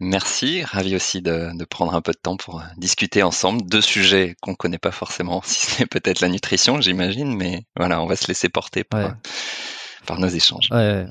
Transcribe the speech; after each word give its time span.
Merci, 0.00 0.64
ravi 0.64 0.96
aussi 0.96 1.22
de, 1.22 1.56
de, 1.56 1.64
prendre 1.64 1.94
un 1.94 2.00
peu 2.00 2.12
de 2.12 2.18
temps 2.18 2.36
pour 2.36 2.62
discuter 2.76 3.22
ensemble 3.22 3.64
de 3.68 3.80
sujets 3.80 4.34
qu'on 4.40 4.54
connaît 4.54 4.78
pas 4.78 4.90
forcément, 4.90 5.40
si 5.44 5.66
c'est 5.66 5.86
peut-être 5.86 6.20
la 6.20 6.28
nutrition, 6.28 6.80
j'imagine, 6.80 7.36
mais 7.36 7.64
voilà, 7.76 8.02
on 8.02 8.06
va 8.06 8.16
se 8.16 8.26
laisser 8.28 8.48
porter 8.48 8.84
par, 8.84 9.16
par 10.06 10.18
nos 10.18 10.28
échanges. 10.28 10.68
Ouais, 10.70 11.06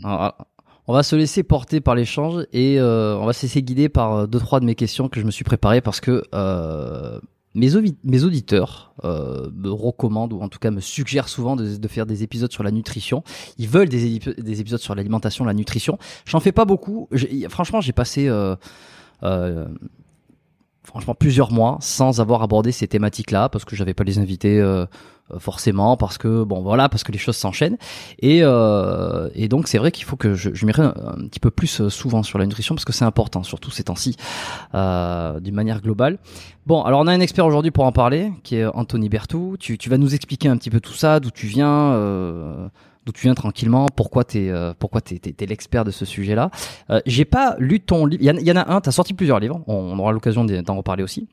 on 0.88 0.94
va 0.94 1.04
se 1.04 1.16
laisser 1.16 1.44
porter 1.44 1.80
par 1.80 1.96
l'échange 1.96 2.46
et 2.52 2.80
euh, 2.80 3.16
on 3.18 3.26
va 3.26 3.34
se 3.34 3.44
laisser 3.44 3.62
guider 3.62 3.88
par 3.88 4.14
euh, 4.14 4.28
deux 4.28 4.40
trois 4.40 4.60
de 4.60 4.66
mes 4.66 4.76
questions 4.76 5.10
que 5.10 5.20
je 5.20 5.26
me 5.26 5.32
suis 5.32 5.44
préparé 5.44 5.80
parce 5.80 6.02
que 6.02 6.24
euh, 6.34 7.20
mes, 7.54 8.24
auditeurs 8.24 8.94
euh, 9.04 9.50
me 9.54 9.70
recommandent 9.70 10.34
ou 10.34 10.40
en 10.42 10.48
tout 10.48 10.60
cas 10.60 10.72
me 10.72 10.80
suggèrent 10.80 11.28
souvent 11.28 11.56
de, 11.56 11.88
faire 11.88 12.06
des 12.06 12.24
épisodes 12.24 12.52
sur 12.52 12.64
la 12.64 12.72
nutrition. 12.72 13.24
Ils 13.58 13.68
veulent 13.68 13.90
des, 13.90 14.20
des 14.20 14.62
épisodes 14.62 14.80
sur 14.80 14.96
l'alimentation, 14.96 15.44
la 15.44 15.54
nutrition. 15.54 15.98
J'en 16.26 16.40
fais 16.40 16.52
pas 16.52 16.66
beaucoup. 16.66 17.10
Franchement, 17.50 17.82
j'ai 17.82 17.92
passé 17.92 18.28
euh, 18.28 18.56
euh, 19.24 19.68
franchement 20.84 21.14
plusieurs 21.14 21.52
mois 21.52 21.78
sans 21.82 22.22
avoir 22.22 22.42
abordé 22.42 22.72
ces 22.72 22.88
thématiques-là 22.88 23.50
parce 23.50 23.66
que 23.66 23.76
j'avais 23.76 23.94
pas 23.94 24.04
les 24.04 24.18
invités 24.20 24.62
forcément 25.40 25.98
parce 25.98 26.18
que 26.18 26.44
bon 26.44 26.62
voilà 26.62 26.90
parce 26.90 27.04
que 27.04 27.12
les 27.12 27.18
choses 27.18 27.36
s'enchaînent 27.36 27.78
et, 28.20 28.40
euh, 28.44 29.30
et 29.34 29.48
donc 29.48 29.68
c'est 29.68 29.78
vrai 29.78 29.92
qu'il 29.92 30.06
faut 30.06 30.16
que 30.16 30.34
je, 30.34 30.50
je 30.54 30.66
m'irai 30.66 30.84
un, 30.84 31.28
petit 31.30 31.40
peu 31.40 31.52
plus 31.52 31.82
euh, 31.82 31.90
souvent 31.90 32.24
sur 32.24 32.40
la 32.40 32.46
nutrition 32.46 32.76
parce 32.76 32.86
que 32.86 32.94
c'est 32.94 33.06
important 33.06 33.44
surtout 33.44 33.72
ces 33.72 33.84
temps-ci 33.84 34.16
euh, 34.74 35.40
d'une 35.40 35.56
manière 35.56 35.82
globale. 35.82 36.18
Bon 36.66 36.84
alors 36.84 37.02
on 37.02 37.08
a 37.08 37.14
un 37.14 37.20
expert 37.20 37.46
aujourd'hui 37.46 37.72
pour 37.72 37.86
en 37.86 37.92
parler 37.92 38.32
qui 38.44 38.58
est 38.58 38.66
Anthony 38.66 39.10
Bertou. 39.10 39.58
Tu, 39.60 39.78
tu 39.78 39.90
vas 39.90 39.98
nous 39.98 40.16
expliquer 40.16 40.48
un 40.48 40.58
petit 40.58 40.70
peu 40.70 40.80
tout 40.80 40.94
ça, 40.94 41.20
d'où 41.20 41.32
tu 41.32 41.48
viens. 41.48 41.94
Euh, 41.94 42.68
d'où 43.06 43.12
tu 43.12 43.24
viens 43.24 43.34
tranquillement, 43.34 43.88
pourquoi 43.96 44.24
t'es 44.24 44.50
euh, 44.50 44.74
pourquoi 44.78 45.02
t'es 45.02 45.20
t'es, 45.20 45.46
l'expert 45.46 45.84
de 45.84 45.92
ce 45.92 46.06
sujet-là. 46.06 46.52
Euh, 46.90 47.02
j'ai 47.06 47.26
pas 47.26 47.56
lu 47.60 47.80
ton 47.80 48.06
livre. 48.06 48.22
Il 48.24 48.48
y, 48.48 48.52
en 48.52 48.56
a 48.56 48.74
un. 48.74 48.82
T'as 48.82 48.92
sorti 48.92 49.14
plusieurs 49.14 49.40
livres. 49.40 49.62
On, 49.68 49.74
on 49.74 50.00
aura 50.00 50.12
l'occasion 50.12 50.46
d'en 50.46 50.76
reparler 50.76 51.04
aussi. 51.04 51.28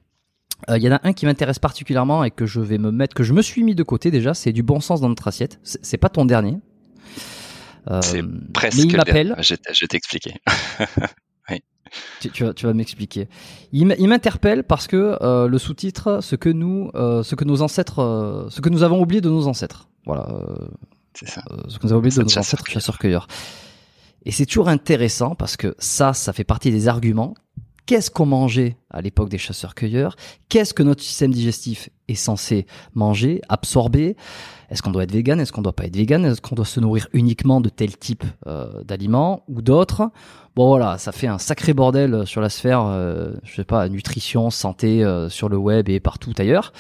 Il 0.67 0.75
euh, 0.75 0.79
y 0.79 0.89
en 0.89 0.93
a 0.93 1.01
un 1.05 1.13
qui 1.13 1.27
m'intéresse 1.27 1.59
particulièrement 1.59 2.25
et 2.25 2.31
que 2.31 2.47
je 2.47 2.61
vais 2.61 2.79
me 2.79 2.91
mettre, 2.91 3.15
que 3.15 3.23
je 3.23 3.33
me 3.33 3.43
suis 3.43 3.63
mis 3.63 3.75
de 3.75 3.83
côté 3.83 4.11
déjà. 4.11 4.35
C'est 4.35 4.53
du 4.53 4.63
bon 4.63 4.81
sens 4.81 5.01
dans 5.01 5.09
notre 5.09 5.29
assiette. 5.29 5.61
C'est, 5.63 5.99
pas 5.99 6.09
ton 6.09 6.25
dernier. 6.25 6.59
Euh, 7.91 8.01
c'est 8.03 8.23
presque. 8.53 8.79
Mais 8.79 8.85
il 8.85 8.97
m'appelle. 8.97 9.37
Je, 9.39 9.55
vais 9.55 9.87
t'expliquer. 9.89 10.35
oui. 11.51 11.63
Tu, 12.21 12.31
tu, 12.31 12.67
vas, 12.67 12.75
m'expliquer. 12.75 13.29
Il 13.73 13.87
m'interpelle 13.87 14.65
parce 14.65 14.89
que 14.89 15.17
euh, 15.23 15.47
le 15.47 15.59
sous-titre, 15.59 16.19
ce 16.23 16.35
que 16.35 16.49
nous, 16.49 16.91
euh, 16.95 17.23
ce 17.23 17.35
que 17.35 17.45
nos 17.45 17.63
ancêtres, 17.63 18.49
ce 18.51 18.61
que 18.61 18.69
nous 18.69 18.83
avons 18.83 19.01
oublié 19.01 19.21
de 19.21 19.31
nos 19.31 19.47
ancêtres. 19.47 19.89
Voilà. 20.05 20.29
C'est 21.15 21.29
ça. 21.29 21.43
ce 21.69 21.79
que 21.79 21.87
nous 21.87 21.93
avons 21.93 22.01
oublié 22.01 22.17
de 22.17 22.23
nos 22.23 22.39
ancêtres 22.39 22.67
chasseurs-cueilleurs. 22.67 23.27
Et 24.25 24.33
c'est 24.33 24.45
toujours 24.45 24.69
intéressant 24.69 25.35
parce 25.35 25.57
que 25.57 25.75
ça, 25.79 26.13
ça 26.13 26.33
fait 26.33 26.45
partie 26.45 26.71
des 26.71 26.89
arguments 26.89 27.35
qu'est-ce 27.89 28.11
qu'on 28.11 28.27
mangeait 28.27 28.77
à 28.91 29.01
l'époque 29.01 29.31
des 29.31 29.39
chasseurs-cueilleurs, 29.39 30.15
qu'est-ce 30.51 30.75
que 30.75 30.83
notre 30.83 31.03
système 31.03 31.33
digestif 31.33 31.89
est 32.09 32.15
censé 32.15 32.67
manger, 32.95 33.41
absorber, 33.49 34.15
est-ce 34.69 34.83
qu'on 34.83 34.91
doit 34.91 35.05
être 35.05 35.13
vegan, 35.13 35.41
est-ce 35.41 35.53
qu'on 35.53 35.63
doit 35.63 35.73
pas 35.73 35.87
être 35.87 35.97
vegan, 35.97 36.27
est-ce 36.27 36.43
qu'on 36.43 36.55
doit 36.55 36.67
se 36.67 36.81
nourrir 36.81 37.09
uniquement 37.15 37.63
de 37.63 37.71
tel 37.71 37.97
type 37.97 38.25
euh, 38.47 38.83
d'aliments 38.85 39.43
ou 39.49 39.63
d'autres? 39.63 40.11
Bon 40.55 40.69
voilà, 40.69 40.99
ça 40.99 41.13
fait 41.13 41.29
un 41.29 41.39
sacré 41.39 41.73
bordel 41.73 42.27
sur 42.27 42.43
la 42.43 42.51
sphère, 42.51 42.83
euh, 42.85 43.33
je 43.43 43.55
sais 43.55 43.65
pas, 43.65 43.89
nutrition, 43.89 44.51
santé 44.51 45.03
euh, 45.03 45.31
sur 45.31 45.49
le 45.49 45.57
web 45.57 45.89
et 45.89 45.99
partout 45.99 46.35
ailleurs. 46.37 46.75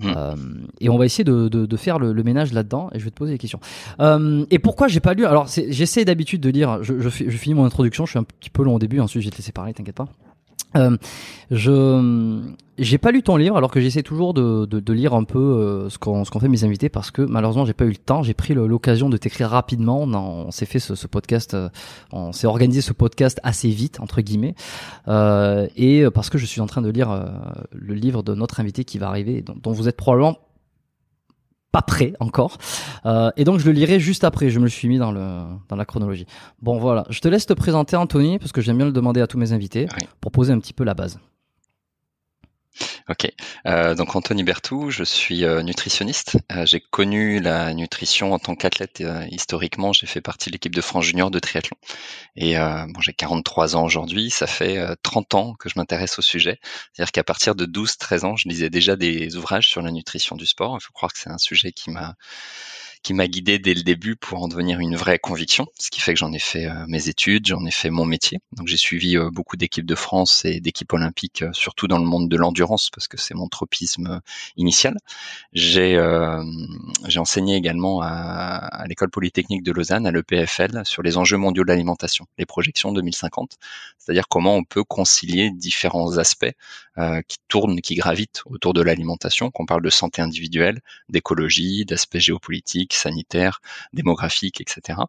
Hmm. 0.00 0.12
Euh, 0.16 0.34
et 0.80 0.88
on 0.88 0.98
va 0.98 1.04
essayer 1.04 1.24
de, 1.24 1.46
de, 1.46 1.64
de 1.64 1.76
faire 1.76 2.00
le, 2.00 2.12
le 2.12 2.22
ménage 2.24 2.52
là-dedans 2.52 2.88
et 2.92 2.98
je 2.98 3.04
vais 3.04 3.10
te 3.10 3.16
poser 3.16 3.34
des 3.34 3.38
questions. 3.38 3.60
Euh, 4.00 4.44
et 4.50 4.58
pourquoi 4.58 4.88
j'ai 4.88 5.00
pas 5.00 5.14
lu? 5.14 5.26
Alors 5.26 5.46
j'essaie 5.46 6.04
d'habitude 6.04 6.40
de 6.40 6.50
lire. 6.50 6.82
Je, 6.82 6.98
je, 6.98 7.08
je, 7.08 7.36
finis 7.36 7.54
mon 7.54 7.66
introduction. 7.66 8.04
Je 8.04 8.10
suis 8.10 8.18
un 8.18 8.24
petit 8.24 8.50
peu 8.50 8.64
long 8.64 8.74
au 8.74 8.78
début. 8.80 8.98
Ensuite, 8.98 9.22
je 9.22 9.28
vais 9.28 9.30
te 9.30 9.36
laisser 9.36 9.52
parler. 9.52 9.74
T'inquiète 9.74 9.94
pas. 9.94 10.08
Euh, 10.76 10.96
je 11.50 12.54
j'ai 12.80 12.96
pas 12.96 13.10
lu 13.12 13.22
ton 13.22 13.36
livre 13.36 13.56
alors 13.58 13.70
que 13.70 13.78
j'essaie 13.80 14.02
toujours 14.02 14.32
de, 14.32 14.64
de, 14.64 14.80
de, 14.80 14.92
lire 14.92 15.12
un 15.12 15.24
peu 15.24 15.38
euh, 15.38 15.90
ce 15.90 15.98
qu'on 15.98 16.24
ce 16.24 16.30
qu'on 16.30 16.40
fait 16.40 16.48
mes 16.48 16.64
invités 16.64 16.88
parce 16.88 17.10
que 17.10 17.20
malheureusement 17.20 17.66
j'ai 17.66 17.74
pas 17.74 17.84
eu 17.84 17.90
le 17.90 17.96
temps. 17.96 18.22
J'ai 18.22 18.32
pris 18.34 18.54
l'occasion 18.54 19.10
de 19.10 19.16
t'écrire 19.18 19.50
rapidement. 19.50 20.02
On, 20.02 20.50
s'est 20.50 20.66
fait 20.66 20.78
ce, 20.78 21.06
podcast, 21.06 21.54
euh, 21.54 21.68
on 22.10 22.32
s'est 22.32 22.46
organisé 22.46 22.80
ce 22.80 22.94
podcast 22.94 23.38
assez 23.42 23.68
vite 23.68 24.00
entre 24.00 24.22
guillemets 24.22 24.54
euh, 25.08 25.68
et 25.76 26.04
parce 26.14 26.30
que 26.30 26.38
je 26.38 26.46
suis 26.46 26.62
en 26.62 26.66
train 26.66 26.80
de 26.80 26.88
lire 26.88 27.30
le 27.72 27.94
livre 27.94 28.22
de 28.22 28.34
notre 28.34 28.60
invité 28.60 28.84
qui 28.84 28.98
va 28.98 29.08
arriver 29.08 29.44
dont 29.62 29.72
vous 29.72 29.88
êtes 29.88 29.96
probablement 29.96 30.38
pas 31.72 31.82
prêt 31.82 32.14
encore. 32.20 32.58
Euh, 33.06 33.30
et 33.36 33.44
donc 33.44 33.60
je 33.60 33.66
le 33.66 33.72
lirai 33.72 34.00
juste 34.00 34.24
après. 34.24 34.50
Je 34.50 34.58
me 34.58 34.64
le 34.64 34.70
suis 34.70 34.88
mis 34.88 34.98
dans 34.98 35.12
le 35.12 35.42
dans 35.68 35.76
la 35.76 35.84
chronologie. 35.84 36.26
Bon 36.62 36.78
voilà, 36.78 37.04
je 37.10 37.20
te 37.20 37.28
laisse 37.28 37.46
te 37.46 37.52
présenter 37.52 37.96
Anthony 37.96 38.38
parce 38.38 38.52
que 38.52 38.60
j'aime 38.60 38.76
bien 38.76 38.86
le 38.86 38.92
demander 38.92 39.20
à 39.20 39.26
tous 39.26 39.38
mes 39.38 39.52
invités 39.52 39.86
pour 40.20 40.32
poser 40.32 40.52
un 40.52 40.58
petit 40.58 40.72
peu 40.72 40.84
la 40.84 40.94
base. 40.94 41.18
Ok, 43.10 43.28
euh, 43.66 43.96
donc 43.96 44.14
Anthony 44.14 44.44
Bertou, 44.44 44.90
je 44.90 45.02
suis 45.02 45.44
euh, 45.44 45.62
nutritionniste. 45.62 46.38
Euh, 46.52 46.64
j'ai 46.64 46.78
connu 46.78 47.40
la 47.40 47.74
nutrition 47.74 48.32
en 48.32 48.38
tant 48.38 48.54
qu'athlète 48.54 49.00
euh, 49.00 49.26
historiquement. 49.32 49.92
J'ai 49.92 50.06
fait 50.06 50.20
partie 50.20 50.48
de 50.48 50.52
l'équipe 50.52 50.72
de 50.72 50.80
France 50.80 51.06
Junior 51.06 51.28
de 51.28 51.40
triathlon. 51.40 51.76
Et 52.36 52.56
euh, 52.56 52.86
bon, 52.86 53.00
j'ai 53.00 53.12
43 53.12 53.74
ans 53.74 53.82
aujourd'hui. 53.82 54.30
Ça 54.30 54.46
fait 54.46 54.78
30 55.02 55.34
ans 55.34 55.54
que 55.58 55.68
je 55.68 55.74
m'intéresse 55.76 56.20
au 56.20 56.22
sujet. 56.22 56.60
C'est-à-dire 56.92 57.10
qu'à 57.10 57.24
partir 57.24 57.56
de 57.56 57.66
12-13 57.66 58.24
ans, 58.24 58.36
je 58.36 58.48
lisais 58.48 58.70
déjà 58.70 58.94
des 58.94 59.34
ouvrages 59.34 59.68
sur 59.68 59.82
la 59.82 59.90
nutrition 59.90 60.36
du 60.36 60.46
sport. 60.46 60.78
Il 60.80 60.84
faut 60.84 60.92
croire 60.92 61.12
que 61.12 61.18
c'est 61.18 61.30
un 61.30 61.38
sujet 61.38 61.72
qui 61.72 61.90
m'a 61.90 62.14
qui 63.02 63.14
m'a 63.14 63.28
guidé 63.28 63.58
dès 63.58 63.72
le 63.72 63.82
début 63.82 64.14
pour 64.14 64.42
en 64.42 64.48
devenir 64.48 64.78
une 64.78 64.94
vraie 64.94 65.18
conviction, 65.18 65.66
ce 65.78 65.90
qui 65.90 66.00
fait 66.00 66.12
que 66.12 66.18
j'en 66.18 66.32
ai 66.32 66.38
fait 66.38 66.66
euh, 66.66 66.84
mes 66.86 67.08
études, 67.08 67.46
j'en 67.46 67.64
ai 67.64 67.70
fait 67.70 67.88
mon 67.88 68.04
métier. 68.04 68.40
Donc 68.52 68.68
j'ai 68.68 68.76
suivi 68.76 69.16
euh, 69.16 69.30
beaucoup 69.30 69.56
d'équipes 69.56 69.86
de 69.86 69.94
France 69.94 70.44
et 70.44 70.60
d'équipes 70.60 70.92
olympiques, 70.92 71.42
euh, 71.42 71.52
surtout 71.52 71.88
dans 71.88 71.98
le 71.98 72.04
monde 72.04 72.28
de 72.28 72.36
l'endurance, 72.36 72.90
parce 72.90 73.08
que 73.08 73.16
c'est 73.16 73.34
mon 73.34 73.48
tropisme 73.48 74.20
initial. 74.56 74.96
J'ai 75.52 75.90
j'ai 77.06 77.18
enseigné 77.18 77.56
également 77.56 78.00
à, 78.02 78.08
à 78.08 78.86
l'école 78.86 79.10
polytechnique 79.10 79.62
de 79.62 79.72
Lausanne, 79.72 80.06
à 80.06 80.10
l'EPFL, 80.10 80.82
sur 80.84 81.02
les 81.02 81.16
enjeux 81.16 81.36
mondiaux 81.36 81.64
de 81.64 81.68
l'alimentation, 81.68 82.26
les 82.38 82.46
projections 82.46 82.92
2050, 82.92 83.56
c'est-à-dire 83.98 84.28
comment 84.28 84.56
on 84.56 84.64
peut 84.64 84.84
concilier 84.84 85.50
différents 85.50 86.18
aspects 86.18 86.52
qui 87.28 87.38
tournent, 87.48 87.80
qui 87.80 87.94
gravitent 87.94 88.42
autour 88.44 88.74
de 88.74 88.82
l'alimentation, 88.82 89.50
qu'on 89.50 89.64
parle 89.64 89.82
de 89.82 89.90
santé 89.90 90.20
individuelle, 90.20 90.80
d'écologie, 91.08 91.86
d'aspects 91.86 92.18
géopolitiques 92.18 92.89
sanitaire, 92.94 93.60
démographique, 93.92 94.60
etc. 94.60 95.00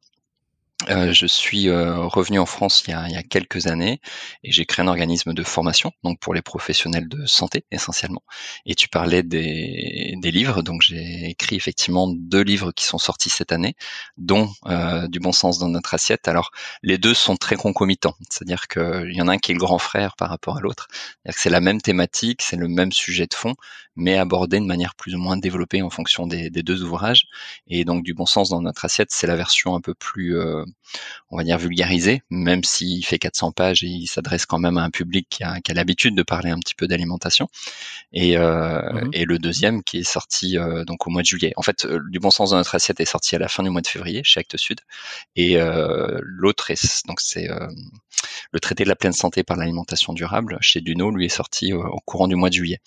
Euh, 0.90 1.14
je 1.14 1.28
suis 1.28 1.70
euh, 1.70 2.08
revenu 2.08 2.40
en 2.40 2.46
France 2.46 2.84
il 2.88 2.92
y, 2.92 2.94
a, 2.94 3.24
quelques 3.24 3.68
années 3.68 4.02
et 4.44 4.52
j'ai 4.52 4.66
créé 4.66 4.84
un 4.84 4.88
organisme 4.88 5.34
de 5.34 5.44
formation, 5.44 5.92
donc 6.04 6.20
pour 6.20 6.34
les 6.34 6.42
professionnels 6.42 7.08
de 7.08 7.26
santé 7.28 7.66
essentiellement. 7.72 8.24
Et 8.66 8.74
tu 8.74 8.88
parlais 8.88 9.22
des, 9.22 10.18
livres, 10.24 10.64
donc 10.64 10.82
j'ai 10.82 11.30
écrit 11.30 11.56
effectivement 11.56 12.08
deux 12.08 12.42
livres 12.42 12.72
qui 12.72 12.86
sont 12.86 12.98
sortis 12.98 13.30
cette 13.30 13.52
année, 13.52 13.76
dont 14.18 14.50
euh, 14.68 15.08
Du 15.08 15.20
bon 15.20 15.32
sens 15.32 15.60
dans 15.60 15.70
notre 15.70 15.94
assiette. 15.94 16.28
Alors 16.28 16.52
les 16.84 16.98
deux 16.98 17.14
sont 17.14 17.36
très 17.36 17.56
concomitants, 17.56 18.16
c'est-à-dire 18.30 18.68
qu'il 18.68 19.14
y 19.14 19.22
en 19.22 19.28
a 19.28 19.34
un 19.34 19.38
qui 19.38 19.52
est 19.52 19.56
le 19.56 19.60
grand 19.60 19.80
frère 19.80 20.16
par 20.16 20.30
rapport 20.30 20.58
à 20.58 20.62
l'autre, 20.62 20.88
c'est 21.30 21.50
la 21.50 21.62
même 21.62 21.82
thématique, 21.82 22.42
c'est 22.42 22.56
le 22.56 22.68
même 22.68 22.92
sujet 22.92 23.28
de 23.28 23.34
fond, 23.34 23.56
mais 24.02 24.18
abordé 24.18 24.60
de 24.60 24.66
manière 24.66 24.96
plus 24.96 25.16
ou 25.16 25.20
moins 25.20 25.38
développée 25.38 25.82
en 25.82 25.90
fonction 25.90 26.26
des, 26.28 26.50
des 26.50 26.64
deux 26.64 26.84
ouvrages. 26.84 27.28
Et 27.68 27.86
donc 27.86 28.04
Du 28.04 28.14
bon 28.14 28.26
sens 28.26 28.50
dans 28.50 28.62
notre 28.62 28.84
assiette, 28.86 29.12
c'est 29.12 29.28
la 29.28 29.36
version 29.36 29.76
un 29.76 29.82
peu 29.82 29.94
plus 29.94 30.38
euh, 30.38 30.66
on 31.30 31.38
va 31.38 31.44
dire 31.44 31.58
vulgarisé, 31.58 32.24
même 32.30 32.64
s'il 32.64 33.06
fait 33.06 33.20
400 33.20 33.52
pages 33.52 33.84
et 33.84 33.88
il 33.88 34.08
s'adresse 34.08 34.46
quand 34.46 34.60
même 34.60 34.78
à 34.78 34.84
un 34.84 34.90
public 34.90 35.28
qui 35.30 35.44
a, 35.44 35.60
l'habitude 35.74 36.16
de 36.16 36.24
parler 36.24 36.50
un 36.50 36.60
petit 36.60 36.76
peu 36.76 36.88
d'alimentation. 36.88 37.48
Et, 38.12 38.38
euh, 38.38 38.82
mhm. 38.92 39.10
et, 39.14 39.26
le 39.26 39.38
deuxième 39.38 39.84
qui 39.84 40.00
est 40.00 40.04
sorti 40.04 40.58
euh, 40.58 40.84
donc 40.84 41.08
au 41.08 41.12
mois 41.12 41.22
de 41.22 41.28
juillet. 41.28 41.54
En 41.56 41.62
fait, 41.62 41.88
du 42.10 42.20
bon 42.20 42.32
sens 42.32 42.50
dans 42.50 42.58
notre 42.58 42.76
assiette 42.76 43.00
est 43.00 43.06
sorti 43.06 43.36
à 43.36 43.40
la 43.40 43.48
fin 43.48 43.64
du 43.64 43.70
mois 43.70 43.82
de 43.82 43.88
février 43.88 44.22
chez 44.24 44.40
Actes 44.40 44.58
Sud, 44.58 44.82
et 45.36 45.58
l'autre 46.22 46.72
est 46.72 47.08
donc 47.08 47.22
c'est 47.22 47.48
le 48.52 48.60
traité 48.60 48.84
de 48.84 48.90
la 48.90 48.96
pleine 48.96 49.14
santé 49.14 49.44
par 49.44 49.58
l'alimentation 49.58 50.14
durable 50.14 50.58
chez 50.62 50.82
Duno, 50.82 51.12
lui 51.12 51.26
est 51.26 51.30
sorti 51.30 51.74
au 51.74 52.00
courant 52.06 52.28
du 52.28 52.36
mois 52.36 52.50
de 52.50 52.56
juillet. 52.56 52.80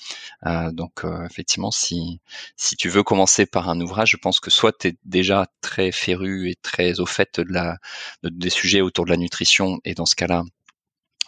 donc 0.72 1.03
effectivement, 1.30 1.70
si 1.70 2.20
si 2.56 2.76
tu 2.76 2.88
veux 2.88 3.02
commencer 3.02 3.46
par 3.46 3.68
un 3.68 3.80
ouvrage, 3.80 4.10
je 4.10 4.16
pense 4.16 4.40
que 4.40 4.50
soit 4.50 4.76
tu 4.78 4.88
es 4.88 4.96
déjà 5.04 5.46
très 5.60 5.92
féru 5.92 6.50
et 6.50 6.56
très 6.62 7.00
au 7.00 7.06
fait 7.06 7.40
de 7.40 7.52
la 7.52 7.78
des 8.22 8.50
sujets 8.50 8.80
autour 8.80 9.04
de 9.04 9.10
la 9.10 9.16
nutrition 9.16 9.80
et 9.84 9.94
dans 9.94 10.06
ce 10.06 10.14
cas-là, 10.16 10.44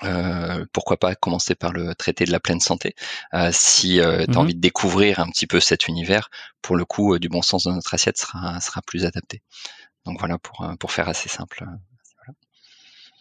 euh, 0.04 0.66
pourquoi 0.72 0.98
pas 0.98 1.14
commencer 1.14 1.54
par 1.54 1.72
le 1.72 1.94
traité 1.94 2.26
de 2.26 2.32
la 2.32 2.38
pleine 2.38 2.60
santé 2.60 2.94
euh, 3.32 3.48
si 3.50 3.98
euh, 3.98 4.24
tu 4.24 4.30
as 4.30 4.34
mhm. 4.34 4.38
envie 4.38 4.54
de 4.54 4.60
découvrir 4.60 5.20
un 5.20 5.30
petit 5.30 5.46
peu 5.46 5.58
cet 5.58 5.88
univers 5.88 6.28
pour 6.60 6.76
le 6.76 6.84
coup 6.84 7.18
du 7.18 7.30
bon 7.30 7.40
sens 7.40 7.64
de 7.64 7.72
notre 7.72 7.94
assiette 7.94 8.18
sera 8.18 8.60
sera 8.60 8.82
plus 8.82 9.06
adapté. 9.06 9.40
Donc 10.04 10.18
voilà 10.18 10.36
pour 10.36 10.70
pour 10.78 10.92
faire 10.92 11.08
assez 11.08 11.30
simple 11.30 11.64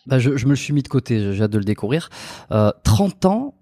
bah 0.05 0.19
je, 0.19 0.35
je, 0.37 0.45
me 0.45 0.51
le 0.51 0.55
suis 0.55 0.73
mis 0.73 0.83
de 0.83 0.87
côté 0.87 1.33
j'ai 1.33 1.43
hâte 1.43 1.51
de 1.51 1.57
le 1.57 1.63
découvrir. 1.63 2.09
30 2.49 3.25
ans 3.25 3.55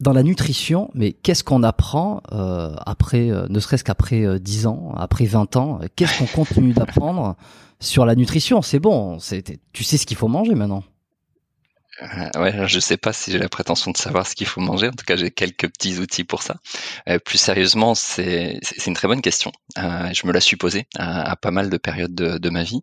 dans 0.00 0.12
la 0.12 0.22
nutrition, 0.22 0.90
mais 0.94 1.12
qu'est-ce 1.12 1.44
qu'on 1.44 1.62
apprend 1.62 2.22
euh, 2.32 2.74
après, 2.84 3.30
euh, 3.30 3.46
ne 3.48 3.60
serait-ce 3.60 3.84
qu'après 3.84 4.24
euh, 4.24 4.38
10 4.38 4.66
ans, 4.66 4.92
après 4.96 5.24
20 5.24 5.56
ans 5.56 5.80
Qu'est-ce 5.96 6.18
qu'on 6.18 6.26
continue 6.26 6.72
d'apprendre 6.72 7.36
sur 7.80 8.04
la 8.06 8.14
nutrition? 8.14 8.62
C'est 8.62 8.80
bon, 8.80 9.18
tu 9.72 9.84
sais 9.84 9.96
ce 9.96 10.06
qu'il 10.06 10.16
faut 10.16 10.28
manger 10.28 10.54
maintenant. 10.54 10.84
Euh, 12.02 12.40
ouais, 12.40 12.68
je 12.68 12.80
sais 12.80 12.96
pas 12.96 13.12
si 13.12 13.30
j'ai 13.30 13.38
la 13.38 13.48
prétention 13.48 13.90
de 13.92 13.96
savoir 13.96 14.26
ce 14.26 14.34
qu'il 14.34 14.46
faut 14.46 14.60
manger. 14.60 14.88
En 14.88 14.92
tout 14.92 15.04
cas, 15.06 15.16
j'ai 15.16 15.30
quelques 15.30 15.68
petits 15.68 15.98
outils 15.98 16.24
pour 16.24 16.42
ça. 16.42 16.56
Euh, 17.08 17.18
plus 17.18 17.38
sérieusement, 17.38 17.94
c'est 17.94 18.58
une 18.86 18.94
très 18.94 19.08
bonne 19.08 19.22
question. 19.22 19.52
Euh, 19.78 20.10
je 20.12 20.26
me 20.26 20.32
la 20.32 20.40
suis 20.40 20.56
posée 20.56 20.86
à, 20.96 21.30
à, 21.30 21.36
pas 21.36 21.50
mal 21.50 21.70
de 21.70 21.76
périodes 21.76 22.14
de, 22.14 22.38
de 22.38 22.50
ma 22.50 22.64
vie. 22.64 22.82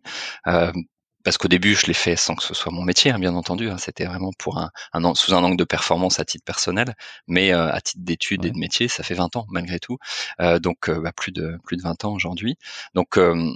Parce 1.24 1.38
qu'au 1.38 1.48
début, 1.48 1.74
je 1.74 1.86
l'ai 1.86 1.94
fait 1.94 2.16
sans 2.16 2.34
que 2.34 2.42
ce 2.42 2.54
soit 2.54 2.72
mon 2.72 2.82
métier, 2.82 3.10
hein, 3.10 3.18
bien 3.18 3.34
entendu. 3.34 3.70
Hein, 3.70 3.78
C'était 3.78 4.04
vraiment 4.06 4.30
pour 4.38 4.58
un, 4.58 4.70
un, 4.92 5.14
sous 5.14 5.34
un 5.34 5.42
angle 5.44 5.56
de 5.56 5.64
performance 5.64 6.18
à 6.20 6.24
titre 6.24 6.44
personnel, 6.44 6.94
mais 7.26 7.52
euh, 7.52 7.70
à 7.72 7.80
titre 7.80 8.02
d'études 8.04 8.44
et 8.44 8.50
de 8.50 8.58
métier, 8.58 8.88
ça 8.88 9.02
fait 9.02 9.14
20 9.14 9.36
ans 9.36 9.46
malgré 9.50 9.78
tout. 9.78 9.98
Euh, 10.40 10.58
donc, 10.58 10.88
euh, 10.88 11.00
bah, 11.00 11.12
plus 11.12 11.32
de 11.32 11.58
plus 11.64 11.76
de 11.76 11.82
20 11.82 12.04
ans 12.04 12.12
aujourd'hui. 12.12 12.56
Donc, 12.94 13.18
euh, 13.18 13.52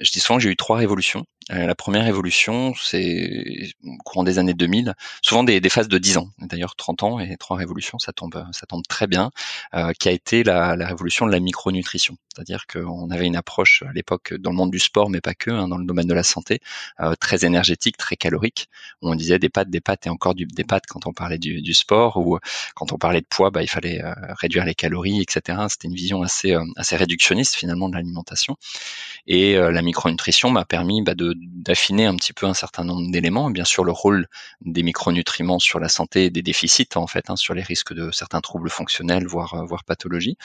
je 0.00 0.10
dis 0.12 0.20
souvent 0.20 0.36
que 0.38 0.42
j'ai 0.44 0.50
eu 0.50 0.56
trois 0.56 0.76
révolutions. 0.76 1.24
Euh, 1.52 1.66
la 1.66 1.74
première 1.76 2.06
évolution, 2.06 2.74
c'est 2.80 3.70
au 3.84 3.96
courant 4.04 4.24
des 4.24 4.38
années 4.38 4.54
2000, 4.54 4.94
souvent 5.22 5.44
des, 5.44 5.60
des 5.60 5.68
phases 5.68 5.86
de 5.86 5.98
10 5.98 6.16
ans. 6.16 6.30
D'ailleurs, 6.38 6.74
30 6.74 7.02
ans 7.04 7.20
et 7.20 7.36
trois 7.36 7.56
révolutions, 7.56 7.98
ça 8.00 8.12
tombe, 8.12 8.44
ça 8.52 8.66
tombe 8.66 8.82
très 8.88 9.06
bien, 9.06 9.30
euh, 9.74 9.92
qui 9.92 10.08
a 10.08 10.12
été 10.12 10.42
la, 10.42 10.74
la, 10.74 10.86
révolution 10.88 11.24
de 11.26 11.30
la 11.30 11.38
micronutrition. 11.38 12.16
C'est-à-dire 12.34 12.66
qu'on 12.66 13.10
avait 13.10 13.26
une 13.26 13.36
approche 13.36 13.84
à 13.88 13.92
l'époque 13.92 14.34
dans 14.34 14.50
le 14.50 14.56
monde 14.56 14.72
du 14.72 14.80
sport, 14.80 15.08
mais 15.08 15.20
pas 15.20 15.34
que, 15.34 15.50
hein, 15.50 15.68
dans 15.68 15.78
le 15.78 15.86
domaine 15.86 16.08
de 16.08 16.14
la 16.14 16.24
santé, 16.24 16.60
euh, 17.00 17.14
très 17.14 17.44
énergétique, 17.44 17.96
très 17.96 18.16
calorique, 18.16 18.68
où 19.00 19.10
on 19.10 19.14
disait 19.14 19.38
des 19.38 19.48
pâtes, 19.48 19.70
des 19.70 19.80
pâtes 19.80 20.06
et 20.06 20.10
encore 20.10 20.34
du, 20.34 20.46
des 20.46 20.64
pâtes 20.64 20.86
quand 20.88 21.06
on 21.06 21.12
parlait 21.12 21.38
du, 21.38 21.62
du 21.62 21.74
sport, 21.74 22.16
ou 22.16 22.38
quand 22.74 22.92
on 22.92 22.98
parlait 22.98 23.20
de 23.20 23.26
poids, 23.28 23.50
bah, 23.50 23.62
il 23.62 23.68
fallait 23.68 24.02
euh, 24.02 24.12
réduire 24.40 24.64
les 24.64 24.74
calories, 24.74 25.20
etc. 25.20 25.58
C'était 25.68 25.88
une 25.88 25.94
vision 25.94 26.22
assez, 26.22 26.54
euh, 26.54 26.64
assez 26.76 26.96
réductionniste 26.96 27.54
finalement 27.54 27.88
de 27.88 27.94
l'alimentation. 27.94 28.56
Et 29.26 29.56
euh, 29.56 29.70
la 29.70 29.82
micronutrition 29.82 30.50
m'a 30.50 30.64
permis 30.64 31.02
bah, 31.02 31.14
de 31.14 31.35
d'affiner 31.40 32.06
un 32.06 32.16
petit 32.16 32.32
peu 32.32 32.46
un 32.46 32.54
certain 32.54 32.84
nombre 32.84 33.10
d'éléments. 33.10 33.50
Bien 33.50 33.64
sûr, 33.64 33.84
le 33.84 33.92
rôle 33.92 34.28
des 34.60 34.82
micronutriments 34.82 35.58
sur 35.58 35.80
la 35.80 35.88
santé, 35.88 36.30
des 36.30 36.42
déficits 36.42 36.88
en 36.96 37.06
fait, 37.06 37.30
hein, 37.30 37.36
sur 37.36 37.54
les 37.54 37.62
risques 37.62 37.92
de 37.92 38.10
certains 38.10 38.40
troubles 38.40 38.70
fonctionnels, 38.70 39.26
voire 39.26 39.54
euh, 39.54 39.64
voire 39.64 39.84
pathologies. 39.84 40.36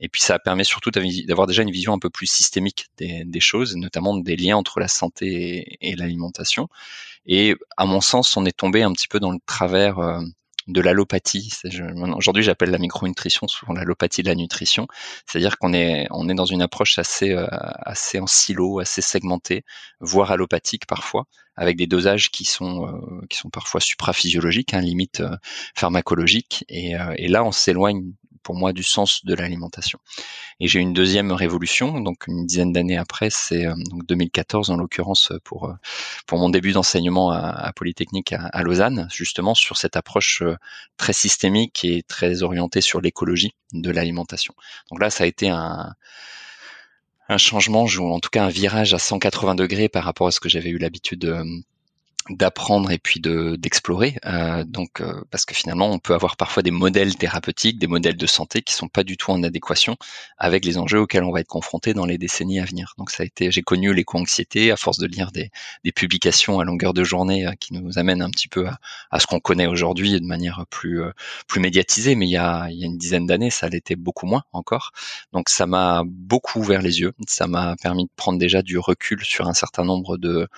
Et 0.00 0.08
puis 0.08 0.22
ça 0.22 0.38
permet 0.38 0.64
surtout 0.64 0.90
d'avoir 0.90 1.46
déjà 1.46 1.62
une 1.62 1.70
vision 1.70 1.92
un 1.92 1.98
peu 1.98 2.10
plus 2.10 2.26
systémique 2.26 2.86
des, 2.98 3.40
choses, 3.40 3.76
notamment 3.76 4.16
des 4.16 4.36
liens 4.36 4.56
entre 4.56 4.80
la 4.80 4.88
santé 4.88 5.78
et, 5.80 5.96
l'alimentation. 5.96 6.68
Et 7.26 7.56
à 7.76 7.86
mon 7.86 8.00
sens, 8.00 8.36
on 8.36 8.44
est 8.44 8.56
tombé 8.56 8.82
un 8.82 8.92
petit 8.92 9.08
peu 9.08 9.20
dans 9.20 9.32
le 9.32 9.38
travers. 9.46 9.98
Euh, 9.98 10.20
de 10.66 10.80
l'allopathie. 10.80 11.52
Aujourd'hui, 12.16 12.42
j'appelle 12.42 12.70
la 12.70 12.78
micronutrition 12.78 13.48
souvent 13.48 13.72
l'allopathie 13.72 14.22
de 14.22 14.28
la 14.28 14.34
nutrition. 14.34 14.86
C'est-à-dire 15.26 15.58
qu'on 15.58 15.72
est, 15.72 16.06
on 16.10 16.28
est 16.28 16.34
dans 16.34 16.44
une 16.46 16.62
approche 16.62 16.98
assez, 16.98 17.32
euh, 17.32 17.46
assez 17.50 18.18
en 18.18 18.26
silo, 18.26 18.80
assez 18.80 19.02
segmentée, 19.02 19.64
voire 20.00 20.32
allopathique 20.32 20.86
parfois, 20.86 21.26
avec 21.56 21.76
des 21.76 21.86
dosages 21.86 22.30
qui 22.30 22.44
sont 22.44 23.00
qui 23.30 23.38
sont 23.38 23.50
parfois 23.50 23.80
supraphysiologiques, 23.80 24.74
hein, 24.74 24.80
limite 24.80 25.22
pharmacologiques. 25.74 26.64
Et, 26.68 26.94
et 27.16 27.28
là, 27.28 27.44
on 27.44 27.52
s'éloigne 27.52 28.12
pour 28.46 28.54
moi 28.54 28.72
du 28.72 28.84
sens 28.84 29.24
de 29.24 29.34
l'alimentation. 29.34 29.98
Et 30.60 30.68
j'ai 30.68 30.78
une 30.78 30.92
deuxième 30.92 31.32
révolution, 31.32 31.98
donc 31.98 32.28
une 32.28 32.46
dizaine 32.46 32.72
d'années 32.72 32.96
après, 32.96 33.28
c'est 33.28 33.66
euh, 33.66 33.74
donc 33.90 34.06
2014 34.06 34.70
en 34.70 34.76
l'occurrence 34.76 35.32
pour 35.42 35.64
euh, 35.64 35.72
pour 36.28 36.38
mon 36.38 36.48
début 36.48 36.70
d'enseignement 36.70 37.32
à, 37.32 37.72
Polytechnique 37.74 38.32
à, 38.32 38.62
Lausanne, 38.62 39.08
justement 39.12 39.56
sur 39.56 39.76
cette 39.76 39.96
approche 39.96 40.42
euh, 40.42 40.56
très 40.96 41.12
systémique 41.12 41.84
et 41.84 42.04
très 42.04 42.44
orientée 42.44 42.80
sur 42.80 43.00
l'écologie 43.00 43.56
de 43.72 43.90
l'alimentation. 43.90 44.54
Donc 44.92 45.00
là, 45.00 45.10
ça 45.10 45.24
a 45.24 45.26
été 45.26 45.48
un 45.48 45.94
un 47.28 47.38
changement, 47.38 47.86
ou 47.98 48.12
en 48.12 48.20
tout 48.20 48.30
cas 48.30 48.44
un 48.44 48.48
virage 48.48 48.94
à 48.94 49.00
180 49.00 49.56
degrés 49.56 49.88
par 49.88 50.04
rapport 50.04 50.28
à 50.28 50.30
ce 50.30 50.38
que 50.38 50.48
j'avais 50.48 50.70
eu 50.70 50.78
l'habitude 50.78 51.18
de 51.18 51.42
d'apprendre 52.30 52.90
et 52.90 52.98
puis 52.98 53.20
de 53.20 53.56
d'explorer 53.56 54.16
euh, 54.26 54.64
donc 54.64 55.00
euh, 55.00 55.22
parce 55.30 55.44
que 55.44 55.54
finalement 55.54 55.90
on 55.90 55.98
peut 55.98 56.14
avoir 56.14 56.36
parfois 56.36 56.62
des 56.62 56.70
modèles 56.70 57.16
thérapeutiques 57.16 57.78
des 57.78 57.86
modèles 57.86 58.16
de 58.16 58.26
santé 58.26 58.62
qui 58.62 58.74
sont 58.74 58.88
pas 58.88 59.04
du 59.04 59.16
tout 59.16 59.30
en 59.30 59.42
adéquation 59.42 59.96
avec 60.38 60.64
les 60.64 60.78
enjeux 60.78 61.00
auxquels 61.00 61.24
on 61.24 61.32
va 61.32 61.40
être 61.40 61.48
confronté 61.48 61.94
dans 61.94 62.06
les 62.06 62.18
décennies 62.18 62.60
à 62.60 62.64
venir. 62.64 62.94
Donc 62.98 63.10
ça 63.10 63.22
a 63.22 63.26
été 63.26 63.50
j'ai 63.50 63.62
connu 63.62 63.92
l'éco-anxiété 63.94 64.70
à 64.70 64.76
force 64.76 64.98
de 64.98 65.06
lire 65.06 65.32
des, 65.32 65.50
des 65.84 65.92
publications 65.92 66.60
à 66.60 66.64
longueur 66.64 66.94
de 66.94 67.04
journée 67.04 67.46
euh, 67.46 67.52
qui 67.58 67.74
nous 67.74 67.98
amènent 67.98 68.22
un 68.22 68.30
petit 68.30 68.48
peu 68.48 68.66
à, 68.66 68.78
à 69.10 69.20
ce 69.20 69.26
qu'on 69.26 69.40
connaît 69.40 69.66
aujourd'hui 69.66 70.20
de 70.20 70.26
manière 70.26 70.64
plus 70.70 71.02
euh, 71.02 71.12
plus 71.46 71.60
médiatisée 71.60 72.14
mais 72.14 72.26
il 72.26 72.32
y 72.32 72.36
a 72.36 72.68
il 72.70 72.78
y 72.78 72.84
a 72.84 72.86
une 72.86 72.98
dizaine 72.98 73.26
d'années 73.26 73.50
ça 73.50 73.68
l'était 73.68 73.96
beaucoup 73.96 74.26
moins 74.26 74.42
encore. 74.52 74.92
Donc 75.32 75.48
ça 75.48 75.66
m'a 75.66 76.02
beaucoup 76.06 76.60
ouvert 76.60 76.82
les 76.82 77.00
yeux. 77.00 77.12
Ça 77.26 77.46
m'a 77.46 77.76
permis 77.76 78.04
de 78.04 78.10
prendre 78.16 78.38
déjà 78.38 78.62
du 78.62 78.78
recul 78.78 79.24
sur 79.24 79.46
un 79.48 79.54
certain 79.54 79.84
nombre 79.84 80.16
de 80.16 80.48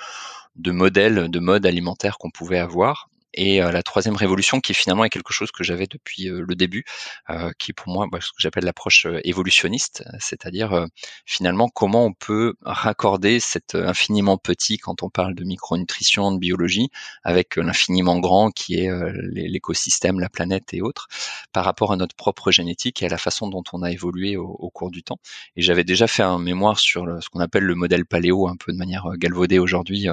de 0.59 0.71
modèles, 0.73 1.31
de 1.31 1.38
modes 1.38 1.67
alimentaires 1.67 2.19
qu'on 2.19 2.31
pouvait 2.31 2.59
avoir. 2.59 3.08
Et 3.38 3.62
euh, 3.62 3.71
la 3.71 3.85
troisième 3.85 4.16
révolution, 4.16 4.59
qui 4.61 4.75
finalement 4.75 5.04
est 5.04 5.11
quelque 5.11 5.33
chose 5.33 5.52
que 5.52 5.62
j'avais 5.62 5.87
depuis 5.87 6.28
euh, 6.28 6.45
le 6.47 6.57
début, 6.57 6.85
euh, 7.30 7.52
qui 7.57 7.73
pour 7.73 7.87
moi, 7.87 8.09
bah, 8.11 8.18
ce 8.21 8.30
que 8.30 8.38
j'appelle 8.40 8.64
l'approche 8.64 9.07
évolutionniste, 9.23 10.02
c'est-à-dire 10.18 10.87
finalement 11.25 11.68
comment 11.68 12.04
on 12.04 12.12
peut 12.12 12.54
raccorder 12.62 13.38
cet 13.38 13.76
infiniment 13.76 14.38
petit 14.38 14.78
quand 14.78 15.04
on 15.04 15.09
parle 15.09 15.37
de 15.37 15.45
micronutrition, 15.45 16.33
de 16.33 16.38
biologie, 16.38 16.90
avec 17.23 17.54
l'infiniment 17.57 18.18
grand 18.18 18.50
qui 18.50 18.80
est 18.80 18.90
l'écosystème, 19.23 20.18
la 20.18 20.28
planète 20.28 20.75
et 20.75 20.83
autres, 20.83 21.07
par 21.52 21.64
rapport 21.64 21.92
à 21.92 21.97
notre 21.97 22.16
propre 22.16 22.50
génétique 22.50 23.02
et 23.02 23.07
à 23.07 23.09
la 23.09 23.18
façon 23.18 23.47
dont 23.49 23.62
on 23.73 23.83
a 23.83 23.92
évolué 23.92 24.37
au, 24.37 24.71
cours 24.71 24.90
du 24.90 25.04
temps. 25.04 25.18
Et 25.54 25.62
j'avais 25.62 25.85
déjà 25.85 26.09
fait 26.09 26.25
un 26.25 26.38
mémoire 26.38 26.78
sur 26.80 27.07
ce 27.23 27.28
qu'on 27.28 27.40
appelle 27.40 27.64
le 27.64 27.76
modèle 27.76 28.04
paléo, 28.04 28.49
un 28.49 28.57
peu 28.57 28.73
de 28.73 28.78
manière 28.78 29.07
galvaudée 29.16 29.61
aujourd'hui. 29.61 30.09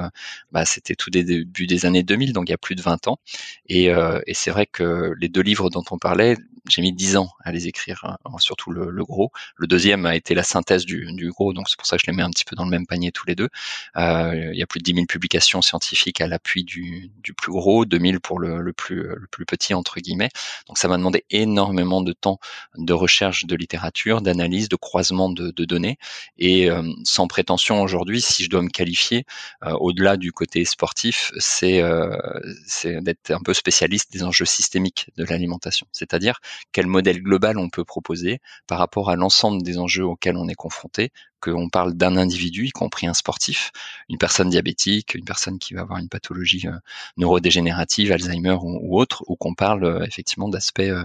Bah, 0.52 0.64
C'était 0.64 0.94
tout 0.94 1.10
début 1.10 1.66
des 1.66 1.86
années 1.86 2.04
2000, 2.04 2.32
donc 2.32 2.48
il 2.48 2.52
y 2.52 2.54
a 2.54 2.58
plus 2.58 2.76
de 2.76 2.82
20 2.82 3.08
ans. 3.08 3.15
Et, 3.68 3.90
euh, 3.90 4.20
et 4.26 4.34
c'est 4.34 4.50
vrai 4.50 4.66
que 4.66 5.12
les 5.20 5.28
deux 5.28 5.42
livres 5.42 5.70
dont 5.70 5.84
on 5.90 5.98
parlait, 5.98 6.36
j'ai 6.68 6.82
mis 6.82 6.92
dix 6.92 7.16
ans 7.16 7.30
à 7.44 7.52
les 7.52 7.68
écrire, 7.68 8.04
hein, 8.04 8.38
surtout 8.38 8.70
le, 8.70 9.04
gros. 9.04 9.30
Le 9.56 9.66
deuxième 9.66 10.06
a 10.06 10.16
été 10.16 10.34
la 10.34 10.42
synthèse 10.42 10.84
du, 10.84 11.30
gros, 11.30 11.52
donc 11.52 11.68
c'est 11.68 11.76
pour 11.76 11.86
ça 11.86 11.96
que 11.96 12.02
je 12.04 12.10
les 12.10 12.16
mets 12.16 12.22
un 12.22 12.30
petit 12.30 12.44
peu 12.44 12.56
dans 12.56 12.64
le 12.64 12.70
même 12.70 12.86
panier 12.86 13.12
tous 13.12 13.26
les 13.26 13.34
deux. 13.34 13.48
Euh, 13.96 14.50
il 14.52 14.58
y 14.58 14.62
a 14.62 14.66
plus 14.66 14.78
de 14.78 14.84
10 14.84 14.94
000 14.94 15.06
publications 15.06 15.62
scientifiques 15.62 16.20
à 16.20 16.26
l'appui 16.26 16.64
du, 16.64 17.10
plus 17.36 17.52
gros, 17.52 17.84
2000 17.84 18.20
pour 18.20 18.38
le, 18.38 18.72
plus, 18.72 19.06
petit 19.46 19.74
entre 19.74 20.00
guillemets. 20.00 20.30
Donc 20.66 20.78
ça 20.78 20.88
m'a 20.88 20.96
demandé 20.96 21.24
énormément 21.30 22.02
de 22.02 22.12
temps 22.12 22.38
de 22.76 22.92
recherche 22.92 23.46
de 23.46 23.54
littérature, 23.54 24.20
d'analyse, 24.20 24.68
de 24.68 24.76
croisement 24.76 25.30
de, 25.30 25.50
données. 25.66 25.98
Et 26.38 26.70
euh, 26.70 26.82
sans 27.04 27.26
prétention 27.26 27.82
aujourd'hui, 27.82 28.20
si 28.20 28.44
je 28.44 28.50
dois 28.50 28.62
me 28.62 28.68
qualifier, 28.68 29.24
euh, 29.64 29.72
au-delà 29.72 30.16
du 30.16 30.32
côté 30.32 30.64
sportif, 30.64 31.32
c'est 31.38 31.82
d'être 33.02 33.30
un 33.30 33.40
peu 33.40 33.54
spécialiste 33.54 34.12
des 34.12 34.22
enjeux 34.22 34.44
systémiques 34.44 35.10
de 35.16 35.24
l'alimentation, 35.24 35.86
c'est-à-dire 35.92 36.40
quel 36.72 36.86
modèle 36.86 37.22
global 37.22 37.58
on 37.58 37.68
peut 37.68 37.84
proposer 37.84 38.40
par 38.66 38.78
rapport 38.78 39.10
à 39.10 39.16
l'ensemble 39.16 39.62
des 39.62 39.78
enjeux 39.78 40.04
auxquels 40.04 40.36
on 40.36 40.48
est 40.48 40.54
confronté, 40.54 41.10
qu'on 41.40 41.68
parle 41.68 41.94
d'un 41.94 42.16
individu, 42.16 42.66
y 42.66 42.70
compris 42.70 43.06
un 43.06 43.14
sportif, 43.14 43.70
une 44.08 44.18
personne 44.18 44.48
diabétique, 44.48 45.14
une 45.14 45.24
personne 45.24 45.58
qui 45.58 45.74
va 45.74 45.82
avoir 45.82 45.98
une 45.98 46.08
pathologie 46.08 46.66
euh, 46.66 46.78
neurodégénérative, 47.16 48.12
Alzheimer 48.12 48.56
ou, 48.62 48.98
autre, 48.98 49.22
ou 49.28 49.36
qu'on 49.36 49.54
parle 49.54 49.84
euh, 49.84 50.04
effectivement 50.06 50.48
d'aspects 50.48 50.80
euh, 50.80 51.04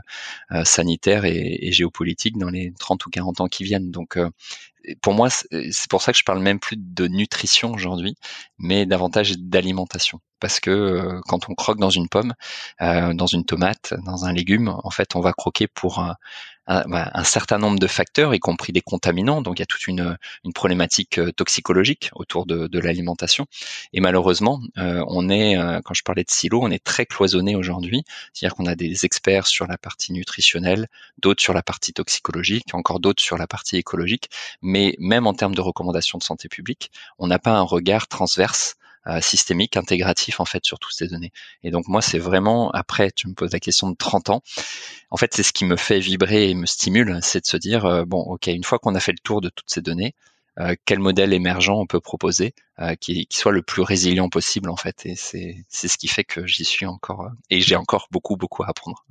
sanitaires 0.63 1.25
et, 1.25 1.59
et, 1.61 1.71
géopolitiques 1.71 2.37
dans 2.37 2.49
les 2.49 2.73
30 2.79 3.05
ou 3.05 3.09
40 3.09 3.41
ans 3.41 3.47
qui 3.47 3.63
viennent. 3.63 3.91
Donc 3.91 4.17
pour 5.01 5.13
moi, 5.13 5.29
c'est 5.29 5.89
pour 5.89 6.01
ça 6.01 6.11
que 6.11 6.17
je 6.17 6.23
parle 6.23 6.39
même 6.39 6.59
plus 6.59 6.77
de 6.77 7.07
nutrition 7.07 7.71
aujourd'hui, 7.71 8.15
mais 8.57 8.85
davantage 8.85 9.37
d'alimentation. 9.37 10.19
Parce 10.39 10.59
que 10.59 10.71
euh, 10.71 11.21
quand 11.27 11.49
on 11.49 11.53
croque 11.53 11.79
dans 11.79 11.91
une 11.91 12.09
pomme, 12.09 12.33
euh, 12.81 13.13
dans 13.13 13.27
une 13.27 13.45
tomate, 13.45 13.93
dans 14.05 14.25
un 14.25 14.33
légume, 14.33 14.75
en 14.83 14.89
fait, 14.89 15.15
on 15.15 15.21
va 15.21 15.33
croquer 15.33 15.67
pour 15.67 16.03
un, 16.67 16.87
bah, 16.87 17.09
un, 17.13 17.23
certain 17.23 17.57
nombre 17.57 17.79
de 17.79 17.87
facteurs, 17.87 18.33
y 18.33 18.39
compris 18.39 18.73
des 18.73 18.81
contaminants. 18.81 19.41
Donc 19.41 19.59
il 19.59 19.61
y 19.61 19.63
a 19.63 19.67
toute 19.67 19.87
une, 19.87 20.17
une 20.43 20.53
problématique 20.53 21.17
euh, 21.17 21.31
toxicologique 21.31 22.09
autour 22.13 22.45
de, 22.45 22.67
de 22.67 22.79
l'alimentation. 22.79 23.45
Et 23.93 23.99
malheureusement, 23.99 24.61
euh, 24.77 25.03
on 25.07 25.29
est, 25.29 25.57
euh, 25.57 25.81
quand 25.83 25.93
je 25.93 26.03
parlais 26.03 26.23
de 26.23 26.31
silos, 26.31 26.61
on 26.63 26.71
est 26.71 26.83
très 26.83 27.05
cloisonné 27.05 27.55
aujourd'hui. 27.55 28.03
C'est-à-dire 28.33 28.55
qu'on 28.55 28.65
a 28.65 28.75
des 28.75 29.05
experts 29.05 29.47
sur 29.47 29.67
la 29.67 29.77
partie 29.77 30.13
nutritionnelle, 30.13 30.87
d'autres 31.17 31.41
sur 31.41 31.53
la 31.53 31.63
partie 31.63 31.93
toxicologique, 31.93 32.73
encore 32.73 32.99
d'autres 32.99 33.23
sur 33.23 33.37
la 33.37 33.47
partie 33.47 33.77
écologique. 33.77 34.29
Mais 34.61 34.95
même 34.99 35.27
en 35.27 35.33
termes 35.33 35.55
de 35.55 35.61
recommandations 35.61 36.17
de 36.17 36.23
santé 36.23 36.47
publique, 36.47 36.91
on 37.17 37.27
n'a 37.27 37.39
pas 37.39 37.51
un 37.51 37.61
regard 37.63 38.07
transverse 38.07 38.75
systémique, 39.19 39.77
intégratif 39.77 40.39
en 40.39 40.45
fait 40.45 40.63
sur 40.65 40.79
toutes 40.79 40.93
ces 40.93 41.07
données. 41.07 41.31
Et 41.63 41.71
donc 41.71 41.87
moi 41.87 42.01
c'est 42.01 42.19
vraiment 42.19 42.71
après 42.71 43.11
tu 43.11 43.27
me 43.27 43.33
poses 43.33 43.51
la 43.51 43.59
question 43.59 43.89
de 43.89 43.95
30 43.95 44.29
ans. 44.29 44.41
En 45.09 45.17
fait 45.17 45.33
c'est 45.33 45.43
ce 45.43 45.53
qui 45.53 45.65
me 45.65 45.75
fait 45.75 45.99
vibrer 45.99 46.49
et 46.49 46.53
me 46.55 46.65
stimule, 46.65 47.19
c'est 47.21 47.41
de 47.41 47.47
se 47.47 47.57
dire 47.57 47.85
euh, 47.85 48.05
bon 48.05 48.21
ok 48.21 48.47
une 48.47 48.63
fois 48.63 48.79
qu'on 48.79 48.95
a 48.95 48.99
fait 48.99 49.11
le 49.11 49.19
tour 49.23 49.41
de 49.41 49.49
toutes 49.49 49.69
ces 49.69 49.81
données, 49.81 50.13
euh, 50.59 50.75
quel 50.85 50.99
modèle 50.99 51.33
émergent 51.33 51.69
on 51.69 51.87
peut 51.87 52.01
proposer 52.01 52.53
qui, 52.99 53.27
soit 53.31 53.51
le 53.51 53.61
plus 53.61 53.83
résilient 53.83 54.29
possible 54.29 54.69
en 54.69 54.75
fait. 54.75 55.05
Et 55.05 55.15
c'est 55.15 55.65
c'est 55.69 55.87
ce 55.87 55.97
qui 55.97 56.07
fait 56.07 56.23
que 56.23 56.45
j'y 56.47 56.65
suis 56.65 56.85
encore 56.85 57.29
et 57.49 57.61
j'ai 57.61 57.75
encore 57.75 58.07
beaucoup 58.11 58.37
beaucoup 58.37 58.63
à 58.63 58.69
apprendre. 58.69 59.05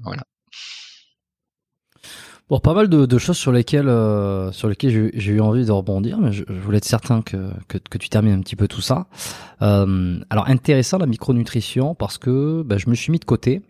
Bon, 2.50 2.58
pas 2.58 2.74
mal 2.74 2.88
de, 2.88 3.06
de 3.06 3.18
choses 3.18 3.36
sur 3.36 3.52
lesquelles, 3.52 3.88
euh, 3.88 4.50
sur 4.50 4.68
lesquelles 4.68 5.12
j'ai 5.14 5.32
eu 5.32 5.40
envie 5.40 5.64
de 5.64 5.70
rebondir, 5.70 6.18
mais 6.18 6.32
je, 6.32 6.42
voulais 6.48 6.78
être 6.78 6.84
certain 6.84 7.22
que, 7.22 7.36
que, 7.68 7.78
que, 7.78 7.96
tu 7.96 8.08
termines 8.08 8.32
un 8.32 8.40
petit 8.40 8.56
peu 8.56 8.66
tout 8.66 8.80
ça. 8.80 9.06
Euh, 9.62 10.18
alors, 10.30 10.48
intéressant 10.48 10.98
la 10.98 11.06
micronutrition 11.06 11.94
parce 11.94 12.18
que 12.18 12.62
ben, 12.62 12.76
je 12.76 12.90
me 12.90 12.96
suis 12.96 13.12
mis 13.12 13.20
de 13.20 13.24
côté. 13.24 13.62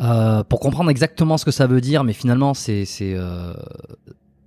Euh, 0.00 0.44
pour 0.44 0.60
comprendre 0.60 0.90
exactement 0.90 1.38
ce 1.38 1.46
que 1.46 1.50
ça 1.50 1.66
veut 1.66 1.80
dire, 1.80 2.04
mais 2.04 2.12
finalement 2.12 2.52
c'est 2.52 2.84
euh, 3.00 3.54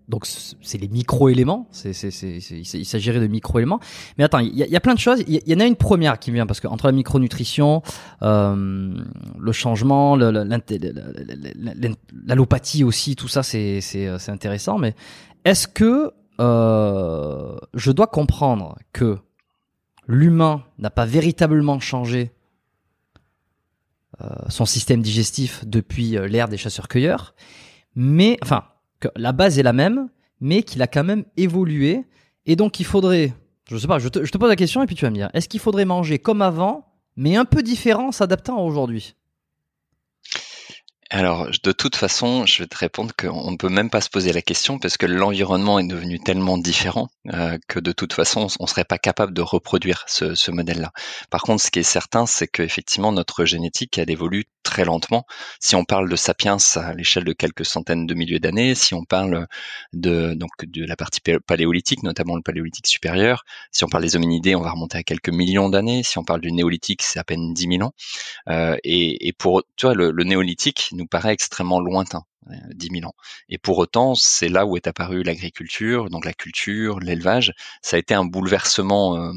donc 0.07 0.25
c'est 0.25 0.77
les 0.77 0.87
micro-éléments, 0.87 1.67
il 1.83 2.85
s'agirait 2.85 3.19
de 3.19 3.27
micro-éléments. 3.27 3.79
Mais 4.17 4.23
attends, 4.23 4.39
il 4.39 4.55
y, 4.55 4.75
a, 4.75 4.79
plein 4.79 4.93
de 4.93 4.99
choses. 4.99 5.23
Il 5.27 5.41
y, 5.45 5.55
en 5.55 5.59
a 5.59 5.65
une 5.65 5.75
première 5.75 6.19
qui 6.19 6.31
me 6.31 6.35
vient 6.35 6.45
parce 6.45 6.59
que 6.59 6.67
entre 6.67 6.85
la 6.85 6.91
micronutrition, 6.91 7.81
euh, 8.21 8.93
le 9.39 9.51
changement, 9.51 10.15
l'allopathie 12.27 12.83
aussi, 12.83 13.15
tout 13.15 13.27
ça 13.27 13.41
c'est, 13.43 13.81
c'est, 13.81 14.19
c'est 14.19 14.31
intéressant. 14.31 14.77
Mais 14.77 14.93
est-ce 15.43 15.67
que 15.67 16.13
euh, 16.39 17.57
je 17.73 17.91
dois 17.91 18.07
comprendre 18.07 18.77
que 18.91 19.17
l'humain 20.07 20.63
n'a 20.77 20.89
pas 20.89 21.05
véritablement 21.05 21.79
changé 21.79 22.31
euh, 24.21 24.27
son 24.49 24.65
système 24.65 25.01
digestif 25.01 25.65
depuis 25.65 26.17
euh, 26.17 26.27
l'ère 26.27 26.47
des 26.47 26.57
chasseurs-cueilleurs, 26.57 27.35
mais 27.95 28.37
enfin 28.41 28.65
la 29.15 29.31
base 29.31 29.59
est 29.59 29.63
la 29.63 29.73
même, 29.73 30.09
mais 30.39 30.63
qu'il 30.63 30.81
a 30.81 30.87
quand 30.87 31.03
même 31.03 31.25
évolué. 31.37 32.05
Et 32.45 32.55
donc, 32.55 32.79
il 32.79 32.85
faudrait, 32.85 33.33
je 33.69 33.77
sais 33.77 33.87
pas, 33.87 33.99
je 33.99 34.09
te, 34.09 34.23
je 34.23 34.31
te 34.31 34.37
pose 34.37 34.49
la 34.49 34.55
question 34.55 34.83
et 34.83 34.85
puis 34.85 34.95
tu 34.95 35.05
vas 35.05 35.11
me 35.11 35.15
dire, 35.15 35.29
est-ce 35.33 35.49
qu'il 35.49 35.59
faudrait 35.59 35.85
manger 35.85 36.19
comme 36.19 36.41
avant, 36.41 36.85
mais 37.15 37.35
un 37.35 37.45
peu 37.45 37.63
différent, 37.63 38.11
s'adaptant 38.11 38.63
aujourd'hui? 38.63 39.15
Alors, 41.09 41.47
de 41.63 41.71
toute 41.71 41.95
façon, 41.95 42.45
je 42.45 42.63
vais 42.63 42.67
te 42.67 42.77
répondre 42.77 43.13
qu'on 43.15 43.51
ne 43.51 43.57
peut 43.57 43.69
même 43.69 43.89
pas 43.89 44.01
se 44.01 44.09
poser 44.09 44.33
la 44.33 44.41
question 44.41 44.79
parce 44.79 44.97
que 44.97 45.05
l'environnement 45.05 45.79
est 45.79 45.87
devenu 45.87 46.19
tellement 46.19 46.57
différent 46.57 47.09
euh, 47.33 47.57
que 47.67 47.79
de 47.79 47.91
toute 47.91 48.13
façon, 48.13 48.47
on 48.59 48.63
ne 48.63 48.69
serait 48.69 48.85
pas 48.85 48.97
capable 48.97 49.33
de 49.33 49.41
reproduire 49.41 50.03
ce, 50.07 50.35
ce 50.35 50.51
modèle-là. 50.51 50.91
Par 51.29 51.41
contre, 51.41 51.63
ce 51.63 51.71
qui 51.71 51.79
est 51.79 51.83
certain, 51.83 52.25
c'est 52.25 52.47
qu'effectivement, 52.47 53.11
notre 53.11 53.45
génétique, 53.45 53.97
elle 53.97 54.11
évolue 54.11 54.45
très 54.63 54.85
lentement. 54.85 55.25
Si 55.59 55.75
on 55.75 55.85
parle 55.85 56.09
de 56.09 56.15
sapiens 56.15 56.57
à 56.75 56.93
l'échelle 56.93 57.23
de 57.23 57.33
quelques 57.33 57.65
centaines 57.65 58.05
de 58.05 58.13
milliers 58.13 58.39
d'années, 58.39 58.75
si 58.75 58.93
on 58.93 59.03
parle 59.05 59.47
de, 59.93 60.33
donc, 60.33 60.51
de 60.65 60.85
la 60.85 60.95
partie 60.95 61.21
paléolithique, 61.47 62.03
notamment 62.03 62.35
le 62.35 62.41
paléolithique 62.41 62.87
supérieur, 62.87 63.45
si 63.71 63.83
on 63.83 63.87
parle 63.87 64.03
des 64.03 64.15
hominidés, 64.15 64.55
on 64.55 64.61
va 64.61 64.71
remonter 64.71 64.97
à 64.97 65.03
quelques 65.03 65.29
millions 65.29 65.69
d'années. 65.69 66.03
Si 66.03 66.17
on 66.17 66.23
parle 66.23 66.41
du 66.41 66.51
néolithique, 66.51 67.01
c'est 67.03 67.19
à 67.19 67.23
peine 67.23 67.53
10 67.53 67.67
000 67.77 67.83
ans. 67.83 67.93
Euh, 68.49 68.77
et, 68.83 69.27
et, 69.27 69.33
pour, 69.33 69.63
tu 69.75 69.85
vois, 69.85 69.95
le, 69.95 70.11
le 70.11 70.23
néolithique, 70.23 70.89
nous 70.93 71.05
paraît 71.07 71.33
extrêmement 71.33 71.79
lointain. 71.79 72.23
10 72.73 72.89
000 72.91 73.07
ans. 73.07 73.15
Et 73.49 73.57
pour 73.57 73.77
autant, 73.77 74.15
c'est 74.15 74.49
là 74.49 74.65
où 74.65 74.77
est 74.77 74.87
apparue 74.87 75.23
l'agriculture, 75.23 76.09
donc 76.09 76.25
la 76.25 76.33
culture, 76.33 76.99
l'élevage. 76.99 77.53
Ça 77.81 77.97
a 77.97 77.99
été 77.99 78.13
un 78.13 78.25
bouleversement 78.25 79.31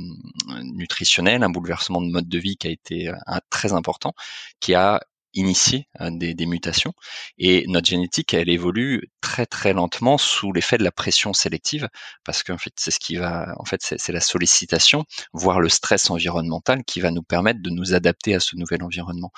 nutritionnel, 0.63 1.43
un 1.43 1.51
bouleversement 1.51 2.01
de 2.01 2.11
mode 2.11 2.29
de 2.29 2.39
vie 2.39 2.57
qui 2.57 2.69
a 2.69 2.71
été 2.71 3.13
très 3.51 3.73
important, 3.73 4.13
qui 4.61 4.75
a 4.75 5.01
initier 5.35 5.89
euh, 6.01 6.11
des, 6.13 6.47
mutations. 6.47 6.93
Et 7.39 7.65
notre 7.69 7.87
génétique 7.87 8.33
elle 8.35 8.49
évolue 8.49 9.11
très 9.21 9.47
très 9.47 9.73
lentement 9.73 10.19
sous 10.19 10.53
l'effet 10.53 10.79
de 10.79 10.85
la 10.85 10.93
pression 10.93 11.33
sélective 11.33 11.89
parce 12.25 12.43
qu'en 12.43 12.59
fait 12.59 12.73
c'est 12.77 12.91
ce 12.91 12.99
qui 12.99 13.17
va 13.17 13.55
en 13.59 13.65
fait 13.65 13.81
c'est 13.83 14.13
la 14.13 14.21
sollicitation 14.21 15.05
voire 15.33 15.61
le 15.61 15.69
stress 15.69 16.11
environnemental 16.11 16.85
qui 16.85 17.01
va 17.01 17.11
nous 17.11 17.23
permettre 17.23 17.61
de 17.63 17.71
nous 17.71 17.95
adapter 17.95 18.35
à 18.35 18.41
ce 18.41 18.57
nouvel 18.57 18.83
environnement. 18.83 19.31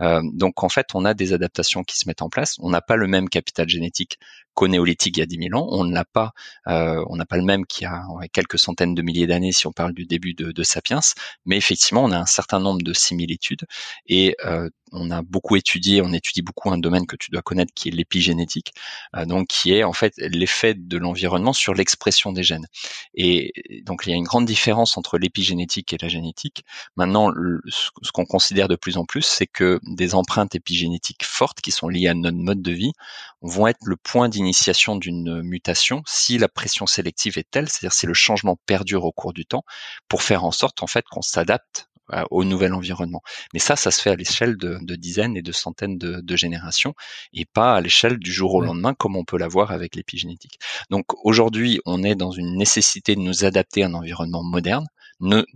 Euh, 0.00 0.20
donc 0.34 0.62
en 0.62 0.68
fait 0.68 0.88
on 0.94 1.04
a 1.04 1.14
des 1.14 1.32
adaptations 1.32 1.82
qui 1.84 1.96
se 1.96 2.06
mettent 2.08 2.22
en 2.22 2.28
place. 2.28 2.56
On 2.58 2.70
n'a 2.70 2.82
pas 2.82 2.96
le 2.96 3.06
même 3.06 3.28
capital 3.28 3.68
génétique 3.68 4.18
qu'au 4.54 4.68
néolithique 4.68 5.16
il 5.16 5.20
y 5.20 5.22
a 5.22 5.26
10 5.26 5.48
000 5.50 5.60
ans. 5.60 5.68
On 5.70 5.84
n'a 5.84 6.04
pas 6.04 6.32
euh, 6.66 7.02
on 7.08 7.16
n'a 7.16 7.26
pas 7.26 7.36
le 7.36 7.44
même 7.44 7.64
qu'il 7.66 7.84
y 7.84 7.86
a 7.86 8.02
quelques 8.32 8.58
centaines 8.58 8.94
de 8.94 9.02
milliers 9.02 9.26
d'années 9.26 9.52
si 9.52 9.66
on 9.66 9.72
parle 9.72 9.94
du 9.94 10.04
début 10.04 10.34
de, 10.34 10.52
de, 10.52 10.62
Sapiens. 10.62 11.00
Mais 11.46 11.56
effectivement 11.56 12.04
on 12.04 12.12
a 12.12 12.18
un 12.18 12.26
certain 12.26 12.60
nombre 12.60 12.82
de 12.82 12.92
similitudes 12.92 13.64
et 14.06 14.36
euh, 14.44 14.68
on 14.92 15.10
a 15.10 15.22
beaucoup 15.22 15.37
étudié, 15.56 16.02
on 16.02 16.12
étudie 16.12 16.42
beaucoup 16.42 16.70
un 16.70 16.78
domaine 16.78 17.06
que 17.06 17.16
tu 17.16 17.30
dois 17.30 17.42
connaître 17.42 17.72
qui 17.74 17.88
est 17.88 17.92
l'épigénétique, 17.92 18.72
euh, 19.16 19.24
donc 19.24 19.48
qui 19.48 19.72
est 19.72 19.84
en 19.84 19.92
fait 19.92 20.14
l'effet 20.18 20.74
de 20.74 20.98
l'environnement 20.98 21.52
sur 21.52 21.74
l'expression 21.74 22.32
des 22.32 22.42
gènes. 22.42 22.66
Et 23.14 23.52
donc 23.84 24.02
il 24.06 24.10
y 24.10 24.12
a 24.12 24.16
une 24.16 24.24
grande 24.24 24.46
différence 24.46 24.96
entre 24.96 25.18
l'épigénétique 25.18 25.92
et 25.92 25.98
la 26.00 26.08
génétique. 26.08 26.64
Maintenant, 26.96 27.30
ce 27.70 28.12
qu'on 28.12 28.26
considère 28.26 28.68
de 28.68 28.76
plus 28.76 28.96
en 28.96 29.04
plus, 29.04 29.22
c'est 29.22 29.46
que 29.46 29.80
des 29.82 30.14
empreintes 30.14 30.54
épigénétiques 30.54 31.24
fortes 31.24 31.60
qui 31.60 31.70
sont 31.70 31.88
liées 31.88 32.08
à 32.08 32.14
notre 32.14 32.38
mode 32.38 32.62
de 32.62 32.72
vie 32.72 32.92
vont 33.40 33.66
être 33.66 33.80
le 33.84 33.96
point 33.96 34.28
d'initiation 34.28 34.96
d'une 34.96 35.42
mutation 35.42 36.02
si 36.06 36.38
la 36.38 36.48
pression 36.48 36.86
sélective 36.86 37.38
est 37.38 37.48
telle, 37.50 37.68
c'est-à-dire 37.68 37.92
si 37.92 38.06
le 38.06 38.14
changement 38.14 38.56
perdure 38.66 39.04
au 39.04 39.12
cours 39.12 39.32
du 39.32 39.46
temps, 39.46 39.64
pour 40.08 40.22
faire 40.22 40.44
en 40.44 40.50
sorte 40.50 40.82
en 40.82 40.86
fait 40.86 41.04
qu'on 41.10 41.22
s'adapte 41.22 41.87
au 42.30 42.44
nouvel 42.44 42.72
environnement. 42.74 43.22
Mais 43.52 43.60
ça, 43.60 43.76
ça 43.76 43.90
se 43.90 44.00
fait 44.00 44.10
à 44.10 44.16
l'échelle 44.16 44.56
de, 44.56 44.96
dizaines 44.96 45.36
et 45.36 45.42
de 45.42 45.52
centaines 45.52 45.98
de, 45.98 46.36
générations 46.36 46.94
et 47.32 47.44
pas 47.44 47.74
à 47.74 47.80
l'échelle 47.80 48.18
du 48.18 48.32
jour 48.32 48.54
au 48.54 48.60
lendemain 48.60 48.94
comme 48.94 49.16
on 49.16 49.24
peut 49.24 49.38
l'avoir 49.38 49.72
avec 49.72 49.96
l'épigénétique. 49.96 50.58
Donc 50.90 51.06
aujourd'hui, 51.24 51.80
on 51.84 52.02
est 52.04 52.14
dans 52.14 52.30
une 52.30 52.56
nécessité 52.56 53.16
de 53.16 53.20
nous 53.20 53.44
adapter 53.44 53.82
à 53.82 53.86
un 53.86 53.94
environnement 53.94 54.42
moderne, 54.42 54.86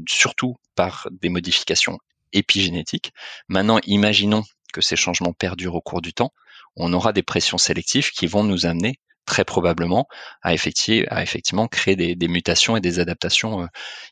surtout 0.09 0.56
par 0.75 1.09
des 1.11 1.28
modifications 1.28 1.99
épigénétiques. 2.32 3.12
Maintenant, 3.49 3.78
imaginons 3.87 4.42
que 4.73 4.80
ces 4.80 4.97
changements 4.97 5.32
perdurent 5.32 5.75
au 5.75 5.80
cours 5.80 6.02
du 6.02 6.12
temps. 6.12 6.32
On 6.76 6.92
aura 6.92 7.12
des 7.12 7.23
pressions 7.23 7.59
sélectives 7.59 8.11
qui 8.11 8.26
vont 8.26 8.42
nous 8.42 8.66
amener 8.66 8.99
très 9.24 9.44
probablement 9.44 10.08
à, 10.42 10.52
effectivement 10.54 11.68
créer 11.68 11.96
des, 11.96 12.28
mutations 12.28 12.76
et 12.76 12.80
des 12.80 12.98
adaptations 12.98 13.62
euh, 13.62 13.66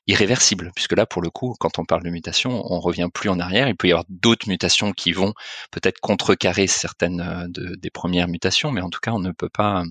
irréversibles. 0.07 0.71
Puisque 0.75 0.97
là, 0.97 1.07
pour 1.07 1.23
le 1.23 1.31
coup, 1.31 1.57
quand 1.59 1.79
on 1.79 1.85
parle 1.85 2.03
de 2.03 2.11
mutations, 2.11 2.63
on 2.73 2.81
revient 2.81 3.09
plus 3.13 3.29
en 3.29 3.41
arrière. 3.41 3.69
Il 3.69 3.77
peut 3.77 3.89
y 3.89 3.93
avoir 3.93 4.05
d'autres 4.09 4.49
mutations 4.49 4.93
qui 4.93 5.13
vont 5.13 5.35
peut-être 5.71 6.01
contrecarrer 6.01 6.67
certaines 6.67 7.21
euh, 7.21 7.77
des 7.77 7.91
premières 7.91 8.29
mutations, 8.29 8.71
mais 8.71 8.81
en 8.81 8.91
tout 8.91 9.01
cas, 9.01 9.13
on 9.13 9.19
ne 9.19 9.33
peut 9.33 9.49
pas 9.49 9.85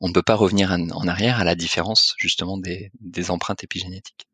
on 0.00 0.08
ne 0.08 0.12
peut 0.12 0.22
pas 0.22 0.34
revenir 0.34 0.72
en 0.72 1.06
arrière 1.06 1.38
à 1.38 1.44
la 1.44 1.54
différence 1.54 2.14
justement 2.18 2.58
des, 2.58 2.90
empreintes 3.30 3.62
épigénétiques. 3.64 4.26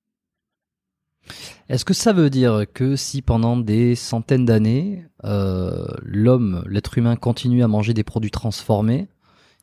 Est-ce 1.68 1.84
que 1.84 1.94
ça 1.94 2.12
veut 2.12 2.30
dire 2.30 2.64
que 2.72 2.94
si 2.94 3.20
pendant 3.20 3.56
des 3.56 3.96
centaines 3.96 4.44
d'années, 4.44 5.04
euh, 5.24 5.86
l'homme, 6.02 6.64
l'être 6.68 6.96
humain 6.96 7.16
continue 7.16 7.64
à 7.64 7.68
manger 7.68 7.94
des 7.94 8.04
produits 8.04 8.30
transformés, 8.30 9.08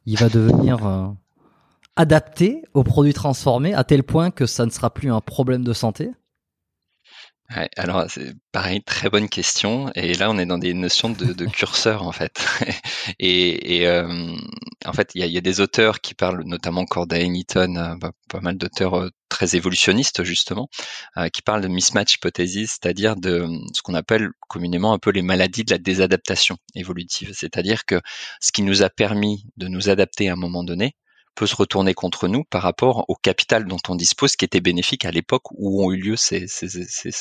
il 0.05 0.17
va 0.17 0.29
devenir 0.29 0.85
euh, 0.85 1.07
adapté 1.95 2.63
aux 2.73 2.83
produits 2.83 3.13
transformés 3.13 3.73
à 3.73 3.83
tel 3.83 4.03
point 4.03 4.31
que 4.31 4.45
ça 4.45 4.65
ne 4.65 4.71
sera 4.71 4.89
plus 4.89 5.11
un 5.11 5.21
problème 5.21 5.63
de 5.63 5.73
santé? 5.73 6.11
Ouais, 7.49 7.69
alors 7.77 8.05
c'est 8.09 8.33
pareil, 8.51 8.81
très 8.83 9.09
bonne 9.09 9.29
question. 9.29 9.91
Et 9.95 10.13
là, 10.15 10.31
on 10.31 10.39
est 10.39 10.45
dans 10.45 10.57
des 10.57 10.73
notions 10.73 11.09
de, 11.09 11.33
de 11.33 11.45
curseur 11.45 12.01
en 12.03 12.11
fait. 12.11 12.43
et, 13.19 13.77
et 13.77 13.87
euh, 13.87 14.35
en 14.85 14.93
fait, 14.93 15.11
il 15.13 15.21
y 15.21 15.23
a, 15.23 15.27
y 15.27 15.37
a, 15.37 15.41
des 15.41 15.59
auteurs 15.59 16.01
qui 16.01 16.15
parlent, 16.15 16.43
notamment 16.45 16.85
Corday, 16.85 17.27
Eaton, 17.27 17.75
euh, 17.75 17.95
bah, 17.97 18.11
pas 18.29 18.39
mal 18.39 18.57
d'auteurs 18.57 18.95
euh, 18.95 19.09
très 19.29 19.55
évolutionnistes 19.55 20.23
justement, 20.23 20.69
qui 21.33 21.41
parlent 21.41 21.61
de 21.61 21.67
mismatch 21.67 22.15
hypothesis, 22.15 22.77
c'est-à-dire 22.81 23.15
de 23.15 23.47
ce 23.73 23.81
qu'on 23.81 23.95
appelle 23.95 24.29
communément 24.47 24.93
un 24.93 24.99
peu 24.99 25.09
les 25.09 25.23
maladies 25.23 25.63
de 25.63 25.71
la 25.71 25.79
désadaptation 25.79 26.57
évolutive. 26.75 27.31
C'est-à-dire 27.33 27.85
que 27.85 27.99
ce 28.39 28.51
qui 28.51 28.61
nous 28.61 28.83
a 28.83 28.91
permis 28.91 29.45
de 29.57 29.67
nous 29.67 29.89
adapter 29.89 30.29
à 30.29 30.33
un 30.33 30.35
moment 30.35 30.63
donné, 30.63 30.95
peut 31.35 31.47
se 31.47 31.55
retourner 31.55 31.93
contre 31.93 32.27
nous 32.27 32.43
par 32.43 32.61
rapport 32.61 33.05
au 33.07 33.15
capital 33.15 33.65
dont 33.65 33.79
on 33.89 33.95
dispose, 33.95 34.35
qui 34.35 34.45
était 34.45 34.61
bénéfique 34.61 35.05
à 35.05 35.11
l'époque 35.11 35.51
où 35.51 35.83
ont 35.83 35.91
eu 35.91 35.97
lieu 35.97 36.15
ces, 36.15 36.47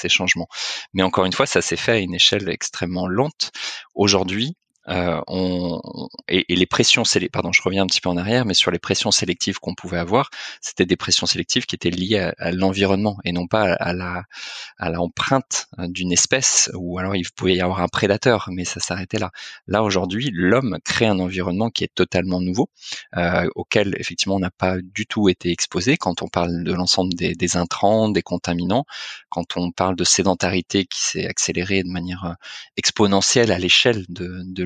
changements. 0.08 0.48
Mais 0.92 1.02
encore 1.02 1.24
une 1.24 1.32
fois, 1.32 1.46
ça 1.46 1.62
s'est 1.62 1.76
fait 1.76 1.92
à 1.92 1.98
une 1.98 2.14
échelle 2.14 2.48
extrêmement 2.48 3.06
lente. 3.06 3.52
Aujourd'hui, 3.94 4.56
euh, 4.88 5.20
et, 6.28 6.44
les 6.48 6.66
pressions 6.66 7.04
pardon, 7.32 7.52
je 7.52 7.62
reviens 7.62 7.84
un 7.84 7.86
petit 7.86 8.00
peu 8.00 8.08
en 8.08 8.16
arrière, 8.16 8.44
mais 8.44 8.54
sur 8.54 8.70
les 8.70 8.78
pressions 8.78 9.10
sélectives 9.10 9.58
qu'on 9.58 9.74
pouvait 9.74 9.98
avoir, 9.98 10.30
c'était 10.60 10.86
des 10.86 10.96
pressions 10.96 11.26
sélectives 11.26 11.66
qui 11.66 11.74
étaient 11.74 11.90
liées 11.90 12.32
à, 12.38 12.52
l'environnement 12.52 13.18
et 13.24 13.32
non 13.32 13.46
pas 13.46 13.74
à 13.74 13.92
la 13.92 14.24
à 14.78 14.90
l'empreinte 14.90 15.66
d'une 15.78 16.12
espèce 16.12 16.70
ou 16.74 16.98
alors 16.98 17.16
il 17.16 17.24
pouvait 17.30 17.54
y 17.54 17.60
avoir 17.60 17.80
un 17.80 17.88
prédateur, 17.88 18.48
mais 18.50 18.64
ça 18.64 18.80
s'arrêtait 18.80 19.18
là. 19.18 19.30
Là 19.66 19.82
aujourd'hui, 19.82 20.30
l'homme 20.32 20.78
crée 20.84 21.06
un 21.06 21.18
environnement 21.18 21.70
qui 21.70 21.84
est 21.84 21.94
totalement 21.94 22.40
nouveau, 22.40 22.68
euh, 23.16 23.48
auquel 23.54 23.96
effectivement 23.98 24.36
on 24.36 24.40
n'a 24.40 24.50
pas 24.50 24.76
du 24.82 25.06
tout 25.06 25.28
été 25.28 25.50
exposé. 25.50 25.96
Quand 25.96 26.22
on 26.22 26.28
parle 26.28 26.64
de 26.64 26.72
l'ensemble 26.72 27.14
des, 27.14 27.56
intrants, 27.56 28.08
des 28.08 28.22
contaminants, 28.22 28.84
quand 29.28 29.56
on 29.56 29.70
parle 29.70 29.96
de 29.96 30.04
sédentarité 30.04 30.84
qui 30.84 31.02
s'est 31.02 31.26
accélérée 31.26 31.82
de 31.82 31.88
manière 31.90 32.24
euh, 32.24 32.34
exponentielle 32.76 33.52
à 33.52 33.58
l'échelle 33.58 34.04
de, 34.08 34.42
de 34.44 34.64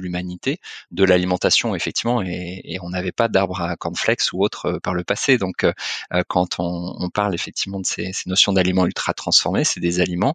de 0.90 1.05
l'alimentation 1.05 1.75
effectivement, 1.75 2.23
et, 2.23 2.79
on 2.83 2.90
n'avait 2.90 3.12
pas 3.12 3.29
d'arbre 3.29 3.61
à 3.61 3.77
cornflakes 3.77 4.33
ou 4.33 4.45
autre 4.45 4.66
euh, 4.66 4.81
par 4.81 4.95
le 4.95 5.03
passé. 5.03 5.38
Donc 5.38 5.64
euh, 5.64 5.73
euh, 6.12 6.23
quand 6.29 6.57
on, 6.59 7.09
parle 7.11 7.35
effectivement 7.35 7.81
de 7.81 7.87
ces, 7.87 8.12
notions 8.27 8.53
d'aliments 8.53 8.85
ultra 8.85 9.14
transformés, 9.14 9.64
c'est 9.64 9.81
des 9.81 10.01
aliments 10.01 10.35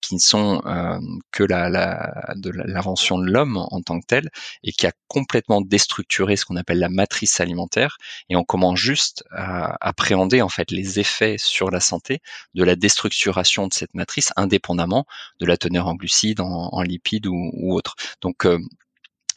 qui 0.00 0.14
ne 0.14 0.20
sont 0.20 0.62
que 1.32 1.42
la, 1.42 2.34
de 2.36 2.50
l'invention 2.50 3.18
de 3.18 3.24
l'homme 3.24 3.56
en 3.56 3.80
tant 3.80 3.98
que 3.98 4.06
tel 4.06 4.30
et 4.62 4.72
qui 4.72 4.86
a 4.86 4.92
complètement 5.08 5.60
déstructuré 5.60 6.36
ce 6.36 6.44
qu'on 6.44 6.56
appelle 6.56 6.78
la 6.78 6.88
matrice 6.88 7.40
alimentaire. 7.40 7.96
Et 8.28 8.36
on 8.36 8.44
commence 8.44 8.78
juste 8.78 9.24
à 9.32 9.76
appréhender 9.80 10.42
en 10.42 10.48
fait 10.48 10.70
les 10.70 11.00
effets 11.00 11.36
sur 11.38 11.70
la 11.70 11.80
santé 11.80 12.20
de 12.54 12.62
la 12.62 12.76
déstructuration 12.76 13.66
de 13.66 13.72
cette 13.72 13.94
matrice, 13.94 14.32
indépendamment 14.36 15.06
de 15.40 15.46
la 15.46 15.56
teneur 15.56 15.88
en 15.88 15.94
glucides, 15.94 16.40
en, 16.40 16.82
lipides 16.82 17.26
ou, 17.26 17.50
ou 17.54 17.74
autre. 17.74 17.96
Donc 18.20 18.46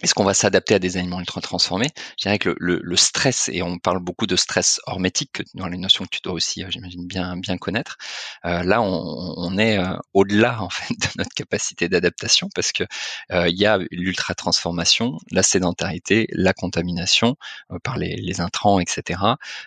est-ce 0.02 0.14
qu'on 0.14 0.24
va 0.24 0.34
s'adapter 0.34 0.76
à 0.76 0.80
des 0.80 0.98
aliments 0.98 1.20
ultra 1.20 1.40
transformés? 1.42 1.90
Je 2.18 2.24
dirais 2.24 2.40
que 2.40 2.56
le, 2.60 2.96
stress, 2.96 3.50
et 3.54 3.62
on 3.62 3.78
parle 3.78 4.00
beaucoup 4.00 4.28
de 4.28 4.36
stress 4.36 4.80
hormétique, 4.86 5.42
dans 5.54 5.68
les 5.68 5.78
notions 5.78 6.04
que 6.06 6.10
tu 6.10 6.20
dois 6.24 6.34
aussi, 6.34 6.64
euh, 6.64 6.68
j'imagine, 6.70 7.06
bien, 7.08 7.38
bien 7.38 7.58
connaître, 7.58 7.98
euh, 8.46 8.64
là, 8.64 8.82
on, 8.82 9.58
est 9.58 9.78
euh, 9.78 9.96
au-delà 10.14 10.62
en 10.62 10.70
fait 10.70 10.94
de 11.00 11.08
notre 11.18 11.34
capacité 11.34 11.90
d'adaptation 11.90 12.50
parce 12.54 12.72
que 12.72 12.84
il 13.30 13.58
y 13.58 13.66
a 13.66 13.80
l'ultra 13.92 14.36
transformation, 14.36 15.18
la 15.32 15.44
sédentarité, 15.44 16.28
la 16.32 16.54
contamination 16.54 17.36
par 17.84 17.98
les, 17.98 18.42
intrants, 18.42 18.80
etc., 18.80 19.20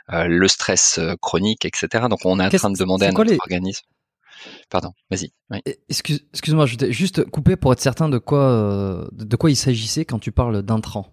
le 0.08 0.48
stress 0.48 1.00
chronique, 1.20 1.64
etc. 1.64 2.06
Donc, 2.08 2.20
on 2.24 2.40
est 2.40 2.44
en 2.44 2.50
train 2.50 2.70
de 2.70 2.78
demander 2.78 3.06
à 3.06 3.12
notre 3.12 3.36
organisme. 3.40 3.86
Pardon, 4.70 4.92
vas-y. 5.10 5.32
Excuse, 5.88 6.20
moi 6.48 6.66
je 6.66 6.76
vais 6.76 6.92
juste 6.92 7.24
couper 7.24 7.56
pour 7.56 7.72
être 7.72 7.80
certain 7.80 8.08
de 8.08 8.18
quoi, 8.18 8.50
euh, 8.50 9.08
de 9.12 9.36
quoi 9.36 9.50
il 9.50 9.56
s'agissait 9.56 10.04
quand 10.04 10.18
tu 10.18 10.32
parles 10.32 10.62
d'intrants. 10.62 11.12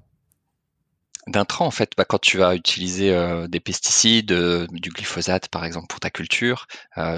D'intrants, 1.26 1.66
en 1.66 1.72
fait, 1.72 1.92
bah, 1.96 2.04
quand 2.04 2.20
tu 2.20 2.38
vas 2.38 2.54
utiliser 2.54 3.14
euh, 3.14 3.48
des 3.48 3.62
pesticides, 3.62 4.34
euh, 4.34 4.68
du 4.72 4.90
glyphosate 4.90 5.48
par 5.48 5.64
exemple 5.64 5.88
pour 5.88 6.02
ta 6.02 6.10
culture, 6.10 6.68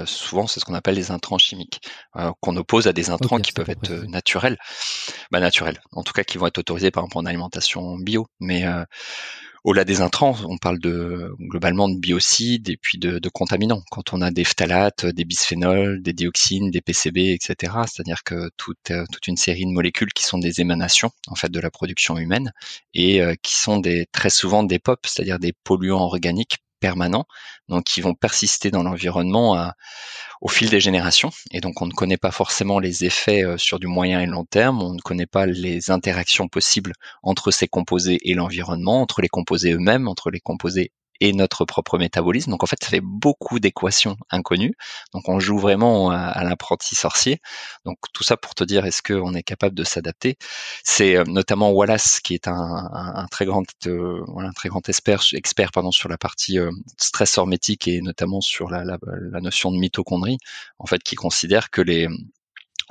souvent 0.04 0.46
c'est 0.46 0.60
ce 0.60 0.64
qu'on 0.64 0.74
appelle 0.74 0.94
les 0.94 1.10
intrants 1.10 1.38
chimiques, 1.38 1.80
qu'on 2.40 2.56
oppose 2.56 2.86
à 2.86 2.92
des 2.92 3.10
intrants 3.10 3.38
qui 3.38 3.52
peuvent 3.52 3.70
être 3.70 3.92
naturels, 4.06 4.58
bah, 5.32 5.40
naturels, 5.40 5.80
en 5.92 6.04
tout 6.04 6.12
cas 6.12 6.22
qui 6.22 6.38
vont 6.38 6.46
être 6.46 6.58
autorisés 6.58 6.90
par 6.90 7.04
exemple 7.04 7.18
en 7.18 7.26
alimentation 7.26 7.96
bio, 7.96 8.28
mais 8.38 8.64
au-delà 9.66 9.84
des 9.84 10.00
intrants, 10.00 10.36
on 10.48 10.58
parle 10.58 10.78
de 10.78 11.34
globalement 11.40 11.88
de 11.88 11.98
biocides 11.98 12.68
et 12.68 12.76
puis 12.76 12.98
de, 12.98 13.28
contaminants. 13.28 13.82
Quand 13.90 14.12
on 14.12 14.22
a 14.22 14.30
des 14.30 14.44
phtalates, 14.44 15.06
des 15.06 15.24
bisphénols, 15.24 16.00
des 16.02 16.12
dioxines, 16.12 16.70
des 16.70 16.80
PCB, 16.80 17.32
etc. 17.32 17.72
C'est-à-dire 17.88 18.22
que 18.22 18.48
toute, 18.56 18.92
euh, 18.92 19.04
toute 19.12 19.26
une 19.26 19.36
série 19.36 19.64
de 19.66 19.72
molécules 19.72 20.12
qui 20.12 20.22
sont 20.22 20.38
des 20.38 20.60
émanations 20.60 21.10
en 21.26 21.34
fait 21.34 21.50
de 21.50 21.58
la 21.58 21.70
production 21.72 22.16
humaine 22.16 22.52
et 22.94 23.20
euh, 23.20 23.34
qui 23.42 23.56
sont 23.56 23.78
des 23.78 24.06
très 24.12 24.30
souvent 24.30 24.62
des 24.62 24.78
POP, 24.78 25.00
c'est-à-dire 25.04 25.40
des 25.40 25.52
polluants 25.64 26.04
organiques 26.04 26.58
permanents, 26.80 27.26
donc 27.68 27.84
qui 27.84 28.00
vont 28.00 28.14
persister 28.14 28.70
dans 28.70 28.82
l'environnement 28.82 29.72
au 30.40 30.48
fil 30.48 30.70
des 30.70 30.80
générations. 30.80 31.30
Et 31.50 31.60
donc 31.60 31.80
on 31.82 31.86
ne 31.86 31.92
connaît 31.92 32.16
pas 32.16 32.30
forcément 32.30 32.78
les 32.78 33.04
effets 33.04 33.44
euh, 33.44 33.56
sur 33.58 33.78
du 33.78 33.86
moyen 33.86 34.20
et 34.20 34.26
long 34.26 34.44
terme, 34.44 34.82
on 34.82 34.94
ne 34.94 35.00
connaît 35.00 35.26
pas 35.26 35.46
les 35.46 35.90
interactions 35.90 36.48
possibles 36.48 36.92
entre 37.22 37.50
ces 37.50 37.68
composés 37.68 38.18
et 38.22 38.34
l'environnement, 38.34 39.00
entre 39.00 39.22
les 39.22 39.28
composés 39.28 39.72
eux-mêmes, 39.72 40.08
entre 40.08 40.30
les 40.30 40.40
composés 40.40 40.92
et 41.20 41.32
notre 41.32 41.64
propre 41.64 41.98
métabolisme. 41.98 42.50
Donc 42.50 42.62
en 42.62 42.66
fait, 42.66 42.82
ça 42.82 42.90
fait 42.90 43.00
beaucoup 43.02 43.58
d'équations 43.60 44.16
inconnues. 44.30 44.74
Donc 45.12 45.28
on 45.28 45.40
joue 45.40 45.58
vraiment 45.58 46.10
à, 46.10 46.44
l'apprenti 46.44 46.94
sorcier. 46.94 47.40
Donc 47.84 47.98
tout 48.12 48.22
ça 48.22 48.36
pour 48.36 48.54
te 48.54 48.64
dire, 48.64 48.84
est-ce 48.86 49.02
qu'on 49.02 49.34
est 49.34 49.42
capable 49.42 49.74
de 49.74 49.84
s'adapter? 49.84 50.36
C'est 50.84 51.16
euh, 51.16 51.24
notamment 51.26 51.70
Wallace 51.70 52.20
qui 52.20 52.34
est 52.34 52.48
un, 52.48 53.26
très 53.30 53.46
grand, 53.46 53.64
euh, 53.86 54.24
un 54.38 54.52
très 54.52 54.68
grand 54.68 54.88
expert, 54.88 55.22
expert 55.34 55.72
pardon, 55.72 55.90
sur 55.90 56.08
la 56.08 56.18
partie 56.18 56.58
euh, 56.58 56.70
stress 56.98 57.38
hormétique 57.38 57.88
et 57.88 58.00
notamment 58.00 58.40
sur 58.40 58.70
la, 58.70 58.84
la, 58.84 58.98
notion 59.40 59.70
de 59.70 59.78
mitochondrie, 59.78 60.38
en 60.78 60.86
fait, 60.86 61.02
qui 61.02 61.14
considère 61.14 61.70
que 61.70 61.80
les 61.82 62.08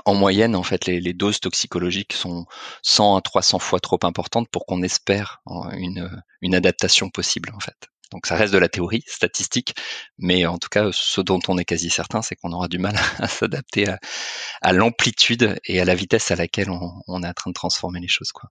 en 0.06 0.14
moyenne, 0.14 0.56
en 0.56 0.64
fait, 0.64 0.86
les, 0.86 1.00
les, 1.00 1.14
doses 1.14 1.40
toxicologiques 1.40 2.14
sont 2.14 2.46
100 2.84 3.16
à 3.16 3.22
300 3.22 3.60
fois 3.60 3.80
trop 3.80 4.00
importantes 4.04 4.50
pour 4.50 4.66
qu'on 4.66 4.84
espère 4.84 5.42
une, 5.78 6.24
une 6.42 6.54
adaptation 6.56 7.10
possible, 7.10 7.52
en 7.56 7.60
fait. 7.60 7.90
Donc 8.12 8.26
ça 8.26 8.36
reste 8.36 8.54
de 8.54 8.58
la 8.58 8.70
théorie 8.70 9.04
statistique, 9.08 9.76
mais 10.18 10.46
en 10.46 10.58
tout 10.58 10.70
cas, 10.70 10.90
ce 10.92 11.22
dont 11.22 11.40
on 11.48 11.58
est 11.58 11.66
quasi 11.66 11.90
certain, 11.90 12.22
c'est 12.22 12.36
qu'on 12.36 12.52
aura 12.52 12.68
du 12.68 12.78
mal 12.78 12.96
à 13.20 13.28
s'adapter 13.28 13.86
à, 14.62 14.74
l'amplitude 14.74 15.60
et 15.66 15.80
à 15.80 15.86
la 15.86 15.96
vitesse 15.96 16.32
à 16.32 16.36
laquelle 16.36 16.70
on, 16.70 17.24
est 17.24 17.28
en 17.28 17.34
train 17.34 17.52
de 17.52 17.56
transformer 17.56 18.00
les 18.00 18.08
choses. 18.08 18.32
Quoi. 18.32 18.50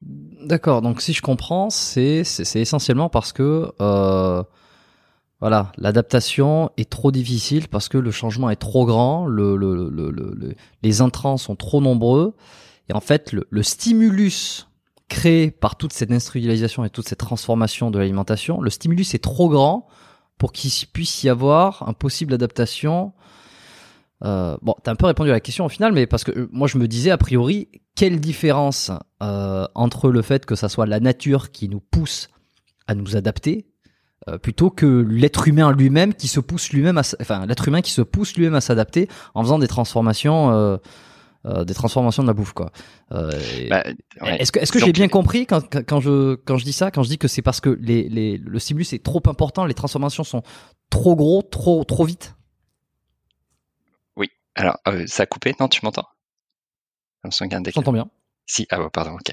D'accord, 0.00 0.82
donc 0.82 1.02
si 1.02 1.12
je 1.12 1.22
comprends, 1.22 1.70
c'est, 1.70 2.22
essentiellement 2.54 3.08
parce 3.08 3.32
que 3.32 3.72
euh, 3.80 4.42
voilà, 5.40 5.72
l'adaptation 5.76 6.70
est 6.76 6.88
trop 6.88 7.10
difficile, 7.10 7.68
parce 7.68 7.88
que 7.88 7.98
le 7.98 8.10
changement 8.10 8.50
est 8.50 8.56
trop 8.56 8.86
grand, 8.86 9.26
le, 9.26 10.56
les 10.82 11.00
intrants 11.00 11.36
sont 11.36 11.56
trop 11.56 11.80
nombreux, 11.80 12.36
et 12.88 12.92
en 12.92 13.00
fait, 13.00 13.32
le 13.32 13.62
stimulus 13.62 14.67
créé 15.08 15.50
par 15.50 15.76
toute 15.76 15.92
cette 15.92 16.10
industrialisation 16.10 16.84
et 16.84 16.90
toute 16.90 17.08
cette 17.08 17.18
transformation 17.18 17.90
de 17.90 17.98
l'alimentation, 17.98 18.60
le 18.60 18.70
stimulus 18.70 19.14
est 19.14 19.22
trop 19.22 19.48
grand 19.48 19.88
pour 20.36 20.52
qu'il 20.52 20.70
puisse 20.92 21.22
y 21.24 21.28
avoir 21.28 21.88
un 21.88 21.92
possible 21.92 22.34
adaptation. 22.34 23.12
Euh, 24.24 24.56
bon, 24.62 24.74
t'as 24.82 24.92
un 24.92 24.96
peu 24.96 25.06
répondu 25.06 25.30
à 25.30 25.32
la 25.32 25.40
question 25.40 25.64
au 25.64 25.68
final, 25.68 25.92
mais 25.92 26.06
parce 26.06 26.24
que 26.24 26.32
euh, 26.32 26.48
moi 26.52 26.68
je 26.68 26.78
me 26.78 26.86
disais 26.86 27.10
a 27.10 27.18
priori, 27.18 27.68
quelle 27.94 28.20
différence 28.20 28.90
euh, 29.22 29.66
entre 29.74 30.10
le 30.10 30.22
fait 30.22 30.46
que 30.46 30.54
ça 30.54 30.68
soit 30.68 30.86
la 30.86 31.00
nature 31.00 31.50
qui 31.50 31.68
nous 31.68 31.80
pousse 31.80 32.28
à 32.86 32.94
nous 32.94 33.16
adapter, 33.16 33.66
euh, 34.28 34.38
plutôt 34.38 34.70
que 34.70 34.86
l'être 35.08 35.48
humain 35.48 35.72
lui-même 35.72 36.14
qui 36.14 36.28
se 36.28 36.40
pousse 36.40 36.70
lui-même, 36.70 36.98
à, 36.98 37.02
enfin 37.20 37.46
l'être 37.46 37.66
humain 37.68 37.80
qui 37.80 37.92
se 37.92 38.02
pousse 38.02 38.36
lui-même 38.36 38.54
à 38.54 38.60
s'adapter 38.60 39.08
en 39.34 39.42
faisant 39.42 39.58
des 39.58 39.68
transformations 39.68 40.78
euh, 41.48 41.64
des 41.64 41.74
transformations 41.74 42.22
de 42.22 42.28
la 42.28 42.34
bouffe 42.34 42.52
quoi. 42.52 42.70
Euh, 43.12 43.30
bah, 43.70 43.84
est-ce 44.22 44.52
que 44.52 44.58
est-ce 44.58 44.70
que 44.70 44.78
j'ai 44.78 44.92
bien 44.92 45.08
compris 45.08 45.46
quand, 45.46 45.82
quand 45.86 46.00
je 46.00 46.34
quand 46.34 46.56
je 46.58 46.64
dis 46.64 46.72
ça 46.72 46.90
quand 46.90 47.02
je 47.02 47.08
dis 47.08 47.18
que 47.18 47.26
c'est 47.26 47.42
parce 47.42 47.60
que 47.60 47.70
les, 47.80 48.08
les 48.08 48.36
le 48.36 48.58
stimulus 48.58 48.92
est 48.92 49.02
trop 49.02 49.22
important 49.26 49.64
les 49.64 49.74
transformations 49.74 50.24
sont 50.24 50.42
trop 50.90 51.16
gros 51.16 51.42
trop 51.42 51.84
trop 51.84 52.04
vite? 52.04 52.36
Oui 54.16 54.30
alors 54.54 54.78
euh, 54.86 55.06
ça 55.06 55.24
a 55.24 55.26
coupé? 55.26 55.54
Non 55.58 55.68
tu 55.68 55.80
m'entends? 55.84 56.06
J'entends 57.74 57.92
bien. 57.92 58.10
Si 58.46 58.66
ah 58.70 58.78
bah, 58.78 58.90
pardon 58.92 59.14
ok 59.14 59.32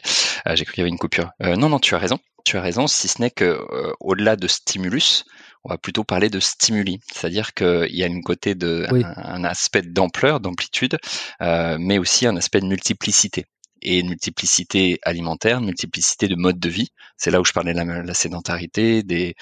j'ai 0.53 0.65
cru 0.65 0.73
qu'il 0.73 0.81
y 0.81 0.83
avait 0.83 0.89
une 0.89 0.97
coupure. 0.97 1.31
non 1.41 1.69
non 1.69 1.79
tu 1.79 1.95
as 1.95 1.99
raison 1.99 2.19
tu 2.45 2.57
as 2.57 2.61
raison 2.61 2.87
si 2.87 3.07
ce 3.07 3.21
n'est 3.21 3.31
que 3.31 3.59
au-delà 3.99 4.35
de 4.35 4.47
stimulus 4.47 5.25
on 5.65 5.69
va 5.69 5.79
plutôt 5.79 6.03
parler 6.03 6.29
de 6.29 6.39
stimuli, 6.39 6.99
c'est-à-dire 7.11 7.55
qu'il 7.55 7.95
y 7.95 8.03
a 8.03 8.05
une 8.05 8.21
côté 8.21 8.53
de 8.53 8.85
un, 9.17 9.43
aspect 9.43 9.81
d'ampleur, 9.81 10.39
d'amplitude, 10.39 10.97
euh, 11.41 11.77
mais 11.79 11.97
aussi 11.97 12.27
un 12.27 12.37
aspect 12.37 12.61
de 12.61 12.67
multiplicité. 12.67 13.45
Et 13.81 13.99
une 13.99 14.09
multiplicité 14.09 14.99
alimentaire, 15.03 15.57
une 15.57 15.65
multiplicité 15.65 16.27
de 16.27 16.35
modes 16.35 16.59
de 16.59 16.69
vie. 16.69 16.89
C'est 17.17 17.31
là 17.31 17.41
où 17.41 17.45
je 17.45 17.51
parlais 17.51 17.73
de 17.73 17.79
la 17.79 18.13
sédentarité, 18.13 19.03
des 19.03 19.35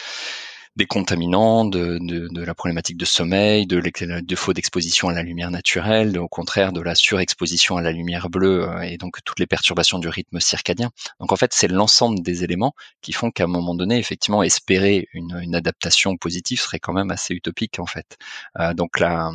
des 0.76 0.86
contaminants, 0.88 1.66
de, 1.66 2.00
de, 2.02 2.28
de, 2.32 2.44
la 2.44 2.56
problématique 2.56 2.98
de 2.98 3.06
sommeil, 3.06 3.68
de 3.68 3.82
défaut 4.22 4.54
d'exposition 4.54 5.08
à 5.08 5.14
la 5.14 5.22
lumière 5.22 5.52
naturelle, 5.52 6.18
au 6.18 6.28
contraire 6.28 6.74
de 6.74 6.82
la 6.82 6.96
surexposition 6.96 7.78
à 7.78 7.82
la 7.82 7.92
lumière 7.92 8.30
bleue 8.30 8.68
euh, 8.68 8.82
et 8.82 8.98
donc 8.98 9.18
toutes 9.24 9.40
les 9.40 9.46
perturbations 9.46 10.00
du 10.00 10.08
rythme 10.08 10.40
circadien. 10.40 10.90
Donc 11.20 11.32
en 11.32 11.36
fait, 11.36 11.54
c'est 11.54 11.68
l'ensemble 11.68 12.22
des 12.22 12.44
éléments 12.44 12.74
qui 13.02 13.14
font 13.14 13.30
qu'à 13.30 13.44
un 13.44 13.48
moment 13.48 13.76
donné, 13.76 14.00
effectivement, 14.00 14.42
espérer 14.42 15.08
une, 15.14 15.40
une, 15.42 15.54
adaptation 15.54 16.18
positive 16.18 16.60
serait 16.60 16.80
quand 16.80 16.94
même 16.94 17.12
assez 17.12 17.36
utopique 17.36 17.78
en 17.78 17.86
fait. 17.86 18.18
Euh, 18.60 18.74
donc 18.74 19.00
là, 19.00 19.32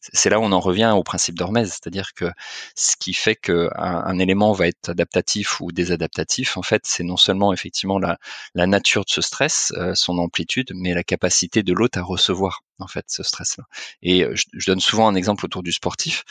c'est 0.00 0.28
là 0.28 0.40
où 0.40 0.42
on 0.42 0.52
en 0.52 0.60
revient 0.60 0.92
au 0.96 1.04
principe 1.04 1.38
d'Hormèse, 1.38 1.70
c'est-à-dire 1.70 2.14
que 2.14 2.32
ce 2.74 2.96
qui 2.98 3.14
fait 3.14 3.36
qu'un 3.36 3.70
un 3.76 4.18
élément 4.18 4.52
va 4.52 4.66
être 4.66 4.88
adaptatif 4.88 5.60
ou 5.60 5.70
désadaptatif, 5.70 6.56
en 6.56 6.62
fait, 6.62 6.82
c'est 6.84 7.04
non 7.04 7.16
seulement 7.16 7.52
effectivement 7.52 7.98
la, 8.00 8.18
la 8.56 8.66
nature 8.66 9.04
de 9.04 9.10
ce 9.10 9.20
stress, 9.20 9.72
euh, 9.76 9.94
son 9.94 10.18
amplitude, 10.18 10.72
mais 10.80 10.94
la 10.94 11.04
capacité 11.04 11.62
de 11.62 11.72
l'autre 11.72 11.98
à 11.98 12.02
recevoir 12.02 12.62
en 12.78 12.86
fait 12.86 13.04
ce 13.08 13.22
stress-là. 13.22 13.64
Et 14.02 14.24
euh, 14.24 14.34
je, 14.34 14.66
donne 14.66 14.80
souvent 14.80 15.08
un 15.08 15.14
exemple 15.14 15.44
autour 15.44 15.62
du 15.62 15.72
sportif. 15.72 16.24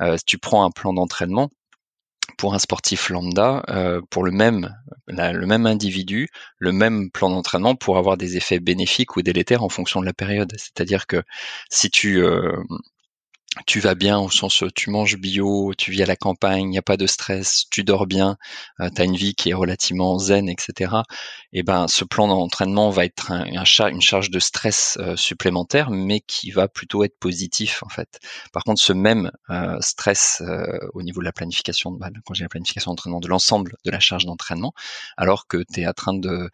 Euh, 0.00 0.16
tu 0.24 0.38
prends 0.38 0.64
un 0.64 0.70
plan 0.70 0.92
d'entraînement, 0.92 1.50
pour 2.38 2.54
un 2.54 2.58
sportif 2.58 3.08
lambda, 3.08 3.62
euh, 3.68 4.00
pour 4.10 4.24
le 4.24 4.30
même, 4.30 4.74
le 5.06 5.46
même 5.46 5.66
individu, 5.66 6.28
le 6.58 6.72
même 6.72 7.10
plan 7.10 7.30
d'entraînement 7.30 7.76
pour 7.76 7.98
avoir 7.98 8.16
des 8.16 8.36
effets 8.36 8.60
bénéfiques 8.60 9.16
ou 9.16 9.22
délétères 9.22 9.62
en 9.62 9.68
fonction 9.68 10.00
de 10.00 10.06
la 10.06 10.12
période. 10.12 10.52
C'est-à-dire 10.56 11.06
que 11.06 11.22
si 11.70 11.88
tu 11.88 12.22
tu 13.64 13.80
vas 13.80 13.94
bien 13.94 14.18
au 14.18 14.30
sens 14.30 14.62
tu 14.74 14.90
manges 14.90 15.16
bio, 15.16 15.72
tu 15.76 15.90
vis 15.90 16.02
à 16.02 16.06
la 16.06 16.16
campagne, 16.16 16.64
il 16.64 16.70
n'y 16.70 16.78
a 16.78 16.82
pas 16.82 16.96
de 16.96 17.06
stress, 17.06 17.64
tu 17.70 17.84
dors 17.84 18.06
bien, 18.06 18.36
euh, 18.80 18.90
tu 18.94 19.00
as 19.00 19.04
une 19.04 19.16
vie 19.16 19.34
qui 19.34 19.50
est 19.50 19.54
relativement 19.54 20.18
zen, 20.18 20.48
etc. 20.48 20.92
Et 21.52 21.60
eh 21.60 21.62
ben 21.62 21.88
ce 21.88 22.04
plan 22.04 22.28
d'entraînement 22.28 22.90
va 22.90 23.04
être 23.04 23.32
un, 23.32 23.46
une 23.46 24.02
charge 24.02 24.30
de 24.30 24.38
stress 24.38 24.98
euh, 25.00 25.16
supplémentaire, 25.16 25.90
mais 25.90 26.20
qui 26.20 26.50
va 26.50 26.68
plutôt 26.68 27.04
être 27.04 27.18
positif 27.18 27.82
en 27.82 27.88
fait. 27.88 28.18
Par 28.52 28.64
contre, 28.64 28.80
ce 28.82 28.92
même 28.92 29.30
euh, 29.50 29.78
stress 29.80 30.42
au 30.92 31.02
niveau 31.02 31.20
de 31.20 31.24
la 31.24 31.32
planification, 31.32 31.92
bah, 31.92 32.10
quand 32.24 32.34
j'ai 32.34 32.44
la 32.44 32.48
planification 32.48 32.90
d'entraînement, 32.90 33.20
de 33.20 33.28
l'ensemble 33.28 33.76
de 33.84 33.90
la 33.90 34.00
charge 34.00 34.26
d'entraînement, 34.26 34.72
alors 35.16 35.46
que 35.46 35.64
tu 35.72 35.80
es 35.80 35.86
en 35.86 35.92
train 35.92 36.14
de, 36.14 36.50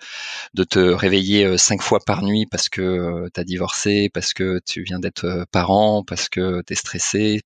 de 0.54 0.64
te 0.64 0.78
réveiller 0.78 1.58
cinq 1.58 1.82
fois 1.82 1.98
par 2.00 2.22
nuit 2.22 2.46
parce 2.46 2.68
que 2.68 3.28
tu 3.34 3.40
as 3.40 3.44
divorcé, 3.44 4.10
parce 4.12 4.34
que 4.34 4.60
tu 4.64 4.82
viens 4.82 4.98
d'être 5.00 5.46
parent, 5.50 6.04
parce 6.04 6.28
que 6.28 6.62
tu 6.66 6.72
es 6.72 6.76
stressé 6.76 6.91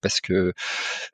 parce 0.01 0.21
que 0.21 0.53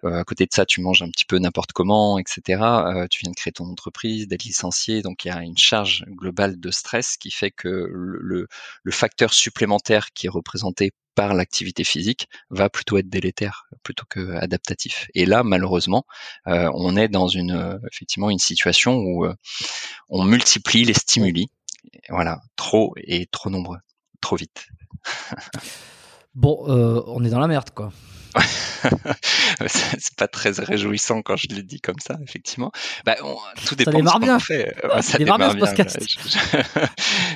euh, 0.05 0.21
à 0.21 0.25
côté 0.25 0.47
de 0.47 0.53
ça, 0.53 0.67
tu 0.67 0.81
manges 0.81 1.03
un 1.03 1.11
petit 1.11 1.25
peu 1.25 1.39
n'importe 1.39 1.73
comment, 1.73 2.19
etc. 2.19 2.63
Euh, 2.63 3.07
tu 3.11 3.21
viens 3.23 3.31
de 3.31 3.37
créer 3.37 3.53
ton 3.53 3.67
entreprise, 3.67 4.29
d'être 4.29 4.45
licencié, 4.45 5.03
donc 5.03 5.25
il 5.25 5.29
y 5.29 5.31
a 5.31 5.43
une 5.43 5.57
charge 5.57 6.05
globale 6.09 6.59
de 6.59 6.71
stress 6.71 7.17
qui 7.17 7.31
fait 7.31 7.51
que 7.51 7.69
le, 7.69 8.47
facteur 8.91 9.33
supplémentaire 9.33 10.13
qui 10.13 10.27
est 10.27 10.31
représenté 10.31 10.93
par 11.15 11.35
l'activité 11.35 11.85
physique 11.85 12.29
va 12.51 12.71
plutôt 12.71 12.99
être 12.99 13.09
délétère 13.09 13.67
plutôt 13.83 14.05
que 14.09 14.35
adaptatif. 14.37 15.09
Et 15.15 15.27
là, 15.27 15.43
malheureusement, 15.43 16.05
euh, 16.47 16.71
on 16.75 16.97
est 16.97 17.09
dans 17.09 17.29
une 17.29 17.81
effectivement 17.91 18.31
une 18.31 18.39
situation 18.39 18.97
où 18.99 19.27
on 20.09 20.25
multiplie 20.25 20.85
les 20.85 20.95
stimuli, 20.95 21.49
voilà, 22.09 22.41
trop 22.57 22.95
et 22.97 23.27
trop 23.27 23.51
nombreux, 23.51 23.79
trop 24.21 24.37
vite. 24.37 24.69
bon, 26.35 26.65
on 26.67 27.25
est 27.25 27.31
dans 27.31 27.41
la 27.41 27.49
merde, 27.49 27.71
quoi. 27.71 27.93
c'est 29.67 30.15
pas 30.17 30.29
très 30.29 30.51
réjouissant 30.51 31.23
quand 31.23 31.37
je 31.37 31.49
le 31.49 31.63
dis 31.63 31.81
comme 31.81 31.99
ça, 31.99 32.17
effectivement. 32.23 32.73
Bah, 33.05 33.17
tout 33.67 33.75
dépend 33.75 33.93
ça 33.93 33.97
démarre 33.97 34.21
de 34.21 34.25
bien. 34.25 34.39
fait. 34.39 34.75
ça, 35.01 35.19
démarre, 35.19 35.39
bien, 35.39 35.53
ce 35.53 35.57
podcast. 35.57 35.99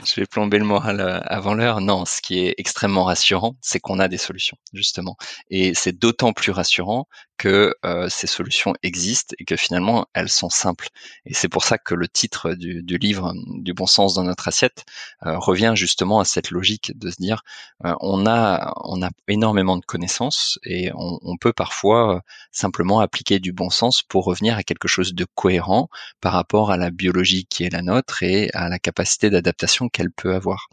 Je, 0.04 0.20
vais 0.20 0.26
plomber 0.26 0.59
le 0.59 0.64
moral 0.64 1.00
euh, 1.00 1.20
avant 1.24 1.54
l'heure. 1.54 1.80
Non, 1.80 2.04
ce 2.04 2.20
qui 2.20 2.38
est 2.40 2.54
extrêmement 2.59 3.04
rassurant, 3.04 3.56
c'est 3.61 3.80
qu'on 3.80 3.98
a 3.98 4.09
des 4.09 4.18
solutions, 4.18 4.56
justement. 4.72 5.16
Et 5.50 5.74
c'est 5.74 5.98
d'autant 5.98 6.32
plus 6.32 6.52
rassurant 6.52 7.06
que 7.38 7.74
euh, 7.85 8.09
ces 8.09 8.26
solutions 8.26 8.74
existent 8.82 9.35
et 9.38 9.44
que 9.44 9.56
finalement 9.56 10.06
elles 10.14 10.30
sont 10.30 10.48
simples. 10.48 10.88
Et 11.26 11.35
c'est 11.35 11.48
pour 11.48 11.64
ça 11.64 11.76
que 11.76 11.94
le 11.94 12.09
titre 12.09 12.54
du, 12.54 12.82
du, 12.82 12.96
livre 12.96 13.35
du 13.59 13.74
bon 13.74 13.87
sens 13.87 14.14
dans 14.14 14.24
notre 14.24 14.48
assiette 14.48 14.85
euh, 15.26 15.38
revient 15.38 15.72
justement 15.76 16.20
à 16.20 16.24
cette 16.24 16.50
logique 16.50 16.92
de 16.96 17.11
se 17.11 17.16
dire 17.16 17.42
on 17.82 18.26
a 18.26 18.72
on 18.85 19.02
a 19.02 19.11
énormément 19.28 19.76
de 19.76 19.85
connaissances 19.85 20.59
et 20.64 20.86
on, 20.94 21.37
peut 21.38 21.53
parfois 21.53 22.22
simplement 22.53 23.01
appliquer 23.01 23.38
du 23.38 23.53
bon 23.53 23.70
sens 23.70 24.03
pour 24.03 24.25
revenir 24.25 24.57
à 24.57 24.62
quelque 24.62 24.88
chose 24.88 25.14
de 25.14 25.27
cohérent 25.35 25.88
par 26.20 26.33
rapport 26.33 26.70
à 26.70 26.77
la 26.77 26.90
biologie 26.90 27.46
qui 27.46 27.64
est 27.64 27.72
la 27.72 27.83
nôtre 27.83 28.22
et 28.22 28.51
à 28.53 28.68
la 28.68 28.79
capacité 28.79 29.31
d'adaptation 29.31 29.88
qu'elle 29.88 30.11
peut 30.11 30.35
avoir. 30.35 30.68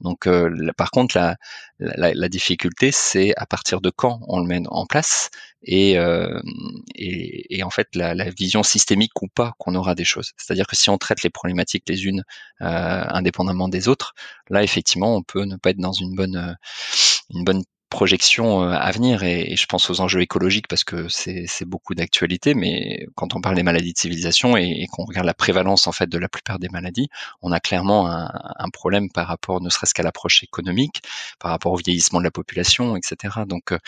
Donc, 0.00 0.28
par 0.76 0.90
contre, 0.90 1.18
la, 1.78 2.28
difficulté, 2.28 2.90
c'est 2.92 3.32
à 3.36 3.46
partir 3.46 3.80
de 3.80 3.90
quand 3.90 4.20
on 4.28 4.40
le 4.40 4.46
met 4.46 4.62
en 4.68 4.86
place 4.86 5.30
et, 5.62 5.96
et 6.94 7.62
en 7.62 7.70
fait 7.70 7.88
la, 7.94 8.14
la, 8.14 8.30
vision 8.30 8.62
systémique 8.62 9.22
ou 9.22 9.28
pas 9.28 9.54
qu'on 9.58 9.74
aura 9.74 9.94
des 9.94 10.04
choses. 10.04 10.32
C'est-à-dire 10.36 10.66
que 10.66 10.76
si 10.76 10.90
on 10.90 10.98
traite 10.98 11.22
les 11.22 11.30
problématiques 11.30 11.84
les 11.88 12.06
unes 12.06 12.24
indépendamment 12.60 13.68
des 13.68 13.88
autres, 13.88 14.14
là 14.50 14.62
effectivement 14.62 15.16
on 15.16 15.22
peut 15.22 15.44
ne 15.44 15.56
pas 15.56 15.70
être 15.70 15.78
dans 15.78 15.92
une 15.92 16.14
bonne 16.14 16.56
une 17.30 17.44
bonne 17.44 17.62
projection 17.88 18.62
euh, 18.62 18.72
à 18.72 18.90
venir. 18.90 19.22
Et, 19.22 19.56
je 19.56 19.66
pense 19.66 19.90
aux 19.90 20.00
enjeux 20.00 20.20
écologiques 20.20 20.68
parce 20.68 20.84
que 20.84 21.08
c'est 21.08 21.64
beaucoup 21.64 21.94
d'actualité. 21.94 22.54
Mais 22.54 23.06
quand 23.14 23.34
on 23.34 23.40
parle 23.40 23.56
des 23.56 23.62
maladies 23.62 23.92
de 23.92 23.98
civilisation 23.98 24.56
et, 24.56 24.86
qu'on 24.92 25.04
regarde 25.04 25.26
la 25.26 25.34
prévalence 25.34 25.86
en 25.86 25.92
fait 25.92 26.08
de 26.08 26.18
la 26.18 26.28
plupart 26.28 26.58
des 26.58 26.68
maladies 26.68 27.08
on 27.42 27.52
a 27.52 27.60
clairement 27.60 28.10
un, 28.10 28.30
un 28.56 28.70
problème 28.70 29.10
par 29.10 29.26
rapport 29.26 29.60
ne 29.60 29.68
serait-ce 29.68 29.94
qu'à 29.94 30.02
l'approche 30.02 30.42
économique 30.42 31.02
par 31.38 31.50
rapport 31.50 31.72
au 31.72 31.76
vieillissement 31.76 32.18
de 32.18 32.24
la 32.24 32.30
population 32.30 32.96
etc 32.96 33.40
donc 33.46 33.72
euh, 33.72 33.78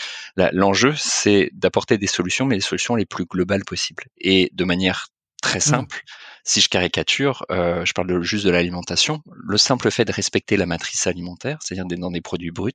l'enjeu 0.53 0.93
c'est 0.95 1.49
d'apporter 1.53 1.97
des 1.97 2.07
solutions 2.07 2.45
mais 2.45 2.55
les 2.55 2.61
solutions 2.61 2.95
les 2.95 3.05
plus 3.05 3.25
globales 3.25 3.65
possibles. 3.65 4.03
Et 4.19 4.49
de 4.53 4.63
manière 4.63 5.07
très 5.41 5.59
mmh. 5.59 5.61
simple 5.61 6.03
si 6.43 6.61
je 6.61 6.69
caricature, 6.69 7.45
euh, 7.51 7.85
je 7.85 7.93
parle 7.93 8.21
juste 8.23 8.45
de 8.45 8.51
l'alimentation, 8.51 9.21
le 9.31 9.57
simple 9.57 9.91
fait 9.91 10.05
de 10.05 10.11
respecter 10.11 10.57
la 10.57 10.65
matrice 10.65 11.07
alimentaire, 11.07 11.59
c'est-à-dire 11.61 11.85
dans 11.99 12.11
des 12.11 12.21
produits 12.21 12.51
bruts, 12.51 12.71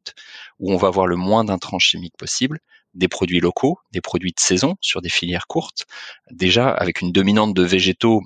où 0.58 0.72
on 0.72 0.76
va 0.76 0.88
avoir 0.88 1.06
le 1.06 1.16
moins 1.16 1.44
d'intrants 1.44 1.78
chimiques 1.78 2.16
possible, 2.16 2.60
des 2.94 3.08
produits 3.08 3.40
locaux, 3.40 3.78
des 3.92 4.00
produits 4.00 4.32
de 4.32 4.40
saison 4.40 4.76
sur 4.80 5.02
des 5.02 5.08
filières 5.08 5.46
courtes, 5.46 5.86
déjà 6.30 6.70
avec 6.70 7.00
une 7.00 7.12
dominante 7.12 7.54
de 7.54 7.62
végétaux 7.62 8.22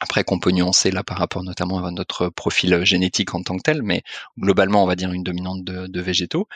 après 0.00 0.22
qu'on 0.22 0.38
peut 0.38 0.52
nuancer 0.52 0.92
là 0.92 1.02
par 1.02 1.18
rapport 1.18 1.42
notamment 1.42 1.84
à 1.84 1.90
notre 1.90 2.28
profil 2.28 2.84
génétique 2.84 3.34
en 3.34 3.42
tant 3.42 3.56
que 3.56 3.62
tel, 3.62 3.82
mais 3.82 4.02
globalement 4.38 4.84
on 4.84 4.86
va 4.86 4.94
dire 4.94 5.12
une 5.12 5.24
dominante 5.24 5.64
de, 5.64 6.00
végétaux, 6.00 6.46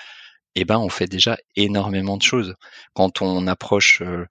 eh 0.55 0.65
ben 0.65 0.79
on 0.79 0.89
fait 0.89 1.07
déjà 1.09 1.39
énormément 1.57 2.17
de 2.17 2.23
choses. 2.23 2.55
Quand 2.95 3.23
on 3.23 3.47
approche 3.49 4.03
euh, 4.03 4.27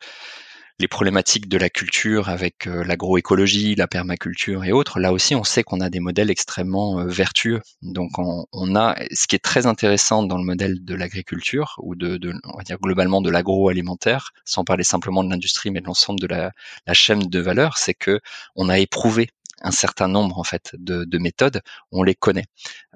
les 0.82 0.88
problématiques 0.88 1.48
de 1.48 1.58
la 1.58 1.70
culture 1.70 2.28
avec 2.28 2.66
euh, 2.66 2.84
l'agroécologie, 2.84 3.76
la 3.76 3.88
permaculture 3.88 4.66
et 4.66 4.72
autres, 4.72 5.00
là 5.00 5.14
aussi 5.14 5.36
on 5.36 5.44
sait 5.44 5.64
qu'on 5.64 5.80
a 5.80 5.90
des 5.90 6.00
modèles 6.00 6.32
extrêmement 6.32 7.00
euh, 7.00 7.06
vertueux. 7.06 7.62
Donc 7.84 8.18
on, 8.18 8.76
a 8.76 8.96
ce 9.12 9.28
qui 9.28 9.36
est 9.36 9.40
très 9.40 9.68
intéressant 9.68 10.24
dans 10.24 10.38
le 10.38 10.44
modèle 10.44 10.84
de 10.84 10.96
l'agriculture 10.96 11.76
ou 11.84 11.96
de, 11.96 12.20
on 12.46 12.58
va 12.58 12.64
dire 12.64 12.80
globalement 12.80 13.22
de 13.22 13.30
l'agroalimentaire, 13.30 14.32
sans 14.44 14.64
parler 14.64 14.84
simplement 14.84 15.24
de 15.24 15.30
l'industrie 15.30 15.70
mais 15.70 15.82
de 15.82 15.86
l'ensemble 15.86 16.20
de 16.20 16.28
la, 16.28 16.52
la 16.88 16.94
chaîne 16.94 17.20
de 17.20 17.40
valeur, 17.40 17.78
c'est 17.78 17.94
que 17.94 18.20
on 18.56 18.68
a 18.68 18.80
éprouvé 18.80 19.30
un 19.62 19.72
certain 19.72 20.08
nombre 20.08 20.40
en 20.40 20.44
fait 20.44 20.76
de, 20.78 21.18
méthodes, 21.18 21.62
on 21.92 22.04
les 22.04 22.16
connaît. 22.16 22.46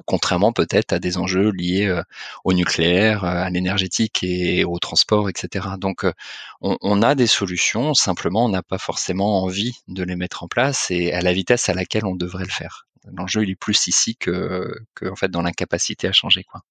Contrairement 0.06 0.52
peut-être 0.52 0.94
à 0.94 1.00
des 1.00 1.18
enjeux 1.18 1.52
liés 1.52 1.86
euh, 1.86 2.04
au 2.44 2.54
nucléaire, 2.54 3.24
euh, 3.24 3.44
à 3.44 3.50
l'énergétique 3.50 4.24
et 4.24 4.66
au 4.66 4.80
transport, 4.80 5.30
etc. 5.30 5.68
Donc 5.78 6.06
euh, 6.06 6.14
on, 6.62 7.02
a 7.02 7.16
des 7.16 7.28
solutions, 7.28 7.94
simplement 7.94 8.46
on 8.46 8.50
n'a 8.50 8.64
pas 8.64 8.78
forcément 8.78 9.44
envie 9.44 9.74
de 9.88 10.04
les 10.04 10.16
mettre 10.16 10.44
en 10.44 10.48
place 10.48 10.92
et 10.92 11.14
à 11.14 11.22
la 11.22 11.34
vitesse 11.34 11.70
à 11.70 11.74
laquelle 11.74 12.06
on 12.06 12.16
devrait 12.16 12.46
le 12.46 12.52
faire. 12.52 12.88
L'enjeu 13.14 13.44
il 13.44 13.52
est 13.52 13.56
plus 13.56 13.88
ici 13.88 14.16
que, 14.16 14.74
que 14.96 15.06
en 15.06 15.16
fait 15.16 15.30
dans 15.30 15.44
l'incapacité 15.44 16.08
à 16.08 16.12
changer 16.12 16.44
quoi. 16.44 16.62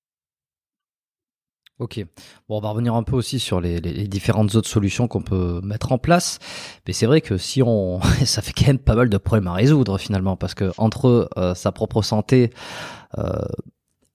Ok. 1.80 2.04
Bon, 2.48 2.58
on 2.58 2.60
va 2.60 2.68
revenir 2.68 2.94
un 2.94 3.02
peu 3.02 3.16
aussi 3.16 3.40
sur 3.40 3.60
les, 3.60 3.80
différentes 3.80 4.54
autres 4.54 4.68
solutions 4.68 5.08
qu'on 5.08 5.22
peut 5.22 5.60
mettre 5.64 5.90
en 5.90 5.98
place. 5.98 6.38
Mais 6.86 6.92
c'est 6.92 7.06
vrai 7.06 7.20
que 7.20 7.36
si 7.36 7.62
on, 7.62 8.00
ça 8.24 8.42
fait 8.42 8.52
quand 8.52 8.68
même 8.68 8.78
pas 8.78 8.94
mal 8.94 9.08
de 9.08 9.16
problèmes 9.16 9.48
à 9.48 9.54
résoudre 9.54 9.98
finalement, 9.98 10.36
parce 10.36 10.54
que 10.54 10.72
entre 10.78 11.28
euh, 11.36 11.54
sa 11.54 11.72
propre 11.72 12.02
santé, 12.02 12.50
euh, 13.18 13.44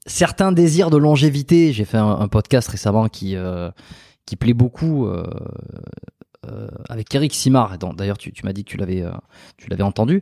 certains 0.06 0.52
désirs 0.52 0.90
de 0.90 0.98
longévité, 0.98 1.74
j'ai 1.74 1.86
fait 1.86 1.98
un, 1.98 2.28
podcast 2.28 2.68
récemment 2.70 3.08
qui 3.10 3.36
euh, 3.36 3.70
qui 4.26 4.36
plaît 4.36 4.54
beaucoup 4.54 5.08
euh, 5.08 5.24
avec 6.90 7.14
Eric 7.14 7.34
Simard. 7.34 7.78
D'ailleurs, 7.78 8.18
tu, 8.18 8.34
m'as 8.44 8.54
dit 8.54 8.64
que 8.64 8.70
tu 8.70 8.78
l'avais, 8.78 9.04
euh, 9.04 9.84
entendu. 9.84 10.22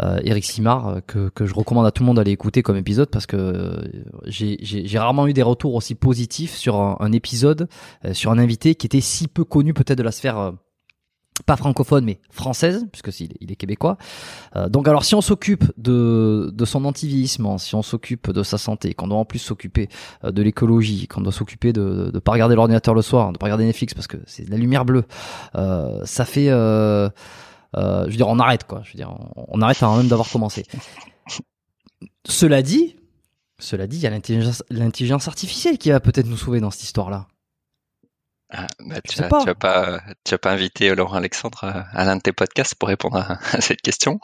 Euh, 0.00 0.18
Eric 0.24 0.44
Simard, 0.44 1.00
que, 1.06 1.28
que 1.28 1.46
je 1.46 1.54
recommande 1.54 1.86
à 1.86 1.90
tout 1.90 2.02
le 2.02 2.06
monde 2.06 2.16
d'aller 2.16 2.32
écouter 2.32 2.62
comme 2.62 2.76
épisode 2.76 3.10
parce 3.10 3.26
que 3.26 3.90
j'ai 4.26 4.98
rarement 4.98 5.26
eu 5.26 5.32
des 5.32 5.42
retours 5.42 5.74
aussi 5.74 5.94
positifs 5.94 6.54
sur 6.54 6.76
un, 6.76 6.96
un 7.00 7.12
épisode, 7.12 7.68
sur 8.12 8.30
un 8.30 8.38
invité 8.38 8.74
qui 8.74 8.86
était 8.86 9.00
si 9.00 9.28
peu 9.28 9.44
connu 9.44 9.74
peut-être 9.74 9.98
de 9.98 10.02
la 10.02 10.12
sphère 10.12 10.52
pas 11.46 11.56
francophone 11.56 12.04
mais 12.04 12.20
française 12.30 12.86
puisque 12.92 13.18
il, 13.20 13.32
il 13.40 13.52
est 13.52 13.56
québécois. 13.56 13.96
Euh, 14.56 14.68
donc 14.68 14.88
alors 14.88 15.04
si 15.04 15.14
on 15.14 15.20
s'occupe 15.20 15.64
de, 15.76 16.50
de 16.52 16.64
son 16.64 16.84
anti-vieillissement, 16.84 17.58
si 17.58 17.74
on 17.74 17.82
s'occupe 17.82 18.30
de 18.30 18.42
sa 18.42 18.58
santé, 18.58 18.94
qu'on 18.94 19.08
doit 19.08 19.18
en 19.18 19.24
plus 19.24 19.38
s'occuper 19.38 19.88
euh, 20.24 20.32
de 20.32 20.42
l'écologie, 20.42 21.06
qu'on 21.08 21.20
doit 21.20 21.32
s'occuper 21.32 21.72
de 21.72 22.10
ne 22.12 22.18
pas 22.18 22.32
regarder 22.32 22.54
l'ordinateur 22.54 22.94
le 22.94 23.02
soir, 23.02 23.32
de 23.32 23.38
pas 23.38 23.46
regarder 23.46 23.64
Netflix 23.64 23.94
parce 23.94 24.06
que 24.06 24.18
c'est 24.26 24.44
de 24.44 24.50
la 24.50 24.56
lumière 24.56 24.84
bleue, 24.84 25.04
euh, 25.54 26.04
ça 26.04 26.24
fait, 26.24 26.48
euh, 26.48 27.08
euh, 27.76 28.04
je 28.04 28.10
veux 28.10 28.16
dire, 28.16 28.28
on 28.28 28.38
arrête 28.38 28.64
quoi. 28.64 28.82
Je 28.84 28.92
veux 28.92 28.96
dire, 28.96 29.10
on, 29.36 29.46
on 29.48 29.62
arrête 29.62 29.82
avant 29.82 29.96
même 29.96 30.08
d'avoir 30.08 30.28
commencé. 30.30 30.64
Cela 32.26 32.62
dit, 32.62 32.96
cela 33.58 33.86
dit, 33.86 33.96
il 33.96 34.02
y 34.02 34.06
a 34.06 34.10
l'intelligence 34.10 35.28
artificielle 35.28 35.78
qui 35.78 35.90
va 35.90 36.00
peut-être 36.00 36.26
nous 36.26 36.36
sauver 36.36 36.60
dans 36.60 36.70
cette 36.70 36.84
histoire-là. 36.84 37.26
Ah, 38.50 38.66
bah, 38.80 38.96
tu, 39.02 39.22
as, 39.22 39.28
pas. 39.28 39.54
pas, 39.54 40.00
tu 40.24 40.32
as 40.32 40.38
pas 40.38 40.52
invité 40.52 40.94
Laurent 40.94 41.16
Alexandre 41.16 41.64
à, 41.64 42.04
l'un 42.04 42.16
de 42.16 42.22
tes 42.22 42.32
podcasts 42.32 42.74
pour 42.74 42.88
répondre 42.88 43.18
à, 43.18 43.38
cette 43.60 43.82
question? 43.82 44.20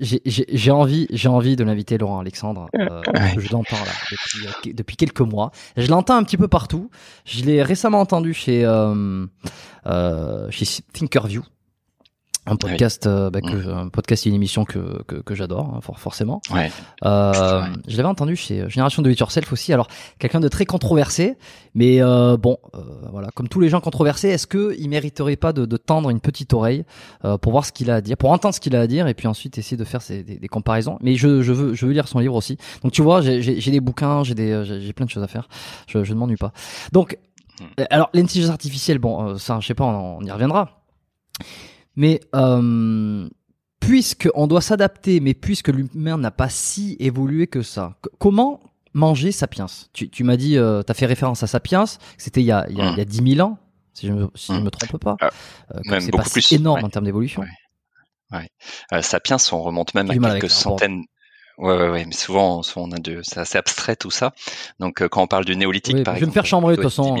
J'ai 0.00 0.70
envie, 0.72 1.06
j'ai 1.10 1.28
envie 1.28 1.54
de 1.54 1.62
l'inviter 1.62 1.96
Laurent 1.96 2.20
Alexandre. 2.20 2.68
Euh, 2.82 3.00
je 3.38 3.52
l'entends 3.52 3.76
là 3.76 3.92
depuis, 4.10 4.46
euh, 4.46 4.72
depuis, 4.74 4.96
quelques 4.96 5.20
mois. 5.20 5.50
Je 5.76 5.88
l'entends 5.88 6.16
un 6.16 6.24
petit 6.24 6.36
peu 6.36 6.48
partout. 6.48 6.90
Je 7.24 7.44
l'ai 7.44 7.62
récemment 7.62 8.00
entendu 8.00 8.34
chez 8.34 8.64
euh, 8.64 9.26
euh 9.86 10.50
chez 10.50 10.66
Thinkerview 10.92 11.42
un 12.44 12.56
podcast 12.56 13.06
euh, 13.06 13.30
bah, 13.30 13.40
que, 13.40 13.68
un 13.68 13.88
podcast 13.88 14.26
une 14.26 14.34
émission 14.34 14.64
que 14.64 15.02
que, 15.04 15.16
que 15.16 15.34
j'adore 15.34 15.74
hein, 15.76 15.80
forcément. 15.96 16.40
Ouais. 16.52 16.72
Euh, 17.04 17.64
je 17.86 17.96
l'avais 17.96 18.08
entendu 18.08 18.34
chez 18.34 18.68
Génération 18.68 19.00
de 19.02 19.10
It 19.10 19.18
Yourself 19.18 19.52
aussi. 19.52 19.72
Alors 19.72 19.86
quelqu'un 20.18 20.40
de 20.40 20.48
très 20.48 20.66
controversé 20.66 21.36
mais 21.74 22.02
euh, 22.02 22.36
bon 22.36 22.58
euh, 22.74 22.80
voilà. 23.12 23.28
Comme 23.34 23.48
tous 23.48 23.60
les 23.60 23.68
gens 23.68 23.80
controversés 23.80 24.28
est-ce 24.28 24.48
que 24.48 24.74
il 24.76 24.88
mériterait 24.88 25.36
pas 25.36 25.52
de, 25.52 25.66
de 25.66 25.76
tendre 25.76 26.10
une 26.10 26.20
petite 26.20 26.52
oreille 26.52 26.84
euh, 27.24 27.38
pour 27.38 27.52
voir 27.52 27.64
ce 27.64 27.70
qu'il 27.70 27.90
a 27.92 27.96
à 27.96 28.00
dire 28.00 28.16
pour 28.16 28.32
entendre 28.32 28.54
ce 28.54 28.60
qu'il 28.60 28.74
a 28.74 28.80
à 28.80 28.86
dire 28.88 29.06
et 29.06 29.14
puis 29.14 29.28
ensuite 29.28 29.56
essayer 29.58 29.76
de 29.76 29.84
faire 29.84 30.00
des, 30.08 30.22
des, 30.22 30.48
comparaisons? 30.48 30.98
Mais 31.00 31.14
je, 31.14 31.42
je 31.42 31.52
veux 31.52 31.74
je 31.74 31.86
veux 31.86 31.92
lire 31.92 32.08
son 32.08 32.18
livre 32.18 32.34
aussi. 32.34 32.56
Donc 32.82 32.90
tu 32.90 33.02
vois 33.02 33.20
j'ai 33.20 33.40
j'ai 33.40 33.70
des 33.70 33.80
bouquins 33.80 34.24
j'ai 34.24 34.34
des 34.34 34.64
j'ai 34.64 34.92
plein 34.92 35.06
de 35.06 35.10
choses 35.10 35.22
à 35.22 35.28
faire. 35.28 35.48
Je 35.86 36.02
je 36.02 36.12
ne 36.12 36.18
m'ennuie 36.18 36.36
pas. 36.36 36.52
Donc 36.90 37.18
hmm. 37.60 37.84
alors 37.90 38.10
l'intelligence 38.14 38.50
artificielle 38.50 38.98
bon 38.98 39.38
ça 39.38 39.60
je 39.60 39.66
sais 39.68 39.74
pas 39.74 39.84
on, 39.84 40.18
on 40.18 40.24
y 40.24 40.30
reviendra 40.32 40.82
mais 41.96 42.20
euh, 42.34 43.28
puisque 43.80 44.28
on 44.34 44.46
doit 44.46 44.60
s'adapter, 44.60 45.20
mais 45.20 45.34
puisque 45.34 45.68
l'humain 45.68 46.18
n'a 46.18 46.30
pas 46.30 46.48
si 46.48 46.96
évolué 47.00 47.46
que 47.46 47.62
ça, 47.62 47.96
comment 48.18 48.60
manger 48.94 49.32
Sapiens? 49.32 49.66
Tu, 49.92 50.08
tu 50.08 50.24
m'as 50.24 50.36
dit, 50.36 50.56
euh, 50.56 50.82
tu 50.82 50.90
as 50.90 50.94
fait 50.94 51.06
référence 51.06 51.42
à 51.42 51.46
Sapiens, 51.46 51.84
c'était 52.16 52.40
il 52.40 52.46
y 52.46 52.52
a, 52.52 52.66
il 52.68 52.76
y 52.76 52.80
a, 52.80 52.90
il 52.90 52.98
y 52.98 53.00
a 53.00 53.04
10 53.04 53.34
000 53.36 53.46
ans, 53.48 53.58
si 53.92 54.06
je 54.06 54.12
me, 54.12 54.30
si 54.34 54.54
je 54.54 54.60
me 54.60 54.70
trompe 54.70 54.98
pas. 54.98 55.16
Ah, 55.20 55.30
euh, 55.74 56.00
c'est 56.00 56.12
pas 56.12 56.22
plus, 56.22 56.52
énorme 56.52 56.84
en 56.84 56.90
termes 56.90 57.04
d'évolution. 57.04 57.42
Ouais. 58.32 58.48
ouais. 58.92 59.02
Sapiens, 59.02 59.36
on 59.52 59.62
remonte 59.62 59.94
même 59.94 60.10
à 60.10 60.14
quelques 60.14 60.50
centaines. 60.50 61.04
Ouais, 61.58 61.76
ouais, 61.76 61.88
ouais, 61.90 62.04
mais 62.06 62.14
souvent, 62.14 62.62
souvent 62.62 62.88
on 62.88 62.92
a 62.92 62.98
de, 62.98 63.20
c'est 63.22 63.38
assez 63.38 63.58
abstrait 63.58 63.96
tout 63.96 64.10
ça. 64.10 64.32
Donc, 64.80 65.02
euh, 65.02 65.08
quand 65.08 65.22
on 65.22 65.26
parle 65.26 65.44
du 65.44 65.56
néolithique, 65.56 66.02
par 66.04 66.14
exemple. 66.14 66.18
Je 66.18 66.24
vais 66.24 66.26
me 66.26 66.32
faire 66.32 66.46
chambrer, 66.46 66.76
de 66.76 66.82
toute 66.82 66.90
façon. 66.90 67.14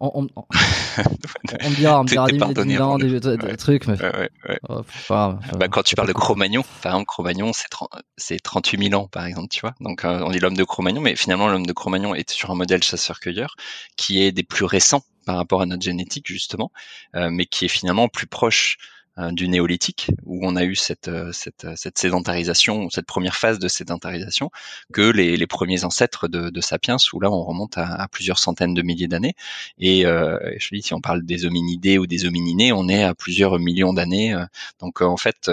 On, 0.00 0.10
on, 0.14 0.26
on, 0.36 0.44
on, 1.62 1.70
me 1.70 1.76
dira, 1.76 2.00
on 2.00 2.02
me 2.02 2.08
dira 2.08 2.26
des, 2.26 2.32
des, 2.64 2.80
ans, 2.80 2.98
des, 2.98 3.20
des, 3.20 3.56
trucs, 3.56 3.86
mais. 3.86 4.00
Ouais, 4.00 4.30
ouais, 4.48 4.58
oh, 4.68 4.82
bah, 5.08 5.68
quand 5.70 5.82
tu 5.82 5.94
parles 5.94 6.08
de 6.08 6.12
Cro-Magnon, 6.12 6.64
par 6.82 6.92
exemple, 6.92 7.06
Cro-Magnon, 7.06 7.52
c'est, 7.52 7.68
c'est 8.16 8.40
38 8.40 8.90
000 8.90 9.00
ans, 9.00 9.08
par 9.08 9.26
exemple, 9.26 9.48
tu 9.48 9.60
vois. 9.60 9.74
Donc, 9.80 10.04
euh, 10.04 10.20
on 10.24 10.30
dit 10.30 10.40
l'homme 10.40 10.56
de 10.56 10.64
Cro-Magnon, 10.64 11.00
mais 11.00 11.16
finalement, 11.16 11.48
l'homme 11.48 11.66
de 11.66 11.72
Cro-Magnon 11.72 12.14
est 12.14 12.30
sur 12.30 12.50
un 12.50 12.54
modèle 12.54 12.82
chasseur-cueilleur 12.82 13.54
qui 13.96 14.22
est 14.22 14.32
des 14.32 14.42
plus 14.42 14.64
récents 14.64 15.02
par 15.26 15.36
rapport 15.36 15.62
à 15.62 15.66
notre 15.66 15.82
génétique, 15.82 16.26
justement, 16.26 16.70
euh, 17.14 17.28
mais 17.30 17.46
qui 17.46 17.64
est 17.64 17.68
finalement 17.68 18.08
plus 18.08 18.26
proche 18.26 18.78
du 19.16 19.48
néolithique, 19.48 20.10
où 20.24 20.40
on 20.42 20.56
a 20.56 20.64
eu 20.64 20.74
cette, 20.74 21.06
euh, 21.08 21.30
cette, 21.32 21.64
euh, 21.64 21.74
cette, 21.76 21.98
sédentarisation, 21.98 22.90
cette 22.90 23.06
première 23.06 23.36
phase 23.36 23.60
de 23.60 23.68
sédentarisation, 23.68 24.50
que 24.92 25.02
les, 25.02 25.36
les 25.36 25.46
premiers 25.46 25.84
ancêtres 25.84 26.26
de, 26.26 26.50
de, 26.50 26.60
Sapiens, 26.60 26.96
où 27.12 27.20
là 27.20 27.30
on 27.30 27.44
remonte 27.44 27.78
à, 27.78 27.94
à 27.94 28.08
plusieurs 28.08 28.38
centaines 28.38 28.74
de 28.74 28.82
milliers 28.82 29.06
d'années. 29.06 29.34
Et 29.78 30.04
euh, 30.04 30.38
je 30.58 30.68
dis, 30.72 30.82
si 30.82 30.94
on 30.94 31.00
parle 31.00 31.24
des 31.24 31.46
hominidés 31.46 31.98
ou 31.98 32.06
des 32.06 32.26
homininés, 32.26 32.72
on 32.72 32.88
est 32.88 33.04
à 33.04 33.14
plusieurs 33.14 33.58
millions 33.60 33.92
d'années. 33.92 34.34
Donc 34.80 35.00
en 35.00 35.16
fait, 35.16 35.48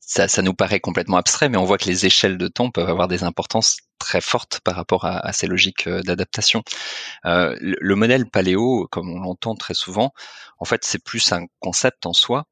ça, 0.00 0.28
ça 0.28 0.42
nous 0.42 0.54
paraît 0.54 0.80
complètement 0.80 1.16
abstrait, 1.16 1.48
mais 1.48 1.56
on 1.56 1.64
voit 1.64 1.78
que 1.78 1.86
les 1.88 2.04
échelles 2.06 2.36
de 2.38 2.48
temps 2.48 2.70
peuvent 2.70 2.88
avoir 2.88 3.08
des 3.08 3.24
importances 3.24 3.78
très 4.02 4.20
forte 4.20 4.60
par 4.64 4.76
rapport 4.76 5.04
à, 5.04 5.32
ces 5.32 5.46
logiques 5.46 5.88
d'adaptation. 5.88 6.62
le, 7.24 7.94
modèle 7.94 8.26
paléo, 8.26 8.88
comme 8.90 9.10
on 9.10 9.20
l'entend 9.20 9.54
très 9.54 9.74
souvent, 9.74 10.12
en 10.58 10.64
fait, 10.64 10.84
c'est 10.84 11.02
plus 11.02 11.32
un 11.32 11.46
concept 11.60 12.06
en 12.06 12.12
soi, 12.12 12.44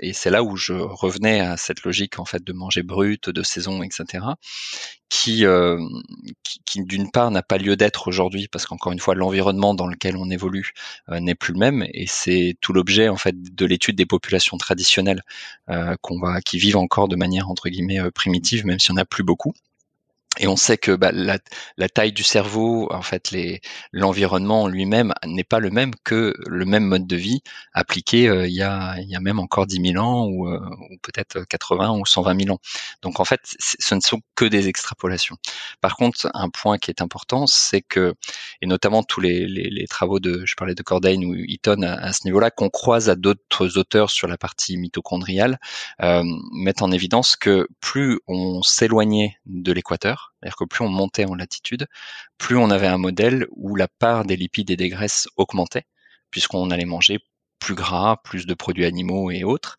et 0.00 0.12
c'est 0.12 0.30
là 0.30 0.42
où 0.42 0.56
je 0.56 0.74
revenais 0.74 1.40
à 1.40 1.56
cette 1.56 1.82
logique 1.82 2.18
en 2.18 2.24
fait 2.24 2.42
de 2.44 2.52
manger 2.52 2.82
brut, 2.82 3.30
de 3.30 3.42
saison, 3.42 3.82
etc 3.82 4.20
qui, 5.12 5.44
euh, 5.44 5.78
qui, 6.64 6.82
d'une 6.84 7.10
part 7.10 7.30
n'a 7.30 7.42
pas 7.42 7.58
lieu 7.58 7.76
d'être 7.76 8.08
aujourd'hui 8.08 8.48
parce 8.48 8.64
qu'encore 8.64 8.92
une 8.92 8.98
fois 8.98 9.14
l'environnement 9.14 9.74
dans 9.74 9.86
lequel 9.86 10.16
on 10.16 10.30
évolue 10.30 10.72
euh, 11.10 11.20
n'est 11.20 11.34
plus 11.34 11.52
le 11.52 11.58
même 11.58 11.86
et 11.92 12.06
c'est 12.08 12.56
tout 12.62 12.72
l'objet 12.72 13.10
en 13.10 13.18
fait 13.18 13.36
de 13.38 13.66
l'étude 13.66 13.94
des 13.94 14.06
populations 14.06 14.56
traditionnelles 14.56 15.22
euh, 15.68 15.96
qu'on 16.00 16.18
va 16.18 16.40
qui 16.40 16.58
vivent 16.58 16.78
encore 16.78 17.08
de 17.08 17.16
manière 17.16 17.50
entre 17.50 17.68
guillemets 17.68 18.00
primitive 18.12 18.64
même 18.64 18.78
s'il 18.78 18.94
n'y 18.94 19.00
en 19.00 19.02
a 19.02 19.04
plus 19.04 19.22
beaucoup 19.22 19.52
et 20.38 20.46
on 20.46 20.56
sait 20.56 20.78
que 20.78 20.92
bah, 20.92 21.10
la, 21.12 21.38
la, 21.76 21.88
taille 21.90 22.12
du 22.12 22.22
cerveau, 22.22 22.90
en 22.90 23.02
fait, 23.02 23.36
l'environnement 23.92 24.66
lui-même 24.66 25.12
n'est 25.26 25.44
pas 25.44 25.58
le 25.58 25.70
même 25.70 25.92
que 26.04 26.34
le 26.46 26.64
même 26.64 26.84
mode 26.84 27.06
de 27.06 27.16
vie 27.16 27.42
appliqué 27.74 28.28
euh, 28.28 28.46
il, 28.46 28.54
y 28.54 28.62
a, 28.62 28.96
il 28.98 29.10
y 29.10 29.14
a 29.14 29.20
même 29.20 29.38
encore 29.38 29.66
10 29.66 29.92
000 29.92 30.02
ans 30.02 30.26
ou, 30.26 30.48
euh, 30.48 30.58
ou 30.90 30.96
peut-être 31.02 31.44
80 31.44 31.98
ou 31.98 32.06
120 32.06 32.44
000 32.44 32.54
ans. 32.54 32.60
Donc 33.02 33.20
en 33.20 33.26
fait, 33.26 33.40
ce 33.58 33.94
ne 33.94 34.00
sont 34.00 34.22
que 34.34 34.46
des 34.46 34.68
extrapolations. 34.68 35.36
Par 35.82 35.96
contre, 35.96 36.30
un 36.32 36.48
point 36.48 36.78
qui 36.78 36.90
est 36.90 37.02
important, 37.02 37.46
c'est 37.46 37.82
que, 37.82 38.14
et 38.62 38.66
notamment 38.66 39.02
tous 39.02 39.20
les, 39.20 39.46
les, 39.46 39.68
les, 39.68 39.86
travaux 39.86 40.18
de, 40.18 40.46
je 40.46 40.54
parlais 40.54 40.74
de 40.74 40.82
Cordain 40.82 41.20
ou 41.22 41.34
Eaton 41.34 41.82
à, 41.82 41.92
à 41.92 42.12
ce 42.14 42.24
niveau-là, 42.24 42.50
qu'on 42.50 42.70
croise 42.70 43.10
à 43.10 43.16
d'autres 43.16 43.76
auteurs 43.76 44.10
sur 44.10 44.28
la 44.28 44.38
partie 44.38 44.78
mitochondriale, 44.78 45.58
euh, 46.00 46.22
mettent 46.52 46.80
en 46.80 46.90
évidence 46.90 47.36
que 47.36 47.68
plus 47.80 48.18
on 48.28 48.62
s'éloignait 48.62 49.36
de 49.44 49.72
l'équateur, 49.72 50.21
c'est-à-dire 50.40 50.56
que 50.56 50.64
plus 50.64 50.84
on 50.84 50.88
montait 50.88 51.24
en 51.24 51.34
latitude, 51.34 51.86
plus 52.38 52.56
on 52.56 52.70
avait 52.70 52.86
un 52.86 52.98
modèle 52.98 53.46
où 53.52 53.76
la 53.76 53.88
part 53.88 54.24
des 54.24 54.36
lipides 54.36 54.70
et 54.70 54.76
des 54.76 54.88
graisses 54.88 55.28
augmentait, 55.36 55.86
puisqu'on 56.30 56.70
allait 56.70 56.84
manger 56.84 57.20
plus 57.62 57.74
gras, 57.76 58.16
plus 58.24 58.44
de 58.44 58.54
produits 58.54 58.84
animaux 58.84 59.30
et 59.30 59.44
autres. 59.44 59.78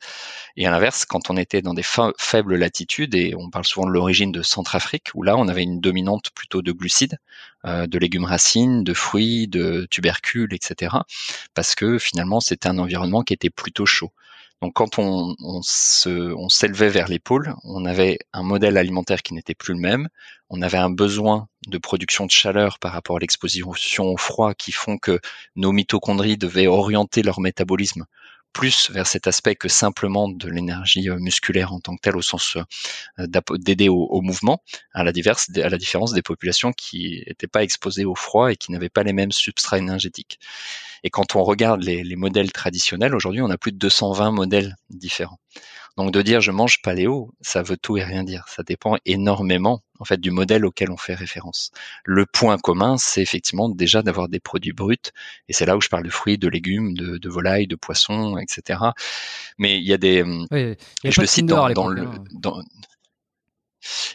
Et 0.55 0.65
à 0.65 0.71
l'inverse, 0.71 1.05
quand 1.05 1.29
on 1.29 1.35
était 1.35 1.61
dans 1.61 1.73
des 1.73 1.83
faibles 2.17 2.55
latitudes, 2.55 3.13
et 3.13 3.35
on 3.35 3.49
parle 3.49 3.65
souvent 3.65 3.85
de 3.85 3.91
l'origine 3.91 4.31
de 4.31 4.41
Centrafrique, 4.41 5.09
où 5.15 5.21
là 5.21 5.35
on 5.35 5.49
avait 5.49 5.63
une 5.63 5.81
dominante 5.81 6.29
plutôt 6.33 6.61
de 6.61 6.71
glucides, 6.71 7.17
euh, 7.65 7.85
de 7.85 7.99
légumes 7.99 8.23
racines, 8.23 8.83
de 8.85 8.93
fruits, 8.93 9.49
de 9.49 9.85
tubercules, 9.91 10.53
etc. 10.53 10.95
Parce 11.53 11.75
que 11.75 11.99
finalement 11.99 12.39
c'était 12.39 12.69
un 12.69 12.77
environnement 12.77 13.21
qui 13.21 13.33
était 13.33 13.49
plutôt 13.49 13.85
chaud. 13.85 14.11
Donc 14.63 14.71
quand 14.75 14.97
on, 14.97 15.61
s'élevait 15.61 16.87
vers 16.87 17.09
les 17.09 17.19
pôles, 17.19 17.53
on 17.65 17.83
avait 17.83 18.17
un 18.31 18.43
modèle 18.43 18.77
alimentaire 18.77 19.21
qui 19.21 19.33
n'était 19.33 19.55
plus 19.55 19.73
le 19.73 19.81
même, 19.81 20.07
on 20.49 20.61
avait 20.61 20.77
un 20.77 20.89
besoin 20.89 21.49
de 21.67 21.77
production 21.77 22.25
de 22.25 22.31
chaleur 22.31 22.79
par 22.79 22.93
rapport 22.93 23.17
à 23.17 23.19
l'exposition 23.19 24.05
au 24.05 24.15
froid 24.15 24.53
qui 24.53 24.71
font 24.71 24.97
que 24.97 25.19
nos 25.57 25.73
mitochondries 25.73 26.37
devaient 26.37 26.67
orienter 26.67 27.23
leur 27.23 27.41
métabolisme 27.41 28.05
plus 28.53 28.91
vers 28.91 29.07
cet 29.07 29.27
aspect 29.27 29.55
que 29.55 29.67
simplement 29.67 30.29
de 30.29 30.47
l'énergie 30.49 31.09
euh, 31.09 31.17
musculaire 31.17 31.73
en 31.73 31.79
tant 31.79 31.95
que 31.95 32.01
telle 32.01 32.15
au 32.15 32.21
sens 32.21 32.57
euh, 33.17 33.27
d'aider 33.57 33.89
au, 33.89 34.21
mouvement, 34.21 34.63
à 34.93 35.03
la, 35.03 35.11
diverse, 35.11 35.49
à 35.55 35.69
la 35.69 35.77
différence 35.77 36.13
des 36.13 36.21
populations 36.21 36.71
qui 36.71 37.23
n'étaient 37.27 37.47
pas 37.47 37.63
exposées 37.63 38.05
au 38.05 38.15
froid 38.15 38.51
et 38.51 38.55
qui 38.55 38.71
n'avaient 38.71 38.89
pas 38.89 39.03
les 39.03 39.13
mêmes 39.13 39.31
substrats 39.31 39.79
énergétiques. 39.79 40.39
Et 41.03 41.09
quand 41.09 41.35
on 41.35 41.43
regarde 41.43 41.83
les, 41.83 42.03
les 42.03 42.15
modèles 42.15 42.51
traditionnels, 42.51 43.15
aujourd'hui 43.15 43.41
on 43.41 43.49
a 43.49 43.57
plus 43.57 43.71
de 43.71 43.77
220 43.77 44.31
modèles 44.31 44.75
différents. 44.89 45.39
Donc 45.97 46.11
de 46.11 46.21
dire 46.21 46.41
je 46.41 46.51
mange 46.51 46.81
paléo, 46.81 47.33
ça 47.41 47.61
veut 47.61 47.77
tout 47.77 47.97
et 47.97 48.03
rien 48.03 48.23
dire. 48.23 48.45
Ça 48.47 48.63
dépend 48.63 48.97
énormément 49.05 49.83
en 49.99 50.05
fait 50.05 50.19
du 50.19 50.31
modèle 50.31 50.65
auquel 50.65 50.91
on 50.91 50.97
fait 50.97 51.13
référence. 51.13 51.71
Le 52.03 52.25
point 52.25 52.57
commun, 52.57 52.97
c'est 52.97 53.21
effectivement 53.21 53.69
déjà 53.69 54.01
d'avoir 54.01 54.27
des 54.27 54.39
produits 54.39 54.73
bruts, 54.73 54.97
et 55.47 55.53
c'est 55.53 55.65
là 55.65 55.77
où 55.77 55.81
je 55.81 55.87
parle 55.87 56.03
de 56.03 56.09
fruits, 56.09 56.37
de 56.37 56.49
légumes, 56.49 56.93
de, 56.93 57.17
de 57.17 57.29
volailles, 57.29 57.67
de 57.67 57.75
poissons, 57.75 58.37
etc. 58.37 58.79
Mais 59.57 59.77
il 59.77 59.83
y 59.83 59.93
a 59.93 59.97
des, 59.97 60.23
oui, 60.23 60.75
je 61.03 61.21
le 61.21 61.27
cite 61.27 61.45
dans, 61.45 61.69
dans 61.69 61.87
le, 61.87 62.03
hein. 62.03 62.23
dans, 62.33 62.61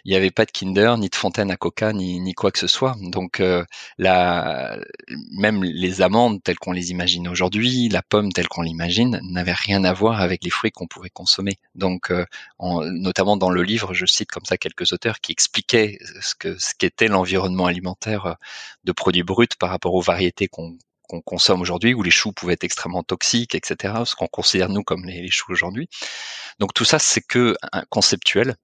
il 0.04 0.10
n'y 0.10 0.16
avait 0.16 0.30
pas 0.30 0.44
de 0.44 0.50
Kinder, 0.50 0.96
ni 0.98 1.08
de 1.08 1.14
fontaine 1.14 1.50
à 1.50 1.56
coca, 1.56 1.92
ni, 1.92 2.20
ni 2.20 2.34
quoi 2.34 2.50
que 2.50 2.58
ce 2.58 2.66
soit. 2.66 2.96
Donc 3.00 3.40
euh, 3.40 3.64
même 3.98 5.64
les 5.64 6.02
amandes 6.02 6.42
telles 6.42 6.58
qu'on 6.58 6.72
les 6.72 6.90
imagine 6.90 7.28
aujourd'hui, 7.28 7.88
la 7.88 8.02
pomme 8.02 8.32
telle 8.32 8.48
qu'on 8.48 8.62
l'imagine, 8.62 9.20
n'avaient 9.22 9.52
rien 9.52 9.84
à 9.84 9.92
voir 9.92 10.20
avec 10.20 10.44
les 10.44 10.50
fruits 10.50 10.72
qu'on 10.72 10.86
pouvait 10.86 11.10
consommer. 11.10 11.58
Donc 11.74 12.10
euh, 12.10 12.24
notamment 12.60 13.36
dans 13.36 13.50
le 13.50 13.62
livre, 13.62 13.94
je 13.94 14.06
cite 14.06 14.30
comme 14.30 14.44
ça 14.44 14.56
quelques 14.56 14.92
auteurs 14.92 15.20
qui 15.20 15.32
expliquaient 15.32 15.98
ce 16.20 16.34
que 16.34 16.58
ce 16.58 16.74
qu'était 16.74 17.08
l'environnement 17.08 17.66
alimentaire 17.66 18.26
euh, 18.26 18.34
de 18.84 18.92
produits 18.92 19.22
bruts 19.22 19.48
par 19.58 19.70
rapport 19.70 19.94
aux 19.94 20.02
variétés 20.02 20.48
qu'on 20.48 20.78
qu'on 21.08 21.20
consomme 21.20 21.60
aujourd'hui, 21.60 21.94
où 21.94 22.02
les 22.02 22.10
choux 22.10 22.32
pouvaient 22.32 22.54
être 22.54 22.64
extrêmement 22.64 23.02
toxiques, 23.02 23.54
etc., 23.54 23.94
ce 24.04 24.14
qu'on 24.14 24.28
considère 24.28 24.68
nous 24.68 24.82
comme 24.82 25.04
les, 25.04 25.28
choux 25.30 25.52
aujourd'hui. 25.52 25.88
Donc 26.58 26.74
tout 26.74 26.84
ça, 26.84 26.98
c'est 26.98 27.20
que 27.20 27.56
conceptuel, 27.90 28.56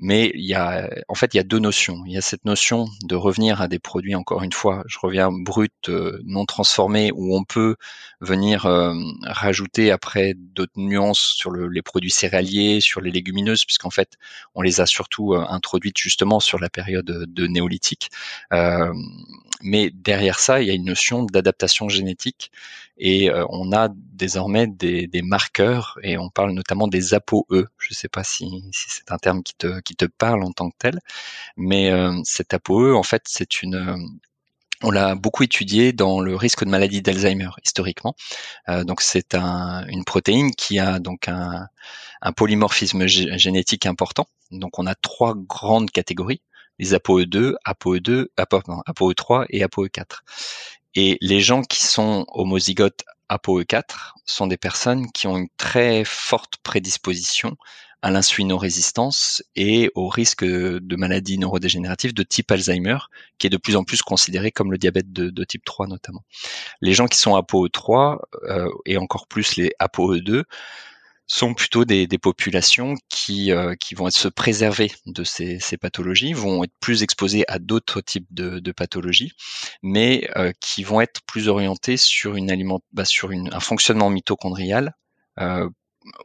mais 0.00 0.30
il 0.34 0.44
y 0.44 0.54
a, 0.54 0.88
en 1.08 1.14
fait, 1.14 1.34
il 1.34 1.38
y 1.38 1.40
a 1.40 1.44
deux 1.44 1.58
notions. 1.58 2.04
Il 2.06 2.12
y 2.12 2.18
a 2.18 2.20
cette 2.20 2.44
notion 2.44 2.86
de 3.02 3.16
revenir 3.16 3.60
à 3.60 3.68
des 3.68 3.78
produits, 3.78 4.14
encore 4.14 4.42
une 4.42 4.52
fois, 4.52 4.84
je 4.86 4.98
reviens 5.00 5.30
brut, 5.32 5.72
euh, 5.88 6.20
non 6.24 6.46
transformés, 6.46 7.10
où 7.14 7.36
on 7.36 7.44
peut 7.44 7.76
venir 8.20 8.66
euh, 8.66 8.94
rajouter 9.24 9.90
après 9.90 10.34
d'autres 10.36 10.72
nuances 10.76 11.34
sur 11.36 11.50
le, 11.50 11.68
les 11.68 11.82
produits 11.82 12.10
céréaliers, 12.10 12.80
sur 12.80 13.00
les 13.00 13.10
légumineuses, 13.10 13.64
puisqu'en 13.64 13.90
fait, 13.90 14.18
on 14.54 14.62
les 14.62 14.80
a 14.80 14.86
surtout 14.86 15.34
euh, 15.34 15.44
introduites 15.48 15.98
justement 15.98 16.40
sur 16.40 16.58
la 16.58 16.68
période 16.70 17.06
de 17.06 17.46
néolithique. 17.46 18.10
mais 19.62 19.90
derrière 19.92 20.38
ça, 20.38 20.60
il 20.62 20.68
y 20.68 20.70
a 20.70 20.74
une 20.74 20.84
notion 20.84 21.24
d'adaptation 21.24 21.77
génétique 21.86 22.50
et 22.96 23.30
euh, 23.30 23.46
on 23.50 23.72
a 23.72 23.88
désormais 23.92 24.66
des, 24.66 25.08
marqueurs 25.22 25.98
et 26.02 26.18
on 26.18 26.30
parle 26.30 26.52
notamment 26.52 26.88
des 26.88 27.14
ApoE. 27.14 27.44
Je 27.78 27.88
ne 27.90 27.94
sais 27.94 28.08
pas 28.08 28.24
si, 28.24 28.64
c'est 28.72 29.12
un 29.12 29.18
terme 29.18 29.42
qui 29.42 29.54
te, 29.54 29.80
qui 29.80 29.94
te 29.94 30.06
parle 30.06 30.42
en 30.42 30.52
tant 30.52 30.70
que 30.70 30.76
tel, 30.78 30.98
mais 31.56 31.90
euh, 31.90 32.12
cet 32.24 32.54
ApoE, 32.54 32.94
en 32.94 33.02
fait, 33.02 33.22
c'est 33.26 33.62
une 33.62 33.76
euh, 33.76 33.96
on 34.82 34.90
l'a 34.92 35.16
beaucoup 35.16 35.42
étudié 35.42 35.92
dans 35.92 36.20
le 36.20 36.36
risque 36.36 36.64
de 36.64 36.70
maladie 36.70 37.02
d'Alzheimer 37.02 37.50
historiquement. 37.64 38.14
Donc 38.68 39.00
c'est 39.00 39.34
un, 39.34 39.84
une 39.88 40.04
protéine 40.04 40.54
qui 40.54 40.78
a 40.78 41.00
donc 41.00 41.26
un, 41.26 41.66
un 42.22 42.32
polymorphisme 42.32 43.06
génétique 43.06 43.86
important. 43.86 44.28
Donc 44.52 44.78
on 44.78 44.86
a 44.86 44.94
trois 44.94 45.34
grandes 45.34 45.90
catégories 45.90 46.42
les 46.78 46.94
ApoE2, 46.94 47.54
ApoE2, 47.66 48.26
ApoE3 48.36 49.46
et 49.50 49.64
ApoE4. 49.64 50.20
Et 50.94 51.18
les 51.20 51.40
gens 51.40 51.62
qui 51.62 51.82
sont 51.82 52.24
homozygotes 52.28 53.04
ApoE4 53.28 54.14
sont 54.24 54.46
des 54.46 54.56
personnes 54.56 55.10
qui 55.12 55.26
ont 55.26 55.36
une 55.36 55.48
très 55.56 56.04
forte 56.04 56.56
prédisposition 56.62 57.56
à 58.00 58.10
l'insulinorésistance 58.10 59.42
et 59.56 59.90
au 59.94 60.08
risque 60.08 60.44
de 60.44 60.96
maladies 60.96 61.38
neurodégénératives 61.38 62.14
de 62.14 62.22
type 62.22 62.50
Alzheimer, 62.52 62.98
qui 63.38 63.48
est 63.48 63.50
de 63.50 63.56
plus 63.56 63.74
en 63.74 63.82
plus 63.82 64.02
considéré 64.02 64.52
comme 64.52 64.70
le 64.70 64.78
diabète 64.78 65.12
de, 65.12 65.44
type 65.44 65.64
3 65.64 65.88
notamment. 65.88 66.22
Les 66.80 66.92
gens 66.92 67.08
qui 67.08 67.18
sont 67.18 67.36
ApoE3 67.36 68.18
euh, 68.44 68.68
et 68.86 68.96
encore 68.96 69.26
plus 69.26 69.56
les 69.56 69.72
ApoE2 69.80 70.44
sont 71.28 71.52
plutôt 71.52 71.84
des, 71.84 72.06
des 72.06 72.18
populations 72.18 72.94
qui, 73.10 73.52
euh, 73.52 73.74
qui 73.76 73.94
vont 73.94 74.08
se 74.10 74.28
préserver 74.28 74.90
de 75.06 75.24
ces, 75.24 75.60
pathologies, 75.78 76.32
vont 76.32 76.64
être 76.64 76.72
plus 76.80 77.02
exposées 77.02 77.44
à 77.48 77.58
d'autres 77.58 78.00
types 78.00 78.26
de, 78.30 78.72
pathologies, 78.72 79.32
mais 79.82 80.28
euh, 80.36 80.52
qui 80.58 80.82
vont 80.82 81.02
être 81.02 81.20
plus 81.26 81.48
orientées 81.48 81.98
sur, 81.98 82.34
une 82.34 82.50
aliment, 82.50 82.80
bah, 82.92 83.04
sur 83.04 83.30
un 83.30 83.60
fonctionnement 83.60 84.08
mitochondrial 84.08 84.94
euh, 85.38 85.68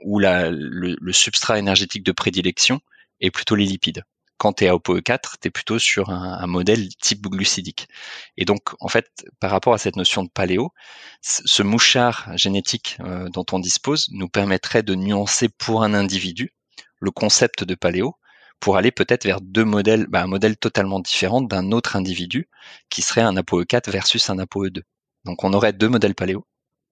où 0.04 0.20
le, 0.20 1.12
substrat 1.12 1.60
énergétique 1.60 2.04
de 2.04 2.14
prédilection 2.14 2.80
est 3.20 3.32
plutôt 3.32 3.56
les 3.56 3.66
lipides 3.66 4.04
quand 4.44 4.52
tu 4.52 4.66
es 4.66 4.68
à 4.68 4.76
OPE4, 4.76 5.36
tu 5.42 5.48
es 5.48 5.52
plutôt 5.52 5.80
sur 5.80 6.10
un, 6.10 6.46
modèle 6.48 6.90
type 6.98 7.28
glucidique. 7.30 7.88
Et 8.36 8.44
donc, 8.44 8.76
en 8.82 8.90
fait, 8.90 9.08
par 9.40 9.52
rapport 9.52 9.74
à 9.74 9.78
cette 9.78 9.96
notion 9.96 10.22
de 10.22 10.28
paléo, 10.28 10.74
ce 11.22 11.64
mouchard 11.64 12.30
génétique 12.36 12.98
euh, 13.00 13.30
dont 13.30 13.46
on 13.54 13.60
dispose 13.60 14.10
nous 14.12 14.28
permettrait 14.28 14.84
de 14.84 14.96
nuancer 14.96 15.48
pour 15.48 15.82
un 15.82 15.94
individu 15.94 16.54
le 17.00 17.10
concept 17.12 17.64
de 17.64 17.74
paléo 17.74 18.18
pour 18.60 18.76
aller 18.76 18.92
peut-être 18.92 19.24
vers 19.24 19.40
deux 19.40 19.64
modèles, 19.64 20.08
bah, 20.08 20.24
un 20.24 20.28
modèle 20.28 20.58
totalement 20.58 21.00
différent 21.00 21.42
d'un 21.42 21.72
autre 21.72 21.96
individu 21.96 22.50
qui 22.90 23.02
serait 23.02 23.22
un 23.22 23.38
ApoE4 23.38 23.90
versus 23.92 24.30
un 24.30 24.40
ApoE2. 24.40 24.82
Donc 25.24 25.46
on 25.46 25.54
aurait 25.54 25.72
deux 25.72 25.88
modèles 25.88 26.16
paléo, 26.16 26.46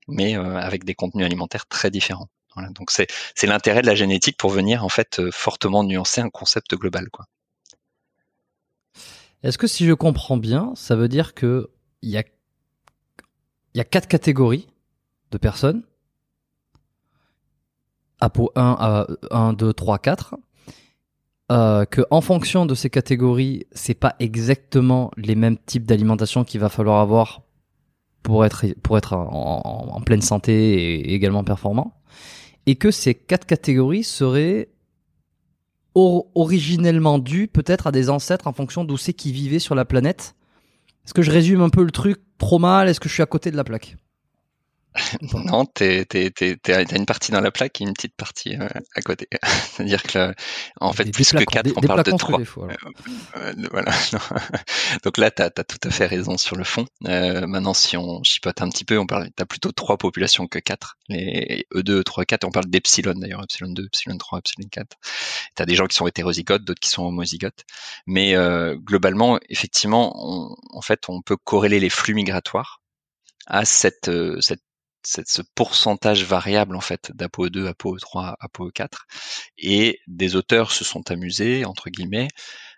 mais 0.07 0.37
euh, 0.37 0.55
avec 0.55 0.85
des 0.85 0.95
contenus 0.95 1.25
alimentaires 1.25 1.67
très 1.67 1.91
différents. 1.91 2.29
Voilà, 2.55 2.69
donc 2.69 2.91
c'est 2.91 3.07
l'intérêt 3.43 3.81
de 3.81 3.87
la 3.87 3.95
génétique 3.95 4.37
pour 4.37 4.51
venir 4.51 4.85
en 4.85 4.89
fait 4.89 5.19
euh, 5.19 5.31
fortement 5.33 5.83
nuancer 5.83 6.21
un 6.21 6.29
concept 6.29 6.75
global, 6.75 7.09
quoi. 7.09 7.25
Est-ce 9.43 9.57
que 9.57 9.67
si 9.67 9.85
je 9.85 9.93
comprends 9.93 10.37
bien, 10.37 10.71
ça 10.75 10.95
veut 10.95 11.07
dire 11.07 11.33
que 11.33 11.69
il 12.01 12.09
y 12.09 12.17
a, 12.17 12.23
y 13.73 13.79
a 13.79 13.83
quatre 13.83 14.07
catégories 14.07 14.67
de 15.31 15.37
personnes? 15.37 15.83
APO 18.19 18.51
1 18.55 18.75
à 18.79 19.07
1, 19.31 19.53
2, 19.53 19.73
3, 19.73 19.97
4. 19.97 20.35
euh, 21.51 21.85
que 21.85 22.01
en 22.11 22.21
fonction 22.21 22.65
de 22.67 22.75
ces 22.75 22.89
catégories, 22.89 23.65
c'est 23.71 23.95
pas 23.95 24.15
exactement 24.19 25.11
les 25.17 25.35
mêmes 25.35 25.57
types 25.57 25.85
d'alimentation 25.85 26.43
qu'il 26.43 26.61
va 26.61 26.69
falloir 26.69 27.01
avoir 27.01 27.41
pour 28.23 28.45
être 28.45 28.67
pour 28.83 28.97
être 28.97 29.13
en, 29.13 29.99
pleine 30.05 30.21
santé 30.21 30.53
et 30.53 31.13
également 31.13 31.43
performant, 31.43 31.99
et 32.67 32.75
que 32.75 32.91
ces 32.91 33.15
quatre 33.15 33.45
catégories 33.45 34.03
seraient 34.03 34.69
originellement 35.95 37.19
dues 37.19 37.47
peut-être 37.47 37.87
à 37.87 37.91
des 37.91 38.09
ancêtres 38.09 38.47
en 38.47 38.53
fonction 38.53 38.83
d'où 38.83 38.97
c'est 38.97 39.13
qui 39.13 39.31
vivaient 39.31 39.59
sur 39.59 39.75
la 39.75 39.85
planète. 39.85 40.35
Est-ce 41.05 41.13
que 41.13 41.21
je 41.21 41.31
résume 41.31 41.61
un 41.61 41.69
peu 41.69 41.83
le 41.83 41.91
truc 41.91 42.21
trop 42.37 42.59
mal? 42.59 42.87
Est-ce 42.87 42.99
que 42.99 43.09
je 43.09 43.13
suis 43.13 43.23
à 43.23 43.27
côté 43.27 43.51
de 43.51 43.57
la 43.57 43.63
plaque? 43.63 43.97
Non, 45.33 45.65
t'es, 45.65 46.05
t'as 46.05 46.83
une 46.83 47.05
partie 47.05 47.31
dans 47.31 47.39
la 47.39 47.51
plaque 47.51 47.79
et 47.79 47.85
une 47.85 47.93
petite 47.93 48.15
partie 48.15 48.55
euh, 48.55 48.67
à 48.93 49.01
côté. 49.01 49.27
C'est-à-dire 49.43 50.03
que, 50.03 50.33
en 50.81 50.91
fait, 50.91 51.11
plus 51.11 51.31
que 51.31 51.43
4, 51.43 51.71
on 51.77 51.81
parle 51.81 52.03
de 52.03 52.11
3. 52.11 52.39
Euh, 52.39 52.45
euh, 53.37 53.53
voilà. 53.71 53.91
Donc 55.03 55.17
là, 55.17 55.31
t'as 55.31 55.45
as 55.45 55.63
tout 55.63 55.79
à 55.83 55.91
fait 55.91 56.07
raison 56.07 56.37
sur 56.37 56.57
le 56.57 56.65
fond. 56.65 56.85
maintenant, 57.01 57.73
si 57.73 57.95
on 57.95 58.21
chipote 58.23 58.61
un 58.61 58.69
petit 58.69 58.83
peu, 58.83 58.97
on 58.97 59.07
parle, 59.07 59.29
t'as 59.35 59.45
plutôt 59.45 59.71
3 59.71 59.97
populations 59.97 60.47
que 60.47 60.59
4. 60.59 60.97
Les 61.07 61.65
E2, 61.73 62.01
E3, 62.01 62.25
4, 62.25 62.43
on 62.43 62.51
parle 62.51 62.67
d'epsilon 62.67 63.13
d'ailleurs, 63.13 63.43
epsilon 63.43 63.71
2, 63.71 63.85
epsilon 63.85 64.17
3, 64.17 64.39
epsilon 64.39 64.67
4. 64.69 64.97
T'as 65.55 65.65
des 65.65 65.75
gens 65.75 65.87
qui 65.87 65.95
sont 65.95 66.07
hétérozygotes, 66.07 66.65
d'autres 66.65 66.81
qui 66.81 66.89
sont 66.89 67.03
homozygotes. 67.03 67.63
Mais 68.07 68.35
globalement, 68.75 69.39
effectivement, 69.49 70.51
en 70.73 70.81
fait, 70.81 71.07
on 71.07 71.21
peut 71.21 71.37
corréler 71.37 71.79
les 71.79 71.89
flux 71.89 72.13
migratoires 72.13 72.81
à 73.47 73.65
cette, 73.65 74.11
cette 74.39 74.61
ce 75.03 75.41
pourcentage 75.55 76.23
variable 76.23 76.75
en 76.75 76.81
fait 76.81 77.11
d'ApoE2, 77.15 77.71
ApoE3, 77.71 78.35
ApoE4 78.39 78.87
et 79.57 79.99
des 80.07 80.35
auteurs 80.35 80.71
se 80.71 80.83
sont 80.83 81.09
amusés 81.11 81.65
entre 81.65 81.89
guillemets 81.89 82.27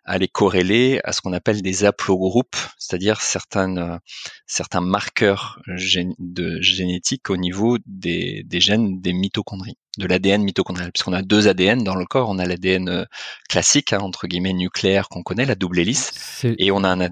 à 0.06 0.18
les 0.18 0.28
corréler 0.28 1.00
à 1.04 1.14
ce 1.14 1.22
qu'on 1.22 1.34
appelle 1.34 1.62
des 1.62 1.86
haplogroupes, 1.86 2.58
c'est-à-dire 2.78 3.22
certaines, 3.22 3.78
euh, 3.78 3.98
certains 4.46 4.82
marqueurs 4.82 5.62
de 5.68 6.62
génétique 6.62 7.30
au 7.30 7.38
niveau 7.38 7.78
des, 7.86 8.44
des 8.46 8.60
gènes 8.60 9.00
des 9.00 9.14
mitochondries, 9.14 9.78
de 9.98 10.06
l'ADN 10.06 10.44
mitochondrial, 10.44 10.92
puisqu'on 10.92 11.14
a 11.14 11.22
deux 11.22 11.48
ADN 11.48 11.84
dans 11.84 11.96
le 11.96 12.06
corps, 12.06 12.30
on 12.30 12.38
a 12.38 12.46
l'ADN 12.46 12.90
euh, 12.90 13.06
classique, 13.48 13.94
hein, 13.94 14.00
entre 14.02 14.28
guillemets 14.28 14.54
nucléaire 14.54 15.08
qu'on 15.08 15.24
connaît, 15.24 15.46
la 15.46 15.56
double 15.56 15.80
hélice, 15.80 16.44
et 16.44 16.72
on 16.72 16.84
a 16.84 16.90
un, 16.90 17.10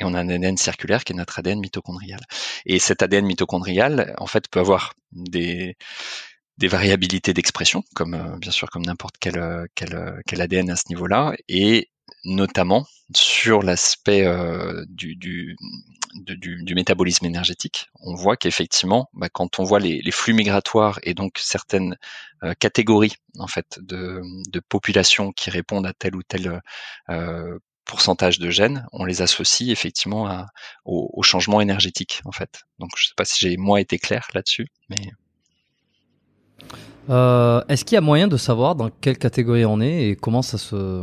et 0.00 0.04
on 0.04 0.14
a 0.14 0.20
un 0.20 0.28
ADN 0.28 0.56
circulaire 0.56 1.04
qui 1.04 1.12
est 1.12 1.16
notre 1.16 1.38
ADN 1.38 1.60
mitochondrial. 1.60 2.20
Et 2.66 2.78
cet 2.78 3.02
ADN 3.02 3.24
mitochondrial, 3.26 4.14
en 4.18 4.26
fait, 4.26 4.48
peut 4.48 4.60
avoir 4.60 4.94
des, 5.12 5.76
des 6.58 6.68
variabilités 6.68 7.34
d'expression, 7.34 7.84
comme 7.94 8.14
euh, 8.14 8.36
bien 8.38 8.50
sûr 8.50 8.70
comme 8.70 8.84
n'importe 8.84 9.16
quel, 9.20 9.38
euh, 9.38 9.66
quel, 9.74 9.94
euh, 9.94 10.20
quel, 10.26 10.40
ADN 10.40 10.70
à 10.70 10.76
ce 10.76 10.84
niveau-là, 10.88 11.34
et 11.48 11.90
notamment 12.24 12.86
sur 13.14 13.62
l'aspect 13.62 14.26
du, 14.88 15.14
du, 15.14 15.56
du, 16.14 16.74
métabolisme 16.74 17.24
énergétique. 17.24 17.88
On 18.00 18.14
voit 18.14 18.36
qu'effectivement, 18.36 19.08
bah, 19.12 19.28
quand 19.28 19.60
on 19.60 19.64
voit 19.64 19.78
les, 19.78 20.00
les, 20.02 20.10
flux 20.10 20.34
migratoires 20.34 20.98
et 21.04 21.14
donc 21.14 21.38
certaines 21.38 21.96
catégories 22.58 23.14
en 23.38 23.46
fait 23.46 23.78
de, 23.80 24.22
de 24.50 24.60
populations 24.60 25.30
qui 25.30 25.50
répondent 25.50 25.86
à 25.86 25.92
tel 25.92 26.16
ou 26.16 26.22
tel 26.24 26.60
pourcentage 27.86 28.38
de 28.38 28.50
gènes, 28.50 28.86
on 28.92 29.04
les 29.04 29.22
associe 29.22 29.70
effectivement 29.70 30.26
à, 30.26 30.46
au, 30.84 31.22
changement 31.22 31.60
énergétique 31.60 32.20
en 32.24 32.32
fait. 32.32 32.62
Donc 32.78 32.90
je 32.96 33.06
sais 33.06 33.14
pas 33.16 33.24
si 33.24 33.38
j'ai 33.40 33.56
moi 33.56 33.80
été 33.80 33.98
clair 33.98 34.28
là-dessus, 34.34 34.68
mais 34.90 35.12
euh, 37.08 37.62
est-ce 37.68 37.84
qu'il 37.84 37.94
y 37.94 37.98
a 37.98 38.02
moyen 38.02 38.28
de 38.28 38.36
savoir 38.36 38.74
dans 38.74 38.90
quelle 38.90 39.18
catégorie 39.18 39.64
on 39.64 39.80
est 39.80 40.08
et 40.08 40.16
comment 40.16 40.42
ça 40.42 40.58
se 40.58 41.02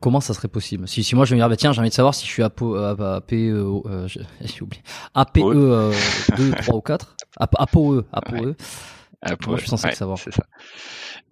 comment 0.00 0.20
ça 0.20 0.34
serait 0.34 0.48
possible? 0.48 0.88
Si, 0.88 1.04
si 1.04 1.14
moi 1.14 1.24
je 1.24 1.34
me 1.34 1.40
dis 1.40 1.48
bah, 1.48 1.56
tiens 1.56 1.72
j'ai 1.72 1.80
envie 1.80 1.90
de 1.90 1.94
savoir 1.94 2.14
si 2.14 2.26
je 2.26 2.32
suis 2.32 2.42
APE 2.42 2.62
APE 2.62 3.32
euh, 3.32 4.08
j'ai 4.40 4.62
oublié 4.62 4.82
APE 5.14 5.38
2 5.38 5.92
3 6.62 6.76
ou 6.76 6.80
4 6.80 7.16
APOE 7.38 8.04
APOE 8.12 8.54
moi, 9.46 9.56
je 9.56 9.60
suis 9.60 9.68
censé 9.68 9.92
savoir. 9.92 10.18
C'est 10.18 10.34
ça. 10.34 10.44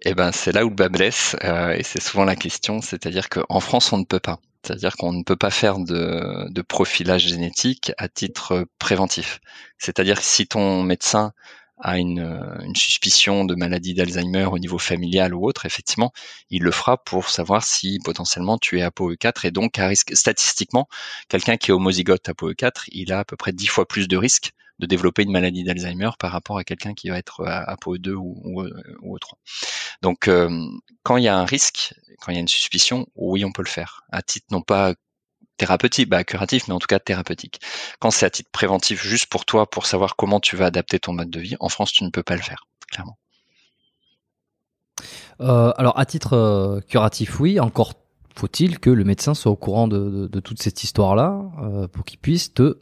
Et 0.03 0.09
eh 0.09 0.13
ben 0.15 0.31
c'est 0.31 0.51
là 0.51 0.65
où 0.65 0.69
le 0.69 0.75
bas 0.75 0.89
blesse 0.89 1.35
euh, 1.43 1.73
et 1.73 1.83
c'est 1.83 2.01
souvent 2.01 2.25
la 2.25 2.35
question, 2.35 2.81
c'est-à-dire 2.81 3.29
qu'en 3.29 3.59
France 3.59 3.93
on 3.93 3.99
ne 3.99 4.05
peut 4.05 4.19
pas. 4.19 4.39
C'est-à-dire 4.63 4.95
qu'on 4.95 5.11
ne 5.13 5.23
peut 5.23 5.35
pas 5.35 5.49
faire 5.49 5.79
de, 5.79 6.61
profilage 6.61 7.27
génétique 7.27 7.91
à 7.97 8.07
titre 8.07 8.67
préventif. 8.79 9.39
C'est-à-dire 9.77 10.17
que 10.17 10.25
si 10.25 10.47
ton 10.47 10.83
médecin 10.83 11.33
a 11.79 11.97
une, 11.97 12.75
suspicion 12.75 13.43
de 13.45 13.55
maladie 13.55 13.93
d'Alzheimer 13.95 14.45
au 14.45 14.59
niveau 14.59 14.77
familial 14.77 15.33
ou 15.33 15.45
autre, 15.47 15.65
effectivement, 15.65 16.13
il 16.51 16.61
le 16.63 16.71
fera 16.71 17.03
pour 17.03 17.29
savoir 17.29 17.63
si 17.63 17.99
potentiellement 18.03 18.57
tu 18.59 18.79
es 18.79 18.83
ApoE4 18.83 19.47
et 19.47 19.51
donc 19.51 19.79
à 19.79 19.87
risque 19.87 20.15
statistiquement, 20.15 20.87
quelqu'un 21.27 21.57
qui 21.57 21.71
est 21.71 21.73
homozygote 21.73 22.29
ApoE4, 22.29 22.85
il 22.89 23.11
a 23.11 23.19
à 23.19 23.25
peu 23.25 23.35
près 23.35 23.53
10 23.53 23.67
fois 23.67 23.87
plus 23.87 24.07
de 24.07 24.17
risques 24.17 24.51
de 24.81 24.87
développer 24.87 25.23
une 25.23 25.31
maladie 25.31 25.63
d'Alzheimer 25.63 26.09
par 26.19 26.31
rapport 26.31 26.57
à 26.57 26.63
quelqu'un 26.63 26.93
qui 26.93 27.09
va 27.09 27.17
être 27.17 27.45
ApoE2 27.45 28.13
ou, 28.13 28.41
ou, 28.43 28.67
ou 29.03 29.19
3 29.19 29.37
Donc, 30.01 30.27
euh, 30.27 30.49
quand 31.03 31.17
il 31.17 31.23
y 31.23 31.27
a 31.27 31.37
un 31.37 31.45
risque, 31.45 31.93
quand 32.19 32.31
il 32.31 32.35
y 32.35 32.37
a 32.37 32.41
une 32.41 32.47
suspicion, 32.47 33.07
oui, 33.15 33.45
on 33.45 33.51
peut 33.51 33.61
le 33.61 33.69
faire. 33.69 34.01
À 34.11 34.23
titre 34.23 34.47
non 34.49 34.61
pas 34.61 34.95
thérapeutique, 35.57 36.09
bah, 36.09 36.23
curatif, 36.23 36.67
mais 36.67 36.73
en 36.73 36.79
tout 36.79 36.87
cas 36.87 36.97
thérapeutique. 36.97 37.61
Quand 37.99 38.09
c'est 38.09 38.25
à 38.25 38.31
titre 38.31 38.49
préventif, 38.51 39.03
juste 39.03 39.27
pour 39.27 39.45
toi, 39.45 39.69
pour 39.69 39.85
savoir 39.85 40.15
comment 40.15 40.39
tu 40.39 40.55
vas 40.55 40.65
adapter 40.65 40.99
ton 40.99 41.13
mode 41.13 41.29
de 41.29 41.39
vie, 41.39 41.55
en 41.59 41.69
France, 41.69 41.91
tu 41.91 42.03
ne 42.03 42.09
peux 42.09 42.23
pas 42.23 42.35
le 42.35 42.41
faire, 42.41 42.65
clairement. 42.91 43.19
Euh, 45.41 45.71
alors, 45.77 45.97
à 45.99 46.05
titre 46.07 46.33
euh, 46.33 46.81
curatif, 46.81 47.39
oui. 47.39 47.59
Encore 47.59 47.93
faut-il 48.35 48.79
que 48.79 48.89
le 48.89 49.03
médecin 49.03 49.35
soit 49.35 49.51
au 49.51 49.55
courant 49.55 49.87
de, 49.87 50.27
toute 50.39 50.63
cette 50.63 50.83
histoire-là 50.83 51.37
pour 51.91 52.05
qu'il 52.05 52.17
puisse 52.17 52.53
te 52.53 52.79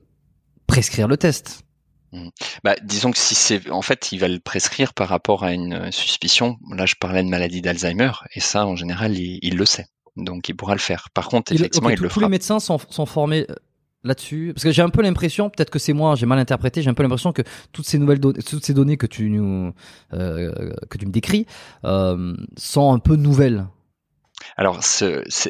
prescrire 0.68 1.08
le 1.08 1.18
test. 1.18 1.66
Mmh. 2.12 2.30
Bah, 2.64 2.76
disons 2.84 3.12
que 3.12 3.18
si 3.18 3.36
c'est, 3.36 3.70
en 3.70 3.82
fait, 3.82 4.12
il 4.12 4.20
va 4.20 4.28
le 4.28 4.40
prescrire 4.40 4.94
par 4.94 5.10
rapport 5.10 5.44
à 5.44 5.54
une 5.54 5.92
suspicion. 5.92 6.58
Là, 6.72 6.86
je 6.86 6.96
parlais 6.96 7.24
de 7.24 7.30
maladie 7.30 7.62
d'Alzheimer, 7.62 8.12
et 8.34 8.40
ça, 8.40 8.66
en 8.66 8.76
général, 8.76 9.18
il, 9.18 9.56
le 9.56 9.66
sait. 9.66 9.88
Donc, 10.18 10.50
il 10.50 10.56
pourra 10.56 10.74
le 10.74 10.80
faire. 10.80 11.10
Par 11.14 11.28
contre, 11.28 11.52
effectivement, 11.52 11.90
il, 11.90 12.00
le 12.00 12.10
fera. 12.10 12.14
Tous 12.16 12.20
les 12.22 12.30
médecins 12.30 12.60
sont, 12.60 12.80
formés 13.06 13.46
euh, 13.50 13.56
là-dessus 14.04 14.52
Parce 14.54 14.64
que 14.64 14.72
j'ai 14.72 14.82
un 14.82 14.90
peu 14.90 15.02
l'impression, 15.02 15.50
peut-être 15.50 15.70
que 15.70 15.80
c'est 15.80 15.94
moi, 15.94 16.16
j'ai 16.16 16.26
mal 16.26 16.40
interprété, 16.40 16.82
j'ai 16.82 16.90
un 16.90 16.94
peu 16.94 17.04
l'impression 17.04 17.32
que 17.32 17.44
toutes 17.72 17.86
ces 17.86 18.00
nouvelles 18.00 18.20
données, 18.20 18.42
toutes 18.42 18.66
ces 18.66 18.74
données 18.74 18.98
que 18.98 19.08
tu 19.08 19.30
nous, 19.30 19.74
euh, 20.14 20.74
que 20.90 20.98
tu 20.98 21.06
me 21.06 21.12
décris, 21.12 21.46
euh, 21.86 22.36
sont 22.58 22.94
un 22.94 23.00
peu 23.00 23.16
nouvelles. 23.16 23.68
Alors, 24.58 24.80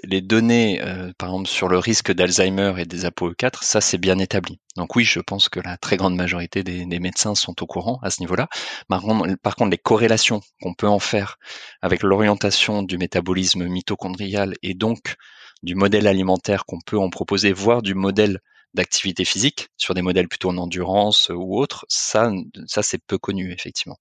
les 0.04 0.22
données, 0.22 0.82
euh, 0.82 1.12
par 1.18 1.30
exemple, 1.30 1.48
sur 1.48 1.68
le 1.68 1.78
risque 1.78 2.12
d'Alzheimer 2.12 2.74
et 2.78 2.86
des 2.86 3.06
ApoE4, 3.06 3.64
ça, 3.64 3.82
c'est 3.82 3.98
bien 3.98 4.20
établi. 4.20 4.60
Donc 4.76 4.96
oui, 4.96 5.04
je 5.04 5.20
pense 5.20 5.50
que 5.50 5.60
la 5.60 5.78
très 5.78 5.98
grande 5.98 6.16
majorité 6.16 6.64
des, 6.64 7.00
médecins 7.00 7.36
sont 7.36 7.62
au 7.62 7.66
courant 7.66 8.00
à 8.02 8.10
ce 8.10 8.22
niveau-là. 8.22 8.48
Par 8.88 9.02
contre, 9.02 9.36
par 9.42 9.56
contre, 9.56 9.72
les 9.72 9.78
corrélations 9.78 10.42
qu'on 10.62 10.74
peut 10.74 10.88
en 10.88 11.00
faire 11.00 11.38
avec 11.82 12.04
l'orientation 12.04 12.84
du 12.84 12.98
métabolisme 12.98 13.68
mitochondrial 13.68 14.54
et 14.64 14.74
donc 14.74 15.16
du 15.64 15.76
modèle 15.76 16.08
alimentaire 16.08 16.66
qu'on 16.66 16.80
peut 16.80 16.98
en 16.98 17.10
proposer, 17.10 17.52
voire 17.52 17.82
du 17.82 17.94
modèle 17.94 18.40
d'activité 18.74 19.26
physique 19.26 19.70
sur 19.78 19.94
des 19.94 20.02
modèles 20.02 20.28
plutôt 20.28 20.50
en 20.50 20.58
endurance 20.58 21.32
ou 21.34 21.58
autres, 21.58 21.86
ça, 21.90 22.32
ça 22.68 22.84
c'est 22.84 23.04
peu 23.04 23.18
connu 23.18 23.52
effectivement. 23.52 23.98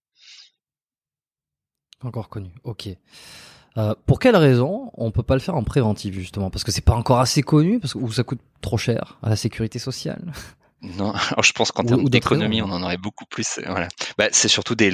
Encore 2.03 2.28
connu, 2.28 2.51
ok. 2.62 2.88
Euh, 3.78 3.94
pour 4.06 4.18
quelle 4.18 4.36
raison 4.36 4.90
on 4.94 5.10
peut 5.12 5.22
pas 5.22 5.34
le 5.34 5.40
faire 5.40 5.54
en 5.54 5.62
préventif 5.62 6.14
justement? 6.14 6.50
Parce 6.50 6.64
que 6.64 6.72
c'est 6.72 6.84
pas 6.84 6.94
encore 6.94 7.20
assez 7.20 7.42
connu, 7.42 7.78
parce 7.78 7.92
que 7.92 7.98
ou 7.98 8.10
ça 8.10 8.24
coûte 8.24 8.40
trop 8.60 8.76
cher 8.76 9.18
à 9.22 9.28
la 9.28 9.36
sécurité 9.36 9.78
sociale? 9.78 10.32
Non, 10.82 11.12
alors 11.30 11.42
je 11.42 11.52
pense 11.52 11.70
qu'en 11.70 11.84
termes 11.84 12.08
d'économie, 12.08 12.62
on 12.62 12.70
en 12.70 12.82
aurait 12.82 12.96
beaucoup 12.96 13.24
plus. 13.24 13.60
Voilà, 13.66 13.88
bah, 14.16 14.28
c'est 14.32 14.48
surtout 14.48 14.74
des, 14.74 14.90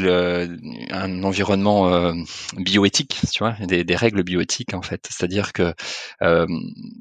un 0.91 1.25
environnement 1.25 1.89
euh, 1.89 2.13
bioéthique, 2.57 3.21
tu 3.33 3.39
vois, 3.39 3.53
des, 3.61 3.85
des, 3.85 3.97
règles 3.97 4.23
bioéthiques 4.23 4.75
en 4.75 4.83
fait. 4.83 5.07
C'est-à-dire 5.11 5.53
que, 5.53 5.75
euh, 6.23 6.47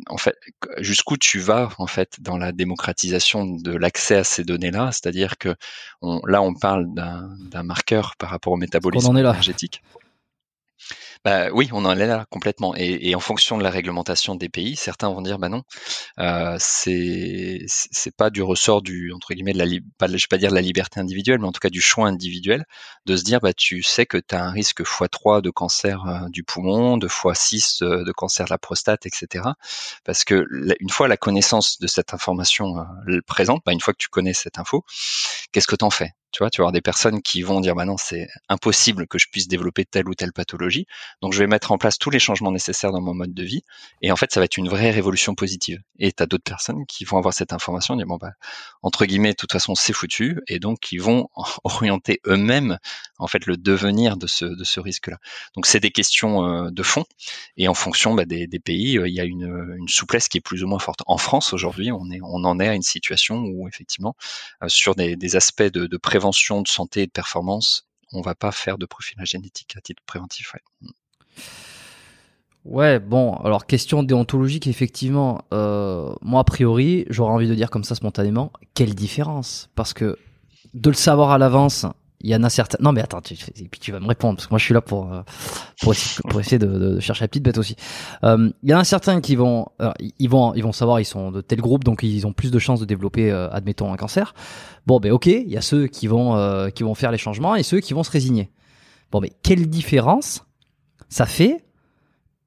en 0.07 0.17
fait, 0.17 0.35
jusqu'où 0.79 1.17
tu 1.17 1.39
vas 1.39 1.69
en 1.77 1.87
fait 1.87 2.17
dans 2.21 2.37
la 2.37 2.51
démocratisation 2.51 3.45
de 3.45 3.75
l'accès 3.75 4.15
à 4.15 4.23
ces 4.23 4.43
données-là? 4.43 4.91
C'est-à-dire 4.91 5.37
que 5.37 5.55
on, 6.01 6.19
là, 6.25 6.41
on 6.41 6.53
parle 6.53 6.87
d'un 6.93 7.63
marqueur 7.63 8.15
par 8.17 8.29
rapport 8.29 8.53
au 8.53 8.57
métabolisme 8.57 9.17
énergétique. 9.17 9.81
Bah 11.25 11.47
oui, 11.53 11.69
on 11.71 11.85
en 11.85 11.97
est 11.97 12.05
là 12.05 12.25
complètement. 12.29 12.75
Et, 12.75 13.15
en 13.15 13.19
fonction 13.21 13.57
de 13.57 13.63
la 13.63 13.69
réglementation 13.69 14.35
des 14.35 14.49
pays, 14.49 14.75
certains 14.75 15.07
vont 15.09 15.21
dire 15.21 15.39
bah 15.39 15.47
non, 15.47 15.63
euh, 16.19 16.57
c'est 16.59 17.65
pas 18.17 18.29
du 18.29 18.41
ressort 18.41 18.81
du 18.81 19.13
entre 19.13 19.33
guillemets 19.33 19.53
de 19.53 19.57
la 19.59 19.65
pas 19.97 20.07
je 20.07 20.13
vais 20.13 20.19
pas 20.29 20.37
dire 20.37 20.49
de 20.49 20.55
la 20.55 20.61
liberté 20.61 20.99
individuelle, 20.99 21.39
mais 21.39 21.47
en 21.47 21.53
tout 21.53 21.61
cas 21.61 21.69
du 21.69 21.79
choix 21.79 22.07
individuel 22.09 22.65
de 23.05 23.15
se 23.15 23.23
dire 23.23 23.39
bah 23.39 23.53
tu 23.53 23.83
sais 23.83 24.05
que 24.05 24.17
tu 24.17 24.35
as 24.35 24.43
un 24.43 24.51
risque 24.51 24.81
x3 24.81 25.41
de 25.41 25.49
cancer 25.49 26.05
euh, 26.07 26.29
du 26.29 26.43
poumon, 26.43 26.97
de 26.97 27.07
x6 27.07 27.83
euh, 27.83 28.03
de 28.03 28.11
cancer 28.11 28.45
de 28.45 28.49
la 28.51 28.57
prostate, 28.57 29.05
etc. 29.05 29.45
Parce 30.03 30.25
que 30.25 30.45
une 30.81 30.89
fois 30.89 31.07
la 31.07 31.17
connaissance 31.17 31.79
de 31.79 31.87
cette 31.87 32.13
information 32.13 32.79
euh, 33.07 33.21
présente, 33.25 33.61
bah 33.65 33.71
une 33.71 33.79
fois 33.81 33.93
que 33.93 33.99
tu 33.99 34.09
connais 34.09 34.33
cette 34.33 34.59
info, 34.59 34.83
qu'est-ce 35.53 35.67
que 35.67 35.75
t'en 35.77 35.89
fais? 35.89 36.11
Tu 36.33 36.39
vois, 36.39 36.49
tu 36.49 36.61
vas 36.61 36.63
avoir 36.63 36.71
des 36.71 36.81
personnes 36.81 37.21
qui 37.21 37.43
vont 37.43 37.61
dire, 37.61 37.75
bah 37.75 37.85
non, 37.85 37.95
c'est 37.95 38.27
impossible 38.49 39.05
que 39.07 39.19
je 39.19 39.27
puisse 39.31 39.47
développer 39.47 39.85
telle 39.85 40.09
ou 40.09 40.15
telle 40.15 40.33
pathologie. 40.33 40.87
Donc, 41.21 41.31
je 41.31 41.37
vais 41.37 41.45
mettre 41.45 41.71
en 41.71 41.77
place 41.77 41.99
tous 41.99 42.09
les 42.09 42.17
changements 42.17 42.51
nécessaires 42.51 42.91
dans 42.91 43.01
mon 43.01 43.13
mode 43.13 43.35
de 43.35 43.43
vie. 43.43 43.61
Et 44.01 44.11
en 44.11 44.15
fait, 44.15 44.33
ça 44.33 44.39
va 44.39 44.45
être 44.45 44.57
une 44.57 44.67
vraie 44.67 44.89
révolution 44.89 45.35
positive. 45.35 45.79
Et 45.99 46.11
tu 46.11 46.23
as 46.23 46.25
d'autres 46.25 46.43
personnes 46.43 46.87
qui 46.87 47.05
vont 47.05 47.17
avoir 47.19 47.35
cette 47.35 47.53
information, 47.53 47.95
dire, 47.95 48.07
bon, 48.07 48.17
bah, 48.17 48.31
entre 48.81 49.05
guillemets, 49.05 49.33
de 49.33 49.37
toute 49.37 49.51
façon, 49.51 49.75
c'est 49.75 49.93
foutu. 49.93 50.41
Et 50.47 50.57
donc, 50.57 50.79
qui 50.79 50.97
vont 50.97 51.29
orienter 51.63 52.19
eux-mêmes, 52.25 52.79
en 53.19 53.27
fait, 53.27 53.45
le 53.45 53.55
devenir 53.55 54.17
de 54.17 54.25
ce, 54.25 54.45
de 54.45 54.63
ce 54.63 54.79
risque-là. 54.79 55.17
Donc, 55.55 55.67
c'est 55.67 55.79
des 55.79 55.91
questions 55.91 56.43
euh, 56.47 56.71
de 56.71 56.81
fond. 56.81 57.05
Et 57.57 57.67
en 57.67 57.75
fonction 57.75 58.15
bah, 58.15 58.25
des, 58.25 58.47
pays, 58.57 58.97
euh, 58.97 59.07
il 59.07 59.13
y 59.13 59.19
a 59.19 59.23
une, 59.23 59.43
souplesse 59.87 60.29
qui 60.29 60.39
est 60.39 60.41
plus 60.41 60.63
ou 60.63 60.67
moins 60.67 60.79
forte. 60.79 61.01
En 61.05 61.19
France, 61.19 61.53
aujourd'hui, 61.53 61.91
on, 61.91 62.01
on 62.23 62.43
en 62.43 62.59
est 62.59 62.67
à 62.67 62.73
une 62.73 62.81
situation 62.81 63.43
où, 63.43 63.67
effectivement, 63.67 64.15
euh, 64.63 64.67
sur 64.67 64.95
des, 64.95 65.35
aspects 65.35 65.61
de, 65.61 65.97
prévention, 65.97 66.22
de 66.31 66.67
santé 66.67 67.03
et 67.03 67.05
de 67.07 67.11
performance, 67.11 67.87
on 68.13 68.21
va 68.21 68.35
pas 68.35 68.51
faire 68.51 68.77
de 68.77 68.85
profilage 68.85 69.29
génétique 69.29 69.75
à 69.77 69.81
titre 69.81 70.01
préventif. 70.05 70.53
Ouais. 70.53 70.89
Ouais, 72.65 72.99
bon, 72.99 73.33
alors 73.43 73.65
question 73.65 74.03
déontologique, 74.03 74.67
effectivement, 74.67 75.41
euh, 75.53 76.13
moi 76.21 76.39
a 76.41 76.43
priori, 76.45 77.05
j'aurais 77.09 77.33
envie 77.33 77.47
de 77.47 77.55
dire 77.55 77.69
comme 77.69 77.83
ça 77.83 77.93
spontanément, 77.93 78.53
quelle 78.73 78.95
différence? 78.95 79.69
Parce 79.75 79.93
que 79.93 80.17
de 80.73 80.89
le 80.89 80.95
savoir 80.95 81.31
à 81.31 81.37
l'avance, 81.37 81.85
il 82.23 82.29
y 82.29 82.35
en 82.35 82.43
a 82.43 82.49
certains. 82.49 82.77
Non, 82.81 82.93
mais 82.93 83.01
attends, 83.01 83.21
tu, 83.21 83.33
et 83.33 83.67
puis 83.67 83.79
tu 83.79 83.91
vas 83.91 83.99
me 83.99 84.07
répondre 84.07 84.37
parce 84.37 84.47
que 84.47 84.53
moi 84.53 84.57
je 84.57 84.63
suis 84.63 84.73
là 84.73 84.81
pour 84.81 85.13
euh, 85.13 85.21
pour 85.81 85.91
essayer, 85.91 86.21
pour 86.29 86.39
essayer 86.39 86.57
de, 86.57 86.67
de, 86.67 86.99
chercher 86.99 87.25
la 87.25 87.27
petite 87.27 87.43
bête 87.43 87.57
aussi. 87.57 87.75
Euh, 88.23 88.49
il 88.63 88.69
y 88.69 88.73
en 88.73 88.79
a 88.79 88.83
certains 88.83 89.21
qui 89.21 89.35
vont, 89.35 89.67
ils 90.19 90.29
vont, 90.29 90.53
ils 90.53 90.63
vont 90.63 90.71
savoir, 90.71 90.99
ils 90.99 91.05
sont 91.05 91.31
de 91.31 91.41
tel 91.41 91.59
groupe, 91.61 91.83
donc 91.83 92.01
ils 92.03 92.25
ont 92.25 92.33
plus 92.33 92.51
de 92.51 92.59
chances 92.59 92.79
de 92.79 92.85
développer, 92.85 93.31
euh, 93.31 93.49
admettons, 93.51 93.91
un 93.91 93.97
cancer. 93.97 94.33
Bon, 94.87 94.99
ben 94.99 95.11
ok, 95.11 95.27
il 95.27 95.49
y 95.49 95.57
a 95.57 95.61
ceux 95.61 95.87
qui 95.87 96.07
vont 96.07 96.35
euh, 96.35 96.69
qui 96.69 96.83
vont 96.83 96.95
faire 96.95 97.11
les 97.11 97.17
changements 97.17 97.55
et 97.55 97.63
ceux 97.63 97.79
qui 97.79 97.93
vont 97.93 98.03
se 98.03 98.11
résigner. 98.11 98.51
Bon, 99.11 99.19
mais 99.19 99.31
quelle 99.43 99.67
différence 99.69 100.45
ça 101.09 101.25
fait 101.25 101.65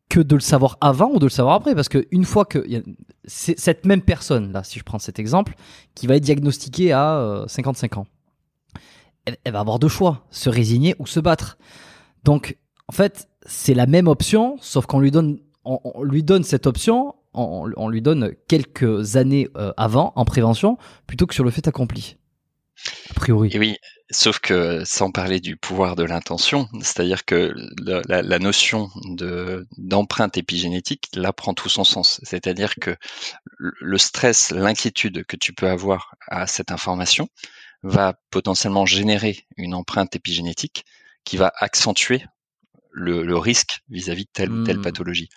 que 0.08 0.20
de 0.20 0.34
le 0.34 0.40
savoir 0.40 0.78
avant 0.80 1.10
ou 1.12 1.18
de 1.18 1.26
le 1.26 1.30
savoir 1.30 1.56
après? 1.56 1.74
Parce 1.74 1.88
que 1.88 2.06
une 2.10 2.24
fois 2.24 2.44
que 2.44 2.66
y 2.66 2.76
a, 2.76 2.80
cette 3.26 3.84
même 3.86 4.02
personne 4.02 4.52
là 4.52 4.62
si 4.62 4.78
je 4.78 4.84
prends 4.84 5.00
cet 5.00 5.18
exemple 5.18 5.54
qui 5.96 6.06
va 6.06 6.16
être 6.16 6.22
diagnostiquée 6.22 6.92
à 6.92 7.16
euh, 7.16 7.46
55 7.48 7.98
ans 7.98 8.06
elle, 9.26 9.52
va 9.52 9.60
avoir 9.60 9.78
deux 9.78 9.88
choix 9.88 10.24
se 10.30 10.48
résigner 10.48 10.94
ou 10.98 11.06
se 11.06 11.20
battre. 11.20 11.58
Donc 12.24 12.56
en 12.88 12.92
fait 12.92 13.28
c'est 13.44 13.74
la 13.74 13.86
même 13.86 14.08
option 14.08 14.56
sauf 14.60 14.86
qu'on 14.86 15.00
lui 15.00 15.10
donne 15.10 15.38
on, 15.64 16.02
lui 16.02 16.22
donne 16.22 16.44
cette 16.44 16.66
option 16.66 17.14
on, 17.34 17.88
lui 17.88 18.00
donne 18.00 18.34
quelques 18.48 19.16
années 19.16 19.48
euh, 19.58 19.72
avant 19.76 20.14
en 20.16 20.24
prévention 20.24 20.78
plutôt 21.06 21.26
que 21.26 21.34
sur 21.34 21.44
le 21.44 21.50
fait 21.50 21.68
accompli. 21.68 22.16
A 23.10 23.14
priori. 23.14 23.50
Et 23.52 23.58
oui 23.58 23.76
Sauf 24.10 24.38
que 24.38 24.84
sans 24.84 25.10
parler 25.10 25.40
du 25.40 25.56
pouvoir 25.56 25.96
de 25.96 26.04
l'intention, 26.04 26.68
c'est-à-dire 26.80 27.24
que 27.24 27.52
la, 27.82 28.38
notion 28.38 28.88
de 29.04 29.66
d'empreinte 29.78 30.38
épigénétique 30.38 31.08
là 31.12 31.32
prend 31.32 31.54
tout 31.54 31.68
son 31.68 31.82
sens. 31.82 32.20
C'est-à-dire 32.22 32.76
que 32.76 32.96
le 33.58 33.98
stress, 33.98 34.52
l'inquiétude 34.52 35.24
que 35.26 35.34
tu 35.34 35.52
peux 35.52 35.68
avoir 35.68 36.14
à 36.28 36.46
cette 36.46 36.70
information 36.70 37.28
va 37.86 38.18
potentiellement 38.30 38.86
générer 38.86 39.46
une 39.56 39.74
empreinte 39.74 40.16
épigénétique 40.16 40.84
qui 41.24 41.36
va 41.36 41.52
accentuer 41.58 42.24
le, 42.96 43.22
le, 43.22 43.36
risque 43.36 43.80
vis-à-vis 43.90 44.24
de 44.24 44.30
telle 44.32 44.50
ou 44.50 44.64
telle 44.64 44.78
mmh. 44.78 44.82
pathologie. 44.82 45.28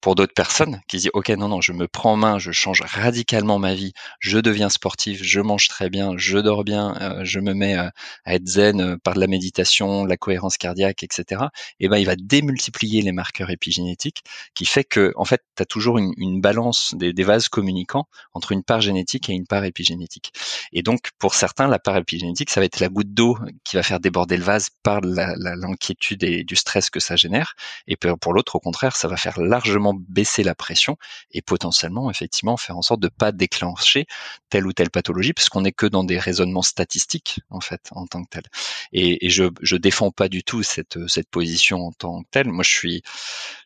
Pour 0.00 0.14
d'autres 0.14 0.32
personnes 0.32 0.80
qui 0.86 0.98
disent 0.98 1.10
ok 1.12 1.30
non 1.30 1.48
non 1.48 1.60
je 1.60 1.72
me 1.72 1.88
prends 1.88 2.12
en 2.12 2.16
main, 2.16 2.38
je 2.38 2.52
change 2.52 2.80
radicalement 2.82 3.58
ma 3.58 3.74
vie, 3.74 3.92
je 4.20 4.38
deviens 4.38 4.68
sportif, 4.68 5.20
je 5.22 5.40
mange 5.40 5.66
très 5.66 5.90
bien, 5.90 6.12
je 6.16 6.38
dors 6.38 6.62
bien, 6.62 6.94
euh, 7.00 7.24
je 7.24 7.40
me 7.40 7.54
mets 7.54 7.76
euh, 7.76 7.90
à 8.24 8.34
être 8.34 8.46
zen 8.46 8.80
euh, 8.80 8.96
par 8.96 9.14
de 9.14 9.20
la 9.20 9.26
méditation, 9.26 10.04
la 10.04 10.16
cohérence 10.16 10.56
cardiaque, 10.56 11.02
etc. 11.02 11.46
Et 11.80 11.88
ben 11.88 11.98
il 11.98 12.06
va 12.06 12.14
démultiplier 12.14 13.02
les 13.02 13.12
marqueurs 13.12 13.50
épigénétiques, 13.50 14.22
qui 14.54 14.64
fait 14.64 14.84
que 14.84 15.12
en 15.16 15.24
fait 15.24 15.42
tu 15.56 15.62
as 15.62 15.66
toujours 15.66 15.98
une, 15.98 16.12
une 16.18 16.40
balance 16.40 16.94
des, 16.96 17.12
des, 17.12 17.24
vases 17.24 17.48
communicants 17.48 18.06
entre 18.32 18.52
une 18.52 18.62
part 18.62 18.80
génétique 18.80 19.28
et 19.28 19.32
une 19.32 19.46
part 19.46 19.64
épigénétique. 19.64 20.32
Et 20.72 20.82
donc 20.82 21.10
pour 21.18 21.34
certains 21.34 21.66
la 21.66 21.80
part 21.80 21.96
épigénétique 21.96 22.50
ça 22.50 22.60
va 22.60 22.66
être 22.66 22.78
la 22.78 22.88
goutte 22.88 23.12
d'eau 23.12 23.36
qui 23.64 23.74
va 23.74 23.82
faire 23.82 23.98
déborder 23.98 24.36
le 24.36 24.44
vase 24.44 24.68
par 24.84 25.00
l'inquiétude 25.00 26.22
et 26.22 26.44
du 26.44 26.54
stress 26.54 26.90
que 26.90 27.00
ça 27.00 27.07
génère. 27.16 27.54
Et 27.86 27.96
pour 27.96 28.32
l'autre, 28.32 28.56
au 28.56 28.60
contraire, 28.60 28.96
ça 28.96 29.08
va 29.08 29.16
faire 29.16 29.40
largement 29.40 29.94
baisser 29.94 30.42
la 30.42 30.54
pression 30.54 30.96
et 31.30 31.42
potentiellement, 31.42 32.10
effectivement, 32.10 32.56
faire 32.56 32.76
en 32.76 32.82
sorte 32.82 33.00
de 33.00 33.08
pas 33.08 33.32
déclencher 33.32 34.06
telle 34.50 34.66
ou 34.66 34.72
telle 34.72 34.90
pathologie, 34.90 35.32
parce 35.32 35.48
qu'on 35.48 35.62
n'est 35.62 35.72
que 35.72 35.86
dans 35.86 36.04
des 36.04 36.18
raisonnements 36.18 36.62
statistiques, 36.62 37.40
en 37.50 37.60
fait, 37.60 37.88
en 37.92 38.06
tant 38.06 38.24
que 38.24 38.30
tel. 38.30 38.42
Et, 38.92 39.26
et 39.26 39.30
je, 39.30 39.44
je 39.60 39.76
défends 39.76 40.10
pas 40.10 40.28
du 40.28 40.42
tout 40.42 40.62
cette, 40.62 40.98
cette 41.08 41.28
position 41.28 41.86
en 41.86 41.92
tant 41.92 42.22
que 42.22 42.28
telle. 42.30 42.48
Moi, 42.48 42.64
je 42.64 42.70
suis, 42.70 43.02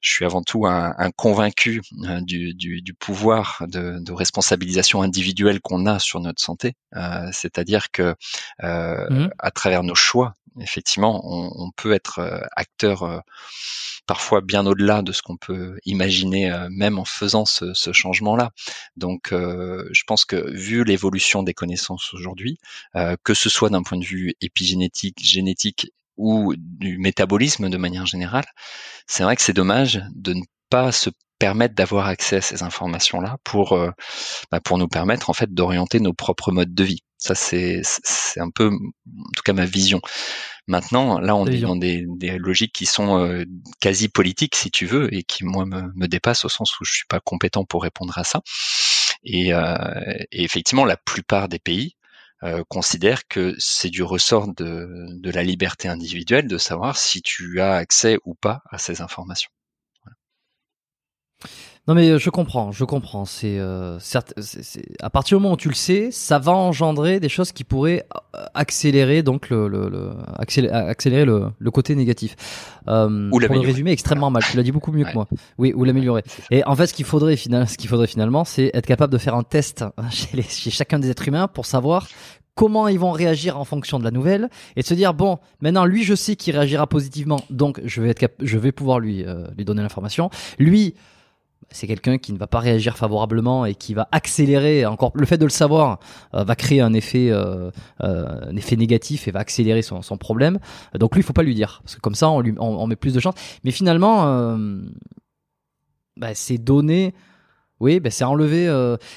je 0.00 0.12
suis 0.12 0.24
avant 0.24 0.42
tout 0.42 0.66
un, 0.66 0.94
un 0.98 1.10
convaincu 1.10 1.82
hein, 2.04 2.22
du, 2.22 2.54
du, 2.54 2.82
du, 2.82 2.94
pouvoir 2.94 3.64
de, 3.68 3.98
de 4.00 4.12
responsabilisation 4.12 5.02
individuelle 5.02 5.60
qu'on 5.60 5.86
a 5.86 5.98
sur 5.98 6.20
notre 6.20 6.42
santé. 6.42 6.74
Euh, 6.96 7.28
C'est-à-dire 7.32 7.90
que 7.90 8.14
euh, 8.62 9.10
mmh. 9.10 9.30
à 9.38 9.50
travers 9.50 9.82
nos 9.82 9.94
choix, 9.94 10.34
effectivement, 10.60 11.22
on, 11.24 11.50
on 11.54 11.70
peut 11.70 11.92
être 11.92 12.18
euh, 12.18 12.40
acteur 12.56 13.02
euh, 13.04 13.18
parfois 14.06 14.40
bien 14.40 14.66
au-delà 14.66 15.02
de 15.02 15.12
ce 15.12 15.22
qu'on 15.22 15.36
peut 15.36 15.78
imaginer, 15.84 16.50
euh, 16.50 16.68
même 16.70 16.98
en 16.98 17.04
faisant 17.04 17.44
ce, 17.44 17.92
changement-là. 17.92 18.50
Donc, 18.96 19.32
euh, 19.32 19.88
je 19.92 20.02
pense 20.06 20.24
que 20.24 20.50
vu 20.52 20.84
l'évolution 20.84 21.42
des 21.42 21.54
connaissances 21.54 22.12
aujourd'hui, 22.14 22.58
que 23.24 23.34
ce 23.34 23.48
soit 23.48 23.70
d'un 23.70 23.82
point 23.82 23.98
de 23.98 24.04
vue 24.04 24.34
épigénétique, 24.40 25.18
génétique 25.22 25.92
ou 26.16 26.54
du 26.56 26.98
métabolisme 26.98 27.68
de 27.68 27.76
manière 27.76 28.06
générale, 28.06 28.44
c'est 29.06 29.22
vrai 29.24 29.36
que 29.36 29.42
c'est 29.42 29.52
dommage 29.52 30.02
de 30.14 30.34
ne 30.34 30.42
pas 30.70 30.92
se 30.92 31.10
permettre 31.42 31.74
d'avoir 31.74 32.06
accès 32.06 32.36
à 32.36 32.40
ces 32.40 32.62
informations-là 32.62 33.36
pour 33.42 33.72
euh, 33.72 33.90
bah 34.52 34.60
pour 34.60 34.78
nous 34.78 34.86
permettre 34.86 35.28
en 35.28 35.32
fait 35.32 35.52
d'orienter 35.52 35.98
nos 35.98 36.12
propres 36.12 36.52
modes 36.52 36.72
de 36.72 36.84
vie. 36.84 37.02
Ça 37.22 37.34
c'est 37.36 37.82
un 38.40 38.50
peu 38.50 38.66
en 38.66 39.32
tout 39.36 39.42
cas 39.44 39.52
ma 39.52 39.64
vision. 39.66 40.00
Maintenant, 40.68 41.18
là, 41.18 41.34
on 41.34 41.46
est 41.46 41.58
dans 41.58 41.76
des, 41.76 42.04
des, 42.06 42.38
logiques 42.38 42.72
qui 42.72 42.86
sont 42.86 43.18
euh, 43.18 43.44
quasi 43.80 44.08
politiques, 44.08 44.54
si 44.54 44.70
tu 44.70 44.86
veux, 44.86 45.12
et 45.12 45.24
qui 45.24 45.44
moi 45.44 45.66
me, 45.66 45.92
me, 45.94 46.06
dépassent 46.06 46.44
au 46.44 46.48
sens 46.48 46.78
où 46.80 46.84
je 46.84 46.92
suis 46.92 47.06
pas 47.08 47.20
compétent 47.20 47.64
pour 47.64 47.82
répondre 47.82 48.16
à 48.16 48.22
ça. 48.24 48.42
Et, 49.24 49.52
euh, 49.52 49.76
et 50.30 50.44
effectivement, 50.44 50.84
la 50.84 50.96
plupart 50.96 51.48
des 51.48 51.58
pays 51.58 51.96
euh, 52.44 52.62
considèrent 52.68 53.26
que 53.28 53.54
c'est 53.58 53.90
du 53.90 54.02
ressort 54.02 54.52
de, 54.54 54.88
de 55.20 55.30
la 55.30 55.42
liberté 55.42 55.88
individuelle 55.88 56.46
de 56.46 56.58
savoir 56.58 56.96
si 56.96 57.22
tu 57.22 57.60
as 57.60 57.74
accès 57.74 58.18
ou 58.24 58.34
pas 58.34 58.62
à 58.70 58.78
ces 58.78 59.00
informations. 59.00 59.50
Non 61.88 61.94
mais 61.94 62.10
euh, 62.10 62.18
je 62.18 62.30
comprends, 62.30 62.70
je 62.70 62.84
comprends. 62.84 63.24
C'est 63.24 63.58
euh, 63.58 63.98
certes, 63.98 64.34
à 65.00 65.10
partir 65.10 65.38
du 65.38 65.42
moment 65.42 65.54
où 65.54 65.56
tu 65.56 65.68
le 65.68 65.74
sais, 65.74 66.12
ça 66.12 66.38
va 66.38 66.52
engendrer 66.52 67.18
des 67.18 67.28
choses 67.28 67.50
qui 67.50 67.64
pourraient 67.64 68.06
euh, 68.36 68.44
accélérer 68.54 69.24
donc 69.24 69.50
le, 69.50 69.66
le, 69.66 69.88
le 69.88 70.10
accélérer, 70.38 71.24
le, 71.24 71.46
le, 71.58 71.70
côté 71.72 71.96
négatif. 71.96 72.36
Euh, 72.86 73.28
ou 73.32 73.40
pour 73.40 73.54
le 73.54 73.60
résumer 73.60 73.90
extrêmement 73.90 74.30
mal. 74.30 74.44
Tu 74.48 74.56
l'as 74.56 74.62
dit 74.62 74.70
beaucoup 74.70 74.92
mieux 74.92 75.04
ouais. 75.04 75.10
que 75.10 75.14
moi. 75.14 75.26
Oui, 75.58 75.72
ou 75.74 75.82
l'améliorer. 75.82 76.22
Et 76.52 76.64
en 76.64 76.76
fait, 76.76 76.86
ce 76.86 76.94
qu'il 76.94 77.04
faudrait 77.04 77.36
finalement, 77.36 77.66
ce 77.66 77.76
qu'il 77.76 77.90
faudrait 77.90 78.06
finalement, 78.06 78.44
c'est 78.44 78.70
être 78.74 78.86
capable 78.86 79.12
de 79.12 79.18
faire 79.18 79.34
un 79.34 79.42
test 79.42 79.84
chez, 80.10 80.36
les, 80.36 80.44
chez 80.44 80.70
chacun 80.70 81.00
des 81.00 81.10
êtres 81.10 81.26
humains 81.26 81.48
pour 81.48 81.66
savoir 81.66 82.06
comment 82.54 82.86
ils 82.86 82.98
vont 82.98 83.10
réagir 83.10 83.58
en 83.58 83.64
fonction 83.64 83.98
de 83.98 84.04
la 84.04 84.12
nouvelle 84.12 84.50
et 84.76 84.82
de 84.82 84.86
se 84.86 84.94
dire 84.94 85.14
bon 85.14 85.38
maintenant 85.60 85.86
lui 85.86 86.04
je 86.04 86.14
sais 86.14 86.36
qu'il 86.36 86.54
réagira 86.54 86.86
positivement 86.86 87.40
donc 87.48 87.80
je 87.84 88.02
vais 88.02 88.10
être 88.10 88.18
cap 88.18 88.32
je 88.42 88.58
vais 88.58 88.72
pouvoir 88.72 88.98
lui 88.98 89.24
euh, 89.24 89.46
lui 89.56 89.64
donner 89.64 89.80
l'information 89.80 90.28
lui 90.58 90.94
c'est 91.72 91.86
quelqu'un 91.86 92.18
qui 92.18 92.32
ne 92.32 92.38
va 92.38 92.46
pas 92.46 92.58
réagir 92.58 92.96
favorablement 92.96 93.66
et 93.66 93.74
qui 93.74 93.94
va 93.94 94.08
accélérer 94.12 94.86
encore 94.86 95.12
le 95.14 95.26
fait 95.26 95.38
de 95.38 95.44
le 95.44 95.50
savoir 95.50 95.98
euh, 96.34 96.44
va 96.44 96.54
créer 96.54 96.80
un 96.80 96.92
effet 96.92 97.30
euh, 97.30 97.70
euh, 98.02 98.50
un 98.50 98.56
effet 98.56 98.76
négatif 98.76 99.28
et 99.28 99.30
va 99.30 99.40
accélérer 99.40 99.82
son, 99.82 100.00
problème. 100.18 100.58
Donc 100.94 101.14
lui 101.14 101.20
il 101.20 101.24
faut 101.24 101.32
pas 101.32 101.42
lui 101.42 101.54
dire 101.54 101.80
parce 101.82 101.96
que 101.96 102.00
comme 102.00 102.14
ça 102.14 102.28
on 102.30 102.40
lui 102.40 102.52
met 102.52 102.96
plus 102.96 103.14
de 103.14 103.20
chance 103.20 103.34
mais 103.64 103.70
finalement 103.70 104.56
bah, 106.16 106.34
c'est 106.34 106.58
donner 106.58 107.14
oui 107.80 107.98
bah, 107.98 108.10
c'est 108.10 108.24
enlever 108.24 108.70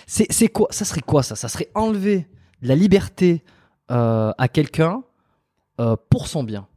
c'est 0.08 0.48
quoi 0.48 0.68
ça 0.72 0.86
serait 0.86 1.02
quoi 1.02 1.22
ça? 1.22 1.36
Ça 1.36 1.50
serait 1.50 1.70
enlever 1.76 2.28
la 2.62 2.76
liberté 2.76 3.44
à 3.90 4.48
quelqu'un 4.52 5.04
pour 6.10 6.28
son 6.28 6.44
bien 6.44 6.68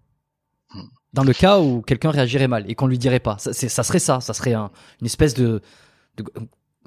dans 1.13 1.25
le 1.25 1.33
cas 1.33 1.59
où 1.61 1.83
quelqu'un 1.83 2.11
réagirait 2.11 2.49
mal 2.49 2.65
et 2.69 2.75
qu'on 2.75 2.87
lui 2.87 2.99
dirait 2.99 3.21
pas. 3.21 3.37
Ça, 3.39 3.53
ça 3.53 3.83
serait 3.83 3.99
ça, 3.99 4.21
ça 4.21 4.35
serait 4.35 4.55
un, 4.55 4.71
une 5.01 5.07
espèce 5.07 5.35
de, 5.35 5.63
de 6.17 6.25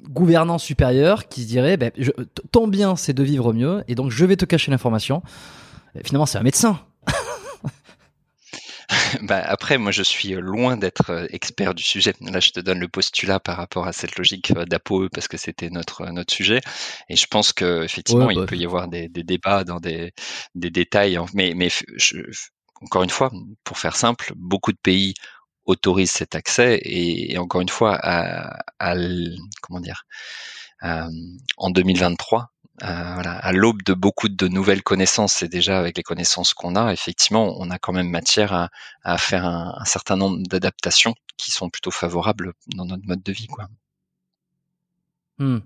gouvernance 0.09 0.63
supérieure 0.63 1.27
qui 1.27 1.43
se 1.43 1.47
dirait 1.47 1.77
ben, 1.77 1.91
je, 1.97 2.11
ton 2.51 2.67
bien 2.67 2.95
c'est 2.95 3.13
de 3.13 3.23
vivre 3.23 3.53
mieux 3.53 3.83
et 3.87 3.95
donc 3.95 4.11
je 4.11 4.25
vais 4.25 4.35
te 4.35 4.45
cacher 4.45 4.71
l'information. 4.71 5.21
Finalement 6.03 6.25
c'est 6.25 6.37
un 6.37 6.43
médecin. 6.43 6.79
bah 9.21 9.41
après, 9.45 9.77
moi, 9.77 9.91
je 9.91 10.03
suis 10.03 10.33
loin 10.33 10.77
d'être 10.77 11.27
expert 11.31 11.73
du 11.73 11.83
sujet. 11.83 12.13
Là, 12.21 12.39
je 12.39 12.51
te 12.51 12.59
donne 12.59 12.79
le 12.79 12.87
postulat 12.87 13.39
par 13.39 13.57
rapport 13.57 13.87
à 13.87 13.93
cette 13.93 14.17
logique 14.17 14.53
d'APOE 14.53 15.09
parce 15.09 15.27
que 15.27 15.37
c'était 15.37 15.69
notre 15.69 16.05
notre 16.07 16.33
sujet. 16.33 16.61
Et 17.09 17.15
je 17.15 17.25
pense 17.27 17.53
que 17.53 17.83
effectivement, 17.83 18.29
il 18.29 18.39
bah, 18.39 18.45
peut 18.45 18.55
y 18.57 18.65
avoir 18.65 18.87
des, 18.87 19.07
des, 19.09 19.23
débats 19.23 19.63
dans 19.63 19.79
des, 19.79 20.13
des 20.55 20.69
détails. 20.69 21.17
Mais 21.33 21.53
mais 21.55 21.69
je, 21.69 22.17
encore 22.81 23.03
une 23.03 23.09
fois, 23.09 23.31
pour 23.63 23.77
faire 23.77 23.95
simple, 23.95 24.33
beaucoup 24.35 24.71
de 24.71 24.77
pays 24.77 25.13
autorisent 25.65 26.11
cet 26.11 26.35
accès 26.35 26.81
et, 26.83 27.37
encore 27.37 27.61
une 27.61 27.69
fois, 27.69 27.95
à, 28.01 28.63
à 28.79 28.95
comment 29.61 29.79
dire, 29.79 30.05
en 30.81 31.69
2023, 31.69 32.51
à 32.81 33.51
l'aube 33.51 33.83
de 33.83 33.93
beaucoup 33.93 34.27
de 34.29 34.47
nouvelles 34.47 34.83
connaissances 34.83 35.43
et 35.43 35.47
déjà 35.47 35.77
avec 35.77 35.97
les 35.97 36.03
connaissances 36.03 36.53
qu'on 36.53 36.75
a, 36.75 36.91
effectivement, 36.91 37.55
on 37.59 37.69
a 37.69 37.77
quand 37.77 37.93
même 37.93 38.09
matière 38.09 38.69
à, 39.03 39.17
faire 39.17 39.45
un, 39.45 39.85
certain 39.85 40.17
nombre 40.17 40.39
d'adaptations 40.47 41.13
qui 41.37 41.51
sont 41.51 41.69
plutôt 41.69 41.91
favorables 41.91 42.53
dans 42.75 42.85
notre 42.85 43.05
mode 43.05 43.23
de 43.23 43.31
vie, 43.31 43.47
quoi. 43.47 43.67
Hmm. 45.37 45.59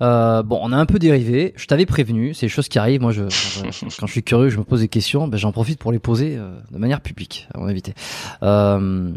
Euh, 0.00 0.42
bon, 0.42 0.58
on 0.62 0.72
a 0.72 0.76
un 0.76 0.86
peu 0.86 0.98
dérivé. 0.98 1.52
Je 1.56 1.66
t'avais 1.66 1.86
prévenu, 1.86 2.34
c'est 2.34 2.46
des 2.46 2.50
choses 2.50 2.68
qui 2.68 2.78
arrivent. 2.78 3.00
Moi, 3.00 3.12
je, 3.12 3.22
quand, 3.98 4.06
je 4.06 4.12
suis 4.12 4.22
curieux, 4.22 4.48
je 4.48 4.58
me 4.58 4.64
pose 4.64 4.80
des 4.80 4.88
questions. 4.88 5.28
Ben, 5.28 5.36
j'en 5.36 5.52
profite 5.52 5.78
pour 5.78 5.92
les 5.92 5.98
poser 5.98 6.36
euh, 6.36 6.58
de 6.70 6.78
manière 6.78 7.00
publique, 7.00 7.48
à 7.54 7.58
mon 7.58 7.66
invité. 7.66 7.94
Euh, 8.42 9.12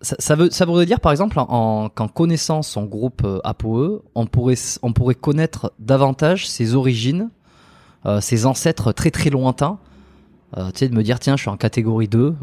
ça, 0.00 0.34
veut, 0.34 0.50
ça 0.50 0.64
voudrait 0.64 0.86
dire, 0.86 1.00
par 1.00 1.12
exemple, 1.12 1.38
en, 1.38 1.90
qu'en 1.90 2.08
connaissant 2.08 2.62
son 2.62 2.84
groupe 2.84 3.26
APOE, 3.44 4.02
on 4.14 4.26
pourrait, 4.26 4.56
on 4.82 4.92
pourrait 4.92 5.14
connaître 5.14 5.74
davantage 5.78 6.48
ses 6.48 6.74
origines, 6.74 7.28
ses 8.20 8.46
ancêtres 8.46 8.92
très 8.92 9.10
très 9.10 9.28
lointains. 9.28 9.78
tu 10.56 10.62
sais, 10.74 10.88
de 10.88 10.94
me 10.94 11.02
dire, 11.02 11.18
tiens, 11.18 11.36
je 11.36 11.42
suis 11.42 11.50
en 11.50 11.58
catégorie 11.58 12.08
2, 12.08 12.34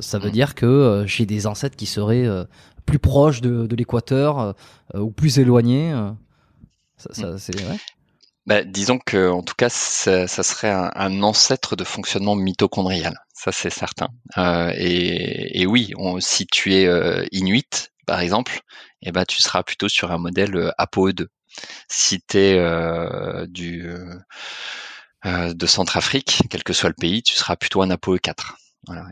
ça 0.00 0.18
veut 0.18 0.28
mmh. 0.28 0.32
dire 0.32 0.54
que 0.56 1.04
j'ai 1.06 1.24
des 1.24 1.46
ancêtres 1.46 1.76
qui 1.76 1.86
seraient 1.86 2.26
plus 2.84 2.98
proches 2.98 3.42
de, 3.42 3.66
de 3.66 3.76
l'équateur 3.76 4.56
ou 4.92 5.12
plus 5.12 5.38
éloignés. 5.38 5.94
Ça, 7.00 7.26
mm. 7.26 7.76
bah, 8.46 8.62
disons 8.64 8.98
que, 8.98 9.30
en 9.30 9.42
tout 9.42 9.54
cas, 9.54 9.68
ça, 9.70 10.26
serait 10.28 10.70
un, 10.70 11.22
ancêtre 11.22 11.76
de 11.76 11.84
fonctionnement 11.84 12.36
mitochondrial. 12.36 13.18
Ça, 13.32 13.52
c'est 13.52 13.70
certain. 13.70 14.08
Euh, 14.38 14.72
et, 14.76 15.66
oui, 15.66 15.92
si 16.18 16.46
tu 16.46 16.74
es 16.74 16.86
euh, 16.86 17.24
inuit, 17.32 17.90
par 18.06 18.20
exemple, 18.20 18.60
eh 19.02 19.12
ben, 19.12 19.24
tu 19.24 19.40
seras 19.42 19.62
plutôt 19.62 19.88
sur 19.88 20.12
un 20.12 20.18
modèle 20.18 20.56
euh, 20.56 20.70
ApoE2. 20.78 21.26
Si 21.88 22.20
tu 22.20 22.38
es 22.38 23.46
du, 23.48 23.84
de 25.24 25.66
Centrafrique, 25.66 26.42
quel 26.48 26.62
que 26.62 26.72
soit 26.72 26.90
le 26.90 26.94
pays, 26.94 27.22
tu 27.22 27.34
seras 27.34 27.56
plutôt 27.56 27.82
un 27.82 27.90
ApoE4. 27.90 28.54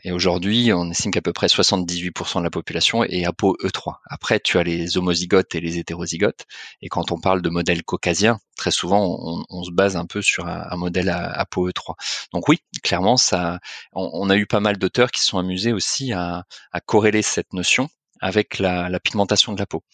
Et 0.03 0.13
aujourd'hui, 0.13 0.73
on 0.73 0.91
estime 0.91 1.11
qu'à 1.11 1.21
peu 1.21 1.33
près 1.33 1.47
78% 1.47 2.39
de 2.39 2.45
la 2.45 2.51
population 2.51 3.05
est 3.05 3.25
ApoE3. 3.25 3.97
Après, 4.07 4.41
tu 4.41 4.59
as 4.59 4.63
les 4.63 4.97
homozygotes 4.97 5.55
et 5.55 5.61
les 5.61 5.79
hétérozygotes. 5.79 6.47
Et 6.81 6.89
quand 6.89 7.13
on 7.13 7.21
parle 7.21 7.43
de 7.43 7.51
modèle 7.51 7.83
caucasien, 7.83 8.39
très 8.57 8.71
souvent, 8.71 9.45
on, 9.49 9.63
se 9.65 9.71
base 9.71 9.97
un 9.97 10.07
peu 10.07 10.23
sur 10.23 10.47
un, 10.47 10.77
modèle 10.77 11.11
ApoE3. 11.11 11.95
Donc 12.33 12.49
oui, 12.49 12.61
clairement, 12.83 13.17
ça, 13.17 13.61
on, 13.93 14.31
a 14.31 14.37
eu 14.37 14.47
pas 14.47 14.61
mal 14.61 14.79
d'auteurs 14.79 15.11
qui 15.11 15.21
sont 15.23 15.39
amusés 15.39 15.73
aussi 15.73 16.13
à, 16.13 16.45
à 16.73 16.81
corréler 16.81 17.23
cette 17.23 17.53
notion 17.53 17.89
avec 18.21 18.59
la, 18.59 19.01
pigmentation 19.01 19.53
de 19.53 19.59
la 19.59 19.67
peau. 19.67 19.85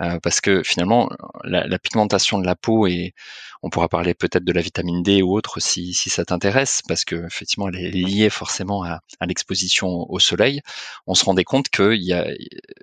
Euh, 0.00 0.18
parce 0.22 0.40
que 0.40 0.62
finalement, 0.62 1.10
la, 1.44 1.78
pigmentation 1.78 2.38
de 2.38 2.46
la 2.46 2.56
peau, 2.56 2.86
et 2.86 3.14
on 3.66 3.68
pourra 3.68 3.88
parler 3.88 4.14
peut-être 4.14 4.44
de 4.44 4.52
la 4.52 4.60
vitamine 4.60 5.02
D 5.02 5.22
ou 5.22 5.36
autre 5.36 5.58
si, 5.58 5.92
ça 5.92 6.24
t'intéresse, 6.24 6.82
parce 6.86 7.04
que 7.04 7.26
effectivement, 7.26 7.68
elle 7.68 7.84
est 7.84 7.90
liée 7.90 8.30
forcément 8.30 8.84
à, 8.84 9.00
l'exposition 9.26 10.08
au 10.08 10.20
soleil. 10.20 10.60
On 11.08 11.14
se 11.14 11.24
rendait 11.24 11.42
compte 11.42 11.68
que 11.68 11.96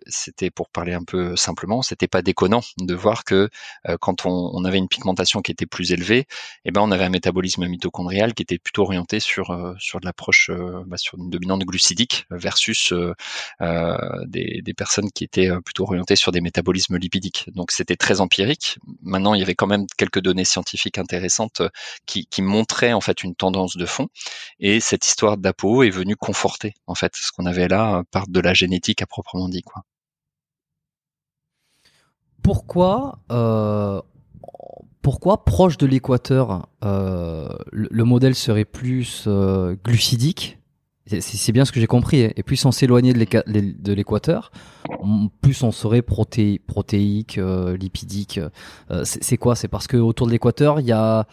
c'était 0.08 0.50
pour 0.50 0.68
parler 0.70 0.92
un 0.92 1.06
peu 1.06 1.38
simplement, 1.38 1.82
c'était 1.84 2.10
pas 2.10 2.22
déconnant 2.22 2.60
de 2.80 2.94
voir 2.94 3.24
que 3.24 3.50
euh, 3.88 3.98
quand 3.98 4.26
on, 4.26 4.66
avait 4.66 4.78
une 4.78 4.90
pigmentation 4.90 5.42
qui 5.42 5.54
était 5.54 5.66
plus 5.66 5.94
élevée, 5.94 6.26
eh 6.66 6.72
ben 6.72 6.82
on 6.82 6.92
avait 6.92 7.06
un 7.06 7.10
métabolisme 7.10 7.66
mitochondrial 7.66 8.34
qui 8.34 8.44
était 8.44 8.58
plutôt 8.58 8.84
orienté 8.84 9.22
sur 9.22 9.52
euh, 9.52 9.74
de 9.74 10.06
l'approche 10.06 10.52
bah, 10.86 10.98
sur 10.98 11.18
une 11.18 11.30
dominante 11.30 11.64
glucidique 11.64 12.26
versus 12.30 12.94
des, 13.62 14.74
personnes 14.76 15.12
qui 15.12 15.24
étaient 15.24 15.50
euh, 15.50 15.62
plutôt 15.62 15.84
orientées 15.84 16.18
sur 16.18 16.32
des 16.34 16.42
métabolismes 16.42 16.98
lipidiques. 16.98 17.46
Donc 17.54 17.72
c'était 17.72 17.96
très 17.96 18.20
empirique. 18.20 18.80
Maintenant, 19.02 19.34
il 19.34 19.40
y 19.40 19.44
avait 19.44 19.56
quand 19.56 19.68
même 19.68 19.86
quelques 19.98 20.20
données 20.20 20.44
scientifiques 20.44 20.73
intéressantes 20.98 21.62
euh, 21.62 21.70
qui, 22.06 22.26
qui 22.28 22.42
montraient 22.42 22.94
en 22.94 23.02
fait 23.02 23.24
une 23.24 23.36
tendance 23.36 23.78
de 23.78 23.86
fond. 23.86 24.08
Et 24.60 24.80
cette 24.80 25.06
histoire 25.06 25.38
d'APO 25.38 25.84
est 25.84 25.90
venue 25.90 26.16
conforter 26.16 26.74
en 26.88 26.96
fait 26.96 27.14
ce 27.16 27.32
qu'on 27.32 27.46
avait 27.46 27.68
là 27.68 27.98
euh, 27.98 28.04
par 28.12 28.28
de 28.28 28.40
la 28.40 28.54
génétique 28.54 29.02
à 29.02 29.06
proprement 29.06 29.50
dit. 29.50 29.62
Quoi. 29.62 29.84
Pourquoi 32.42 33.20
pourquoi 35.02 35.44
proche 35.44 35.78
de 35.78 35.86
l'équateur, 35.86 36.70
le, 36.82 38.04
modèle 38.04 38.36
serait 38.36 38.64
plus 38.64 39.28
glucidique? 39.84 40.58
C'est 41.06 41.52
bien 41.52 41.66
ce 41.66 41.72
que 41.72 41.80
j'ai 41.80 41.88
compris. 41.88 42.24
Hein. 42.24 42.32
Et 42.36 42.44
plus 42.44 42.64
on 42.66 42.72
s'éloignait 42.72 43.14
de 43.14 43.94
l'équateur, 43.94 44.52
plus 45.42 45.64
on 45.64 45.72
serait 45.72 46.02
protéique, 46.02 47.38
euh, 47.38 47.78
lipidique. 47.78 48.40
Euh, 48.92 49.04
c'est 49.04 49.38
quoi? 49.38 49.56
C'est 49.56 49.68
parce 49.68 49.88
que 49.88 49.98
autour 49.98 50.28
de 50.28 50.32
l'équateur, 50.32 50.80
il 50.80 50.86
y 50.86 50.92
a, 50.92 51.28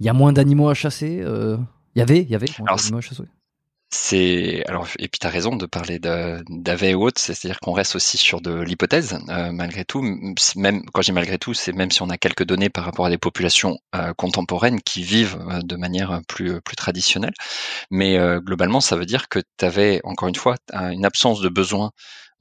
y 0.00 0.08
a 0.08 0.12
moins 0.12 0.32
d'animaux 0.32 0.68
à 0.68 0.74
chasser. 0.74 1.20
Euh, 1.22 1.56
il 1.94 1.98
y 1.98 2.02
avait, 2.02 2.22
il 2.22 2.30
y 2.30 2.34
avait 2.34 2.46
moins 2.58 2.76
d'animaux 2.76 2.98
à 2.98 3.00
chasser 3.00 3.24
c'est 3.94 4.64
alors 4.68 4.88
et 4.98 5.08
puis 5.08 5.18
tu 5.20 5.26
raison 5.26 5.54
de 5.54 5.66
parler 5.66 5.98
d'AV 5.98 6.82
et 6.84 6.94
autres, 6.94 7.20
c'est-à-dire 7.20 7.60
qu'on 7.60 7.72
reste 7.72 7.94
aussi 7.94 8.16
sur 8.16 8.40
de 8.40 8.60
l'hypothèse 8.62 9.18
euh, 9.28 9.52
malgré 9.52 9.84
tout. 9.84 10.02
Même 10.56 10.82
quand 10.92 11.02
j'ai 11.02 11.12
malgré 11.12 11.38
tout, 11.38 11.52
c'est 11.52 11.72
même 11.72 11.90
si 11.90 12.00
on 12.02 12.08
a 12.08 12.16
quelques 12.16 12.44
données 12.44 12.70
par 12.70 12.84
rapport 12.84 13.04
à 13.06 13.10
des 13.10 13.18
populations 13.18 13.78
euh, 13.94 14.14
contemporaines 14.14 14.80
qui 14.80 15.02
vivent 15.02 15.38
euh, 15.50 15.60
de 15.62 15.76
manière 15.76 16.22
plus 16.26 16.60
plus 16.62 16.76
traditionnelle, 16.76 17.34
mais 17.90 18.18
globalement 18.40 18.80
ça 18.80 18.96
veut 18.96 19.06
dire 19.06 19.28
que 19.28 19.40
tu 19.58 19.64
avais 19.64 20.00
encore 20.04 20.28
une 20.28 20.34
fois 20.34 20.56
une 20.72 21.04
absence 21.04 21.40
de 21.40 21.48
besoin 21.50 21.90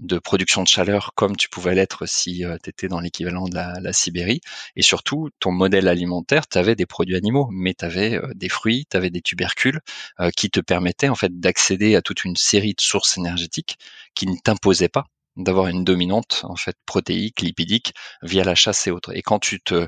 de 0.02 0.18
production 0.20 0.64
de 0.64 0.68
chaleur 0.68 1.12
comme 1.16 1.36
tu 1.38 1.48
pouvais 1.50 1.76
l'être 1.76 2.06
si 2.08 2.44
euh, 2.44 2.58
tu 2.64 2.70
étais 2.70 2.88
dans 2.88 3.00
l'équivalent 3.00 3.48
de 3.48 3.56
la, 3.56 3.94
Sibérie. 3.94 4.42
Et 4.76 4.82
surtout, 4.82 5.30
ton 5.40 5.52
modèle 5.52 5.88
alimentaire, 5.88 6.48
tu 6.48 6.58
avais 6.58 6.76
des 6.76 6.86
produits 6.86 7.16
animaux, 7.16 7.50
mais 7.52 7.74
tu 7.74 7.86
avais 7.86 8.16
euh, 8.16 8.34
des 8.36 8.50
fruits, 8.50 8.86
tu 8.90 8.98
avais 8.98 9.10
des 9.10 9.22
tubercules 9.22 9.80
euh, 10.20 10.32
qui 10.36 10.50
te 10.50 10.60
permettaient 10.60 11.10
en 11.10 11.16
fait 11.16 11.40
d'accéder 11.40 11.96
à 11.96 12.02
toute 12.02 12.26
une 12.26 12.36
série 12.36 12.74
de 12.74 12.82
sources 12.82 13.18
énergétiques 13.18 13.78
qui 14.16 14.28
ne 14.28 14.36
t'imposaient 14.44 14.90
pas 14.90 15.06
d'avoir 15.38 15.68
une 15.68 15.84
dominante 15.84 16.42
en 16.44 16.56
fait 16.56 16.76
protéique, 16.86 17.42
lipidique 17.42 17.94
via 18.22 18.44
la 18.44 18.56
chasse 18.56 18.88
et 18.88 18.92
autres. 18.92 19.16
Et 19.16 19.22
quand 19.22 19.40
tu 19.40 19.62
te 19.62 19.88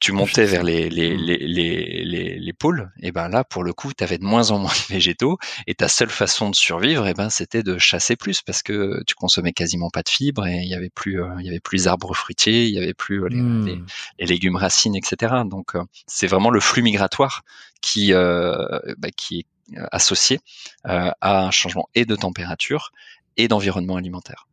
tu 0.00 0.12
montais 0.12 0.46
vers 0.46 0.62
les 0.62 0.88
les, 0.88 1.14
mmh. 1.14 1.20
les, 1.20 2.04
les, 2.04 2.38
les, 2.38 2.52
pôles, 2.52 2.90
et 3.00 3.12
ben 3.12 3.28
là 3.28 3.44
pour 3.44 3.62
le 3.62 3.72
coup 3.72 3.92
tu 3.92 4.02
avais 4.02 4.18
de 4.18 4.24
moins 4.24 4.50
en 4.50 4.58
moins 4.58 4.72
de 4.72 4.92
végétaux 4.92 5.38
et 5.66 5.74
ta 5.74 5.88
seule 5.88 6.10
façon 6.10 6.50
de 6.50 6.54
survivre 6.54 7.06
et 7.06 7.14
ben 7.14 7.28
c'était 7.28 7.62
de 7.62 7.78
chasser 7.78 8.16
plus 8.16 8.42
parce 8.42 8.62
que 8.62 9.02
tu 9.06 9.14
consommais 9.14 9.52
quasiment 9.52 9.90
pas 9.90 10.02
de 10.02 10.08
fibres 10.08 10.46
et 10.46 10.60
il 10.62 10.68
y 10.68 10.74
avait 10.74 10.90
plus 10.90 11.22
euh, 11.22 11.34
il 11.40 11.46
y 11.46 11.48
avait 11.48 11.60
plus 11.60 11.86
arbres 11.86 12.14
fruitiers, 12.14 12.64
il 12.64 12.74
y 12.74 12.78
avait 12.78 12.94
plus 12.94 13.24
euh, 13.24 13.28
mmh. 13.28 13.86
les, 14.18 14.26
légumes 14.26 14.56
racines 14.56 14.96
etc. 14.96 15.34
Donc 15.44 15.74
euh, 15.74 15.82
c'est 16.06 16.26
vraiment 16.26 16.50
le 16.50 16.60
flux 16.60 16.82
migratoire 16.82 17.42
qui 17.82 18.12
bah, 18.12 19.08
qui 19.16 19.40
est 19.40 19.46
associé 19.92 20.40
à 20.84 21.14
un 21.22 21.50
changement 21.50 21.88
et 21.94 22.04
de 22.04 22.16
température 22.16 22.92
et 23.36 23.48
d'environnement 23.48 23.96
alimentaire. 23.96 24.46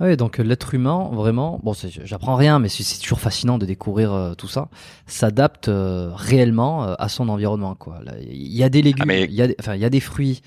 Oui, 0.00 0.16
donc 0.16 0.40
euh, 0.40 0.42
l'être 0.42 0.74
humain, 0.74 1.10
vraiment, 1.12 1.60
bon, 1.62 1.74
j'apprends 2.04 2.34
rien, 2.34 2.58
mais 2.58 2.70
c'est 2.70 2.98
toujours 3.00 3.20
fascinant 3.20 3.58
de 3.58 3.66
découvrir 3.66 4.12
euh, 4.12 4.34
tout 4.34 4.48
ça. 4.48 4.68
S'adapte 5.06 5.68
euh, 5.68 6.10
réellement 6.14 6.82
à 6.82 7.08
son 7.08 7.28
environnement, 7.28 7.74
quoi. 7.74 8.00
Il 8.22 8.56
y 8.56 8.64
a 8.64 8.70
des 8.70 8.80
légumes, 8.80 9.10
ah, 9.10 9.14
il 9.14 9.32
y 9.32 9.42
a, 9.42 9.48
enfin, 9.60 9.74
il 9.74 9.80
y 9.80 9.84
a 9.84 9.90
des 9.90 10.00
fruits 10.00 10.40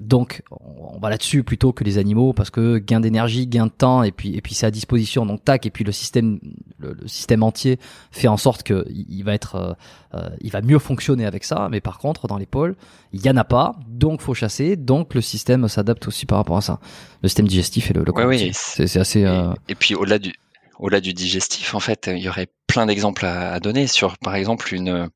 donc 0.00 0.42
on 0.50 0.98
va 0.98 1.10
là-dessus 1.10 1.42
plutôt 1.42 1.72
que 1.72 1.84
les 1.84 1.98
animaux 1.98 2.32
parce 2.32 2.50
que 2.50 2.78
gain 2.78 3.00
d'énergie, 3.00 3.46
gain 3.46 3.66
de 3.66 3.70
temps 3.70 4.02
et 4.02 4.12
puis 4.12 4.34
et 4.36 4.40
puis 4.40 4.54
c'est 4.54 4.66
à 4.66 4.70
disposition. 4.70 5.26
Donc 5.26 5.44
tac 5.44 5.66
et 5.66 5.70
puis 5.70 5.84
le 5.84 5.92
système 5.92 6.40
le, 6.78 6.96
système 7.06 7.42
entier 7.42 7.78
fait 8.10 8.28
en 8.28 8.36
sorte 8.36 8.62
que 8.62 8.86
il 8.88 9.22
va 9.22 9.34
être 9.34 9.54
euh, 9.56 9.72
euh, 10.14 10.28
il 10.40 10.50
va 10.50 10.62
mieux 10.62 10.78
fonctionner 10.78 11.26
avec 11.26 11.44
ça. 11.44 11.68
Mais 11.70 11.80
par 11.80 11.98
contre 11.98 12.26
dans 12.26 12.38
les 12.38 12.46
pôles 12.46 12.76
il 13.12 13.24
y 13.24 13.30
en 13.30 13.36
a 13.36 13.44
pas. 13.44 13.76
Donc 13.88 14.20
faut 14.20 14.34
chasser. 14.34 14.76
Donc 14.76 15.14
le 15.14 15.20
système 15.20 15.68
s'adapte 15.68 16.06
aussi 16.08 16.26
par 16.26 16.38
rapport 16.38 16.56
à 16.56 16.62
ça. 16.62 16.80
Le 17.22 17.28
système 17.28 17.48
digestif 17.48 17.90
et 17.90 17.94
le, 17.94 18.04
le 18.04 18.26
oui, 18.26 18.50
c'est 18.52 18.96
assez 18.98 19.24
euh, 19.24 19.52
et, 19.68 19.74
puis 19.74 19.94
au-delà 19.94 20.18
du 20.18 20.34
au-delà 20.78 21.00
du 21.00 21.14
digestif, 21.14 21.74
en 21.74 21.80
fait, 21.80 22.10
il 22.12 22.18
y 22.18 22.28
aurait 22.28 22.48
plein 22.66 22.84
d'exemples 22.84 23.24
à, 23.24 23.52
à, 23.52 23.60
donner 23.60 23.86
sur, 23.86 24.18
par 24.18 24.34
exemple, 24.34 24.74
une, 24.74 25.08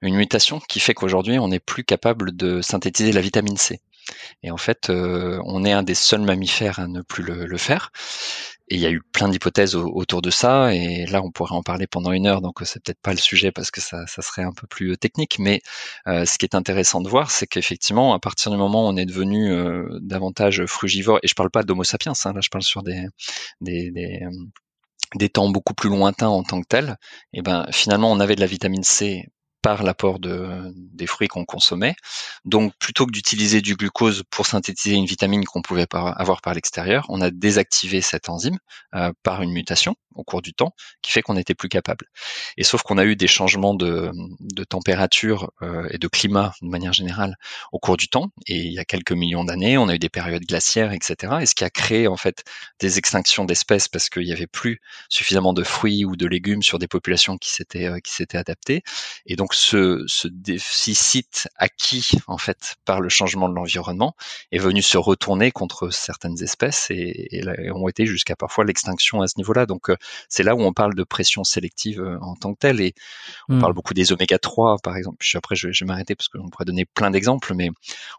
une 0.00 0.14
mutation 0.14 0.60
qui 0.60 0.78
fait 0.78 0.94
qu'aujourd'hui, 0.94 1.40
on 1.40 1.48
n'est 1.48 1.58
plus 1.58 1.82
capable 1.82 2.36
de 2.36 2.60
synthétiser 2.60 3.10
la 3.10 3.20
vitamine 3.20 3.56
C. 3.56 3.80
Et 4.42 4.50
en 4.50 4.56
fait, 4.56 4.90
euh, 4.90 5.40
on 5.44 5.64
est 5.64 5.72
un 5.72 5.82
des 5.82 5.94
seuls 5.94 6.20
mammifères 6.22 6.78
à 6.78 6.86
ne 6.86 7.02
plus 7.02 7.22
le, 7.22 7.58
faire. 7.58 7.90
Et 8.68 8.76
il 8.76 8.80
y 8.80 8.86
a 8.86 8.90
eu 8.90 9.00
plein 9.00 9.28
d'hypothèses 9.28 9.74
autour 9.74 10.22
de 10.22 10.30
ça, 10.30 10.74
et 10.74 11.06
là 11.06 11.22
on 11.22 11.30
pourrait 11.30 11.54
en 11.54 11.62
parler 11.62 11.86
pendant 11.86 12.12
une 12.12 12.26
heure, 12.26 12.42
donc 12.42 12.58
c'est 12.64 12.82
peut-être 12.82 13.00
pas 13.00 13.12
le 13.12 13.18
sujet 13.18 13.50
parce 13.50 13.70
que 13.70 13.80
ça, 13.80 14.04
serait 14.06 14.42
un 14.42 14.52
peu 14.52 14.66
plus 14.66 14.96
technique. 14.98 15.38
Mais 15.38 15.60
ce 16.06 16.38
qui 16.38 16.44
est 16.44 16.54
intéressant 16.54 17.00
de 17.00 17.08
voir, 17.08 17.30
c'est 17.30 17.46
qu'effectivement, 17.46 18.12
à 18.14 18.20
partir 18.20 18.50
du 18.52 18.58
moment 18.58 18.86
où 18.86 18.88
on 18.88 18.96
est 18.96 19.06
devenu 19.06 19.52
davantage 20.02 20.66
frugivore, 20.66 21.18
et 21.22 21.28
je 21.28 21.34
parle 21.34 21.50
pas 21.50 21.62
d'Homo 21.62 21.82
sapiens, 21.84 22.12
hein, 22.24 22.32
là 22.34 22.40
je 22.42 22.50
parle 22.50 22.62
sur 22.62 22.82
des, 22.82 23.06
des, 23.60 23.90
des 23.90 24.20
des 25.14 25.28
temps 25.28 25.48
beaucoup 25.48 25.74
plus 25.74 25.88
lointains 25.88 26.28
en 26.28 26.42
tant 26.42 26.60
que 26.60 26.66
tel, 26.68 26.96
et 27.32 27.42
ben 27.42 27.66
finalement 27.72 28.12
on 28.12 28.20
avait 28.20 28.36
de 28.36 28.40
la 28.40 28.46
vitamine 28.46 28.82
C 28.82 29.26
l'apport 29.76 30.18
de, 30.18 30.72
des 30.74 31.06
fruits 31.06 31.28
qu'on 31.28 31.44
consommait. 31.44 31.94
Donc 32.44 32.72
plutôt 32.78 33.06
que 33.06 33.12
d'utiliser 33.12 33.60
du 33.60 33.76
glucose 33.76 34.22
pour 34.30 34.46
synthétiser 34.46 34.96
une 34.96 35.06
vitamine 35.06 35.44
qu'on 35.44 35.62
pouvait 35.62 35.86
avoir 35.92 36.40
par 36.42 36.54
l'extérieur, 36.54 37.06
on 37.08 37.20
a 37.20 37.30
désactivé 37.30 38.00
cette 38.00 38.28
enzyme 38.28 38.58
euh, 38.94 39.12
par 39.22 39.42
une 39.42 39.52
mutation 39.52 39.94
au 40.18 40.24
cours 40.24 40.42
du 40.42 40.52
temps 40.52 40.74
qui 41.00 41.12
fait 41.12 41.22
qu'on 41.22 41.34
n'était 41.34 41.54
plus 41.54 41.68
capable. 41.68 42.06
Et 42.56 42.64
sauf 42.64 42.82
qu'on 42.82 42.98
a 42.98 43.04
eu 43.04 43.16
des 43.16 43.28
changements 43.28 43.74
de, 43.74 44.10
de 44.40 44.64
température 44.64 45.50
euh, 45.62 45.88
et 45.90 45.98
de 45.98 46.08
climat 46.08 46.52
de 46.60 46.68
manière 46.68 46.92
générale 46.92 47.36
au 47.72 47.78
cours 47.78 47.96
du 47.96 48.08
temps. 48.08 48.30
Et 48.46 48.58
il 48.58 48.72
y 48.72 48.78
a 48.78 48.84
quelques 48.84 49.12
millions 49.12 49.44
d'années, 49.44 49.78
on 49.78 49.88
a 49.88 49.94
eu 49.94 49.98
des 49.98 50.08
périodes 50.08 50.44
glaciaires, 50.44 50.92
etc. 50.92 51.38
Et 51.40 51.46
ce 51.46 51.54
qui 51.54 51.64
a 51.64 51.70
créé 51.70 52.08
en 52.08 52.16
fait 52.16 52.44
des 52.80 52.98
extinctions 52.98 53.44
d'espèces 53.44 53.88
parce 53.88 54.10
qu'il 54.10 54.24
n'y 54.24 54.32
avait 54.32 54.46
plus 54.46 54.80
suffisamment 55.08 55.52
de 55.52 55.62
fruits 55.62 56.04
ou 56.04 56.16
de 56.16 56.26
légumes 56.26 56.62
sur 56.62 56.78
des 56.78 56.88
populations 56.88 57.38
qui 57.38 57.50
s'étaient 57.50 57.86
euh, 57.86 58.00
qui 58.00 58.12
s'étaient 58.12 58.38
adaptées. 58.38 58.82
Et 59.26 59.36
donc 59.36 59.54
ce, 59.54 60.04
ce 60.06 60.28
déficit 60.28 61.48
acquis 61.56 62.10
en 62.26 62.38
fait 62.38 62.76
par 62.84 63.00
le 63.00 63.08
changement 63.08 63.48
de 63.48 63.54
l'environnement 63.54 64.14
est 64.52 64.58
venu 64.58 64.82
se 64.82 64.98
retourner 64.98 65.52
contre 65.52 65.90
certaines 65.90 66.42
espèces 66.42 66.88
et, 66.90 67.28
et, 67.30 67.70
ont 67.70 67.88
été 67.88 68.06
jusqu'à 68.06 68.36
parfois 68.36 68.64
l'extinction 68.64 69.22
à 69.22 69.28
ce 69.28 69.34
niveau-là. 69.36 69.66
Donc 69.66 69.90
euh, 69.90 69.96
c'est 70.28 70.42
là 70.42 70.54
où 70.54 70.60
on 70.60 70.72
parle 70.72 70.94
de 70.94 71.04
pression 71.04 71.44
sélective 71.44 72.00
euh, 72.00 72.18
en 72.20 72.34
tant 72.34 72.54
que 72.54 72.58
telle 72.58 72.80
et 72.80 72.94
on 73.48 73.56
hmm. 73.56 73.60
parle 73.60 73.72
beaucoup 73.72 73.94
des 73.94 74.12
oméga 74.12 74.38
3 74.38 74.76
par 74.82 74.96
exemple. 74.96 75.16
Puis 75.20 75.36
après 75.36 75.56
je, 75.56 75.72
je 75.72 75.84
vais 75.84 75.88
m'arrêter 75.88 76.14
parce 76.14 76.28
qu'on 76.28 76.48
pourrait 76.48 76.64
donner 76.64 76.84
plein 76.84 77.10
d'exemples, 77.10 77.54
mais 77.54 77.70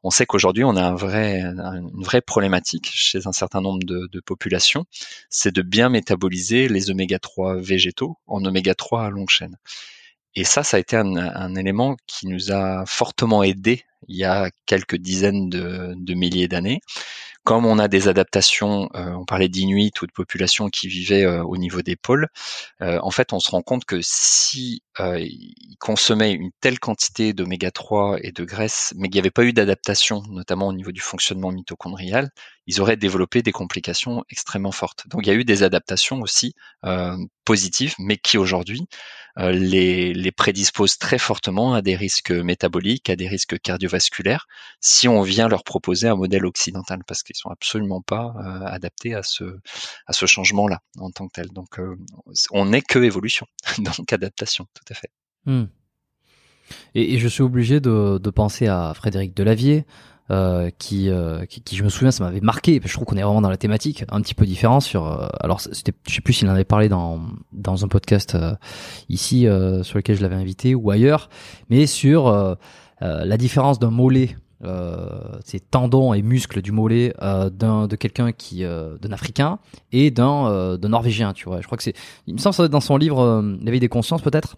on 0.04 0.10
sait 0.10 0.26
qu'aujourd'hui 0.26 0.64
on 0.64 0.76
a 0.76 0.84
un 0.84 0.96
vrai, 0.96 1.42
une 1.42 2.04
vraie 2.04 2.22
problématique 2.22 2.90
chez 2.92 3.28
un 3.28 3.32
certain 3.32 3.62
nombre 3.62 3.84
de, 3.84 4.08
de 4.12 4.20
populations, 4.20 4.86
c'est 5.30 5.54
de 5.54 5.62
bien 5.62 5.90
métaboliser 5.90 6.68
les 6.68 6.90
oméga 6.90 7.20
3 7.20 7.58
végétaux 7.58 8.18
en 8.28 8.44
oméga 8.46 8.76
3 8.76 9.06
à 9.06 9.10
longue 9.10 9.30
chaîne. 9.30 9.58
Et 10.36 10.44
ça, 10.44 10.64
ça 10.64 10.78
a 10.78 10.80
été 10.80 10.96
un, 10.96 11.56
élément 11.56 11.98
qui 12.08 12.28
nous 12.28 12.52
a 12.52 12.86
fortement 12.86 13.44
aidé 13.44 13.84
il 14.08 14.16
y 14.16 14.24
a 14.24 14.50
quelques 14.66 14.96
dizaines 14.96 15.50
de, 15.50 16.14
milliers 16.14 16.48
d'années. 16.48 16.80
Comme 17.44 17.66
on 17.66 17.80
a 17.80 17.88
des 17.88 18.08
adaptations, 18.08 18.90
euh, 18.96 19.12
on 19.14 19.26
parlait 19.26 19.50
d'Inuit 19.50 20.00
ou 20.02 20.08
de 20.08 20.12
populations 20.12 20.70
qui 20.70 20.88
vivaient 20.88 21.26
euh, 21.26 21.44
au 21.44 21.58
niveau 21.58 21.82
des 21.82 21.96
pôles, 21.96 22.28
euh, 22.82 23.00
en 23.02 23.12
fait, 23.12 23.34
on 23.34 23.40
se 23.40 23.50
rend 23.52 23.62
compte 23.62 23.86
que 23.86 24.00
si 24.02 24.84
ils 25.00 25.76
consommaient 25.80 26.34
une 26.34 26.52
telle 26.60 26.80
quantité 26.80 27.34
d'oméga 27.34 27.72
3 27.72 28.18
et 28.22 28.32
de 28.32 28.44
graisse, 28.44 28.94
mais 28.98 29.08
qu'il 29.08 29.16
n'y 29.16 29.20
avait 29.20 29.32
pas 29.32 29.46
eu 29.46 29.54
d'adaptation, 29.54 30.24
notamment 30.30 30.68
au 30.68 30.74
niveau 30.74 30.92
du 30.92 31.02
fonctionnement 31.02 31.52
mitochondrial, 31.52 32.30
ils 32.68 32.82
auraient 32.82 32.98
développé 32.98 33.42
des 33.42 33.52
complications 33.52 34.24
extrêmement 34.30 34.72
fortes. 34.72 35.08
Donc, 35.08 35.26
il 35.26 35.30
y 35.30 35.32
a 35.32 35.36
eu 35.36 35.46
des 35.46 35.64
adaptations 35.64 36.22
aussi 36.22 36.54
positives, 37.46 37.96
mais 37.98 38.18
qui 38.18 38.38
aujourd'hui 38.38 38.88
euh, 39.40 39.52
les, 39.52 40.32
prédisposent 40.32 40.98
très 40.98 41.18
fortement 41.18 41.74
à 41.74 41.82
des 41.82 41.96
risques 41.96 42.32
métaboliques, 42.32 43.10
à 43.10 43.16
des 43.16 43.28
risques 43.28 43.60
cardiovasculaires, 43.60 44.48
si 44.82 45.08
on 45.08 45.22
vient 45.22 45.48
leur 45.48 45.64
proposer 45.64 46.08
un 46.08 46.16
modèle 46.16 46.46
occidental, 46.46 47.04
parce 47.08 47.24
qu'ils 47.24 47.36
sont 47.36 47.50
absolument 47.50 48.02
pas 48.02 48.34
euh, 48.38 48.66
adaptés 48.66 49.16
à 49.16 49.24
ce, 49.24 49.46
changement-là 50.12 50.80
en 50.98 51.10
tant 51.12 51.28
que 51.28 51.34
tel. 51.34 51.50
Donc, 51.50 51.80
euh, 51.80 51.96
on 52.52 52.66
n'est 52.66 52.82
que 52.82 53.00
évolution, 53.00 53.48
donc 53.80 54.12
adaptation, 54.12 54.68
Hmm. 55.46 55.66
Et, 56.96 57.18
je 57.18 57.28
suis 57.28 57.44
obligé 57.44 57.80
de, 57.80 58.30
penser 58.30 58.68
à 58.68 58.94
Frédéric 58.94 59.36
Delavier, 59.36 59.86
euh, 60.32 60.70
qui, 60.78 61.10
euh, 61.10 61.46
qui, 61.46 61.62
qui, 61.62 61.76
je 61.76 61.84
me 61.84 61.90
souviens, 61.90 62.12
ça 62.12 62.24
m'avait 62.24 62.40
marqué. 62.40 62.80
Je 62.84 62.94
trouve 62.94 63.06
qu'on 63.06 63.18
est 63.18 63.24
vraiment 63.24 63.42
dans 63.42 63.50
la 63.50 63.58
thématique, 63.58 64.06
un 64.12 64.22
petit 64.22 64.36
peu 64.36 64.46
différent 64.46 64.80
sur. 64.80 65.08
Euh, 65.08 65.28
alors, 65.40 65.60
c'était, 65.60 65.94
je 66.08 66.14
sais 66.14 66.22
plus 66.22 66.34
s'il 66.34 66.48
en 66.48 66.52
avait 66.52 66.66
parlé 66.66 66.88
dans 66.88 67.20
dans 67.52 67.84
un 67.84 67.88
podcast 67.88 68.38
ici 69.10 69.48
sur 69.82 69.98
lequel 69.98 70.16
je 70.16 70.22
l'avais 70.22 70.36
invité 70.36 70.76
ou 70.76 70.92
ailleurs, 70.92 71.30
mais 71.70 71.88
sur 71.88 72.58
la 73.02 73.38
différence 73.38 73.80
d'un 73.80 73.90
mollet. 73.90 74.38
ces 75.46 75.60
tendons 75.60 76.14
et 76.14 76.22
muscles 76.22 76.62
du 76.62 76.72
mollet 76.72 77.14
d'un 77.52 77.88
de 77.88 77.96
quelqu'un 77.96 78.32
qui 78.32 78.62
d'un 78.62 79.12
africain 79.12 79.58
et 79.92 80.12
d'un 80.12 80.78
d'un 80.78 80.90
norvégien 80.90 81.34
tu 81.34 81.46
vois 81.46 81.62
je 81.62 81.66
crois 81.66 81.78
que 81.78 81.84
c'est 81.84 81.96
il 82.28 82.34
me 82.34 82.40
semble 82.40 82.54
ça 82.54 82.68
dans 82.68 82.82
son 82.82 82.98
livre 82.98 83.42
l'éveil 83.62 83.80
des 83.80 83.88
consciences 83.88 84.22
peut-être? 84.22 84.58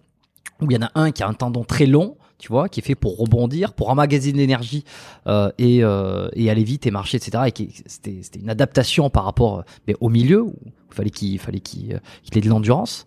Où 0.62 0.70
il 0.70 0.74
y 0.74 0.78
en 0.78 0.86
a 0.86 0.90
un 0.94 1.10
qui 1.10 1.22
a 1.22 1.28
un 1.28 1.34
tendon 1.34 1.64
très 1.64 1.86
long 1.86 2.16
tu 2.42 2.48
vois, 2.48 2.68
qui 2.68 2.80
est 2.80 2.82
fait 2.82 2.96
pour 2.96 3.18
rebondir, 3.18 3.72
pour 3.72 3.88
emmagasiner 3.88 4.40
l'énergie 4.40 4.82
euh, 5.28 5.52
et, 5.58 5.84
euh, 5.84 6.28
et, 6.32 6.50
aller 6.50 6.64
vite 6.64 6.88
et 6.88 6.90
marcher, 6.90 7.18
etc. 7.18 7.44
Et 7.46 7.68
c'était, 7.86 8.20
une 8.36 8.50
adaptation 8.50 9.10
par 9.10 9.24
rapport 9.24 9.60
euh, 9.60 9.62
mais 9.86 9.94
au 10.00 10.08
milieu 10.08 10.42
où 10.42 10.56
il 10.90 10.94
fallait 10.94 11.10
qu'il 11.10 11.38
fallait 11.38 11.60
qu'il, 11.60 12.00
qu'il 12.24 12.38
ait 12.38 12.40
de 12.40 12.48
l'endurance. 12.48 13.06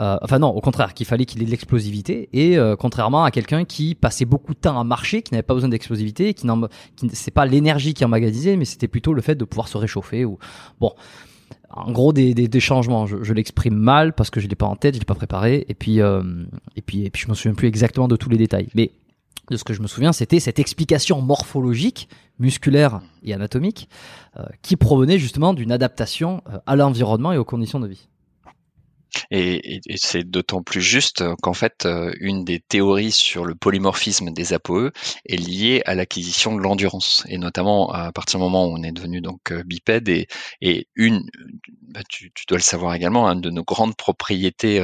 Euh, 0.00 0.16
enfin 0.22 0.38
non, 0.38 0.48
au 0.48 0.62
contraire, 0.62 0.94
qu'il 0.94 1.04
fallait 1.04 1.26
qu'il 1.26 1.42
ait 1.42 1.44
de 1.44 1.50
l'explosivité 1.50 2.30
et 2.32 2.56
euh, 2.56 2.74
contrairement 2.74 3.24
à 3.24 3.30
quelqu'un 3.30 3.66
qui 3.66 3.94
passait 3.94 4.24
beaucoup 4.24 4.54
de 4.54 4.58
temps 4.58 4.80
à 4.80 4.84
marcher, 4.84 5.20
qui 5.20 5.34
n'avait 5.34 5.42
pas 5.42 5.54
besoin 5.54 5.68
d'explosivité, 5.68 6.32
qui, 6.32 6.46
qui 6.96 7.10
c'est 7.12 7.30
pas 7.30 7.44
l'énergie 7.44 7.92
qui 7.92 8.04
emmagasinait, 8.04 8.56
mais 8.56 8.64
c'était 8.64 8.88
plutôt 8.88 9.12
le 9.12 9.20
fait 9.20 9.34
de 9.34 9.44
pouvoir 9.44 9.68
se 9.68 9.76
réchauffer 9.76 10.24
ou 10.24 10.38
bon 10.80 10.92
en 11.70 11.92
gros 11.92 12.12
des, 12.12 12.34
des, 12.34 12.60
changements. 12.60 13.06
Je, 13.06 13.22
je 13.22 13.32
l'exprime 13.32 13.74
mal 13.74 14.12
parce 14.12 14.30
que 14.30 14.40
je 14.40 14.48
l'ai 14.48 14.54
pas 14.54 14.66
en 14.66 14.76
tête, 14.76 14.94
je 14.94 15.00
l'ai 15.00 15.04
pas 15.04 15.14
préparé, 15.14 15.64
et 15.68 15.74
puis 15.74 16.00
euh, 16.00 16.22
et 16.76 16.82
puis 16.82 17.04
et 17.04 17.10
puis 17.10 17.22
je 17.22 17.28
me 17.28 17.34
souviens 17.34 17.54
plus 17.54 17.68
exactement 17.68 18.08
de 18.08 18.16
tous 18.16 18.30
les 18.30 18.38
détails. 18.38 18.68
Mais 18.74 18.92
de 19.50 19.56
ce 19.56 19.64
que 19.64 19.74
je 19.74 19.82
me 19.82 19.86
souviens, 19.86 20.12
c'était 20.12 20.40
cette 20.40 20.58
explication 20.58 21.20
morphologique, 21.22 22.08
musculaire 22.38 23.00
et 23.22 23.32
anatomique, 23.32 23.88
euh, 24.38 24.44
qui 24.62 24.76
provenait 24.76 25.18
justement 25.18 25.54
d'une 25.54 25.72
adaptation 25.72 26.42
euh, 26.48 26.58
à 26.66 26.76
l'environnement 26.76 27.32
et 27.32 27.38
aux 27.38 27.44
conditions 27.44 27.80
de 27.80 27.86
vie. 27.86 28.08
Et, 29.30 29.80
c'est 29.96 30.24
d'autant 30.24 30.62
plus 30.62 30.82
juste 30.82 31.24
qu'en 31.42 31.54
fait, 31.54 31.86
euh, 31.86 32.12
une 32.20 32.44
des 32.44 32.60
théories 32.60 33.12
sur 33.12 33.44
le 33.44 33.54
polymorphisme 33.54 34.30
des 34.32 34.52
APOE 34.52 34.90
est 35.26 35.36
liée 35.36 35.82
à 35.86 35.94
l'acquisition 35.94 36.54
de 36.56 36.60
l'endurance, 36.60 37.24
et 37.28 37.38
notamment 37.38 37.90
à 37.92 38.12
partir 38.12 38.38
du 38.38 38.44
moment 38.44 38.66
où 38.66 38.76
on 38.76 38.82
est 38.82 38.92
devenu 38.92 39.20
donc 39.20 39.52
euh, 39.52 39.62
bipède, 39.64 40.08
et, 40.08 40.26
et 40.60 40.88
une, 40.94 41.24
bah, 41.82 42.00
tu, 42.08 42.32
dois 42.48 42.58
le 42.58 42.62
savoir 42.62 42.94
également, 42.94 43.28
une 43.28 43.40
de 43.40 43.50
nos 43.50 43.64
grandes 43.64 43.96
propriétés 43.96 44.80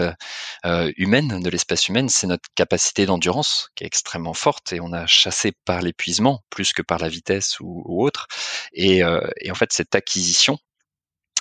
euh, 0.64 0.92
humaines, 0.96 1.40
de 1.42 1.50
l'espèce 1.50 1.88
humaine, 1.88 2.08
c'est 2.08 2.26
notre 2.26 2.48
capacité 2.54 3.06
d'endurance 3.06 3.70
qui 3.74 3.84
est 3.84 3.86
extrêmement 3.86 4.34
forte, 4.34 4.72
et 4.72 4.80
on 4.80 4.92
a 4.92 5.06
chassé 5.06 5.52
par 5.64 5.82
l'épuisement 5.82 6.40
plus 6.50 6.72
que 6.72 6.82
par 6.82 6.98
la 6.98 7.08
vitesse 7.08 7.58
ou, 7.60 7.82
autre, 8.04 8.26
et, 8.72 9.02
et 9.40 9.50
en 9.50 9.54
fait 9.54 9.72
cette 9.72 9.94
acquisition 9.94 10.58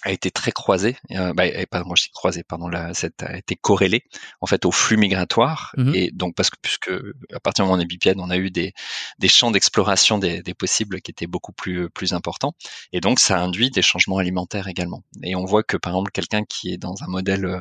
a 0.04 0.12
été 0.12 0.32
très 0.32 0.52
croisé, 0.52 0.98
euh, 1.12 1.34
bah, 1.34 1.44
pardon, 1.70 1.94
je 1.96 2.06
dis 2.06 2.12
croisé, 2.12 2.44
pardon, 2.44 2.68
là, 2.68 2.94
cette, 2.94 3.22
a 3.24 3.38
été 3.38 3.56
corrélé 3.56 4.04
en 4.42 4.48
fait 4.48 4.66
au 4.66 4.72
flux 4.72 4.98
migratoire. 4.98 5.74
Mmh 5.78 5.92
et 5.94 6.12
donc 6.12 6.36
parce 6.36 6.50
que 6.50 6.56
puisque 6.62 6.92
à 7.34 7.40
partir 7.40 7.64
du 7.64 7.68
moment 7.68 7.78
où 7.78 7.82
on 7.82 7.84
est 7.84 7.88
bipède, 7.88 8.18
on 8.20 8.30
a 8.30 8.38
eu 8.38 8.50
des, 8.50 8.74
des 9.20 9.28
champs 9.28 9.52
d'exploration 9.52 10.18
des, 10.18 10.42
des, 10.42 10.54
possibles 10.54 11.02
qui 11.02 11.12
étaient 11.12 11.28
beaucoup 11.28 11.52
plus 11.52 11.90
plus 11.90 12.14
importants. 12.14 12.54
Et 12.94 13.02
donc 13.02 13.20
ça 13.20 13.40
induit 13.40 13.70
des 13.70 13.82
changements 13.82 14.18
alimentaires 14.18 14.68
également. 14.68 15.04
Et 15.22 15.36
on 15.36 15.46
voit 15.46 15.64
que 15.64 15.78
par 15.78 15.94
exemple 15.94 16.12
quelqu'un 16.12 16.44
qui 16.46 16.74
est 16.74 16.78
dans 16.78 16.96
un 17.04 17.08
modèle 17.08 17.46
euh, 17.46 17.60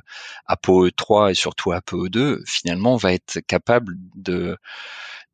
ApoE3 0.48 1.32
et 1.32 1.34
surtout 1.34 1.72
ApoE2 1.72 2.38
finalement 2.46 2.96
va 2.96 3.12
être 3.12 3.40
capable 3.40 3.96
de 4.14 4.56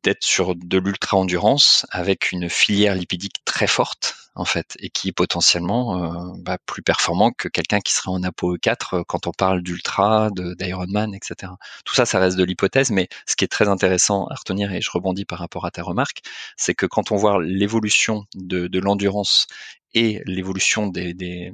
d'être 0.07 0.23
sur 0.23 0.55
de 0.55 0.77
l'ultra 0.77 1.17
endurance 1.17 1.85
avec 1.89 2.31
une 2.31 2.49
filière 2.49 2.95
lipidique 2.95 3.43
très 3.43 3.67
forte 3.67 4.15
en 4.35 4.45
fait 4.45 4.77
et 4.79 4.89
qui 4.89 5.09
est 5.09 5.11
potentiellement 5.11 6.33
bah, 6.37 6.57
plus 6.65 6.81
performant 6.81 7.31
que 7.31 7.49
quelqu'un 7.49 7.81
qui 7.81 7.93
serait 7.93 8.11
en 8.11 8.23
ApoE 8.23 8.57
4 8.61 8.93
euh, 8.93 9.03
quand 9.05 9.27
on 9.27 9.31
parle 9.31 9.61
d'ultra, 9.61 10.29
d'Ironman, 10.31 11.13
etc. 11.13 11.51
Tout 11.83 11.93
ça, 11.93 12.05
ça 12.05 12.19
reste 12.19 12.37
de 12.37 12.45
l'hypothèse, 12.45 12.89
mais 12.89 13.09
ce 13.25 13.35
qui 13.35 13.43
est 13.43 13.49
très 13.49 13.67
intéressant 13.67 14.27
à 14.27 14.35
retenir 14.35 14.71
et 14.71 14.79
je 14.79 14.89
rebondis 14.91 15.25
par 15.25 15.39
rapport 15.39 15.65
à 15.65 15.71
ta 15.71 15.83
remarque, 15.83 16.21
c'est 16.55 16.73
que 16.73 16.85
quand 16.85 17.11
on 17.11 17.17
voit 17.17 17.43
l'évolution 17.43 18.25
de, 18.33 18.67
de 18.67 18.79
l'endurance 18.79 19.47
et 19.93 20.21
l'évolution 20.25 20.87
des, 20.87 21.13
des, 21.13 21.51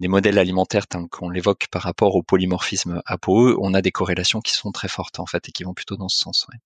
des, 0.00 0.08
modèles 0.08 0.38
alimentaires 0.38 0.86
tels 0.86 1.08
qu'on 1.10 1.28
l'évoque 1.28 1.66
par 1.70 1.82
rapport 1.82 2.14
au 2.16 2.22
polymorphisme 2.22 3.02
ApoE, 3.04 3.58
on 3.60 3.74
a 3.74 3.82
des 3.82 3.92
corrélations 3.92 4.40
qui 4.40 4.52
sont 4.52 4.72
très 4.72 4.88
fortes 4.88 5.18
en 5.18 5.26
fait 5.26 5.46
et 5.50 5.52
qui 5.52 5.64
vont 5.64 5.74
plutôt 5.74 5.96
dans 5.96 6.08
ce 6.08 6.18
sens. 6.18 6.46
Ouais. 6.50 6.58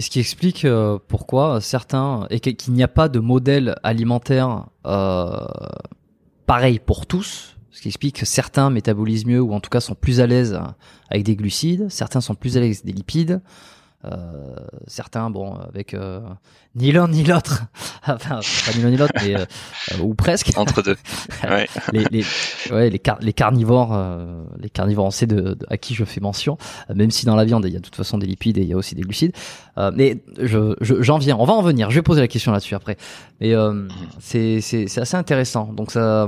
Et 0.00 0.02
ce 0.02 0.08
qui 0.08 0.18
explique 0.18 0.64
euh, 0.64 0.98
pourquoi 1.08 1.60
certains 1.60 2.26
et 2.30 2.40
qu'il 2.40 2.72
n'y 2.72 2.82
a 2.82 2.88
pas 2.88 3.10
de 3.10 3.18
modèle 3.18 3.74
alimentaire 3.82 4.68
euh, 4.86 5.46
pareil 6.46 6.78
pour 6.78 7.04
tous. 7.04 7.58
Ce 7.70 7.82
qui 7.82 7.88
explique 7.88 8.20
que 8.20 8.24
certains 8.24 8.70
métabolisent 8.70 9.26
mieux 9.26 9.42
ou 9.42 9.52
en 9.52 9.60
tout 9.60 9.68
cas 9.68 9.80
sont 9.80 9.94
plus 9.94 10.20
à 10.20 10.26
l'aise 10.26 10.58
avec 11.10 11.24
des 11.24 11.36
glucides, 11.36 11.90
certains 11.90 12.22
sont 12.22 12.34
plus 12.34 12.56
à 12.56 12.60
l'aise 12.60 12.78
avec 12.78 12.86
des 12.86 12.92
lipides. 12.92 13.42
Euh, 14.06 14.54
certains, 14.86 15.28
bon, 15.28 15.52
avec 15.56 15.92
euh, 15.92 16.20
ni 16.74 16.90
l'un 16.90 17.06
ni 17.06 17.22
l'autre, 17.22 17.64
enfin 18.06 18.40
pas 18.40 18.72
ni 18.74 18.82
l'un 18.82 18.90
ni 18.90 18.96
l'autre, 18.96 19.12
mais 19.22 19.36
euh, 19.36 19.44
ou 20.00 20.14
presque. 20.14 20.52
Entre 20.56 20.82
deux. 20.82 20.96
Ouais. 21.44 21.68
les, 21.92 22.04
les, 22.10 22.24
ouais, 22.70 22.90
les, 22.90 23.00
les 23.20 23.32
carnivores, 23.32 23.98
les 24.58 24.70
carnivores, 24.70 25.06
on 25.06 25.10
sait 25.10 25.26
de, 25.26 25.56
à 25.68 25.76
qui 25.76 25.94
je 25.94 26.04
fais 26.04 26.20
mention. 26.20 26.58
même 26.94 27.10
si 27.10 27.24
dans 27.26 27.34
la 27.34 27.44
viande 27.44 27.64
il 27.66 27.72
y 27.72 27.76
a 27.76 27.78
de 27.78 27.84
toute 27.84 27.96
façon 27.96 28.18
des 28.18 28.26
lipides 28.26 28.58
et 28.58 28.62
il 28.62 28.68
y 28.68 28.72
a 28.72 28.76
aussi 28.76 28.94
des 28.94 29.02
glucides. 29.02 29.32
mais 29.94 30.22
je, 30.38 30.74
j'en 30.80 31.18
viens. 31.18 31.36
On 31.38 31.44
va 31.44 31.54
en 31.54 31.62
venir. 31.62 31.90
Je 31.90 31.96
vais 31.96 32.02
poser 32.02 32.20
la 32.20 32.28
question 32.28 32.52
là-dessus 32.52 32.74
après. 32.74 32.96
Mais 33.40 33.54
c'est, 34.18 34.60
c'est, 34.60 34.86
c'est 34.86 35.00
assez 35.00 35.16
intéressant. 35.16 35.72
Donc 35.72 35.90
ça, 35.90 36.26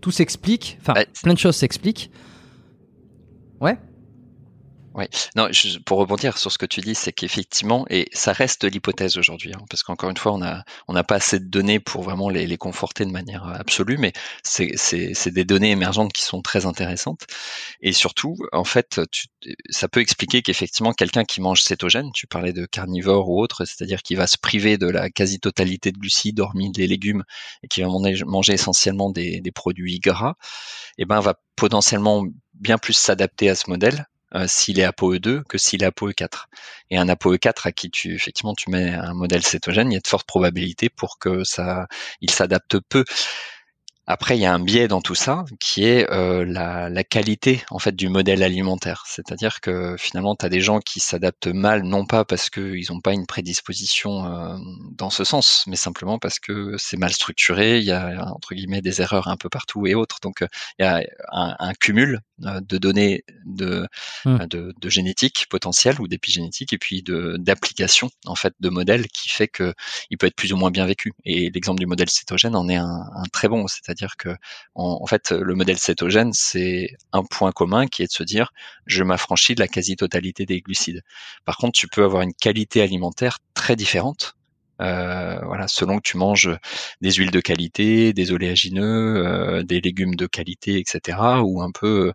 tout 0.00 0.10
s'explique. 0.10 0.78
Enfin, 0.80 0.94
plein 1.22 1.34
de 1.34 1.38
choses 1.38 1.56
s'expliquent. 1.56 2.10
Ouais. 3.60 3.78
Oui, 4.98 5.04
non, 5.36 5.48
pour 5.86 5.98
rebondir 5.98 6.38
sur 6.38 6.50
ce 6.50 6.58
que 6.58 6.66
tu 6.66 6.80
dis, 6.80 6.96
c'est 6.96 7.12
qu'effectivement, 7.12 7.86
et 7.88 8.08
ça 8.12 8.32
reste 8.32 8.64
l'hypothèse 8.64 9.16
aujourd'hui, 9.16 9.52
hein, 9.54 9.64
parce 9.70 9.84
qu'encore 9.84 10.10
une 10.10 10.16
fois, 10.16 10.32
on 10.32 10.92
n'a 10.92 11.04
pas 11.04 11.14
assez 11.14 11.38
de 11.38 11.44
données 11.44 11.78
pour 11.78 12.02
vraiment 12.02 12.28
les, 12.28 12.58
conforter 12.58 13.04
de 13.04 13.12
manière 13.12 13.46
absolue, 13.46 13.96
mais 13.96 14.12
c'est 14.42 15.30
des 15.30 15.44
données 15.44 15.70
émergentes 15.70 16.12
qui 16.12 16.22
sont 16.24 16.42
très 16.42 16.66
intéressantes, 16.66 17.28
et 17.80 17.92
surtout, 17.92 18.34
en 18.50 18.64
fait, 18.64 19.00
ça 19.70 19.86
peut 19.86 20.00
expliquer 20.00 20.42
qu'effectivement, 20.42 20.92
quelqu'un 20.92 21.22
qui 21.22 21.40
mange 21.40 21.62
cétogène, 21.62 22.10
tu 22.12 22.26
parlais 22.26 22.52
de 22.52 22.66
carnivore 22.66 23.28
ou 23.30 23.40
autre, 23.40 23.66
c'est-à-dire 23.66 24.02
qui 24.02 24.16
va 24.16 24.26
se 24.26 24.36
priver 24.36 24.78
de 24.78 24.88
la 24.88 25.10
quasi-totalité 25.10 25.92
de 25.92 25.98
glucides, 25.98 26.40
hormis 26.40 26.72
les 26.76 26.88
légumes, 26.88 27.22
et 27.62 27.68
qui 27.68 27.82
va 27.82 27.88
manger 28.26 28.54
essentiellement 28.54 29.10
des, 29.10 29.40
des 29.40 29.52
produits 29.52 30.00
gras, 30.00 30.34
eh 30.98 31.04
ben 31.04 31.20
va 31.20 31.34
potentiellement 31.54 32.24
bien 32.54 32.78
plus 32.78 32.94
s'adapter 32.94 33.48
à 33.48 33.54
ce 33.54 33.70
modèle 33.70 34.08
euh, 34.34 34.46
s'il 34.46 34.78
est 34.80 34.86
ApoE2 34.86 35.42
que 35.44 35.58
s'il 35.58 35.82
est 35.82 35.88
ApoE4. 35.88 36.46
Et 36.90 36.98
un 36.98 37.06
ApoE4 37.06 37.66
à 37.66 37.72
qui 37.72 37.90
tu 37.90 38.14
effectivement 38.14 38.54
tu 38.54 38.70
mets 38.70 38.90
un 38.90 39.14
modèle 39.14 39.42
cétogène, 39.42 39.90
il 39.90 39.94
y 39.94 39.98
a 39.98 40.00
de 40.00 40.06
fortes 40.06 40.26
probabilités 40.26 40.88
pour 40.88 41.18
que 41.18 41.44
ça 41.44 41.86
il 42.20 42.30
s'adapte 42.30 42.78
peu. 42.88 43.04
Après, 44.10 44.38
il 44.38 44.40
y 44.40 44.46
a 44.46 44.54
un 44.54 44.58
biais 44.58 44.88
dans 44.88 45.02
tout 45.02 45.14
ça 45.14 45.44
qui 45.60 45.84
est 45.84 46.10
euh, 46.10 46.42
la, 46.42 46.88
la, 46.88 47.04
qualité 47.04 47.62
en 47.70 47.78
fait 47.78 47.94
du 47.94 48.08
modèle 48.08 48.42
alimentaire. 48.42 49.04
C'est-à-dire 49.06 49.60
que 49.60 49.96
finalement, 49.98 50.34
tu 50.34 50.46
as 50.46 50.48
des 50.48 50.62
gens 50.62 50.80
qui 50.80 50.98
s'adaptent 50.98 51.48
mal, 51.48 51.82
non 51.82 52.06
pas 52.06 52.24
parce 52.24 52.48
qu'ils 52.48 52.86
n'ont 52.88 53.02
pas 53.02 53.12
une 53.12 53.26
prédisposition 53.26 54.24
euh, 54.24 54.56
dans 54.92 55.10
ce 55.10 55.24
sens, 55.24 55.64
mais 55.66 55.76
simplement 55.76 56.18
parce 56.18 56.38
que 56.38 56.74
c'est 56.78 56.96
mal 56.96 57.12
structuré, 57.12 57.80
il 57.80 57.84
y 57.84 57.92
a 57.92 58.24
entre 58.34 58.54
guillemets 58.54 58.80
des 58.80 59.02
erreurs 59.02 59.28
un 59.28 59.36
peu 59.36 59.50
partout 59.50 59.86
et 59.86 59.94
autres. 59.94 60.16
Donc, 60.22 60.42
il 60.78 60.84
y 60.84 60.86
a 60.86 61.02
un, 61.30 61.54
un 61.58 61.74
cumul 61.74 62.22
euh, 62.46 62.60
de 62.62 62.78
données 62.78 63.24
de, 63.44 63.86
mmh. 64.24 64.46
de, 64.46 64.72
de, 64.80 64.88
génétique 64.88 65.46
potentielle 65.50 66.00
ou 66.00 66.08
d'épigénétique 66.08 66.72
et 66.72 66.78
puis 66.78 67.02
d'application 67.02 68.10
en 68.24 68.36
fait 68.36 68.54
de 68.60 68.68
modèles 68.70 69.08
qui 69.08 69.28
fait 69.28 69.48
que 69.48 69.74
il 70.08 70.16
peut 70.16 70.28
être 70.28 70.36
plus 70.36 70.54
ou 70.54 70.56
moins 70.56 70.70
bien 70.70 70.86
vécu. 70.86 71.12
Et 71.26 71.50
l'exemple 71.50 71.80
du 71.80 71.86
modèle 71.86 72.08
cétogène 72.08 72.56
en 72.56 72.68
est 72.70 72.76
un, 72.76 72.86
un 72.86 73.24
très 73.32 73.48
bon, 73.48 73.66
c'est-à-dire 73.66 73.97
c'est-à-dire 73.98 74.16
que 74.16 74.36
en, 74.74 75.06
fait 75.06 75.32
le 75.32 75.54
modèle 75.54 75.78
cétogène 75.78 76.32
c'est 76.32 76.96
un 77.12 77.24
point 77.24 77.52
commun 77.52 77.86
qui 77.86 78.02
est 78.02 78.06
de 78.06 78.12
se 78.12 78.22
dire 78.22 78.52
je 78.86 79.02
m'affranchis 79.02 79.54
de 79.54 79.60
la 79.60 79.68
quasi-totalité 79.68 80.46
des 80.46 80.60
glucides. 80.60 81.02
Par 81.44 81.56
contre, 81.56 81.78
tu 81.78 81.88
peux 81.88 82.04
avoir 82.04 82.22
une 82.22 82.34
qualité 82.34 82.82
alimentaire 82.82 83.38
très 83.54 83.76
différente 83.76 84.34
euh, 84.80 85.40
voilà, 85.44 85.66
selon 85.66 85.96
que 85.96 86.02
tu 86.08 86.16
manges 86.16 86.50
des 87.00 87.12
huiles 87.12 87.32
de 87.32 87.40
qualité, 87.40 88.12
des 88.12 88.30
oléagineux, 88.30 89.26
euh, 89.26 89.62
des 89.64 89.80
légumes 89.80 90.14
de 90.14 90.26
qualité, 90.26 90.78
etc., 90.78 91.18
ou 91.42 91.62
un 91.62 91.72
peu 91.72 92.12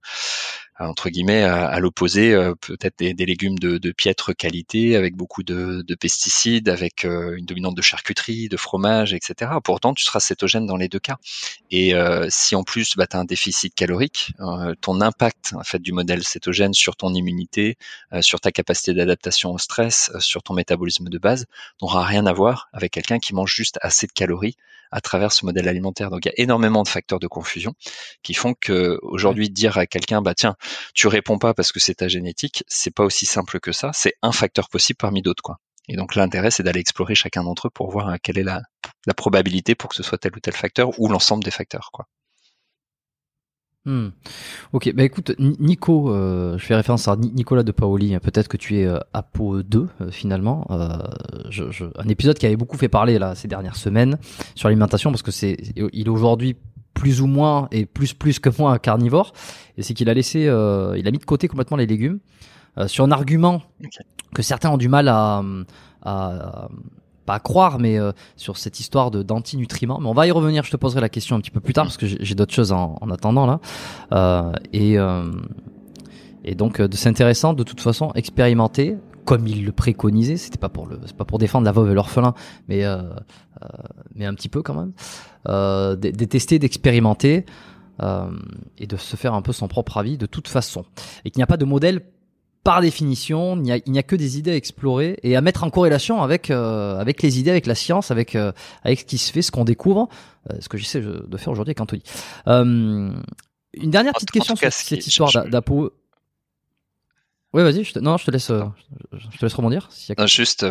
entre 0.79 1.09
guillemets 1.09 1.43
à, 1.43 1.79
l'opposé 1.79 2.33
euh, 2.33 2.55
peut-être 2.55 2.97
des, 2.97 3.13
des, 3.13 3.25
légumes 3.25 3.59
de, 3.59 3.77
de, 3.77 3.91
piètre 3.91 4.35
qualité 4.35 4.95
avec 4.95 5.15
beaucoup 5.15 5.43
de, 5.43 5.83
de 5.87 5.95
pesticides, 5.95 6.69
avec 6.69 7.05
euh, 7.05 7.35
une 7.37 7.45
dominante 7.45 7.75
de 7.75 7.81
charcuterie, 7.81 8.49
de 8.49 8.57
fromage, 8.57 9.13
etc. 9.13 9.51
Pourtant, 9.63 9.93
tu 9.93 10.03
seras 10.03 10.19
cétogène 10.19 10.65
dans 10.65 10.77
les 10.77 10.87
deux 10.87 10.99
cas. 10.99 11.17
Et 11.69 11.93
euh, 11.93 12.27
si 12.29 12.55
en 12.55 12.63
plus 12.63 12.95
bah, 12.97 13.07
tu 13.07 13.15
as 13.15 13.19
un 13.19 13.25
déficit 13.25 13.75
calorique, 13.75 14.33
ton 14.81 15.01
impact 15.01 15.53
en 15.53 15.63
fait 15.63 15.79
du 15.79 15.91
modèle 15.91 16.23
cétogène 16.23 16.73
sur 16.73 16.95
ton 16.95 17.13
immunité, 17.13 17.77
sur 18.21 18.39
ta 18.39 18.51
capacité 18.51 18.93
d'adaptation 18.93 19.51
au 19.51 19.57
stress, 19.57 20.11
sur 20.19 20.43
ton 20.43 20.53
métabolisme 20.53 21.09
de 21.09 21.17
base, 21.17 21.45
n'aura 21.81 22.03
rien 22.05 22.25
à 22.25 22.33
voir 22.33 22.69
avec 22.73 22.91
quelqu'un 22.91 23.19
qui 23.19 23.33
mange 23.33 23.53
juste 23.53 23.79
assez 23.81 24.07
de 24.07 24.11
calories 24.11 24.55
à 24.93 25.01
travers 25.01 25.31
ce 25.31 25.43
modèle 25.45 25.67
alimentaire. 25.67 26.11
Donc 26.11 26.25
il 26.25 26.29
y 26.29 26.31
a 26.31 26.41
énormément 26.41 26.83
de 26.83 26.87
facteurs 26.87 27.19
de 27.19 27.27
confusion 27.27 27.73
qui 28.21 28.35
font 28.35 28.53
que 28.53 28.99
aujourd'hui 29.01 29.49
dire 29.49 29.77
à 29.77 29.87
quelqu'un 29.87 30.21
bah 30.21 30.35
tiens 30.35 30.55
tu 30.93 31.07
réponds 31.07 31.37
pas 31.37 31.53
parce 31.53 31.71
que 31.71 31.79
c'est 31.79 31.95
ta 31.95 32.07
génétique, 32.07 32.63
c'est 32.67 32.93
pas 32.93 33.03
aussi 33.03 33.25
simple 33.25 33.59
que 33.59 33.71
ça. 33.71 33.91
C'est 33.93 34.13
un 34.21 34.31
facteur 34.31 34.69
possible 34.69 34.97
parmi 34.97 35.21
d'autres. 35.21 35.55
Et 35.89 35.95
donc 35.95 36.15
l'intérêt 36.15 36.51
c'est 36.51 36.63
d'aller 36.63 36.79
explorer 36.79 37.15
chacun 37.15 37.43
d'entre 37.43 37.67
eux 37.67 37.71
pour 37.73 37.91
voir 37.91 38.09
euh, 38.09 38.15
quelle 38.21 38.37
est 38.37 38.43
la, 38.43 38.61
probabilité 39.15 39.75
pour 39.75 39.89
que 39.89 39.95
ce 39.95 40.03
soit 40.03 40.17
tel 40.17 40.31
ou 40.35 40.39
tel 40.39 40.53
facteur 40.53 40.97
ou 40.99 41.09
l'ensemble 41.09 41.43
des 41.43 41.51
facteurs 41.51 41.89
quoi. 41.91 42.07
Hmm. 43.85 44.11
Ok, 44.71 44.93
bah 44.95 45.03
écoute, 45.03 45.33
Nico, 45.39 46.09
euh, 46.09 46.57
je 46.57 46.65
fais 46.65 46.73
référence 46.73 47.09
à 47.09 47.17
Nicolas 47.17 47.63
de 47.63 47.73
Paoli. 47.73 48.15
Hein, 48.15 48.19
peut-être 48.23 48.47
que 48.47 48.55
tu 48.55 48.77
es 48.77 48.85
euh, 48.85 48.99
Apo 49.11 49.61
2 49.61 49.89
euh, 49.99 50.09
finalement. 50.09 50.65
Un 50.69 52.07
épisode 52.07 52.37
qui 52.37 52.45
avait 52.45 52.55
beaucoup 52.55 52.77
fait 52.77 52.87
parler 52.87 53.19
là 53.19 53.35
ces 53.35 53.49
dernières 53.49 53.75
semaines 53.75 54.17
sur 54.55 54.69
l'alimentation 54.69 55.11
parce 55.11 55.21
que 55.21 55.31
c'est, 55.31 55.57
il 55.75 56.07
est 56.07 56.09
aujourd'hui 56.09 56.55
plus 56.93 57.21
ou 57.21 57.27
moins 57.27 57.67
et 57.71 57.85
plus 57.85 58.13
plus 58.13 58.39
que 58.39 58.49
moi 58.57 58.79
carnivore. 58.79 59.33
Et 59.77 59.83
c'est 59.83 59.93
qu'il 59.93 60.09
a 60.09 60.13
laissé, 60.13 60.47
euh, 60.47 60.95
il 60.97 61.07
a 61.07 61.11
mis 61.11 61.17
de 61.17 61.25
côté 61.25 61.47
complètement 61.47 61.77
les 61.77 61.87
légumes 61.87 62.19
sur 62.87 63.05
un 63.05 63.11
argument 63.11 63.61
que 64.33 64.41
certains 64.41 64.71
ont 64.71 64.77
du 64.77 64.89
mal 64.89 65.07
à, 65.07 65.43
à 66.01 66.69
pas 67.25 67.35
à 67.35 67.39
croire, 67.39 67.79
mais 67.79 67.97
euh, 67.97 68.11
sur 68.35 68.57
cette 68.57 68.79
histoire 68.79 69.11
de 69.11 69.23
d'antinutriments. 69.23 69.99
Mais 69.99 70.07
on 70.07 70.13
va 70.13 70.27
y 70.27 70.31
revenir. 70.31 70.63
Je 70.63 70.71
te 70.71 70.77
poserai 70.77 71.01
la 71.01 71.09
question 71.09 71.35
un 71.35 71.39
petit 71.39 71.51
peu 71.51 71.59
plus 71.59 71.73
tard 71.73 71.85
parce 71.85 71.97
que 71.97 72.05
j'ai 72.05 72.35
d'autres 72.35 72.53
choses 72.53 72.71
en, 72.71 72.97
en, 73.01 73.09
attendant 73.09 73.45
là. 73.45 73.59
Euh, 74.13 74.51
et 74.71 74.97
euh, 74.97 75.31
et 76.43 76.55
donc 76.55 76.79
euh, 76.79 76.87
c'est 76.91 77.09
intéressant 77.09 77.53
de 77.53 77.63
toute 77.63 77.81
façon 77.81 78.11
expérimenter 78.15 78.97
comme 79.25 79.47
il 79.47 79.65
le 79.65 79.71
préconisait. 79.71 80.37
C'était 80.37 80.57
pas 80.57 80.69
pour 80.69 80.87
le, 80.87 80.99
c'est 81.05 81.15
pas 81.15 81.25
pour 81.25 81.39
défendre 81.39 81.65
la 81.65 81.71
veuve 81.71 81.91
et 81.91 81.93
l'orphelin, 81.93 82.33
mais 82.67 82.83
mais 84.15 84.25
un 84.25 84.33
petit 84.33 84.49
peu 84.49 84.61
quand 84.61 84.75
même. 84.75 84.93
de, 85.45 85.95
de 85.95 86.25
tester, 86.25 86.59
d'expérimenter. 86.59 87.45
et 88.77 88.87
de 88.87 88.97
se 88.97 89.15
faire 89.15 89.33
un 89.33 89.41
peu 89.41 89.53
son 89.53 89.67
propre 89.67 89.97
avis 89.97 90.17
de 90.17 90.25
toute 90.25 90.47
façon. 90.47 90.85
Et 91.25 91.31
qu'il 91.31 91.39
n'y 91.39 91.43
a 91.43 91.47
pas 91.47 91.57
de 91.57 91.65
modèle 91.65 92.01
par 92.63 92.79
définition, 92.79 93.57
il 93.57 93.81
n'y 93.87 93.99
a, 93.99 94.03
que 94.03 94.15
des 94.15 94.37
idées 94.37 94.51
à 94.51 94.55
explorer 94.55 95.19
et 95.21 95.35
à 95.35 95.41
mettre 95.41 95.63
en 95.63 95.69
corrélation 95.69 96.23
avec 96.23 96.49
euh, 96.49 96.97
avec 96.97 97.21
les 97.21 97.39
idées, 97.39 97.51
avec 97.51 97.65
la 97.65 97.75
science, 97.75 98.09
avec 98.09 98.35
euh, 98.35 98.53
avec 98.83 99.01
ce 99.01 99.05
qui 99.05 99.17
se 99.17 99.31
fait, 99.33 99.41
ce 99.41 99.51
qu'on 99.51 99.65
découvre, 99.65 100.07
euh, 100.49 100.55
ce 100.61 100.69
que 100.69 100.77
j'essaie 100.77 101.01
de 101.01 101.37
faire 101.37 101.51
aujourd'hui 101.51 101.71
avec 101.71 101.81
Anthony. 101.81 102.03
une 102.45 103.91
dernière 103.91 104.13
petite 104.13 104.31
question 104.31 104.55
sur 104.55 104.71
cette 104.71 105.05
histoire 105.05 105.31
d'Apo. 105.49 105.91
Oui, 107.53 107.63
vas-y. 107.63 107.83
non, 108.01 108.17
je 108.17 108.25
te 108.25 108.31
laisse. 108.31 108.47
Je 108.47 109.37
te 109.37 109.45
laisse 109.45 109.53
rebondir. 109.53 109.89
juste 110.25 110.65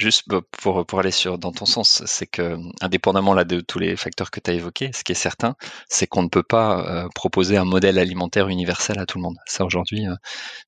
Juste 0.00 0.24
pour, 0.62 0.86
pour 0.86 0.98
aller 0.98 1.10
sur 1.10 1.36
dans 1.36 1.52
ton 1.52 1.66
sens, 1.66 2.02
c'est 2.06 2.26
que 2.26 2.56
indépendamment 2.80 3.34
là 3.34 3.44
de 3.44 3.60
tous 3.60 3.78
les 3.78 3.96
facteurs 3.96 4.30
que 4.30 4.40
tu 4.40 4.50
as 4.50 4.54
évoqués, 4.54 4.90
ce 4.94 5.04
qui 5.04 5.12
est 5.12 5.14
certain, 5.14 5.56
c'est 5.90 6.06
qu'on 6.06 6.22
ne 6.22 6.28
peut 6.28 6.42
pas 6.42 7.04
euh, 7.04 7.08
proposer 7.14 7.58
un 7.58 7.66
modèle 7.66 7.98
alimentaire 7.98 8.48
universel 8.48 8.98
à 8.98 9.04
tout 9.04 9.18
le 9.18 9.22
monde. 9.24 9.36
Ça 9.44 9.62
aujourd'hui, 9.62 10.06
euh, 10.06 10.14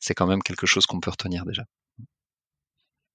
c'est 0.01 0.13
quand 0.13 0.27
même 0.27 0.43
quelque 0.43 0.67
chose 0.67 0.85
qu'on 0.85 1.01
peut 1.01 1.11
retenir 1.11 1.47
déjà. 1.47 1.63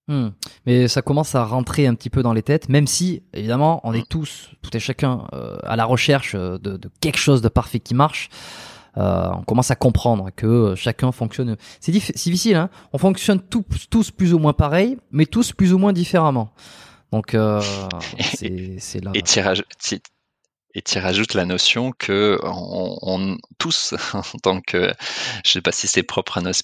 Hmm. 0.08 0.30
Mais 0.66 0.88
ça 0.88 1.04
commence 1.04 1.36
à 1.36 1.46
rentrer 1.46 1.86
un 1.86 1.94
petit 1.94 2.10
peu 2.10 2.24
dans 2.24 2.34
les 2.34 2.42
têtes, 2.42 2.68
même 2.68 2.88
si 2.88 3.22
évidemment 3.34 3.80
on 3.84 3.94
est 3.94 4.00
hmm. 4.00 4.10
tous, 4.10 4.50
tout 4.64 4.76
et 4.76 4.80
chacun, 4.80 5.28
euh, 5.34 5.60
à 5.62 5.76
la 5.76 5.86
recherche 5.86 6.34
de, 6.34 6.58
de, 6.58 6.90
quelque 7.00 7.20
chose 7.20 7.44
de 7.44 7.50
parfait 7.50 7.80
qui 7.80 7.94
marche. 7.94 8.32
Euh, 8.98 9.30
on 9.32 9.44
commence 9.44 9.72
à 9.72 9.76
comprendre 9.76 10.30
que 10.36 10.74
chacun 10.76 11.12
fonctionne. 11.12 11.56
C'est 11.80 11.92
difficile, 11.92 12.56
hein 12.56 12.70
On 12.94 12.98
fonctionne 12.98 13.40
tous, 13.40 13.64
tous 13.90 14.12
plus 14.12 14.34
ou 14.34 14.40
moins 14.40 14.54
pareil, 14.54 14.98
mais 15.12 15.26
tous 15.26 15.54
plus 15.54 15.74
ou 15.74 15.78
moins 15.78 15.94
différemment. 15.94 16.52
Donc 17.12 17.36
euh, 17.36 17.62
c'est 18.80 19.04
là. 19.04 19.12
Et 19.14 19.22
tirage, 19.22 19.64
et 20.78 20.84
tu 20.84 21.00
rajoutes 21.00 21.34
la 21.34 21.46
notion 21.46 21.92
que 21.92 22.40
on, 22.44 23.38
tous, 23.58 23.96
en 24.14 24.22
tant 24.44 24.62
que, 24.62 24.94
je 25.44 25.52
sais 25.52 25.62
pas 25.62 25.72
si 25.72 25.88
c'est 25.88 26.04
propre 26.04 26.38
à 26.38 26.42
notre 26.42 26.62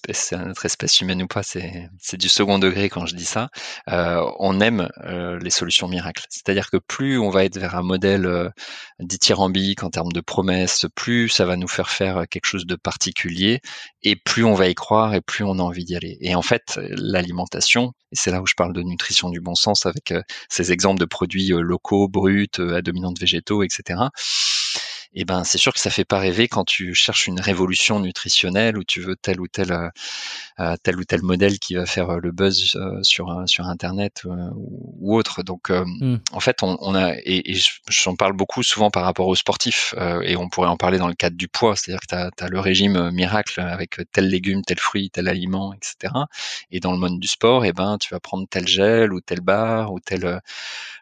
espèce, 0.65 1.01
humaine 1.01 1.23
ou 1.23 1.27
pas, 1.27 1.41
c'est, 1.41 1.89
du 2.13 2.29
second 2.29 2.59
degré 2.59 2.89
quand 2.89 3.07
je 3.07 3.15
dis 3.15 3.25
ça, 3.25 3.49
euh, 3.89 4.23
on 4.37 4.61
aime 4.61 4.87
euh, 5.05 5.39
les 5.39 5.49
solutions 5.49 5.87
miracles. 5.87 6.25
C'est-à-dire 6.29 6.69
que 6.69 6.77
plus 6.77 7.17
on 7.17 7.31
va 7.31 7.43
être 7.43 7.57
vers 7.57 7.75
un 7.75 7.81
modèle 7.81 8.27
euh, 8.27 8.49
dithyrambique 8.99 9.81
en 9.81 9.89
termes 9.89 10.11
de 10.11 10.21
promesses, 10.21 10.85
plus 10.93 11.27
ça 11.27 11.45
va 11.45 11.55
nous 11.55 11.67
faire 11.67 11.89
faire 11.89 12.25
quelque 12.29 12.45
chose 12.45 12.67
de 12.67 12.75
particulier, 12.75 13.61
et 14.03 14.15
plus 14.15 14.43
on 14.43 14.53
va 14.53 14.67
y 14.67 14.75
croire, 14.75 15.13
et 15.13 15.21
plus 15.21 15.43
on 15.43 15.59
a 15.59 15.61
envie 15.61 15.85
d'y 15.85 15.95
aller. 15.95 16.17
Et 16.21 16.35
en 16.35 16.41
fait, 16.41 16.79
l'alimentation, 16.91 17.93
et 18.11 18.15
c'est 18.15 18.31
là 18.31 18.41
où 18.41 18.47
je 18.47 18.55
parle 18.55 18.73
de 18.73 18.81
nutrition 18.81 19.29
du 19.29 19.39
bon 19.39 19.55
sens 19.55 19.85
avec 19.85 20.13
ces 20.49 20.71
exemples 20.71 20.99
de 20.99 21.05
produits 21.05 21.49
locaux, 21.49 22.07
bruts, 22.07 22.47
à 22.59 22.81
dominante 22.81 23.19
végétaux, 23.19 23.63
etc 23.63 23.95
et 25.15 25.25
ben 25.25 25.43
c'est 25.43 25.57
sûr 25.57 25.73
que 25.73 25.79
ça 25.79 25.89
fait 25.89 26.05
pas 26.05 26.19
rêver 26.19 26.47
quand 26.47 26.65
tu 26.65 26.93
cherches 26.93 27.27
une 27.27 27.39
révolution 27.39 27.99
nutritionnelle 27.99 28.77
ou 28.77 28.83
tu 28.83 29.01
veux 29.01 29.15
tel 29.15 29.39
ou 29.39 29.47
tel 29.47 29.71
euh, 30.59 30.75
tel 30.83 30.97
ou 30.97 31.03
tel 31.03 31.21
modèle 31.21 31.59
qui 31.59 31.75
va 31.75 31.85
faire 31.85 32.19
le 32.19 32.31
buzz 32.31 32.77
sur 33.03 33.43
sur 33.45 33.65
internet 33.67 34.23
ou, 34.25 35.15
autre. 35.15 35.43
Donc 35.43 35.69
mmh. 35.69 36.17
en 36.31 36.39
fait 36.39 36.63
on, 36.63 36.77
on 36.81 36.95
a 36.95 37.13
et, 37.15 37.51
et 37.51 37.59
j'en 37.89 38.15
parle 38.15 38.33
beaucoup 38.33 38.63
souvent 38.63 38.89
par 38.89 39.03
rapport 39.03 39.27
aux 39.27 39.35
sportifs 39.35 39.93
et 40.23 40.35
on 40.35 40.49
pourrait 40.49 40.69
en 40.69 40.77
parler 40.77 40.97
dans 40.97 41.07
le 41.07 41.13
cadre 41.13 41.37
du 41.37 41.47
poids, 41.47 41.75
c'est-à-dire 41.75 42.01
que 42.01 42.07
tu 42.07 42.15
as, 42.15 42.29
as, 42.39 42.49
le 42.49 42.59
régime 42.59 43.11
miracle 43.11 43.59
avec 43.59 43.99
tel 44.11 44.27
légume, 44.27 44.63
tel 44.63 44.79
fruit, 44.79 45.09
tel 45.09 45.27
aliment, 45.27 45.73
etc. 45.73 46.13
Et 46.71 46.79
dans 46.79 46.91
le 46.91 46.97
monde 46.97 47.19
du 47.19 47.27
sport, 47.27 47.65
et 47.65 47.69
eh 47.69 47.73
ben 47.73 47.97
tu 47.99 48.09
vas 48.09 48.19
prendre 48.19 48.47
tel 48.49 48.67
gel 48.67 49.13
ou 49.13 49.21
tel 49.21 49.41
bar 49.41 49.93
ou 49.93 49.99
tel 49.99 50.41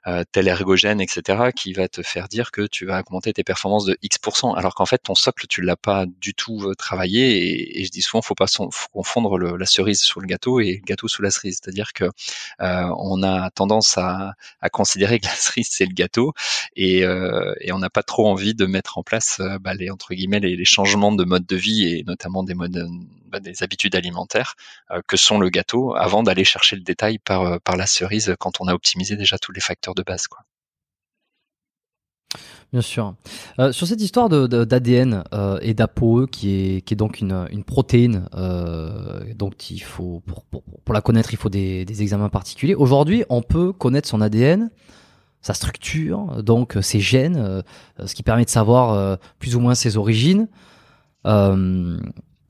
euh, 0.08 0.24
tel 0.32 0.48
ergogène, 0.48 1.00
etc., 1.00 1.52
qui 1.56 1.74
va 1.74 1.88
te 1.88 2.02
faire 2.02 2.28
dire 2.28 2.50
que 2.50 2.66
tu 2.66 2.88
vas 2.88 3.00
augmenter 3.02 3.34
tes 3.34 3.44
performances 3.44 3.86
de 3.86 3.96
X%, 4.04 4.54
alors 4.56 4.76
qu'en 4.76 4.86
fait 4.86 5.00
ton 5.00 5.16
socle 5.16 5.48
tu 5.48 5.62
l'as 5.62 5.76
pas 5.76 6.06
du 6.06 6.34
tout 6.34 6.62
euh, 6.64 6.76
travaillé. 6.76 7.80
Et, 7.80 7.86
je 7.86 7.90
dis 7.92 8.02
souvent, 8.02 8.22
faut 8.22 8.36
pas 8.36 8.46
confondre 8.92 9.38
le, 9.38 9.58
la 9.58 9.66
cerise 9.66 10.02
sous 10.02 10.20
le 10.20 10.28
gâteau 10.28 10.60
et 10.60 10.78
le 10.82 10.86
gâteau 10.86 11.08
sous 11.08 11.22
la 11.22 11.32
cerise, 11.32 11.60
c'est-à-dire 11.62 11.94
que 11.94 12.06
euh, 12.62 12.90
on 12.98 13.24
a 13.24 13.50
tendance 13.52 13.98
à, 13.98 14.34
à, 14.62 14.70
considérer 14.70 15.20
que 15.20 15.26
la 15.26 15.36
cerise 15.36 15.68
c'est 15.72 15.86
le 15.86 15.94
gâteau 15.94 16.34
et, 16.76 17.04
euh, 17.04 17.54
et 17.62 17.72
on 17.72 17.80
n'a 17.80 17.90
pas 17.90 18.04
trop 18.04 18.28
envie 18.28 18.54
de 18.56 18.66
mettre 18.66 18.98
en 18.98 19.04
place 19.04 19.40
euh, 19.40 19.58
bah, 19.60 19.74
les 19.74 19.90
entre 19.90 20.14
guillemets 20.14 20.40
les, 20.40 20.56
les, 20.56 20.66
changements 20.66 21.12
de 21.12 21.24
mode 21.24 21.46
de 21.46 21.56
vie 21.56 21.88
et 21.88 22.04
notamment 22.04 22.44
des 22.44 22.54
modes 22.54 22.88
bah, 23.28 23.40
des 23.40 23.64
habitudes 23.64 23.96
alimentaires 23.96 24.56
que 25.08 25.18
sont 25.18 25.40
le 25.40 25.50
gâteau 25.50 25.96
avant 25.96 26.24
d'aller 26.24 26.44
chercher 26.44 26.76
le 26.76 26.84
détail 26.84 27.18
par 27.20 27.60
par 27.62 27.78
la 27.78 27.88
cerise 27.88 28.36
quand 28.40 28.62
on 28.62 28.68
a 28.68 28.74
optimisé 28.74 29.16
déjà 29.16 29.38
tous 29.38 29.52
les 29.52 29.62
facteurs 29.62 29.96
de 29.96 30.04
base. 30.04 30.28
Quoi. 30.28 30.44
Bien 32.72 32.82
sûr. 32.82 33.16
Euh, 33.60 33.74
sur 33.74 33.86
cette 33.86 34.02
histoire 34.02 34.30
d'ADN 34.30 35.24
euh, 35.34 35.60
et 35.62 35.74
d'ApoE, 35.74 36.28
qui 36.28 36.52
est, 36.52 36.82
qui 36.82 36.94
est 36.94 36.98
donc 36.98 37.20
une, 37.20 37.48
une 37.52 37.66
protéine, 37.66 38.30
euh, 38.34 39.34
donc 39.36 39.72
il 39.72 39.80
faut 39.80 40.22
pour, 40.26 40.46
pour, 40.46 40.64
pour, 40.64 40.94
la 40.94 41.02
connaître, 41.02 41.34
il 41.34 41.38
faut 41.38 41.50
des, 41.50 41.84
des 41.84 42.02
examens 42.02 42.30
particuliers. 42.30 42.76
Aujourd'hui, 42.76 43.26
on 43.30 43.42
peut 43.42 43.74
connaître 43.74 44.08
son 44.08 44.22
ADN, 44.22 44.70
sa 45.42 45.54
structure, 45.54 46.42
donc 46.44 46.78
ses 46.82 47.02
gènes, 47.02 47.64
ce 48.06 48.16
qui 48.16 48.24
permet 48.24 48.46
de 48.46 48.50
savoir 48.50 49.18
plus 49.40 49.56
ou 49.56 49.60
moins 49.60 49.76
ses 49.76 49.98
origines. 49.98 50.48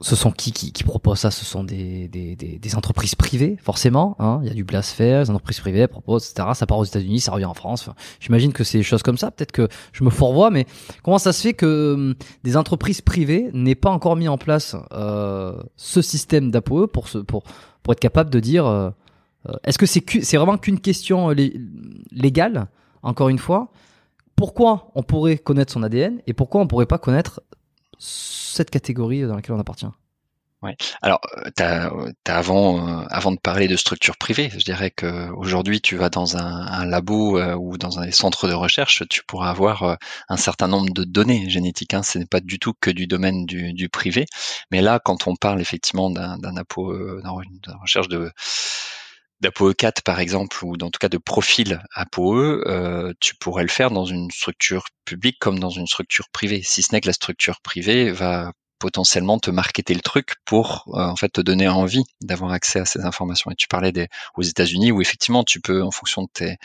Ce 0.01 0.15
sont 0.15 0.31
qui, 0.31 0.51
qui, 0.51 0.71
qui 0.71 0.83
propose 0.83 1.19
ça? 1.19 1.31
Ce 1.31 1.45
sont 1.45 1.63
des, 1.63 2.07
des, 2.07 2.35
des, 2.35 2.75
entreprises 2.75 3.15
privées, 3.15 3.57
forcément. 3.61 4.15
Hein. 4.19 4.39
Il 4.41 4.47
y 4.47 4.51
a 4.51 4.53
du 4.53 4.63
blasphème, 4.63 5.21
les 5.21 5.29
entreprises 5.29 5.59
privées 5.59 5.87
proposent, 5.87 6.29
etc. 6.29 6.49
Ça 6.55 6.65
part 6.65 6.79
aux 6.79 6.85
États-Unis, 6.85 7.19
ça 7.19 7.31
revient 7.31 7.45
en 7.45 7.53
France. 7.53 7.89
J'imagine 8.19 8.51
que 8.51 8.63
c'est 8.63 8.79
des 8.79 8.83
choses 8.83 9.03
comme 9.03 9.17
ça. 9.17 9.31
Peut-être 9.31 9.51
que 9.51 9.67
je 9.93 10.03
me 10.03 10.09
fourvoie, 10.09 10.49
mais 10.49 10.65
comment 11.03 11.19
ça 11.19 11.33
se 11.33 11.41
fait 11.41 11.53
que 11.53 11.93
hum, 11.93 12.15
des 12.43 12.57
entreprises 12.57 13.01
privées 13.01 13.49
n'aient 13.53 13.75
pas 13.75 13.91
encore 13.91 14.15
mis 14.15 14.27
en 14.27 14.37
place 14.37 14.75
euh, 14.91 15.61
ce 15.75 16.01
système 16.01 16.51
d'APOE 16.51 16.87
pour, 16.87 17.07
pour, 17.27 17.43
pour 17.83 17.93
être 17.93 17.99
capable 17.99 18.29
de 18.29 18.39
dire 18.39 18.65
euh, 18.65 18.89
euh 19.47 19.53
est-ce 19.63 19.77
que 19.77 19.85
c'est 19.85 20.03
c'est 20.23 20.37
vraiment 20.37 20.57
qu'une 20.57 20.79
question 20.79 21.29
légale 22.11 22.67
Encore 23.03 23.29
une 23.29 23.39
fois, 23.39 23.71
pourquoi 24.35 24.91
on 24.95 25.03
pourrait 25.03 25.37
connaître 25.37 25.71
son 25.71 25.83
ADN 25.83 26.21
et 26.25 26.33
pourquoi 26.33 26.61
on 26.61 26.67
pourrait 26.67 26.87
pas 26.87 26.97
connaître 26.97 27.41
cette 28.01 28.69
catégorie 28.69 29.21
dans 29.23 29.35
laquelle 29.35 29.55
on 29.55 29.59
appartient 29.59 29.87
Ouais. 30.61 30.75
Alors, 31.01 31.21
euh, 31.37 31.49
t'as, 31.55 31.89
as 32.27 32.37
avant, 32.37 32.87
euh, 32.87 33.05
avant 33.09 33.31
de 33.31 33.39
parler 33.39 33.67
de 33.67 33.75
structure 33.75 34.15
privée, 34.17 34.51
je 34.55 34.63
dirais 34.63 34.91
que 34.91 35.31
aujourd'hui, 35.31 35.81
tu 35.81 35.95
vas 35.95 36.11
dans 36.11 36.37
un, 36.37 36.67
un 36.67 36.85
labo 36.85 37.39
euh, 37.39 37.55
ou 37.55 37.79
dans 37.79 37.97
un 37.99 38.11
centre 38.11 38.47
de 38.47 38.53
recherche, 38.53 39.01
tu 39.09 39.23
pourras 39.23 39.49
avoir 39.49 39.97
un 40.29 40.37
certain 40.37 40.67
nombre 40.67 40.93
de 40.93 41.03
données 41.03 41.49
génétiques. 41.49 41.95
Hein. 41.95 42.03
Ce 42.03 42.19
n'est 42.19 42.27
pas 42.27 42.41
du 42.41 42.59
tout 42.59 42.73
que 42.79 42.91
du 42.91 43.07
domaine 43.07 43.47
du, 43.47 43.73
du 43.73 43.89
privé. 43.89 44.27
Mais 44.69 44.81
là, 44.81 44.99
quand 45.03 45.27
on 45.27 45.35
parle 45.35 45.61
effectivement 45.61 46.11
d'un, 46.11 46.37
d'un 46.37 46.55
apo, 46.57 46.93
d'une 46.95 47.59
recherche 47.81 48.07
de 48.07 48.31
d'APOE4 49.41 50.03
par 50.03 50.19
exemple, 50.19 50.63
ou 50.63 50.73
en 50.73 50.89
tout 50.89 50.99
cas 50.99 51.09
de 51.09 51.17
profil 51.17 51.81
APOE, 51.93 52.63
euh, 52.67 53.13
tu 53.19 53.35
pourrais 53.35 53.63
le 53.63 53.69
faire 53.69 53.91
dans 53.91 54.05
une 54.05 54.29
structure 54.31 54.85
publique 55.05 55.37
comme 55.39 55.59
dans 55.59 55.69
une 55.69 55.87
structure 55.87 56.29
privée, 56.29 56.61
si 56.63 56.83
ce 56.83 56.93
n'est 56.93 57.01
que 57.01 57.07
la 57.07 57.13
structure 57.13 57.61
privée 57.61 58.11
va 58.11 58.51
potentiellement 58.81 59.37
te 59.37 59.51
marketer 59.51 59.93
le 59.93 60.01
truc 60.01 60.33
pour 60.43 60.85
euh, 60.95 61.05
en 61.05 61.15
fait 61.15 61.29
te 61.29 61.41
donner 61.41 61.67
envie 61.67 62.03
d'avoir 62.21 62.51
accès 62.51 62.79
à 62.79 62.85
ces 62.85 63.01
informations. 63.01 63.51
Et 63.51 63.55
tu 63.55 63.67
parlais 63.67 63.91
des 63.91 64.07
aux 64.35 64.41
États-Unis 64.41 64.91
où 64.91 65.01
effectivement 65.01 65.43
tu 65.43 65.61
peux 65.61 65.83
en 65.83 65.91
fonction 65.91 66.23
de 66.23 66.29
tes 66.33 66.57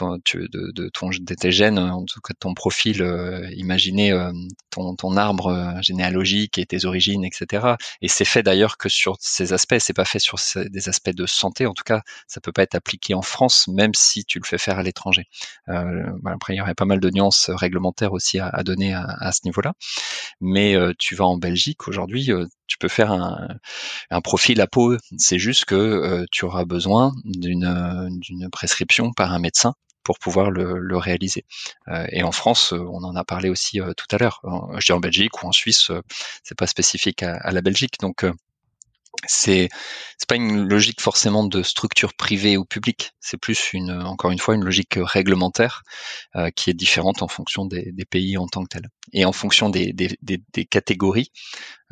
de, 0.00 0.88
ton 0.88 1.10
de 1.10 1.34
tes 1.34 1.52
gènes, 1.52 1.78
en 1.78 2.04
tout 2.04 2.20
cas 2.20 2.34
de 2.34 2.38
ton 2.38 2.54
profil, 2.54 3.02
euh, 3.02 3.48
imaginer 3.52 4.10
euh, 4.12 4.32
ton, 4.74 4.94
ton 4.96 5.16
arbre 5.16 5.74
généalogique 5.80 6.58
et 6.58 6.66
tes 6.66 6.84
origines, 6.84 7.24
etc. 7.24 7.74
Et 8.02 8.08
c'est 8.08 8.24
fait 8.24 8.42
d'ailleurs 8.42 8.76
que 8.76 8.88
sur 8.88 9.16
ces 9.20 9.52
aspects, 9.52 9.76
c'est 9.78 9.92
pas 9.92 10.04
fait 10.04 10.18
sur 10.18 10.38
des 10.56 10.88
aspects 10.88 11.14
de 11.14 11.26
santé. 11.26 11.66
En 11.66 11.74
tout 11.74 11.84
cas, 11.84 12.02
ça 12.26 12.40
peut 12.40 12.52
pas 12.52 12.62
être 12.62 12.74
appliqué 12.74 13.14
en 13.14 13.22
France, 13.22 13.68
même 13.68 13.94
si 13.94 14.24
tu 14.24 14.38
le 14.38 14.46
fais 14.46 14.58
faire 14.58 14.78
à 14.78 14.82
l'étranger. 14.82 15.24
Bah, 15.66 16.32
après, 16.34 16.54
il 16.54 16.58
y 16.58 16.60
aurait 16.60 16.74
pas 16.74 16.84
mal 16.84 17.00
de 17.00 17.10
nuances 17.10 17.50
réglementaires 17.50 18.12
aussi 18.12 18.38
à, 18.38 18.62
donner 18.64 18.94
à, 18.94 19.30
ce 19.32 19.40
niveau-là. 19.44 19.74
Mais 20.40 20.76
tu 20.98 21.14
vas 21.14 21.24
en 21.26 21.38
Belgique, 21.38 21.88
aujourd'hui, 21.88 22.32
euh, 22.32 22.46
tu 22.66 22.78
peux 22.78 22.88
faire 22.88 23.12
un, 23.12 23.48
un 24.10 24.20
profil 24.20 24.60
à 24.60 24.66
peau. 24.66 24.96
C'est 25.18 25.38
juste 25.38 25.64
que 25.64 25.74
euh, 25.74 26.24
tu 26.30 26.44
auras 26.44 26.64
besoin 26.64 27.12
d'une 27.24 28.48
prescription 28.50 29.12
par 29.12 29.32
un 29.32 29.38
médecin 29.38 29.74
pour 30.04 30.18
pouvoir 30.18 30.50
le, 30.50 30.96
réaliser. 30.96 31.44
Euh, 31.88 32.06
et 32.10 32.22
en 32.22 32.32
France, 32.32 32.72
on 32.72 33.02
en 33.02 33.16
a 33.16 33.24
parlé 33.24 33.48
aussi 33.48 33.80
tout 33.96 34.06
à 34.10 34.18
l'heure. 34.18 34.40
Je 34.78 34.86
dis 34.86 34.92
en 34.92 35.00
Belgique 35.00 35.42
ou 35.42 35.46
en 35.46 35.52
Suisse, 35.52 35.90
c'est 36.42 36.56
pas 36.56 36.66
spécifique 36.66 37.22
à, 37.22 37.36
à, 37.36 37.50
la 37.50 37.62
Belgique. 37.62 37.98
Donc 38.00 38.24
c'est 39.26 39.68
c'est 40.18 40.28
pas 40.28 40.36
une 40.36 40.68
logique 40.68 41.00
forcément 41.00 41.44
de 41.44 41.62
structure 41.62 42.14
privée 42.14 42.56
ou 42.56 42.64
publique. 42.64 43.12
C'est 43.20 43.36
plus 43.36 43.72
une 43.72 43.90
encore 43.90 44.30
une 44.30 44.38
fois 44.38 44.54
une 44.54 44.64
logique 44.64 44.98
réglementaire 45.00 45.82
euh, 46.36 46.50
qui 46.50 46.70
est 46.70 46.74
différente 46.74 47.22
en 47.22 47.28
fonction 47.28 47.66
des, 47.66 47.92
des, 47.92 48.04
pays 48.04 48.36
en 48.36 48.46
tant 48.46 48.62
que 48.64 48.68
tel 48.68 48.88
et 49.12 49.24
en 49.24 49.32
fonction 49.32 49.70
des, 49.70 49.92
des, 49.92 50.16
des 50.22 50.64
catégories. 50.64 51.30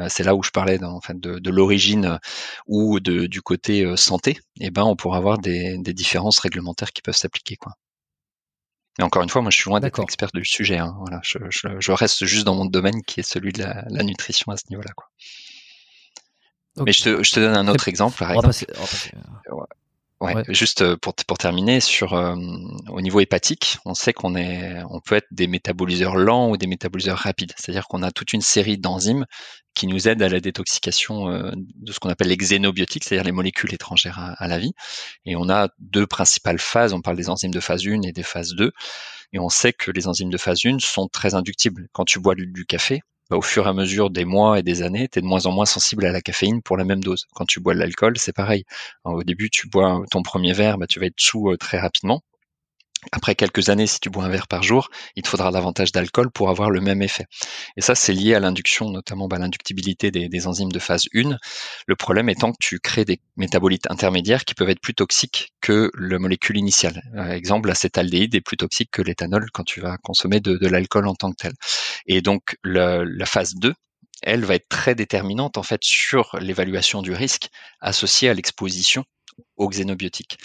Euh, 0.00 0.06
c'est 0.08 0.24
là 0.24 0.34
où 0.34 0.42
je 0.42 0.50
parlais 0.50 0.78
fait 1.02 1.18
de, 1.18 1.38
de 1.38 1.50
l'origine 1.50 2.18
ou 2.66 3.00
de, 3.00 3.26
du 3.26 3.42
côté 3.42 3.84
euh, 3.84 3.96
santé. 3.96 4.32
Et 4.60 4.66
eh 4.66 4.70
ben 4.70 4.84
on 4.84 4.96
pourra 4.96 5.18
avoir 5.18 5.38
des, 5.38 5.78
des 5.78 5.94
différences 5.94 6.38
réglementaires 6.38 6.92
qui 6.92 7.02
peuvent 7.02 7.16
s'appliquer 7.16 7.56
quoi. 7.56 7.72
Et 8.98 9.02
encore 9.02 9.22
une 9.22 9.28
fois, 9.28 9.40
moi, 9.40 9.50
je 9.50 9.56
suis 9.56 9.70
loin 9.70 9.80
d'être 9.80 10.00
expert 10.00 10.30
du 10.34 10.44
sujet. 10.44 10.78
Hein. 10.78 10.94
Voilà, 11.00 11.20
je, 11.22 11.38
je, 11.48 11.68
je, 11.78 11.92
reste 11.92 12.26
juste 12.26 12.44
dans 12.44 12.54
mon 12.54 12.66
domaine 12.66 13.02
qui 13.02 13.20
est 13.20 13.22
celui 13.22 13.52
de 13.52 13.62
la, 13.62 13.84
la 13.88 14.02
nutrition 14.02 14.52
à 14.52 14.56
ce 14.56 14.64
niveau-là. 14.68 14.92
Quoi. 14.94 15.08
Mais 16.84 16.92
je 16.92 17.02
te, 17.02 17.22
je 17.22 17.32
te, 17.32 17.40
donne 17.40 17.56
un 17.56 17.68
autre 17.68 17.88
exemple. 17.88 18.18
Par 18.18 18.32
exemple. 18.32 18.50
Ouais, 20.20 20.36
ouais. 20.36 20.44
juste 20.48 20.82
euh, 20.82 20.96
pour, 20.96 21.14
pour 21.14 21.36
terminer 21.38 21.80
sur 21.80 22.14
euh, 22.14 22.36
au 22.88 23.00
niveau 23.00 23.20
hépatique, 23.20 23.78
on 23.84 23.94
sait 23.94 24.12
qu'on 24.12 24.36
est 24.36 24.80
on 24.88 25.00
peut 25.00 25.16
être 25.16 25.26
des 25.32 25.48
métaboliseurs 25.48 26.14
lents 26.14 26.48
ou 26.48 26.56
des 26.56 26.68
métaboliseurs 26.68 27.18
rapides, 27.18 27.52
c'est-à-dire 27.56 27.88
qu'on 27.88 28.02
a 28.02 28.12
toute 28.12 28.32
une 28.32 28.40
série 28.40 28.78
d'enzymes 28.78 29.26
qui 29.74 29.86
nous 29.86 30.08
aident 30.08 30.22
à 30.22 30.28
la 30.28 30.40
détoxication 30.40 31.28
euh, 31.28 31.50
de 31.54 31.92
ce 31.92 32.00
qu'on 32.00 32.08
appelle 32.08 32.28
les 32.28 32.36
xénobiotiques, 32.36 33.04
c'est-à-dire 33.04 33.24
les 33.24 33.32
molécules 33.32 33.72
étrangères 33.74 34.18
à, 34.38 34.48
la 34.48 34.58
vie. 34.58 34.72
Et 35.24 35.36
on 35.36 35.48
a 35.48 35.68
deux 35.78 36.06
principales 36.06 36.58
phases, 36.58 36.92
on 36.92 37.00
parle 37.00 37.16
des 37.16 37.28
enzymes 37.28 37.52
de 37.52 37.60
phase 37.60 37.86
1 37.86 38.02
et 38.02 38.12
des 38.12 38.22
phases 38.22 38.54
2. 38.54 38.72
Et 39.32 39.38
on 39.38 39.48
sait 39.48 39.72
que 39.72 39.90
les 39.90 40.08
enzymes 40.08 40.30
de 40.30 40.38
phase 40.38 40.60
1 40.64 40.78
sont 40.80 41.08
très 41.08 41.34
inductibles. 41.34 41.88
Quand 41.92 42.04
tu 42.04 42.20
bois 42.20 42.34
du 42.34 42.66
café, 42.66 43.00
bah, 43.30 43.38
au 43.38 43.42
fur 43.42 43.66
et 43.66 43.70
à 43.70 43.72
mesure 43.72 44.10
des 44.10 44.26
mois 44.26 44.58
et 44.58 44.62
des 44.62 44.82
années, 44.82 45.08
tu 45.08 45.18
es 45.18 45.22
de 45.22 45.26
moins 45.26 45.46
en 45.46 45.52
moins 45.52 45.64
sensible 45.64 46.04
à 46.04 46.12
la 46.12 46.20
caféine 46.20 46.60
pour 46.62 46.76
la 46.76 46.84
même 46.84 47.02
dose. 47.02 47.26
Quand 47.34 47.46
tu 47.46 47.60
bois 47.60 47.72
de 47.72 47.78
l'alcool, 47.78 48.18
c'est 48.18 48.34
pareil. 48.34 48.64
au 49.04 49.22
début, 49.24 49.48
tu 49.48 49.68
bois 49.68 50.02
ton 50.10 50.22
premier 50.22 50.52
verre, 50.52 50.76
bah, 50.78 50.86
tu 50.86 51.00
vas 51.00 51.06
être 51.06 51.18
sous 51.18 51.50
euh, 51.50 51.56
très 51.56 51.78
rapidement. 51.78 52.22
Après 53.10 53.34
quelques 53.34 53.68
années, 53.68 53.88
si 53.88 53.98
tu 53.98 54.10
bois 54.10 54.24
un 54.24 54.28
verre 54.28 54.46
par 54.46 54.62
jour, 54.62 54.88
il 55.16 55.22
te 55.22 55.28
faudra 55.28 55.50
davantage 55.50 55.90
d'alcool 55.90 56.30
pour 56.30 56.50
avoir 56.50 56.70
le 56.70 56.80
même 56.80 57.02
effet. 57.02 57.26
Et 57.76 57.80
ça, 57.80 57.96
c'est 57.96 58.12
lié 58.12 58.34
à 58.34 58.40
l'induction, 58.40 58.90
notamment 58.90 59.26
bah, 59.26 59.38
l'inductibilité 59.38 60.12
des, 60.12 60.46
enzymes 60.46 60.70
de 60.70 60.78
phase 60.78 61.06
1. 61.12 61.36
Le 61.86 61.96
problème 61.96 62.28
étant 62.28 62.52
que 62.52 62.58
tu 62.60 62.78
crées 62.78 63.04
des 63.04 63.20
métabolites 63.36 63.90
intermédiaires 63.90 64.44
qui 64.44 64.54
peuvent 64.54 64.70
être 64.70 64.80
plus 64.80 64.94
toxiques 64.94 65.52
que 65.60 65.90
la 65.98 66.18
molécule 66.20 66.56
initiale. 66.56 67.02
Euh, 67.16 67.32
exemple, 67.32 67.68
l'acétaldéhyde 67.68 68.34
est 68.36 68.40
plus 68.40 68.56
toxique 68.56 68.90
que 68.92 69.02
l'éthanol 69.02 69.48
quand 69.52 69.64
tu 69.64 69.80
vas 69.80 69.96
consommer 69.98 70.40
de, 70.40 70.66
l'alcool 70.68 71.08
en 71.08 71.14
tant 71.14 71.32
que 71.32 71.36
tel. 71.36 71.52
Et 72.06 72.22
donc, 72.22 72.56
la 72.62 73.26
phase 73.26 73.54
2, 73.56 73.74
elle 74.22 74.44
va 74.44 74.54
être 74.54 74.68
très 74.68 74.94
déterminante 74.94 75.58
en 75.58 75.62
fait 75.62 75.82
sur 75.82 76.36
l'évaluation 76.40 77.02
du 77.02 77.12
risque 77.12 77.48
associé 77.80 78.28
à 78.28 78.34
l'exposition 78.34 79.04
aux 79.62 79.68
xénobiotiques. 79.68 80.38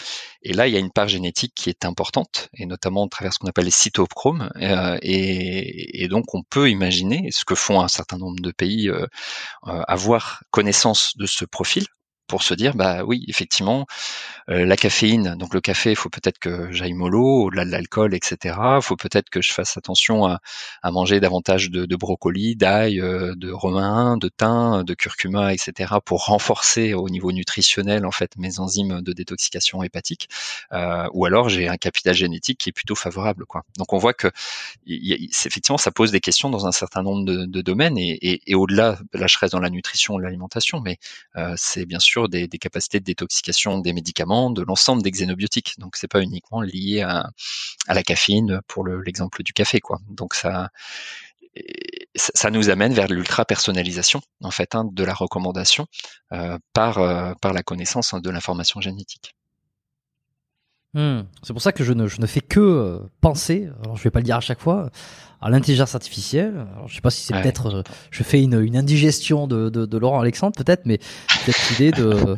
Et 0.44 0.54
là, 0.54 0.68
il 0.68 0.74
y 0.74 0.78
a 0.78 0.80
une 0.80 0.92
part 0.92 1.08
génétique 1.08 1.54
qui 1.56 1.70
est 1.70 1.86
importante, 1.86 2.50
et 2.54 2.66
notamment 2.66 3.06
à 3.06 3.10
travers 3.10 3.34
ce 3.34 3.40
qu'on 3.40 3.48
appelle 3.48 3.66
les 3.66 3.72
cytochromes. 3.72 4.50
Euh, 4.58 4.98
et, 5.02 6.08
donc, 6.10 6.34
on 6.34 6.44
peut 6.44 6.70
imaginer, 6.70 7.30
ce 7.32 7.44
que 7.44 7.56
font 7.56 7.82
un 7.82 7.88
certain 7.88 8.18
nombre 8.18 8.40
de 8.42 8.52
pays, 8.52 8.90
euh, 8.90 9.06
euh, 9.68 9.82
avoir 9.88 10.44
connaissance 10.52 11.18
de 11.18 11.26
ce 11.26 11.46
profil 11.46 11.86
pour 12.28 12.44
se 12.44 12.54
dire 12.54 12.76
bah 12.76 13.04
oui 13.06 13.26
effectivement 13.28 13.86
euh, 14.50 14.66
la 14.66 14.76
caféine 14.78 15.36
donc 15.38 15.54
le 15.54 15.62
café 15.62 15.92
il 15.92 15.96
faut 15.96 16.10
peut-être 16.10 16.40
que 16.40 16.72
j'aille 16.72 16.94
mollo 16.94 17.44
au-delà 17.46 17.66
de 17.66 17.72
l'alcool 17.72 18.14
etc 18.14 18.56
il 18.78 18.82
faut 18.82 18.96
peut-être 18.96 19.30
que 19.30 19.42
je 19.42 19.52
fasse 19.54 19.78
attention 19.78 20.26
à, 20.26 20.40
à 20.84 20.92
manger 20.92 21.20
davantage 21.20 21.70
de, 21.70 21.86
de 21.86 21.96
brocoli 21.96 22.56
d'ail 22.56 23.00
euh, 23.02 23.34
de 23.36 23.52
romain 23.52 24.18
de 24.18 24.30
thym 24.30 24.84
de 24.84 24.94
curcuma 24.94 25.54
etc 25.54 25.96
pour 26.06 26.26
renforcer 26.26 26.94
au 26.94 27.10
niveau 27.10 27.32
nutritionnel 27.32 28.06
en 28.06 28.12
fait 28.12 28.32
mes 28.38 28.60
enzymes 28.60 29.02
de 29.02 29.14
détoxication 29.14 29.84
hépatique. 29.84 30.30
Euh, 30.74 31.08
ou 31.14 31.26
alors 31.26 31.50
j'ai 31.50 31.68
un 31.68 31.78
capital 31.78 32.14
génétique 32.14 32.60
qui 32.60 32.70
est 32.70 32.72
plutôt 32.74 32.96
favorable 32.96 33.46
quoi. 33.46 33.64
Donc 33.78 33.94
on 33.94 33.98
voit 33.98 34.14
que 34.14 34.28
y, 34.86 35.30
effectivement 35.46 35.78
ça 35.78 35.92
pose 35.92 36.12
des 36.12 36.20
questions 36.20 36.50
dans 36.50 36.66
un 36.68 36.72
certain 36.72 37.04
nombre 37.04 37.26
de, 37.26 37.46
de 37.46 37.62
domaines 37.62 37.98
et, 37.98 38.18
et, 38.22 38.42
et 38.48 38.56
au-delà 38.56 39.00
là 39.14 39.28
je 39.28 39.38
reste 39.38 39.54
dans 39.54 39.60
la 39.60 39.70
nutrition 39.70 40.18
l'alimentation 40.18 40.82
mais 40.82 40.98
c'est 41.56 41.86
bien 41.86 42.00
sûr 42.00 42.17
des, 42.28 42.48
capacités 42.48 43.00
de 43.00 43.06
détoxication 43.06 43.78
des 43.80 43.94
médicaments, 43.94 44.50
de 44.50 44.64
l'ensemble 44.64 45.04
des 45.04 45.12
xénobiotiques. 45.12 45.76
Donc 45.78 45.96
c'est 45.96 46.08
pas 46.08 46.22
uniquement 46.22 46.62
lié 46.62 47.02
à, 47.02 47.30
la 47.88 48.04
caféine 48.04 48.62
pour 48.68 48.86
l'exemple 48.88 49.44
du 49.44 49.54
café. 49.54 49.80
Donc 50.10 50.34
ça, 50.34 50.72
nous 52.50 52.70
amène 52.70 52.94
vers 52.94 53.08
l'ultra 53.08 53.46
personnalisation 53.46 54.22
en 54.44 54.52
fait 54.52 54.76
hein, 54.76 54.86
de 54.92 55.04
la 55.04 55.14
recommandation 55.14 55.86
euh, 56.34 56.58
par 56.74 56.98
euh, 56.98 57.34
par 57.42 57.54
la 57.54 57.64
connaissance 57.64 58.14
hein, 58.14 58.20
de 58.20 58.30
l'information 58.30 58.82
génétique. 58.82 59.37
Hmm. 60.94 61.22
C'est 61.44 61.54
pour 61.54 61.62
ça 61.62 61.72
que 61.72 61.84
je 61.84 61.94
ne, 61.94 62.08
je 62.08 62.22
ne 62.22 62.26
fais 62.26 62.42
que 62.42 63.02
penser, 63.22 63.70
alors 63.84 63.98
je 63.98 64.04
vais 64.04 64.10
pas 64.10 64.20
le 64.20 64.26
dire 64.26 64.38
à 64.38 64.42
chaque 64.42 64.60
fois, 64.60 64.90
à 65.42 65.50
l'intelligence 65.50 65.94
artificielle. 65.96 66.66
Alors, 66.76 66.88
je 66.88 66.96
sais 66.96 67.02
pas 67.02 67.10
si 67.10 67.22
c'est 67.22 67.34
peut-être, 67.34 67.68
euh, 67.68 67.84
je, 68.10 68.24
fais 68.24 68.42
une, 68.42 68.60
une 68.62 68.78
indigestion 68.78 69.48
de, 69.48 69.70
de, 69.70 69.86
de 69.86 69.98
Laurent 69.98 70.22
Alexandre 70.22 70.56
peut-être, 70.56 70.86
mais 70.86 71.00
cette 71.46 71.78
idée 71.78 71.92
de, 71.92 72.38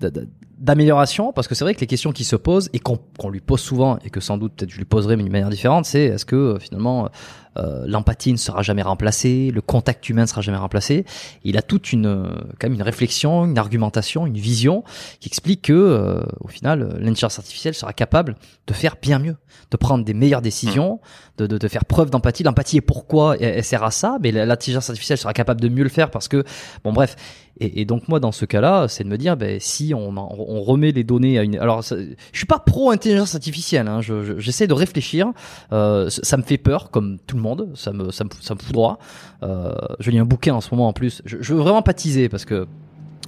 d'amélioration 0.58 1.32
parce 1.32 1.48
que 1.48 1.54
c'est 1.54 1.64
vrai 1.64 1.74
que 1.74 1.80
les 1.80 1.86
questions 1.86 2.12
qui 2.12 2.24
se 2.24 2.36
posent 2.36 2.70
et 2.72 2.78
qu'on 2.78 2.98
lui 3.28 3.40
pose 3.40 3.60
souvent 3.60 3.98
et 4.04 4.10
que 4.10 4.20
sans 4.20 4.38
doute 4.38 4.54
peut-être 4.56 4.70
je 4.70 4.78
lui 4.78 4.84
poserai 4.84 5.16
mais 5.16 5.22
d'une 5.22 5.32
manière 5.32 5.50
différente 5.50 5.84
c'est 5.84 6.04
est-ce 6.04 6.24
que 6.24 6.36
euh, 6.36 6.58
finalement 6.58 7.10
euh, 7.58 7.84
l'empathie 7.86 8.32
ne 8.32 8.36
sera 8.36 8.62
jamais 8.62 8.82
remplacée 8.82 9.50
le 9.52 9.60
contact 9.60 10.08
humain 10.08 10.22
ne 10.22 10.26
sera 10.26 10.40
jamais 10.40 10.56
remplacé. 10.56 11.04
Il 11.44 11.56
a 11.56 11.62
toute 11.62 11.92
une 11.92 12.06
euh, 12.06 12.26
quand 12.58 12.68
même 12.68 12.74
une 12.74 12.82
réflexion 12.82 13.44
une 13.44 13.58
argumentation 13.58 14.26
une 14.26 14.36
vision 14.36 14.84
qui 15.20 15.28
explique 15.28 15.62
que 15.62 16.22
au 16.40 16.48
final 16.48 16.96
l'intelligence 17.00 17.38
artificielle 17.38 17.74
sera 17.74 17.92
capable 17.92 18.36
de 18.66 18.72
faire 18.72 18.96
bien 19.00 19.18
mieux 19.18 19.36
de 19.70 19.76
prendre 19.76 20.04
des 20.04 20.14
meilleures 20.14 20.42
décisions 20.42 21.00
de, 21.38 21.46
de, 21.46 21.58
de 21.58 21.68
faire 21.68 21.84
preuve 21.84 22.10
d'empathie. 22.10 22.42
L'empathie 22.42 22.78
est 22.78 22.82
pourquoi 22.82 23.36
elle, 23.36 23.56
elle 23.56 23.64
sert 23.64 23.82
à 23.84 23.90
ça 23.90 24.18
mais 24.22 24.32
l'intelligence 24.32 24.88
artificielle 24.90 25.18
sera 25.18 25.32
capable 25.32 25.60
de 25.60 25.68
mieux 25.68 25.82
le 25.82 25.88
faire 25.88 26.10
parce 26.10 26.28
que 26.28 26.44
bon 26.84 26.92
bref 26.92 27.16
et, 27.60 27.80
et, 27.80 27.84
donc 27.84 28.08
moi 28.08 28.20
dans 28.20 28.32
ce 28.32 28.44
cas-là, 28.44 28.88
c'est 28.88 29.04
de 29.04 29.08
me 29.08 29.18
dire, 29.18 29.36
ben, 29.36 29.58
si 29.60 29.94
on, 29.94 30.14
on, 30.16 30.62
remet 30.62 30.92
les 30.92 31.04
données 31.04 31.38
à 31.38 31.42
une, 31.42 31.56
alors 31.58 31.82
je 31.82 32.14
suis 32.32 32.46
pas 32.46 32.58
pro 32.58 32.90
intelligence 32.90 33.34
artificielle, 33.34 33.88
hein, 33.88 34.00
j'essaie 34.00 34.64
je, 34.64 34.68
de 34.68 34.74
réfléchir. 34.74 35.32
Euh, 35.72 36.08
ça 36.10 36.36
me 36.36 36.42
fait 36.42 36.58
peur, 36.58 36.90
comme 36.90 37.18
tout 37.26 37.36
le 37.36 37.42
monde, 37.42 37.70
ça 37.74 37.92
me 37.92 38.10
ça 38.10 38.24
me, 38.24 38.30
ça 38.40 38.54
me 38.54 38.60
fout 38.60 38.72
droit. 38.72 38.98
Euh, 39.42 39.74
je 40.00 40.10
lis 40.10 40.18
un 40.18 40.24
bouquin 40.24 40.54
en 40.54 40.60
ce 40.60 40.68
moment 40.72 40.88
en 40.88 40.92
plus. 40.92 41.22
Je, 41.24 41.38
je 41.40 41.54
veux 41.54 41.60
vraiment 41.60 41.82
pas 41.82 41.94
teaser 41.94 42.28
parce 42.28 42.44
que 42.44 42.66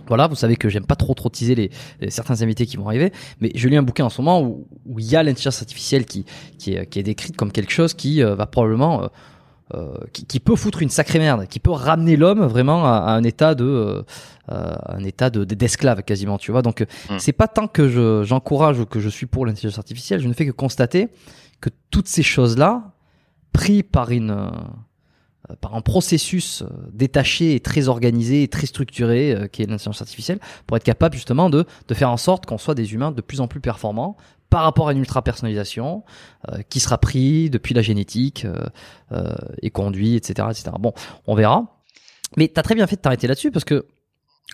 voilà, 0.09 0.27
vous 0.27 0.35
savez 0.35 0.57
que 0.57 0.69
j'aime 0.69 0.87
pas 0.87 0.97
trop 0.97 1.15
trop 1.15 1.29
teaser 1.29 1.55
les, 1.55 1.71
certains 2.11 2.43
invités 2.43 2.67
qui 2.67 2.77
vont 2.77 2.89
arriver, 2.89 3.13
mais 3.41 3.53
je 3.55 3.69
lis 3.69 3.77
un 3.77 3.83
bouquin 3.83 4.07
en 4.07 4.09
ce 4.09 4.21
moment 4.21 4.43
où, 4.43 4.67
il 4.99 5.05
y 5.05 5.17
a 5.17 5.23
l'intelligence 5.23 5.61
artificielle 5.61 6.07
qui 6.07 6.25
qui 6.59 6.75
est, 6.75 6.87
qui 6.87 6.99
est 6.99 7.03
décrite 7.03 7.37
comme 7.37 7.53
quelque 7.53 7.73
chose 7.73 7.95
qui 7.95 8.23
euh, 8.23 8.35
va 8.35 8.47
probablement 8.47 9.03
euh, 9.03 9.07
qui, 10.13 10.25
qui, 10.25 10.41
peut 10.41 10.57
foutre 10.57 10.83
une 10.83 10.89
sacrée 10.89 11.19
merde, 11.19 11.47
qui 11.47 11.61
peut 11.61 11.71
ramener 11.71 12.17
l'homme 12.17 12.45
vraiment 12.47 12.87
à, 12.87 13.13
un 13.13 13.23
état 13.23 13.55
de 13.55 14.05
euh, 14.51 14.77
un 14.87 15.05
état 15.05 15.29
de 15.29 15.45
d'esclave 15.45 16.03
quasiment, 16.03 16.39
tu 16.39 16.53
vois. 16.53 16.63
Donc 16.63 16.81
mm. 16.81 17.19
c'est 17.19 17.33
pas 17.33 17.49
tant 17.49 17.69
que 17.69 17.89
je 17.89 18.23
j'encourage 18.25 18.81
ou 18.81 18.87
que 18.87 18.99
je 18.99 19.11
suis 19.11 19.27
pour 19.27 19.45
l'intelligence 19.45 19.79
artificielle, 19.79 20.21
je 20.21 20.29
ne 20.29 20.33
fais 20.33 20.47
que 20.47 20.53
constater 20.53 21.09
que 21.61 21.69
toutes 21.91 22.09
ces 22.09 22.23
choses 22.23 22.57
là, 22.57 22.93
pris 23.53 23.83
par 23.83 24.11
une 24.11 24.31
euh, 24.31 25.55
par 25.61 25.75
un 25.75 25.83
processus 25.83 26.65
détaché 26.93 27.55
et 27.55 27.61
très 27.61 27.89
organisé 27.89 28.43
et 28.43 28.49
très 28.49 28.67
structuré 28.67 29.49
qui 29.53 29.63
est 29.63 29.67
l'intelligence 29.67 30.01
artificielle 30.01 30.41
pour 30.67 30.77
être 30.77 30.85
capable 30.85 31.15
justement 31.15 31.49
de, 31.49 31.65
de 31.87 31.95
faire 31.95 32.11
en 32.11 32.17
sorte 32.17 32.45
qu'on 32.45 32.59
soit 32.59 32.75
des 32.75 32.93
humains 32.93 33.13
de 33.13 33.23
plus 33.23 33.41
en 33.41 33.49
plus 33.49 33.61
performants 33.61 34.17
par 34.51 34.63
rapport 34.63 34.89
à 34.89 34.93
une 34.93 34.99
ultra 34.99 35.23
personnalisation 35.23 36.05
euh, 36.49 36.63
qui 36.69 36.81
sera 36.81 36.99
pris 36.99 37.51
depuis 37.51 37.75
la 37.75 37.83
génétique 37.83 38.45
euh, 38.45 38.67
euh, 39.13 39.35
et 39.63 39.71
conduit, 39.71 40.17
etc., 40.17 40.49
etc. 40.51 40.71
Bon, 40.79 40.93
on 41.27 41.35
verra. 41.35 41.83
Mais 42.37 42.49
t'as 42.49 42.63
très 42.63 42.75
bien 42.75 42.87
fait 42.87 42.97
de 42.97 43.01
t'arrêter 43.01 43.27
là-dessus 43.27 43.51
parce 43.51 43.65
que 43.65 43.87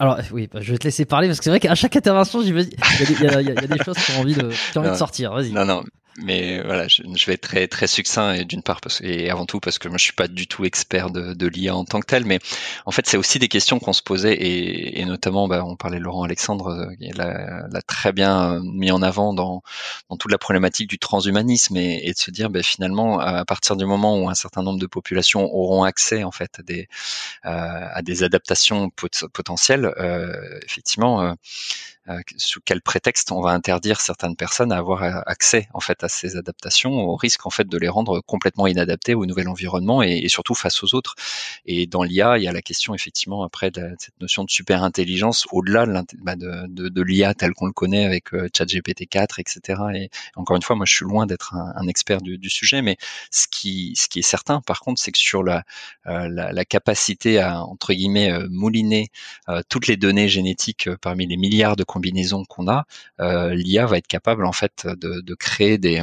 alors 0.01 0.18
oui, 0.32 0.49
bah, 0.53 0.61
je 0.61 0.72
vais 0.72 0.78
te 0.78 0.84
laisser 0.84 1.05
parler 1.05 1.28
parce 1.28 1.38
que 1.38 1.45
c'est 1.45 1.51
vrai 1.51 1.61
qu'à 1.61 1.74
chaque 1.76 1.95
intervention, 1.95 2.42
il 2.42 2.49
y, 2.49 3.26
a, 3.28 3.40
y, 3.40 3.51
a 3.51 3.55
des 3.55 3.84
choses 3.84 3.97
qui 3.97 4.11
ont 4.12 4.20
envie 4.22 4.34
de, 4.34 4.51
qui 4.51 4.78
ont 4.78 4.80
envie 4.80 4.90
de 4.90 4.97
sortir. 4.97 5.32
Vas-y. 5.32 5.53
Non, 5.53 5.64
non, 5.64 5.84
mais 6.19 6.62
voilà, 6.62 6.89
je, 6.89 7.03
je, 7.15 7.27
vais 7.27 7.35
être 7.35 7.43
très 7.43 7.67
très 7.69 7.87
succinct 7.87 8.35
et 8.35 8.45
d'une 8.45 8.62
part 8.62 8.81
parce 8.81 9.01
et 9.03 9.31
avant 9.31 9.47
tout 9.47 9.61
parce 9.61 9.79
que 9.79 9.89
moi 9.89 9.99
je 9.99 10.05
suis 10.05 10.12
pas 10.12 10.29
du 10.29 10.47
tout 10.47 10.65
expert 10.65 11.11
de, 11.11 11.35
de 11.35 11.47
l'IA 11.47 11.75
en 11.75 11.85
tant 11.85 12.01
que 12.01 12.07
tel, 12.07 12.25
mais 12.25 12.39
en 12.87 12.91
fait 12.91 13.07
c'est 13.07 13.17
aussi 13.17 13.39
des 13.39 13.49
questions 13.49 13.81
qu'on 13.81 13.93
se 13.93 14.03
posait 14.03 14.35
et, 14.35 15.01
et 15.01 15.05
notamment 15.05 15.49
bah, 15.49 15.65
on 15.65 15.77
parlait 15.77 15.99
de 15.99 16.05
Laurent 16.05 16.25
Alexandre 16.25 16.69
euh, 16.69 17.67
l'a 17.71 17.83
très 17.83 18.12
bien 18.12 18.61
mis 18.62 18.91
en 18.91 19.03
avant 19.03 19.35
dans, 19.35 19.62
dans 20.09 20.17
toute 20.17 20.31
la 20.31 20.39
problématique 20.39 20.89
du 20.89 20.99
transhumanisme 20.99 21.77
et, 21.77 22.07
et 22.07 22.12
de 22.12 22.19
se 22.19 22.31
dire 22.31 22.51
bah, 22.51 22.62
finalement 22.62 23.19
à 23.19 23.45
partir 23.45 23.77
du 23.77 23.85
moment 23.85 24.19
où 24.19 24.29
un 24.29 24.35
certain 24.35 24.62
nombre 24.62 24.79
de 24.79 24.87
populations 24.87 25.53
auront 25.53 25.85
accès 25.85 26.25
en 26.25 26.31
fait 26.31 26.59
à 26.61 26.62
des 26.62 26.89
euh, 27.45 27.89
à 27.93 28.03
des 28.03 28.23
adaptations 28.23 28.91
potentielles, 28.91 29.93
euh, 29.99 30.61
effectivement 30.65 31.23
euh, 31.23 31.33
euh, 31.33 31.35
sous 32.36 32.61
quel 32.62 32.82
prétexte 32.82 33.32
on 33.32 33.40
va 33.40 33.50
interdire 33.50 34.00
certaines 34.00 34.36
personnes 34.36 34.72
à 34.72 34.76
avoir 34.76 35.02
euh, 35.02 35.20
accès 35.26 35.68
en 35.72 35.80
fait 35.80 36.05
à 36.05 36.09
ces 36.09 36.36
adaptations 36.36 36.92
au 36.92 37.16
risque 37.16 37.46
en 37.46 37.50
fait 37.50 37.66
de 37.66 37.78
les 37.78 37.88
rendre 37.88 38.20
complètement 38.20 38.66
inadaptés 38.66 39.14
au 39.14 39.24
nouvel 39.24 39.48
environnement 39.48 40.02
et, 40.02 40.18
et 40.18 40.28
surtout 40.28 40.55
face 40.55 40.82
aux 40.82 40.94
autres. 40.94 41.14
Et 41.64 41.86
dans 41.86 42.02
l'IA, 42.02 42.36
il 42.36 42.44
y 42.44 42.48
a 42.48 42.52
la 42.52 42.61
question 42.61 42.94
effectivement 42.94 43.42
après 43.42 43.70
de, 43.70 43.94
cette 43.98 44.20
notion 44.20 44.44
de 44.44 44.50
super 44.50 44.82
intelligence 44.82 45.46
au-delà 45.50 45.86
de, 45.86 46.02
bah, 46.20 46.34
l'IA 47.02 47.32
tel 47.34 47.55
qu'on 47.55 47.66
le 47.66 47.72
connaît 47.72 48.05
avec 48.05 48.34
euh, 48.34 48.48
ChatGPT 48.55 49.07
4, 49.09 49.40
etc. 49.40 49.82
Et 49.94 50.11
encore 50.36 50.57
une 50.57 50.62
fois, 50.62 50.76
moi 50.76 50.84
je 50.84 50.94
suis 50.94 51.07
loin 51.07 51.26
d'être 51.26 51.55
un, 51.55 51.86
expert 51.88 52.20
du, 52.20 52.50
sujet, 52.50 52.82
mais 52.82 52.96
ce 53.30 53.46
qui, 53.50 53.94
ce 53.96 54.09
qui 54.09 54.18
est 54.18 54.22
certain 54.22 54.61
par 54.61 54.80
contre, 54.80 55.00
c'est 55.00 55.12
que 55.12 55.18
sur 55.18 55.42
la, 55.42 55.64
euh, 56.07 56.28
la, 56.28 56.52
la, 56.52 56.64
capacité 56.64 57.38
à 57.38 57.62
entre 57.62 57.92
guillemets 57.92 58.32
mouliner 58.48 59.11
toutes 59.68 59.86
les 59.86 59.96
données 59.96 60.28
génétiques 60.28 60.88
parmi 61.00 61.26
les 61.26 61.36
milliards 61.36 61.76
de 61.76 61.84
combinaison 61.95 62.45
qu'on 62.45 62.68
a, 62.68 62.86
euh, 63.20 63.55
l'IA 63.55 63.86
va 63.86 63.99
être 63.99 64.07
capable 64.09 64.45
en 64.47 64.53
fait 64.53 64.86
de, 64.86 65.20
de 65.20 65.34
créer 65.34 65.78
des 65.78 66.03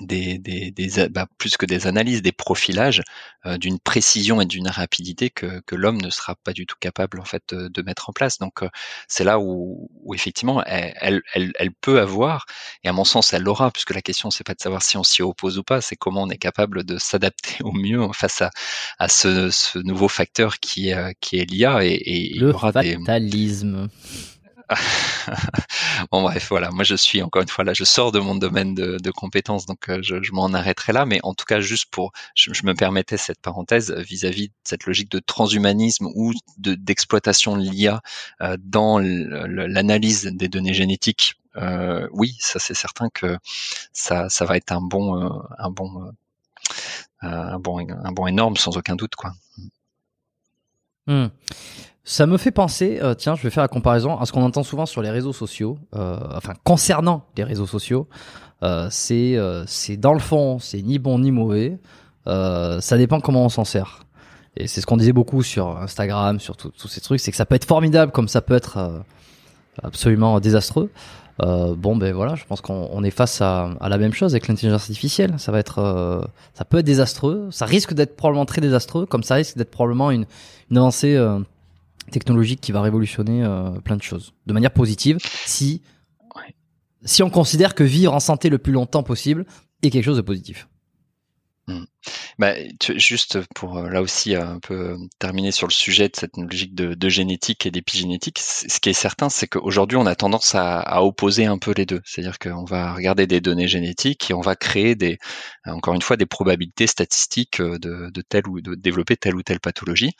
des, 0.00 0.38
des, 0.38 0.70
des 0.70 1.08
bah, 1.08 1.26
plus 1.38 1.56
que 1.56 1.66
des 1.66 1.86
analyses, 1.86 2.22
des 2.22 2.32
profilages 2.32 3.02
euh, 3.46 3.58
d'une 3.58 3.78
précision 3.78 4.40
et 4.40 4.46
d'une 4.46 4.68
rapidité 4.68 5.28
que, 5.30 5.60
que 5.66 5.74
l'homme 5.74 6.00
ne 6.00 6.10
sera 6.10 6.34
pas 6.34 6.52
du 6.52 6.66
tout 6.66 6.76
capable 6.80 7.20
en 7.20 7.24
fait 7.24 7.42
de, 7.50 7.68
de 7.68 7.82
mettre 7.82 8.08
en 8.08 8.12
place. 8.12 8.38
Donc 8.38 8.62
euh, 8.62 8.68
c'est 9.06 9.24
là 9.24 9.38
où, 9.38 9.90
où 10.02 10.14
effectivement 10.14 10.62
elle, 10.64 11.22
elle, 11.34 11.52
elle, 11.58 11.72
peut 11.72 12.00
avoir 12.00 12.46
et 12.84 12.88
à 12.88 12.92
mon 12.92 13.04
sens 13.04 13.32
elle 13.32 13.42
l'aura 13.42 13.70
puisque 13.70 13.94
la 13.94 14.02
question 14.02 14.30
c'est 14.30 14.44
pas 14.44 14.54
de 14.54 14.60
savoir 14.60 14.82
si 14.82 14.96
on 14.96 15.04
s'y 15.04 15.22
oppose 15.22 15.58
ou 15.58 15.62
pas, 15.62 15.80
c'est 15.80 15.96
comment 15.96 16.22
on 16.22 16.30
est 16.30 16.38
capable 16.38 16.84
de 16.84 16.96
s'adapter 16.98 17.56
au 17.62 17.72
mieux 17.72 18.00
face 18.14 18.40
à, 18.40 18.50
à 18.98 19.08
ce, 19.08 19.50
ce 19.50 19.78
nouveau 19.78 20.08
facteur 20.08 20.58
qui 20.58 20.88
est 20.88 21.16
qui 21.20 21.38
est 21.38 21.44
l'IA 21.44 21.84
et, 21.84 21.90
et 21.90 22.34
le 22.38 22.52
fatalisme. 22.52 23.88
bon 26.10 26.22
bref, 26.22 26.48
voilà, 26.48 26.70
moi 26.70 26.84
je 26.84 26.94
suis 26.94 27.22
encore 27.22 27.42
une 27.42 27.48
fois 27.48 27.64
là, 27.64 27.74
je 27.74 27.84
sors 27.84 28.12
de 28.12 28.18
mon 28.18 28.34
domaine 28.34 28.74
de, 28.74 28.98
de 28.98 29.10
compétences, 29.10 29.66
donc 29.66 29.88
euh, 29.88 30.00
je, 30.02 30.32
m'en 30.32 30.52
arrêterai 30.52 30.92
là, 30.92 31.06
mais 31.06 31.20
en 31.22 31.34
tout 31.34 31.44
cas 31.44 31.60
juste 31.60 31.90
pour, 31.90 32.12
je, 32.34 32.50
me 32.64 32.74
permettais 32.74 33.16
cette 33.16 33.40
parenthèse 33.40 33.92
vis-à-vis 33.92 34.48
de 34.48 34.54
cette 34.64 34.86
logique 34.86 35.10
de 35.10 35.18
transhumanisme 35.18 36.06
ou 36.14 36.32
d'exploitation 36.58 37.56
de, 37.56 37.62
l'IA 37.62 38.02
euh, 38.40 38.56
dans 38.60 38.98
l'analyse 38.98 40.24
des 40.24 40.48
données 40.48 40.74
génétiques. 40.74 41.34
Euh, 41.56 42.08
oui, 42.12 42.36
ça 42.40 42.58
c'est 42.58 42.74
certain 42.74 43.08
que 43.10 43.38
ça, 43.92 44.28
va 44.40 44.56
être 44.56 44.72
un 44.72 44.80
bon, 44.80 45.22
euh, 45.22 45.28
un 45.58 45.70
bon, 45.70 46.12
un 47.20 47.58
bon, 47.58 47.78
un 47.78 48.12
bon 48.12 48.26
énorme 48.26 48.56
sans 48.56 48.76
aucun 48.76 48.96
doute 48.96 49.14
quoi. 49.16 49.32
Hmm. 51.06 51.28
Ça 52.04 52.26
me 52.26 52.36
fait 52.36 52.50
penser, 52.50 52.98
euh, 53.00 53.14
tiens, 53.14 53.36
je 53.36 53.42
vais 53.42 53.50
faire 53.50 53.62
la 53.62 53.68
comparaison 53.68 54.18
à 54.18 54.26
ce 54.26 54.32
qu'on 54.32 54.42
entend 54.42 54.64
souvent 54.64 54.86
sur 54.86 55.02
les 55.02 55.10
réseaux 55.10 55.32
sociaux, 55.32 55.78
euh, 55.94 56.18
enfin 56.34 56.54
concernant 56.64 57.26
les 57.36 57.44
réseaux 57.44 57.66
sociaux. 57.66 58.08
Euh, 58.62 58.86
c'est 58.90 59.36
euh, 59.36 59.64
c'est 59.66 59.96
dans 59.96 60.12
le 60.12 60.20
fond, 60.20 60.58
c'est 60.58 60.82
ni 60.82 60.98
bon 60.98 61.18
ni 61.18 61.30
mauvais. 61.30 61.78
Euh, 62.28 62.80
ça 62.80 62.96
dépend 62.96 63.20
comment 63.20 63.44
on 63.44 63.48
s'en 63.48 63.64
sert. 63.64 64.04
Et 64.56 64.66
c'est 64.68 64.80
ce 64.80 64.86
qu'on 64.86 64.96
disait 64.96 65.12
beaucoup 65.12 65.42
sur 65.42 65.78
Instagram, 65.78 66.38
sur 66.38 66.56
tous 66.56 66.88
ces 66.88 67.00
trucs, 67.00 67.20
c'est 67.20 67.30
que 67.30 67.36
ça 67.36 67.46
peut 67.46 67.54
être 67.54 67.64
formidable 67.64 68.12
comme 68.12 68.28
ça 68.28 68.42
peut 68.42 68.54
être 68.54 69.02
absolument 69.82 70.40
désastreux. 70.40 70.90
bon 71.40 71.96
ben 71.96 72.12
voilà, 72.12 72.34
je 72.34 72.44
pense 72.44 72.60
qu'on 72.60 73.02
est 73.02 73.10
face 73.10 73.40
à, 73.40 73.70
à, 73.80 73.88
la 73.88 73.96
même 73.96 74.12
chose 74.12 74.34
avec 74.34 74.48
l'intelligence 74.48 74.82
artificielle. 74.82 75.36
Ça 75.38 75.52
va 75.52 75.58
être, 75.58 76.28
ça 76.52 76.66
peut 76.66 76.78
être 76.78 76.84
désastreux. 76.84 77.48
Ça 77.50 77.64
risque 77.64 77.94
d'être 77.94 78.14
probablement 78.14 78.44
très 78.44 78.60
désastreux, 78.60 79.06
comme 79.06 79.22
ça 79.22 79.36
risque 79.36 79.56
d'être 79.56 79.70
probablement 79.70 80.10
une, 80.10 80.26
une 80.70 80.76
avancée 80.76 81.16
technologique 82.10 82.60
qui 82.60 82.72
va 82.72 82.80
révolutionner 82.80 83.44
plein 83.84 83.96
de 83.96 84.02
choses 84.02 84.32
de 84.46 84.52
manière 84.52 84.72
positive 84.72 85.18
si 85.46 85.82
si 87.04 87.22
on 87.22 87.30
considère 87.30 87.74
que 87.74 87.84
vivre 87.84 88.12
en 88.14 88.20
santé 88.20 88.48
le 88.48 88.58
plus 88.58 88.72
longtemps 88.72 89.02
possible 89.02 89.46
est 89.82 89.90
quelque 89.90 90.04
chose 90.04 90.16
de 90.16 90.22
positif. 90.22 90.68
Mmh. 91.68 91.84
Bah, 92.38 92.54
juste 92.96 93.38
pour 93.54 93.78
euh, 93.78 93.88
là 93.88 94.02
aussi 94.02 94.34
un 94.34 94.58
peu 94.58 94.96
terminer 95.20 95.52
sur 95.52 95.68
le 95.68 95.72
sujet 95.72 96.08
de 96.08 96.16
cette 96.16 96.36
logique 96.36 96.74
de, 96.74 97.08
génétique 97.08 97.66
et 97.66 97.70
d'épigénétique, 97.70 98.40
ce 98.40 98.80
qui 98.80 98.88
est 98.88 98.94
certain, 98.94 99.28
c'est 99.28 99.46
qu'aujourd'hui 99.46 99.96
on 99.96 100.06
a 100.06 100.16
tendance 100.16 100.56
à, 100.56 101.04
opposer 101.04 101.46
un 101.46 101.58
peu 101.58 101.72
les 101.76 101.86
deux. 101.86 102.00
C'est-à-dire 102.04 102.40
qu'on 102.40 102.64
va 102.64 102.94
regarder 102.94 103.28
des 103.28 103.40
données 103.40 103.68
génétiques 103.68 104.28
et 104.32 104.34
on 104.34 104.40
va 104.40 104.56
créer 104.56 104.96
des, 104.96 105.18
encore 105.64 105.94
une 105.94 106.02
fois, 106.02 106.16
des 106.16 106.26
probabilités 106.26 106.88
statistiques 106.88 107.60
euh, 107.60 107.78
de 107.78 108.22
telle 108.28 108.48
ou 108.48 108.60
de 108.60 108.74
développer 108.74 109.16
telle 109.16 109.36
ou 109.36 109.42
telle 109.42 109.60
pathologie, 109.60 110.16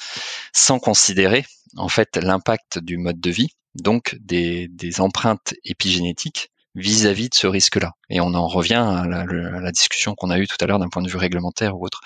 sans 0.52 0.78
considérer 0.78 1.44
en 1.76 1.88
fait 1.88 2.16
l'impact 2.16 2.78
du 2.78 2.98
mode 2.98 3.20
de 3.20 3.30
vie, 3.30 3.50
donc 3.74 4.16
des, 4.20 4.68
des 4.68 5.00
empreintes 5.00 5.54
épigénétiques 5.64 6.50
vis-à-vis 6.74 7.28
de 7.28 7.34
ce 7.34 7.46
risque-là. 7.46 7.92
Et 8.08 8.20
on 8.20 8.34
en 8.34 8.46
revient 8.46 8.74
à 8.74 9.04
la, 9.06 9.72
discussion 9.72 10.14
qu'on 10.14 10.30
a 10.30 10.38
eue 10.38 10.46
tout 10.46 10.56
à 10.60 10.66
l'heure 10.66 10.78
d'un 10.78 10.88
point 10.88 11.02
de 11.02 11.08
vue 11.08 11.18
réglementaire 11.18 11.76
ou 11.76 11.84
autre, 11.84 12.00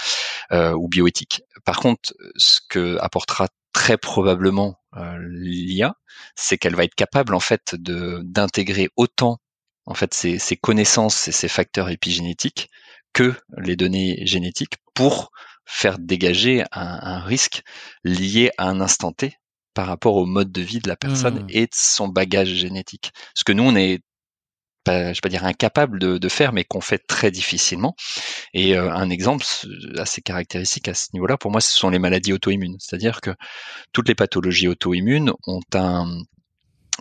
euh, 0.53 0.73
ou 0.73 0.89
bioéthique. 0.89 1.43
Par 1.65 1.79
contre, 1.79 2.15
ce 2.37 2.61
que 2.69 2.99
apportera 3.01 3.49
très 3.73 3.97
probablement 3.97 4.81
euh, 4.97 5.19
l'IA, 5.21 5.95
c'est 6.35 6.59
qu'elle 6.59 6.75
va 6.75 6.85
être 6.85 6.95
capable 6.95 7.35
en 7.35 7.41
fait 7.41 7.75
d'intégrer 7.75 8.89
autant 8.97 9.39
en 9.85 9.95
fait 9.95 10.15
ces 10.15 10.57
connaissances 10.57 11.29
et 11.29 11.33
ces 11.33 11.49
facteurs 11.49 11.91
épigénétiques 11.91 12.71
que 13.13 13.35
les 13.59 13.77
données 13.77 14.27
génétiques 14.27 14.77
pour 14.95 15.31
faire 15.65 15.99
dégager 15.99 16.63
un, 16.73 16.99
un 17.03 17.21
risque 17.21 17.63
lié 18.03 18.51
à 18.59 18.69
un 18.69 18.81
instant 18.81 19.13
T 19.13 19.37
par 19.77 19.87
rapport 19.87 20.17
au 20.17 20.25
mode 20.25 20.51
de 20.51 20.63
vie 20.63 20.79
de 20.79 20.89
la 20.89 20.97
personne 20.97 21.41
mmh. 21.41 21.51
et 21.51 21.67
de 21.67 21.75
son 21.75 22.09
bagage 22.09 22.49
génétique. 22.49 23.13
Parce 23.35 23.45
que 23.45 23.53
nous, 23.53 23.63
on 23.63 23.77
est 23.77 24.01
pas, 24.85 25.13
je 25.13 25.19
vais 25.19 25.21
pas 25.23 25.29
dire 25.29 25.45
incapable 25.45 25.99
de, 25.99 26.29
faire, 26.31 26.55
mais 26.55 26.65
qu'on 26.65 26.81
fait 26.81 26.97
très 27.07 27.31
difficilement. 27.31 27.95
Et 28.55 28.75
euh, 28.75 28.91
un 28.91 29.11
exemple 29.11 29.45
assez 29.99 30.23
caractéristique 30.23 30.89
à 30.89 30.95
ce 30.95 31.09
niveau-là, 31.13 31.37
pour 31.37 31.51
moi, 31.51 31.61
ce 31.61 31.75
sont 31.75 31.91
les 31.91 31.99
maladies 31.99 32.33
auto-immunes. 32.33 32.77
C'est-à-dire 32.79 33.21
que 33.21 33.33
toutes 33.93 34.09
les 34.09 34.15
pathologies 34.15 34.67
auto-immunes 34.67 35.33
ont 35.47 35.61
un, 35.75 36.23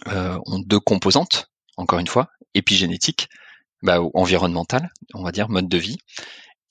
euh, 0.10 0.38
ont 0.46 0.60
deux 0.60 0.82
composantes, 0.82 1.50
encore 1.78 2.00
une 2.00 2.08
fois, 2.08 2.28
épigénétique, 2.56 3.30
bah, 3.84 4.00
environnementale, 4.16 4.90
on 5.14 5.24
va 5.24 5.32
dire, 5.32 5.48
mode 5.48 5.70
de 5.70 5.78
vie, 5.78 5.98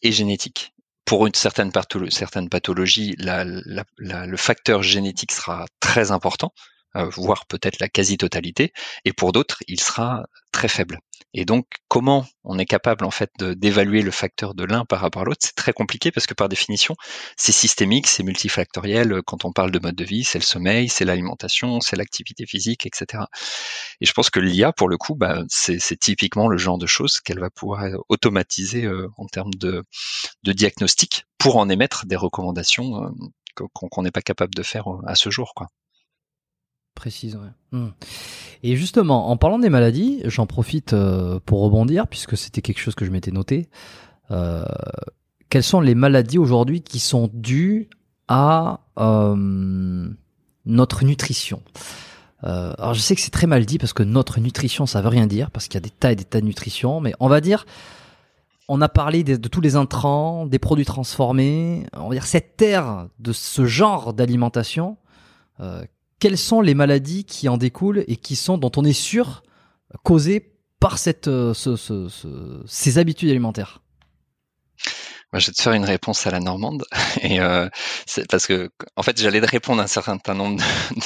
et 0.03 0.13
génétique. 0.13 0.74
Pour 1.05 1.27
une 1.27 1.35
certaine, 1.35 1.71
certaine 2.11 2.49
pathologie, 2.49 3.15
le 3.19 4.37
facteur 4.37 4.83
génétique 4.83 5.33
sera 5.33 5.67
très 5.81 6.13
important, 6.13 6.53
voire 6.95 7.47
peut-être 7.47 7.81
la 7.81 7.89
quasi-totalité, 7.89 8.73
et 9.05 9.13
pour 9.13 9.33
d'autres, 9.33 9.59
il 9.69 9.81
sera 9.81 10.25
très 10.53 10.69
faible. 10.69 11.01
Et 11.37 11.45
donc, 11.45 11.67
comment 11.89 12.25
on 12.45 12.61
est 12.61 12.65
capable 12.65 13.05
en 13.05 13.11
fait 13.11 13.31
d'évaluer 13.41 14.03
le 14.03 14.13
facteur 14.13 14.55
de 14.55 14.63
l'un 14.63 14.85
par 14.85 15.01
rapport 15.01 15.23
à 15.23 15.25
l'autre, 15.25 15.41
c'est 15.43 15.57
très 15.57 15.73
compliqué 15.73 16.13
parce 16.13 16.29
que 16.29 16.35
par 16.35 16.49
définition, 16.49 16.95
c'est 17.37 17.53
systémique, 17.53 18.07
c'est 18.07 18.23
multifactoriel. 18.23 19.21
Quand 19.27 19.45
on 19.45 19.53
parle 19.53 19.73
de 19.73 19.81
mode 19.81 19.97
de 19.97 20.05
vie, 20.05 20.23
c'est 20.23 20.39
le 20.39 20.45
sommeil, 20.45 20.89
c'est 20.89 21.05
l'alimentation, 21.05 21.81
c'est 21.81 21.97
l'activité 21.97 22.47
physique, 22.47 22.87
etc. 22.87 23.25
Et 24.01 24.07
je 24.07 24.13
pense 24.13 24.31
que 24.31 24.39
l'IA, 24.39 24.73
pour 24.73 24.89
le 24.89 24.97
coup, 24.97 25.17
bah, 25.17 25.43
c'est 25.49 25.99
typiquement 25.99 26.47
le 26.49 26.57
genre 26.57 26.79
de 26.79 26.87
choses 26.87 27.21
qu'elle 27.21 27.41
va 27.41 27.51
pouvoir 27.51 27.85
automatiser 28.09 28.85
euh, 28.85 29.09
en 29.17 29.27
termes 29.27 29.55
de, 29.55 29.83
de 30.45 30.53
diagnostic 30.53 31.25
pour 31.39 31.57
en 31.57 31.69
émettre 31.69 32.07
des 32.07 32.17
recommandations 32.17 33.05
euh, 33.05 33.67
qu'on 33.73 34.03
n'est 34.03 34.11
pas 34.13 34.23
capable 34.23 34.55
de 34.55 34.63
faire 34.63 34.87
à 35.07 35.17
ce 35.17 35.31
jour, 35.31 35.53
quoi 35.55 35.69
précise. 36.95 37.39
Hmm. 37.73 37.89
Et 38.63 38.77
justement, 38.77 39.31
en 39.31 39.37
parlant 39.37 39.59
des 39.59 39.71
maladies, 39.71 40.23
j'en 40.25 40.47
profite 40.47 40.93
euh, 40.93 41.41
pour 41.45 41.61
rebondir, 41.61 42.07
puisque 42.09 42.37
c'était 42.37 42.63
quelque 42.63 42.79
chose 42.79 42.95
que 42.95 43.05
je 43.05 43.11
m'étais 43.11 43.31
noté. 43.31 43.69
Euh, 44.31 44.65
quelles 45.51 45.63
sont 45.63 45.81
les 45.81 45.95
maladies 45.95 46.39
aujourd'hui 46.39 46.81
qui 46.81 46.99
sont 46.99 47.29
dues 47.33 47.91
à 48.29 48.81
euh, 48.99 50.09
notre 50.65 51.05
nutrition? 51.05 51.63
Alors 52.43 52.93
je 52.93 53.01
sais 53.01 53.15
que 53.15 53.23
c'est 53.23 53.31
très 53.31 53.47
mal 53.47 53.65
dit, 53.65 53.79
parce 53.79 53.95
que 53.95 54.03
notre 54.03 54.39
nutrition, 54.39 54.85
ça 54.85 55.01
veut 55.01 55.09
rien 55.09 55.27
dire, 55.27 55.51
parce 55.51 55.67
qu'il 55.67 55.75
y 55.75 55.79
a 55.79 55.81
des 55.81 55.91
tas 55.91 56.13
et 56.13 56.17
des 56.17 56.25
tas 56.25 56.41
de 56.41 56.47
nutrition, 56.47 57.01
mais 57.01 57.15
on 57.21 57.29
va 57.29 57.41
dire... 57.41 57.67
On 58.67 58.81
a 58.81 58.89
parlé 58.89 59.25
de, 59.25 59.37
de 59.37 59.49
tous 59.49 59.61
les 59.61 59.77
intrants, 59.77 60.47
des 60.47 60.59
produits 60.59 60.87
transformés. 60.87 61.85
On 61.93 62.09
va 62.09 62.15
dire 62.15 62.25
cette 62.25 62.57
terre 62.57 63.09
de 63.19 63.35
ce 63.35 63.67
genre 63.67 64.15
d'alimentation 64.15 64.97
quelles 66.25 66.39
sont 66.39 66.63
les 66.63 66.73
maladies 66.73 67.27
qui 67.27 67.51
en 67.51 67.59
découlent 67.59 68.03
et 68.09 68.17
qui 68.17 68.35
sont, 68.35 68.57
dont 68.57 68.73
on 68.79 68.85
est 68.87 68.95
sûr, 68.95 69.43
causées 70.05 70.55
par 70.81 70.97
cette, 70.97 71.29
euh, 71.29 71.53
ces 72.67 72.97
habitudes 72.97 73.29
alimentaires? 73.29 73.83
Je 75.35 75.47
vais 75.49 75.53
te 75.53 75.61
faire 75.61 75.75
une 75.75 75.85
réponse 75.85 76.27
à 76.27 76.31
la 76.31 76.41
normande, 76.41 76.87
et 77.21 77.41
euh, 77.41 77.69
parce 78.31 78.47
que 78.47 78.71
en 78.97 79.03
fait 79.03 79.21
j'allais 79.21 79.43
te 79.43 79.51
répondre 79.51 79.83
à 79.83 79.85
un 79.85 79.87
certain 79.87 80.17
nombre 80.33 80.63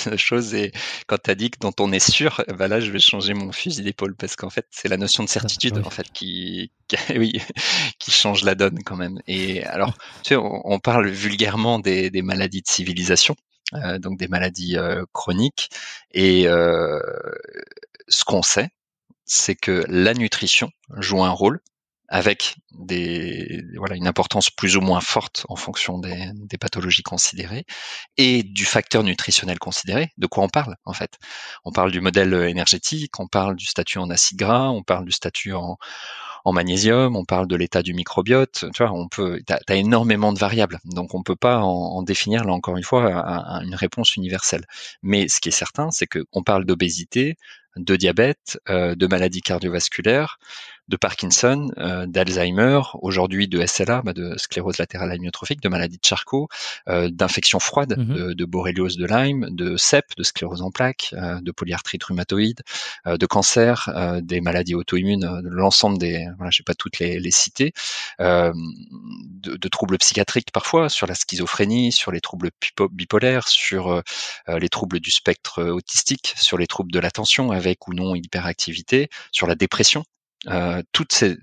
de, 0.07 0.17
choses, 0.17 0.55
et 0.55 0.71
quand 1.09 1.19
tu 1.21 1.31
as 1.33 1.35
dit 1.35 1.51
que 1.51 1.59
dont 1.59 1.75
on 1.81 1.91
est 1.91 1.99
sûr, 1.99 2.45
bah 2.57 2.69
là 2.69 2.79
je 2.79 2.93
vais 2.93 3.01
changer 3.01 3.35
mon 3.35 3.51
fusil 3.51 3.83
d'épaule 3.83 4.15
parce 4.15 4.37
qu'en 4.37 4.51
fait 4.51 4.67
c'est 4.71 4.87
la 4.87 4.99
notion 4.99 5.25
de 5.25 5.29
certitude 5.29 5.79
en 5.85 5.91
fait 5.91 6.13
qui, 6.13 6.71
oui, 7.17 7.43
qui 7.99 8.13
change 8.13 8.45
la 8.45 8.55
donne 8.55 8.85
quand 8.85 8.97
même. 8.97 9.19
Et 9.27 9.65
alors 9.65 9.95
tu 10.23 10.29
sais, 10.29 10.37
on, 10.37 10.79
parle 10.79 11.09
vulgairement 11.09 11.81
des, 11.81 12.09
des 12.09 12.23
maladies 12.23 12.63
de 12.63 12.69
civilisation, 12.69 13.35
donc 13.73 14.19
des 14.19 14.29
maladies 14.29 14.77
euh, 14.77 15.05
chroniques. 15.13 15.71
Et 16.13 16.49
euh, 16.49 17.01
ce 18.09 18.25
qu'on 18.25 18.43
sait, 18.43 18.71
c'est 19.25 19.55
que 19.55 19.85
la 19.89 20.15
nutrition 20.15 20.71
joue 20.97 21.23
un 21.23 21.31
rôle 21.31 21.61
avec 22.11 22.57
des 22.73 23.63
voilà 23.77 23.95
une 23.95 24.07
importance 24.07 24.49
plus 24.49 24.79
ou 24.79 24.81
moins 24.81 25.03
forte 25.03 25.45
en 25.51 25.57
fonction 25.57 25.99
des, 25.99 26.31
des, 26.33 26.57
pathologies 26.57 27.03
considérées 27.03 27.67
et 28.17 28.43
du 28.43 28.65
facteur 28.65 29.03
nutritionnel 29.03 29.59
considéré. 29.59 30.11
De 30.17 30.27
quoi 30.27 30.43
on 30.43 30.49
parle 30.49 30.77
en 30.87 30.95
fait? 30.95 31.19
On 31.67 31.73
parle 31.73 31.93
du 31.93 32.01
modèle 32.01 32.33
énergétique, 32.33 33.21
on 33.21 33.27
parle 33.29 33.57
du 33.57 33.67
statut 33.67 33.99
en 33.99 34.09
acide 34.09 34.39
gras, 34.39 34.71
on 34.71 34.83
parle 34.83 35.05
du 35.05 35.13
statut 35.13 35.53
en, 35.53 35.77
en 36.45 36.53
magnésium, 36.53 37.17
on 37.17 37.25
parle 37.25 37.47
de 37.47 37.57
l'état 37.57 37.83
du 37.83 37.95
microbiote, 37.95 38.67
tu 38.75 38.83
vois, 38.83 38.93
on 38.93 39.09
peut, 39.09 39.41
t'as 39.47 39.59
as 39.69 39.77
énormément 39.77 40.33
de 40.33 40.39
variables, 40.39 40.79
donc 40.85 41.15
on 41.15 41.23
peut 41.23 41.37
pas 41.37 41.59
en, 41.59 42.03
définir 42.03 42.45
là 42.45 42.53
encore 42.53 42.77
une 42.77 42.85
fois 42.85 43.63
une 43.63 43.75
réponse 43.75 44.17
universelle. 44.17 44.65
Mais 45.03 45.29
ce 45.29 45.41
qui 45.41 45.49
est 45.49 45.53
certain, 45.53 45.91
c'est 45.91 46.07
qu'on 46.07 46.43
parle 46.43 46.65
d'obésité, 46.65 47.37
de 47.77 47.97
diabète, 47.97 48.59
euh, 48.69 48.95
de 48.95 49.07
maladies 49.07 49.43
cardiovasculaires, 49.43 50.39
de 50.89 50.97
Parkinson, 50.97 51.71
euh, 51.79 52.07
d'Alzheimer, 52.07 52.81
aujourd'hui 52.95 53.47
de 53.47 53.65
SLA, 53.65 54.03
bah, 54.03 54.15
de 54.15 54.37
sclérose 54.39 54.79
latérale 54.79 55.13
amyotrophique, 55.13 55.61
de 55.61 55.69
maladie 55.69 55.99
de 55.99 56.05
Charcot, 56.05 56.49
euh, 56.89 57.11
d'infections 57.11 57.61
froides, 57.61 57.99
mhm. 57.99 58.15
de, 58.15 58.33
de, 58.33 58.45
borréliose 58.47 58.97
de 58.97 59.07
Lyme, 59.07 59.49
de 59.51 59.77
CEP, 59.77 60.05
de 60.17 60.23
sclérose 60.23 60.63
en 60.63 60.71
plaques, 60.71 61.11
euh, 61.13 61.41
de 61.43 61.51
polyarthrite 61.53 62.05
rhumatoïde, 62.05 62.63
de 63.07 63.27
cancer, 63.27 63.91
des 64.23 64.41
maladies 64.41 64.75
auto-immunes, 64.75 65.41
l'ensemble 65.43 65.99
des, 65.99 66.27
voilà, 66.37 66.51
je 66.51 66.59
vais 66.61 66.65
pas 66.65 66.75
toutes 66.75 66.99
les, 66.99 67.19
les 67.19 67.31
citer, 67.31 67.73
de, 68.19 68.53
de, 69.57 69.69
troubles 69.69 69.99
psychiatriques 69.99 70.51
parfois, 70.53 70.89
sur 70.89 71.07
la 71.07 71.15
schizophrénie, 71.15 71.93
sur 71.93 72.13
les 72.13 72.21
troubles 72.21 72.51
bipolaires, 72.91 73.49
sur 73.49 74.03
les 74.49 74.69
troubles 74.69 75.01
du 75.01 75.11
spectre 75.11 75.63
autistique, 75.65 76.35
sur 76.37 76.59
les 76.59 76.67
troubles 76.67 76.93
de 76.93 76.99
l'attention 76.99 77.51
avec 77.51 77.89
ou 77.89 77.95
non 77.95 78.15
hyperactivité, 78.15 79.09
sur 79.33 79.47
la 79.47 79.55
dépression 79.55 80.05
euh, 80.47 80.83
toutes, 80.93 81.13
ces, 81.13 81.37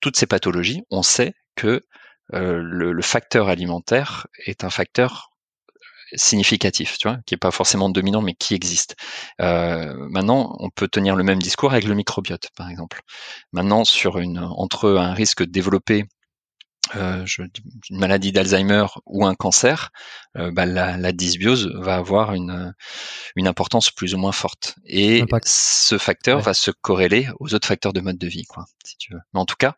toutes 0.00 0.16
ces 0.16 0.26
pathologies, 0.26 0.82
on 0.90 1.02
sait 1.02 1.34
que 1.56 1.82
euh, 2.34 2.60
le, 2.62 3.02
facteur 3.02 3.48
alimentaire 3.48 4.26
est 4.46 4.64
un 4.64 4.70
facteur 4.70 5.30
significatif, 6.14 6.98
tu 6.98 7.08
vois, 7.08 7.18
qui 7.26 7.34
est 7.34 7.38
pas 7.38 7.50
forcément 7.50 7.88
dominant, 7.88 8.22
mais 8.22 8.34
qui 8.34 8.54
existe. 8.54 8.96
Euh, 9.40 9.94
maintenant, 10.10 10.56
on 10.58 10.70
peut 10.70 10.88
tenir 10.88 11.16
le 11.16 11.24
même 11.24 11.40
discours 11.40 11.72
avec 11.72 11.84
le 11.84 11.94
microbiote, 11.94 12.48
par 12.56 12.70
exemple. 12.70 13.00
Maintenant, 13.52 13.84
sur 13.84 14.18
une 14.18 14.38
entre 14.38 14.90
un 14.96 15.12
risque 15.12 15.42
de 15.42 15.50
développer 15.50 16.04
euh, 16.96 17.24
une 17.90 17.98
maladie 17.98 18.32
d'Alzheimer 18.32 18.86
ou 19.06 19.26
un 19.26 19.34
cancer, 19.34 19.90
euh, 20.36 20.50
bah, 20.50 20.66
la, 20.66 21.12
dysbiose 21.12 21.70
va 21.74 21.96
avoir 21.96 22.34
une, 22.34 22.74
une 23.36 23.48
importance 23.48 23.90
plus 23.90 24.14
ou 24.14 24.18
moins 24.18 24.32
forte. 24.32 24.76
Et 24.84 25.24
ce 25.44 25.98
facteur 25.98 26.40
va 26.40 26.54
se 26.54 26.70
corréler 26.70 27.28
aux 27.40 27.54
autres 27.54 27.68
facteurs 27.68 27.92
de 27.92 28.00
mode 28.00 28.18
de 28.18 28.26
vie, 28.26 28.44
quoi, 28.44 28.64
si 28.84 28.96
tu 28.96 29.12
veux. 29.12 29.20
Mais 29.32 29.40
en 29.40 29.46
tout 29.46 29.56
cas, 29.58 29.74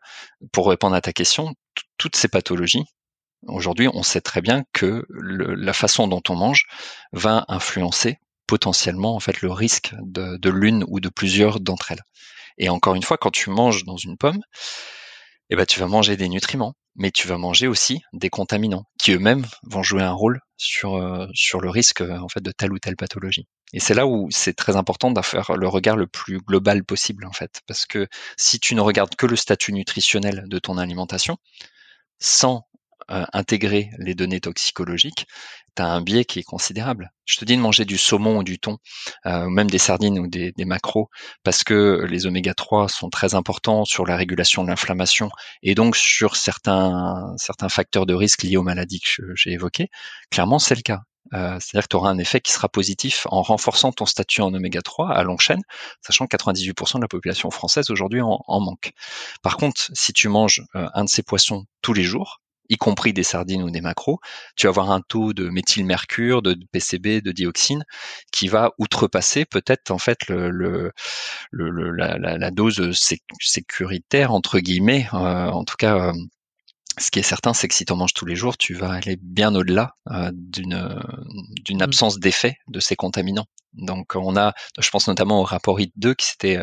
pour 0.51 0.67
répondre 0.67 0.95
à 0.95 1.01
ta 1.01 1.13
question, 1.13 1.53
toutes 1.97 2.15
ces 2.15 2.27
pathologies, 2.27 2.85
aujourd'hui, 3.47 3.87
on 3.93 4.03
sait 4.03 4.21
très 4.21 4.41
bien 4.41 4.63
que 4.73 5.05
la 5.09 5.73
façon 5.73 6.07
dont 6.07 6.23
on 6.29 6.35
mange 6.35 6.65
va 7.11 7.45
influencer 7.47 8.17
potentiellement 8.47 9.15
en 9.15 9.19
fait 9.19 9.41
le 9.41 9.51
risque 9.51 9.95
de, 10.01 10.37
de 10.37 10.49
l'une 10.49 10.83
ou 10.87 10.99
de 10.99 11.09
plusieurs 11.09 11.59
d'entre 11.59 11.91
elles. 11.91 12.03
Et 12.57 12.69
encore 12.69 12.95
une 12.95 13.03
fois, 13.03 13.17
quand 13.17 13.31
tu 13.31 13.49
manges 13.49 13.85
dans 13.85 13.97
une 13.97 14.17
pomme, 14.17 14.41
eh 15.49 15.55
ben, 15.55 15.65
tu 15.65 15.79
vas 15.79 15.87
manger 15.87 16.17
des 16.17 16.29
nutriments 16.29 16.73
mais 16.95 17.11
tu 17.11 17.27
vas 17.27 17.37
manger 17.37 17.67
aussi 17.67 18.01
des 18.13 18.29
contaminants 18.29 18.85
qui 18.99 19.11
eux-mêmes 19.13 19.45
vont 19.63 19.83
jouer 19.83 20.03
un 20.03 20.11
rôle 20.11 20.41
sur 20.57 20.95
euh, 20.95 21.27
sur 21.33 21.61
le 21.61 21.69
risque 21.69 22.01
en 22.01 22.27
fait 22.27 22.41
de 22.41 22.51
telle 22.51 22.71
ou 22.71 22.79
telle 22.79 22.95
pathologie. 22.95 23.47
Et 23.73 23.79
c'est 23.79 23.93
là 23.93 24.05
où 24.05 24.27
c'est 24.31 24.53
très 24.53 24.75
important 24.75 25.11
faire 25.21 25.55
le 25.55 25.67
regard 25.67 25.95
le 25.95 26.07
plus 26.07 26.39
global 26.39 26.83
possible 26.83 27.25
en 27.25 27.31
fait, 27.31 27.61
parce 27.67 27.85
que 27.85 28.07
si 28.37 28.59
tu 28.59 28.75
ne 28.75 28.81
regardes 28.81 29.15
que 29.15 29.25
le 29.25 29.35
statut 29.35 29.73
nutritionnel 29.73 30.43
de 30.47 30.59
ton 30.59 30.77
alimentation, 30.77 31.37
sans 32.19 32.67
euh, 33.09 33.25
intégrer 33.33 33.89
les 33.97 34.13
données 34.13 34.39
toxicologiques, 34.39 35.25
tu 35.75 35.81
as 35.81 35.87
un 35.87 36.01
biais 36.01 36.25
qui 36.25 36.39
est 36.39 36.43
considérable. 36.43 37.11
Je 37.25 37.37
te 37.37 37.45
dis 37.45 37.55
de 37.55 37.61
manger 37.61 37.85
du 37.85 37.97
saumon 37.97 38.37
ou 38.39 38.43
du 38.43 38.59
thon, 38.59 38.77
euh, 39.25 39.47
même 39.47 39.69
des 39.69 39.77
sardines 39.77 40.19
ou 40.19 40.27
des, 40.27 40.51
des 40.51 40.65
macros, 40.65 41.09
parce 41.43 41.63
que 41.63 42.05
les 42.09 42.25
oméga 42.25 42.53
3 42.53 42.89
sont 42.89 43.09
très 43.09 43.35
importants 43.35 43.85
sur 43.85 44.05
la 44.05 44.15
régulation 44.15 44.63
de 44.63 44.69
l'inflammation 44.69 45.29
et 45.63 45.75
donc 45.75 45.95
sur 45.95 46.35
certains, 46.35 47.33
certains 47.37 47.69
facteurs 47.69 48.05
de 48.05 48.13
risque 48.13 48.43
liés 48.43 48.57
aux 48.57 48.63
maladies 48.63 48.99
que 48.99 49.33
j'ai 49.35 49.51
évoquées. 49.51 49.89
Clairement, 50.29 50.59
c'est 50.59 50.75
le 50.75 50.81
cas. 50.81 51.01
Euh, 51.33 51.57
c'est-à-dire 51.59 51.83
que 51.83 51.89
tu 51.89 51.95
auras 51.95 52.09
un 52.09 52.17
effet 52.17 52.41
qui 52.41 52.51
sera 52.51 52.67
positif 52.67 53.25
en 53.29 53.41
renforçant 53.41 53.91
ton 53.91 54.05
statut 54.05 54.41
en 54.41 54.53
oméga 54.53 54.81
3 54.81 55.11
à 55.11 55.23
longue 55.23 55.39
chaîne, 55.39 55.61
sachant 56.01 56.27
que 56.27 56.35
98% 56.35 56.97
de 56.97 57.01
la 57.01 57.07
population 57.07 57.49
française 57.51 57.89
aujourd'hui 57.89 58.21
en, 58.21 58.39
en, 58.45 58.59
manque. 58.59 58.91
Par 59.41 59.57
contre, 59.57 59.89
si 59.93 60.13
tu 60.13 60.27
manges 60.27 60.63
euh, 60.75 60.87
un 60.93 61.05
de 61.05 61.09
ces 61.09 61.23
poissons 61.23 61.65
tous 61.81 61.93
les 61.93 62.03
jours, 62.03 62.41
y 62.69 62.77
compris 62.77 63.13
des 63.13 63.23
sardines 63.23 63.63
ou 63.63 63.69
des 63.69 63.81
macros, 63.81 64.19
tu 64.55 64.65
vas 64.65 64.69
avoir 64.69 64.91
un 64.91 65.01
taux 65.01 65.33
de 65.33 65.49
méthylmercure, 65.49 66.41
de 66.41 66.57
PCB, 66.71 67.21
de 67.21 67.31
dioxine 67.31 67.83
qui 68.31 68.47
va 68.47 68.71
outrepasser 68.77 69.45
peut-être 69.45 69.91
en 69.91 69.97
fait 69.97 70.27
le, 70.27 70.49
le, 70.49 70.91
le 71.51 71.91
la, 71.91 72.17
la, 72.17 72.51
dose 72.51 72.97
sécuritaire 73.39 74.31
entre 74.31 74.59
guillemets, 74.59 75.07
euh, 75.13 75.17
en 75.49 75.63
tout 75.63 75.75
cas. 75.77 75.97
Euh, 75.97 76.13
ce 76.97 77.09
qui 77.09 77.19
est 77.19 77.23
certain, 77.23 77.53
c'est 77.53 77.69
que 77.69 77.73
si 77.73 77.85
tu 77.85 77.93
en 77.93 77.95
manges 77.95 78.13
tous 78.13 78.25
les 78.25 78.35
jours, 78.35 78.57
tu 78.57 78.73
vas 78.73 78.91
aller 78.91 79.17
bien 79.21 79.55
au-delà 79.55 79.95
euh, 80.11 80.29
d'une 80.33 81.01
d'une 81.63 81.79
mmh. 81.79 81.83
absence 81.83 82.19
d'effet 82.19 82.57
de 82.67 82.81
ces 82.81 82.97
contaminants. 82.97 83.45
Donc 83.73 84.15
on 84.15 84.35
a, 84.35 84.53
je 84.77 84.89
pense 84.89 85.07
notamment 85.07 85.39
au 85.39 85.43
rapport 85.43 85.79
IT2 85.79 86.15
qui 86.15 86.27
s'était 86.27 86.61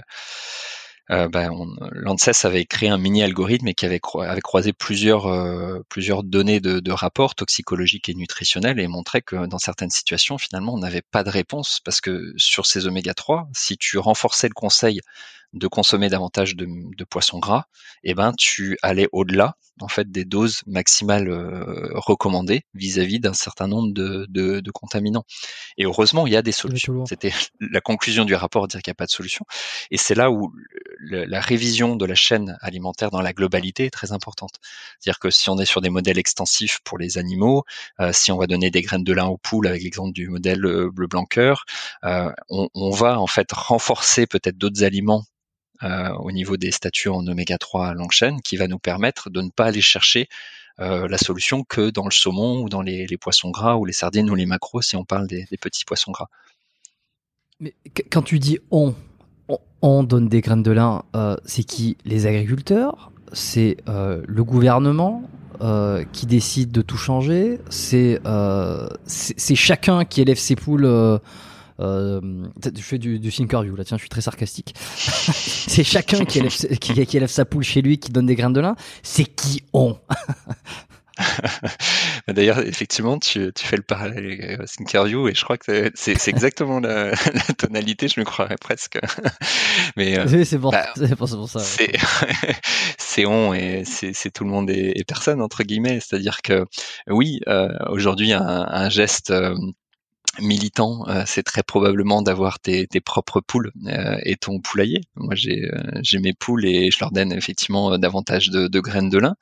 euh, 1.10 1.28
ben, 1.28 1.51
l'ANSES 1.93 2.44
avait 2.44 2.64
créé 2.66 2.89
un 2.89 2.98
mini 2.98 3.22
algorithme 3.22 3.68
et 3.68 3.74
qui 3.74 3.86
avait, 3.86 4.01
croisé 4.01 4.72
plusieurs, 4.72 5.26
euh, 5.26 5.80
plusieurs 5.89 6.22
données 6.22 6.60
de, 6.60 6.80
de, 6.80 6.93
rapports 6.93 7.35
toxicologiques 7.35 8.09
et 8.09 8.14
nutritionnels 8.14 8.78
et 8.78 8.89
montrait 8.89 9.22
que 9.22 9.47
dans 9.47 9.59
certaines 9.59 9.90
situations, 9.90 10.36
finalement, 10.36 10.74
on 10.74 10.78
n'avait 10.78 11.02
pas 11.02 11.24
de 11.24 11.30
réponse 11.30 11.80
parce 11.85 12.01
que 12.01 12.32
sur 12.36 12.66
ces 12.66 12.86
oméga 12.86 13.14
3, 13.14 13.48
si 13.55 13.78
tu 13.78 13.98
renforçais 13.98 14.48
le 14.48 14.55
conseil 14.55 15.01
de 15.52 15.66
consommer 15.66 16.08
davantage 16.08 16.56
de, 16.56 16.66
de 16.66 17.04
poissons 17.04 17.38
gras, 17.38 17.64
eh 18.04 18.14
ben 18.14 18.32
tu 18.36 18.78
allais 18.82 19.08
au-delà 19.12 19.56
en 19.80 19.88
fait 19.88 20.10
des 20.10 20.24
doses 20.24 20.62
maximales 20.66 21.28
euh, 21.28 21.90
recommandées 21.94 22.62
vis-à-vis 22.74 23.20
d'un 23.20 23.32
certain 23.32 23.68
nombre 23.68 23.92
de, 23.92 24.26
de, 24.28 24.60
de, 24.60 24.70
contaminants. 24.70 25.24
Et 25.76 25.84
heureusement, 25.84 26.26
il 26.26 26.32
y 26.32 26.36
a 26.36 26.42
des 26.42 26.52
solutions. 26.52 27.06
C'était 27.06 27.32
la 27.60 27.80
conclusion 27.80 28.24
du 28.24 28.34
rapport, 28.34 28.66
dire 28.68 28.82
qu'il 28.82 28.90
n'y 28.90 28.94
a 28.94 28.96
pas 28.96 29.06
de 29.06 29.10
solution. 29.10 29.44
Et 29.90 29.96
c'est 29.96 30.14
là 30.14 30.30
où 30.30 30.52
la 31.00 31.40
révision 31.40 31.96
de 31.96 32.04
la 32.04 32.14
chaîne 32.14 32.58
alimentaire 32.60 33.10
dans 33.10 33.20
la 33.20 33.32
globalité 33.32 33.86
est 33.86 33.90
très 33.90 34.12
importante. 34.12 34.56
C'est-à-dire 34.98 35.18
que 35.18 35.30
si 35.30 35.48
on 35.48 35.58
est 35.58 35.64
sur 35.64 35.80
des 35.80 35.90
modèles 35.90 36.18
extensifs 36.18 36.80
pour 36.84 36.98
les 36.98 37.18
animaux, 37.18 37.64
euh, 38.00 38.12
si 38.12 38.32
on 38.32 38.36
va 38.36 38.46
donner 38.46 38.70
des 38.70 38.82
graines 38.82 39.04
de 39.04 39.12
lin 39.12 39.26
aux 39.26 39.38
poules 39.38 39.66
avec 39.66 39.82
l'exemple 39.82 40.12
du 40.12 40.28
modèle 40.28 40.64
euh, 40.64 40.90
bleu 40.90 41.06
blanc 41.06 41.24
cœur, 41.24 41.64
on, 42.02 42.68
on 42.74 42.90
va 42.90 43.20
en 43.20 43.26
fait 43.26 43.50
renforcer 43.52 44.26
peut-être 44.26 44.56
d'autres 44.58 44.82
aliments 44.82 45.22
euh, 45.22 45.24
au 45.82 46.32
niveau 46.32 46.56
des 46.56 46.70
statuts 46.70 47.09
en 47.09 47.26
oméga 47.26 47.59
3 47.59 47.88
à 47.88 47.94
longue 47.94 48.12
chaîne 48.12 48.40
qui 48.42 48.56
va 48.56 48.66
nous 48.66 48.78
permettre 48.78 49.30
de 49.30 49.40
ne 49.42 49.50
pas 49.50 49.66
aller 49.66 49.80
chercher 49.80 50.28
euh, 50.80 51.09
la 51.09 51.18
solution 51.18 51.64
que 51.64 51.90
dans 51.90 52.05
le 52.05 52.12
saumon 52.12 52.62
ou 52.62 52.68
dans 52.68 52.82
les, 52.82 53.09
poissons 53.20 53.50
gras 53.50 53.74
ou 53.74 53.84
les 53.84 53.92
sardines 53.92 54.30
ou 54.30 54.36
les 54.36 54.46
macros 54.46 54.80
si 54.80 54.94
on 54.94 55.05
parle 55.05 55.26
des, 55.26 55.44
petits 55.60 55.84
poissons 55.84 56.12
gras. 56.12 56.28
Mais 57.59 57.74
quand 58.12 58.22
tu 58.22 58.38
dis 58.38 58.60
on, 58.70 58.94
on, 59.82 60.05
donne 60.05 60.28
des 60.28 60.40
graines 60.40 60.62
de 60.62 60.70
lin, 60.70 61.02
euh, 61.16 61.36
c'est 61.44 61.64
qui 61.64 61.96
Les 62.05 62.26
agriculteurs? 62.26 63.10
C'est 63.32 63.76
le 63.86 64.42
gouvernement 64.42 65.28
qui 66.12 66.26
décide 66.26 66.70
de 66.70 66.82
tout 66.82 66.96
changer? 66.96 67.59
C'est 67.68 68.20
chacun 69.56 70.05
qui 70.05 70.20
élève 70.20 70.38
ses 70.38 70.55
poules 70.55 70.84
euh, 70.84 71.18
je 71.78 72.82
fais 72.82 72.98
du, 72.98 73.18
du 73.18 73.30
Thinkerview 73.30 73.76
là, 73.76 73.84
tiens, 73.84 73.96
je 73.96 74.02
suis 74.02 74.09
très 74.09 74.20
sarcastique. 74.20 74.74
c'est 74.96 75.84
chacun 75.84 76.24
qui 76.24 76.38
élève, 76.38 76.52
qui, 76.78 77.06
qui 77.06 77.16
élève 77.16 77.30
sa 77.30 77.44
poule 77.44 77.64
chez 77.64 77.82
lui, 77.82 77.98
qui 77.98 78.10
donne 78.10 78.26
des 78.26 78.34
graines 78.34 78.52
de 78.52 78.60
lin. 78.60 78.76
C'est 79.02 79.24
qui 79.24 79.62
on 79.72 79.98
D'ailleurs, 82.28 82.60
effectivement, 82.60 83.18
tu, 83.18 83.52
tu, 83.55 83.66
fais 83.66 83.76
le 83.76 83.82
parallèle 83.82 84.24
avec 84.26 84.66
Thinkerview 84.66 85.28
et 85.28 85.34
je 85.34 85.42
crois 85.42 85.59
que 85.59 85.90
c'est 85.94 86.28
exactement 86.28 86.80
la, 86.80 87.10
la, 87.10 87.55
tonalité, 87.56 88.09
je 88.09 88.20
me 88.20 88.24
croirais 88.24 88.56
presque. 88.60 88.98
Mais 89.96 90.18
euh, 90.18 90.44
c'est 90.44 90.59
bon, 90.59 90.70
bah, 90.70 90.86
pour, 91.16 91.28
ça. 91.48 91.60
C'est 92.98 93.26
on 93.26 93.52
et 93.55 93.84
c'est 93.84 94.30
tout 94.30 94.44
le 94.44 94.50
monde 94.50 94.70
et, 94.70 94.92
et, 94.94 95.05
personne 95.05 95.42
entre 95.42 95.64
guillemets. 95.64 96.00
C'est-à-dire 96.00 96.40
que 96.42 96.64
oui, 97.09 97.40
euh, 97.48 97.68
aujourd'hui, 97.88 98.32
un, 98.32 98.42
un, 98.42 98.88
geste 98.88 99.30
euh, 99.30 99.56
militant, 100.40 101.05
euh, 101.09 101.22
c'est 101.26 101.42
très 101.42 101.62
probablement 101.62 102.22
d'avoir 102.22 102.59
tes, 102.60 102.86
tes, 102.86 103.00
propres 103.00 103.40
poules 103.40 103.72
euh, 103.86 104.18
et 104.24 104.36
ton 104.36 104.60
poulailler. 104.60 105.00
Moi, 105.16 105.34
j'ai 105.34 105.64
euh, 105.64 106.00
j'ai 106.02 106.18
mes 106.18 106.32
poules 106.32 106.66
et 106.66 106.90
je 106.90 106.98
leur 107.00 107.10
donne 107.10 107.32
effectivement 107.32 107.96
davantage 107.98 108.50
de, 108.50 108.68
de, 108.68 108.80
graines 108.80 109.10
de 109.10 109.18
lin 109.18 109.36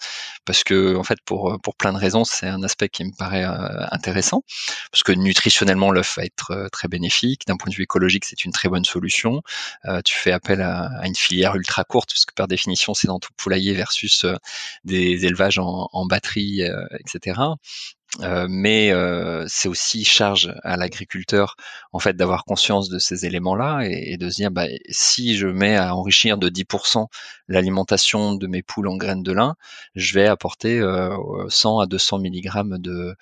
parce 0.44 0.64
que 0.64 0.96
en 0.96 1.04
fait, 1.04 1.18
pour 1.24 1.58
pour 1.62 1.76
plein 1.76 1.92
de 1.92 1.98
raisons, 1.98 2.24
c'est 2.24 2.46
un 2.46 2.62
aspect 2.62 2.88
qui 2.88 3.04
me 3.04 3.12
paraît 3.16 3.44
intéressant 3.90 4.42
parce 4.90 5.02
que 5.02 5.12
nutritionnellement, 5.12 5.90
l'œuf 5.90 6.16
va 6.16 6.24
être 6.24 6.68
très 6.72 6.88
bénéfique. 6.88 7.42
D'un 7.46 7.56
point 7.56 7.70
de 7.70 7.76
vue 7.76 7.84
écologique, 7.84 8.24
c'est 8.24 8.44
une 8.44 8.52
très 8.52 8.68
bonne 8.68 8.84
solution. 8.84 9.42
tu 10.04 10.14
fais 10.14 10.32
appel 10.32 10.60
à, 10.62 10.88
à, 11.00 11.06
une 11.06 11.16
filière 11.16 11.56
ultra 11.56 11.84
courte 11.84 12.10
puisque 12.10 12.32
par 12.34 12.48
définition, 12.48 12.94
c'est 12.94 13.08
dans 13.08 13.20
ton 13.20 13.28
poulailler 13.36 13.74
versus 13.74 14.26
des 14.84 15.26
élevages 15.26 15.58
en, 15.58 15.88
en 15.92 16.06
batterie, 16.06 16.62
etc. 17.00 17.40
Euh, 18.22 18.46
mais 18.48 18.92
euh, 18.92 19.44
c'est 19.48 19.68
aussi 19.68 20.04
charge 20.04 20.54
à 20.62 20.76
l'agriculteur 20.76 21.56
en 21.92 21.98
fait 21.98 22.16
d'avoir 22.16 22.44
conscience 22.44 22.88
de 22.88 22.98
ces 22.98 23.26
éléments-là 23.26 23.82
et, 23.82 24.16
de 24.16 24.30
se 24.30 24.36
dire 24.36 24.50
bah, 24.50 24.66
si 24.88 25.36
je 25.36 25.48
mets 25.48 25.76
à 25.76 25.94
enrichir 25.94 26.38
de 26.38 26.48
10% 26.48 27.08
l'alimentation 27.48 28.34
de 28.34 28.46
mes 28.46 28.62
poules 28.62 28.88
en 28.88 28.96
graines 28.96 29.22
de 29.22 29.32
lin, 29.32 29.56
je 29.94 30.14
vais 30.14 30.26
apporter 30.26 30.80
100 30.80 30.82
euh, 30.82 31.82
à 31.82 31.86
200 31.86 32.18
mg 32.18 32.78
de, 32.78 33.16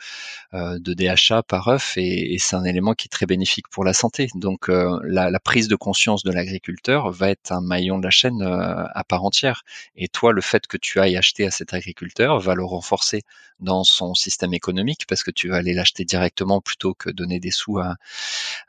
de 0.53 0.95
DHA 0.95 1.43
par 1.43 1.69
œuf 1.69 1.95
et, 1.97 2.37
c'est 2.39 2.57
un 2.57 2.65
élément 2.65 2.95
qui 2.95 3.07
est 3.07 3.09
très 3.09 3.27
bénéfique 3.27 3.69
pour 3.69 3.85
la 3.85 3.93
santé. 3.93 4.29
Donc 4.35 4.69
la, 4.69 5.31
la, 5.31 5.41
prise 5.41 5.69
de 5.69 5.77
conscience 5.77 6.23
de 6.23 6.31
l'agriculteur 6.31 7.11
va 7.11 7.31
être 7.31 7.53
un 7.53 7.61
maillon 7.61 7.99
de 7.99 8.05
la 8.05 8.11
chaîne 8.11 8.43
à 8.43 9.05
part 9.05 9.25
entière. 9.25 9.63
Et 9.97 10.09
toi, 10.09 10.33
le 10.33 10.41
fait 10.41 10.67
que 10.67 10.77
tu 10.77 11.01
ailles 11.01 11.17
acheter 11.17 11.47
à 11.47 11.51
cet 11.51 11.75
agriculteur 11.75 12.41
va 12.41 12.55
le 12.55 12.65
renforcer 12.65 13.23
dans 13.61 13.85
son 13.85 14.15
système 14.15 14.53
économique 14.53 15.07
parce 15.09 15.23
que 15.23 15.31
tu 15.31 15.49
vas 15.49 15.57
aller 15.57 15.75
l'acheter 15.75 16.05
directement 16.05 16.61
plutôt 16.61 16.95
que 16.95 17.11
donner 17.11 17.41
des 17.41 17.51
sous 17.51 17.79
à 17.79 17.97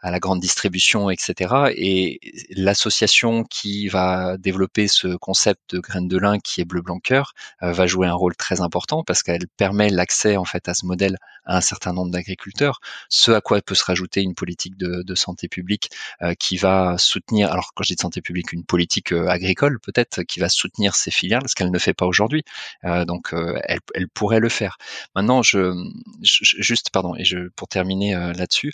la 0.03 0.19
grande 0.19 0.39
distribution, 0.39 1.09
etc. 1.09 1.71
Et 1.75 2.19
l'association 2.51 3.43
qui 3.43 3.87
va 3.87 4.37
développer 4.37 4.87
ce 4.87 5.15
concept 5.15 5.44
de 5.69 5.79
graines 5.79 6.07
de 6.07 6.17
lin 6.17 6.39
qui 6.39 6.61
est 6.61 6.65
bleu 6.65 6.81
blanc 6.81 6.99
cœur 6.99 7.33
euh, 7.63 7.71
va 7.71 7.87
jouer 7.87 8.07
un 8.07 8.13
rôle 8.13 8.35
très 8.35 8.61
important 8.61 9.03
parce 9.03 9.23
qu'elle 9.23 9.47
permet 9.57 9.89
l'accès 9.89 10.37
en 10.37 10.45
fait 10.45 10.67
à 10.67 10.73
ce 10.73 10.85
modèle 10.85 11.17
à 11.45 11.57
un 11.57 11.61
certain 11.61 11.93
nombre 11.93 12.11
d'agriculteurs. 12.11 12.79
Ce 13.09 13.31
à 13.31 13.41
quoi 13.41 13.61
peut 13.61 13.75
se 13.75 13.83
rajouter 13.83 14.21
une 14.21 14.35
politique 14.35 14.77
de, 14.77 15.15
santé 15.15 15.47
publique 15.47 15.91
euh, 16.21 16.33
qui 16.33 16.57
va 16.57 16.97
soutenir, 16.97 17.49
alors 17.51 17.71
quand 17.73 17.83
je 17.83 17.89
dis 17.89 17.95
de 17.95 18.01
santé 18.01 18.21
publique, 18.21 18.51
une 18.51 18.65
politique 18.65 19.13
euh, 19.13 19.27
agricole 19.27 19.79
peut-être 19.79 20.23
qui 20.23 20.39
va 20.39 20.49
soutenir 20.49 20.95
ces 20.95 21.11
filières, 21.11 21.41
ce 21.47 21.55
qu'elle 21.55 21.71
ne 21.71 21.79
fait 21.79 21.93
pas 21.93 22.05
aujourd'hui. 22.05 22.43
donc 22.83 23.33
elle, 23.33 23.79
elle 23.93 24.07
pourrait 24.09 24.39
le 24.39 24.49
faire. 24.49 24.77
Maintenant, 25.15 25.41
je, 25.41 25.73
juste 26.21 26.89
pardon, 26.89 27.15
et 27.15 27.23
je 27.23 27.47
pour 27.55 27.67
terminer 27.67 28.13
là-dessus, 28.13 28.73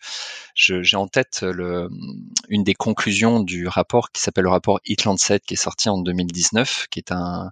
j'ai 0.55 0.97
en 0.97 1.07
tête 1.07 1.41
le, 1.43 1.89
une 2.49 2.63
des 2.63 2.73
conclusions 2.73 3.39
du 3.39 3.67
rapport 3.67 4.11
qui 4.11 4.21
s'appelle 4.21 4.45
le 4.45 4.49
rapport 4.49 4.79
Eat 4.85 5.01
7 5.17 5.43
qui 5.45 5.53
est 5.53 5.57
sorti 5.57 5.89
en 5.89 5.97
2019, 5.97 6.60
qui 6.89 6.99
est 6.99 7.11
un, 7.11 7.51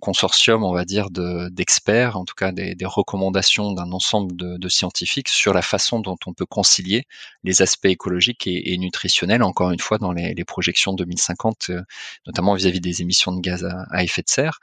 consortium, 0.00 0.64
on 0.64 0.72
va 0.72 0.84
dire, 0.84 1.08
d'experts, 1.10 2.18
en 2.18 2.24
tout 2.26 2.34
cas 2.34 2.52
des, 2.52 2.76
recommandations 2.84 3.72
d'un 3.72 3.90
ensemble 3.92 4.36
de, 4.36 4.68
scientifiques 4.68 5.28
sur 5.28 5.54
la 5.54 5.62
façon 5.62 6.00
dont 6.00 6.18
on 6.26 6.34
peut 6.34 6.44
concilier 6.44 7.04
les 7.42 7.62
aspects 7.62 7.86
écologiques 7.86 8.46
et, 8.46 8.76
nutritionnels, 8.76 9.42
encore 9.42 9.70
une 9.70 9.80
fois, 9.80 9.98
dans 9.98 10.12
les, 10.12 10.44
projections 10.44 10.92
2050, 10.92 11.70
euh, 11.70 11.82
notamment 12.26 12.54
vis-à-vis 12.54 12.80
des 12.80 13.02
émissions 13.02 13.32
de 13.32 13.40
gaz 13.40 13.64
à, 13.64 13.86
à, 13.90 14.02
effet 14.02 14.22
de 14.22 14.28
serre. 14.28 14.58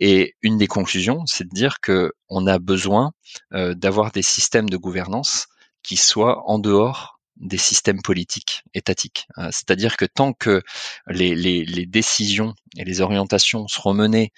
Et 0.00 0.36
une 0.42 0.58
des 0.58 0.66
conclusions, 0.68 1.26
c'est 1.26 1.44
de 1.44 1.54
dire 1.54 1.80
que 1.80 2.12
on 2.28 2.46
a 2.46 2.58
besoin 2.58 3.12
euh, 3.54 3.74
d'avoir 3.74 4.12
des 4.12 4.22
systèmes 4.22 4.68
de 4.68 4.76
gouvernance 4.76 5.48
qui 5.82 5.96
soient 5.96 6.48
en 6.48 6.58
dehors 6.58 7.17
des 7.40 7.58
systèmes 7.58 8.02
politiques 8.02 8.64
étatiques. 8.74 9.28
Euh, 9.38 9.48
c'est-à-dire 9.52 9.96
que 9.96 10.04
tant 10.04 10.32
que 10.32 10.62
les, 11.08 11.34
les, 11.34 11.64
les, 11.64 11.86
décisions 11.86 12.54
et 12.76 12.84
les 12.84 13.00
orientations 13.00 13.68
seront 13.68 13.94
menées 13.94 14.32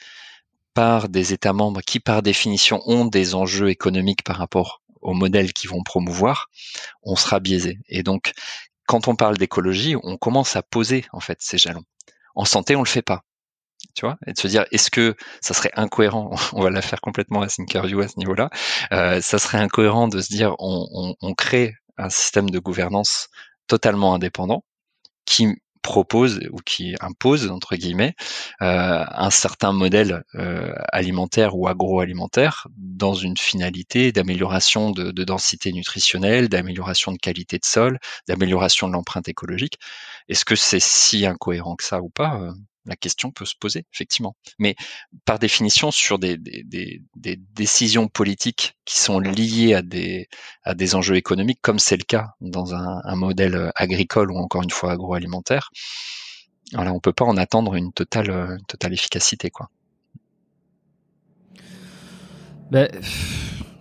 par 0.74 1.08
des 1.08 1.32
États 1.32 1.52
membres 1.52 1.80
qui, 1.80 2.00
par 2.00 2.22
définition, 2.22 2.80
ont 2.86 3.04
des 3.04 3.34
enjeux 3.34 3.70
économiques 3.70 4.22
par 4.22 4.36
rapport 4.36 4.82
aux 5.00 5.14
modèles 5.14 5.52
qu'ils 5.52 5.70
vont 5.70 5.82
promouvoir, 5.82 6.50
on 7.02 7.16
sera 7.16 7.40
biaisé. 7.40 7.78
Et 7.88 8.02
donc, 8.02 8.32
quand 8.86 9.08
on 9.08 9.16
parle 9.16 9.38
d'écologie, 9.38 9.96
on 10.02 10.16
commence 10.16 10.56
à 10.56 10.62
poser 10.62 11.04
en 11.12 11.20
fait 11.20 11.38
ces 11.40 11.58
jalons. 11.58 11.84
En 12.34 12.44
santé, 12.44 12.76
on 12.76 12.82
le 12.82 12.88
fait 12.88 13.02
pas. 13.02 13.24
Tu 13.94 14.04
vois, 14.04 14.18
et 14.26 14.34
de 14.34 14.38
se 14.38 14.46
dire, 14.46 14.66
est-ce 14.72 14.90
que 14.90 15.16
ça 15.40 15.54
serait 15.54 15.72
incohérent? 15.74 16.34
On 16.52 16.62
va 16.62 16.70
la 16.70 16.82
faire 16.82 17.00
complètement 17.00 17.40
à 17.40 17.46
Thinkerview 17.46 18.00
à 18.00 18.08
ce 18.08 18.18
niveau-là. 18.18 18.50
Euh, 18.92 19.20
ça 19.22 19.38
serait 19.38 19.58
incohérent 19.58 20.06
de 20.08 20.20
se 20.20 20.28
dire, 20.28 20.54
on, 20.58 20.86
on, 20.92 21.14
on 21.22 21.34
crée 21.34 21.74
un 22.00 22.10
système 22.10 22.50
de 22.50 22.58
gouvernance 22.58 23.28
totalement 23.66 24.14
indépendant 24.14 24.64
qui 25.24 25.48
propose 25.82 26.40
ou 26.50 26.58
qui 26.58 26.94
impose 27.00 27.50
entre 27.50 27.76
guillemets 27.76 28.14
euh, 28.62 29.04
un 29.08 29.30
certain 29.30 29.72
modèle 29.72 30.24
euh, 30.34 30.74
alimentaire 30.92 31.56
ou 31.56 31.68
agroalimentaire 31.68 32.66
dans 32.76 33.14
une 33.14 33.36
finalité 33.36 34.12
d'amélioration 34.12 34.90
de, 34.90 35.10
de, 35.10 35.24
densité 35.24 35.72
nutritionnelle, 35.72 36.48
d'amélioration 36.48 37.12
de 37.12 37.18
qualité 37.18 37.58
de 37.58 37.64
sol, 37.64 37.98
d'amélioration 38.28 38.88
de 38.88 38.92
l'empreinte 38.92 39.28
écologique. 39.28 39.78
Est-ce 40.28 40.44
que 40.44 40.56
c'est 40.56 40.80
si 40.80 41.24
incohérent 41.26 41.76
que 41.76 41.84
ça 41.84 42.02
ou 42.02 42.10
pas 42.10 42.40
euh, 42.40 42.52
la 42.86 42.96
question 42.96 43.30
peut 43.30 43.44
se 43.44 43.54
poser, 43.58 43.84
effectivement. 43.92 44.36
Mais 44.58 44.74
par 45.24 45.38
définition, 45.38 45.90
sur 45.90 46.18
des, 46.18 46.38
décisions 47.14 48.08
politiques 48.08 48.76
qui 48.84 48.98
sont 48.98 49.18
liées 49.18 49.74
à 49.74 49.82
des, 49.82 50.94
enjeux 50.94 51.16
économiques, 51.16 51.60
comme 51.62 51.78
c'est 51.78 51.96
le 51.96 52.04
cas 52.04 52.34
dans 52.40 52.74
un, 52.74 53.16
modèle 53.16 53.70
agricole 53.74 54.30
ou 54.32 54.38
encore 54.38 54.62
une 54.62 54.70
fois 54.70 54.92
agroalimentaire, 54.92 55.70
on 56.74 57.00
peut 57.00 57.12
pas 57.12 57.24
en 57.24 57.36
attendre 57.36 57.74
une 57.74 57.92
totale, 57.92 58.58
totale 58.68 58.92
efficacité, 58.92 59.50
quoi. 59.50 59.70
Ben, 62.70 62.88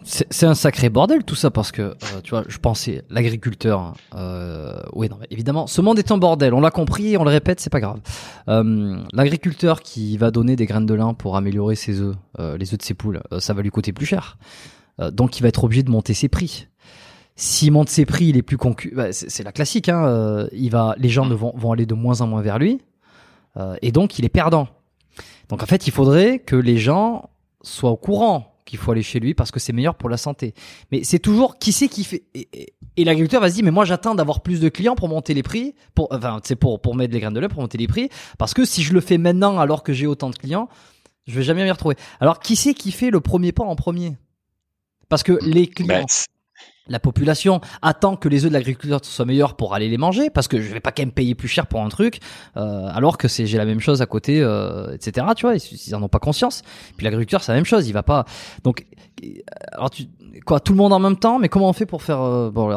c'est 0.10 0.46
un 0.48 0.56
sacré 0.56 0.90
bordel 0.90 1.24
tout 1.24 1.36
ça 1.36 1.52
parce 1.52 1.72
que 1.72 1.82
euh, 1.82 1.96
tu 2.24 2.32
vois, 2.32 2.44
je 2.48 2.58
pensais 2.58 3.04
l'agriculteur. 3.12 3.94
Euh, 4.16 4.82
oui, 4.94 5.08
non, 5.08 5.20
évidemment, 5.30 5.68
ce 5.68 5.82
monde 5.82 6.00
est 6.00 6.12
un 6.12 6.18
bordel. 6.18 6.54
On 6.56 6.62
l'a 6.62 6.72
compris, 6.72 7.16
on 7.16 7.24
le 7.24 7.30
répète, 7.30 7.60
c'est 7.60 7.70
pas 7.70 7.80
grave. 7.80 8.00
Euh, 8.48 8.98
l'agriculteur 9.14 9.82
qui 9.82 10.18
va 10.18 10.32
donner 10.32 10.56
des 10.56 10.66
graines 10.66 10.88
de 10.88 10.96
lin 10.96 11.14
pour 11.14 11.38
améliorer 11.38 11.76
ses 11.76 12.02
œufs, 12.02 12.16
euh, 12.40 12.58
les 12.58 12.74
œufs 12.74 12.80
de 12.80 12.84
ses 12.84 12.96
poules, 12.96 13.22
euh, 13.32 13.40
ça 13.40 13.54
va 13.54 13.62
lui 13.62 13.70
coûter 13.70 13.94
plus 13.94 14.08
cher. 14.08 14.38
donc, 15.12 15.38
il 15.38 15.44
va 15.44 15.48
être 15.48 15.64
obligé 15.64 15.84
de 15.84 15.92
monter 15.92 16.14
ses 16.14 16.28
prix. 16.28 16.68
S'il 17.36 17.72
monte 17.72 17.88
ses 17.88 18.06
prix, 18.06 18.26
il 18.26 18.38
est 18.38 18.42
plus 18.42 18.58
concu. 18.58 18.92
Bah, 18.94 19.14
c'est 19.14 19.44
la 19.44 19.54
classique. 19.54 19.88
Hein, 19.88 20.48
il 20.52 20.72
va, 20.72 20.96
les 20.98 21.08
gens 21.08 21.26
vont, 21.30 21.54
vont 21.56 21.72
aller 21.72 21.86
de 21.86 21.94
moins 21.94 22.20
en 22.20 22.28
moins 22.28 22.42
vers 22.42 22.60
lui, 22.60 22.82
et 23.82 23.92
donc 23.94 24.20
il 24.20 24.26
est 24.26 24.30
perdant. 24.30 24.68
Donc 25.48 25.64
en 25.64 25.66
fait, 25.66 25.88
il 25.88 25.92
faudrait 25.92 26.40
que 26.40 26.58
les 26.58 26.78
gens 26.78 27.30
soient 27.62 27.92
au 27.92 27.98
courant 27.98 28.49
qu'il 28.70 28.78
faut 28.80 28.92
aller 28.92 29.02
chez 29.02 29.20
lui 29.20 29.34
parce 29.34 29.50
que 29.50 29.60
c'est 29.60 29.74
meilleur 29.74 29.96
pour 29.96 30.10
la 30.10 30.18
santé. 30.18 30.54
Mais 30.92 31.04
c'est 31.04 31.20
toujours 31.20 31.58
qui 31.58 31.72
c'est 31.72 31.88
qui 31.88 32.04
fait. 32.04 32.24
Et, 32.36 32.74
l'agriculteur 33.04 33.42
va 33.42 33.50
se 33.50 33.56
dire 33.56 33.64
mais 33.64 33.72
moi 33.72 33.86
j'attends 33.86 34.14
d'avoir 34.14 34.42
plus 34.42 34.60
de 34.60 34.70
clients 34.70 34.96
pour 34.96 35.10
monter 35.10 35.34
les 35.34 35.42
prix, 35.42 35.74
pour 35.96 36.10
enfin 36.12 36.40
c'est 36.44 36.56
pour 36.56 36.96
mettre 36.96 37.14
les 37.14 37.20
graines 37.20 37.34
de 37.34 37.40
lait 37.40 37.48
pour 37.48 37.62
monter 37.62 37.78
les 37.78 37.88
prix 37.88 38.10
parce 38.38 38.54
que 38.54 38.66
si 38.66 38.84
je 38.84 38.94
le 38.94 39.02
fais 39.02 39.18
maintenant 39.18 39.58
alors 39.58 39.84
que 39.84 39.92
j'ai 39.94 40.06
autant 40.06 40.30
de 40.30 40.36
clients, 40.36 40.70
je 41.26 41.34
vais 41.34 41.44
jamais 41.44 41.64
m'y 41.64 41.72
retrouver. 41.72 41.96
Alors 42.20 42.40
qui 42.40 42.56
c'est 42.56 42.74
qui 42.74 42.92
fait 42.92 43.10
le 43.10 43.22
premier 43.22 43.52
pas 43.52 43.64
en 43.64 43.76
premier? 43.76 44.18
Parce 45.08 45.24
que 45.24 45.40
les 45.42 45.66
clients. 45.66 45.88
Ben, 45.88 46.06
la 46.90 47.00
population 47.00 47.62
attend 47.82 48.16
que 48.16 48.28
les 48.28 48.44
œufs 48.44 48.52
de 48.52 48.54
l'agriculteur 48.54 49.00
soient 49.04 49.26
meilleurs 49.26 49.56
pour 49.56 49.74
aller 49.74 49.88
les 49.88 49.98
manger 49.98 50.30
parce 50.30 50.48
que 50.48 50.60
je 50.60 50.74
vais 50.74 50.80
pas 50.80 50.92
quand 50.92 51.04
même 51.04 51.12
payer 51.12 51.36
plus 51.36 51.48
cher 51.48 51.68
pour 51.68 51.82
un 51.82 51.90
truc 51.90 52.20
euh, 52.58 52.90
alors 52.94 53.18
que 53.18 53.28
c'est 53.28 53.46
j'ai 53.46 53.58
la 53.58 53.66
même 53.66 53.80
chose 53.80 54.02
à 54.02 54.06
côté 54.06 54.42
euh, 54.42 54.94
etc 54.94 55.28
tu 55.36 55.46
vois 55.46 55.56
ils, 55.56 55.96
en 55.96 56.04
ont 56.04 56.10
pas 56.10 56.20
conscience 56.20 56.64
puis 56.98 57.04
l'agriculteur 57.06 57.44
c'est 57.44 57.52
la 57.52 57.58
même 57.58 57.66
chose 57.66 57.88
il 57.88 57.94
va 57.94 58.04
pas 58.04 58.26
donc 58.64 58.86
alors 59.72 59.90
tu 59.90 60.06
quoi 60.46 60.60
tout 60.60 60.74
le 60.74 60.78
monde 60.78 60.94
en 60.94 61.00
même 61.00 61.18
temps 61.18 61.40
mais 61.40 61.50
comment 61.50 61.70
on 61.70 61.74
fait 61.74 61.86
pour 61.86 62.04
faire 62.04 62.22
euh, 62.22 62.52
bon 62.52 62.70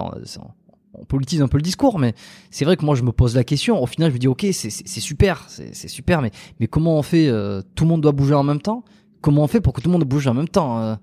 on 0.94 1.06
politise 1.06 1.40
un 1.40 1.48
peu 1.48 1.56
le 1.56 1.62
discours, 1.62 1.98
mais 1.98 2.14
c'est 2.50 2.66
vrai 2.66 2.76
que 2.76 2.84
moi 2.84 2.94
je 2.94 3.02
me 3.02 3.12
pose 3.12 3.34
la 3.34 3.44
question. 3.44 3.82
Au 3.82 3.86
final, 3.86 4.10
je 4.10 4.14
me 4.14 4.18
dis 4.18 4.28
ok, 4.28 4.44
c'est 4.52 5.00
super, 5.00 5.46
c'est 5.48 5.88
super, 5.88 6.20
mais 6.20 6.30
mais 6.60 6.66
comment 6.66 6.98
on 6.98 7.02
fait 7.02 7.28
Tout 7.74 7.84
le 7.84 7.88
monde 7.88 8.02
doit 8.02 8.12
bouger 8.12 8.34
en 8.34 8.42
même 8.42 8.60
temps? 8.60 8.84
Comment 9.22 9.42
on 9.42 9.46
fait 9.46 9.62
pour 9.62 9.72
que 9.72 9.80
tout 9.80 9.88
le 9.88 9.92
monde 9.94 10.04
bouge 10.04 10.26
en 10.26 10.34
même 10.34 10.50
temps 10.50 10.98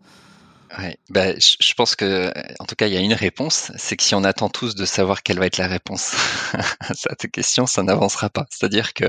Ouais, 0.78 0.98
bah, 1.10 1.34
je 1.40 1.74
pense 1.74 1.96
que, 1.96 2.32
en 2.60 2.66
tout 2.66 2.76
cas, 2.76 2.86
il 2.86 2.94
y 2.94 2.98
a 2.98 3.00
une 3.00 3.14
réponse, 3.14 3.72
c'est 3.76 3.98
que 3.98 4.04
si 4.04 4.14
on 4.14 4.24
attend 4.24 4.50
tous 4.50 4.76
de 4.76 4.86
savoir 4.86 5.24
quelle 5.24 5.40
va 5.40 5.48
être 5.48 5.58
la 5.58 5.68
réponse 5.68 6.14
à 6.54 6.94
cette 6.94 7.32
question, 7.32 7.66
ça 7.66 7.82
n'avancera 7.82 8.30
pas. 8.30 8.46
C'est-à-dire 8.52 8.94
que, 8.94 9.06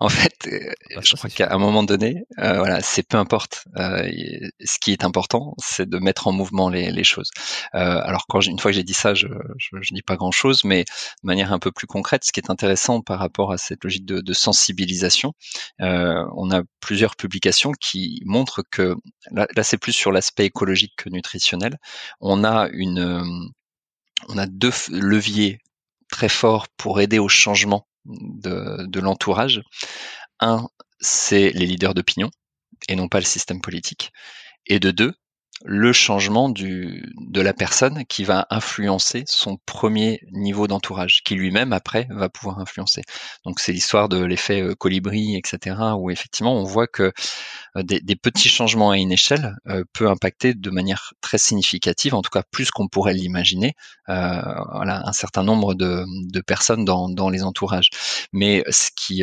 en 0.00 0.08
fait, 0.08 0.32
euh, 0.46 0.72
bah, 0.94 1.02
je 1.04 1.14
crois 1.16 1.28
qu'à 1.28 1.52
un 1.52 1.58
moment 1.58 1.82
donné, 1.82 2.24
euh, 2.38 2.56
voilà, 2.56 2.80
c'est 2.80 3.06
peu 3.06 3.18
importe. 3.18 3.64
Euh, 3.76 4.10
ce 4.64 4.78
qui 4.78 4.92
est 4.92 5.04
important, 5.04 5.54
c'est 5.58 5.86
de 5.86 5.98
mettre 5.98 6.28
en 6.28 6.32
mouvement 6.32 6.70
les, 6.70 6.90
les 6.90 7.04
choses. 7.04 7.30
Euh, 7.74 8.00
alors, 8.04 8.26
quand 8.26 8.40
une 8.40 8.58
fois 8.58 8.70
que 8.70 8.76
j'ai 8.76 8.84
dit 8.84 8.94
ça, 8.94 9.12
je, 9.12 9.26
je, 9.58 9.76
je, 9.82 9.94
dis 9.94 10.02
pas 10.02 10.16
grand-chose, 10.16 10.64
mais 10.64 10.84
de 10.84 11.26
manière 11.26 11.52
un 11.52 11.58
peu 11.58 11.72
plus 11.72 11.86
concrète, 11.86 12.24
ce 12.24 12.32
qui 12.32 12.40
est 12.40 12.50
intéressant 12.50 13.02
par 13.02 13.18
rapport 13.18 13.52
à 13.52 13.58
cette 13.58 13.84
logique 13.84 14.06
de, 14.06 14.20
de 14.20 14.32
sensibilisation, 14.32 15.34
euh, 15.82 16.24
on 16.36 16.50
a 16.50 16.62
plusieurs 16.80 17.16
publications 17.16 17.72
qui 17.72 18.22
montrent 18.24 18.62
que 18.70 18.94
là, 19.30 19.46
là 19.54 19.62
c'est 19.62 19.78
plus 19.78 19.92
sur 19.92 20.10
l'aspect 20.10 20.46
écologique 20.46 21.01
nutritionnel, 21.10 21.78
on 22.20 22.44
a 22.44 22.68
une, 22.72 22.98
euh, 23.00 23.48
on 24.28 24.38
a 24.38 24.46
deux 24.46 24.72
leviers 24.90 25.58
très 26.10 26.28
forts 26.28 26.68
pour 26.76 27.00
aider 27.00 27.18
au 27.18 27.28
changement 27.28 27.86
de, 28.04 28.86
de 28.86 29.00
l'entourage. 29.00 29.62
Un, 30.40 30.68
c'est 31.00 31.50
les 31.50 31.66
leaders 31.66 31.94
d'opinion 31.94 32.30
et 32.88 32.96
non 32.96 33.08
pas 33.08 33.18
le 33.18 33.24
système 33.24 33.60
politique. 33.60 34.12
Et 34.66 34.80
de 34.80 34.90
deux, 34.90 35.14
le 35.64 35.92
changement 35.92 36.48
du, 36.48 37.14
de 37.18 37.40
la 37.40 37.52
personne 37.52 38.04
qui 38.06 38.24
va 38.24 38.46
influencer 38.50 39.24
son 39.26 39.58
premier 39.64 40.20
niveau 40.32 40.66
d'entourage, 40.66 41.22
qui 41.24 41.34
lui-même 41.34 41.72
après 41.72 42.06
va 42.10 42.28
pouvoir 42.28 42.58
influencer. 42.58 43.02
Donc 43.44 43.60
c'est 43.60 43.72
l'histoire 43.72 44.08
de 44.08 44.22
l'effet 44.24 44.60
euh, 44.60 44.74
colibri, 44.74 45.36
etc., 45.36 45.76
où 45.96 46.10
effectivement 46.10 46.54
on 46.54 46.64
voit 46.64 46.86
que 46.86 47.12
euh, 47.76 47.82
des, 47.82 48.00
des 48.00 48.16
petits 48.16 48.48
changements 48.48 48.90
à 48.90 48.98
une 48.98 49.12
échelle 49.12 49.56
euh, 49.68 49.84
peut 49.92 50.08
impacter 50.08 50.54
de 50.54 50.70
manière 50.70 51.14
très 51.20 51.38
significative, 51.38 52.14
en 52.14 52.22
tout 52.22 52.30
cas 52.30 52.42
plus 52.50 52.70
qu'on 52.70 52.88
pourrait 52.88 53.14
l'imaginer, 53.14 53.74
euh, 54.08 54.42
voilà, 54.72 55.02
un 55.06 55.12
certain 55.12 55.44
nombre 55.44 55.74
de, 55.74 56.04
de 56.32 56.40
personnes 56.40 56.84
dans, 56.84 57.08
dans, 57.08 57.30
les 57.30 57.42
entourages. 57.44 57.90
Mais 58.32 58.64
ce 58.68 58.90
qui 58.94 59.22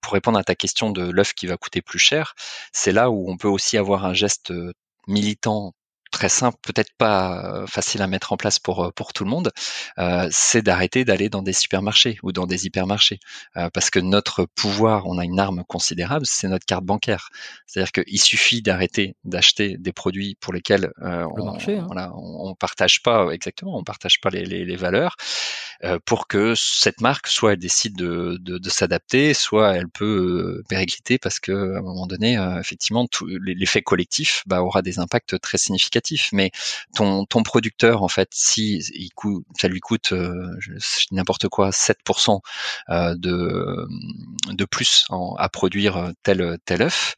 pour 0.00 0.12
répondre 0.12 0.38
à 0.38 0.44
ta 0.44 0.54
question 0.54 0.90
de 0.90 1.10
l'œuf 1.10 1.32
qui 1.34 1.46
va 1.46 1.56
coûter 1.56 1.82
plus 1.82 1.98
cher, 1.98 2.34
c'est 2.72 2.92
là 2.92 3.10
où 3.10 3.30
on 3.30 3.36
peut 3.36 3.48
aussi 3.48 3.78
avoir 3.78 4.04
un 4.04 4.14
geste 4.14 4.52
militant 5.06 5.74
très 6.12 6.28
simple, 6.28 6.58
peut-être 6.62 6.92
pas 6.96 7.42
euh, 7.44 7.66
facile 7.66 8.02
à 8.02 8.06
mettre 8.06 8.32
en 8.32 8.36
place 8.36 8.60
pour 8.60 8.84
euh, 8.84 8.90
pour 8.92 9.12
tout 9.12 9.24
le 9.24 9.30
monde, 9.30 9.50
euh, 9.98 10.28
c'est 10.30 10.62
d'arrêter 10.62 11.04
d'aller 11.04 11.28
dans 11.28 11.42
des 11.42 11.54
supermarchés 11.54 12.18
ou 12.22 12.30
dans 12.30 12.46
des 12.46 12.66
hypermarchés, 12.66 13.18
parce 13.72 13.90
que 13.90 13.98
notre 13.98 14.44
pouvoir, 14.54 15.06
on 15.06 15.18
a 15.18 15.24
une 15.24 15.40
arme 15.40 15.64
considérable, 15.66 16.26
c'est 16.26 16.48
notre 16.48 16.66
carte 16.66 16.84
bancaire. 16.84 17.30
C'est-à-dire 17.66 17.92
qu'il 17.92 18.20
suffit 18.20 18.60
d'arrêter 18.62 19.16
d'acheter 19.24 19.76
des 19.78 19.92
produits 19.92 20.36
pour 20.40 20.52
lesquels 20.52 20.92
on, 21.00 21.44
marché, 21.44 21.78
hein. 21.78 21.84
voilà, 21.86 22.12
on, 22.14 22.54
partage 22.54 23.02
pas 23.02 23.30
exactement, 23.32 23.78
on 23.78 23.82
partage 23.82 24.20
pas 24.20 24.28
les, 24.28 24.44
les, 24.44 24.64
les 24.64 24.76
valeurs, 24.76 25.16
pour 26.04 26.28
que 26.28 26.54
cette 26.54 27.00
marque 27.00 27.26
soit 27.26 27.54
elle 27.54 27.58
décide 27.58 27.96
de, 27.96 28.36
de, 28.40 28.58
de 28.58 28.70
s'adapter, 28.70 29.32
soit 29.32 29.76
elle 29.76 29.88
peut 29.88 30.62
péricliter 30.68 31.18
parce 31.18 31.40
que 31.40 31.52
à 31.52 31.78
un 31.78 31.82
moment 31.82 32.06
donné, 32.06 32.34
effectivement, 32.60 33.06
l'effet 33.40 33.80
collectif 33.82 34.42
bah, 34.46 34.62
aura 34.62 34.82
des 34.82 34.98
impacts 34.98 35.40
très 35.40 35.58
significatifs 35.58 36.01
mais 36.32 36.50
ton, 36.94 37.24
ton 37.24 37.42
producteur, 37.42 38.02
en 38.02 38.08
fait, 38.08 38.28
si 38.32 38.82
ça 39.58 39.68
lui 39.68 39.80
coûte 39.80 40.12
euh, 40.12 40.56
n'importe 41.10 41.48
quoi 41.48 41.70
7% 41.70 42.40
euh, 42.90 43.14
de, 43.16 43.86
de 44.52 44.64
plus 44.64 45.06
à 45.38 45.48
produire 45.48 46.12
tel, 46.22 46.58
tel 46.64 46.82
œuf, 46.82 47.14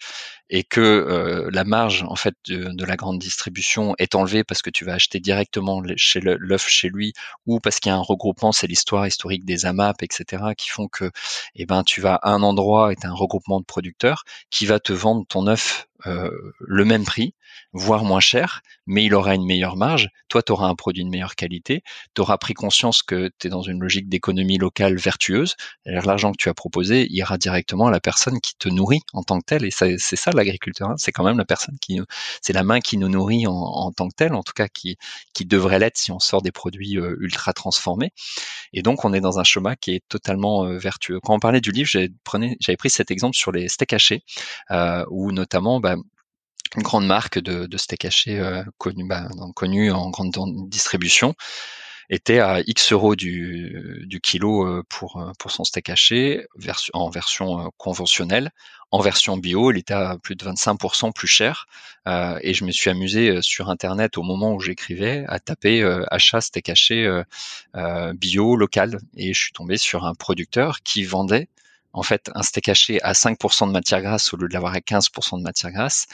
et 0.51 0.62
que 0.62 0.81
euh, 0.81 1.51
la 1.52 1.65
marge 1.65 2.05
en 2.05 2.16
fait 2.16 2.35
de, 2.48 2.85
la 2.85 2.97
grande 2.97 3.19
distribution 3.19 3.94
est 3.98 4.15
enlevée 4.15 4.44
parce 4.44 4.62
que 4.62 4.70
tu 4.70 4.85
vas 4.85 4.94
acheter 4.94 5.19
directement 5.19 5.81
l'œuf 5.81 6.69
chez 6.69 6.89
lui 6.90 7.15
ou 7.47 7.61
parce 7.61 7.81
qu'il 7.81 7.90
y 7.90 7.93
a 7.93 7.97
un 7.97 8.01
regroupement, 8.01 8.52
c'est 8.52 8.66
l'histoire 8.66 9.06
historique 9.06 9.44
des 9.44 9.66
AMAP, 9.66 10.02
etc., 10.02 10.43
qui 10.56 10.69
font 10.69 10.89
que 10.89 11.11
eh 11.55 11.66
ben 11.66 11.82
tu 11.82 12.01
vas 12.01 12.16
à 12.16 12.31
un 12.31 12.43
endroit 12.43 12.93
et 12.93 12.97
tu 12.97 13.06
as 13.06 13.11
un 13.11 13.15
regroupement 13.15 13.61
de 13.61 13.65
producteurs 13.65 14.24
qui 14.51 14.66
va 14.66 14.81
te 14.81 14.93
vendre 14.93 15.24
ton 15.28 15.47
œuf 15.47 15.89
le 16.06 16.85
même 16.85 17.05
prix 17.05 17.35
voire 17.73 18.05
moins 18.05 18.21
cher, 18.21 18.63
mais 18.87 19.05
il 19.05 19.15
aura 19.15 19.35
une 19.35 19.47
meilleure 19.47 19.77
marge. 19.77 20.09
Toi, 20.29 20.43
tu 20.43 20.53
auras 20.53 20.69
un 20.69 20.75
produit 20.75 21.05
de 21.05 21.09
meilleure 21.09 21.35
qualité. 21.35 21.83
Tu 22.15 22.21
auras 22.21 22.39
pris 22.39 22.55
conscience 22.55 23.03
que 23.03 23.31
tu 23.39 23.47
es 23.47 23.51
dans 23.51 23.63
une 23.63 23.81
logique 23.81 24.09
d'économie 24.09 24.59
locale 24.59 24.97
vertueuse. 24.97 25.55
L'argent 25.85 26.33
que 26.33 26.39
tu 26.39 26.49
as 26.49 26.55
proposé 26.55 27.07
ira 27.11 27.39
directement 27.39 27.87
à 27.87 27.91
la 27.91 28.01
personne 28.01 28.41
qui 28.41 28.55
te 28.57 28.69
nourrit 28.69 29.01
en 29.13 29.23
tant 29.23 29.39
que 29.39 29.45
telle. 29.45 29.65
Et 29.65 29.71
c'est 29.71 29.99
ça 29.99 30.31
l'agriculteur. 30.33 30.91
Hein. 30.91 30.95
C'est 30.97 31.13
quand 31.13 31.25
même 31.25 31.39
la 31.39 31.45
personne 31.45 31.77
qui, 31.81 32.01
c'est 32.43 32.53
la 32.53 32.65
main 32.65 32.81
qui 32.81 32.99
nous 32.99 33.09
nourrit 33.09 33.47
en, 33.47 33.93
tant 33.93 34.09
que 34.09 34.15
telle, 34.15 34.35
en 34.35 34.43
tout 34.43 34.53
cas 34.55 34.69
qui, 34.69 34.97
qui 35.33 35.45
devrait 35.45 35.79
l'être 35.79 35.97
si 35.97 36.13
on 36.13 36.19
sort 36.19 36.43
des 36.43 36.53
produits 36.53 36.99
euh, 36.99 37.17
ultra 37.21 37.53
transformés. 37.53 38.13
Et 38.73 38.83
donc, 38.83 39.05
on 39.05 39.13
est 39.13 39.21
dans 39.21 39.39
un 39.39 39.45
chemin 39.45 39.75
qui 39.77 39.93
est 39.93 40.03
totalement 40.09 40.65
euh, 40.65 40.79
vertueux. 40.79 41.21
Quand 41.21 41.35
on 41.35 41.39
parlait 41.39 41.61
du 41.61 41.71
livre, 41.71 41.89
j'avais 41.89 42.77
pris 42.77 42.91
cet 42.91 43.11
exemple 43.11 43.37
sur 43.37 43.53
les 43.53 43.69
steaks 43.69 43.93
hachés, 43.93 44.23
euh, 44.71 45.05
où 45.11 45.33
notamment, 45.33 45.81
bah, 45.81 45.97
une 46.77 46.82
grande 46.82 47.07
marque 47.07 47.39
de, 47.39 47.66
de 47.66 47.77
steak 47.77 48.05
haché 48.05 48.39
euh, 48.39 48.65
connue, 48.78 49.07
bah, 49.07 49.28
connu 49.55 49.91
en 49.93 50.11
grande 50.11 50.32
distribution 50.69 51.35
était 52.11 52.41
à 52.41 52.61
X 52.66 52.93
euros 52.93 53.16
du, 53.16 54.05
du 54.07 54.20
kilo 54.20 54.66
euh, 54.66 54.82
pour, 54.89 55.20
euh, 55.20 55.32
pour 55.39 55.51
son 55.51 55.65
steak 55.65 55.89
haché 55.91 56.47
en 56.93 57.11
version 57.11 57.70
conventionnelle. 57.77 58.51
En 58.91 59.01
version 59.01 59.36
bio, 59.36 59.73
il 59.73 59.78
était 59.78 59.95
à 59.95 60.16
plus 60.23 60.36
de 60.36 60.45
25% 60.45 61.12
plus 61.12 61.27
cher. 61.27 61.66
Euh, 62.07 62.39
et 62.43 62.55
je 62.55 62.65
me 62.65 62.70
suis 62.70 62.91
amusé 62.91 63.43
sur 63.43 63.69
Internet 63.69 64.19
au 64.19 64.23
moment 64.23 64.53
où 64.53 64.61
j'écrivais 64.61 65.24
à 65.28 65.41
taper 65.41 65.82
achat 66.11 66.41
steak 66.41 66.69
haché 66.69 67.23
bio 68.15 68.57
local. 68.57 69.01
Et 69.16 69.32
je 69.35 69.41
suis 69.41 69.53
tombé 69.53 69.78
sur 69.78 70.05
un 70.05 70.15
producteur 70.15 70.81
qui 70.82 71.05
vendait 71.05 71.49
en 71.93 72.03
fait 72.03 72.31
un 72.35 72.43
steak 72.43 72.69
haché 72.69 73.03
à 73.03 73.12
5% 73.12 73.66
de 73.66 73.73
matière 73.73 74.03
grasse 74.03 74.32
au 74.32 74.36
lieu 74.36 74.49
de 74.49 74.53
l'avoir 74.53 74.74
à 74.74 74.78
15% 74.78 75.39
de 75.39 75.43
matière 75.43 75.73
grasse 75.73 76.07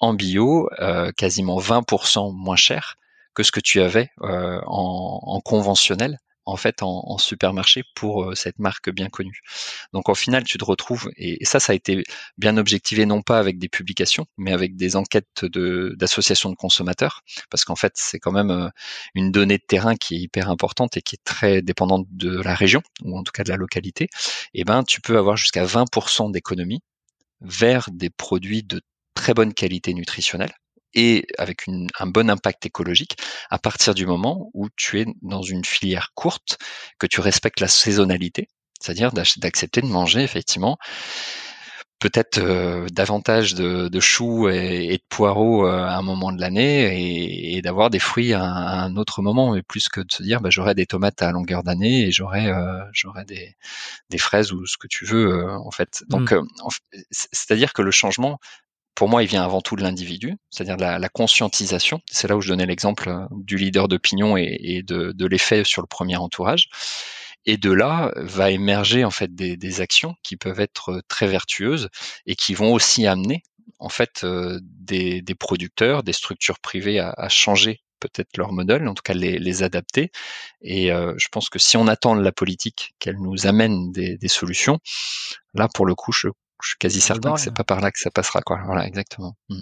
en 0.00 0.14
bio 0.14 0.68
euh, 0.80 1.12
quasiment 1.12 1.58
20% 1.58 2.34
moins 2.34 2.56
cher 2.56 2.96
que 3.34 3.42
ce 3.42 3.52
que 3.52 3.60
tu 3.60 3.80
avais 3.80 4.10
euh, 4.22 4.60
en, 4.66 5.40
conventionnel 5.44 6.18
en 6.48 6.56
fait 6.56 6.82
en, 6.82 7.18
supermarché 7.18 7.82
pour 7.96 8.22
euh, 8.22 8.34
cette 8.36 8.60
marque 8.60 8.88
bien 8.88 9.08
connue. 9.08 9.40
Donc 9.92 10.08
au 10.08 10.14
final, 10.14 10.44
tu 10.44 10.58
te 10.58 10.64
retrouves 10.64 11.10
et, 11.16 11.44
ça, 11.44 11.58
ça 11.58 11.72
a 11.72 11.74
été 11.74 12.04
bien 12.38 12.56
objectivé 12.56 13.04
non 13.04 13.20
pas 13.20 13.40
avec 13.40 13.58
des 13.58 13.68
publications, 13.68 14.26
mais 14.36 14.52
avec 14.52 14.76
des 14.76 14.94
enquêtes 14.94 15.44
d'associations 15.44 16.50
de, 16.50 16.54
consommateurs, 16.54 17.22
parce 17.50 17.64
qu'en 17.64 17.74
fait, 17.74 17.94
c'est 17.96 18.20
quand 18.20 18.30
même 18.30 18.70
une 19.16 19.32
donnée 19.32 19.58
de 19.58 19.64
terrain 19.66 19.96
qui 19.96 20.14
est 20.14 20.20
hyper 20.20 20.48
importante 20.48 20.96
et 20.96 21.02
qui 21.02 21.16
est 21.16 21.24
très 21.24 21.62
dépendante 21.62 22.06
de 22.12 22.40
la 22.40 22.54
région 22.54 22.82
ou 23.02 23.18
en 23.18 23.24
tout 23.24 23.32
cas 23.32 23.42
de 23.42 23.50
la 23.50 23.56
localité. 23.56 24.04
Et 24.54 24.60
eh 24.60 24.64
ben, 24.64 24.84
tu 24.84 25.00
peux 25.00 25.18
avoir 25.18 25.36
jusqu'à 25.36 25.64
20% 25.64 26.30
d'économie 26.30 26.80
vers 27.40 27.88
des 27.90 28.10
produits 28.10 28.62
de 28.62 28.80
très 29.16 29.34
bonne 29.34 29.52
qualité 29.52 29.92
nutritionnelle 29.94 30.52
et 30.94 31.26
avec 31.38 31.64
un 31.98 32.06
bon 32.06 32.30
impact 32.30 32.66
écologique 32.66 33.16
à 33.50 33.58
partir 33.58 33.94
du 33.94 34.06
moment 34.06 34.50
où 34.54 34.68
tu 34.76 35.00
es 35.00 35.06
dans 35.22 35.42
une 35.42 35.64
filière 35.64 36.12
courte, 36.14 36.58
que 36.98 37.08
tu 37.08 37.20
respectes 37.20 37.60
la 37.60 37.68
saisonnalité, 37.68 38.48
c'est-à-dire 38.80 39.10
d'accepter 39.12 39.80
de 39.80 39.86
manger 39.86 40.22
effectivement 40.22 40.78
peut-être 41.98 42.38
euh, 42.38 42.86
davantage 42.92 43.54
de, 43.54 44.00
choux 44.00 44.48
et, 44.48 44.96
de 44.96 45.02
poireaux 45.08 45.66
euh, 45.66 45.82
à 45.82 45.96
un 45.96 46.02
moment 46.02 46.30
de 46.30 46.40
l'année 46.40 47.56
et, 47.56 47.62
d'avoir 47.62 47.90
des 47.90 47.98
fruits 47.98 48.34
à, 48.34 48.42
un 48.42 48.96
autre 48.96 49.22
moment, 49.22 49.54
mais 49.54 49.62
plus 49.62 49.88
que 49.88 50.00
de 50.00 50.12
se 50.12 50.22
dire 50.22 50.40
bah, 50.40 50.50
j'aurai 50.50 50.74
des 50.74 50.86
tomates 50.86 51.22
à 51.22 51.32
longueur 51.32 51.62
d'année 51.62 52.06
et 52.06 52.12
j'aurai 52.12 52.48
euh, 52.48 52.84
j'aurai 52.92 53.24
des, 53.24 53.56
des 54.10 54.18
fraises 54.18 54.52
ou 54.52 54.66
ce 54.66 54.76
que 54.76 54.86
tu 54.86 55.06
veux 55.06 55.50
en 55.50 55.70
fait. 55.70 56.04
Donc 56.08 56.32
mmh. 56.32 56.46
c'est-à-dire 57.10 57.72
que 57.72 57.82
le 57.82 57.90
changement 57.90 58.38
pour 58.96 59.10
moi, 59.10 59.22
il 59.22 59.28
vient 59.28 59.44
avant 59.44 59.60
tout 59.60 59.76
de 59.76 59.82
l'individu, 59.82 60.34
c'est-à-dire 60.50 60.78
la, 60.78 60.98
la, 60.98 61.08
conscientisation. 61.10 62.00
C'est 62.10 62.28
là 62.28 62.36
où 62.36 62.40
je 62.40 62.48
donnais 62.48 62.66
l'exemple 62.66 63.10
euh, 63.10 63.26
du 63.30 63.58
leader 63.58 63.88
d'opinion 63.88 64.36
et, 64.38 64.82
de, 64.82 65.26
l'effet 65.26 65.62
sur 65.64 65.82
le 65.82 65.86
premier 65.86 66.16
entourage. 66.16 66.68
Et 67.44 67.58
de 67.58 67.70
là 67.70 68.10
va 68.16 68.50
émerger 68.50 69.04
en 69.04 69.10
fait 69.10 69.34
des, 69.34 69.80
actions 69.80 70.16
qui 70.24 70.36
peuvent 70.36 70.60
être 70.60 71.02
très 71.08 71.28
vertueuses 71.28 71.90
et 72.24 72.34
qui 72.34 72.54
vont 72.54 72.72
aussi 72.72 73.06
amener 73.06 73.42
en 73.78 73.90
fait 73.90 74.24
euh, 74.24 74.58
des, 74.62 75.22
producteurs, 75.38 76.02
des 76.02 76.14
structures 76.14 76.58
privées 76.58 76.98
à, 76.98 77.28
changer 77.28 77.82
peut-être 78.00 78.36
leur 78.36 78.52
modèle, 78.52 78.88
en 78.88 78.94
tout 78.94 79.02
cas 79.02 79.14
les, 79.14 79.62
adapter. 79.62 80.10
Et 80.62 80.90
euh, 80.90 81.14
je 81.18 81.28
pense 81.28 81.50
que 81.50 81.58
si 81.58 81.76
on 81.76 81.86
attend 81.86 82.16
de 82.16 82.22
la 82.22 82.32
politique 82.32 82.94
qu'elle 82.98 83.18
nous 83.20 83.46
amène 83.46 83.92
des, 83.92 84.16
des, 84.16 84.28
solutions, 84.28 84.78
là 85.54 85.68
pour 85.72 85.84
le 85.84 85.94
coup, 85.94 86.12
je 86.12 86.28
je 86.62 86.68
suis 86.68 86.78
quasi 86.78 87.00
certain 87.00 87.34
que 87.34 87.40
c'est 87.40 87.54
pas 87.54 87.64
par 87.64 87.80
là 87.80 87.90
que 87.90 87.98
ça 87.98 88.10
passera, 88.10 88.40
quoi. 88.40 88.60
Voilà, 88.64 88.86
exactement. 88.86 89.36
Mm. 89.48 89.60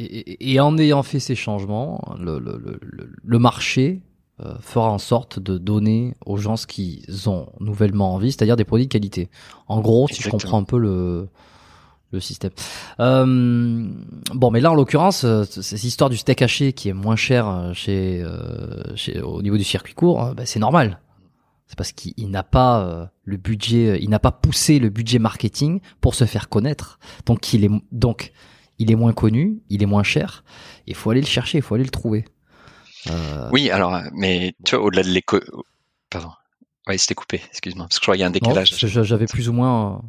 Et, 0.00 0.60
en 0.60 0.78
ayant 0.78 1.02
fait 1.02 1.18
ces 1.18 1.34
changements, 1.34 2.14
le, 2.20 2.38
le, 2.38 2.80
le, 3.20 3.38
marché 3.40 4.00
euh, 4.38 4.54
fera 4.60 4.90
en 4.90 4.98
sorte 4.98 5.40
de 5.40 5.58
donner 5.58 6.14
aux 6.24 6.36
gens 6.36 6.56
ce 6.56 6.68
qu'ils 6.68 7.28
ont 7.28 7.48
nouvellement 7.58 8.14
envie, 8.14 8.30
c'est-à-dire 8.30 8.54
des 8.54 8.64
produits 8.64 8.86
de 8.86 8.92
qualité. 8.92 9.28
En 9.66 9.80
gros, 9.80 10.06
si 10.06 10.22
je 10.22 10.30
comprends 10.30 10.58
un 10.58 10.62
peu 10.62 10.78
le, 10.78 11.28
le 12.12 12.20
système. 12.20 12.52
Euh, 13.00 13.88
bon, 14.32 14.50
mais 14.52 14.60
là, 14.60 14.70
en 14.70 14.74
l'occurrence, 14.76 15.24
euh, 15.24 15.42
cette 15.42 15.82
histoire 15.82 16.10
du 16.10 16.16
steak 16.16 16.42
haché 16.42 16.72
qui 16.72 16.90
est 16.90 16.94
moins 16.94 17.16
cher 17.16 17.72
chez, 17.74 18.24
chez 18.94 19.20
au 19.20 19.42
niveau 19.42 19.56
du 19.56 19.64
circuit 19.64 19.94
court, 19.94 20.32
ben, 20.36 20.46
c'est 20.46 20.60
normal 20.60 21.00
c'est 21.68 21.76
parce 21.76 21.92
qu'il 21.92 22.30
n'a 22.30 22.42
pas 22.42 22.80
euh, 22.80 23.06
le 23.24 23.36
budget, 23.36 23.90
euh, 23.90 23.98
il 23.98 24.08
n'a 24.08 24.18
pas 24.18 24.32
poussé 24.32 24.78
le 24.78 24.88
budget 24.88 25.18
marketing 25.18 25.80
pour 26.00 26.14
se 26.14 26.24
faire 26.24 26.48
connaître. 26.48 26.98
Donc 27.26 27.52
il 27.52 27.64
est 27.64 27.70
donc 27.92 28.32
il 28.78 28.90
est 28.90 28.94
moins 28.94 29.12
connu, 29.12 29.60
il 29.68 29.82
est 29.82 29.86
moins 29.86 30.02
cher. 30.02 30.44
Il 30.86 30.94
faut 30.94 31.10
aller 31.10 31.20
le 31.20 31.26
chercher, 31.26 31.58
il 31.58 31.62
faut 31.62 31.74
aller 31.74 31.84
le 31.84 31.90
trouver. 31.90 32.24
Euh... 33.08 33.48
Oui, 33.52 33.70
alors, 33.70 34.00
mais 34.14 34.54
tu 34.64 34.76
vois, 34.76 34.84
au-delà 34.86 35.02
de 35.02 35.08
l'éco, 35.08 35.40
pardon. 36.10 36.30
Oui, 36.86 36.98
c'était 36.98 37.14
coupé. 37.14 37.42
Excuse-moi, 37.50 37.86
parce 37.86 37.98
que 37.98 38.02
je 38.02 38.04
crois 38.04 38.14
qu'il 38.14 38.22
y 38.22 38.24
a 38.24 38.28
un 38.28 38.30
décalage. 38.30 38.74
J'avais 38.74 39.26
plus 39.26 39.48
ou 39.48 39.52
moins. 39.52 40.02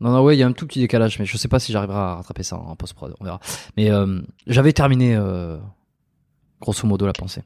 Non, 0.00 0.10
non, 0.10 0.22
ouais, 0.22 0.36
il 0.36 0.40
y 0.40 0.42
a 0.42 0.46
un 0.46 0.52
tout 0.52 0.66
petit 0.66 0.80
décalage, 0.80 1.18
mais 1.18 1.24
je 1.24 1.36
sais 1.36 1.48
pas 1.48 1.60
si 1.60 1.72
j'arriverai 1.72 1.98
à 1.98 2.14
rattraper 2.16 2.42
ça 2.42 2.56
en 2.56 2.74
post-prod. 2.74 3.14
On 3.20 3.24
verra. 3.24 3.38
Mais 3.76 3.90
j'avais 4.46 4.72
terminé, 4.72 5.16
grosso 6.60 6.86
modo, 6.86 7.06
la 7.06 7.12
pensée. 7.12 7.42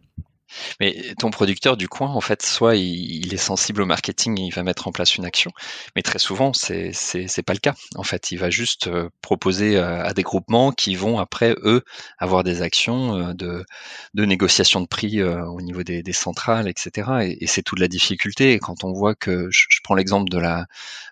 Mais 0.81 1.15
ton 1.19 1.31
producteur 1.31 1.77
du 1.77 1.89
coin, 1.89 2.09
en 2.09 2.21
fait, 2.21 2.43
soit 2.43 2.77
il, 2.77 3.33
est 3.33 3.37
sensible 3.37 3.83
au 3.83 3.87
marketing 3.87 4.41
et 4.41 4.45
il 4.45 4.55
va 4.55 4.63
mettre 4.63 4.89
en 4.89 4.93
place 4.93 5.17
une 5.17 5.25
action, 5.25 5.51
mais 5.97 6.03
très 6.03 6.19
souvent, 6.19 6.53
c'est 6.53 6.93
c'est 6.93 7.43
pas 7.43 7.53
le 7.53 7.59
cas. 7.59 7.75
En 7.97 8.03
fait, 8.03 8.31
il 8.31 8.39
va 8.39 8.51
juste 8.51 8.89
euh, 8.89 9.09
proposer 9.23 9.77
euh, 9.77 10.05
à 10.05 10.13
des 10.15 10.23
groupements 10.23 10.73
qui 10.73 10.95
vont 10.95 11.19
après 11.19 11.55
eux 11.63 11.83
avoir 12.19 12.45
des 12.45 12.63
actions 12.63 13.17
euh, 13.17 13.35
de 13.35 13.65
de 14.15 14.25
négociation 14.25 14.81
de 14.81 14.87
prix 14.87 15.23
au 15.23 15.61
niveau 15.61 15.83
des, 15.83 16.03
centrales, 16.13 16.69
etc. 16.69 17.37
Et, 17.41 17.47
c'est 17.47 17.63
toute 17.63 17.79
la 17.79 17.89
difficulté. 17.89 18.59
Quand 18.59 18.85
on 18.85 18.93
voit 18.93 19.15
que, 19.15 19.49
je, 19.51 19.67
prends 19.83 19.95
l'exemple 19.95 20.31
de 20.31 20.39
la 20.39 20.67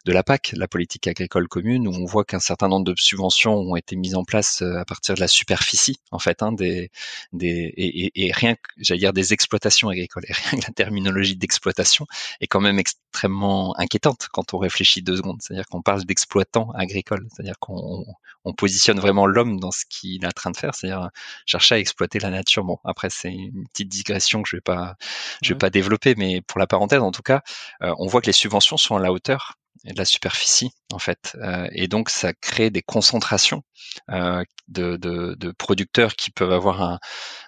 de 0.05 0.13
la 0.13 0.23
PAC, 0.23 0.53
la 0.57 0.69
politique 0.69 1.07
agricole 1.07 1.49
commune, 1.49 1.87
où 1.89 1.93
on 1.93 2.05
voit 2.05 2.25
qu'un 2.25 2.41
certain 2.41 2.69
nombre 2.69 2.85
de 2.85 2.95
subventions 2.97 3.55
ont 3.55 3.77
été 3.77 3.97
mises 3.97 4.15
en 4.15 4.25
place 4.25 4.63
à 4.63 4.85
partir 4.85 5.15
de 5.15 5.21
la 5.21 5.29
superficie, 5.29 6.01
en 6.11 6.19
fait, 6.19 6.43
hein, 6.43 6.53
des 6.53 6.91
des 7.33 7.73
et, 7.77 8.27
et, 8.27 8.33
rien, 8.33 8.57
j'allais 8.79 9.01
dire 9.01 9.13
des 9.13 9.28
exploitations 9.33 9.89
agricoles. 9.89 10.25
Et 10.29 10.33
rien 10.33 10.61
que 10.61 10.67
la 10.67 10.73
terminologie 10.73 11.37
d'exploitation 11.37 12.07
est 12.41 12.47
quand 12.47 12.61
même 12.61 12.79
extrêmement 12.79 13.79
inquiétante 13.79 14.29
quand 14.33 14.55
on 14.55 14.59
réfléchit 14.59 15.03
deux 15.03 15.17
secondes. 15.17 15.39
C'est-à-dire 15.41 15.67
qu'on 15.67 15.83
parle 15.83 16.05
d'exploitant 16.05 16.71
agricole, 16.73 17.27
c'est-à-dire 17.33 17.59
qu'on 17.59 18.05
on 18.45 18.55
positionne 18.55 19.01
vraiment 19.01 19.27
l'homme 19.27 19.61
dans 19.61 19.71
ce 19.71 19.85
qu'il 19.89 20.25
est 20.25 20.27
en 20.27 20.33
train 20.33 20.51
de 20.51 20.57
faire, 20.57 20.75
c'est-à-dire 20.75 21.11
chercher 21.47 21.77
à 21.77 21.79
exploiter 21.79 22.19
la 22.19 22.31
nature. 22.31 22.65
Bon, 22.65 22.79
après 22.85 23.11
c'est 23.11 23.33
une 23.33 23.67
petite 23.69 23.89
digression 23.89 24.43
que 24.43 24.49
je 24.49 24.57
vais 24.57 24.63
pas, 24.63 24.97
je 25.43 25.53
vais 25.53 25.59
pas 25.59 25.71
développer, 25.71 26.15
mais 26.17 26.41
pour 26.43 26.59
la 26.59 26.67
parenthèse, 26.67 27.01
en 27.01 27.13
tout 27.13 27.23
cas, 27.23 27.43
euh, 27.83 27.95
on 27.99 28.07
voit 28.07 28.21
que 28.21 28.27
les 28.27 28.33
subventions 28.33 28.77
sont 28.77 28.97
à 28.97 29.01
la 29.01 29.13
hauteur 29.13 29.59
de 29.85 29.97
la 29.97 30.05
superficie 30.05 30.71
en 30.93 30.99
fait 30.99 31.37
euh, 31.43 31.69
et 31.73 31.89
donc 31.89 32.11
ça 32.11 32.33
crée 32.33 32.71
des 32.71 32.83
concentrations 32.83 33.63
euh, 34.11 34.43
de, 34.69 34.97
de, 34.97 35.51
producteurs 35.53 36.15
qui 36.15 36.31
peuvent 36.31 36.53
avoir 36.53 36.83
un, 36.83 36.99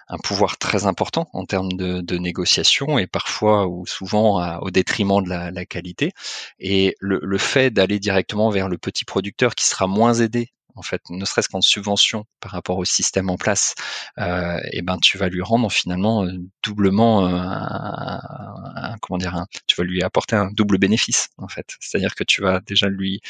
un 0.07 0.17
pouvoir 0.17 0.57
très 0.57 0.85
important 0.85 1.29
en 1.33 1.45
termes 1.45 1.71
de, 1.73 2.01
de 2.01 2.17
négociation 2.17 2.97
et 2.97 3.07
parfois 3.07 3.67
ou 3.67 3.85
souvent 3.85 4.59
au 4.59 4.71
détriment 4.71 5.23
de 5.23 5.29
la, 5.29 5.51
la 5.51 5.65
qualité. 5.65 6.11
Et 6.59 6.95
le, 6.99 7.19
le 7.21 7.37
fait 7.37 7.69
d'aller 7.69 7.99
directement 7.99 8.49
vers 8.49 8.69
le 8.69 8.77
petit 8.77 9.05
producteur 9.05 9.53
qui 9.55 9.67
sera 9.67 9.87
moins 9.87 10.15
aidé 10.15 10.51
en 10.75 10.81
fait, 10.81 11.01
ne 11.09 11.25
serait-ce 11.25 11.49
qu'en 11.49 11.61
subvention 11.61 12.25
par 12.39 12.51
rapport 12.51 12.77
au 12.77 12.85
système 12.85 13.29
en 13.29 13.37
place, 13.37 13.75
euh, 14.19 14.59
et 14.71 14.81
ben 14.81 14.97
tu 15.01 15.17
vas 15.17 15.29
lui 15.29 15.41
rendre 15.41 15.71
finalement 15.71 16.23
euh, 16.23 16.31
doublement 16.63 17.27
euh, 17.27 17.31
un, 17.35 18.95
comment 19.01 19.17
dire, 19.17 19.45
tu 19.67 19.75
vas 19.75 19.83
lui 19.83 20.03
apporter 20.03 20.35
un 20.35 20.51
double 20.51 20.77
bénéfice 20.77 21.29
en 21.37 21.47
fait. 21.47 21.75
C'est-à-dire 21.79 22.15
que 22.15 22.23
tu 22.23 22.41
vas 22.41 22.59
déjà 22.61 22.87
lui 22.87 23.21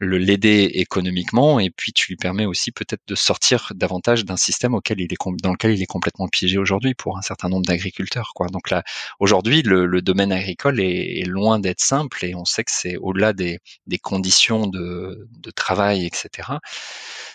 le 0.00 0.18
l'aider 0.18 0.70
économiquement 0.74 1.60
et 1.60 1.70
puis 1.70 1.92
tu 1.92 2.08
lui 2.08 2.16
permets 2.16 2.46
aussi 2.46 2.72
peut-être 2.72 3.02
de 3.06 3.14
sortir 3.14 3.72
davantage 3.74 4.24
d'un 4.24 4.36
système 4.36 4.74
auquel 4.74 5.00
il 5.00 5.12
est 5.12 5.16
dans 5.42 5.52
lequel 5.52 5.72
il 5.72 5.82
est 5.82 5.86
complètement 5.86 6.28
piégé 6.28 6.58
aujourd'hui 6.58 6.94
pour 6.94 7.18
un 7.18 7.22
certain 7.22 7.48
nombre 7.48 7.66
d'agriculteurs. 7.66 8.32
Donc 8.52 8.70
là, 8.70 8.82
aujourd'hui, 9.20 9.62
le, 9.62 10.02
domaine 10.02 10.32
agricole 10.32 10.80
est, 10.80 11.24
loin 11.26 11.58
d'être 11.58 11.80
simple 11.80 12.24
et 12.24 12.34
on 12.34 12.44
sait 12.44 12.64
que 12.64 12.70
c'est 12.72 12.96
au-delà 12.96 13.32
des, 13.32 13.60
conditions 14.02 14.66
de 14.66 15.50
travail, 15.54 16.06
etc 16.06 16.58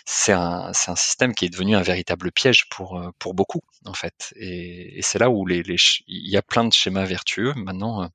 c'est 0.04 0.32
un, 0.32 0.72
système 0.72 1.34
qui 1.34 1.44
est 1.46 1.48
devenu 1.48 1.76
un 1.76 1.82
véritable 1.82 2.32
piège 2.32 2.68
pour, 2.70 2.98
euh, 2.98 3.10
beaucoup, 3.34 3.60
en 3.84 3.94
fait. 3.94 4.32
Et, 4.36 5.00
c'est 5.02 5.18
là 5.18 5.30
où 5.30 5.48
il 5.48 5.78
y 6.06 6.36
a 6.36 6.42
plein 6.42 6.64
de 6.64 6.72
schémas 6.72 7.04
vertueux. 7.04 7.52
Maintenant, 7.56 8.02
euh, 8.02 8.06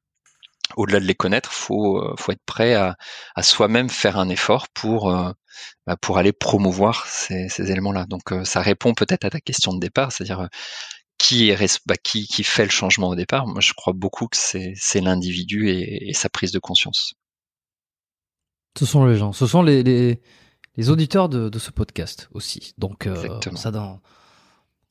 au-delà 0.76 0.99
de 0.99 1.06
les 1.06 1.15
connaître, 1.15 1.52
faut, 1.52 1.98
euh, 1.98 2.15
faut 2.18 2.31
être 2.31 2.44
prêt 2.45 2.73
à, 2.73 2.95
soi-même 3.41 3.89
faire 3.89 4.18
un 4.18 4.30
effort 4.30 4.68
pour, 4.69 5.11
bah, 5.85 5.98
aller 6.15 6.34
promouvoir 6.34 7.06
ces, 7.07 7.48
éléments-là. 7.72 8.06
Donc, 8.07 8.34
ça 8.44 8.61
répond 8.61 8.94
peut-être 8.94 9.26
à 9.26 9.30
ta 9.30 9.39
question 9.39 9.73
de 9.73 9.80
départ, 9.80 10.11
c'est-à-dire 10.11 10.49
bah, 11.85 11.95
qui, 12.03 12.44
fait 12.44 12.64
le 12.64 12.69
changement 12.69 13.10
au 13.10 13.15
départ. 13.15 13.48
Moi, 13.48 13.61
je 13.61 13.73
crois 13.73 13.94
beaucoup 13.94 14.27
que 14.27 14.38
c'est 14.38 15.02
l'individu 15.02 15.69
et, 15.69 16.14
sa 16.14 16.30
prise 16.30 16.52
de 16.52 16.60
conscience. 16.60 17.14
Ce 18.77 18.85
sont 18.85 19.06
les 19.06 19.18
gens, 19.18 19.34
ce 19.34 19.48
sont 19.48 19.64
les 19.64 20.22
les 20.77 20.89
auditeurs 20.89 21.29
de, 21.29 21.49
de 21.49 21.59
ce 21.59 21.71
podcast 21.71 22.29
aussi. 22.33 22.73
Donc, 22.77 23.07
euh, 23.07 23.39
ça 23.55 23.71
dans, 23.71 23.99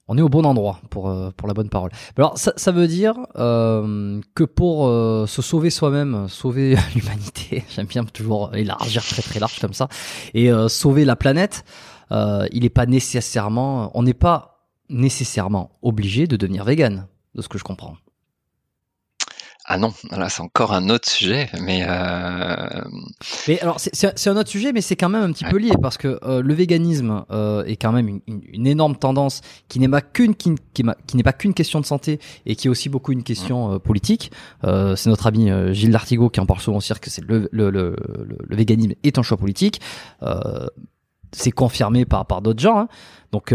on 0.08 0.16
est 0.18 0.22
au 0.22 0.28
bon 0.28 0.44
endroit 0.44 0.80
pour, 0.90 1.08
euh, 1.08 1.30
pour 1.36 1.48
la 1.48 1.54
bonne 1.54 1.68
parole. 1.68 1.90
Alors, 2.16 2.38
ça, 2.38 2.52
ça 2.56 2.70
veut 2.70 2.86
dire 2.86 3.14
euh, 3.36 4.20
que 4.34 4.44
pour 4.44 4.86
euh, 4.86 5.26
se 5.26 5.42
sauver 5.42 5.70
soi-même, 5.70 6.28
sauver 6.28 6.76
l'humanité, 6.94 7.64
j'aime 7.74 7.86
bien 7.86 8.04
toujours 8.04 8.54
élargir 8.54 9.02
très 9.04 9.22
très 9.22 9.40
large 9.40 9.58
comme 9.60 9.74
ça, 9.74 9.88
et 10.34 10.50
euh, 10.50 10.68
sauver 10.68 11.04
la 11.04 11.16
planète, 11.16 11.64
il 12.10 12.62
n'est 12.62 12.68
pas 12.68 12.86
nécessairement, 12.86 13.90
on 13.98 14.04
n'est 14.04 14.14
pas 14.14 14.68
nécessairement 14.88 15.72
obligé 15.82 16.28
de 16.28 16.36
devenir 16.36 16.64
vegan, 16.64 17.08
de 17.34 17.42
ce 17.42 17.48
que 17.48 17.58
je 17.58 17.64
comprends. 17.64 17.96
Ah 19.68 19.78
non, 19.78 19.92
là 20.12 20.28
c'est 20.28 20.42
encore 20.42 20.72
un 20.72 20.88
autre 20.90 21.08
sujet, 21.08 21.50
mais. 21.60 21.84
Euh... 21.88 22.84
Mais 23.48 23.58
alors 23.60 23.80
c'est 23.80 24.28
un 24.28 24.36
autre 24.36 24.48
sujet, 24.48 24.72
mais 24.72 24.80
c'est 24.80 24.94
quand 24.94 25.08
même 25.08 25.24
un 25.24 25.32
petit 25.32 25.44
peu 25.44 25.56
lié 25.56 25.72
parce 25.82 25.98
que 25.98 26.20
euh, 26.22 26.40
le 26.40 26.54
véganisme 26.54 27.24
euh, 27.32 27.64
est 27.64 27.74
quand 27.74 27.90
même 27.90 28.06
une, 28.06 28.20
une, 28.28 28.66
énorme 28.68 28.94
tendance 28.94 29.40
qui 29.66 29.80
n'est 29.80 29.88
pas 29.88 30.02
qu'une 30.02 30.36
qui, 30.36 30.54
qui, 30.72 30.84
n'est 30.84 31.22
pas 31.24 31.32
qu'une 31.32 31.52
question 31.52 31.80
de 31.80 31.84
santé 31.84 32.20
et 32.46 32.54
qui 32.54 32.68
est 32.68 32.70
aussi 32.70 32.88
beaucoup 32.88 33.10
une 33.10 33.24
question 33.24 33.72
euh, 33.72 33.78
politique. 33.80 34.30
Euh, 34.62 34.94
c'est 34.94 35.10
notre 35.10 35.26
ami 35.26 35.50
Gilles 35.74 35.90
Lartigot 35.90 36.30
qui 36.30 36.38
en 36.38 36.46
parle 36.46 36.60
souvent 36.60 36.78
dire 36.78 37.00
que 37.00 37.10
c'est 37.10 37.24
le 37.24 37.48
le, 37.50 37.70
le, 37.70 37.96
le, 38.38 38.56
véganisme 38.56 38.92
est 39.02 39.18
un 39.18 39.22
choix 39.22 39.36
politique. 39.36 39.80
c'est 41.32 41.50
confirmé 41.50 42.04
par 42.04 42.24
par 42.26 42.40
d'autres 42.40 42.62
gens. 42.62 42.78
Hein. 42.78 42.88
Donc 43.32 43.52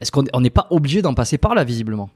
est-ce 0.00 0.10
qu'on 0.10 0.40
n'est 0.40 0.50
pas 0.50 0.66
obligé 0.70 1.02
d'en 1.02 1.14
passer 1.14 1.38
par 1.38 1.54
là 1.54 1.62
visiblement? 1.62 2.10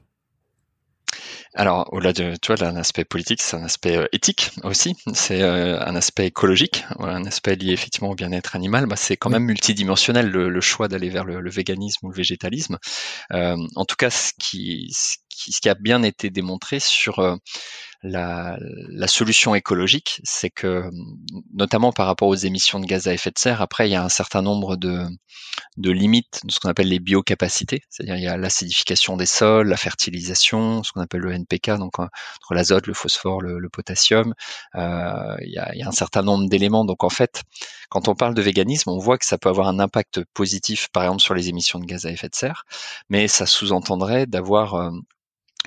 Alors, 1.55 1.91
au-delà 1.93 2.13
de, 2.13 2.35
tu 2.39 2.47
vois, 2.47 2.57
d'un 2.57 2.75
aspect 2.75 3.05
politique, 3.05 3.41
c'est 3.41 3.57
un 3.57 3.63
aspect 3.63 3.97
euh, 3.97 4.05
éthique 4.11 4.51
aussi. 4.63 4.95
C'est 5.13 5.41
euh, 5.41 5.79
un 5.83 5.95
aspect 5.95 6.27
écologique, 6.27 6.85
un 6.99 7.25
aspect 7.25 7.55
lié 7.55 7.71
effectivement 7.73 8.11
au 8.11 8.15
bien-être 8.15 8.55
animal. 8.55 8.85
Bah, 8.85 8.95
c'est 8.95 9.17
quand 9.17 9.31
même 9.31 9.45
multidimensionnel 9.45 10.29
le, 10.29 10.61
choix 10.61 10.87
d'aller 10.87 11.09
vers 11.09 11.25
le, 11.25 11.49
véganisme 11.49 12.05
ou 12.05 12.09
le 12.09 12.15
végétalisme. 12.15 12.77
Euh, 13.33 13.57
en 13.75 13.85
tout 13.85 13.95
cas, 13.95 14.11
ce 14.11 14.31
qui, 14.37 14.91
ce 14.93 15.17
qui, 15.29 15.51
ce 15.51 15.59
qui, 15.59 15.69
a 15.69 15.75
bien 15.75 16.03
été 16.03 16.29
démontré 16.29 16.79
sur 16.79 17.19
la, 18.01 18.57
la, 18.89 19.07
solution 19.07 19.55
écologique, 19.55 20.21
c'est 20.23 20.49
que, 20.49 20.89
notamment 21.53 21.91
par 21.91 22.05
rapport 22.05 22.29
aux 22.29 22.35
émissions 22.35 22.79
de 22.79 22.85
gaz 22.85 23.07
à 23.07 23.13
effet 23.13 23.31
de 23.31 23.37
serre, 23.37 23.61
après, 23.61 23.89
il 23.89 23.91
y 23.91 23.95
a 23.95 24.03
un 24.03 24.09
certain 24.09 24.41
nombre 24.41 24.77
de, 24.77 25.05
de 25.77 25.91
limites 25.91 26.39
de 26.45 26.51
ce 26.51 26.59
qu'on 26.59 26.69
appelle 26.69 26.87
les 26.87 26.99
biocapacités, 26.99 27.81
c'est-à-dire 27.89 28.15
il 28.15 28.23
y 28.23 28.27
a 28.27 28.37
l'acidification 28.37 29.17
des 29.17 29.25
sols, 29.25 29.67
la 29.67 29.75
fertilisation, 29.75 30.81
ce 30.83 30.93
qu'on 30.93 31.01
appelle 31.01 31.21
le 31.21 31.33
NPK, 31.33 31.71
donc 31.77 31.99
entre 31.99 32.09
l'azote, 32.51 32.87
le 32.87 32.93
phosphore, 32.93 33.41
le, 33.41 33.59
le 33.59 33.69
potassium, 33.69 34.33
euh, 34.75 35.35
il, 35.41 35.51
y 35.51 35.57
a, 35.57 35.73
il, 35.75 35.79
y 35.79 35.83
a, 35.83 35.87
un 35.87 35.91
certain 35.91 36.21
nombre 36.21 36.47
d'éléments. 36.47 36.85
Donc 36.85 37.03
en 37.03 37.09
fait, 37.09 37.43
quand 37.89 38.07
on 38.07 38.15
parle 38.15 38.33
de 38.33 38.41
véganisme, 38.41 38.89
on 38.89 38.97
voit 38.97 39.17
que 39.17 39.25
ça 39.25 39.37
peut 39.37 39.49
avoir 39.49 39.67
un 39.67 39.79
impact 39.79 40.21
positif, 40.33 40.87
par 40.93 41.03
exemple, 41.03 41.21
sur 41.21 41.33
les 41.33 41.49
émissions 41.49 41.79
de 41.79 41.85
gaz 41.85 42.05
à 42.05 42.11
effet 42.11 42.29
de 42.29 42.35
serre, 42.35 42.63
mais 43.09 43.27
ça 43.27 43.45
sous-entendrait 43.45 44.25
d'avoir 44.25 44.75
euh, 44.75 44.91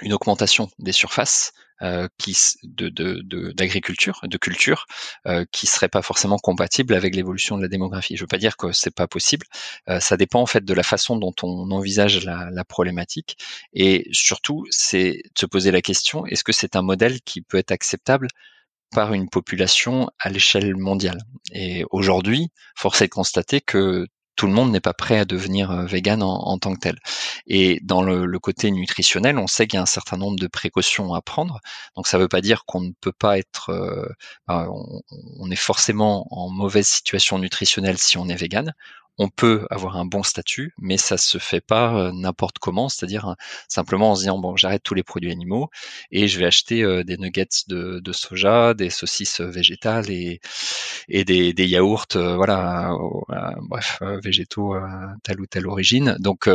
une 0.00 0.14
augmentation 0.14 0.68
des 0.78 0.92
surfaces 0.92 1.52
euh, 1.82 2.08
qui 2.18 2.36
de 2.62 2.88
d'agriculture, 3.52 4.20
de, 4.22 4.28
de, 4.28 4.38
culture, 4.38 4.86
euh, 5.26 5.44
qui 5.52 5.66
serait 5.66 5.88
pas 5.88 6.02
forcément 6.02 6.38
compatible 6.38 6.94
avec 6.94 7.14
l'évolution 7.14 7.56
de 7.56 7.62
la 7.62 7.68
démographie. 7.68 8.16
Je 8.16 8.22
veux 8.22 8.28
pas 8.28 8.38
dire 8.38 8.56
que 8.56 8.72
c'est 8.72 8.94
pas 8.94 9.08
possible. 9.08 9.46
Euh, 9.88 10.00
ça 10.00 10.16
dépend 10.16 10.40
en 10.40 10.46
fait 10.46 10.64
de 10.64 10.74
la 10.74 10.82
façon 10.82 11.16
dont 11.16 11.34
on 11.42 11.70
envisage 11.70 12.24
la, 12.24 12.50
la 12.50 12.64
problématique 12.64 13.36
et 13.72 14.08
surtout 14.12 14.64
c'est 14.70 15.22
de 15.34 15.38
se 15.38 15.46
poser 15.46 15.70
la 15.70 15.82
question 15.82 16.26
est-ce 16.26 16.44
que 16.44 16.52
c'est 16.52 16.76
un 16.76 16.82
modèle 16.82 17.20
qui 17.22 17.42
peut 17.42 17.58
être 17.58 17.72
acceptable 17.72 18.28
par 18.90 19.12
une 19.14 19.28
population 19.28 20.10
à 20.18 20.30
l'échelle 20.30 20.76
mondiale? 20.76 21.18
Et 21.52 21.84
aujourd'hui, 21.90 22.50
force 22.76 23.02
est 23.02 23.06
de 23.06 23.10
constater 23.10 23.60
que 23.60 24.06
tout 24.36 24.46
le 24.46 24.52
monde 24.52 24.70
n'est 24.70 24.80
pas 24.80 24.94
prêt 24.94 25.18
à 25.18 25.24
devenir 25.24 25.70
euh, 25.70 25.84
vegan 25.84 26.22
en, 26.22 26.58
tant 26.58 26.74
que 26.74 26.80
tel. 26.80 26.98
Et 27.46 27.80
dans 27.82 28.02
le, 28.02 28.38
côté 28.38 28.70
nutritionnel, 28.70 29.38
on 29.38 29.46
sait 29.46 29.66
qu'il 29.66 29.76
y 29.76 29.78
a 29.78 29.82
un 29.82 29.86
certain 29.86 30.16
nombre 30.16 30.38
de 30.38 30.46
précautions 30.46 31.14
à 31.14 31.20
prendre. 31.20 31.60
Donc 31.96 32.06
ça 32.06 32.16
ne 32.16 32.22
veut 32.22 32.28
pas 32.28 32.40
dire 32.40 32.64
qu'on 32.64 32.80
ne 32.80 32.92
peut 33.00 33.12
pas 33.12 33.38
être, 33.38 33.70
euh, 33.70 34.08
bah, 34.46 34.68
on, 35.38 35.50
est 35.50 35.56
forcément 35.56 36.26
en 36.30 36.50
mauvaise 36.50 36.88
situation 36.88 37.38
nutritionnelle 37.38 37.98
si 37.98 38.18
on 38.18 38.28
est 38.28 38.36
vegan 38.36 38.74
on 39.18 39.28
peut 39.28 39.66
avoir 39.70 39.96
un 39.96 40.04
bon 40.04 40.22
statut, 40.22 40.74
mais 40.78 40.96
ça 40.96 41.16
se 41.16 41.38
fait 41.38 41.60
pas 41.60 41.94
euh, 41.94 42.12
n'importe 42.12 42.58
comment, 42.58 42.88
c'est-à-dire 42.88 43.28
euh, 43.28 43.34
simplement 43.68 44.12
en 44.12 44.14
se 44.14 44.22
disant 44.22 44.38
bon, 44.38 44.56
j'arrête 44.56 44.82
tous 44.82 44.94
les 44.94 45.02
produits 45.02 45.30
animaux 45.30 45.70
et 46.10 46.28
je 46.28 46.38
vais 46.38 46.46
acheter 46.46 46.82
euh, 46.82 47.04
des 47.04 47.16
nuggets 47.18 47.48
de, 47.68 48.12
soja, 48.12 48.74
des 48.74 48.90
saucisses 48.90 49.40
végétales 49.40 50.10
et, 50.10 50.40
des 51.08 51.66
yaourts, 51.66 52.06
voilà, 52.14 52.92
bref, 53.62 54.02
végétaux 54.22 54.76
telle 55.22 55.40
ou 55.40 55.46
telle 55.46 55.66
origine. 55.66 56.16
Donc 56.18 56.48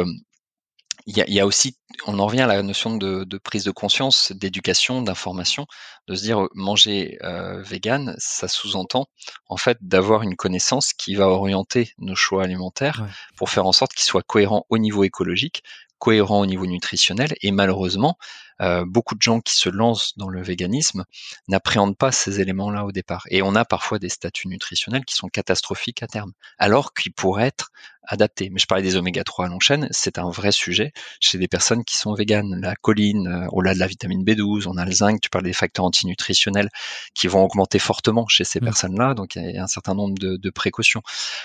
il 1.10 1.16
y, 1.16 1.40
a, 1.40 1.46
aussi, 1.46 1.78
on 2.06 2.20
en 2.20 2.26
revient 2.26 2.42
à 2.42 2.48
la 2.48 2.62
notion 2.62 2.98
de, 2.98 3.38
prise 3.38 3.64
de 3.64 3.72
conscience, 3.72 4.34
d'éducation, 4.34 5.02
d'information, 5.02 5.66
de 6.10 6.16
se 6.16 6.22
dire 6.22 6.50
manger 6.54 7.18
euh, 7.24 7.62
vegan, 7.62 8.14
ça 8.18 8.50
sous-entend 8.50 9.08
en 9.48 9.56
fait 9.56 9.78
d'avoir 9.80 10.24
une 10.24 10.36
connaissance 10.36 10.92
qui 10.92 11.16
va 11.16 11.30
orienter 11.30 11.94
nos 11.98 12.16
choix 12.16 12.44
alimentaires 12.44 13.08
pour 13.38 13.50
faire 13.50 13.66
en 13.66 13.72
sorte 13.72 13.94
qu'ils 13.94 14.04
soient 14.04 14.22
cohérents 14.22 14.66
au 14.70 14.78
niveau 14.78 15.06
écologique, 15.06 15.64
cohérent 15.98 16.42
au 16.42 16.46
niveau 16.46 16.66
nutritionnel. 16.66 17.36
Et 17.42 17.52
malheureusement, 17.52 18.18
euh, 18.62 18.86
beaucoup 18.86 19.16
de 19.16 19.22
gens 19.22 19.40
qui 19.40 19.56
se 19.56 19.70
lancent 19.70 20.18
dans 20.18 20.30
le 20.30 20.42
véganisme 20.42 21.06
n'appréhendent 21.48 21.98
pas 21.98 22.12
ces 22.12 22.42
éléments-là 22.42 22.86
au 22.86 22.92
départ. 22.92 23.24
Et 23.30 23.42
on 23.42 23.56
a 23.56 23.66
parfois 23.66 24.00
des 24.00 24.10
statuts 24.10 24.48
nutritionnels 24.48 25.06
qui 25.06 25.16
sont 25.16 25.28
catastrophiques 25.28 26.04
à 26.04 26.08
terme, 26.08 26.34
alors 26.58 26.94
qu'ils 26.94 27.14
pourraient 27.14 27.48
être 27.48 27.72
adaptés. 28.04 28.50
Mais 28.50 28.60
je 28.60 28.66
parlais 28.66 28.84
des 28.84 28.96
oméga 28.96 29.24
3 29.24 29.46
à 29.46 29.50
l'enchaîne, 29.50 29.88
c'est 29.92 30.18
un 30.18 30.30
vrai 30.30 30.52
sujet 30.52 30.94
chez 31.20 31.38
des 31.38 31.48
personnes 31.48 31.84
qui 31.84 31.98
sont 31.98 32.14
véganes. 32.14 32.60
La 32.62 32.76
choline, 32.76 33.28
euh, 33.28 33.48
au-delà 33.52 33.74
de 33.74 33.80
la 33.80 33.88
vitamine 33.88 34.24
B12, 34.24 34.68
on 34.68 34.78
a 34.78 34.86
le 34.86 34.92
zinc, 34.92 35.22
tu 35.22 35.30
parles 35.30 35.44
des 35.44 35.54
facteurs 35.54 35.86
antinutritionnels 35.86 36.70
qui 37.14 37.28
vont 37.28 37.44
augmenter 37.44 37.80
fortement 37.80 38.28
chez 38.28 38.44
ces 38.44 38.60
mmh. 38.60 38.64
personnes-là, 38.66 39.14
donc 39.14 39.36
il 39.36 39.52
y 39.52 39.58
a 39.58 39.64
un 39.64 39.68
certain 39.68 39.94
nombre 39.94 40.18
de, 40.18 40.38
de 40.38 40.50
précautions. 40.50 41.02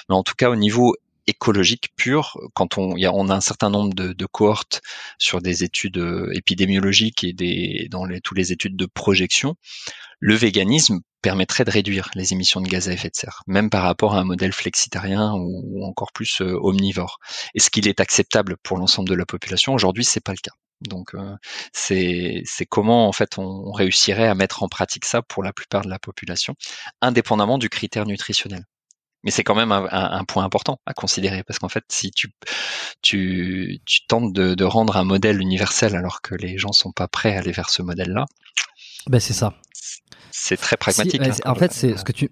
Mais 0.09 0.15
en 0.15 0.23
tout 0.23 0.35
cas, 0.37 0.51
au 0.51 0.57
niveau 0.57 0.95
écologique 1.27 1.91
pure. 1.97 2.39
Quand 2.55 2.79
on, 2.79 2.97
y 2.97 3.07
a, 3.07 3.13
on 3.13 3.29
a 3.29 3.35
un 3.35 3.41
certain 3.41 3.71
nombre 3.71 3.95
de, 3.95 4.13
de, 4.13 4.27
cohortes 4.27 4.83
sur 5.19 5.41
des 5.41 5.65
études 5.65 5.99
euh, 5.99 6.31
épidémiologiques 6.35 7.25
et 7.25 7.33
des, 7.33 7.89
dans 7.91 8.05
les, 8.05 8.21
toutes 8.21 8.39
les 8.39 8.53
études 8.53 8.77
de 8.77 8.87
projection, 8.87 9.57
le 10.21 10.35
véganisme 10.35 11.01
permettrait 11.23 11.65
de 11.65 11.71
réduire 11.71 12.11
les 12.15 12.33
émissions 12.33 12.61
de 12.61 12.69
gaz 12.69 12.89
à 12.89 12.93
effet 12.93 13.09
de 13.09 13.17
serre, 13.17 13.43
même 13.47 13.71
par 13.71 13.83
rapport 13.85 14.15
à 14.15 14.21
un 14.21 14.25
modèle 14.25 14.53
flexitarien 14.53 15.33
ou, 15.35 15.85
encore 15.85 16.13
plus 16.13 16.41
euh, 16.43 16.59
omnivore. 16.61 17.19
Est-ce 17.55 17.71
qu'il 17.71 17.89
est 17.89 18.01
acceptable 18.01 18.57
pour 18.63 18.77
l'ensemble 18.79 19.09
de 19.09 19.15
la 19.15 19.27
population 19.27 19.73
Aujourd'hui, 19.75 20.05
c'est 20.05 20.21
pas 20.23 20.33
le 20.33 20.39
cas. 20.39 20.53
Donc 20.89 21.15
euh, 21.15 21.37
c'est 21.73 22.45
comment 22.69 23.09
en 23.09 23.13
fait 23.13 23.39
on, 23.39 23.71
réussirait 23.71 24.27
à 24.27 24.35
mettre 24.35 24.63
en 24.63 24.69
pratique 24.69 25.05
ça 25.05 25.23
pour 25.23 25.43
la 25.43 25.53
plupart 25.53 25.83
de 25.83 25.91
la 25.91 25.99
population, 25.99 26.55
indépendamment 27.01 27.59
du 27.59 27.69
critère 27.69 28.05
nutritionnel 28.05 28.65
mais 29.25 29.31
c'est 29.31 29.45
quand 29.45 29.55
même 29.55 29.73
un, 29.73 30.25
point 30.25 30.45
important 30.45 30.81
à 30.87 30.95
considérer 30.95 31.43
parce 31.45 31.59
qu'en 31.59 31.69
fait, 31.69 31.85
si 31.89 32.11
tu, 32.11 32.33
tu, 33.03 33.81
tu 33.85 34.07
tentes 34.07 34.33
de, 34.33 34.55
de, 34.55 34.65
rendre 34.65 34.97
un 34.97 35.05
modèle 35.05 35.41
universel 35.41 35.95
alors 35.95 36.23
que 36.23 36.35
les 36.35 36.59
gens 36.59 36.73
sont 36.73 36.93
pas 36.93 37.09
prêts 37.09 37.37
à 37.37 37.41
aller 37.41 37.53
vers 37.53 37.71
ce 37.71 37.83
modèle-là, 37.83 38.25
ben 39.09 39.21
c'est 39.21 39.33
ça. 39.33 39.55
C'est 40.31 40.57
très 40.57 40.77
pragmatique. 40.77 41.21
Hein, 41.23 41.33
en 41.45 41.55
fait, 41.55 41.73
c'est 41.73 41.97
ce 41.97 42.05
que 42.05 42.13
tu 42.13 42.31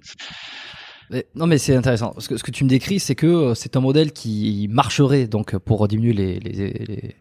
non, 1.34 1.46
mais 1.46 1.58
c'est 1.58 1.74
intéressant. 1.74 2.14
Ce 2.18 2.28
que, 2.28 2.36
ce 2.36 2.44
que 2.44 2.52
tu 2.52 2.62
me 2.64 2.68
décris, 2.68 3.00
c'est 3.00 3.16
que 3.16 3.26
euh, 3.26 3.54
c'est 3.54 3.76
un 3.76 3.80
modèle 3.80 4.12
qui 4.12 4.68
marcherait 4.70 5.26
donc 5.26 5.56
pour 5.58 5.86
diminuer 5.88 6.12
les, 6.12 6.38
les, 6.38 6.52
les, 6.52 7.16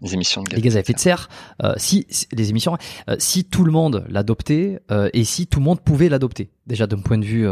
les 0.00 0.14
émissions 0.14 0.42
de 0.42 0.48
gaz, 0.48 0.56
les 0.56 0.62
gaz 0.62 0.76
à 0.76 0.80
effet 0.80 0.92
de 0.92 0.98
serre. 0.98 1.28
Euh, 1.62 1.74
si, 1.76 2.06
les 2.32 2.50
émissions, 2.50 2.76
euh, 3.08 3.16
si 3.18 3.44
tout 3.44 3.64
le 3.64 3.72
monde 3.72 4.04
l'adoptait 4.08 4.80
et 5.12 5.24
si 5.24 5.46
tout 5.46 5.60
le 5.60 5.64
monde 5.64 5.80
pouvait 5.80 6.08
l'adopter, 6.08 6.50
déjà 6.66 6.86
d'un 6.86 7.00
point 7.00 7.18
de 7.18 7.24
vue 7.24 7.46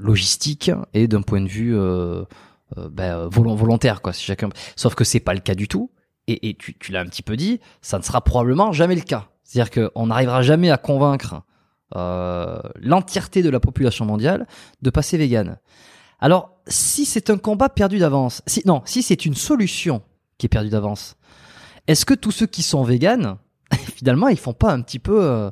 logistique 0.00 0.70
et 0.94 1.08
d'un 1.08 1.22
point 1.22 1.40
de 1.40 1.48
vue 1.48 1.76
ben, 2.76 3.28
volontaire, 3.28 4.02
quoi. 4.02 4.12
Si 4.12 4.24
chacun, 4.24 4.48
sauf 4.76 4.94
que 4.94 5.04
c'est 5.04 5.20
pas 5.20 5.34
le 5.34 5.40
cas 5.40 5.54
du 5.54 5.68
tout. 5.68 5.90
Et, 6.26 6.50
et 6.50 6.54
tu, 6.54 6.78
tu 6.78 6.92
l'as 6.92 7.00
un 7.00 7.06
petit 7.06 7.22
peu 7.22 7.36
dit, 7.36 7.60
ça 7.82 7.98
ne 7.98 8.02
sera 8.04 8.22
probablement 8.22 8.72
jamais 8.72 8.94
le 8.94 9.00
cas. 9.00 9.28
C'est-à-dire 9.42 9.90
qu'on 9.90 10.06
n'arrivera 10.06 10.42
jamais 10.42 10.70
à 10.70 10.76
convaincre 10.76 11.42
euh, 11.96 12.60
l'entièreté 12.76 13.42
de 13.42 13.50
la 13.50 13.58
population 13.58 14.04
mondiale 14.04 14.46
de 14.80 14.90
passer 14.90 15.18
vegan. 15.18 15.58
Alors, 16.20 16.60
si 16.68 17.04
c'est 17.04 17.30
un 17.30 17.36
combat 17.36 17.68
perdu 17.68 17.98
d'avance, 17.98 18.42
si 18.46 18.62
non, 18.64 18.82
si 18.84 19.02
c'est 19.02 19.26
une 19.26 19.34
solution 19.34 20.00
est 20.46 20.50
perdue 20.50 20.70
d'avance, 20.70 21.16
est-ce 21.86 22.04
que 22.04 22.14
tous 22.14 22.30
ceux 22.30 22.46
qui 22.46 22.62
sont 22.62 22.82
véganes, 22.82 23.36
finalement, 23.96 24.28
ils 24.28 24.38
font 24.38 24.52
pas 24.52 24.72
un 24.72 24.80
petit 24.82 24.98
peu 24.98 25.22
euh, 25.22 25.50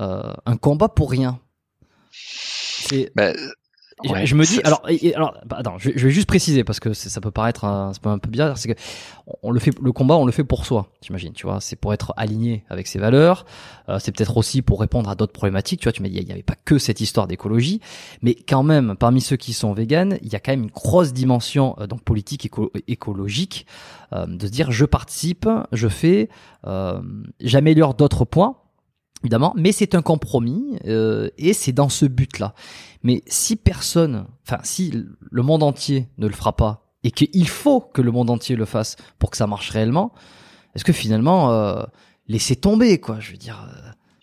euh, 0.00 0.32
un 0.46 0.56
combat 0.56 0.88
pour 0.88 1.10
rien? 1.10 1.40
C'est 2.10 3.12
je 4.04 4.34
me 4.34 4.44
dis, 4.44 4.60
alors, 4.64 4.82
alors, 5.14 5.34
bah, 5.46 5.56
attends, 5.58 5.78
je, 5.78 5.90
vais 5.90 6.10
juste 6.10 6.26
préciser 6.26 6.64
parce 6.64 6.80
que 6.80 6.92
ça 6.92 7.20
peut 7.20 7.30
paraître 7.30 7.64
un, 7.64 7.92
un 8.04 8.18
peu 8.18 8.30
bizarre, 8.30 8.56
c'est 8.58 8.74
que 8.74 8.80
on 9.42 9.50
le 9.50 9.60
fait, 9.60 9.72
le 9.80 9.92
combat, 9.92 10.16
on 10.16 10.24
le 10.24 10.32
fait 10.32 10.44
pour 10.44 10.64
soi, 10.64 10.88
t'imagines, 11.00 11.32
tu 11.32 11.46
vois, 11.46 11.60
c'est 11.60 11.76
pour 11.76 11.92
être 11.92 12.14
aligné 12.16 12.64
avec 12.70 12.86
ses 12.86 12.98
valeurs, 12.98 13.44
euh, 13.88 13.98
c'est 13.98 14.12
peut-être 14.12 14.36
aussi 14.36 14.62
pour 14.62 14.80
répondre 14.80 15.10
à 15.10 15.14
d'autres 15.14 15.32
problématiques, 15.32 15.80
tu 15.80 15.84
vois, 15.84 15.92
tu 15.92 16.02
m'as 16.02 16.08
dit, 16.08 16.18
il 16.18 16.24
n'y 16.24 16.32
avait 16.32 16.42
pas 16.42 16.56
que 16.64 16.78
cette 16.78 17.00
histoire 17.00 17.26
d'écologie, 17.26 17.80
mais 18.22 18.34
quand 18.34 18.62
même, 18.62 18.96
parmi 18.98 19.20
ceux 19.20 19.36
qui 19.36 19.52
sont 19.52 19.72
véganes, 19.72 20.18
il 20.22 20.32
y 20.32 20.36
a 20.36 20.40
quand 20.40 20.52
même 20.52 20.64
une 20.64 20.70
grosse 20.70 21.12
dimension 21.12 21.76
euh, 21.78 21.86
donc 21.86 22.02
politique 22.02 22.48
écologique, 22.86 23.66
euh, 24.12 24.26
de 24.26 24.46
se 24.46 24.52
dire, 24.52 24.70
je 24.70 24.84
participe, 24.84 25.48
je 25.72 25.88
fais, 25.88 26.28
j'améliore 27.40 27.94
d'autres 27.94 28.24
points 28.24 28.56
évidemment, 29.22 29.52
mais 29.56 29.72
c'est 29.72 29.94
un 29.94 30.02
compromis 30.02 30.78
euh, 30.86 31.28
et 31.38 31.52
c'est 31.52 31.72
dans 31.72 31.88
ce 31.88 32.06
but-là. 32.06 32.54
Mais 33.02 33.22
si 33.26 33.56
personne, 33.56 34.26
enfin 34.46 34.60
si 34.62 34.92
le 35.30 35.42
monde 35.42 35.62
entier 35.62 36.08
ne 36.18 36.26
le 36.26 36.34
fera 36.34 36.54
pas 36.54 36.92
et 37.04 37.10
qu'il 37.10 37.48
faut 37.48 37.80
que 37.80 38.02
le 38.02 38.10
monde 38.10 38.30
entier 38.30 38.56
le 38.56 38.64
fasse 38.64 38.96
pour 39.18 39.30
que 39.30 39.36
ça 39.36 39.46
marche 39.46 39.70
réellement, 39.70 40.12
est-ce 40.74 40.84
que 40.84 40.92
finalement 40.92 41.52
euh, 41.52 41.82
laissez 42.26 42.56
tomber 42.56 42.98
quoi 43.00 43.20
Je 43.20 43.32
veux 43.32 43.36
dire, 43.36 43.68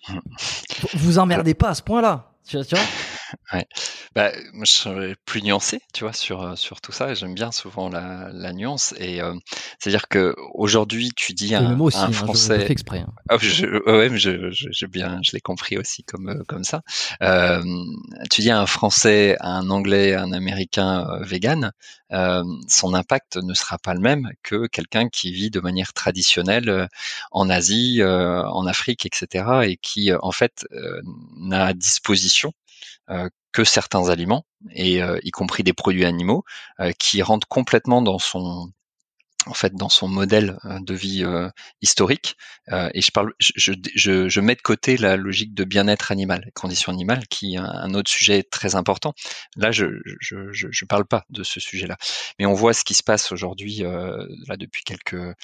euh, 0.09 0.13
vous 0.93 1.19
emmerdez 1.19 1.53
pas 1.53 1.69
à 1.69 1.75
ce 1.75 1.83
point-là, 1.83 2.33
tu 2.47 2.57
vois? 2.57 2.79
Ouais. 3.53 3.65
Bah, 4.15 4.31
moi, 4.53 4.65
je 4.65 4.71
serais 4.71 5.15
plus 5.25 5.41
nuancé, 5.41 5.81
tu 5.93 6.03
vois, 6.03 6.13
sur, 6.13 6.41
euh, 6.41 6.55
sur 6.55 6.81
tout 6.81 6.91
ça. 6.91 7.13
J'aime 7.13 7.33
bien 7.33 7.51
souvent 7.51 7.89
la, 7.89 8.29
la 8.31 8.53
nuance. 8.53 8.93
Et 8.97 9.21
euh, 9.21 9.33
c'est-à-dire 9.79 10.07
que 10.07 10.35
aujourd'hui, 10.53 11.11
tu 11.15 11.33
dis 11.33 11.55
un, 11.55 11.65
un 11.65 11.81
hein, 11.81 12.11
français. 12.11 12.65
exprès. 12.69 12.99
Hein. 12.99 13.13
Ah, 13.29 13.37
je, 13.39 13.65
ouais, 13.89 14.09
mais 14.09 14.17
je, 14.17 14.51
je, 14.51 14.85
bien, 14.85 15.19
je 15.23 15.31
l'ai 15.33 15.41
compris 15.41 15.77
aussi 15.77 16.03
comme 16.03 16.29
euh, 16.29 16.43
comme 16.47 16.63
ça. 16.63 16.81
Euh, 17.21 17.63
tu 18.31 18.41
dis 18.41 18.51
à 18.51 18.59
un 18.59 18.65
français, 18.65 19.37
à 19.39 19.49
un 19.49 19.69
anglais, 19.69 20.13
à 20.13 20.23
un 20.23 20.31
américain 20.31 21.07
euh, 21.09 21.23
vegan, 21.23 21.71
son 22.67 22.93
impact 22.93 23.37
ne 23.37 23.53
sera 23.53 23.77
pas 23.77 23.93
le 23.93 23.99
même 23.99 24.29
que 24.43 24.67
quelqu'un 24.67 25.09
qui 25.09 25.31
vit 25.31 25.49
de 25.49 25.59
manière 25.59 25.91
traditionnelle 25.91 26.87
en 27.31 27.49
Asie, 27.49 28.01
en 28.01 28.65
Afrique, 28.65 29.05
etc. 29.05 29.45
et 29.63 29.75
qui 29.75 30.13
en 30.13 30.31
fait 30.31 30.65
n'a 31.35 31.65
à 31.65 31.73
disposition 31.73 32.53
euh, 32.53 32.64
que 33.55 33.63
certains 33.63 34.09
aliments, 34.09 34.45
et 34.71 35.01
euh, 35.01 35.17
y 35.23 35.31
compris 35.31 35.63
des 35.63 35.71
produits 35.71 36.03
animaux, 36.03 36.43
euh, 36.81 36.91
qui 36.99 37.21
rentrent 37.21 37.47
complètement 37.47 38.01
dans 38.01 38.19
son 38.19 38.69
en 39.47 39.53
fait 39.53 39.73
dans 39.75 39.89
son 39.89 40.07
modèle 40.07 40.57
de 40.81 40.93
vie 40.95 41.23
historique. 41.79 42.35
et 42.71 43.01
je 43.01 43.11
parle, 43.11 43.31
je, 43.37 43.73
je, 43.93 44.27
je, 44.27 44.41
mets 44.41 44.55
de 44.55 44.61
côté 44.61 44.97
la 44.97 45.17
logique 45.17 45.53
de 45.53 45.63
bien-être 45.63 46.11
animal, 46.11 46.49
conditions 46.55 46.91
animales, 46.91 47.27
qui 47.27 47.53
est 47.53 47.59
un 47.59 47.93
autre 47.93 48.09
sujet 48.09 48.41
très 48.41 48.73
important. 48.73 49.13
Là, 49.55 49.71
je 49.71 49.85
je, 50.19 50.51
je, 50.51 50.67
je 50.71 50.85
parle 50.85 51.05
pas 51.05 51.25
de 51.29 51.43
ce 51.43 51.59
sujet-là, 51.59 51.95
mais 52.39 52.47
on 52.47 52.55
voit 52.55 52.73
ce 52.73 52.83
qui 52.83 52.95
se 52.95 53.03
passe 53.03 53.31
aujourd'hui 53.31 53.83
là 53.83 54.57
depuis 54.57 54.83
quelques 54.83 55.35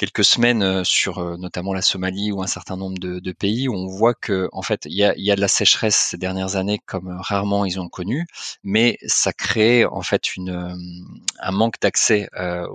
quelques 0.00 0.24
semaines 0.24 0.62
euh, 0.62 0.82
sur 0.82 1.18
euh, 1.18 1.36
notamment 1.36 1.74
la 1.74 1.82
Somalie 1.82 2.32
ou 2.32 2.42
un 2.42 2.46
certain 2.46 2.78
nombre 2.78 2.98
de, 2.98 3.32
pays 3.32 3.68
où 3.68 3.74
on 3.74 3.86
voit 3.86 4.14
que 4.14 4.48
en 4.50 4.62
fait 4.62 4.86
il 4.86 4.94
y 4.94 5.04
a, 5.04 5.36
de 5.36 5.40
la 5.40 5.48
sécheresse 5.48 5.94
ces 5.94 6.16
dernières 6.16 6.56
années 6.56 6.80
comme 6.86 7.08
euh, 7.08 7.20
rarement 7.20 7.66
ils 7.66 7.78
ont 7.78 7.88
connu, 7.90 8.26
mais 8.64 8.96
ça 9.06 9.34
crée 9.34 9.84
en 9.84 10.00
fait 10.00 10.22
un 10.38 11.52
manque 11.52 11.80
d'accès 11.82 12.28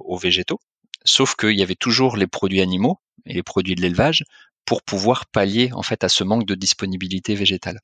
aux 0.05 0.17
végétaux. 0.17 0.59
Sauf 1.03 1.35
qu'il 1.35 1.57
y 1.57 1.63
avait 1.63 1.75
toujours 1.75 2.15
les 2.15 2.27
produits 2.27 2.61
animaux 2.61 2.99
et 3.25 3.33
les 3.33 3.43
produits 3.43 3.75
de 3.75 3.81
l'élevage 3.81 4.23
pour 4.65 4.81
pouvoir 4.81 5.27
pallier 5.27 5.69
en 5.73 5.83
fait 5.83 6.03
à 6.03 6.09
ce 6.09 6.23
manque 6.23 6.45
de 6.45 6.55
disponibilité 6.55 7.35
végétale. 7.35 7.79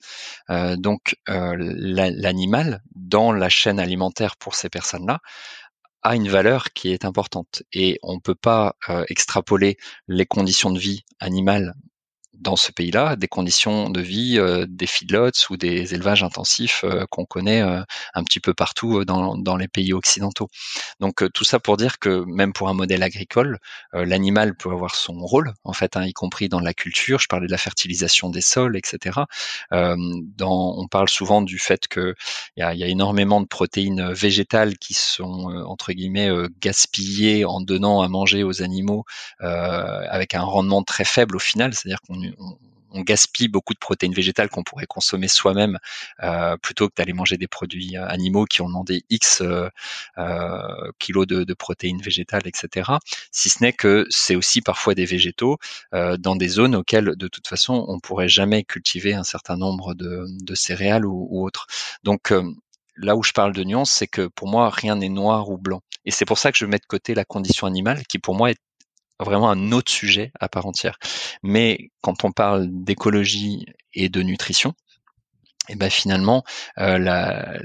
Euh, 0.49 0.75
donc 0.75 1.15
euh, 1.29 1.55
l'animal 1.57 2.81
dans 2.95 3.31
la 3.31 3.49
chaîne 3.49 3.79
alimentaire 3.79 4.35
pour 4.35 4.55
ces 4.55 4.69
personnes-là 4.69 5.19
a 6.03 6.15
une 6.15 6.29
valeur 6.29 6.73
qui 6.73 6.91
est 6.91 7.05
importante. 7.05 7.63
Et 7.73 7.99
on 8.03 8.15
ne 8.15 8.19
peut 8.19 8.35
pas 8.35 8.75
euh, 8.89 9.05
extrapoler 9.09 9.77
les 10.07 10.25
conditions 10.25 10.71
de 10.71 10.79
vie 10.79 11.05
animales 11.19 11.73
dans 12.33 12.55
ce 12.55 12.71
pays-là 12.71 13.15
des 13.15 13.27
conditions 13.27 13.89
de 13.89 14.01
vie 14.01 14.39
euh, 14.39 14.65
des 14.67 14.87
feedlots 14.87 15.31
ou 15.49 15.57
des 15.57 15.93
élevages 15.93 16.23
intensifs 16.23 16.83
euh, 16.83 17.05
qu'on 17.09 17.25
connaît 17.25 17.61
euh, 17.61 17.81
un 18.13 18.23
petit 18.23 18.39
peu 18.39 18.53
partout 18.53 19.05
dans, 19.05 19.37
dans, 19.37 19.57
les 19.57 19.67
pays 19.67 19.93
occidentaux. 19.93 20.49
Donc 20.99 21.23
tout 21.33 21.43
ça 21.43 21.59
pour 21.59 21.77
dire 21.77 21.99
que 21.99 22.23
même 22.25 22.53
pour 22.53 22.69
un 22.69 22.73
modèle 22.73 23.03
agricole, 23.03 23.59
l'animal 23.93 24.55
peut 24.55 24.71
avoir 24.71 24.95
son 24.95 25.19
rôle, 25.19 25.53
en 25.63 25.73
fait, 25.73 25.97
hein, 25.97 26.05
y 26.05 26.13
compris 26.13 26.49
dans 26.49 26.59
la 26.59 26.73
culture. 26.73 27.19
Je 27.19 27.27
parlais 27.27 27.47
de 27.47 27.51
la 27.51 27.57
fertilisation 27.57 28.29
des 28.29 28.41
sols, 28.41 28.75
etc. 28.75 29.19
Dans, 29.71 30.75
on 30.77 30.87
parle 30.87 31.09
souvent 31.09 31.41
du 31.41 31.59
fait 31.59 31.87
qu'il 31.87 32.15
y 32.57 32.61
a, 32.61 32.73
y 32.73 32.83
a 32.83 32.87
énormément 32.87 33.41
de 33.41 33.47
protéines 33.47 34.11
végétales 34.13 34.77
qui 34.77 34.93
sont 34.93 35.63
entre 35.67 35.91
guillemets 35.93 36.29
gaspillées 36.59 37.45
en 37.45 37.61
donnant 37.61 38.01
à 38.01 38.07
manger 38.07 38.43
aux 38.43 38.63
animaux 38.63 39.05
avec 39.39 40.33
un 40.33 40.43
rendement 40.43 40.83
très 40.83 41.05
faible 41.05 41.35
au 41.35 41.39
final, 41.39 41.73
c'est-à-dire 41.73 42.01
qu'on 42.01 42.20
on, 42.93 43.01
gaspille 43.03 43.47
beaucoup 43.47 43.73
de 43.73 43.79
protéines 43.79 44.13
végétales 44.13 44.49
qu'on 44.49 44.63
pourrait 44.63 44.85
consommer 44.85 45.29
soi-même 45.29 45.79
euh, 46.23 46.57
plutôt 46.57 46.89
que 46.89 46.93
d'aller 46.97 47.13
manger 47.13 47.37
des 47.37 47.47
produits 47.47 47.95
euh, 47.95 48.05
animaux 48.05 48.43
qui 48.43 48.61
ont 48.61 48.67
demandé 48.67 49.03
X 49.09 49.41
euh, 49.41 49.69
kilos 50.99 51.25
de, 51.25 51.53
protéines 51.53 52.01
végétales, 52.01 52.45
etc. 52.45 52.91
Si 53.31 53.49
ce 53.49 53.63
n'est 53.63 53.71
que 53.71 54.05
c'est 54.09 54.35
aussi 54.35 54.61
parfois 54.61 54.93
des 54.93 55.05
végétaux 55.05 55.57
dans 55.91 56.35
des 56.35 56.47
zones 56.49 56.75
auxquelles 56.75 57.15
de 57.15 57.27
toute 57.27 57.47
façon 57.47 57.85
on 57.87 57.99
pourrait 57.99 58.29
jamais 58.29 58.63
cultiver 58.63 59.13
un 59.13 59.23
certain 59.23 59.55
nombre 59.55 59.93
de, 59.93 60.27
céréales 60.55 61.05
ou, 61.05 61.27
ou 61.29 61.45
autres. 61.45 61.67
Donc 62.03 62.33
là 62.95 63.15
où 63.15 63.23
je 63.23 63.31
parle 63.31 63.53
de 63.53 63.63
nuance, 63.63 63.91
c'est 63.91 64.07
que 64.07 64.27
pour 64.27 64.47
moi, 64.47 64.69
rien 64.69 64.95
n'est 64.95 65.09
noir 65.09 65.49
ou 65.49 65.57
blanc. 65.57 65.81
Et 66.05 66.11
c'est 66.11 66.25
pour 66.25 66.37
ça 66.37 66.51
que 66.51 66.57
je 66.57 66.65
mets 66.65 66.77
de 66.77 66.85
côté 66.85 67.13
la 67.13 67.25
condition 67.25 67.67
animale, 67.67 68.03
qui 68.07 68.19
pour 68.19 68.35
moi 68.35 68.51
est 68.51 68.59
vraiment 69.23 69.49
un 69.49 69.71
autre 69.71 69.91
sujet 69.91 70.31
à 70.39 70.49
part 70.49 70.65
entière. 70.65 70.97
Mais 71.43 71.91
quand 72.01 72.23
on 72.23 72.31
parle 72.31 72.67
d'écologie 72.69 73.65
et 73.93 74.09
de 74.09 74.21
nutrition, 74.21 74.73
et 75.69 75.73
eh 75.73 75.75
ben 75.75 75.89
finalement, 75.89 76.43
euh, 76.79 76.97
la, 76.97 77.59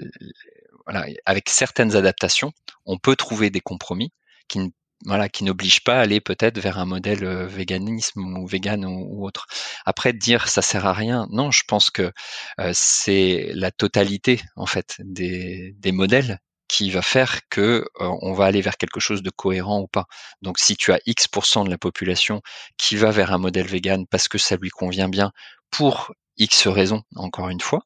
voilà, 0.85 1.07
avec 1.25 1.49
certaines 1.49 1.97
adaptations, 1.97 2.53
on 2.85 2.99
peut 2.99 3.17
trouver 3.17 3.51
des 3.51 3.61
compromis 3.61 4.13
qui 4.49 4.73
voilà, 5.05 5.29
qui 5.29 5.45
n'obligent 5.45 5.85
pas 5.85 5.99
à 5.99 6.01
aller 6.01 6.21
peut-être 6.21 6.59
vers 6.59 6.79
un 6.79 6.87
modèle 6.87 7.25
euh, 7.25 7.47
véganisme 7.47 8.39
ou 8.39 8.47
vegan 8.47 8.85
ou, 8.87 9.27
autre. 9.27 9.47
Après, 9.85 10.13
dire 10.13 10.49
ça 10.49 10.63
sert 10.63 10.87
à 10.87 10.93
rien, 10.93 11.27
non, 11.31 11.51
je 11.51 11.63
pense 11.69 11.91
que 11.91 12.13
euh, 12.61 12.71
c'est 12.75 13.51
la 13.55 13.71
totalité 13.71 14.41
en 14.57 14.67
fait 14.67 14.97
des, 15.01 15.75
des 15.79 15.93
modèles 15.93 16.41
qui 16.69 16.91
va 16.91 17.03
faire 17.03 17.41
que 17.49 17.87
on 17.99 18.33
va 18.33 18.47
aller 18.47 18.61
vers 18.61 18.77
quelque 18.77 19.01
chose 19.01 19.23
de 19.23 19.31
cohérent 19.31 19.81
ou 19.81 19.87
pas. 19.89 20.07
Donc 20.43 20.59
si 20.59 20.77
tu 20.77 20.93
as 20.93 21.01
X% 21.07 21.65
de 21.65 21.71
la 21.71 21.79
population 21.79 22.43
qui 22.77 22.97
va 22.97 23.11
vers 23.11 23.33
un 23.33 23.39
modèle 23.39 23.67
vegan 23.67 24.07
parce 24.07 24.29
que 24.29 24.39
ça 24.39 24.57
lui 24.57 24.71
convient 24.71 25.09
bien 25.09 25.33
pour 25.71 26.13
X 26.39 26.67
raisons, 26.69 27.03
encore 27.15 27.49
une 27.49 27.61
fois, 27.61 27.83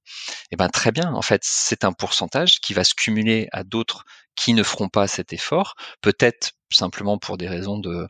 eh 0.51 0.57
ben 0.57 0.69
très 0.69 0.93
bien. 0.93 1.12
En 1.15 1.23
fait, 1.23 1.43
c'est 1.44 1.85
un 1.85 1.93
pourcentage 1.93 2.61
qui 2.61 2.74
va 2.74 2.85
se 2.85 2.94
cumuler 2.94 3.48
à 3.52 3.65
d'autres 3.65 4.05
qui 4.36 4.55
ne 4.55 4.62
feront 4.62 4.89
pas 4.89 5.07
cet 5.07 5.32
effort, 5.32 5.74
peut-être 6.01 6.52
simplement 6.73 7.19
pour 7.19 7.36
des 7.36 7.48
raisons 7.48 7.78
de 7.78 8.09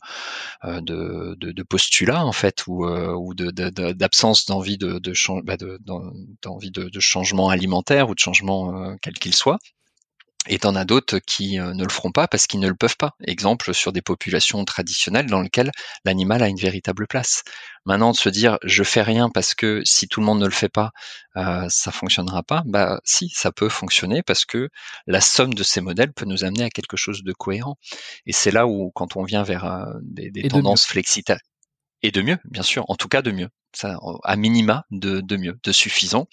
de, 0.63 1.63
postulat 1.63 2.25
en 2.25 2.33
fait 2.33 2.67
ou, 2.67 3.35
d'absence 3.35 4.47
d'envie 4.47 4.79
de, 4.79 4.99
de, 4.99 5.13
bah, 5.43 5.57
de, 5.57 7.01
changement 7.01 7.49
alimentaire 7.49 8.09
ou 8.09 8.15
de 8.15 8.19
changement 8.19 8.97
quel 9.03 9.15
qu'il 9.15 9.35
soit 9.35 9.59
Et 10.53 10.59
t'en 10.59 10.75
as 10.75 10.85
d'autres 10.85 11.21
qui 11.21 11.61
euh, 11.61 11.75
ne 11.75 11.85
le 11.85 11.91
feront 11.91 12.11
pas 12.11 12.27
parce 12.27 12.49
qu'ils 12.49 12.59
ne 12.59 12.69
le 12.69 12.75
peuvent 12.75 12.97
pas. 12.97 13.13
Exemple 13.25 13.73
sur 13.73 13.93
des 13.93 14.03
populations 14.03 14.65
traditionnelles 14.65 15.27
dans 15.27 15.41
lesquelles 15.41 15.71
l'animal 16.05 16.43
a 16.43 16.49
une 16.49 16.59
véritable 16.59 17.07
place. 17.07 17.45
Maintenant 17.87 18.11
de 18.11 18.17
se 18.17 18.29
dire 18.29 18.59
je 18.65 18.83
fais 18.83 19.03
rien 19.03 19.31
parce 19.31 19.55
que 19.55 19.81
si 19.85 20.09
tout 20.09 20.19
le 20.19 20.27
monde 20.27 20.41
ne 20.41 20.47
le 20.47 20.51
fait 20.51 20.69
pas, 20.69 20.91
euh, 21.37 21.67
ça 21.69 21.93
fonctionnera 21.93 22.43
pas. 22.43 22.65
Bah 22.67 23.01
si, 23.05 23.29
ça 23.29 23.53
peut 23.53 23.69
fonctionner 23.69 24.25
parce 24.25 24.45
que 24.45 24.71
la 25.07 25.21
somme 25.21 25.55
de 25.55 25.63
ces 25.63 25.81
modèles 25.81 26.13
peut 26.13 26.27
nous 26.27 26.45
amener 26.45 26.65
à 26.65 26.71
quelque 26.71 26.97
chose 26.97 27.23
de 27.23 27.33
cohérent. 27.33 27.77
Et 28.27 28.33
c'est 28.33 28.51
là 28.51 28.67
où 28.67 28.91
quand 28.93 29.15
on 29.15 29.23
vient 29.23 29.45
vers 29.45 29.65
euh, 29.65 29.85
des, 30.03 30.33
des 30.33 30.49
tendances 30.49 30.85
flexitaires 30.85 31.39
et 32.03 32.11
de 32.11 32.23
mieux, 32.23 32.39
bien 32.45 32.63
sûr, 32.63 32.85
en 32.89 32.97
tout 32.97 33.09
cas 33.09 33.23
de 33.23 33.31
mieux 33.31 33.49
ça, 33.73 33.99
à 34.25 34.37
minima 34.37 34.85
de, 34.91 35.21
de 35.21 35.37
mieux, 35.37 35.59
de 35.63 35.73
suffisant. 35.73 36.27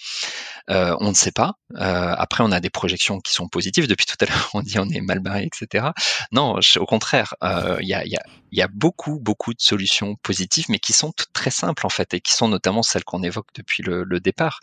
Euh, 0.69 0.95
on 0.99 1.09
ne 1.09 1.13
sait 1.13 1.31
pas. 1.31 1.55
Euh, 1.75 2.15
après, 2.17 2.43
on 2.43 2.51
a 2.51 2.59
des 2.59 2.69
projections 2.69 3.19
qui 3.19 3.33
sont 3.33 3.47
positives. 3.47 3.87
Depuis 3.87 4.05
tout 4.05 4.15
à 4.19 4.25
l'heure, 4.25 4.49
on 4.53 4.61
dit 4.61 4.79
on 4.79 4.89
est 4.89 5.01
mal 5.01 5.19
barré, 5.19 5.43
etc. 5.45 5.87
Non, 6.31 6.59
au 6.77 6.85
contraire, 6.85 7.35
euh, 7.43 7.77
il 7.81 7.87
y, 7.87 7.93
a, 7.93 8.05
y, 8.05 8.15
a, 8.15 8.23
y, 8.51 8.61
a, 8.61 8.67
beaucoup, 8.67 9.19
beaucoup 9.19 9.53
de 9.53 9.61
solutions 9.61 10.15
positives, 10.15 10.65
mais 10.69 10.79
qui 10.79 10.93
sont 10.93 11.13
très 11.33 11.51
simples 11.51 11.85
en 11.85 11.89
fait, 11.89 12.13
et 12.13 12.21
qui 12.21 12.33
sont 12.33 12.47
notamment 12.47 12.83
celles 12.83 13.03
qu'on 13.03 13.23
évoque 13.23 13.47
depuis 13.55 13.83
le, 13.83 14.03
le, 14.03 14.19
départ. 14.19 14.59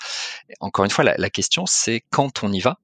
Encore 0.61 0.85
une 0.85 0.91
fois, 0.91 1.05
la, 1.05 1.15
la 1.17 1.31
question, 1.31 1.67
c'est 1.67 2.03
quand 2.11 2.43
on 2.43 2.53
y 2.53 2.61
va 2.61 2.79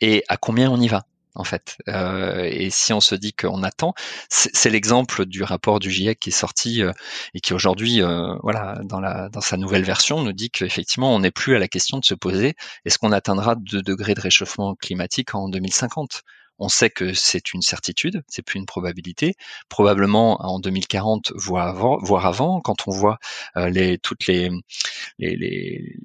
et 0.00 0.24
à 0.28 0.36
combien 0.36 0.70
on 0.70 0.80
y 0.80 0.88
va 0.88 1.04
en 1.34 1.44
fait. 1.44 1.78
Euh, 1.88 2.44
et 2.50 2.70
si 2.70 2.92
on 2.92 3.00
se 3.00 3.14
dit 3.14 3.32
qu'on 3.32 3.62
attend, 3.62 3.94
c'est 4.28 4.70
l'exemple 4.70 5.26
du 5.26 5.42
rapport 5.42 5.80
du 5.80 5.90
GIEC 5.90 6.18
qui 6.18 6.30
est 6.30 6.32
sorti 6.32 6.82
euh, 6.82 6.92
et 7.34 7.40
qui 7.40 7.54
aujourd'hui, 7.54 8.02
euh, 8.02 8.34
voilà, 8.42 8.80
dans, 8.84 9.00
dans 9.00 9.40
sa 9.40 9.56
nouvelle 9.56 9.84
version, 9.84 10.22
nous 10.22 10.32
dit 10.32 10.50
qu'effectivement, 10.50 11.14
on 11.14 11.20
n'est 11.20 11.30
plus 11.30 11.56
à 11.56 11.58
la 11.58 11.68
question 11.68 11.98
de 11.98 12.04
se 12.04 12.14
poser 12.14 12.54
est-ce 12.84 12.98
qu'on 12.98 13.12
atteindra 13.12 13.54
2 13.54 13.82
degrés 13.82 14.14
de 14.14 14.20
réchauffement 14.20 14.74
climatique 14.74 15.34
en 15.34 15.48
2050 15.48 16.22
on 16.60 16.68
sait 16.68 16.90
que 16.90 17.14
c'est 17.14 17.52
une 17.52 17.62
certitude, 17.62 18.22
c'est 18.28 18.42
plus 18.42 18.58
une 18.58 18.66
probabilité. 18.66 19.34
Probablement 19.68 20.40
en 20.42 20.60
2040, 20.60 21.32
voire 21.34 22.26
avant, 22.26 22.60
quand 22.60 22.86
on 22.86 22.92
voit 22.92 23.18
les, 23.56 23.98
toutes 23.98 24.26
les, 24.26 24.50
les, 25.18 25.36
les, 25.36 25.96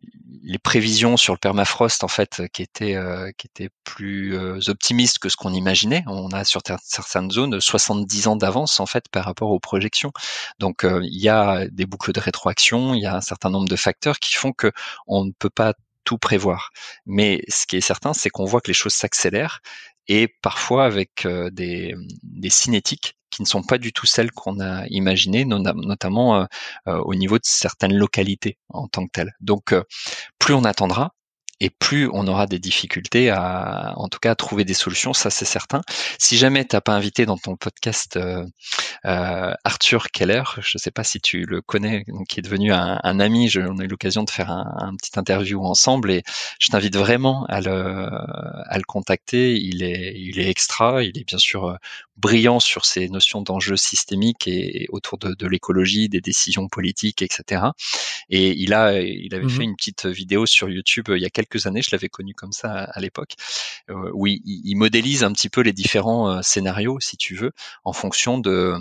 les 0.46 0.60
prévisions 0.60 1.18
sur 1.18 1.34
le 1.34 1.40
permafrost 1.40 2.04
en 2.04 2.08
fait 2.08 2.44
qui 2.54 2.62
étaient 2.62 2.96
euh, 2.96 3.32
qui 3.38 3.48
étaient 3.48 3.72
plus 3.84 4.38
euh, 4.38 4.60
optimistes 4.68 5.20
que 5.20 5.28
ce 5.28 5.36
qu'on 5.36 5.54
imaginait. 5.54 6.04
On 6.08 6.30
a 6.30 6.44
sur 6.44 6.62
certaines 6.84 7.32
zones 7.32 7.60
70 7.60 8.28
ans 8.28 8.36
d'avance 8.36 8.80
en 8.80 8.86
fait 8.86 9.10
par 9.10 9.26
rapport 9.26 9.50
aux 9.50 9.60
projections. 9.60 10.12
Donc 10.60 10.84
euh, 10.84 11.02
il 11.04 11.20
y 11.20 11.30
a 11.30 11.68
des 11.70 11.86
boucles 11.86 12.14
de 12.14 12.20
rétroaction, 12.20 12.94
il 12.94 13.02
y 13.02 13.08
a 13.08 13.16
un 13.16 13.22
certain 13.22 13.50
nombre 13.50 13.68
de 13.68 13.76
facteurs 13.76 14.20
qui 14.20 14.36
font 14.36 14.54
que 14.54 14.72
on 15.08 15.26
ne 15.26 15.32
peut 15.32 15.50
pas 15.50 15.74
tout 16.04 16.20
prévoir. 16.20 16.70
Mais 17.08 17.42
ce 17.48 17.66
qui 17.66 17.78
est 17.78 17.82
certain, 17.82 18.14
c'est 18.14 18.30
qu'on 18.30 18.46
voit 18.46 18.62
que 18.62 18.68
les 18.68 18.76
choses 18.76 18.94
s'accélèrent 18.94 19.62
et 20.08 20.28
parfois 20.42 20.86
avec 20.86 21.28
des, 21.52 21.96
des 22.24 22.50
cinétiques 22.50 23.16
qui 23.36 23.42
ne 23.42 23.48
sont 23.48 23.64
pas 23.64 23.78
du 23.78 23.92
tout 23.92 24.06
celles 24.06 24.32
qu'on 24.32 24.62
a 24.62 24.86
imaginées, 24.88 25.44
notamment 25.44 26.38
euh, 26.38 26.46
euh, 26.88 27.00
au 27.00 27.16
niveau 27.16 27.36
de 27.36 27.44
certaines 27.44 27.94
localités 27.94 28.58
en 28.70 28.88
tant 28.88 29.06
que 29.06 29.12
telles. 29.12 29.34
Donc, 29.42 29.74
euh, 29.74 29.84
plus 30.40 30.54
on 30.54 30.64
attendra, 30.64 31.14
et 31.60 31.70
plus 31.70 32.10
on 32.14 32.28
aura 32.28 32.48
des 32.48 32.60
difficultés 32.60 33.30
à, 33.30 33.94
en 33.98 34.08
tout 34.08 34.20
cas, 34.20 34.32
à 34.32 34.36
trouver 34.36 34.64
des 34.64 34.74
solutions, 34.74 35.14
ça 35.14 35.30
c'est 35.30 35.46
certain. 35.46 35.82
Si 36.18 36.38
jamais 36.38 36.64
t'as 36.66 36.82
pas 36.82 36.94
invité 36.94 37.26
dans 37.26 37.38
ton 37.38 37.56
podcast 37.56 38.20
euh, 39.06 39.26
euh, 39.26 39.54
Arthur 39.64 40.12
Keller, 40.12 40.44
je 40.60 40.72
ne 40.76 40.80
sais 40.80 40.92
pas 40.92 41.04
si 41.04 41.20
tu 41.20 41.46
le 41.46 41.62
connais, 41.62 42.06
qui 42.30 42.40
est 42.40 42.44
devenu 42.44 42.72
un, 42.72 43.00
un 43.04 43.20
ami, 43.20 43.50
je, 43.50 43.62
on 43.62 43.80
a 43.80 43.84
eu 43.84 43.88
l'occasion 43.88 44.24
de 44.24 44.30
faire 44.30 44.52
un, 44.52 44.74
un, 44.78 44.96
petit 44.96 45.18
interview 45.18 45.64
ensemble 45.64 46.12
et 46.12 46.24
je 46.60 46.68
t'invite 46.70 46.96
vraiment 46.96 47.46
à 47.46 47.62
le, 47.62 47.72
à 47.72 48.78
le 48.78 48.84
contacter. 48.84 49.56
Il 49.56 49.84
est, 49.84 50.14
il 50.16 50.40
est 50.40 50.50
extra, 50.50 51.04
il 51.04 51.18
est 51.18 51.26
bien 51.26 51.38
sûr 51.38 51.66
euh, 51.66 51.76
brillant 52.18 52.60
sur 52.60 52.86
ces 52.86 53.10
notions 53.10 53.42
d'enjeux 53.42 53.78
systémiques 53.78 54.48
et, 54.48 54.88
autour 54.90 55.18
de, 55.18 55.34
de 55.34 55.48
l'écologie, 55.48 56.08
des 56.10 56.22
décisions 56.22 56.68
politiques, 56.68 57.22
etc. 57.22 57.64
Et 58.30 58.52
il 58.52 58.74
a, 58.74 59.00
il 59.02 59.34
avait 59.34 59.46
mmh 59.46 59.50
fait 59.50 59.64
une 59.64 59.76
petite 59.76 60.06
vidéo 60.06 60.46
sur 60.46 60.70
YouTube 60.70 61.06
il 61.10 61.22
y 61.22 61.26
a 61.26 61.30
quelques 61.30 61.66
années, 61.66 61.82
je 61.82 61.90
l'avais 61.92 62.10
connu 62.10 62.34
comme 62.34 62.52
ça 62.52 62.72
à, 62.72 63.00
l'époque, 63.00 63.34
euh, 63.90 64.12
où 64.14 64.28
il, 64.28 64.76
modélise 64.76 65.24
un 65.24 65.32
petit 65.32 65.50
peu 65.50 65.62
les 65.62 65.74
différents 65.74 66.30
euh, 66.30 66.42
scénarios, 66.42 67.00
si 67.00 67.18
tu 67.18 67.36
veux, 67.36 67.52
en 67.84 67.94
fonction 67.94 68.38
de 68.38 68.76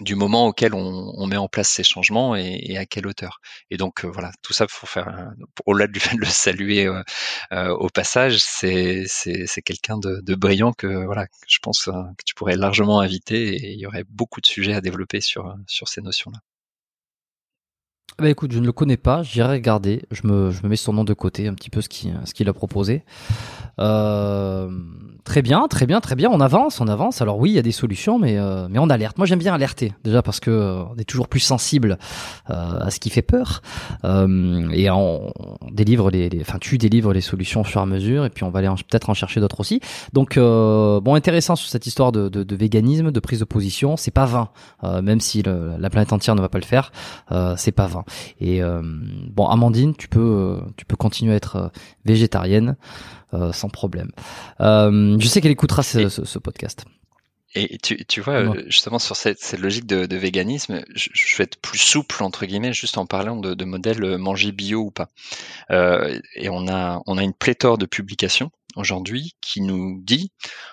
du 0.00 0.14
moment 0.14 0.46
auquel 0.46 0.74
on, 0.74 1.26
met 1.26 1.36
en 1.36 1.48
place 1.48 1.68
ces 1.68 1.82
changements 1.82 2.36
et, 2.36 2.76
à 2.78 2.86
quelle 2.86 3.06
hauteur. 3.06 3.40
Et 3.70 3.76
donc 3.76 4.04
euh, 4.04 4.08
voilà, 4.08 4.32
tout 4.42 4.52
ça 4.52 4.66
pour 4.66 4.88
faire, 4.88 5.32
au-delà 5.66 5.86
du 5.86 6.00
fait 6.00 6.16
de 6.16 6.20
le 6.20 6.26
saluer 6.26 6.88
au 7.50 7.88
passage, 7.88 8.38
c'est 8.38 9.04
c'est 9.06 9.62
quelqu'un 9.62 9.98
de, 9.98 10.20
de, 10.22 10.34
brillant 10.34 10.72
que 10.72 11.04
voilà, 11.04 11.26
je 11.48 11.58
pense 11.60 11.84
que 11.84 11.90
tu 12.24 12.34
pourrais 12.34 12.56
largement 12.56 13.00
inviter 13.00 13.54
et 13.56 13.72
il 13.72 13.80
y 13.80 13.86
aurait 13.86 14.04
beaucoup 14.08 14.40
de 14.40 14.46
sujets 14.46 14.74
à 14.74 14.80
développer 14.80 15.20
sur 15.20 15.56
sur 15.66 15.88
ces 15.88 16.02
notions-là. 16.02 16.38
Bah 18.18 18.28
écoute, 18.28 18.52
je 18.52 18.58
ne 18.58 18.66
le 18.66 18.72
connais 18.72 18.98
pas, 18.98 19.22
j'irai 19.22 19.54
regarder, 19.54 20.02
je 20.10 20.26
me, 20.26 20.50
je 20.50 20.62
me 20.62 20.68
mets 20.68 20.76
son 20.76 20.92
nom 20.92 21.04
de 21.04 21.14
côté, 21.14 21.48
un 21.48 21.54
petit 21.54 21.70
peu 21.70 21.80
ce 21.80 21.88
qu'il 21.88 22.12
ce 22.26 22.34
qu'il 22.34 22.48
a 22.50 22.52
proposé. 22.52 23.02
Euh, 23.78 24.68
très 25.24 25.40
bien, 25.40 25.66
très 25.68 25.86
bien, 25.86 26.00
très 26.00 26.16
bien, 26.16 26.28
on 26.30 26.40
avance, 26.40 26.82
on 26.82 26.88
avance. 26.88 27.22
Alors 27.22 27.38
oui, 27.38 27.50
il 27.50 27.54
y 27.54 27.58
a 27.58 27.62
des 27.62 27.72
solutions, 27.72 28.18
mais, 28.18 28.36
euh, 28.36 28.68
mais 28.68 28.78
on 28.78 28.90
alerte. 28.90 29.16
Moi 29.16 29.26
j'aime 29.26 29.38
bien 29.38 29.54
alerter, 29.54 29.94
déjà 30.04 30.20
parce 30.20 30.38
que 30.38 30.50
euh, 30.50 30.82
on 30.84 30.98
est 30.98 31.04
toujours 31.04 31.28
plus 31.28 31.40
sensible 31.40 31.96
euh, 32.50 32.80
à 32.80 32.90
ce 32.90 33.00
qui 33.00 33.08
fait 33.08 33.22
peur. 33.22 33.62
Euh, 34.04 34.68
et 34.72 34.90
on, 34.90 35.32
délivre 35.70 36.10
les, 36.10 36.28
les, 36.28 36.42
enfin 36.42 36.58
tu 36.60 36.76
délivres 36.76 37.14
les 37.14 37.22
solutions 37.22 37.62
au 37.62 37.64
fur 37.64 37.80
et 37.80 37.84
à 37.84 37.86
mesure, 37.86 38.26
et 38.26 38.30
puis 38.30 38.44
on 38.44 38.50
va 38.50 38.58
aller 38.58 38.68
peut-être 38.68 39.08
en 39.08 39.14
chercher 39.14 39.40
d'autres 39.40 39.60
aussi. 39.60 39.80
Donc 40.12 40.36
bon, 40.36 41.14
intéressant 41.14 41.56
sur 41.56 41.70
cette 41.70 41.86
histoire 41.86 42.12
de, 42.12 42.28
de, 42.28 42.42
de 42.42 42.56
véganisme, 42.56 43.12
de 43.12 43.20
prise 43.20 43.38
de 43.40 43.44
position, 43.46 43.96
c'est 43.96 44.10
pas 44.10 44.26
vain, 44.26 44.50
même 45.02 45.20
si 45.20 45.42
le, 45.42 45.72
la 45.78 45.88
planète 45.88 46.12
entière 46.12 46.34
ne 46.34 46.42
va 46.42 46.50
pas 46.50 46.58
le 46.58 46.64
faire, 46.64 46.92
c'est 47.56 47.72
pas 47.72 47.86
vain. 47.86 47.99
Et 48.40 48.62
euh, 48.62 48.80
bon, 48.82 49.46
Amandine, 49.46 49.94
tu 49.94 50.08
peux, 50.08 50.20
euh, 50.20 50.60
tu 50.76 50.84
peux 50.84 50.96
continuer 50.96 51.32
à 51.32 51.36
être 51.36 51.56
euh, 51.56 51.68
végétarienne 52.04 52.76
sans 53.52 53.68
problème. 53.68 54.10
je 54.58 55.26
sais 55.28 55.40
qu'elle 55.40 55.52
écoutera 55.52 55.84
ce, 55.84 56.38
podcast. 56.40 56.84
Et 57.54 57.78
tu, 57.78 58.04
tu 58.04 58.20
vois, 58.20 58.54
justement, 58.66 58.98
sur 58.98 59.14
cette, 59.14 59.40
cette 59.40 59.60
logique 59.60 59.86
de, 59.86 60.06
de 60.06 60.16
véganisme, 60.16 60.82
je, 60.94 61.10
je, 61.12 61.36
vais 61.36 61.44
être 61.44 61.60
plus 61.60 61.78
souple, 61.78 62.24
entre 62.24 62.46
guillemets, 62.46 62.72
juste 62.72 62.98
en 62.98 63.06
parlant 63.06 63.36
de, 63.36 63.54
de 63.54 63.64
modèles 63.64 64.18
manger 64.18 64.50
bio 64.50 64.80
ou 64.80 64.90
pas. 64.90 65.10
Euh, 65.70 66.20
et 66.34 66.48
on 66.48 66.66
a, 66.66 67.02
on 67.06 67.18
a 67.18 67.22
une 67.22 67.32
pléthore 67.32 67.78
de 67.78 67.86
publications 67.86 68.50
aujourd'hui 68.76 69.34
qui 69.40 69.60
nous 69.60 70.00
dit, 70.02 70.32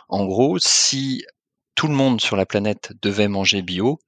en 0.09 0.25
gros, 0.25 0.57
si 0.59 1.23
tout 1.77 1.87
le 1.87 1.93
monde 1.93 2.19
sur 2.19 2.35
la 2.35 2.45
planète 2.45 2.91
devait 3.01 3.27
manger 3.27 3.61
bio, 3.61 3.99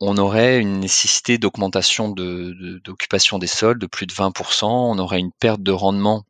on 0.00 0.16
aurait 0.16 0.58
une 0.58 0.80
nécessité 0.80 1.38
d'augmentation 1.38 2.10
d'occupation 2.10 3.38
des 3.38 3.46
sols 3.46 3.78
de 3.78 3.86
plus 3.86 4.06
de 4.06 4.12
20%, 4.12 4.66
on 4.66 4.98
aurait 4.98 5.20
une 5.20 5.32
perte 5.32 5.62
de 5.62 5.72
rendement 5.72 6.24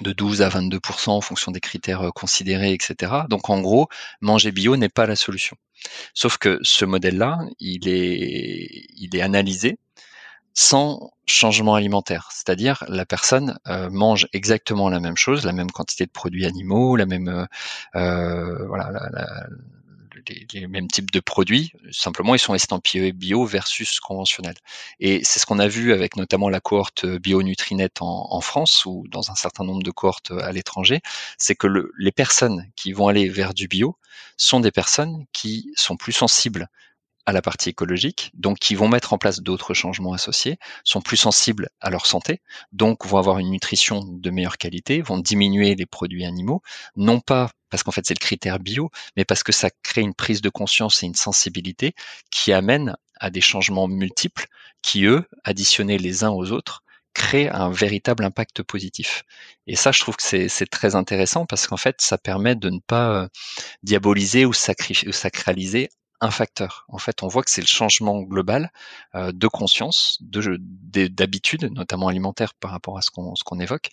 de 0.00 0.12
12 0.12 0.42
à 0.42 0.48
22% 0.48 1.10
en 1.10 1.20
fonction 1.20 1.52
des 1.52 1.60
critères 1.60 2.02
euh, 2.02 2.10
considérés, 2.10 2.72
etc. 2.72 3.12
Donc 3.28 3.50
en 3.50 3.60
gros, 3.60 3.88
manger 4.20 4.52
bio 4.52 4.76
n'est 4.76 4.88
pas 4.88 5.06
la 5.06 5.16
solution. 5.16 5.56
Sauf 6.14 6.38
que 6.38 6.58
ce 6.62 6.84
modèle-là, 6.84 7.38
il 7.58 7.88
est, 7.88 8.86
il 8.96 9.16
est 9.16 9.20
analysé 9.20 9.78
sans 10.54 11.10
changement 11.26 11.74
alimentaire, 11.74 12.28
c'est-à-dire 12.32 12.84
la 12.88 13.06
personne 13.06 13.58
euh, 13.68 13.88
mange 13.88 14.26
exactement 14.32 14.88
la 14.88 15.00
même 15.00 15.16
chose, 15.16 15.44
la 15.44 15.52
même 15.52 15.70
quantité 15.70 16.06
de 16.06 16.10
produits 16.10 16.44
animaux, 16.44 16.96
la 16.96 17.06
même 17.06 17.46
euh, 17.94 18.66
voilà, 18.66 18.90
les, 20.28 20.66
mêmes 20.66 20.88
types 20.88 21.10
de 21.10 21.20
produits, 21.20 21.72
simplement 21.90 22.34
ils 22.34 22.40
sont 22.40 22.54
estampillés 22.54 23.12
bio 23.12 23.44
versus 23.44 24.00
conventionnel. 24.00 24.54
Et 24.98 25.22
c'est 25.24 25.40
ce 25.40 25.46
qu'on 25.46 25.58
a 25.58 25.68
vu 25.68 25.92
avec 25.92 26.16
notamment 26.16 26.48
la 26.48 26.60
cohorte 26.60 27.06
BioNutrinet 27.06 27.90
en, 28.00 28.40
France 28.40 28.84
ou 28.86 29.04
dans 29.08 29.30
un 29.30 29.34
certain 29.34 29.64
nombre 29.64 29.82
de 29.82 29.90
cohortes 29.90 30.30
à 30.30 30.52
l'étranger, 30.52 31.00
c'est 31.38 31.54
que 31.54 31.66
le, 31.66 31.92
les 31.98 32.12
personnes 32.12 32.66
qui 32.76 32.92
vont 32.92 33.08
aller 33.08 33.28
vers 33.28 33.54
du 33.54 33.68
bio 33.68 33.96
sont 34.36 34.60
des 34.60 34.70
personnes 34.70 35.26
qui 35.32 35.70
sont 35.76 35.96
plus 35.96 36.12
sensibles 36.12 36.68
à 37.26 37.32
la 37.32 37.42
partie 37.42 37.68
écologique, 37.68 38.30
donc 38.34 38.58
qui 38.58 38.74
vont 38.74 38.88
mettre 38.88 39.12
en 39.12 39.18
place 39.18 39.40
d'autres 39.40 39.74
changements 39.74 40.12
associés, 40.12 40.58
sont 40.84 41.00
plus 41.00 41.16
sensibles 41.16 41.68
à 41.80 41.90
leur 41.90 42.06
santé, 42.06 42.40
donc 42.72 43.06
vont 43.06 43.18
avoir 43.18 43.38
une 43.38 43.50
nutrition 43.50 44.02
de 44.04 44.30
meilleure 44.30 44.58
qualité, 44.58 45.00
vont 45.02 45.18
diminuer 45.18 45.74
les 45.74 45.86
produits 45.86 46.24
animaux, 46.24 46.62
non 46.96 47.20
pas 47.20 47.50
parce 47.70 47.82
qu'en 47.82 47.92
fait 47.92 48.06
c'est 48.06 48.14
le 48.14 48.24
critère 48.24 48.58
bio, 48.58 48.90
mais 49.16 49.24
parce 49.24 49.42
que 49.42 49.52
ça 49.52 49.70
crée 49.82 50.02
une 50.02 50.14
prise 50.14 50.42
de 50.42 50.48
conscience 50.48 51.02
et 51.02 51.06
une 51.06 51.14
sensibilité 51.14 51.94
qui 52.30 52.52
amène 52.52 52.96
à 53.20 53.30
des 53.30 53.40
changements 53.40 53.88
multiples 53.88 54.46
qui, 54.82 55.04
eux, 55.04 55.24
additionnés 55.44 55.98
les 55.98 56.24
uns 56.24 56.30
aux 56.30 56.52
autres, 56.52 56.82
créent 57.14 57.50
un 57.50 57.70
véritable 57.70 58.24
impact 58.24 58.62
positif. 58.62 59.24
Et 59.66 59.76
ça, 59.76 59.92
je 59.92 60.00
trouve 60.00 60.16
que 60.16 60.48
c'est 60.48 60.70
très 60.70 60.94
intéressant 60.94 61.44
parce 61.44 61.66
qu'en 61.66 61.76
fait, 61.76 62.00
ça 62.00 62.18
permet 62.18 62.54
de 62.54 62.70
ne 62.70 62.78
pas 62.86 63.24
euh, 63.24 63.28
diaboliser 63.82 64.44
ou, 64.44 64.50
ou 64.50 65.12
sacraliser 65.12 65.90
un 66.20 66.30
facteur. 66.30 66.84
En 66.88 66.98
fait, 66.98 67.22
on 67.22 67.28
voit 67.28 67.42
que 67.42 67.50
c'est 67.50 67.60
le 67.60 67.66
changement 67.66 68.20
global 68.22 68.72
euh, 69.14 69.32
de 69.32 69.46
conscience, 69.48 70.18
de 70.20 70.58
d'habitude, 71.08 71.70
notamment 71.72 72.08
alimentaire 72.08 72.54
par 72.54 72.70
rapport 72.70 72.98
à 72.98 73.02
ce 73.02 73.10
qu'on 73.10 73.34
ce 73.34 73.44
qu'on 73.44 73.58
évoque, 73.58 73.90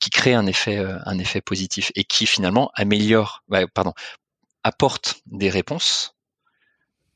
qui 0.00 0.10
crée 0.10 0.34
un 0.34 0.46
effet 0.46 0.78
euh, 0.78 0.98
un 1.06 1.18
effet 1.18 1.40
positif 1.40 1.92
et 1.94 2.04
qui 2.04 2.26
finalement 2.26 2.70
améliore, 2.74 3.44
pardon, 3.74 3.92
apporte 4.64 5.22
des 5.26 5.50
réponses 5.50 6.16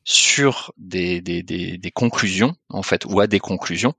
sur 0.04 0.72
des, 0.78 1.20
des, 1.20 1.42
des, 1.42 1.78
des, 1.78 1.90
conclusions 1.90 2.56
en 2.70 2.82
fait 2.82 3.04
ou 3.04 3.20
à 3.20 3.26
des 3.26 3.38
conclusions 3.38 3.94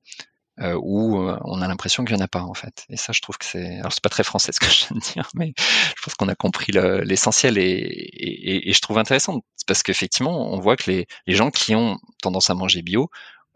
euh, 0.61 0.79
où 0.81 1.17
euh, 1.17 1.38
on 1.43 1.61
a 1.61 1.67
l'impression 1.67 2.05
qu'il 2.05 2.15
n'y 2.15 2.21
en 2.21 2.25
a 2.25 2.27
pas 2.27 2.43
en 2.43 2.53
fait. 2.53 2.85
Et 2.89 2.97
ça, 2.97 3.13
je 3.13 3.21
trouve 3.21 3.38
que 3.38 3.45
c'est, 3.45 3.79
alors 3.79 3.91
c'est 3.91 4.03
pas 4.03 4.09
très 4.09 4.23
français 4.23 4.51
ce 4.51 4.59
que 4.59 4.65
je 4.71 4.88
viens 4.88 4.97
de 4.97 5.01
dire, 5.01 5.29
mais 5.33 5.53
je 5.57 6.01
pense 6.03 6.15
qu'on 6.15 6.27
a 6.29 6.35
compris 6.35 6.71
l'essentiel 6.71 7.57
et, 7.57 7.63
et, 7.63 8.69
et, 8.69 8.73
je 8.73 8.81
trouve 8.81 8.97
intéressant 8.97 9.41
parce 9.67 9.83
qu'effectivement, 9.83 10.53
on 10.53 10.59
voit 10.59 10.77
que 10.77 10.89
les, 10.89 11.07
les 11.27 11.35
gens 11.35 11.51
qui 11.51 11.75
ont 11.75 11.97
tendance 12.21 12.49
à 12.49 12.53
manger 12.53 12.81
bio 12.81 13.09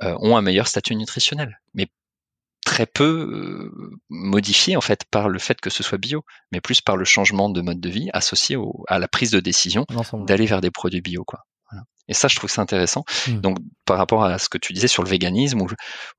euh, 0.04 0.16
ont 0.20 0.36
un 0.36 0.42
meilleur 0.42 0.68
statut 0.68 0.96
nutritionnel, 0.96 1.62
mais 1.74 1.88
très 2.66 2.86
peu 2.86 3.72
euh, 3.72 3.98
modifié 4.10 4.76
en 4.76 4.82
fait 4.82 5.06
par 5.06 5.30
le 5.30 5.40
fait 5.40 5.62
que 5.62 5.70
ce 5.70 5.84
soit 5.84 5.98
bio, 5.98 6.26
mais 6.52 6.60
plus 6.60 6.82
par 6.82 6.98
le 6.98 7.06
changement 7.06 7.50
de 7.50 7.62
mode 7.62 7.80
de 7.80 7.90
vie 7.90 8.10
associé 8.12 8.56
au, 8.56 8.84
à 8.88 9.00
la 9.00 9.08
prise 9.08 9.32
de 9.32 9.40
décision 9.40 9.86
d'aller 10.26 10.48
vers 10.48 10.62
des 10.62 10.72
produits 10.72 11.02
bio 11.02 11.24
quoi. 11.24 11.46
Et 12.08 12.14
ça, 12.14 12.28
je 12.28 12.36
trouve 12.36 12.50
ça 12.50 12.62
intéressant. 12.62 13.04
Mmh. 13.28 13.42
Donc, 13.42 13.58
par 13.86 13.98
rapport 13.98 14.24
à 14.24 14.38
ce 14.38 14.50
que 14.50 14.58
tu 14.58 14.74
disais 14.74 14.88
sur 14.88 15.04
le 15.04 15.10
véganisme, 15.10 15.62
où 15.62 15.68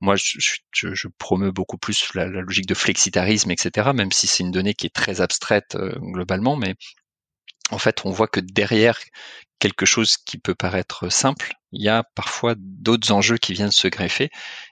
moi, 0.01 0.15
je, 0.15 0.37
je, 0.71 0.93
je 0.93 1.07
promeux 1.17 1.51
beaucoup 1.51 1.77
plus 1.77 2.13
la, 2.13 2.25
logique 2.25 2.67
de 2.67 2.73
flexitarisme, 2.73 3.51
etc., 3.51 3.91
même 3.93 4.11
si 4.11 4.27
c'est 4.27 4.43
une 4.43 4.51
donnée 4.51 4.73
qui 4.73 4.85
est 4.87 4.93
très 4.93 5.21
abstraite 5.21 5.75
euh, 5.75 5.97
globalement, 5.99 6.55
mais 6.55 6.75
en 7.71 7.77
fait, 7.77 8.05
on 8.05 8.11
voit 8.11 8.27
que 8.27 8.39
derrière 8.39 8.99
quelque 9.59 9.85
chose 9.85 10.17
qui 10.17 10.37
peut 10.37 10.55
paraître 10.55 11.09
simple, 11.09 11.53
il 11.71 11.83
y 11.83 11.89
a 11.89 12.03
parfois 12.15 12.55
d'autres 12.57 13.11
enjeux 13.11 13.37
qui 13.37 13.53
viennent 13.53 13.71
se 13.71 13.87
greffer, 13.87 14.29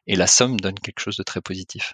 et 0.08 0.16
la 0.16 0.28
somme 0.28 0.60
donne 0.60 0.80
quelque 0.80 1.00
chose 1.00 1.18
de 1.18 1.24
très 1.24 1.42
positif 1.42 1.94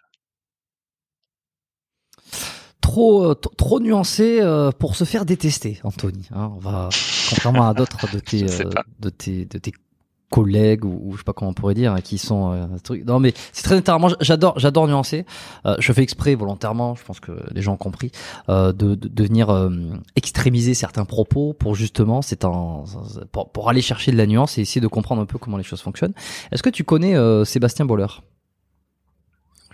trop 2.81 3.23
euh, 3.23 3.35
trop 3.35 3.79
nuancé 3.79 4.39
euh, 4.41 4.71
pour 4.71 4.95
se 4.95 5.03
faire 5.03 5.25
détester, 5.25 5.79
Anthony. 5.83 6.27
Hein. 6.33 6.51
on 6.55 6.59
va 6.59 6.89
contrairement 7.29 7.67
à 7.67 7.73
d'autres 7.73 8.11
de 8.11 8.19
tes, 8.19 8.43
euh, 8.43 8.69
de 8.99 9.09
tes 9.09 9.45
de 9.45 9.57
tes 9.57 9.71
collègues 10.29 10.85
ou, 10.85 10.97
ou, 11.03 11.11
je 11.13 11.17
sais 11.17 11.23
pas 11.25 11.33
comment 11.33 11.51
on 11.51 11.53
pourrait 11.53 11.73
dire 11.73 11.91
hein, 11.91 11.99
qui 11.99 12.17
sont 12.17 12.53
euh, 12.53 12.65
truc 12.81 13.05
non 13.05 13.19
mais 13.19 13.33
c'est 13.51 13.63
très 13.63 13.75
intéressant 13.75 14.15
j'adore 14.21 14.57
j'adore 14.57 14.87
nuancer 14.87 15.25
je 15.79 15.91
fais 15.91 16.03
exprès 16.03 16.35
volontairement 16.35 16.95
je 16.95 17.03
pense 17.03 17.19
que 17.19 17.33
les 17.53 17.61
gens 17.61 17.73
ont 17.73 17.77
compris 17.77 18.11
de, 18.47 18.71
de, 18.71 18.95
de, 18.95 19.23
venir 19.23 19.69
extrémiser 20.15 20.73
certains 20.73 21.03
propos 21.03 21.51
pour 21.51 21.75
justement 21.75 22.21
c'est 22.21 22.45
un 22.45 22.85
pour, 23.33 23.49
pour, 23.51 23.69
aller 23.69 23.81
chercher 23.81 24.13
de 24.13 24.17
la 24.17 24.25
nuance 24.25 24.57
et 24.57 24.61
essayer 24.61 24.79
de 24.79 24.87
comprendre 24.87 25.21
un 25.21 25.25
peu 25.25 25.37
comment 25.37 25.57
les 25.57 25.63
choses 25.63 25.81
fonctionnent 25.81 26.13
est-ce 26.53 26.63
que 26.63 26.69
tu 26.69 26.85
connais 26.85 27.13
Sébastien 27.43 27.85
Boller? 27.85 28.07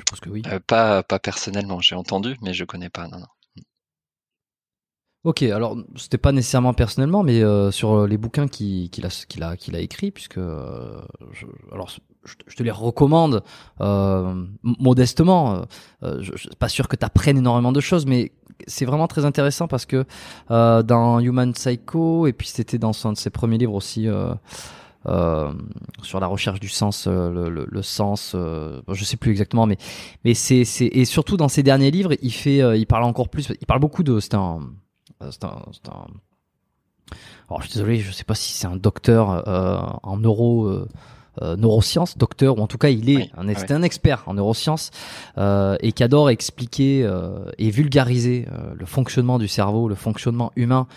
Pense 0.09 0.19
que 0.19 0.29
oui. 0.29 0.41
Euh, 0.47 0.59
pas, 0.65 1.03
pas 1.03 1.19
personnellement, 1.19 1.79
j'ai 1.79 1.95
entendu, 1.95 2.37
mais 2.41 2.53
je 2.53 2.63
connais 2.63 2.89
pas. 2.89 3.07
Non, 3.07 3.19
non. 3.19 3.27
Ok, 5.23 5.41
alors 5.43 5.75
c'était 5.95 6.17
pas 6.17 6.31
nécessairement 6.31 6.73
personnellement, 6.73 7.21
mais 7.21 7.43
euh, 7.43 7.69
sur 7.69 8.07
les 8.07 8.17
bouquins 8.17 8.47
qu'il 8.47 8.89
a, 9.03 9.09
qu'il 9.09 9.43
a, 9.43 9.57
qu'il 9.57 9.75
a 9.75 9.79
écrit, 9.81 10.11
puisque 10.11 10.37
euh, 10.37 11.01
je, 11.33 11.45
alors 11.73 11.89
je, 12.23 12.55
te 12.55 12.63
les 12.63 12.71
recommande 12.71 13.43
modestement. 14.63 15.65
je, 16.01 16.21
je 16.21 16.37
suis 16.37 16.49
pas 16.57 16.69
sûr 16.69 16.87
que 16.87 16.95
tu 16.95 17.05
apprennes 17.05 17.37
énormément 17.37 17.73
de 17.73 17.81
choses, 17.81 18.05
mais 18.05 18.31
c'est 18.67 18.85
vraiment 18.85 19.07
très 19.07 19.25
intéressant 19.25 19.67
parce 19.67 19.85
que 19.85 20.05
dans 20.49 21.19
Human 21.19 21.51
Psycho 21.51 22.27
et 22.27 22.33
puis 22.33 22.47
c'était 22.47 22.77
dans 22.77 22.93
son 22.93 23.11
de 23.11 23.17
ses 23.17 23.29
premiers 23.29 23.57
livres 23.57 23.73
aussi. 23.73 24.07
Euh, 25.09 25.53
sur 26.03 26.19
la 26.19 26.27
recherche 26.27 26.59
du 26.59 26.67
sens, 26.67 27.07
euh, 27.07 27.49
le, 27.49 27.81
sens, 27.81 28.33
euh, 28.35 28.81
je 28.91 29.03
sais 29.05 29.15
plus 29.15 29.31
exactement, 29.31 29.65
mais 29.65 29.77
mais 30.25 30.33
c'est 30.33 30.63
et 30.79 31.05
surtout 31.05 31.37
dans 31.37 31.47
ses 31.47 31.63
derniers 31.63 31.91
livres, 31.91 32.13
il 32.21 32.31
fait, 32.33 32.57
il 32.77 32.85
parle 32.85 33.03
encore 33.03 33.29
plus, 33.29 33.51
il 33.59 33.65
parle 33.65 33.79
beaucoup 33.79 34.03
de, 34.03 34.19
c'est 34.19 34.33
un, 34.33 34.59
c'est 35.31 35.45
un, 35.45 36.07
alors 37.49 37.61
je 37.61 37.67
suis 37.67 37.73
désolé, 37.73 37.99
je 37.99 38.11
sais 38.11 38.25
pas 38.25 38.35
si 38.35 38.51
c'est 38.53 38.67
un 38.67 38.75
docteur 38.75 39.43
en 40.03 40.17
neuro 40.17 40.67
euh, 40.67 40.87
neurosciences, 41.41 42.17
docteur, 42.17 42.57
ou 42.57 42.61
en 42.61 42.67
tout 42.67 42.77
cas 42.77 42.89
il 42.89 43.09
est 43.09 43.29
un, 43.37 43.47
un 43.47 43.83
expert 43.83 44.23
en 44.25 44.33
neurosciences 44.33 44.91
euh, 45.37 45.75
et 45.81 45.91
qui 45.91 46.03
adore 46.03 46.29
expliquer 46.29 47.03
euh, 47.03 47.45
et 47.57 47.69
vulgariser 47.69 48.47
euh, 48.51 48.73
le 48.75 48.85
fonctionnement 48.85 49.39
du 49.39 49.47
cerveau, 49.47 49.87
le 49.87 49.95
fonctionnement 49.95 50.51
humain 50.55 50.87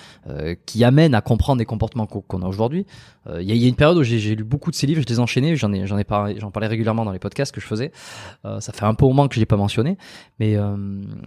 qui 0.66 0.84
amène 0.84 1.14
à 1.14 1.20
comprendre 1.20 1.58
des 1.58 1.64
comportements 1.64 2.06
qu'on 2.06 2.42
a 2.42 2.46
aujourd'hui. 2.46 2.86
Il 3.38 3.42
y, 3.42 3.56
y, 3.56 3.64
a 3.64 3.68
une 3.68 3.74
période 3.74 3.98
où 3.98 4.02
j'ai 4.02 4.34
lu 4.34 4.44
beaucoup 4.44 4.70
de 4.70 4.76
ces 4.76 4.86
livres, 4.86 5.02
je 5.02 5.06
les 5.06 5.16
ai 5.16 5.18
enchaînés, 5.18 5.56
j'en 5.56 5.72
ai, 5.72 5.86
j'en 5.86 5.98
ai 5.98 6.04
parlé, 6.04 6.36
j'en 6.38 6.50
parlais 6.50 6.68
régulièrement 6.68 7.04
dans 7.04 7.12
les 7.12 7.18
podcasts 7.18 7.52
que 7.54 7.60
je 7.60 7.66
faisais. 7.66 7.92
ça 8.44 8.72
fait 8.72 8.84
un 8.84 8.94
peu 8.94 9.04
au 9.04 9.12
moins 9.12 9.28
que 9.28 9.34
je 9.34 9.40
l'ai 9.40 9.46
pas 9.46 9.56
mentionné, 9.56 9.98
mais 10.38 10.56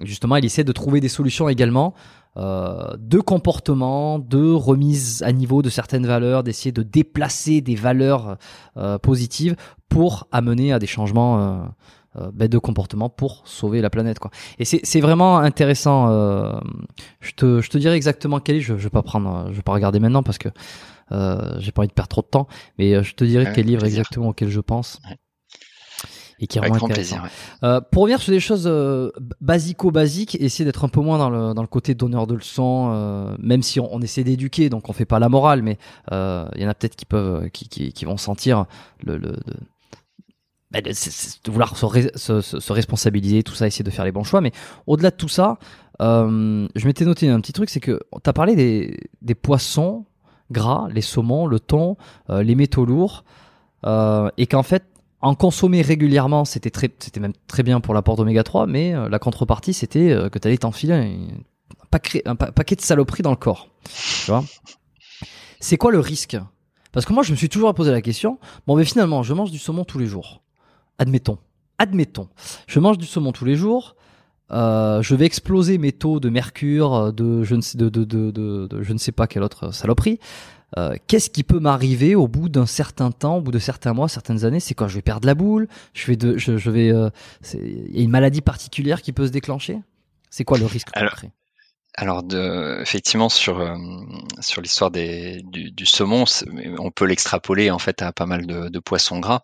justement 0.02 0.36
il 0.38 0.46
essaie 0.46 0.64
de 0.64 0.72
trouver 0.72 1.02
des 1.02 1.10
solutions 1.10 1.50
également 1.50 1.94
euh, 2.36 2.96
de 2.98 3.20
comportement, 3.20 4.18
de 4.18 4.52
remise 4.52 5.22
à 5.24 5.32
niveau 5.32 5.62
de 5.62 5.70
certaines 5.70 6.08
valeurs, 6.08 6.44
d'essayer 6.44 6.72
de 6.72 6.82
déplacer 6.82 7.62
des 7.62 7.76
valeurs 7.76 8.38
euh, 8.78 8.98
positives 8.98 9.56
pour 9.88 10.28
amener 10.32 10.74
à 10.74 10.80
des 10.80 10.88
changements 10.88 11.40
euh, 11.40 11.64
euh 12.16 12.32
ben, 12.34 12.48
de 12.48 12.58
comportement 12.58 13.10
pour 13.10 13.44
sauver 13.46 13.82
la 13.82 13.92
planète. 13.92 14.18
Quoi. 14.18 14.32
Et 14.58 14.66
c'est 14.66 15.02
vraiment 15.02 15.38
intéressant. 15.38 16.10
Euh, 16.10 16.60
je, 17.20 17.32
te, 17.34 17.62
je 17.62 17.70
te 17.70 17.78
dirai 17.78 17.96
exactement 17.96 18.40
quel 18.40 18.56
est. 18.58 18.62
Je, 18.62 18.78
je 18.78 18.84
vais 18.84 18.90
pas 18.90 19.04
prendre, 19.04 19.48
je 19.50 19.56
vais 19.56 19.62
pas 19.62 19.74
regarder 19.74 20.00
maintenant 20.00 20.24
parce 20.24 20.38
que 20.38 20.50
j'ai 21.60 21.72
pas 21.72 21.82
envie 21.82 21.90
de 21.90 21.94
perdre 21.94 22.10
trop 22.10 22.22
de 22.22 22.28
temps. 22.28 22.48
Mais 22.80 23.04
je 23.04 23.14
te 23.14 23.24
dirai 23.24 23.52
quel 23.54 23.68
livre 23.68 23.84
exactement 23.84 24.30
auquel 24.30 24.50
je 24.50 24.60
pense 24.60 25.00
et 26.44 26.48
qui 26.48 26.58
est 26.58 26.62
vraiment 26.62 26.88
Plaisir, 26.88 27.24
euh, 27.64 27.80
pour 27.80 28.04
revenir 28.04 28.22
sur 28.22 28.34
des 28.34 28.42
choses 28.42 28.66
euh, 28.68 29.12
basico-basiques, 29.40 30.36
essayer 30.42 30.66
d'être 30.66 30.84
un 30.84 30.90
peu 30.90 31.00
moins 31.00 31.18
dans 31.18 31.30
le, 31.30 31.54
dans 31.54 31.62
le 31.62 31.68
côté 31.68 31.96
donneur 31.96 32.28
de 32.28 32.36
leçons, 32.36 32.90
euh, 32.92 33.36
même 33.40 33.64
si 33.64 33.80
on, 33.80 33.94
on 33.94 34.02
essaie 34.02 34.26
d'éduquer, 34.26 34.70
donc 34.70 34.90
on 34.90 34.94
fait 34.94 35.06
pas 35.06 35.20
la 35.20 35.30
morale, 35.30 35.62
mais 35.62 35.78
euh, 36.12 36.46
il 36.56 36.62
y 36.62 36.66
en 36.66 36.70
a 36.70 36.74
peut-être 36.74 36.98
qui 36.98 37.06
peuvent, 37.06 37.50
qui, 37.52 37.70
qui, 37.70 37.94
qui, 37.94 38.04
vont 38.04 38.18
sentir 38.18 38.66
le, 39.02 39.18
le 39.18 39.32
de, 39.32 39.38
bah, 40.72 40.82
de, 40.82 40.90
de, 40.90 41.52
vouloir 41.52 41.78
se, 41.78 42.10
se, 42.16 42.60
se, 42.60 42.74
responsabiliser, 42.74 43.44
tout 43.44 43.54
ça, 43.54 43.66
essayer 43.66 43.86
de 43.86 43.92
faire 43.92 44.06
les 44.06 44.12
bons 44.12 44.26
choix. 44.26 44.42
Mais 44.42 44.52
au-delà 44.86 45.12
de 45.12 45.16
tout 45.16 45.30
ça, 45.30 45.58
euh, 46.02 46.68
je 46.76 46.86
m'étais 46.86 47.06
noté 47.06 47.30
un 47.30 47.40
petit 47.40 47.54
truc, 47.54 47.70
c'est 47.70 47.80
que 47.80 48.02
tu 48.12 48.30
as 48.30 48.34
parlé 48.34 48.58
des, 48.58 49.00
des 49.22 49.36
poissons 49.36 50.06
gras, 50.52 50.90
les 50.92 51.02
saumons, 51.02 51.48
le 51.48 51.62
thon, 51.62 51.96
euh, 52.30 52.44
les 52.44 52.56
métaux 52.56 52.86
lourds, 52.86 53.24
euh, 53.86 54.30
et 54.38 54.48
qu'en 54.48 54.64
fait, 54.64 54.84
en 55.24 55.36
consommer 55.36 55.82
régulièrement, 55.82 56.44
c'était 56.44 56.70
très, 56.70 56.94
c'était 57.00 57.22
même 57.22 57.32
très 57.48 57.64
bien 57.64 57.80
pour 57.80 57.94
l'apport 57.94 58.18
d'oméga 58.18 58.44
3, 58.44 58.68
mais 58.68 58.94
euh, 58.94 59.08
la 59.08 59.20
contrepartie, 59.20 59.74
c'était 59.74 60.12
euh, 60.12 60.28
que 60.28 60.38
tu 60.38 60.50
allais 60.50 60.58
t'enfiler 60.58 61.18
un, 62.26 62.36
paquet 62.36 62.76
de 62.76 62.82
saloperies 62.82 63.24
dans 63.24 63.30
le 63.30 63.38
corps. 63.38 63.70
Tu 64.26 64.32
vois? 64.32 64.44
C'est 65.62 65.78
quoi 65.78 65.92
le 65.94 66.02
risque? 66.02 66.36
Parce 66.92 67.06
que 67.06 67.14
moi, 67.14 67.24
je 67.24 67.32
me 67.32 67.38
suis 67.38 67.48
toujours 67.48 67.74
posé 67.74 67.90
la 67.90 68.02
question. 68.02 68.38
Bon, 68.68 68.76
mais 68.76 68.84
finalement, 68.84 69.24
je 69.24 69.34
mange 69.34 69.50
du 69.50 69.60
saumon 69.60 69.86
tous 69.86 69.98
les 69.98 70.08
jours. 70.08 70.44
Admettons. 70.98 71.38
Admettons. 71.78 72.28
Je 72.68 72.82
mange 72.82 72.98
du 72.98 73.06
saumon 73.06 73.32
tous 73.32 73.46
les 73.46 73.56
jours. 73.56 73.96
Euh, 74.52 75.02
je 75.02 75.16
vais 75.16 75.26
exploser 75.26 75.78
mes 75.78 75.94
taux 75.94 76.20
de 76.20 76.28
mercure, 76.30 77.14
de 77.14 77.44
je 77.44 77.56
ne 77.56 77.62
sais, 77.62 77.78
de 77.78 78.68
je 78.82 78.94
ne 78.94 78.98
sais 78.98 79.14
pas 79.14 79.28
quelle 79.28 79.44
autre 79.44 79.74
saloperie. 79.74 80.20
Euh, 80.78 80.96
qu'est-ce 81.08 81.30
qui 81.30 81.44
peut 81.44 81.60
m'arriver 81.60 82.16
au 82.16 82.28
bout 82.28 82.50
d'un 82.50 82.66
certain 82.66 83.12
temps, 83.12 83.38
au 83.38 83.42
bout 83.42 83.52
de 83.52 83.60
certains 83.60 83.94
mois, 83.94 84.08
certaines 84.08 84.46
années? 84.46 84.60
C'est 84.60 84.74
quand 84.74 84.88
je 84.88 84.96
vais 84.96 85.02
perdre 85.02 85.28
la 85.28 85.36
boule, 85.36 85.68
je 85.94 86.08
vais, 86.08 86.16
de, 86.16 86.38
je, 86.38 86.58
je 86.58 86.70
vais, 86.70 86.92
euh, 86.92 87.10
il 87.54 87.96
y 87.96 88.00
a 88.00 88.04
une 88.04 88.10
maladie 88.10 88.42
particulière 88.42 89.02
qui 89.02 89.12
peut 89.12 89.28
se 89.28 89.32
déclencher? 89.32 89.80
C'est 90.30 90.44
quoi 90.44 90.58
le 90.58 90.66
risque 90.66 90.88
alors, 90.94 91.16
alors 91.96 92.24
de, 92.24 92.82
effectivement 92.82 93.30
sur 93.30 93.60
euh, 93.60 93.78
sur 94.40 94.64
l'histoire 94.64 94.90
des 94.90 95.44
du, 95.44 95.70
du, 95.70 95.86
saumon, 95.86 96.24
on 96.80 96.90
peut 96.90 97.06
l'extrapoler 97.06 97.70
en 97.70 97.78
fait 97.78 98.02
à 98.02 98.12
pas 98.12 98.26
mal 98.26 98.48
de, 98.48 98.70
de, 98.70 98.80
poissons 98.80 99.20
gras. 99.20 99.42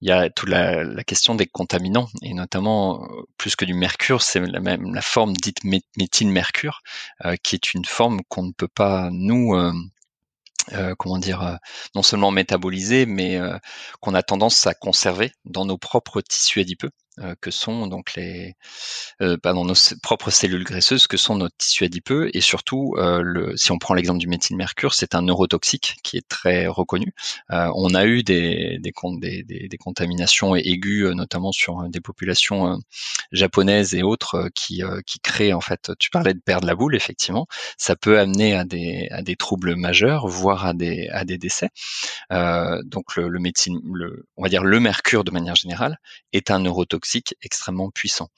Il 0.00 0.08
y 0.08 0.12
a 0.12 0.28
toute 0.30 0.48
la, 0.48 0.82
la, 0.82 1.04
question 1.04 1.36
des 1.36 1.46
contaminants 1.46 2.08
et 2.22 2.34
notamment 2.34 3.06
plus 3.38 3.54
que 3.54 3.64
du 3.64 3.74
mercure, 3.74 4.20
c'est 4.20 4.40
la 4.40 4.58
même 4.58 4.92
la 4.92 5.02
forme 5.02 5.32
dite 5.34 5.62
méthylmercure, 5.96 6.82
euh, 7.24 7.36
qui 7.40 7.54
est 7.54 7.72
une 7.72 7.84
forme 7.84 8.22
qu'on 8.28 8.42
ne 8.42 8.52
peut 8.52 8.66
pas 8.66 9.10
nous 9.12 9.54
euh, 10.72 10.94
comment 10.96 11.18
dire, 11.18 11.42
euh, 11.42 11.56
non 11.94 12.02
seulement 12.02 12.30
métaboliser, 12.30 13.06
mais 13.06 13.36
euh, 13.38 13.58
qu'on 14.00 14.14
a 14.14 14.22
tendance 14.22 14.66
à 14.66 14.74
conserver 14.74 15.32
dans 15.44 15.64
nos 15.64 15.78
propres 15.78 16.20
tissus 16.20 16.60
adipeux. 16.60 16.90
Euh, 17.18 17.34
que 17.42 17.50
sont 17.50 17.88
donc 17.88 18.14
les 18.14 18.54
euh, 19.20 19.36
nos 19.44 19.74
propres 20.02 20.30
cellules 20.30 20.64
graisseuses, 20.64 21.06
que 21.06 21.18
sont 21.18 21.36
nos 21.36 21.50
tissus 21.50 21.84
adipeux, 21.84 22.34
et 22.34 22.40
surtout, 22.40 22.94
euh, 22.96 23.20
le, 23.22 23.54
si 23.54 23.70
on 23.70 23.78
prend 23.78 23.92
l'exemple 23.92 24.18
du 24.18 24.28
méthylmercure, 24.28 24.94
c'est 24.94 25.14
un 25.14 25.20
neurotoxique 25.20 25.96
qui 26.02 26.16
est 26.16 26.26
très 26.26 26.66
reconnu. 26.66 27.12
On 27.50 27.94
a 27.94 28.06
eu 28.06 28.22
des, 28.22 28.78
des, 28.80 28.92
des, 29.20 29.68
des, 29.68 29.76
contaminations 29.76 30.56
aiguës, 30.56 31.14
notamment 31.14 31.52
sur 31.52 31.86
des 31.90 32.00
populations 32.00 32.78
japonaises 33.30 33.94
et 33.94 34.02
autres, 34.02 34.48
qui, 34.54 34.82
qui 35.06 35.20
créent 35.20 35.52
en 35.52 35.60
fait. 35.60 35.92
Tu 35.98 36.08
parlais 36.08 36.32
de 36.32 36.40
perdre 36.40 36.66
la 36.66 36.74
boule, 36.74 36.94
effectivement, 36.94 37.46
ça 37.76 37.94
peut 37.94 38.18
amener 38.18 38.54
à 38.54 38.64
des, 38.64 39.08
à 39.10 39.22
des 39.22 39.36
troubles 39.36 39.76
majeurs, 39.76 40.28
voire 40.28 40.64
à 40.64 40.72
des, 40.72 41.08
à 41.08 41.24
des 41.26 41.36
décès. 41.36 41.68
Donc 42.30 43.16
le, 43.16 43.38
médecine, 43.38 43.80
le, 43.92 44.26
on 44.36 44.42
va 44.42 44.48
dire 44.48 44.64
le 44.64 44.80
mercure 44.80 45.24
de 45.24 45.30
manière 45.30 45.56
générale, 45.56 45.98
est 46.32 46.50
un 46.50 46.60
neurotoxique 46.60 47.01
extrêmement 47.42 47.90
puissant. 47.90 48.28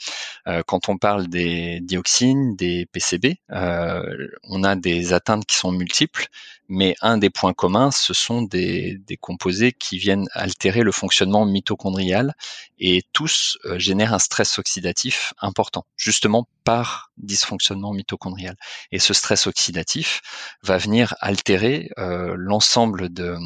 Euh, 0.47 0.63
quand 0.67 0.89
on 0.89 0.99
parle 0.99 1.29
des 1.29 1.81
dioxines, 1.81 2.57
des 2.57 2.87
PCB, 2.87 3.37
euh, 3.51 4.29
on 4.45 4.65
a 4.65 4.77
des 4.77 5.13
atteintes 5.13 5.47
qui 5.47 5.57
sont 5.57 5.73
multiples, 5.73 6.29
mais 6.69 6.97
un 7.01 7.19
des 7.19 7.31
points 7.31 7.53
communs, 7.53 7.91
ce 7.91 8.15
sont 8.15 8.43
des, 8.43 9.01
composés 9.21 9.73
qui 9.73 9.99
viennent 9.99 10.27
altérer 10.33 10.83
le 10.83 10.93
fonctionnement 10.93 11.47
mitochondrial 11.47 12.35
et 12.79 13.03
tous 13.13 13.59
euh, 13.65 13.79
génèrent 13.79 14.15
un 14.15 14.19
stress 14.19 14.59
oxydatif 14.59 15.33
important, 15.39 15.87
justement 15.97 16.49
par 16.65 17.11
dysfonctionnement 17.17 17.93
mitochondrial. 17.93 18.57
Et 18.93 18.99
ce 18.99 19.15
stress 19.15 19.47
oxydatif 19.47 20.23
va 20.63 20.79
venir 20.79 21.15
altérer 21.21 21.91
l'ensemble 21.97 23.13
de 23.13 23.37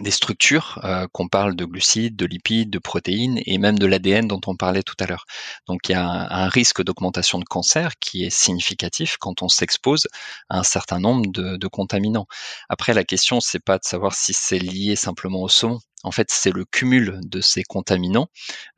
des 0.00 0.10
structures, 0.10 0.80
euh, 0.84 1.06
qu'on 1.12 1.28
parle 1.28 1.54
de 1.54 1.64
glucides, 1.64 2.16
de 2.16 2.26
lipides, 2.26 2.70
de 2.70 2.78
protéines 2.78 3.40
et 3.46 3.58
même 3.58 3.78
de 3.78 3.86
l'ADN 3.86 4.26
dont 4.26 4.40
on 4.46 4.56
parlait 4.56 4.82
tout 4.82 4.96
à 4.98 5.06
l'heure. 5.06 5.24
Donc 5.66 5.88
il 5.88 5.92
y 5.92 5.94
a 5.94 6.04
un, 6.04 6.48
risque 6.48 6.82
d'augmentation 6.82 7.38
de 7.38 7.44
cancer 7.44 7.98
qui 7.98 8.24
est 8.24 8.30
significatif 8.30 9.16
quand 9.18 9.42
on 9.42 9.48
s'expose 9.48 10.08
à 10.48 10.58
un 10.58 10.62
certain 10.62 10.98
nombre 10.98 11.30
de, 11.30 11.66
contaminants. 11.68 12.26
Après 12.68 12.92
la 12.94 13.04
question 13.04 13.40
c'est 13.40 13.62
pas 13.62 13.78
de 13.78 13.84
savoir 13.84 14.14
si 14.14 14.32
c'est 14.32 14.58
lié 14.58 14.96
simplement 14.96 15.42
au 15.42 15.48
saumon. 15.48 15.80
En 16.04 16.10
fait, 16.10 16.30
c'est 16.30 16.52
le 16.52 16.66
cumul 16.66 17.18
de 17.24 17.40
ces 17.40 17.62
contaminants 17.64 18.28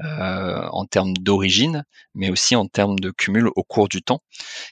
euh, 0.01 0.68
en 0.70 0.86
termes 0.86 1.12
d'origine, 1.14 1.84
mais 2.14 2.30
aussi 2.30 2.55
en 2.55 2.68
termes 2.68 2.98
de 3.01 3.10
cumul 3.10 3.48
au 3.56 3.64
cours 3.64 3.88
du 3.88 4.01
temps, 4.01 4.22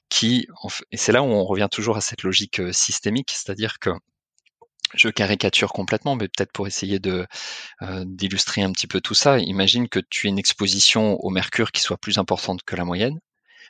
qui, 0.09 0.47
et 0.93 0.97
c'est 0.97 1.11
là 1.11 1.23
où 1.23 1.27
on 1.27 1.45
revient 1.45 1.69
toujours 1.71 1.97
à 1.97 2.01
cette 2.01 2.23
logique 2.23 2.61
euh, 2.61 2.73
systémique, 2.73 3.33
c'est-à-dire 3.33 3.81
que 3.81 3.91
je 4.97 5.09
caricature 5.09 5.73
complètement, 5.73 6.17
mais 6.17 6.29
peut-être 6.29 6.53
pour 6.53 6.67
essayer 6.67 6.99
de 6.99 7.27
euh, 7.83 8.05
d'illustrer 8.07 8.63
un 8.63 8.73
petit 8.73 8.87
peu 8.87 9.01
tout 9.01 9.15
ça. 9.15 9.39
Imagine 9.39 9.89
que 9.89 10.01
tu 10.11 10.27
aies 10.27 10.31
une 10.31 10.39
exposition 10.39 11.17
au 11.21 11.31
mercure 11.31 11.73
qui 11.73 11.83
soit 11.83 11.99
plus 11.99 12.19
importante 12.19 12.63
que 12.65 12.77
la 12.77 12.85
moyenne. 12.85 13.19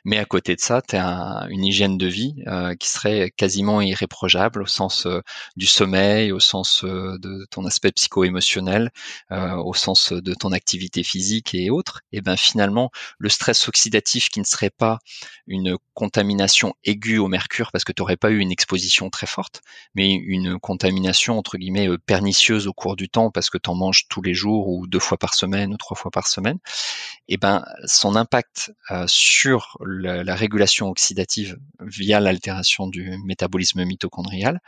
Mais 0.05 0.19
à 0.19 0.25
côté 0.25 0.55
de 0.55 0.61
ça, 0.61 0.83
tu 0.83 0.95
as 0.95 1.47
une 1.49 1.65
hygiène 1.65 1.97
de 1.97 2.05
vie 2.05 2.35
euh, 2.45 2.75
qui 2.75 2.87
serait 2.89 3.31
quasiment 3.35 3.81
irréprochable 3.81 4.61
au 4.61 4.67
sens 4.67 5.07
euh, 5.07 5.21
du 5.55 5.65
sommeil, 5.65 6.31
au 6.31 6.39
sens 6.39 6.83
euh, 6.83 7.17
de 7.17 7.47
ton 7.49 7.65
aspect 7.65 7.91
psycho-émotionnel, 7.91 8.91
au 9.31 9.73
sens 9.73 10.13
de 10.13 10.33
ton 10.35 10.51
activité 10.51 11.01
physique 11.01 11.55
et 11.55 11.71
autres. 11.71 12.01
Et 12.11 12.21
ben 12.21 12.37
finalement, 12.37 12.91
le 13.17 13.29
stress 13.29 13.67
oxydatif 13.67 14.29
qui 14.29 14.39
ne 14.39 14.45
serait 14.45 14.69
pas 14.69 14.99
une 15.47 15.77
contamination 15.95 16.75
aiguë 16.83 17.17
au 17.17 17.27
mercure 17.27 17.71
parce 17.71 17.83
que 17.83 17.91
tu 17.91 18.01
n'aurais 18.01 18.17
pas 18.17 18.29
eu 18.29 18.37
une 18.37 18.51
exposition 18.51 19.09
très 19.09 19.27
forte, 19.27 19.61
mais 19.95 20.13
une 20.13 20.59
contamination 20.59 21.39
entre 21.39 21.57
guillemets 21.57 21.89
pernicieuse 22.05 22.67
au 22.67 22.73
cours 22.73 22.95
du 22.95 23.09
temps 23.09 23.31
parce 23.31 23.49
que 23.49 23.57
tu 23.57 23.69
en 23.69 23.75
manges 23.75 24.07
tous 24.07 24.21
les 24.21 24.35
jours 24.35 24.67
ou 24.67 24.85
deux 24.85 24.99
fois 24.99 25.17
par 25.17 25.33
semaine 25.33 25.73
ou 25.73 25.77
trois 25.77 25.97
fois 25.97 26.11
par 26.11 26.27
semaine, 26.27 26.59
et 27.27 27.37
ben 27.37 27.65
son 27.85 28.15
impact 28.15 28.71
sur 29.07 29.77
la, 30.01 30.35
régulation 30.35 30.89
oxydative 30.89 31.57
via 31.79 32.19
l'altération 32.19 32.87
du 32.87 33.17
métabolisme 33.25 33.83
mitochondrial 33.85 34.59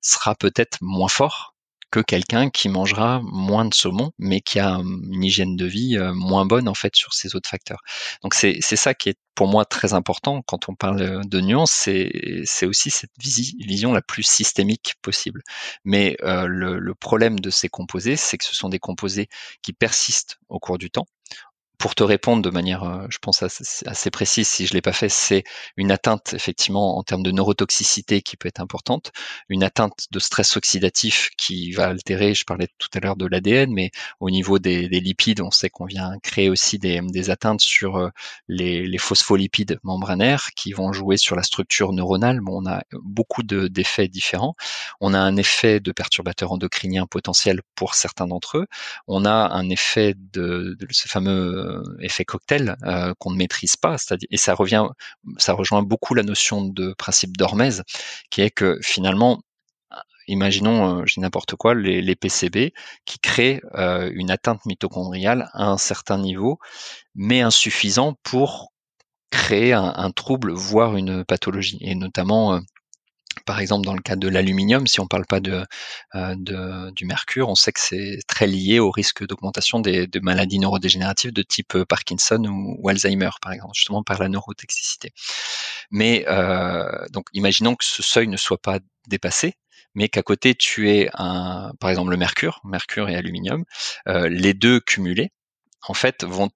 sera 0.00 0.34
peut-être 0.34 0.78
moins 0.80 1.08
fort 1.08 1.56
que 1.90 2.00
quelqu'un 2.00 2.50
qui 2.50 2.68
mangera 2.68 3.20
moins 3.22 3.64
de 3.64 3.72
saumon, 3.72 4.10
mais 4.18 4.40
qui 4.40 4.58
a 4.58 4.74
une 4.74 5.24
hygiène 5.24 5.56
de 5.56 5.66
vie 5.66 5.96
euh, 5.96 6.12
moins 6.12 6.44
bonne 6.44 6.68
en 6.68 6.74
fait 6.74 6.94
sur 6.96 7.14
ces 7.14 7.36
autres 7.36 7.48
facteurs. 7.48 7.80
Donc 8.22 8.34
c'est 8.34 8.60
ça 8.60 8.92
qui 8.92 9.10
est 9.10 9.18
pour 9.34 9.46
moi 9.48 9.64
très 9.64 9.94
important 9.94 10.42
quand 10.42 10.68
on 10.68 10.74
parle 10.74 11.26
de 11.26 11.40
nuances, 11.40 11.70
c'est 11.72 12.66
aussi 12.66 12.90
cette 12.90 13.12
vision 13.18 13.92
la 13.92 14.02
plus 14.02 14.24
systémique 14.24 14.94
possible. 15.02 15.42
Mais 15.84 16.16
euh, 16.22 16.46
le 16.46 16.94
problème 16.94 17.38
de 17.38 17.50
ces 17.50 17.68
composés, 17.68 18.16
c'est 18.16 18.38
que 18.38 18.44
ce 18.44 18.54
sont 18.54 18.68
des 18.68 18.78
composés 18.78 19.28
qui 19.62 19.72
persistent 19.72 20.38
au 20.48 20.58
cours 20.58 20.78
du 20.78 20.90
temps 20.90 21.06
pour 21.78 21.94
te 21.94 22.02
répondre 22.02 22.42
de 22.42 22.50
manière, 22.50 22.84
euh, 22.84 23.06
je 23.10 23.18
pense, 23.18 23.42
assez, 23.42 24.10
précise, 24.10 24.48
si 24.48 24.66
je 24.66 24.74
l'ai 24.74 24.82
pas 24.82 24.92
fait, 24.92 25.08
c'est 25.08 25.44
une 25.76 25.90
atteinte 25.90 26.32
effectivement 26.34 26.98
en 26.98 27.02
termes 27.02 27.22
de 27.22 27.30
neurotoxicité 27.30 28.22
qui 28.22 28.36
peut 28.36 28.48
être 28.48 28.60
importante, 28.60 29.12
une 29.48 29.62
atteinte 29.62 30.06
de 30.10 30.18
stress 30.18 30.56
oxydatif 30.56 31.30
qui 31.36 31.72
va 31.72 31.88
altérer, 31.88 32.34
je 32.34 32.44
parlais 32.44 32.68
tout 32.78 32.88
à 32.94 33.00
l'heure 33.00 33.16
de 33.16 33.26
l'ADN, 33.26 33.72
mais 33.72 33.90
au 34.20 34.30
niveau 34.30 34.58
des, 34.58 34.88
lipides, 34.88 35.40
on 35.40 35.50
sait 35.50 35.70
qu'on 35.70 35.84
vient 35.84 36.12
créer 36.22 36.48
aussi 36.48 36.78
des, 36.78 37.30
atteintes 37.30 37.60
sur 37.60 37.96
euh, 37.96 38.10
les, 38.48 38.98
phospholipides 38.98 39.78
membranaires 39.82 40.48
qui 40.56 40.72
vont 40.72 40.92
jouer 40.92 41.16
sur 41.16 41.36
la 41.36 41.42
structure 41.42 41.92
neuronale. 41.92 42.40
Bon, 42.40 42.62
on 42.62 42.66
a 42.66 42.82
beaucoup 42.92 43.42
d'effets 43.42 44.08
différents. 44.08 44.54
On 45.00 45.12
a 45.14 45.18
un 45.18 45.36
effet 45.36 45.80
de 45.80 45.92
perturbateur 45.92 46.52
endocrinien 46.52 47.06
potentiel 47.06 47.60
pour 47.74 47.94
certains 47.94 48.26
d'entre 48.26 48.58
eux. 48.58 48.66
On 49.06 49.24
a 49.24 49.50
un 49.52 49.68
effet 49.68 50.14
de, 50.32 50.76
ce 50.90 51.08
fameux 51.08 51.65
effet 52.00 52.24
cocktail 52.24 52.76
euh, 52.84 53.14
qu'on 53.18 53.30
ne 53.30 53.36
maîtrise 53.36 53.76
pas. 53.76 53.96
Et 54.30 54.36
ça 54.36 54.54
revient, 54.54 54.86
ça 55.38 55.52
rejoint 55.52 55.82
beaucoup 55.82 56.14
la 56.14 56.22
notion 56.22 56.64
de 56.64 56.94
principe 56.94 57.36
d'Hormèse, 57.36 57.82
qui 58.30 58.42
est 58.42 58.50
que 58.50 58.78
finalement, 58.82 59.40
imaginons, 60.28 61.00
euh, 61.00 61.02
j'ai 61.06 61.20
n'importe 61.20 61.56
quoi, 61.56 61.74
les, 61.74 62.16
PCB 62.16 62.72
qui 63.04 63.18
créent 63.18 63.60
une 63.74 64.30
atteinte 64.30 64.64
mitochondriale 64.66 65.50
à 65.52 65.66
un 65.66 65.78
certain 65.78 66.18
niveau, 66.18 66.58
mais 67.14 67.40
insuffisant 67.40 68.14
pour 68.22 68.72
créer 69.30 69.72
un 69.72 70.10
trouble, 70.12 70.52
voire 70.52 70.96
une 70.96 71.24
pathologie. 71.24 71.78
Et 71.80 71.94
notamment, 71.94 72.60
par 73.46 73.60
exemple, 73.60 73.86
dans 73.86 73.94
le 73.94 74.02
cas 74.02 74.16
de 74.16 74.28
l'aluminium, 74.28 74.86
si 74.86 75.00
on 75.00 75.04
ne 75.04 75.08
parle 75.08 75.24
pas 75.24 75.40
de, 75.40 75.64
euh, 76.14 76.90
du 76.90 77.06
mercure, 77.06 77.48
on 77.48 77.54
sait 77.54 77.72
que 77.72 77.80
c'est 77.80 78.18
très 78.26 78.46
lié 78.46 78.80
au 78.80 78.90
risque 78.90 79.26
d'augmentation 79.26 79.80
des, 79.80 80.06
de 80.06 80.20
maladies 80.20 80.58
neurodégénératives 80.58 81.32
de 81.32 81.42
type 81.42 81.76
euh, 81.76 81.84
Parkinson 81.84 82.44
ou, 82.44 82.88
Alzheimer, 82.88 83.30
par 83.40 83.52
exemple, 83.52 83.72
justement 83.74 84.02
par 84.02 84.18
la 84.18 84.28
neurotoxicité. 84.28 85.12
Mais 85.90 86.24
euh, 86.28 87.06
donc, 87.10 87.26
imaginons 87.32 87.76
que 87.76 87.84
ce 87.84 88.02
seuil 88.02 88.28
ne 88.28 88.36
soit 88.36 88.60
pas 88.60 88.80
dépassé, 89.06 89.54
mais 89.94 90.08
qu'à 90.08 90.22
côté 90.22 90.54
tu 90.54 90.90
aies 90.90 91.08
un, 91.14 91.72
par 91.80 91.90
exemple 91.90 92.10
le 92.10 92.16
mercure, 92.16 92.60
mercure 92.64 93.08
et 93.08 93.14
aluminium, 93.14 93.64
les 94.06 94.52
deux 94.52 94.80
cumulés, 94.80 95.30
en 95.88 95.94
fait, 95.94 96.24
vont 96.24 96.50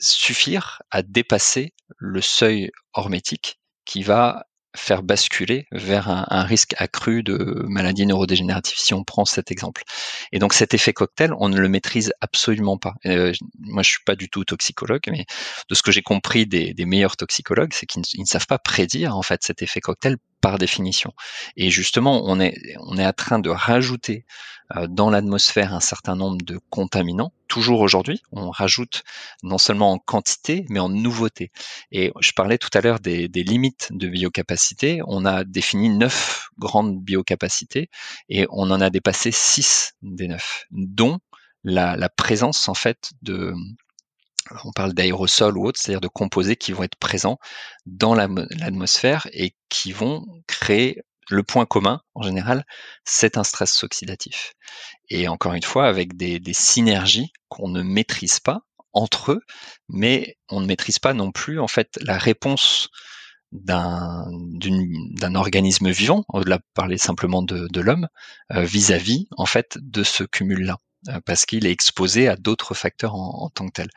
suffire 0.00 0.82
à 0.90 1.02
dépasser 1.02 1.74
le 1.98 2.20
seuil 2.20 2.70
hormétique 2.94 3.60
qui 3.84 4.02
va 4.02 4.46
faire 4.74 5.02
basculer 5.02 5.66
vers 5.72 6.08
un, 6.08 6.42
risque 6.44 6.74
accru 6.78 7.22
de 7.22 7.64
maladie 7.68 8.06
neurodégénérative 8.06 8.78
si 8.78 8.94
on 8.94 9.04
prend 9.04 9.24
cet 9.24 9.50
exemple. 9.50 9.82
Et 10.32 10.38
donc 10.38 10.54
cet 10.54 10.74
effet 10.74 10.92
cocktail, 10.92 11.32
on 11.38 11.48
ne 11.48 11.58
le 11.58 11.68
maîtrise 11.68 12.12
absolument 12.20 12.78
pas. 12.78 12.94
Euh, 13.06 13.32
moi, 13.60 13.82
je 13.82 13.90
suis 13.90 14.04
pas 14.04 14.16
du 14.16 14.28
tout 14.28 14.44
toxicologue, 14.44 15.02
mais 15.08 15.26
de 15.68 15.74
ce 15.74 15.82
que 15.82 15.92
j'ai 15.92 16.02
compris 16.02 16.46
des, 16.46 16.74
des 16.74 16.84
meilleurs 16.86 17.16
toxicologues, 17.16 17.72
c'est 17.72 17.86
qu'ils 17.86 18.02
ne, 18.18 18.24
savent 18.24 18.46
pas 18.46 18.58
prédire 18.58 19.16
en 19.16 19.22
fait 19.22 19.42
cet 19.42 19.62
effet 19.62 19.80
cocktail 19.80 20.16
par 20.42 20.58
définition. 20.58 21.14
Et 21.56 21.70
justement, 21.70 22.22
on 22.26 22.38
est, 22.38 22.54
on 22.80 22.98
est 22.98 23.06
en 23.06 23.12
train 23.14 23.38
de 23.38 23.48
rajouter 23.48 24.26
euh, 24.76 24.86
dans 24.88 25.08
l'atmosphère 25.08 25.72
un 25.72 25.80
certain 25.80 26.16
nombre 26.16 26.44
de 26.44 26.58
contaminants. 26.68 27.32
Toujours 27.48 27.80
aujourd'hui, 27.80 28.22
on 28.32 28.50
rajoute 28.50 29.04
non 29.42 29.56
seulement 29.56 29.92
en 29.92 29.98
quantité, 29.98 30.66
mais 30.68 30.80
en 30.80 30.88
nouveauté. 30.88 31.52
Et 31.92 32.12
je 32.20 32.32
parlais 32.32 32.58
tout 32.58 32.70
à 32.74 32.80
l'heure 32.80 33.00
des, 33.00 33.28
des, 33.28 33.44
limites 33.44 33.88
de 33.92 34.08
biocapacité. 34.08 35.00
On 35.06 35.24
a 35.24 35.44
défini 35.44 35.88
neuf 35.88 36.48
grandes 36.58 37.00
biocapacités 37.00 37.88
et 38.28 38.46
on 38.50 38.70
en 38.70 38.80
a 38.80 38.90
dépassé 38.90 39.30
six 39.30 39.92
des 40.02 40.28
neuf, 40.28 40.66
dont 40.72 41.20
la, 41.64 41.96
la 41.96 42.08
présence 42.08 42.68
en 42.68 42.74
fait 42.74 43.12
de 43.22 43.54
on 44.64 44.72
parle 44.72 44.92
d'aérosols 44.92 45.56
ou 45.56 45.66
autres, 45.66 45.80
c'est-à-dire 45.80 46.00
de 46.00 46.08
composés 46.08 46.56
qui 46.56 46.72
vont 46.72 46.82
être 46.82 46.96
présents 46.96 47.38
dans 47.86 48.14
l'atmosphère 48.14 49.28
et 49.32 49.54
qui 49.68 49.92
vont 49.92 50.24
créer 50.46 51.02
le 51.30 51.42
point 51.42 51.66
commun, 51.66 52.00
en 52.14 52.22
général, 52.22 52.64
c'est 53.04 53.38
un 53.38 53.44
stress 53.44 53.82
oxydatif. 53.84 54.54
Et 55.08 55.28
encore 55.28 55.54
une 55.54 55.62
fois, 55.62 55.86
avec 55.86 56.16
des, 56.16 56.40
synergies 56.52 57.32
qu'on 57.48 57.68
ne 57.68 57.82
maîtrise 57.82 58.40
pas 58.40 58.60
entre 58.92 59.32
eux, 59.32 59.40
mais 59.88 60.36
on 60.50 60.60
ne 60.60 60.66
maîtrise 60.66 60.98
pas 60.98 61.14
non 61.14 61.32
plus, 61.32 61.58
en 61.58 61.68
fait, 61.68 61.98
la 62.02 62.18
réponse 62.18 62.88
d'un 63.52 64.24
organisme 65.34 65.90
vivant, 65.90 66.24
au-delà 66.28 66.58
de 66.58 66.64
parler 66.74 66.98
simplement 66.98 67.42
de, 67.42 67.80
l'homme, 67.80 68.08
euh, 68.52 68.64
vis-à-vis 68.64 69.28
en 69.36 69.46
fait 69.46 69.78
de 69.80 70.02
ce 70.02 70.24
cumul-là. 70.24 70.78
Parce 71.24 71.46
qu'il 71.46 71.66
est 71.66 71.70
exposé 71.70 72.28
à 72.28 72.36
d'autres 72.36 72.74
facteurs 72.74 73.14
en, 73.14 73.50
tant 73.50 73.66
que 73.66 73.72
tel. 73.72 73.88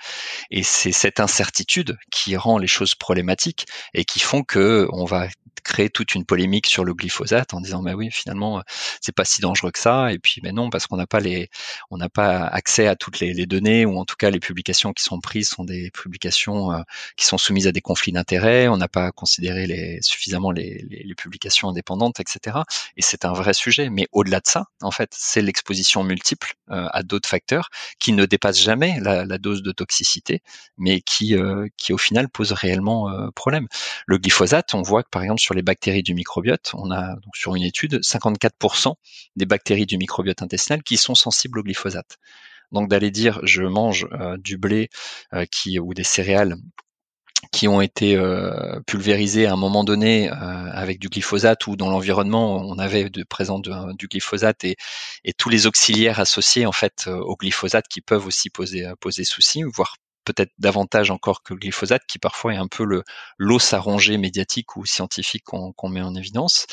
Et 0.52 0.64
c'est 0.64 0.92
cette 0.92 1.20
incertitude 1.20 1.98
qui 2.12 2.36
rend 2.36 2.58
les 2.58 2.68
choses 2.68 2.96
problématiques 2.96 3.68
et 3.94 4.06
qui 4.06 4.20
font 4.20 4.44
que 4.44 4.88
on 4.92 5.06
va 5.06 5.28
créer 5.66 5.90
toute 5.90 6.16
une 6.16 6.26
polémique 6.26 6.68
sur 6.68 6.86
le 6.86 6.94
glyphosate 6.94 7.54
en 7.54 7.60
disant 7.60 7.82
bah 7.82 7.96
oui 7.96 8.10
finalement 8.12 8.62
c'est 9.02 9.16
pas 9.16 9.26
si 9.26 9.42
dangereux 9.42 9.72
que 9.72 9.80
ça. 9.80 10.14
Et 10.14 10.20
puis 10.20 10.40
mais 10.44 10.54
non 10.54 10.70
parce 10.70 10.88
qu'on 10.88 10.96
n'a 10.96 11.08
pas 11.08 11.20
les 11.20 11.50
on 11.92 11.98
n'a 11.98 12.08
pas 12.08 12.46
accès 12.46 12.88
à 12.88 12.96
toutes 12.96 13.20
les, 13.20 13.46
données 13.46 13.86
ou 13.86 13.98
en 13.98 14.06
tout 14.06 14.16
cas 14.16 14.30
les 14.30 14.40
publications 14.40 14.94
qui 14.94 15.04
sont 15.04 15.20
prises 15.20 15.50
sont 15.50 15.66
des 15.66 15.92
publications 15.92 16.72
euh, 16.72 16.82
qui 17.18 17.26
sont 17.26 17.38
soumises 17.38 17.68
à 17.68 17.72
des 17.72 17.82
conflits 17.82 18.12
d'intérêts. 18.14 18.68
On 18.68 18.78
n'a 18.78 18.88
pas 18.88 19.12
considéré 19.12 19.68
les, 19.68 20.00
suffisamment 20.02 20.52
les, 20.52 20.86
les, 20.90 21.04
les 21.04 21.16
publications 21.16 21.70
indépendantes 21.70 22.20
etc 22.20 22.60
et 22.96 23.02
c'est 23.02 23.26
un 23.26 23.34
vrai 23.34 23.54
sujet. 23.54 23.90
Mais 23.90 24.08
au-delà 24.12 24.40
de 24.40 24.48
ça 24.48 24.68
en 24.82 24.92
fait 24.92 25.10
c'est 25.18 25.42
l'exposition 25.42 26.04
multiple 26.04 26.54
euh, 26.70 26.88
d'autres 27.04 27.30
facteurs 27.30 27.70
qui 28.00 28.14
ne 28.14 28.26
dépassent 28.26 28.62
jamais 28.62 29.00
la, 29.02 29.26
dose 29.38 29.64
de 29.64 29.72
toxicité 29.72 30.42
mais 30.78 31.02
qui 31.02 31.36
euh, 31.36 31.68
qui 31.78 31.94
au 31.94 31.98
final 31.98 32.30
pose 32.30 32.52
réellement 32.52 33.10
problème 33.36 33.68
le 34.08 34.18
glyphosate 34.18 34.74
on 34.74 34.82
voit 34.82 35.04
que 35.04 35.10
par 35.10 35.24
exemple 35.24 35.42
sur 35.42 35.54
les 35.54 35.62
bactéries 35.62 36.04
du 36.04 36.14
microbiote, 36.14 36.72
on 36.74 36.92
a 36.92 37.16
donc 37.16 37.36
sur 37.36 37.56
une 37.56 37.64
étude 37.64 38.00
54% 38.02 38.96
des 39.36 39.46
bactéries 39.46 39.86
du 39.86 39.98
microbiote 39.98 40.42
intestinal 40.42 40.84
qui 40.84 40.98
sont 40.98 41.16
sensibles 41.16 41.60
au 41.60 41.64
glyphosate. 41.64 42.18
Donc 42.72 42.90
d'aller 42.90 43.12
dire 43.12 43.40
je 43.44 43.64
mange 43.64 44.08
euh, 44.14 44.38
du 44.38 44.58
blé 44.58 44.90
euh, 45.34 45.46
qui 45.46 45.80
ou 45.80 45.94
des 45.94 46.04
céréales 46.04 46.56
qui 47.52 47.68
ont 47.68 47.82
été 47.82 48.16
euh, 48.16 48.80
pulvérisées 48.88 49.46
à 49.46 49.54
un 49.54 49.58
moment 49.58 49.84
donné 49.84 50.30
avec 50.30 51.00
du 51.00 51.10
glyphosate 51.10 51.68
ou 51.68 51.76
dans 51.76 51.90
l'environnement 51.90 52.58
on 52.58 52.78
avait 52.80 53.10
de 53.10 53.24
présent 53.24 53.60
du 53.60 54.08
glyphosate 54.08 54.64
et, 54.64 54.76
tous 55.38 55.50
les 55.50 55.68
auxiliaires 55.68 56.20
associés 56.20 56.66
en 56.66 56.72
fait 56.72 57.08
au 57.08 57.36
glyphosate 57.36 57.88
qui 57.88 58.02
peuvent 58.02 58.26
aussi 58.26 58.50
poser 58.50 58.88
poser 59.00 59.24
souci 59.24 59.64
voire 59.64 59.96
peut-être 60.26 60.52
davantage 60.60 61.12
encore 61.12 61.44
que 61.44 61.54
le 61.54 61.60
glyphosate, 61.60 62.04
qui 62.08 62.20
parfois 62.20 62.54
est 62.54 62.58
un 62.58 62.68
peu 62.68 62.84
le 62.84 63.04
l'os 63.38 63.74
à 63.74 63.80
ronger 63.80 64.18
médiatique 64.18 64.76
ou 64.76 64.86
scientifique 64.86 65.44
qu'on 65.46 65.90
met 65.90 66.02
en 66.02 66.16
évidence. 66.16 66.66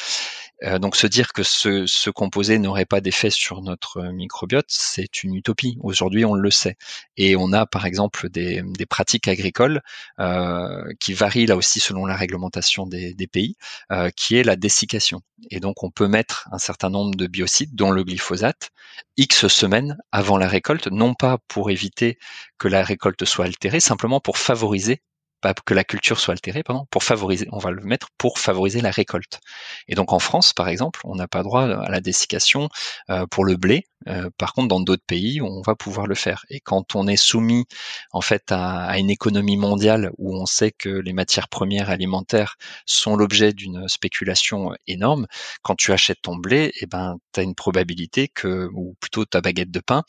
Euh, 0.65 0.79
donc 0.79 0.97
se 0.97 1.07
dire 1.07 1.33
que 1.33 1.43
ce, 1.43 2.11
composé 2.11 2.59
n'aurait 2.59 2.85
pas 2.87 3.01
d'effet 3.01 3.31
sur 3.31 3.63
notre 3.63 4.03
microbiote, 4.13 4.67
c'est 4.69 5.23
une 5.25 5.35
utopie. 5.35 5.77
Aujourd'hui, 5.81 6.25
on 6.25 6.35
le 6.35 6.51
sait. 6.51 6.77
Et 7.17 7.37
on 7.37 7.53
a 7.53 7.67
par 7.67 7.87
exemple 7.87 8.29
des, 8.29 8.63
pratiques 8.89 9.29
agricoles 9.29 9.81
euh, 10.21 10.85
qui 11.01 11.15
varient 11.15 11.47
là 11.47 11.57
aussi 11.57 11.81
selon 11.81 12.07
la 12.07 12.17
réglementation 12.17 12.87
des, 12.87 13.15
des 13.15 13.27
pays, 13.27 13.57
euh, 13.91 14.11
qui 14.11 14.37
est 14.37 14.45
la 14.45 14.57
dessiccation. 14.57 15.21
Et 15.51 15.61
donc 15.61 15.83
on 15.83 15.91
peut 15.91 16.09
mettre 16.09 16.49
un 16.53 16.59
certain 16.59 16.91
nombre 16.91 17.15
de 17.17 17.27
biocides, 17.27 17.75
dont 17.75 17.91
le 17.91 18.05
glyphosate, 18.05 18.71
X 19.17 19.47
semaines 19.49 19.99
avant 20.11 20.39
la 20.39 20.49
récolte, 20.49 20.89
non 20.89 21.15
pas 21.15 21.39
pour 21.49 21.71
éviter 21.71 22.19
que 22.59 22.69
la 22.69 22.83
récolte 22.83 23.25
soit 23.25 23.45
altérée, 23.45 23.81
simplement 23.81 24.21
pour 24.21 24.39
favoriser 24.39 25.03
pas 25.43 25.55
que 25.55 25.75
la 25.75 25.85
culture 25.85 26.21
soit 26.21 26.33
altérée, 26.33 26.63
pardon, 26.63 26.87
pour 26.91 27.03
favoriser, 27.03 27.47
on 27.53 27.59
va 27.59 27.73
le 27.73 27.83
mettre 27.83 28.09
pour 28.17 28.39
favoriser 28.39 28.81
la 28.81 28.93
récolte. 28.93 29.41
Et 29.89 29.95
donc 29.95 30.13
en 30.13 30.21
France, 30.21 30.55
par 30.55 30.69
exemple, 30.69 31.01
on 31.05 31.17
n'a 31.17 31.29
pas 31.29 31.43
droit 31.43 31.65
à 31.65 31.91
la 31.91 32.01
dessiccation 32.01 32.69
euh, 33.11 33.27
pour 33.27 33.45
le 33.45 33.57
blé. 33.57 33.85
Euh, 34.09 34.31
par 34.39 34.53
contre, 34.53 34.69
dans 34.69 34.81
d'autres 34.81 35.05
pays, 35.07 35.41
on 35.41 35.63
va 35.63 35.75
pouvoir 35.75 36.07
le 36.07 36.15
faire. 36.15 36.45
Et 36.51 36.61
quand 36.61 36.95
on 36.95 37.07
est 37.07 37.17
soumis 37.17 37.65
en 38.13 38.21
fait 38.21 38.45
à, 38.51 38.99
une 38.99 39.11
économie 39.11 39.57
mondiale 39.57 40.11
où 40.19 40.37
on 40.37 40.47
sait 40.47 40.73
que 40.73 40.89
les 40.89 41.13
matières 41.13 41.49
premières 41.49 41.91
alimentaires 41.91 42.57
sont 42.87 43.17
l'objet 43.17 43.53
d'une 43.53 43.89
spéculation 43.89 44.73
énorme, 44.87 45.27
quand 45.63 45.75
tu 45.77 45.93
achètes 45.93 46.23
ton 46.23 46.37
blé, 46.37 46.73
eh 46.81 46.87
ben, 46.87 47.17
tu 47.33 47.41
as 47.41 47.43
une 47.43 47.55
probabilité 47.55 48.29
que, 48.29 48.69
ou 48.75 48.97
plutôt 49.01 49.25
ta 49.25 49.41
baguette 49.41 49.71
de 49.71 49.81
pain, 49.81 50.05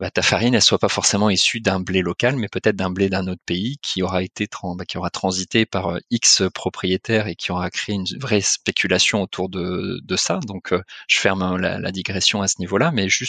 bah, 0.00 0.10
ta 0.10 0.22
farine, 0.22 0.54
elle 0.54 0.62
soit 0.62 0.78
pas 0.78 0.88
forcément 0.88 1.30
issue 1.30 1.60
d'un 1.60 1.80
blé 1.80 2.02
local, 2.02 2.36
mais 2.36 2.48
peut-être 2.48 2.76
d'un 2.76 2.90
blé 2.90 3.08
d'un 3.08 3.26
autre 3.28 3.42
pays 3.46 3.78
qui 3.82 4.02
aura 4.02 4.22
été 4.22 4.48
bah, 4.76 4.84
qui 4.84 4.98
aura 4.98 5.10
transité 5.10 5.66
par 5.66 5.88
euh, 5.88 5.98
X 6.10 6.42
propriétaires 6.54 7.26
et 7.26 7.36
qui 7.36 7.52
aura 7.52 7.70
créé 7.70 7.94
une 7.94 8.06
vraie 8.18 8.40
spéculation 8.40 9.22
autour 9.22 9.48
de, 9.48 10.00
de 10.02 10.16
ça. 10.16 10.40
Donc, 10.46 10.72
euh, 10.72 10.82
je 11.08 11.18
ferme 11.18 11.42
hein, 11.42 11.58
la, 11.58 11.78
la, 11.78 11.92
digression 11.92 12.42
à 12.42 12.48
ce 12.48 12.56
niveau-là, 12.60 12.90
mais 12.92 13.08
juste, 13.08 13.25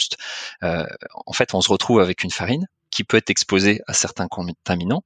euh, 0.62 0.86
en 1.26 1.32
fait, 1.32 1.54
on 1.54 1.60
se 1.60 1.70
retrouve 1.70 2.00
avec 2.00 2.24
une 2.24 2.30
farine 2.30 2.66
qui 2.90 3.04
peut 3.04 3.16
être 3.16 3.30
exposée 3.30 3.80
à 3.86 3.92
certains 3.92 4.28
contaminants 4.28 5.04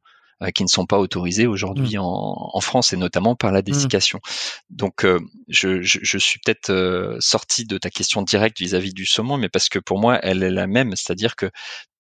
qui 0.57 0.65
ne 0.65 0.69
sont 0.69 0.87
pas 0.87 0.99
autorisés 0.99 1.47
aujourd'hui 1.47 1.95
mmh. 1.95 2.01
en, 2.01 2.57
en, 2.57 2.61
France 2.61 2.93
et 2.93 2.97
notamment 2.97 3.37
par 3.37 3.53
la 3.53 3.61
mmh. 3.61 3.63
dessiccation. 3.63 4.19
Donc, 4.71 5.07
je, 5.47 5.83
je, 5.83 6.01
je, 6.03 6.19
suis 6.19 6.41
peut-être 6.41 7.17
sorti 7.21 7.65
de 7.65 7.79
ta 7.79 7.91
question 7.91 8.23
directe 8.23 8.59
vis-à-vis 8.59 8.91
-vis 8.91 8.95
du 8.95 9.07
saumon, 9.07 9.37
mais 9.37 9.49
parce 9.49 9.69
que 9.69 9.79
pour 9.79 10.01
moi, 10.01 10.19
elle 10.21 10.43
est 10.43 10.51
la 10.51 10.67
même, 10.67 10.97
c'est-à-dire 10.97 11.37
que 11.37 11.49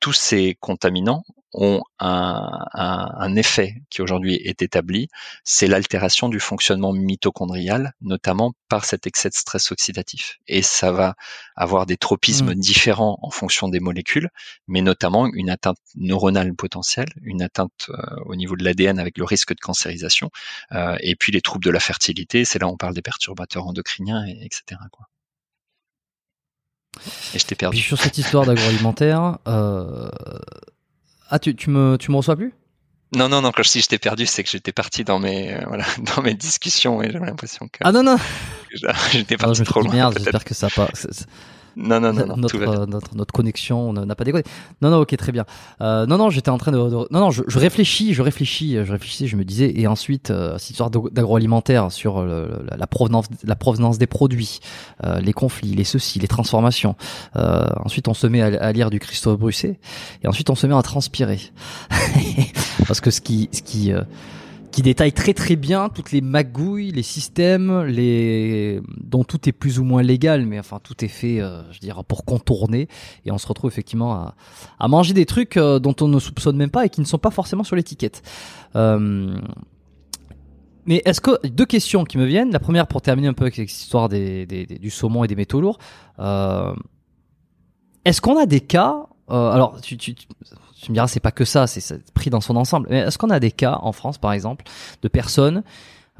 tous 0.01 0.12
ces 0.12 0.56
contaminants 0.59 1.23
ont 1.55 1.83
un, 1.99 2.49
un, 2.73 3.11
un 3.16 3.37
effet 3.37 3.74
qui 3.91 4.03
aujourd'hui 4.03 4.35
est 4.37 4.62
établi, 4.62 5.09
c'est 5.45 5.66
l'altération 5.66 6.29
du 6.29 6.41
fonctionnement 6.41 6.93
mitochondrial, 6.93 7.93
notamment 8.01 8.55
par 8.69 8.85
cet 8.85 9.07
excès 9.07 9.29
de 9.29 9.35
stress 9.35 9.70
oxydatif. 9.70 10.39
Et 10.47 10.62
ça 10.62 10.93
va 10.93 11.15
avoir 11.57 11.87
des 11.87 11.97
tropismes 11.97 12.53
mmh. 12.53 12.61
différents 12.61 13.19
en 13.23 13.31
fonction 13.31 13.69
des 13.69 13.81
molécules, 13.81 14.31
mais 14.66 14.81
notamment 14.81 15.27
une 15.27 15.51
atteinte 15.51 15.79
neuronale 15.95 16.55
potentielle, 16.55 17.11
une 17.23 17.43
atteinte 17.43 17.91
euh, 17.91 17.97
au 18.27 18.35
niveau 18.35 18.57
de 18.57 18.65
l'ADN 18.65 18.99
avec 18.99 19.19
le 19.19 19.24
risque 19.24 19.55
de 19.55 19.61
cancérisation, 19.61 20.31
euh, 20.73 20.97
et 21.01 21.16
puis 21.16 21.33
les 21.33 21.43
troubles 21.43 21.65
de 21.65 21.70
la 21.70 21.81
fertilité, 21.81 22.45
c'est 22.45 22.59
là 22.59 22.66
où 22.66 22.70
on 22.70 22.77
parle 22.77 22.95
des 22.95 23.03
perturbateurs 23.03 23.66
endocriniens, 23.66 24.24
et, 24.27 24.45
etc. 24.45 24.81
Quoi. 24.91 25.07
Et 27.35 27.39
je 27.39 27.47
t'ai 27.47 27.55
perdu. 27.55 27.79
sur 27.79 27.99
cette 27.99 28.19
histoire 28.19 28.45
d'agroalimentaire, 28.45 29.39
euh, 29.49 30.11
ah, 31.35 31.39
tu, 31.39 31.57
tu, 31.57 31.71
me, 31.71 31.97
tu 31.97 32.11
me 32.11 32.17
reçois 32.17 32.37
plus? 32.37 32.53
Non, 33.17 33.29
non, 33.29 33.41
non, 33.41 33.53
quand 33.53 33.63
je 33.63 33.73
dis 33.73 33.81
je 33.81 33.89
t'ai 33.89 33.99
perdu, 33.99 34.27
c'est 34.27 34.45
que 34.45 34.51
j'étais 34.51 34.73
parti 34.73 35.03
dans 35.03 35.19
mes, 35.19 35.55
euh, 35.55 35.65
voilà, 35.67 35.85
dans 36.17 36.23
mes 36.23 36.35
discussions 36.35 37.03
et 37.03 37.11
j'avais 37.11 37.25
l'impression 37.25 37.69
que. 37.69 37.79
Ah 37.81 37.91
non, 37.91 38.03
non 38.03 38.17
J'étais 39.13 39.39
parti 39.39 39.63
ah, 39.63 39.65
trop 39.65 39.81
loin. 39.81 39.95
Merde, 39.95 40.15
j'espère 40.19 40.45
que 40.45 40.53
ça 40.53 40.69
pas. 40.69 40.91
Non, 41.77 42.01
non, 42.01 42.12
non, 42.12 42.27
non 42.27 42.36
notre, 42.36 42.57
euh, 42.57 42.86
notre, 42.86 43.15
notre, 43.15 43.32
connexion 43.32 43.93
n'a 43.93 44.15
pas 44.15 44.24
déconné. 44.24 44.44
Non, 44.81 44.90
non, 44.90 44.99
ok, 44.99 45.16
très 45.16 45.32
bien. 45.32 45.44
Euh, 45.81 46.07
non, 46.07 46.19
non, 46.19 46.31
j'étais 46.31 46.51
en 46.51 46.59
train 46.59 46.73
de, 46.73 46.78
non, 46.78 47.07
non, 47.11 47.31
je, 47.31 47.43
je, 47.47 47.59
réfléchis, 47.59 48.15
je 48.15 48.23
réfléchis, 48.23 48.77
je 48.85 48.93
réfléchissais, 48.93 49.27
je 49.27 49.36
me 49.36 49.44
disais, 49.44 49.73
et 49.74 49.86
ensuite, 49.86 50.31
euh, 50.31 50.59
cette 50.59 50.70
histoire 50.70 50.90
d'agroalimentaire 50.90 51.90
sur 51.90 52.23
le, 52.23 52.51
la 52.77 52.86
provenance, 52.86 53.27
la 53.44 53.57
provenance 53.57 53.99
des 53.99 54.07
produits, 54.07 54.61
euh, 55.05 55.20
les 55.20 55.32
conflits, 55.32 55.74
les 55.74 55.85
ceci, 55.85 56.19
les 56.19 56.28
transformations. 56.28 56.97
Euh, 57.36 57.66
ensuite, 57.85 58.09
on 58.09 58.15
se 58.15 58.27
met 58.27 58.43
à, 58.43 58.62
à, 58.62 58.73
lire 58.73 58.90
du 58.90 58.99
Christophe 58.99 59.39
Brusset, 59.39 59.78
et 60.23 60.28
ensuite, 60.28 60.51
on 60.51 60.55
se 60.55 60.66
met 60.66 60.74
à 60.74 60.82
transpirer, 60.82 61.40
parce 62.86 63.01
que 63.01 63.11
ce 63.11 63.20
qui, 63.20 63.49
ce 63.53 63.62
qui 63.62 63.93
euh, 63.93 64.03
qui 64.73 64.81
détaille 64.81 65.12
très 65.12 65.35
très 65.35 65.55
bien 65.55 65.90
toutes 65.90 66.12
les 66.12 66.23
magouilles, 66.23 66.90
les 66.90 67.03
systèmes, 67.03 67.85
les 67.85 68.81
dont 68.97 69.23
tout 69.23 69.49
est 69.49 69.53
plus 69.53 69.78
ou 69.78 69.85
moins 69.85 70.03
légal, 70.03 70.47
mais 70.47 70.59
enfin 70.59 70.81
tout 70.82 71.05
est 71.05 71.09
fait, 71.09 71.40
euh, 71.40 71.62
je 71.70 71.74
veux 71.74 71.81
dire, 71.81 72.03
pour 72.05 72.24
contourner. 72.24 72.89
Et 73.27 73.31
on 73.31 73.39
se 73.39 73.47
retrouve 73.47 73.70
effectivement 73.70 74.32
à, 74.78 74.89
manger 74.89 75.12
des 75.12 75.27
trucs 75.27 75.59
euh, 75.59 75.78
dont 75.78 75.94
on 76.01 76.09
ne 76.09 76.19
soupçonne 76.19 76.57
même 76.57 76.70
pas 76.70 76.86
et 76.86 76.89
qui 76.89 77.01
ne 77.01 77.07
sont 77.07 77.19
pas 77.19 77.31
forcément 77.31 77.65
sur 77.65 77.77
l'étiquette. 77.77 78.23
Euh, 78.74 79.36
mais 80.86 81.03
est-ce 81.05 81.20
que 81.20 81.47
deux 81.47 81.66
questions 81.66 82.05
qui 82.05 82.16
me 82.19 82.24
viennent. 82.24 82.51
La 82.51 82.59
première 82.59 82.86
pour 82.89 83.03
terminer 83.03 83.28
un 83.28 83.35
peu 83.35 83.44
avec 83.44 83.55
cette 83.55 83.70
histoire 83.70 84.09
des, 84.09 84.47
du 84.47 84.90
saumon 84.90 85.23
et 85.23 85.28
des 85.28 85.36
métaux 85.36 85.61
lourds. 85.61 85.78
Est-ce 88.05 88.20
qu'on 88.20 88.39
a 88.39 88.47
des 88.47 88.61
cas 88.61 89.07
alors 89.28 89.81
tu 89.81 89.97
me 90.91 90.95
diras, 90.95 91.07
c'est 91.07 91.21
pas 91.21 91.31
que 91.31 91.45
ça, 91.45 91.67
c'est 91.67 92.13
pris 92.13 92.31
dans 92.31 92.41
son 92.41 92.57
ensemble. 92.57 92.89
Mais 92.91 92.99
est-ce 92.99 93.19
qu'on 93.19 93.31
a 93.31 93.41
des 93.41 93.53
cas 93.53 93.79
en 93.83 93.93
France, 93.93 94.19
par 94.19 94.33
exemple, 94.33 94.65
de 95.03 95.09
personnes 95.09 95.63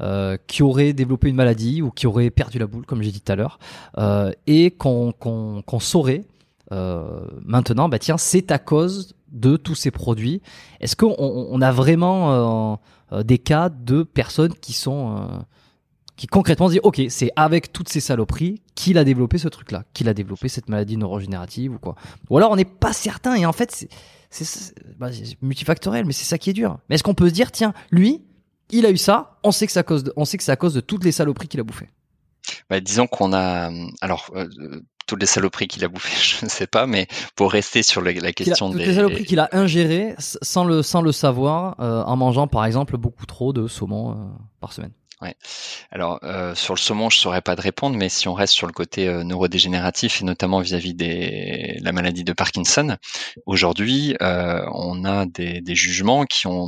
euh, 0.01 0.37
qui 0.47 0.63
auraient 0.63 0.93
développé 0.93 1.29
une 1.29 1.35
maladie 1.35 1.81
ou 1.81 1.91
qui 1.91 2.07
auraient 2.07 2.29
perdu 2.29 2.59
la 2.59 2.67
boule, 2.67 2.85
comme 2.85 3.01
j'ai 3.01 3.11
dit 3.11 3.21
tout 3.21 3.31
à 3.31 3.35
l'heure, 3.35 3.59
euh, 3.97 4.31
et 4.47 4.71
qu'on 4.71 5.11
qu'on 5.11 5.79
saurait 5.79 6.25
euh, 6.71 7.25
maintenant, 7.43 7.89
bah 7.89 7.99
tiens, 7.99 8.17
c'est 8.17 8.51
à 8.51 8.59
cause 8.59 9.15
de 9.31 9.57
tous 9.57 9.75
ces 9.75 9.91
produits. 9.91 10.41
Est-ce 10.79 10.95
qu'on 10.95 11.15
on 11.19 11.61
a 11.61 11.71
vraiment 11.71 12.31
euh, 12.31 12.75
euh, 13.11 13.23
des 13.23 13.39
cas 13.39 13.69
de 13.69 14.03
personnes 14.03 14.53
qui 14.53 14.73
sont 14.73 15.17
euh, 15.17 15.39
qui 16.15 16.27
concrètement 16.27 16.69
disent 16.69 16.79
ok 16.83 17.01
c'est 17.09 17.31
avec 17.35 17.73
toutes 17.73 17.89
ces 17.89 17.99
saloperies 17.99 18.61
qu'il 18.75 18.99
a 18.99 19.03
développé 19.03 19.39
ce 19.39 19.47
truc 19.47 19.71
là 19.71 19.83
qu'il 19.93 20.07
a 20.07 20.13
développé 20.13 20.47
cette 20.47 20.69
maladie 20.69 20.95
neurogénérative 20.95 21.73
ou 21.73 21.79
quoi 21.79 21.95
ou 22.29 22.37
alors 22.37 22.51
on 22.51 22.55
n'est 22.55 22.65
pas 22.65 22.93
certain 22.93 23.33
et 23.33 23.47
en 23.47 23.51
fait 23.51 23.71
c'est 23.71 23.89
c'est 24.33 24.73
bah, 24.97 25.09
multifactoriel, 25.41 26.05
mais 26.05 26.13
c'est 26.13 26.25
ça 26.25 26.37
qui 26.37 26.49
est 26.49 26.53
dur. 26.53 26.79
Mais 26.89 26.95
est-ce 26.95 27.03
qu'on 27.03 27.13
peut 27.13 27.29
se 27.29 27.33
dire, 27.33 27.51
tiens, 27.51 27.73
lui, 27.91 28.21
il 28.69 28.85
a 28.85 28.89
eu 28.89 28.97
ça, 28.97 29.39
on 29.43 29.51
sait 29.51 29.65
que 29.65 29.71
c'est 29.71 29.79
à 29.79 29.83
cause 29.83 30.03
de, 30.03 30.13
on 30.15 30.25
sait 30.25 30.37
que 30.37 30.43
c'est 30.43 30.51
à 30.51 30.55
cause 30.55 30.73
de 30.73 30.81
toutes 30.81 31.03
les 31.03 31.11
saloperies 31.11 31.47
qu'il 31.47 31.59
a 31.59 31.63
bouffées. 31.63 31.89
Bah, 32.69 32.79
disons 32.79 33.07
qu'on 33.07 33.31
a, 33.33 33.71
alors, 34.01 34.31
euh, 34.35 34.47
toutes 35.05 35.21
les 35.21 35.27
saloperies 35.27 35.67
qu'il 35.67 35.83
a 35.83 35.87
bouffées, 35.87 36.37
je 36.39 36.45
ne 36.45 36.49
sais 36.49 36.67
pas, 36.67 36.87
mais 36.87 37.07
pour 37.35 37.51
rester 37.51 37.83
sur 37.83 38.01
la, 38.01 38.13
question 38.33 38.69
des... 38.69 38.79
Toutes 38.79 38.87
les 38.87 38.95
saloperies 38.95 39.25
qu'il 39.25 39.39
a 39.39 39.49
ingérées 39.51 40.15
sans 40.17 40.65
le, 40.65 40.81
sans 40.81 41.01
le 41.01 41.11
savoir, 41.11 41.75
euh, 41.79 42.03
en 42.03 42.15
mangeant 42.15 42.47
par 42.47 42.65
exemple 42.65 42.97
beaucoup 42.97 43.25
trop 43.25 43.53
de 43.53 43.67
saumon 43.67 44.11
euh, 44.11 44.15
par 44.59 44.73
semaine. 44.73 44.91
Ouais. 45.23 45.37
Alors 45.89 46.19
euh, 46.23 46.53
sur 46.53 46.73
le 46.73 46.79
saumon, 46.79 47.09
je 47.09 47.17
saurais 47.17 47.41
pas 47.41 47.55
de 47.55 47.61
répondre, 47.61 47.95
mais 47.95 48.09
si 48.09 48.27
on 48.27 48.33
reste 48.33 48.51
sur 48.53 48.67
le 48.67 48.73
côté 48.73 49.07
euh, 49.07 49.23
neurodégénératif 49.23 50.21
et 50.21 50.25
notamment 50.25 50.59
vis-à-vis 50.59 50.93
de 50.95 51.81
la 51.81 51.93
maladie 51.93 52.25
de 52.25 52.33
Parkinson, 52.33 52.97
aujourd'hui, 53.45 54.17
euh, 54.21 54.65
on 54.73 55.05
a 55.05 55.25
des, 55.25 55.63
jugements 55.75 56.25
qui 56.25 56.45
ont 56.47 56.67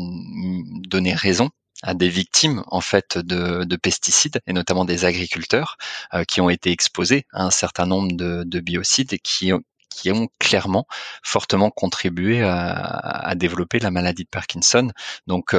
donné 0.87 1.13
raison 1.13 1.49
à 1.83 1.93
des 1.93 2.07
victimes 2.07 2.63
en 2.67 2.79
fait 2.79 3.17
de, 3.17 3.75
pesticides 3.75 4.39
et 4.47 4.53
notamment 4.53 4.85
des 4.85 5.03
agriculteurs 5.03 5.75
qui 6.29 6.39
ont 6.39 6.49
été 6.49 6.71
exposés 6.71 7.25
à 7.33 7.43
un 7.43 7.51
certain 7.51 7.85
nombre 7.85 8.13
de, 8.13 8.59
biocides 8.61 9.11
et 9.11 9.19
qui 9.19 9.51
qui 9.89 10.11
ont 10.11 10.27
clairement 10.39 10.87
fortement 11.23 11.71
contribué 11.71 12.41
à, 12.41 13.33
développer 13.35 13.79
la 13.79 13.91
maladie 13.91 14.23
de 14.23 14.29
Parkinson. 14.29 14.91
Donc 15.27 15.53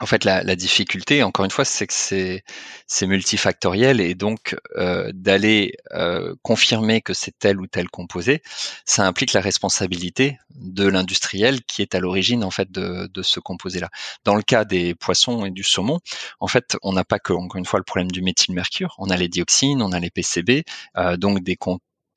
en 0.00 0.06
fait, 0.06 0.24
la, 0.24 0.42
la, 0.42 0.56
difficulté, 0.56 1.22
encore 1.22 1.44
une 1.44 1.50
fois, 1.50 1.64
c'est 1.66 1.86
que 1.86 1.92
c'est, 1.92 3.06
multifactoriel 3.06 4.00
et 4.00 4.14
donc 4.14 4.56
euh, 4.76 5.10
d'aller 5.14 5.74
euh, 5.92 6.34
confirmer 6.42 7.02
que 7.02 7.12
c'est 7.12 7.38
tel 7.38 7.60
ou 7.60 7.66
tel 7.66 7.88
composé, 7.88 8.42
ça 8.84 9.06
implique 9.06 9.32
la 9.32 9.40
responsabilité 9.40 10.38
de 10.54 10.86
l'industriel 10.86 11.62
qui 11.64 11.82
est 11.82 11.94
à 11.94 12.00
l'origine 12.00 12.44
en 12.44 12.50
fait 12.50 12.70
de, 12.70 13.08
de 13.12 13.22
ce 13.22 13.40
composé-là. 13.40 13.90
Dans 14.24 14.36
le 14.36 14.42
cas 14.42 14.64
des 14.64 14.94
poissons 14.94 15.44
et 15.44 15.50
du 15.50 15.62
saumon, 15.62 16.00
en 16.40 16.48
fait, 16.48 16.76
on 16.82 16.92
n'a 16.92 17.04
pas 17.04 17.18
que 17.18 17.32
encore 17.32 17.58
une 17.58 17.66
fois 17.66 17.78
le 17.78 17.84
problème 17.84 18.10
du 18.10 18.22
méthylmercure, 18.22 18.94
on 18.98 19.10
a 19.10 19.16
les 19.16 19.28
dioxines, 19.28 19.82
on 19.82 19.92
a 19.92 20.00
les 20.00 20.10
PCB, 20.10 20.64
euh, 20.96 21.16
donc 21.16 21.42
des, 21.42 21.56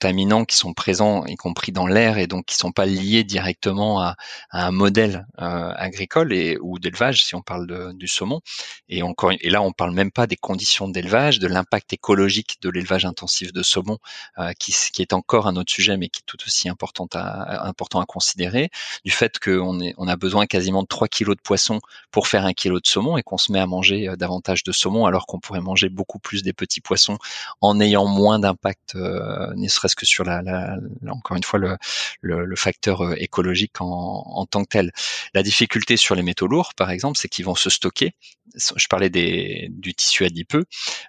contaminants 0.04 0.44
qui 0.44 0.58
sont 0.58 0.74
présents, 0.74 1.26
y 1.28 1.36
compris 1.36 1.72
dans 1.72 1.88
l'air, 1.88 2.18
et 2.18 2.28
donc 2.28 2.46
qui 2.46 2.56
sont 2.58 2.74
pas 2.74 2.86
liés 2.86 3.24
directement 3.24 4.02
à, 4.02 4.16
un 4.52 4.72
modèle 4.72 5.26
euh, 5.42 5.72
agricole 5.78 6.34
ou 6.62 6.78
d'élevage, 6.78 7.24
si 7.24 7.36
on 7.36 7.42
parle 7.42 7.94
du 7.96 8.08
saumon. 8.08 8.42
Et 8.90 9.02
encore, 9.02 9.32
et 9.40 9.50
là, 9.50 9.62
on 9.62 9.72
parle 9.72 9.94
même 9.94 10.12
pas 10.12 10.28
des 10.28 10.36
conditions 10.36 10.90
d'élevage, 10.90 11.40
de 11.40 11.48
l'impact 11.48 11.94
écologique 11.94 12.58
de 12.62 12.70
l'élevage 12.70 13.06
intensif 13.06 13.54
de 13.54 13.64
saumon, 13.64 13.98
euh, 14.40 14.52
qui, 14.60 14.74
est 15.02 15.14
encore 15.14 15.48
un 15.48 15.56
autre 15.56 15.72
sujet, 15.72 15.96
mais 15.96 16.10
qui 16.10 16.20
est 16.20 16.26
tout 16.26 16.38
aussi 16.46 16.68
important 16.68 17.08
à, 17.14 17.72
considérer, 18.06 18.70
du 19.06 19.12
fait 19.12 19.40
qu'on 19.40 19.80
on 19.98 20.08
a 20.08 20.16
besoin 20.18 20.46
quasiment 20.48 20.82
de 20.82 20.88
3 20.88 21.08
kilos 21.08 21.38
de 21.38 21.42
poisson 21.42 21.80
pour 22.12 22.28
faire 22.28 22.46
un 22.46 22.54
kilo 22.54 22.82
de 22.82 22.88
saumon 22.88 23.18
et 23.18 23.24
qu'on 23.24 23.38
se 23.38 23.52
met 23.54 23.60
à 23.60 23.68
manger 23.68 24.10
euh, 24.10 24.16
davantage 24.18 24.64
de 24.64 24.74
saumon 24.74 25.06
alors 25.06 25.26
qu'on 25.28 25.40
pourrait 25.40 25.62
manger 25.62 25.88
beaucoup 25.88 26.20
plus 26.20 26.44
des 26.44 26.54
petits 26.54 26.82
poissons 26.82 27.18
en 27.62 27.80
ayant 27.80 28.06
moins 28.06 28.40
d'impact, 28.40 28.96
ne 28.96 29.68
serait-ce 29.68 29.93
que 29.96 30.06
sur 30.06 30.24
la, 30.24 30.42
la, 30.42 30.78
encore 31.10 31.38
une 31.38 31.44
fois 31.44 31.60
le, 31.60 31.78
le, 32.22 32.56
facteur 32.56 33.02
euh, 33.02 33.16
écologique 33.18 33.82
en, 33.82 34.24
en, 34.26 34.46
tant 34.46 34.64
que 34.64 34.70
tel. 34.70 34.92
La 35.34 35.44
difficulté 35.44 35.98
sur 35.98 36.16
les 36.16 36.24
métaux 36.24 36.48
lourds, 36.48 36.74
par 36.76 36.92
exemple, 36.92 37.18
c'est 37.18 37.28
qu'ils 37.28 37.46
vont 37.46 37.56
se 37.56 37.70
stocker. 37.70 38.14
Je 38.56 38.88
parlais 38.88 39.10
des, 39.10 39.68
du 39.72 39.94
tissu 39.94 40.26
adipeux, 40.26 40.66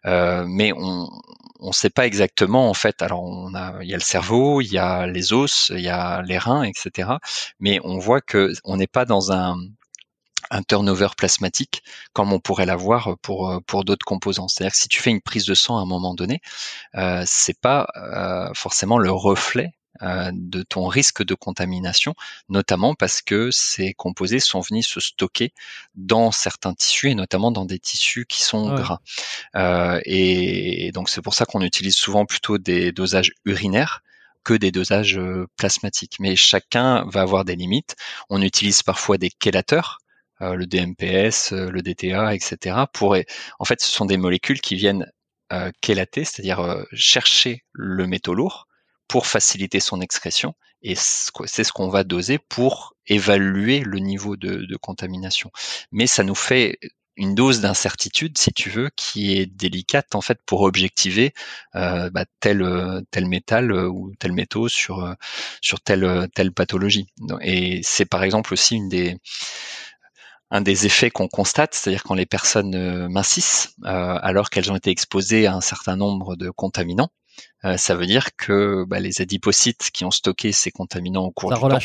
euh, 0.06 0.44
mais 0.46 0.72
on 0.72 1.08
ne 1.60 1.72
sait 1.72 1.90
pas 1.90 2.06
exactement 2.06 2.70
en 2.70 2.74
fait. 2.74 3.02
Alors 3.02 3.22
on 3.22 3.54
a, 3.54 3.82
il 3.82 3.88
y 3.88 3.94
a 3.94 3.96
le 3.96 4.02
cerveau, 4.02 4.60
il 4.60 4.72
y 4.72 4.78
a 4.78 5.06
les 5.06 5.32
os, 5.32 5.70
il 5.74 5.80
y 5.80 5.88
a 5.88 6.22
les 6.22 6.38
reins, 6.38 6.62
etc. 6.62 7.12
Mais 7.60 7.80
on 7.84 7.98
voit 7.98 8.20
que 8.20 8.52
on 8.64 8.76
n'est 8.76 8.86
pas 8.86 9.04
dans 9.04 9.32
un 9.32 9.56
un 10.50 10.62
turnover 10.62 11.08
plasmatique 11.16 11.82
comme 12.12 12.32
on 12.32 12.40
pourrait 12.40 12.66
l'avoir 12.66 13.16
pour 13.22 13.50
euh, 13.50 13.60
pour 13.66 13.84
d'autres 13.84 14.06
composants. 14.06 14.48
C'est-à-dire 14.48 14.72
que 14.72 14.78
si 14.78 14.88
tu 14.88 15.00
fais 15.00 15.10
une 15.10 15.20
prise 15.20 15.46
de 15.46 15.54
sang 15.54 15.78
à 15.78 15.82
un 15.82 15.86
moment 15.86 16.14
donné, 16.14 16.40
euh, 16.96 17.22
c'est 17.26 17.58
pas 17.58 17.86
euh, 17.96 18.50
forcément 18.54 18.98
le 18.98 19.10
reflet 19.10 19.72
euh, 20.02 20.32
de 20.34 20.64
ton 20.64 20.88
risque 20.88 21.22
de 21.24 21.34
contamination, 21.34 22.14
notamment 22.48 22.96
parce 22.96 23.22
que 23.22 23.52
ces 23.52 23.94
composés 23.94 24.40
sont 24.40 24.60
venus 24.60 24.88
se 24.88 24.98
stocker 24.98 25.52
dans 25.94 26.32
certains 26.32 26.74
tissus 26.74 27.10
et 27.10 27.14
notamment 27.14 27.52
dans 27.52 27.64
des 27.64 27.78
tissus 27.78 28.26
qui 28.26 28.42
sont 28.42 28.74
gras. 28.74 28.98
Euh, 29.54 30.00
et 30.04 30.90
donc 30.92 31.08
c'est 31.08 31.22
pour 31.22 31.34
ça 31.34 31.44
qu'on 31.44 31.60
utilise 31.62 31.94
souvent 31.94 32.26
plutôt 32.26 32.58
des 32.58 32.90
dosages 32.90 33.32
urinaires 33.44 34.02
que 34.42 34.54
des 34.54 34.72
dosages 34.72 35.20
plasmatiques. 35.56 36.16
Mais 36.18 36.34
chacun 36.34 37.04
va 37.08 37.20
avoir 37.22 37.44
des 37.44 37.54
limites. 37.54 37.94
On 38.30 38.42
utilise 38.42 38.82
parfois 38.82 39.16
des 39.16 39.30
chélateurs 39.40 40.00
euh, 40.00 40.03
le 40.52 40.66
DMPS, 40.66 41.52
euh, 41.52 41.70
le 41.70 41.82
DTA, 41.82 42.34
etc. 42.34 42.76
Pour, 42.92 43.16
en 43.58 43.64
fait, 43.64 43.80
ce 43.80 43.90
sont 43.90 44.04
des 44.04 44.16
molécules 44.16 44.60
qui 44.60 44.74
viennent 44.76 45.10
euh, 45.52 45.70
chélater, 45.84 46.24
c'est-à-dire 46.24 46.84
chercher 46.92 47.64
le 47.72 48.06
métaux 48.06 48.34
lourd 48.34 48.66
pour 49.08 49.26
faciliter 49.26 49.80
son 49.80 50.00
excrétion. 50.00 50.54
Et 50.82 50.94
c'est 50.96 51.64
ce 51.64 51.72
qu'on 51.72 51.88
va 51.88 52.04
doser 52.04 52.38
pour 52.38 52.94
évaluer 53.06 53.80
le 53.80 53.98
niveau 53.98 54.36
de, 54.36 54.76
contamination. 54.76 55.50
Mais 55.92 56.06
ça 56.06 56.24
nous 56.24 56.34
fait 56.34 56.78
une 57.16 57.34
dose 57.34 57.60
d'incertitude, 57.60 58.36
si 58.36 58.52
tu 58.52 58.70
veux, 58.70 58.90
qui 58.96 59.36
est 59.36 59.46
délicate 59.46 60.14
en 60.14 60.20
fait 60.20 60.40
pour 60.44 60.62
objectiver 60.62 61.32
bah, 61.72 62.24
tel 62.40 63.02
tel 63.10 63.26
métal 63.26 63.72
ou 63.72 64.12
tel 64.18 64.32
métaux 64.32 64.68
sur 64.68 65.14
sur 65.62 65.80
telle 65.80 66.28
telle 66.34 66.52
pathologie. 66.52 67.06
Et 67.40 67.80
c'est 67.82 68.06
par 68.06 68.22
exemple 68.22 68.52
aussi 68.52 68.76
une 68.76 68.88
des 68.88 69.16
un 70.54 70.60
des 70.60 70.86
effets 70.86 71.10
qu'on 71.10 71.26
constate, 71.26 71.74
c'est-à-dire 71.74 72.04
quand 72.04 72.14
les 72.14 72.26
personnes 72.26 72.76
euh, 72.76 73.08
mincissent 73.08 73.74
euh, 73.84 74.18
alors 74.22 74.50
qu'elles 74.50 74.70
ont 74.70 74.76
été 74.76 74.88
exposées 74.90 75.48
à 75.48 75.54
un 75.54 75.60
certain 75.60 75.96
nombre 75.96 76.36
de 76.36 76.48
contaminants, 76.48 77.10
euh, 77.64 77.76
ça 77.76 77.96
veut 77.96 78.06
dire 78.06 78.36
que 78.36 78.84
bah, 78.86 79.00
les 79.00 79.20
adipocytes 79.20 79.90
qui 79.92 80.04
ont 80.04 80.12
stocké 80.12 80.52
ces 80.52 80.70
contaminants 80.70 81.24
au 81.24 81.32
cours 81.32 81.52
du 81.52 81.58
temps 81.58 81.78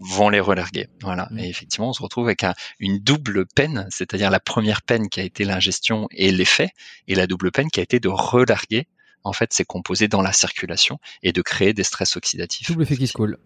vont 0.00 0.28
les 0.28 0.40
relarguer. 0.40 0.88
Voilà. 1.02 1.28
Mmh. 1.30 1.38
Et 1.38 1.48
effectivement, 1.48 1.90
on 1.90 1.92
se 1.92 2.02
retrouve 2.02 2.26
avec 2.26 2.44
une 2.80 2.98
double 2.98 3.46
peine, 3.46 3.86
c'est-à-dire 3.90 4.30
la 4.30 4.40
première 4.40 4.82
peine 4.82 5.08
qui 5.08 5.20
a 5.20 5.22
été 5.22 5.44
l'ingestion 5.44 6.08
et 6.10 6.32
l'effet, 6.32 6.70
et 7.06 7.14
la 7.14 7.28
double 7.28 7.52
peine 7.52 7.70
qui 7.70 7.78
a 7.78 7.84
été 7.84 8.00
de 8.00 8.08
relarguer 8.08 8.88
en 9.22 9.32
fait 9.32 9.52
ces 9.52 9.64
composés 9.64 10.08
dans 10.08 10.20
la 10.20 10.32
circulation 10.32 10.98
et 11.22 11.32
de 11.32 11.42
créer 11.42 11.74
des 11.74 11.84
stress 11.84 12.16
oxydatifs. 12.16 12.66
Double 12.66 12.82
effet 12.82 12.96
qui 12.96 13.06
se 13.06 13.12
coule. 13.12 13.38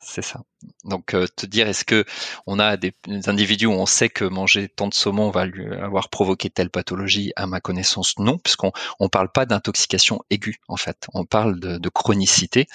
C'est 0.00 0.22
ça. 0.22 0.42
Donc 0.84 1.14
euh, 1.14 1.26
te 1.36 1.46
dire 1.46 1.66
est-ce 1.68 1.84
que 1.84 2.04
on 2.46 2.58
a 2.58 2.76
des, 2.76 2.92
individus 3.26 3.66
où 3.66 3.72
on 3.72 3.86
sait 3.86 4.08
que 4.08 4.24
manger 4.24 4.68
tant 4.68 4.88
de 4.88 4.94
saumon 4.94 5.30
va 5.30 5.46
lui 5.46 5.66
avoir 5.74 6.10
provoqué 6.10 6.50
telle 6.50 6.70
pathologie 6.70 7.32
À 7.36 7.46
ma 7.46 7.60
connaissance, 7.60 8.18
non, 8.18 8.38
puisqu'on 8.38 8.72
on 9.00 9.08
parle 9.08 9.30
pas 9.32 9.46
d'intoxication 9.46 10.22
aiguë 10.30 10.60
en 10.68 10.76
fait. 10.76 11.06
On 11.14 11.24
parle 11.24 11.58
de, 11.58 11.88
chronicité 11.88 12.66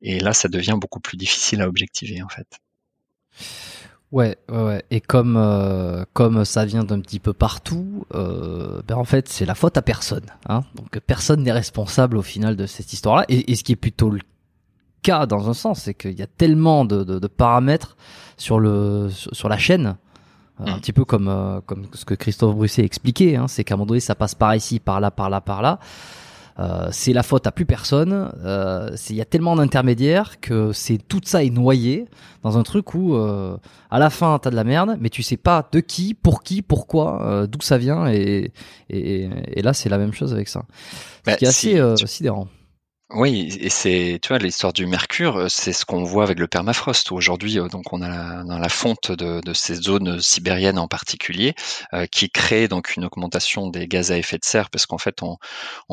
et 0.00 0.20
là 0.20 0.32
ça 0.32 0.48
devient 0.48 0.76
beaucoup 0.80 1.00
plus 1.00 1.16
difficile 1.16 1.60
à 1.60 1.68
objectiver 1.68 2.22
en 2.22 2.28
fait. 2.28 2.46
Ouais, 4.10 4.36
ouais, 4.48 4.84
Et 4.90 5.00
comme 5.00 5.36
euh, 5.36 6.04
comme 6.12 6.44
ça 6.44 6.64
vient 6.64 6.84
d'un 6.84 7.00
petit 7.00 7.18
peu 7.18 7.32
partout, 7.32 8.06
euh, 8.14 8.80
ben 8.86 8.96
en 8.96 9.04
fait 9.04 9.28
c'est 9.28 9.44
la 9.44 9.54
faute 9.54 9.76
à 9.76 9.82
personne. 9.82 10.26
Hein 10.48 10.62
Donc 10.76 10.98
personne 11.00 11.42
n'est 11.42 11.52
responsable 11.52 12.16
au 12.16 12.22
final 12.22 12.56
de 12.56 12.66
cette 12.66 12.92
histoire-là. 12.92 13.26
Et, 13.28 13.50
et, 13.50 13.56
ce 13.56 13.64
qui 13.64 13.72
est 13.72 13.76
plutôt 13.76 14.10
le 14.10 14.20
cas 15.04 15.26
dans 15.26 15.48
un 15.48 15.54
sens, 15.54 15.82
c'est 15.82 15.94
qu'il 15.94 16.18
y 16.18 16.22
a 16.22 16.26
tellement 16.26 16.84
de, 16.84 17.04
de, 17.04 17.18
de, 17.18 17.26
paramètres 17.28 17.96
sur 18.36 18.58
le 18.58 19.08
sur 19.10 19.48
la 19.48 19.58
chaîne, 19.58 19.96
euh, 20.60 20.64
un 20.66 20.76
mm. 20.76 20.80
petit 20.80 20.92
peu 20.92 21.04
comme 21.04 21.28
euh, 21.28 21.60
comme 21.66 21.86
ce 21.92 22.04
que 22.04 22.14
Christophe 22.14 22.56
Brusset 22.56 22.84
expliquait, 22.84 23.36
hein, 23.36 23.46
c'est 23.46 23.62
qu'à 23.62 23.74
un 23.74 23.76
moment 23.76 23.86
donné 23.86 24.00
ça 24.00 24.14
passe 24.14 24.34
par 24.34 24.54
ici, 24.56 24.80
par 24.80 25.00
là, 25.00 25.10
par 25.10 25.30
là, 25.30 25.40
par 25.40 25.62
là. 25.62 25.78
Euh, 26.60 26.88
c'est 26.92 27.12
la 27.12 27.24
faute 27.24 27.46
à 27.46 27.52
plus 27.52 27.66
personne. 27.66 28.30
Euh, 28.44 28.90
il 29.10 29.16
y 29.16 29.20
a 29.20 29.24
tellement 29.24 29.56
d'intermédiaires 29.56 30.40
que 30.40 30.72
c'est 30.72 30.98
tout 30.98 31.20
ça 31.24 31.42
est 31.42 31.50
noyé 31.50 32.06
dans 32.42 32.58
un 32.58 32.62
truc 32.62 32.94
où 32.94 33.14
euh, 33.14 33.56
à 33.90 33.98
la 33.98 34.08
fin 34.08 34.38
t'as 34.38 34.50
de 34.50 34.56
la 34.56 34.62
merde, 34.62 34.96
mais 35.00 35.10
tu 35.10 35.22
sais 35.22 35.36
pas 35.36 35.68
de 35.72 35.80
qui, 35.80 36.14
pour 36.14 36.42
qui, 36.44 36.62
pourquoi, 36.62 37.46
d'où 37.48 37.60
ça 37.60 37.76
vient 37.78 38.06
et, 38.06 38.52
et, 38.88 39.28
et 39.48 39.62
là 39.62 39.72
c'est 39.72 39.88
la 39.88 39.98
même 39.98 40.12
chose 40.12 40.32
avec 40.32 40.48
ça. 40.48 40.64
Ce 41.26 41.30
bah, 41.30 41.36
qui 41.36 41.44
est 41.44 41.48
assez 41.48 42.06
sidérant. 42.06 42.46
Oui, 43.10 43.54
et 43.60 43.68
c'est, 43.68 44.18
tu 44.22 44.28
vois, 44.28 44.38
l'histoire 44.38 44.72
du 44.72 44.86
mercure, 44.86 45.36
euh, 45.36 45.48
c'est 45.50 45.74
ce 45.74 45.84
qu'on 45.84 46.04
voit 46.04 46.24
avec 46.24 46.38
le 46.38 46.48
permafrost. 46.48 47.12
Aujourd'hui, 47.12 47.58
euh, 47.60 47.68
donc, 47.68 47.92
on 47.92 48.00
a 48.00 48.08
la, 48.08 48.44
dans 48.44 48.58
la 48.58 48.68
fonte 48.70 49.12
de, 49.12 49.52
ces 49.52 49.74
zones 49.74 50.20
sibériennes 50.20 50.78
en 50.78 50.88
particulier, 50.88 51.54
euh, 51.92 52.06
qui 52.06 52.30
crée 52.30 52.66
donc 52.66 52.96
une 52.96 53.04
augmentation 53.04 53.68
des 53.68 53.86
gaz 53.88 54.10
à 54.10 54.16
effet 54.16 54.38
de 54.38 54.44
serre, 54.44 54.70
parce 54.70 54.86
qu'en 54.86 54.96
fait, 54.98 55.22
on, 55.22 55.36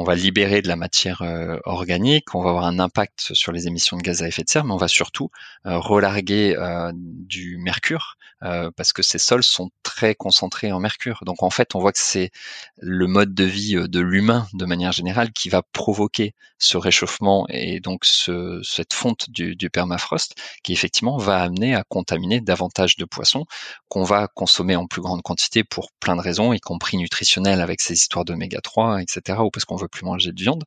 va 0.03 0.15
libérer 0.15 0.61
de 0.61 0.69
la 0.69 0.77
matière 0.77 1.21
organique, 1.65 2.33
on 2.33 2.41
va 2.41 2.49
avoir 2.49 2.65
un 2.65 2.79
impact 2.79 3.33
sur 3.33 3.51
les 3.51 3.67
émissions 3.67 3.97
de 3.97 4.01
gaz 4.01 4.23
à 4.23 4.27
effet 4.27 4.43
de 4.43 4.49
serre, 4.49 4.63
mais 4.63 4.73
on 4.73 4.77
va 4.77 4.87
surtout 4.87 5.29
relarguer 5.63 6.55
du 6.93 7.57
mercure, 7.57 8.15
parce 8.39 8.93
que 8.93 9.03
ces 9.03 9.19
sols 9.19 9.43
sont 9.43 9.69
très 9.83 10.15
concentrés 10.15 10.71
en 10.71 10.79
mercure. 10.79 11.19
Donc, 11.25 11.43
en 11.43 11.49
fait, 11.51 11.75
on 11.75 11.79
voit 11.79 11.91
que 11.91 11.99
c'est 11.99 12.31
le 12.79 13.05
mode 13.07 13.33
de 13.35 13.43
vie 13.43 13.75
de 13.75 13.99
l'humain, 13.99 14.47
de 14.53 14.65
manière 14.65 14.91
générale, 14.91 15.31
qui 15.33 15.49
va 15.49 15.61
provoquer 15.61 16.33
ce 16.57 16.77
réchauffement 16.77 17.00
réchauffement 17.01 17.45
et 17.49 17.79
donc 17.79 18.05
ce, 18.05 18.61
cette 18.63 18.93
fonte 18.93 19.29
du, 19.29 19.55
du, 19.55 19.69
permafrost 19.69 20.35
qui 20.63 20.73
effectivement 20.73 21.17
va 21.17 21.41
amener 21.41 21.75
à 21.75 21.83
contaminer 21.83 22.41
davantage 22.41 22.95
de 22.97 23.05
poissons 23.05 23.45
qu'on 23.91 24.03
va 24.03 24.27
consommer 24.27 24.77
en 24.77 24.87
plus 24.87 25.01
grande 25.01 25.21
quantité 25.21 25.65
pour 25.65 25.91
plein 25.99 26.15
de 26.15 26.21
raisons, 26.21 26.53
y 26.53 26.61
compris 26.61 26.95
nutritionnelles 26.95 27.59
avec 27.59 27.81
ces 27.81 27.93
histoires 27.93 28.23
d'oméga 28.23 28.61
3, 28.61 29.01
etc., 29.01 29.39
ou 29.41 29.49
parce 29.51 29.65
qu'on 29.65 29.75
veut 29.75 29.89
plus 29.89 30.05
manger 30.05 30.31
de 30.31 30.41
viande. 30.41 30.63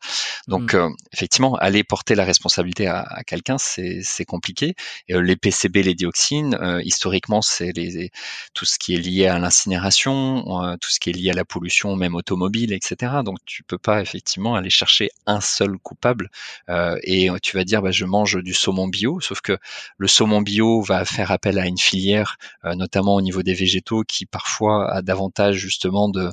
Donc 0.47 0.75
mm. 0.75 0.77
euh, 0.77 0.91
effectivement, 1.13 1.55
aller 1.55 1.85
porter 1.85 2.17
la 2.17 2.25
responsabilité 2.25 2.87
à, 2.87 3.01
à 3.01 3.25
quelqu'un, 3.25 3.57
c'est 3.59 4.25
compliqué. 4.27 4.75
Et, 5.09 5.15
euh, 5.15 5.23
les 5.23 5.37
PCB, 5.37 5.83
les 5.83 5.95
dioxines, 5.95 6.55
euh, 6.61 6.83
historiquement, 6.85 7.41
c'est 7.41 7.73
les, 7.73 8.11
tout 8.53 8.67
ce 8.67 8.79
qui 8.79 8.95
est 8.95 8.99
lié 8.99 9.27
à 9.27 9.39
l'incinération, 9.39 10.45
tout 10.81 10.91
ce 10.91 11.01
qui 11.01 11.09
est 11.09 11.15
lié 11.15 11.31
à 11.31 11.35
la 11.35 11.47
pollution, 11.47 11.97
même 11.97 12.15
automobile, 12.15 12.75
etc. 12.75 13.13
Donc 13.25 13.39
tu 13.47 13.63
peux 13.63 13.79
pas 13.79 14.03
effectivement 14.03 14.55
aller 14.55 14.71
chercher 14.71 15.09
un 15.25 15.41
seul 15.41 15.79
coupable 15.79 16.24
et 16.69 17.29
tu 17.43 17.57
vas 17.57 17.65
dire 17.65 17.83
bah, 17.83 17.91
je 17.91 18.05
mange 18.05 18.43
du 18.43 18.55
saumon 18.55 18.89
bio, 18.89 19.21
sauf 19.21 19.41
que 19.41 19.59
le 19.99 20.09
saumon 20.09 20.43
bio 20.43 20.83
va 20.83 21.05
faire 21.05 21.31
appel 21.31 21.59
à 21.59 21.67
une 21.67 21.79
filière, 21.79 22.37
notamment 22.65 23.15
au 23.15 23.21
niveau 23.21 23.43
des 23.43 23.55
végétaux, 23.55 24.03
qui 24.07 24.27
parfois 24.27 24.93
a 24.93 25.03
davantage 25.03 25.57
justement 25.57 26.09
de, 26.09 26.31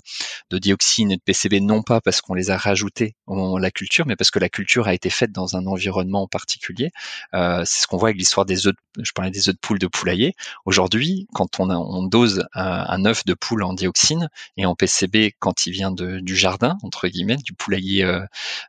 de 0.49 0.57
dioxines 0.57 1.11
et 1.11 1.18
de 1.18 1.22
PCB, 1.22 1.61
non 1.61 1.81
pas 1.84 2.01
parce 2.01 2.22
qu'on 2.22 2.34
les 2.34 2.49
a 2.49 2.57
rajoutés 2.57 3.15
au 3.27 3.35
moment 3.35 3.57
de 3.57 3.61
la 3.61 3.72
culture, 3.72 4.05
mais 4.07 4.15
parce 4.15 4.31
que 4.31 4.39
la 4.39 4.49
culture 4.49 4.88
a 4.88 4.93
été 4.93 5.09
faite 5.09 5.31
dans 5.31 5.55
un 5.55 5.65
environnement 5.65 6.27
particulier. 6.27 6.91
c'est 7.34 7.65
ce 7.65 7.88
qu'on 7.88 7.97
voit 7.97 8.09
avec 8.09 8.18
l'histoire 8.18 8.45
des 8.45 8.68
œufs. 8.68 8.76
je 8.99 9.11
parlais 9.11 9.31
des 9.31 9.49
œufs 9.49 9.55
de 9.55 9.59
poule 9.59 9.80
de 9.80 9.88
poulailler. 9.88 10.34
Aujourd'hui, 10.65 11.27
quand 11.34 11.59
on, 11.59 12.03
dose 12.03 12.45
un, 12.53 13.05
œuf 13.05 13.26
de 13.26 13.34
poule 13.34 13.63
en 13.63 13.73
dioxine 13.73 14.30
et 14.57 14.65
en 14.65 14.76
PCB 14.76 15.34
quand 15.39 15.65
il 15.65 15.72
vient 15.72 15.91
du 15.91 16.35
jardin, 16.35 16.77
entre 16.84 17.07
guillemets, 17.07 17.38
du 17.38 17.53
poulailler 17.53 18.03
euh, 18.03 18.22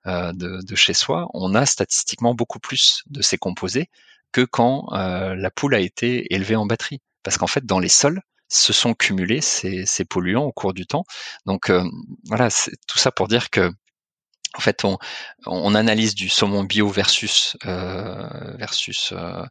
euh, 0.07 0.32
de, 0.32 0.74
chez 0.74 0.94
soi, 0.94 1.11
on 1.34 1.55
a 1.55 1.66
statistiquement 1.66 2.34
beaucoup 2.34 2.59
plus 2.59 3.02
de 3.06 3.22
ces 3.22 3.39
composés 3.39 3.89
que 4.32 4.43
quand 4.43 4.86
euh, 4.93 5.34
la 5.34 5.51
poule 5.51 5.74
a 5.74 5.80
été 5.80 6.32
élevée 6.34 6.56
en 6.56 6.66
batterie. 6.66 7.01
Parce 7.22 7.39
qu'en 7.39 7.47
fait, 7.47 7.64
dans 7.64 7.78
les 7.78 7.89
sols, 7.89 8.20
se 8.48 8.72
sont 8.72 8.94
cumulés 8.94 9.40
ces, 9.40 10.05
polluants 10.05 10.44
au 10.44 10.52
cours 10.52 10.74
du 10.74 10.86
temps. 10.86 11.05
Donc 11.47 11.72
voilà, 12.26 12.51
c'est 12.51 12.72
tout 12.86 12.98
ça 12.98 13.10
pour 13.10 13.28
dire 13.28 13.48
que 13.48 13.72
en 14.55 14.60
fait, 14.60 14.84
on, 15.47 15.74
analyse 15.74 16.14
du 16.14 16.28
saumon 16.28 16.64
bio 16.64 16.89
versus 16.89 17.56
euh, 17.64 18.28
euh, 19.12 19.47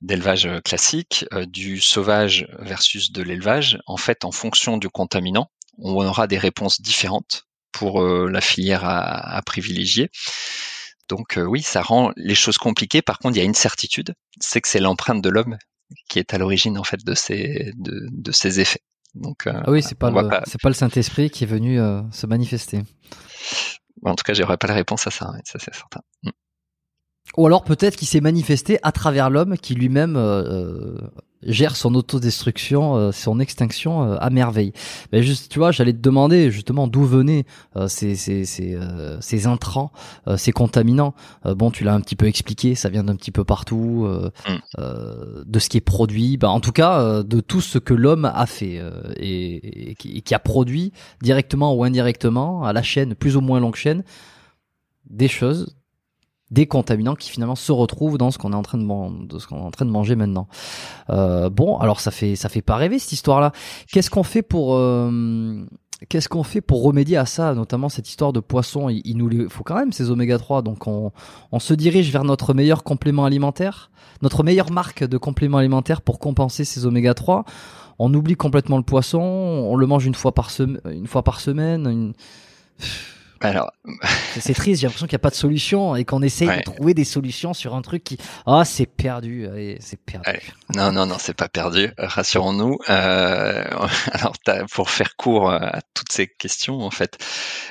d'élevage 0.00 0.48
classique, 0.64 1.24
euh, 1.32 1.46
du 1.46 1.80
sauvage 1.80 2.46
versus 2.60 3.10
de 3.10 3.22
l'élevage. 3.22 3.78
En 3.86 3.96
fait, 3.96 4.24
en 4.24 4.30
fonction 4.30 4.76
du 4.76 4.88
contaminant, 4.88 5.50
on 5.78 6.06
aura 6.06 6.28
des 6.28 6.38
réponses 6.38 6.80
différentes 6.80 7.46
pour 7.72 8.00
euh, 8.00 8.30
la 8.30 8.40
filière 8.40 8.84
à 8.84 9.42
privilégier. 9.44 10.10
Donc 11.08 11.38
oui, 11.38 11.62
ça 11.62 11.82
rend 11.82 12.12
les 12.16 12.34
choses 12.34 12.58
compliquées. 12.58 13.02
Par 13.02 13.18
contre, 13.18 13.36
il 13.36 13.38
y 13.38 13.42
a 13.42 13.44
une 13.44 13.54
certitude, 13.54 14.14
c'est 14.40 14.60
que 14.60 14.68
c'est 14.68 14.80
l'empreinte 14.80 15.22
de 15.22 15.28
l'homme 15.28 15.56
qui 16.08 16.18
est 16.18 16.34
à 16.34 16.38
l'origine 16.38 16.78
en 16.78 16.84
fait 16.84 17.04
de 17.04 17.14
ces 17.14 17.72
de, 17.76 18.08
de 18.10 18.32
ces 18.32 18.60
effets. 18.60 18.82
Donc 19.14 19.46
ah 19.46 19.70
oui, 19.70 19.82
c'est 19.82 19.94
pas 19.94 20.10
le 20.10 20.28
c'est 20.46 20.60
pas 20.60 20.68
le 20.68 20.74
Saint 20.74 20.88
Esprit 20.88 21.30
qui 21.30 21.44
est 21.44 21.46
venu 21.46 21.78
se 22.10 22.26
manifester. 22.26 22.82
En 24.04 24.14
tout 24.14 24.24
cas, 24.24 24.34
j'aurais 24.34 24.58
pas 24.58 24.66
la 24.66 24.74
réponse 24.74 25.06
à 25.06 25.10
ça, 25.10 25.32
ça 25.44 25.58
c'est 25.58 25.74
certain. 25.74 26.00
Mm. 26.22 26.30
Ou 27.36 27.46
alors 27.46 27.64
peut-être 27.64 27.96
qu'il 27.96 28.08
s'est 28.08 28.20
manifesté 28.20 28.78
à 28.82 28.92
travers 28.92 29.30
l'homme 29.30 29.58
qui 29.58 29.74
lui-même 29.74 30.16
euh, 30.16 30.42
euh, 30.42 30.98
gère 31.42 31.76
son 31.76 31.94
autodestruction, 31.94 32.96
euh, 32.96 33.12
son 33.12 33.40
extinction 33.40 34.02
euh, 34.02 34.16
à 34.20 34.30
merveille. 34.30 34.72
Mais 35.12 35.22
juste, 35.22 35.50
tu 35.50 35.58
vois, 35.58 35.70
j'allais 35.70 35.92
te 35.92 36.00
demander 36.00 36.50
justement 36.50 36.88
d'où 36.88 37.04
venaient 37.04 37.44
euh, 37.76 37.88
ces, 37.88 38.14
ces, 38.14 38.44
ces, 38.44 38.78
ces, 39.20 39.46
intrants, 39.46 39.92
ces 40.36 40.52
contaminants. 40.52 41.14
bon, 41.44 41.70
tu 41.70 41.84
l'as 41.84 41.94
un 41.94 42.00
petit 42.00 42.16
peu 42.16 42.26
expliqué, 42.26 42.74
ça 42.74 42.88
vient 42.88 43.04
d'un 43.04 43.16
petit 43.16 43.30
peu 43.30 43.44
partout, 43.44 44.08
mm. 44.48 44.82
de 45.46 45.58
ce 45.58 45.68
qui 45.68 45.76
est 45.76 45.82
produit, 45.82 46.36
bah, 46.36 46.50
en 46.50 46.60
tout 46.60 46.72
cas 46.72 47.22
de 47.22 47.40
tout 47.40 47.60
ce 47.60 47.78
que 47.78 47.94
l'homme 47.94 48.24
a 48.24 48.46
fait 48.46 48.82
et, 49.16 49.90
et, 49.90 49.94
qui, 49.94 50.22
qui, 50.22 50.34
a 50.34 50.38
produit 50.38 50.92
directement 51.22 51.74
ou 51.74 51.84
indirectement 51.84 52.64
à 52.64 52.72
la 52.72 52.82
chaîne, 52.82 53.14
plus 53.14 53.36
ou 53.36 53.40
moins 53.40 53.60
longue 53.60 53.76
chaîne, 53.76 54.02
des 55.08 55.28
choses 55.28 55.75
des 56.50 56.66
contaminants 56.66 57.16
qui 57.16 57.30
finalement 57.30 57.56
se 57.56 57.72
retrouvent 57.72 58.18
dans 58.18 58.30
ce 58.30 58.38
qu'on 58.38 58.52
est 58.52 58.56
en 58.56 58.62
train 58.62 58.78
de, 58.78 59.26
de 59.26 59.38
ce 59.38 59.46
qu'on 59.46 59.56
est 59.56 59.64
en 59.64 59.70
train 59.70 59.84
de 59.84 59.90
manger 59.90 60.14
maintenant. 60.14 60.46
Euh, 61.10 61.50
bon, 61.50 61.78
alors 61.78 62.00
ça 62.00 62.10
fait 62.10 62.36
ça 62.36 62.48
fait 62.48 62.62
pas 62.62 62.76
rêver 62.76 62.98
cette 62.98 63.12
histoire-là. 63.12 63.52
Qu'est-ce 63.90 64.10
qu'on 64.10 64.22
fait 64.22 64.42
pour 64.42 64.76
euh, 64.76 65.66
qu'est-ce 66.08 66.28
qu'on 66.28 66.44
fait 66.44 66.60
pour 66.60 66.82
remédier 66.82 67.16
à 67.16 67.26
ça, 67.26 67.54
notamment 67.54 67.88
cette 67.88 68.08
histoire 68.08 68.32
de 68.32 68.40
poisson? 68.40 68.88
Il, 68.88 69.16
nous 69.16 69.48
faut 69.48 69.64
quand 69.64 69.76
même 69.76 69.92
ces 69.92 70.10
oméga 70.10 70.38
3, 70.38 70.62
donc 70.62 70.86
on, 70.86 71.10
on 71.50 71.58
se 71.58 71.74
dirige 71.74 72.12
vers 72.12 72.24
notre 72.24 72.54
meilleur 72.54 72.84
complément 72.84 73.24
alimentaire, 73.24 73.90
notre 74.22 74.44
meilleure 74.44 74.70
marque 74.70 75.04
de 75.04 75.18
complément 75.18 75.58
alimentaire 75.58 76.00
pour 76.00 76.18
compenser 76.18 76.64
ces 76.64 76.86
oméga 76.86 77.14
3. 77.14 77.44
On 77.98 78.12
oublie 78.12 78.36
complètement 78.36 78.76
le 78.76 78.82
poisson, 78.82 79.20
on 79.20 79.74
le 79.74 79.86
mange 79.86 80.04
une 80.06 80.14
fois 80.14 80.32
par 80.32 80.50
semaine, 80.50 80.80
une 80.84 81.06
fois 81.06 81.22
par 81.22 81.40
semaine. 81.40 81.86
Une 81.86 82.12
alors, 83.40 83.72
c'est 84.38 84.54
triste. 84.54 84.80
J'ai 84.80 84.86
l'impression 84.86 85.06
qu'il 85.06 85.14
n'y 85.14 85.20
a 85.20 85.26
pas 85.26 85.30
de 85.30 85.34
solution 85.34 85.96
et 85.96 86.04
qu'on 86.04 86.22
essaye 86.22 86.48
de 86.48 86.62
trouver 86.62 86.94
des 86.94 87.04
solutions 87.04 87.54
sur 87.54 87.74
un 87.74 87.82
truc 87.82 88.02
qui, 88.04 88.18
ah, 88.46 88.64
c'est 88.64 88.86
perdu, 88.86 89.46
c'est 89.80 90.00
perdu. 90.00 90.52
Non, 90.74 90.92
non, 90.92 91.06
non, 91.06 91.16
c'est 91.18 91.34
pas 91.34 91.48
perdu. 91.48 91.92
Rassurons-nous. 91.98 92.78
Euh, 92.88 93.64
alors, 94.12 94.34
pour 94.72 94.90
faire 94.90 95.16
court 95.16 95.50
à 95.50 95.80
toutes 95.94 96.12
ces 96.12 96.26
questions, 96.26 96.80
en 96.80 96.90
fait, 96.90 97.18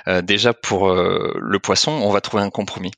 euh, 0.08 0.22
déjà 0.22 0.54
pour 0.54 0.90
euh, 0.90 1.34
le 1.40 1.60
poisson, 1.60 1.92
on 1.92 2.12
va 2.12 2.22
trouver 2.22 2.44
un 2.44 2.50
compromis. 2.50 2.92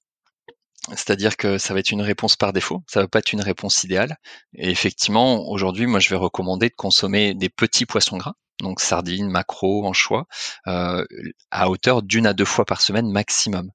C'est-à-dire 0.89 1.35
que 1.35 1.57
ça 1.57 1.73
va 1.73 1.81
être 1.81 1.91
une 1.91 2.01
réponse 2.01 2.37
par 2.37 2.53
défaut, 2.53 2.81
ça 2.87 3.01
va 3.01 3.07
pas 3.09 3.19
être 3.19 3.33
une 3.33 3.41
réponse 3.41 3.83
idéale. 3.83 4.15
Et 4.53 4.69
effectivement, 4.69 5.45
aujourd'hui, 5.49 5.85
moi, 5.85 5.99
je 5.99 6.09
vais 6.09 6.15
recommander 6.15 6.69
de 6.69 6.75
consommer 6.75 7.33
des 7.33 7.49
petits 7.49 7.85
poissons 7.85 8.17
gras, 8.17 8.35
donc 8.61 8.79
sardines, 8.81 9.29
maquereaux, 9.29 9.85
anchois, 9.85 10.25
euh, 10.67 11.05
à 11.51 11.69
hauteur 11.69 12.01
d'une 12.03 12.27
à 12.27 12.33
deux 12.33 12.45
fois 12.45 12.65
par 12.65 12.81
semaine 12.81 13.11
maximum. 13.11 13.71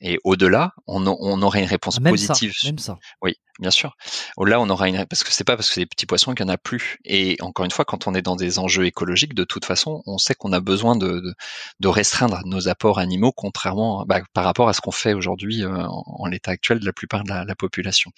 Et 0.00 0.18
au-delà, 0.24 0.74
on, 0.86 1.06
on, 1.06 1.42
aurait 1.42 1.60
une 1.60 1.68
réponse 1.68 1.98
positive. 1.98 2.52
même 2.64 2.78
ça. 2.78 2.98
Oui, 3.22 3.36
bien 3.58 3.70
sûr. 3.70 3.96
Là, 4.38 4.60
on 4.60 4.68
aura 4.68 4.88
une 4.88 5.06
parce 5.06 5.24
que 5.24 5.32
c'est 5.32 5.44
pas 5.44 5.56
parce 5.56 5.68
que 5.68 5.74
c'est 5.74 5.80
des 5.80 5.86
petits 5.86 6.04
poissons 6.04 6.34
qu'il 6.34 6.44
y 6.44 6.48
en 6.48 6.52
a 6.52 6.58
plus. 6.58 6.98
Et 7.04 7.38
encore 7.40 7.64
une 7.64 7.70
fois, 7.70 7.86
quand 7.86 8.06
on 8.06 8.14
est 8.14 8.20
dans 8.20 8.36
des 8.36 8.58
enjeux 8.58 8.84
écologiques, 8.84 9.32
de 9.32 9.44
toute 9.44 9.64
façon, 9.64 10.02
on 10.06 10.18
sait 10.18 10.34
qu'on 10.34 10.52
a 10.52 10.60
besoin 10.60 10.96
de, 10.96 11.20
de, 11.20 11.34
de, 11.80 11.88
restreindre 11.88 12.42
nos 12.44 12.68
apports 12.68 12.98
animaux, 12.98 13.32
contrairement 13.32 14.04
bah, 14.06 14.20
par 14.34 14.44
rapport 14.44 14.68
à 14.68 14.74
ce 14.74 14.82
qu'on 14.82 14.90
fait 14.90 15.14
aujourd'hui 15.14 15.64
euh, 15.64 15.86
en, 15.88 16.26
l'état 16.26 16.50
actuel 16.50 16.78
de 16.78 16.84
la 16.84 16.92
plupart 16.92 17.24
de 17.24 17.30
la, 17.30 17.44
la 17.44 17.54
population. 17.54 18.10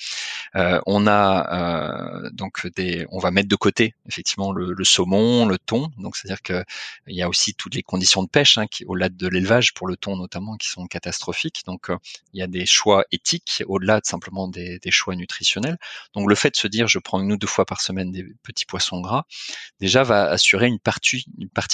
Euh, 0.56 0.80
on 0.86 1.06
a 1.06 2.24
euh, 2.24 2.30
donc 2.32 2.66
des, 2.74 3.06
on 3.10 3.20
va 3.20 3.30
mettre 3.30 3.48
de 3.48 3.56
côté 3.56 3.94
effectivement 4.08 4.52
le, 4.52 4.72
le 4.72 4.84
saumon, 4.84 5.46
le 5.46 5.58
thon. 5.58 5.90
Donc 5.98 6.16
c'est-à-dire 6.16 6.42
que 6.42 6.64
il 7.06 7.16
y 7.16 7.22
a 7.22 7.28
aussi 7.28 7.54
toutes 7.54 7.76
les 7.76 7.82
conditions 7.82 8.24
de 8.24 8.28
pêche, 8.28 8.58
hein, 8.58 8.66
qui, 8.66 8.84
au-delà 8.84 9.08
de 9.08 9.28
l'élevage 9.28 9.74
pour 9.74 9.86
le 9.86 9.96
thon 9.96 10.16
notamment, 10.16 10.56
qui 10.56 10.68
sont 10.68 10.86
catastrophiques. 10.86 11.62
Donc, 11.68 11.90
euh, 11.90 11.98
il 12.32 12.40
y 12.40 12.42
a 12.42 12.46
des 12.46 12.64
choix 12.64 13.04
éthiques 13.12 13.62
au-delà 13.66 14.00
de 14.00 14.06
simplement 14.06 14.48
des, 14.48 14.80
choix 14.90 15.14
nutritionnels. 15.14 15.76
Donc, 16.14 16.26
le 16.26 16.34
fait 16.34 16.50
de 16.50 16.56
se 16.56 16.66
dire, 16.66 16.88
je 16.88 16.98
prends 16.98 17.20
une 17.20 17.30
ou 17.30 17.36
deux 17.36 17.46
fois 17.46 17.66
par 17.66 17.82
semaine 17.82 18.10
des 18.10 18.24
petits 18.42 18.64
poissons 18.64 19.02
gras, 19.02 19.24
déjà 19.78 20.02
va 20.02 20.30
assurer 20.30 20.66
une 20.66 20.78
partie, 20.78 21.26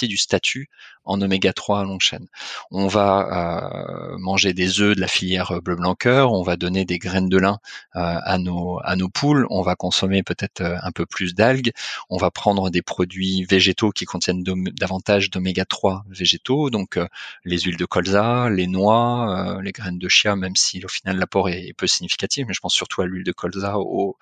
du 0.07 0.17
statut 0.17 0.69
en 1.05 1.21
oméga 1.21 1.53
3 1.53 1.79
à 1.79 1.83
longue 1.83 2.01
chaîne. 2.01 2.27
On 2.71 2.87
va 2.87 4.11
euh, 4.11 4.17
manger 4.17 4.53
des 4.53 4.81
œufs 4.81 4.95
de 4.95 4.99
la 4.99 5.07
filière 5.07 5.61
bleu 5.61 5.75
blanc 5.75 5.95
cœur, 5.95 6.33
on 6.33 6.43
va 6.43 6.57
donner 6.57 6.83
des 6.83 6.99
graines 6.99 7.29
de 7.29 7.37
lin 7.37 7.59
euh, 7.95 7.99
à 8.01 8.37
nos 8.37 8.79
à 8.83 8.95
nos 8.97 9.07
poules, 9.07 9.47
on 9.49 9.61
va 9.61 9.75
consommer 9.75 10.23
peut-être 10.23 10.61
un 10.61 10.91
peu 10.91 11.05
plus 11.05 11.33
d'algues, 11.35 11.71
on 12.09 12.17
va 12.17 12.31
prendre 12.31 12.69
des 12.69 12.81
produits 12.81 13.45
végétaux 13.45 13.91
qui 13.91 14.05
contiennent 14.05 14.43
davantage 14.43 15.29
d'oméga 15.29 15.63
3 15.63 16.03
végétaux, 16.09 16.69
donc 16.69 16.99
les 17.45 17.59
huiles 17.59 17.77
de 17.77 17.85
colza, 17.85 18.49
les 18.49 18.67
noix, 18.67 19.59
les 19.61 19.71
graines 19.71 19.84
de 19.91 20.09
chia, 20.09 20.35
même 20.35 20.55
si 20.55 20.83
au 20.83 20.87
final 20.87 21.17
l'apport 21.17 21.49
est, 21.49 21.73
peu 21.77 21.87
significatif, 21.87 22.45
mais 22.47 22.53
je 22.53 22.59
pense 22.59 22.73
surtout 22.73 23.01
à 23.01 23.05
l'huile 23.05 23.23
de 23.23 23.31
colza, 23.31 23.77
aux, 23.77 24.17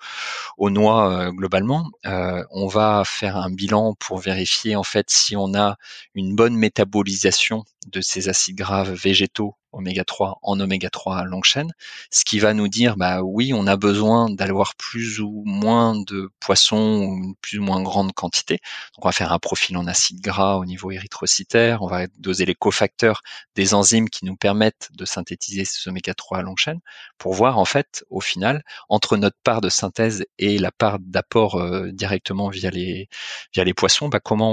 noix 0.58 1.10
euh, 1.10 1.30
globalement. 1.30 1.90
Euh, 2.06 2.44
on 2.50 2.66
va 2.66 3.02
faire 3.04 3.36
un 3.36 3.50
bilan 3.50 3.94
pour 3.94 4.18
vérifier 4.18 4.76
en 4.76 4.82
fait 4.82 5.10
si 5.10 5.36
on 5.36 5.54
a 5.54 5.76
une 6.14 6.34
bonne 6.34 6.56
métabolisation 6.56 7.64
de 7.86 8.00
ces 8.00 8.28
acides 8.28 8.56
gras 8.56 8.84
végétaux 8.84 9.56
oméga 9.74 10.04
3 10.04 10.38
en 10.42 10.60
oméga 10.60 10.90
3 10.90 11.18
à 11.18 11.24
longue 11.24 11.44
chaîne, 11.44 11.72
ce 12.10 12.24
qui 12.24 12.38
va 12.38 12.54
nous 12.54 12.68
dire 12.68 12.96
bah 12.96 13.22
oui, 13.22 13.52
on 13.54 13.66
a 13.66 13.76
besoin 13.76 14.30
d'avoir 14.30 14.74
plus 14.76 15.20
ou 15.20 15.42
moins 15.44 15.94
de 15.94 16.30
poissons 16.40 16.76
ou 16.76 17.16
une 17.16 17.34
plus 17.36 17.58
ou 17.58 17.62
moins 17.62 17.82
grande 17.82 18.12
quantité. 18.12 18.58
On 18.98 19.06
va 19.06 19.12
faire 19.12 19.32
un 19.32 19.38
profil 19.38 19.76
en 19.76 19.86
acide 19.86 20.20
gras 20.20 20.56
au 20.56 20.64
niveau 20.64 20.90
érythrocytaire, 20.90 21.82
on 21.82 21.86
va 21.86 22.06
doser 22.18 22.44
les 22.46 22.54
cofacteurs 22.54 23.22
des 23.54 23.74
enzymes 23.74 24.08
qui 24.08 24.24
nous 24.24 24.36
permettent 24.36 24.88
de 24.92 25.04
synthétiser 25.04 25.64
ces 25.64 25.88
oméga 25.88 26.14
3 26.14 26.38
à 26.38 26.42
longue 26.42 26.58
chaîne 26.58 26.80
pour 27.18 27.34
voir 27.34 27.58
en 27.58 27.64
fait 27.64 28.04
au 28.10 28.20
final 28.20 28.62
entre 28.88 29.16
notre 29.16 29.36
part 29.42 29.60
de 29.60 29.68
synthèse 29.68 30.24
et 30.38 30.58
la 30.58 30.72
part 30.72 30.98
d'apport 31.00 31.56
euh, 31.56 31.90
directement 31.92 32.48
via 32.48 32.70
les 32.70 33.08
via 33.52 33.64
les 33.64 33.74
poissons, 33.74 34.08
bah, 34.08 34.20
comment 34.20 34.52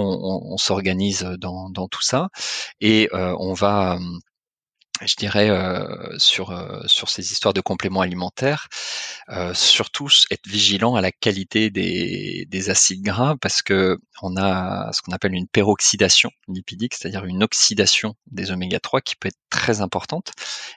on, 0.53 0.57
s'organise 0.57 1.23
dans, 1.39 1.69
dans 1.69 1.87
tout 1.87 2.01
ça 2.01 2.29
et 2.79 3.09
euh, 3.13 3.35
on 3.39 3.53
va 3.53 3.97
je 5.05 5.15
dirais 5.15 5.49
euh, 5.49 6.17
sur 6.17 6.51
euh, 6.51 6.81
sur 6.85 7.09
ces 7.09 7.31
histoires 7.31 7.53
de 7.53 7.61
compléments 7.61 8.01
alimentaires, 8.01 8.67
euh, 9.29 9.53
surtout 9.53 10.09
être 10.29 10.47
vigilant 10.47 10.95
à 10.95 11.01
la 11.01 11.11
qualité 11.11 11.69
des, 11.69 12.45
des 12.49 12.69
acides 12.69 13.01
gras 13.01 13.35
parce 13.41 13.61
que 13.61 13.97
on 14.21 14.37
a 14.37 14.91
ce 14.93 15.01
qu'on 15.01 15.11
appelle 15.11 15.33
une 15.33 15.47
peroxydation 15.47 16.29
lipidique, 16.47 16.93
c'est-à-dire 16.93 17.25
une 17.25 17.43
oxydation 17.43 18.15
des 18.27 18.51
oméga 18.51 18.79
3 18.79 19.01
qui 19.01 19.15
peut 19.15 19.29
être 19.29 19.39
très 19.49 19.81
importante. 19.81 20.31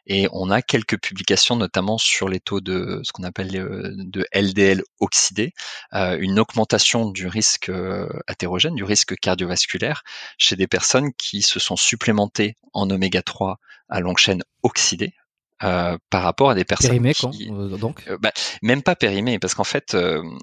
Et 0.07 0.29
on 0.33 0.51
a 0.51 0.63
quelques 0.63 0.99
publications 1.01 1.57
notamment 1.57 1.99
sur 1.99 2.29
les 2.29 2.41
taux 2.41 2.61
de 2.61 3.01
ce 3.05 3.13
qu'on 3.13 3.25
appelle 3.25 3.51
de 3.53 4.27
LDL 4.35 4.83
oxydé, 5.01 5.53
une 5.93 6.39
augmentation 6.39 7.11
du 7.11 7.27
risque 7.27 7.71
athérogène, 8.27 8.75
du 8.75 8.85
risque 8.85 9.15
cardiovasculaire 9.17 10.03
chez 10.39 10.57
des 10.57 10.67
personnes 10.67 11.13
qui 11.15 11.43
se 11.43 11.61
sont 11.61 11.77
supplémentées 11.77 12.57
en 12.73 12.89
oméga 12.91 13.23
3 13.23 13.59
à 13.89 14.01
longue 14.15 14.19
chaîne 14.19 14.43
oxydée, 14.63 15.13
euh, 15.63 15.97
par 16.11 16.25
rapport 16.25 16.51
à 16.51 16.55
des 16.57 16.65
personnes 16.65 17.01
périmées 17.01 17.15
euh, 17.25 17.77
donc. 17.79 18.03
euh, 18.09 18.19
bah, 18.21 18.33
même 18.61 18.83
pas 18.83 18.97
périmées 18.97 19.39
parce 19.39 19.55
qu'en 19.55 19.63
fait 19.63 19.97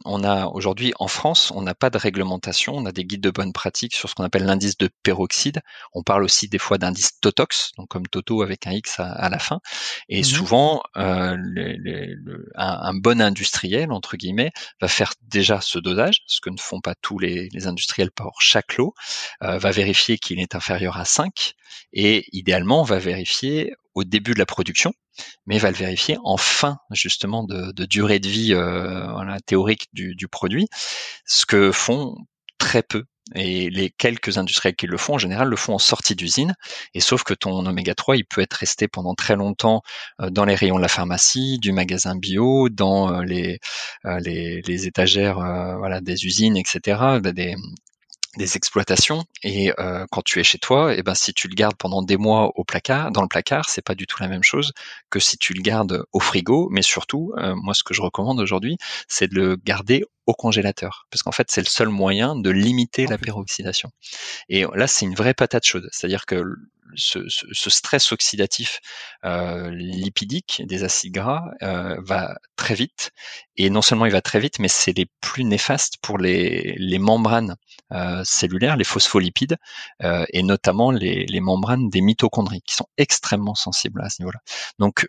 on 0.06 0.24
a 0.24 0.46
aujourd'hui 0.48 0.94
en 1.00 1.10
France 1.10 1.52
on 1.52 1.62
n'a 1.62 1.76
pas 1.76 1.90
de 1.90 1.98
réglementation 1.98 2.74
on 2.78 2.86
a 2.86 2.94
des 2.94 3.04
guides 3.04 3.22
de 3.22 3.30
bonne 3.30 3.52
pratique 3.52 3.94
sur 3.94 4.10
ce 4.10 4.16
qu'on 4.16 4.24
appelle 4.24 4.46
l'indice 4.46 4.78
de 4.78 4.90
peroxyde. 5.04 5.60
On 5.94 6.02
parle 6.02 6.24
aussi 6.24 6.48
des 6.48 6.58
fois 6.58 6.78
d'indice 6.78 7.20
totox 7.20 7.74
donc 7.78 7.90
comme 7.90 8.08
toto 8.08 8.42
avec 8.42 8.68
un 8.68 8.72
x 8.72 9.02
à, 9.02 9.30
la 9.30 9.38
fin. 9.38 9.60
Et 10.08 10.22
mmh 10.22 10.24
souvent 10.24 10.82
les, 10.96 12.16
un, 12.56 12.94
bon 12.94 13.22
industriel 13.22 13.92
entre 13.92 14.16
guillemets 14.16 14.52
va 14.80 14.88
faire 14.88 15.14
déjà 15.24 15.60
ce 15.60 15.78
dosage 15.78 16.22
ce 16.26 16.40
que 16.40 16.50
ne 16.50 16.58
font 16.58 16.80
pas 16.80 16.96
tous 16.96 17.20
les, 17.20 17.50
les 17.52 17.68
industriels 17.68 18.12
par 18.12 18.32
chaque 18.40 18.78
lot 18.78 18.96
va 19.42 19.72
vérifier 19.72 20.18
qu'il 20.18 20.40
est 20.40 20.56
inférieur 20.56 20.98
à 20.98 21.04
5 21.04 21.54
et 21.94 22.26
idéalement 22.32 22.82
on 22.82 22.86
va 22.86 23.00
vérifier 23.00 23.74
au 23.94 24.04
début 24.04 24.34
de 24.34 24.40
la 24.40 24.46
production, 24.46 24.94
mais 25.46 25.58
va 25.58 25.72
le 25.72 25.78
vérifier 25.78 26.18
en 26.24 26.38
fin 26.38 26.78
justement 26.92 27.44
de, 27.44 27.86
durée 27.86 28.20
de 28.20 28.28
vie 28.28 28.54
euh, 28.54 29.38
théorique 29.46 29.90
du, 29.94 30.28
produit, 30.28 30.68
ce 31.26 31.46
que 31.46 31.72
font 31.72 32.16
très 32.58 32.84
peu. 32.84 33.04
Et 33.36 33.70
les 33.70 33.90
quelques 33.90 34.38
industriels 34.38 34.76
qui 34.76 34.88
le 34.88 34.98
font, 34.98 35.14
en 35.14 35.18
général, 35.18 35.48
le 35.48 35.56
font 35.56 35.76
en 35.76 35.80
sortie 35.80 36.16
d'usine. 36.16 36.54
Et 36.94 37.00
sauf 37.00 37.24
que 37.24 37.34
ton 37.34 37.66
oméga 37.66 37.96
3, 37.96 38.18
il 38.18 38.26
peut 38.26 38.42
être 38.42 38.56
resté 38.56 38.90
pendant 38.90 39.14
très 39.14 39.36
longtemps 39.36 39.84
euh, 40.22 40.30
dans 40.30 40.44
les 40.44 40.56
rayons 40.56 40.76
de 40.76 40.82
la 40.82 40.90
pharmacie, 40.90 41.58
du 41.60 41.72
magasin 41.72 42.16
bio, 42.18 42.68
dans 42.70 43.22
euh, 43.22 43.24
les, 43.24 44.88
étagères 44.88 45.36
voilà, 45.78 46.02
des 46.02 46.26
usines, 46.26 46.58
etc., 46.58 47.20
des 48.38 48.56
exploitations 48.56 49.26
et 49.44 49.74
euh, 49.80 50.06
quand 50.12 50.22
tu 50.24 50.40
es 50.40 50.44
chez 50.44 50.58
toi, 50.58 50.94
et 50.94 51.00
eh 51.00 51.04
ben 51.04 51.16
si 51.16 51.34
tu 51.34 51.48
le 51.48 51.56
gardes 51.56 51.76
pendant 51.76 52.02
des 52.02 52.18
mois 52.18 52.52
au 52.56 52.64
placard, 52.64 53.12
dans 53.12 53.22
le 53.22 53.28
placard, 53.28 53.70
c'est 53.70 53.82
pas 53.82 53.96
du 53.96 54.08
tout 54.08 54.22
la 54.22 54.30
même 54.30 54.44
chose 54.44 54.72
que 55.10 55.20
si 55.20 55.38
tu 55.38 55.54
le 55.54 55.62
gardes 55.62 56.04
au 56.14 56.20
frigo. 56.20 56.70
Mais 56.72 56.82
surtout, 56.82 57.34
euh, 57.38 57.56
moi 57.56 57.74
ce 57.74 57.84
que 57.84 57.94
je 57.94 58.02
recommande 58.02 58.40
aujourd'hui, 58.40 58.78
c'est 59.08 59.28
de 59.28 59.36
le 59.36 59.56
garder 59.58 60.06
au 60.28 60.34
congélateur, 60.34 61.08
parce 61.12 61.24
qu'en 61.24 61.32
fait 61.32 61.52
c'est 61.52 61.62
le 61.62 61.68
seul 61.68 61.90
moyen 61.90 62.36
de 62.36 62.50
limiter 62.50 63.06
la 63.08 63.18
peroxydation. 63.18 63.92
Et 64.50 64.66
là 64.76 64.88
c'est 64.88 65.06
une 65.06 65.16
vraie 65.16 65.34
patate 65.34 65.66
chaude, 65.66 65.90
c'est-à-dire 65.92 66.26
que 66.26 66.44
ce, 66.96 67.20
ce, 67.28 67.70
stress 67.70 68.12
oxydatif 68.12 68.80
euh, 69.26 69.70
lipidique 69.72 70.62
des 70.66 70.84
acides 70.84 71.14
gras 71.14 71.44
euh, 71.62 71.98
va 72.04 72.36
très 72.56 72.76
vite. 72.76 73.12
Et 73.56 73.70
non 73.70 73.82
seulement 73.82 74.06
il 74.06 74.12
va 74.12 74.22
très 74.22 74.40
vite 74.40 74.60
mais 74.60 74.68
c'est 74.68 74.96
les 74.98 75.08
plus 75.22 75.44
néfastes 75.44 75.96
pour 76.02 76.18
les, 76.18 76.76
les 76.78 77.00
membranes 77.00 77.56
euh, 77.92 78.22
cellulaires 78.24 78.78
les 78.78 78.84
phospholipides 78.84 79.58
et 80.30 80.44
notamment 80.44 80.92
les, 80.92 81.26
les, 81.26 81.40
membranes 81.40 81.90
des 81.90 82.02
mitochondries 82.02 82.62
qui 82.62 82.76
sont 82.76 82.88
extrêmement 82.98 83.56
sensibles 83.56 84.02
à 84.02 84.10
ce 84.10 84.22
niveau-là. 84.22 84.40
Donc 84.80 85.08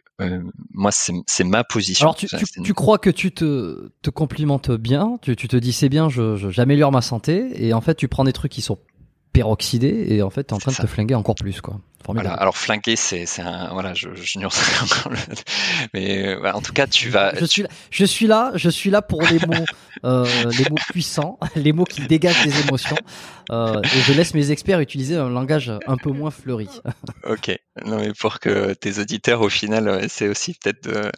moi 0.73 0.91
c'est 0.93 1.45
ma 1.45 1.65
position. 1.65 2.07
Alors 2.07 2.17
tu, 2.17 2.29
tu, 2.65 2.75
crois 2.75 2.99
que 2.99 3.11
tu 3.11 3.33
te, 3.33 3.93
te 4.03 4.11
complimentes 4.11 4.71
bien 4.71 5.19
tu, 5.23 5.37
tu 5.37 5.49
te 5.49 5.57
dis 5.57 5.73
c'est 5.73 5.89
bien 5.89 6.09
j'améliore 6.09 6.91
je, 6.91 6.97
ma 6.97 7.03
santé 7.03 7.65
et 7.65 7.73
en 7.73 7.81
fait 7.81 7.95
tu 7.95 8.09
prends 8.09 8.25
des 8.25 8.33
trucs 8.33 8.53
qui 8.53 8.63
sont 8.63 8.79
peroxydé 9.33 10.07
et 10.09 10.23
en 10.23 10.31
fait 10.31 10.45
t'es 10.45 10.53
en 10.53 10.59
train 10.59 10.73
de 10.73 10.77
te 10.77 10.87
flinguer 10.87 11.15
encore 11.15 11.35
plus 11.35 11.61
quoi. 11.61 11.81
Voilà. 12.05 12.33
Alors 12.33 12.57
flinguer, 12.57 12.97
c'est 12.97 13.27
c'est 13.27 13.43
un 13.43 13.73
voilà, 13.73 13.95
je, 13.95 14.09
je 14.15 14.39
encore, 14.39 15.13
le... 15.13 15.19
mais 15.95 16.37
en 16.51 16.61
tout 16.61 16.73
cas 16.73 16.87
tu 16.87 17.11
vas. 17.11 17.33
Je 17.39 17.45
suis 17.45 17.63
là, 17.63 17.69
je 17.91 18.05
suis 18.05 18.27
là, 18.27 18.51
je 18.55 18.69
suis 18.69 18.91
là 18.91 19.03
pour 19.03 19.23
les 19.23 19.39
mots 19.47 19.65
euh, 20.05 20.27
les 20.51 20.65
mots 20.69 20.77
puissants, 20.91 21.39
les 21.57 21.73
mots 21.73 21.85
qui 21.85 22.03
dégagent 22.07 22.45
des 22.45 22.61
émotions 22.61 22.97
euh, 23.51 23.81
et 23.83 24.01
je 24.01 24.13
laisse 24.13 24.35
mes 24.35 24.51
experts 24.51 24.81
utiliser 24.81 25.17
un 25.17 25.31
langage 25.31 25.73
un 25.87 25.97
peu 25.97 26.11
moins 26.11 26.31
fleuri. 26.31 26.69
ok, 27.25 27.57
non 27.87 27.99
mais 27.99 28.13
pour 28.13 28.41
que 28.41 28.75
tes 28.75 28.99
auditeurs 28.99 29.41
au 29.41 29.49
final 29.49 30.07
c'est 30.09 30.29
aussi 30.29 30.55
peut-être 30.55 30.85
de 30.85 31.11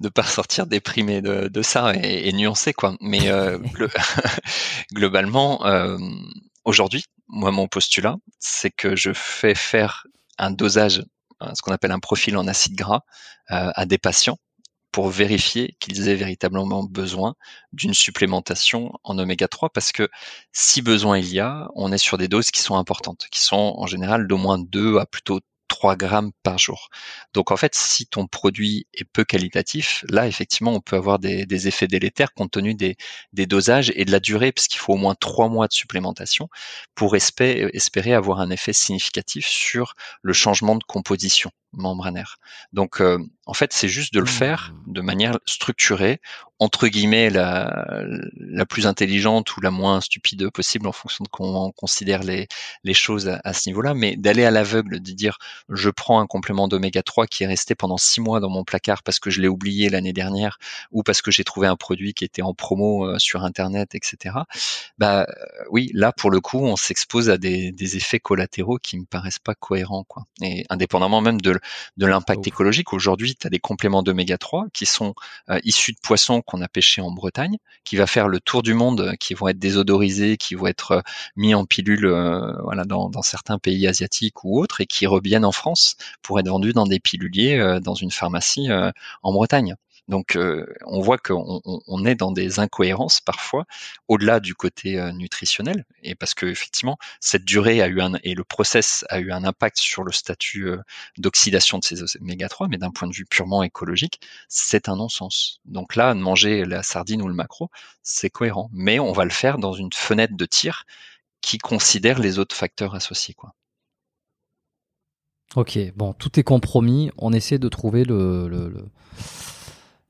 de 0.00 0.08
pas 0.08 0.22
ressortir 0.22 0.66
déprimé 0.66 1.22
de 1.22 1.48
de 1.48 1.62
ça 1.62 1.94
et, 1.94 2.28
et 2.28 2.32
nuancer 2.32 2.74
quoi. 2.74 2.94
Mais 3.00 3.30
euh, 3.30 3.58
globalement. 4.92 5.64
Euh, 5.66 5.96
Aujourd'hui, 6.66 7.04
moi, 7.28 7.50
mon 7.50 7.68
postulat, 7.68 8.16
c'est 8.38 8.70
que 8.70 8.96
je 8.96 9.12
fais 9.12 9.54
faire 9.54 10.06
un 10.38 10.50
dosage, 10.50 11.04
ce 11.40 11.62
qu'on 11.62 11.72
appelle 11.72 11.92
un 11.92 11.98
profil 11.98 12.36
en 12.36 12.46
acide 12.46 12.74
gras, 12.76 13.02
euh, 13.50 13.70
à 13.74 13.86
des 13.86 13.98
patients 13.98 14.38
pour 14.92 15.10
vérifier 15.10 15.76
qu'ils 15.78 16.08
aient 16.08 16.14
véritablement 16.14 16.82
besoin 16.82 17.34
d'une 17.72 17.92
supplémentation 17.92 18.92
en 19.04 19.18
oméga 19.18 19.46
3 19.46 19.68
parce 19.70 19.92
que 19.92 20.08
si 20.52 20.80
besoin 20.80 21.18
il 21.18 21.28
y 21.28 21.38
a, 21.38 21.68
on 21.74 21.92
est 21.92 21.98
sur 21.98 22.16
des 22.16 22.28
doses 22.28 22.50
qui 22.50 22.60
sont 22.60 22.76
importantes, 22.76 23.26
qui 23.30 23.42
sont 23.42 23.74
en 23.76 23.86
général 23.86 24.26
d'au 24.26 24.38
moins 24.38 24.58
2 24.58 24.98
à 24.98 25.04
plutôt 25.04 25.40
3 25.68 25.96
grammes 25.96 26.32
par 26.42 26.58
jour. 26.58 26.88
Donc 27.34 27.50
en 27.50 27.56
fait, 27.56 27.74
si 27.74 28.06
ton 28.06 28.26
produit 28.26 28.86
est 28.94 29.04
peu 29.04 29.24
qualitatif, 29.24 30.04
là 30.08 30.26
effectivement, 30.26 30.74
on 30.74 30.80
peut 30.80 30.96
avoir 30.96 31.18
des, 31.18 31.68
effets 31.68 31.88
délétères 31.88 32.32
compte 32.34 32.52
tenu 32.52 32.74
des, 32.74 32.96
dosages 33.32 33.92
et 33.94 34.04
de 34.04 34.12
la 34.12 34.20
durée, 34.20 34.52
parce 34.52 34.68
qu'il 34.68 34.80
faut 34.80 34.94
au 34.94 34.96
moins 34.96 35.14
3 35.14 35.48
mois 35.48 35.68
de 35.68 35.72
supplémentation 35.72 36.48
pour 36.94 37.16
espérer 37.16 38.14
avoir 38.14 38.40
un 38.40 38.50
effet 38.50 38.72
significatif 38.72 39.46
sur 39.46 39.94
le 40.22 40.32
changement 40.32 40.76
de 40.76 40.84
composition 40.84 41.50
membranaire. 41.72 42.38
Donc 42.72 43.00
euh, 43.00 43.18
en 43.46 43.54
fait, 43.54 43.72
c'est 43.72 43.88
juste 43.88 44.12
de 44.12 44.20
le 44.20 44.26
faire 44.26 44.72
mmh. 44.72 44.92
de 44.92 45.00
manière 45.00 45.38
structurée, 45.46 46.20
entre 46.58 46.88
guillemets 46.88 47.30
la, 47.30 48.04
la 48.34 48.66
plus 48.66 48.86
intelligente 48.86 49.56
ou 49.56 49.60
la 49.60 49.70
moins 49.70 50.00
stupide 50.00 50.50
possible 50.50 50.88
en 50.88 50.92
fonction 50.92 51.22
de 51.22 51.28
comment 51.28 51.66
on 51.66 51.72
considère 51.72 52.22
les, 52.22 52.48
les 52.82 52.94
choses 52.94 53.28
à, 53.28 53.52
ce 53.52 53.68
niveau-là, 53.68 53.94
mais 53.94 54.16
d'aller 54.16 54.44
à 54.44 54.50
l'aveugle, 54.50 55.00
de 55.00 55.12
dire 55.12 55.38
je 55.68 55.90
prends 55.90 56.18
un 56.18 56.26
complément 56.26 56.66
d'oméga 56.66 57.02
3 57.02 57.26
qui 57.26 57.44
est 57.44 57.46
resté 57.46 57.74
pendant 57.74 57.98
six 57.98 58.20
mois 58.20 58.40
dans 58.40 58.50
mon 58.50 58.64
placard 58.64 59.02
parce 59.02 59.18
que 59.18 59.30
je 59.30 59.40
l'ai 59.40 59.48
oublié 59.48 59.90
l'année 59.90 60.14
dernière 60.14 60.58
ou 60.90 61.02
parce 61.02 61.22
que 61.22 61.30
j'ai 61.30 61.44
trouvé 61.44 61.66
un 61.66 61.76
produit 61.76 62.14
qui 62.14 62.24
était 62.24 62.42
en 62.42 62.54
promo 62.54 63.06
euh, 63.06 63.18
sur 63.18 63.44
internet, 63.44 63.94
etc. 63.94 64.34
Bah 64.98 65.26
oui, 65.70 65.90
là 65.94 66.12
pour 66.12 66.30
le 66.30 66.40
coup, 66.40 66.60
on 66.60 66.76
s'expose 66.76 67.28
à 67.28 67.36
des, 67.36 67.70
des 67.70 67.96
effets 67.96 68.20
collatéraux 68.20 68.78
qui 68.78 68.98
me 68.98 69.04
paraissent 69.04 69.38
pas 69.38 69.54
cohérents, 69.54 70.04
quoi. 70.04 70.24
Et 70.40 70.64
indépendamment 70.70 71.20
même 71.20 71.40
de, 71.40 71.58
de 71.96 72.06
l'impact 72.06 72.46
écologique, 72.46 72.92
aujourd'hui 72.92 73.34
tu 73.34 73.46
as 73.46 73.50
des 73.50 73.58
compléments 73.58 74.02
d'oméga 74.02 74.38
3 74.38 74.66
qui 74.72 74.86
sont 74.86 75.14
euh, 75.50 75.58
issus 75.64 75.92
de 75.92 75.98
poissons 76.02 76.42
qu'on 76.42 76.62
a 76.62 76.68
pêchés 76.68 77.00
en 77.00 77.10
Bretagne, 77.10 77.56
qui 77.84 77.96
va 77.96 78.06
faire 78.06 78.28
le 78.28 78.40
tour 78.40 78.62
du 78.62 78.74
monde, 78.74 79.14
qui 79.18 79.34
vont 79.34 79.48
être 79.48 79.58
désodorisés, 79.58 80.36
qui 80.36 80.54
vont 80.54 80.66
être 80.66 80.92
euh, 80.92 81.00
mis 81.36 81.54
en 81.54 81.64
pilule 81.64 82.06
euh, 82.06 82.52
voilà, 82.62 82.84
dans, 82.84 83.08
dans, 83.08 83.22
certains 83.22 83.58
pays 83.58 83.86
asiatiques 83.86 84.44
ou 84.44 84.60
autres, 84.60 84.80
et 84.80 84.86
qui 84.86 85.06
reviennent 85.06 85.44
en 85.44 85.52
France 85.52 85.96
pour 86.22 86.38
être 86.40 86.48
vendus 86.48 86.72
dans 86.72 86.86
des 86.86 87.00
piluliers 87.00 87.78
dans 87.82 87.94
une 87.94 88.10
pharmacie 88.10 88.68
en 89.22 89.32
Bretagne. 89.32 89.76
Donc 90.08 90.36
euh, 90.36 90.66
on 90.84 91.00
voit 91.00 91.18
qu'on 91.18 91.60
on 91.64 92.04
est 92.04 92.14
dans 92.14 92.30
des 92.30 92.60
incohérences 92.60 93.20
parfois, 93.20 93.64
au-delà 94.08 94.40
du 94.40 94.54
côté 94.54 94.98
euh, 94.98 95.12
nutritionnel, 95.12 95.84
et 96.02 96.14
parce 96.14 96.34
que 96.34 96.46
effectivement 96.46 96.96
cette 97.20 97.44
durée 97.44 97.82
a 97.82 97.88
eu 97.88 98.00
un 98.00 98.14
et 98.22 98.34
le 98.34 98.44
process 98.44 99.04
a 99.08 99.18
eu 99.18 99.32
un 99.32 99.44
impact 99.44 99.78
sur 99.78 100.04
le 100.04 100.12
statut 100.12 100.68
euh, 100.68 100.78
d'oxydation 101.18 101.78
de 101.78 101.84
ces 101.84 102.02
oméga 102.20 102.48
3, 102.48 102.68
mais 102.68 102.78
d'un 102.78 102.90
point 102.90 103.08
de 103.08 103.14
vue 103.14 103.26
purement 103.26 103.62
écologique, 103.62 104.20
c'est 104.48 104.88
un 104.88 104.96
non-sens. 104.96 105.60
Donc 105.64 105.96
là, 105.96 106.14
manger 106.14 106.64
la 106.64 106.82
sardine 106.82 107.22
ou 107.22 107.28
le 107.28 107.34
macro, 107.34 107.70
c'est 108.02 108.30
cohérent, 108.30 108.70
mais 108.72 109.00
on 109.00 109.12
va 109.12 109.24
le 109.24 109.30
faire 109.30 109.58
dans 109.58 109.72
une 109.72 109.92
fenêtre 109.92 110.36
de 110.36 110.46
tir 110.46 110.84
qui 111.40 111.58
considère 111.58 112.18
les 112.18 112.38
autres 112.38 112.54
facteurs 112.56 112.94
associés, 112.94 113.34
quoi. 113.34 113.54
Ok, 115.54 115.78
bon, 115.94 116.12
tout 116.12 116.38
est 116.38 116.42
compromis. 116.42 117.10
On 117.16 117.32
essaie 117.32 117.58
de 117.58 117.68
trouver 117.68 118.04
le 118.04 118.48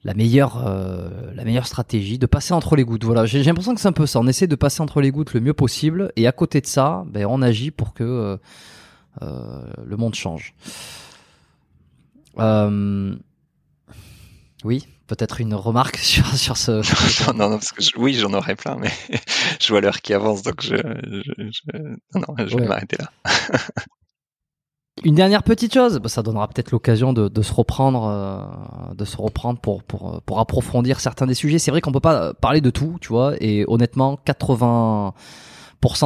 la 0.07 0.15
meilleure, 0.15 0.65
euh, 0.65 1.09
la 1.35 1.45
meilleure 1.45 1.67
stratégie, 1.67 2.17
de 2.17 2.27
passer 2.27 2.55
entre 2.55 2.77
les 2.77 2.85
gouttes. 2.85 3.03
Voilà, 3.03 3.27
j'ai 3.27 3.43
l'impression 3.43 3.75
que 3.75 3.81
c'est 3.81 3.89
un 3.89 3.93
peu 3.93 4.07
ça. 4.07 4.21
On 4.21 4.29
essaie 4.29 4.47
de 4.47 4.55
passer 4.55 4.81
entre 4.81 5.01
les 5.01 5.11
gouttes 5.11 5.35
le 5.35 5.41
mieux 5.41 5.53
possible, 5.53 6.13
et 6.15 6.29
à 6.29 6.33
côté 6.33 6.61
de 6.61 6.67
ça, 6.67 7.03
ben, 7.09 7.27
on 7.27 7.43
agit 7.43 7.73
pour 7.73 7.93
que 7.93 8.05
euh, 8.05 8.37
euh, 9.23 9.63
le 9.85 9.97
monde 9.97 10.15
change. 10.15 10.55
oui, 14.65 14.87
peut-être 15.09 15.41
une 15.41 15.55
remarque 15.55 15.97
sur, 16.13 16.25
sur 16.37 16.57
ce. 16.57 17.33
non, 17.33 17.51
non, 17.51 17.59
parce 17.59 17.73
que 17.73 17.83
oui, 17.99 18.15
j'en 18.15 18.33
aurais 18.33 18.55
plein, 18.55 18.77
mais 18.77 18.93
je 19.61 19.69
vois 19.71 19.81
l'heure 19.81 20.01
qui 20.01 20.15
avance, 20.15 20.43
donc 20.43 20.63
je, 20.63 20.77
je, 20.77 21.73
non, 22.15 22.47
je 22.47 22.57
vais 22.57 22.69
m'arrêter 22.69 22.97
là. 22.97 23.11
Une 25.05 25.15
dernière 25.15 25.43
petite 25.43 25.75
chose, 25.75 25.99
bah, 25.99 26.09
ça 26.09 26.23
donnera 26.23 26.49
peut-être 26.49 26.71
l'occasion 26.71 27.13
de, 27.13 27.43
se 27.43 27.53
reprendre, 27.53 28.95
de 28.97 29.05
se 29.05 29.17
reprendre 29.19 29.61
pour, 29.61 29.83
pour, 29.83 30.23
pour 30.23 30.41
approfondir 30.41 31.01
certains 31.01 31.27
des 31.27 31.35
sujets. 31.35 31.59
C'est 31.59 31.71
vrai 31.71 31.83
qu'on 31.83 31.93
peut 31.93 32.01
pas 32.01 32.33
parler 32.33 32.63
de 32.63 32.71
tout, 32.71 32.97
tu 33.01 33.09
vois, 33.09 33.35
et 33.41 33.65
honnêtement, 33.69 34.19
80% 34.27 35.13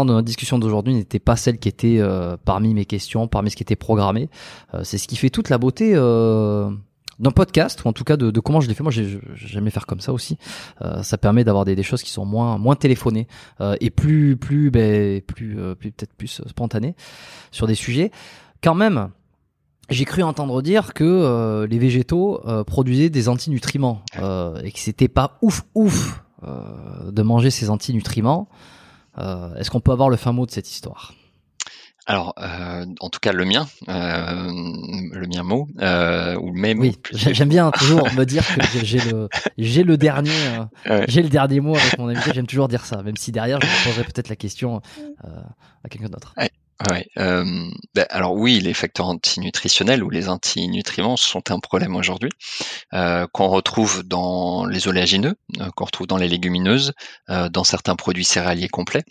de 0.06 0.12
notre 0.12 0.22
discussion 0.22 0.58
d'aujourd'hui 0.58 0.94
n'était 0.94 1.18
pas 1.18 1.36
celle 1.36 1.58
qui 1.58 1.68
était 1.68 1.98
euh, 1.98 2.36
parmi 2.44 2.74
mes 2.74 2.84
questions, 2.84 3.28
parmi 3.28 3.50
ce 3.50 3.56
qui 3.56 3.62
était 3.62 3.76
programmé. 3.76 4.28
Euh, 4.74 4.82
c'est 4.84 4.98
ce 4.98 5.08
qui 5.08 5.16
fait 5.16 5.30
toute 5.30 5.48
la 5.48 5.58
beauté 5.58 5.92
euh, 5.94 6.70
d'un 7.18 7.30
podcast 7.30 7.84
ou 7.84 7.88
en 7.88 7.92
tout 7.92 8.04
cas 8.04 8.16
de, 8.16 8.40
comment 8.40 8.60
je 8.60 8.68
l'ai 8.68 8.74
fait. 8.74 8.82
Moi, 8.82 8.92
j'aimais 8.92 9.70
faire 9.70 9.86
comme 9.86 10.00
ça 10.00 10.12
aussi. 10.12 10.38
ça 11.02 11.18
permet 11.18 11.44
d'avoir 11.44 11.64
des, 11.64 11.82
choses 11.82 12.02
qui 12.02 12.10
sont 12.10 12.24
moins 12.24 12.56
moins 12.56 12.76
téléphonées 12.76 13.26
et 13.80 13.90
plus 13.90 14.38
plus 14.38 14.70
ben, 14.70 15.20
plus, 15.20 15.56
plus 15.78 15.92
peut-être 15.92 16.14
plus 16.14 16.40
spontanées 16.46 16.94
sur 17.50 17.66
des 17.66 17.74
sujets. 17.74 18.10
Quand 18.62 18.74
même, 18.74 19.10
j'ai 19.88 20.04
cru 20.04 20.22
entendre 20.22 20.62
dire 20.62 20.94
que 20.94 21.66
les 21.68 21.78
végétaux 21.78 22.40
produisaient 22.66 23.10
des 23.10 23.28
antinutriments 23.28 24.02
et 24.16 24.70
que 24.70 24.78
c'était 24.78 25.08
pas 25.08 25.38
ouf 25.42 25.62
ouf 25.74 26.22
de 26.42 27.22
manger 27.22 27.50
ces 27.50 27.70
antinutriments. 27.70 28.48
Euh, 29.18 29.54
est-ce 29.56 29.70
qu'on 29.70 29.80
peut 29.80 29.92
avoir 29.92 30.08
le 30.08 30.16
fin 30.16 30.32
mot 30.32 30.46
de 30.46 30.50
cette 30.50 30.70
histoire? 30.70 31.14
Alors, 32.06 32.34
euh, 32.38 32.86
en 33.00 33.08
tout 33.08 33.20
cas, 33.20 33.32
le 33.32 33.44
mien, 33.44 33.68
euh, 33.88 34.48
le 35.12 35.26
mien 35.26 35.42
mot, 35.42 35.68
ou 36.40 36.52
même. 36.52 36.80
Oui, 36.80 36.96
j'aime 37.12 37.48
bien 37.48 37.70
toujours 37.70 38.12
me 38.16 38.24
dire 38.24 38.42
que 38.54 38.84
j'ai 38.84 38.98
le, 38.98 39.28
j'ai 39.58 39.84
le 39.84 39.96
dernier, 39.96 40.32
j'ai 41.06 41.22
le 41.22 41.28
dernier 41.28 41.60
mot 41.60 41.76
avec 41.76 41.98
mon 41.98 42.08
invité. 42.08 42.32
J'aime 42.34 42.46
toujours 42.46 42.68
dire 42.68 42.84
ça, 42.84 43.02
même 43.02 43.16
si 43.16 43.32
derrière, 43.32 43.60
je 43.60 43.88
poserai 43.88 44.04
peut-être 44.04 44.28
la 44.28 44.36
question 44.36 44.80
à 45.22 45.88
quelqu'un 45.88 46.08
d'autre. 46.08 46.34
Ouais, 46.36 46.50
euh, 47.18 47.70
alors 48.08 48.34
oui, 48.34 48.60
les 48.60 48.74
facteurs 48.74 49.08
antinutritionnels 49.08 50.02
ou 50.02 50.10
les 50.10 50.28
antinutriments 50.28 51.16
sont 51.16 51.50
un 51.50 51.60
problème 51.60 51.96
aujourd'hui, 51.96 52.30
qu'on 52.92 53.48
retrouve 53.48 54.02
dans 54.02 54.64
les 54.64 54.88
oléagineux, 54.88 55.36
euh, 55.60 55.70
qu'on 55.76 55.84
retrouve 55.84 56.06
dans 56.06 56.16
les 56.16 56.28
légumineuses, 56.28 56.92
dans 57.28 57.64
certains 57.64 57.96
produits 57.96 58.24
céréaliers 58.24 58.68
complets. 58.68 59.04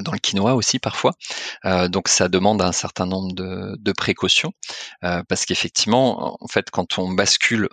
Dans 0.00 0.10
le 0.10 0.18
quinoa 0.18 0.56
aussi 0.56 0.80
parfois. 0.80 1.12
Donc 1.64 2.08
ça 2.08 2.28
demande 2.28 2.60
un 2.62 2.72
certain 2.72 3.06
nombre 3.06 3.32
de, 3.32 3.92
précautions 3.92 4.50
parce 5.00 5.46
qu'effectivement, 5.46 6.36
en 6.42 6.48
fait, 6.48 6.68
quand 6.70 6.98
on 6.98 7.12
bascule 7.12 7.68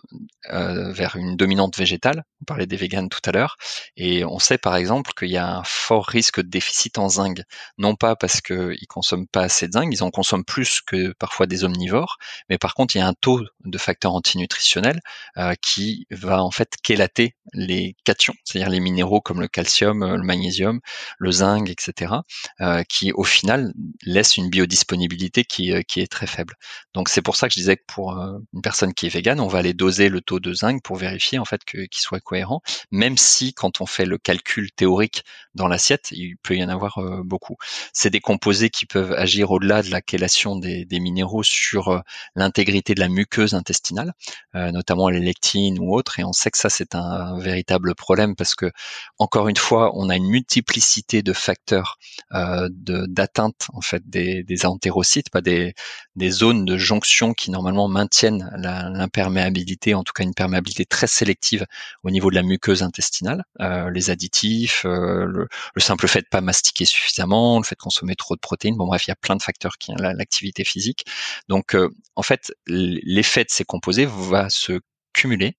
euh, 0.51 0.91
vers 0.91 1.15
une 1.15 1.35
dominante 1.35 1.77
végétale, 1.77 2.23
on 2.41 2.45
parlait 2.45 2.65
des 2.65 2.77
véganes 2.77 3.09
tout 3.09 3.21
à 3.25 3.31
l'heure, 3.31 3.57
et 3.97 4.25
on 4.25 4.39
sait 4.39 4.57
par 4.57 4.75
exemple 4.75 5.11
qu'il 5.17 5.29
y 5.29 5.37
a 5.37 5.57
un 5.57 5.63
fort 5.63 6.05
risque 6.05 6.41
de 6.41 6.47
déficit 6.47 6.97
en 6.97 7.09
zinc, 7.09 7.41
non 7.77 7.95
pas 7.95 8.15
parce 8.15 8.41
qu'ils 8.41 8.87
consomment 8.87 9.27
pas 9.27 9.41
assez 9.41 9.67
de 9.67 9.73
zinc, 9.73 9.89
ils 9.91 10.03
en 10.03 10.11
consomment 10.11 10.45
plus 10.45 10.81
que 10.81 11.13
parfois 11.13 11.47
des 11.47 11.63
omnivores, 11.63 12.17
mais 12.49 12.57
par 12.57 12.73
contre 12.73 12.95
il 12.95 12.99
y 12.99 13.01
a 13.01 13.07
un 13.07 13.13
taux 13.13 13.41
de 13.63 13.77
facteurs 13.77 14.13
antinutritionnels 14.13 14.99
euh, 15.37 15.53
qui 15.61 16.07
va 16.11 16.43
en 16.43 16.51
fait 16.51 16.69
kélater 16.83 17.35
les 17.53 17.95
cations, 18.03 18.33
c'est-à-dire 18.43 18.69
les 18.69 18.79
minéraux 18.79 19.21
comme 19.21 19.41
le 19.41 19.47
calcium, 19.47 20.15
le 20.15 20.23
magnésium, 20.23 20.79
le 21.19 21.31
zinc, 21.31 21.69
etc 21.69 22.15
euh, 22.61 22.83
qui 22.87 23.11
au 23.13 23.23
final 23.23 23.73
laisse 24.03 24.37
une 24.37 24.49
biodisponibilité 24.49 25.43
qui, 25.43 25.71
euh, 25.73 25.81
qui 25.81 26.01
est 26.01 26.11
très 26.11 26.27
faible. 26.27 26.55
Donc 26.93 27.09
c'est 27.09 27.21
pour 27.21 27.35
ça 27.35 27.47
que 27.47 27.53
je 27.53 27.59
disais 27.59 27.77
que 27.77 27.83
pour 27.87 28.17
euh, 28.17 28.37
une 28.53 28.61
personne 28.61 28.93
qui 28.93 29.05
est 29.07 29.09
végane, 29.09 29.39
on 29.39 29.47
va 29.47 29.59
aller 29.59 29.73
doser 29.73 30.09
le 30.09 30.21
taux 30.21 30.34
de 30.39 30.53
zinc 30.53 30.81
pour 30.83 30.97
vérifier 30.97 31.39
en 31.39 31.45
fait 31.45 31.63
qu'il 31.65 31.87
soit 31.93 32.19
cohérent, 32.19 32.61
même 32.91 33.17
si 33.17 33.53
quand 33.53 33.81
on 33.81 33.85
fait 33.85 34.05
le 34.05 34.17
calcul 34.17 34.71
théorique 34.71 35.23
dans 35.53 35.67
l'assiette, 35.67 36.09
il 36.11 36.37
peut 36.37 36.55
y 36.55 36.63
en 36.63 36.69
avoir 36.69 36.99
beaucoup. 37.23 37.55
C'est 37.93 38.09
des 38.09 38.19
composés 38.19 38.69
qui 38.69 38.85
peuvent 38.85 39.13
agir 39.13 39.51
au-delà 39.51 39.81
de 39.81 39.89
la 39.89 40.01
chélation 40.07 40.55
des, 40.57 40.85
minéraux 40.91 41.43
sur 41.43 42.03
l'intégrité 42.35 42.95
de 42.95 42.99
la 42.99 43.09
muqueuse 43.09 43.53
intestinale, 43.53 44.13
notamment 44.53 45.09
les 45.09 45.19
lectines 45.19 45.79
ou 45.79 45.93
autres, 45.95 46.19
et 46.19 46.23
on 46.23 46.33
sait 46.33 46.51
que 46.51 46.57
ça 46.57 46.69
c'est 46.69 46.95
un 46.95 47.37
véritable 47.39 47.95
problème 47.95 48.35
parce 48.35 48.55
que 48.55 48.71
encore 49.17 49.47
une 49.47 49.57
fois, 49.57 49.91
on 49.95 50.09
a 50.09 50.15
une 50.15 50.27
multiplicité 50.27 51.21
de 51.21 51.33
facteurs 51.33 51.97
euh, 52.33 52.67
d'atteinte 52.71 53.67
en 53.73 53.81
fait 53.81 54.07
des, 54.09 54.43
des 54.43 54.65
entérocytes, 54.65 55.29
pas 55.29 55.41
des, 55.41 55.73
des 56.15 56.29
zones 56.29 56.65
de 56.65 56.77
jonction 56.77 57.33
qui 57.33 57.51
normalement 57.51 57.87
maintiennent 57.87 58.51
l'imperméabilité, 58.57 59.93
en 59.93 60.03
tout 60.03 60.13
cas 60.13 60.23
une 60.25 60.33
perméabilité 60.33 60.85
très 60.85 61.07
sélective 61.07 61.65
au 62.03 62.11
niveau 62.11 62.29
de 62.29 62.35
la 62.35 62.43
muqueuse 62.43 62.83
intestinale, 62.83 63.43
euh, 63.61 63.89
les 63.91 64.09
additifs, 64.09 64.85
euh, 64.85 65.25
le, 65.25 65.47
simple 65.77 66.07
fait 66.07 66.21
de 66.21 66.27
pas 66.27 66.41
mastiquer 66.41 66.85
suffisamment, 66.85 67.57
le 67.59 67.63
fait 67.63 67.75
de 67.75 67.81
consommer 67.81 68.15
trop 68.15 68.35
de 68.35 68.41
protéines. 68.41 68.75
Bon 68.75 68.87
bref, 68.87 69.07
il 69.07 69.11
y 69.11 69.13
a 69.13 69.15
plein 69.15 69.35
de 69.35 69.41
facteurs 69.41 69.77
qui 69.77 69.93
l'activité 69.97 70.63
physique. 70.63 71.05
Donc 71.47 71.77
en 72.15 72.23
fait, 72.23 72.53
l'effet 72.67 73.43
de 73.43 73.49
ces 73.49 73.63
composés 73.63 74.05
va 74.05 74.49
se 74.49 74.79
cumuler 75.13 75.57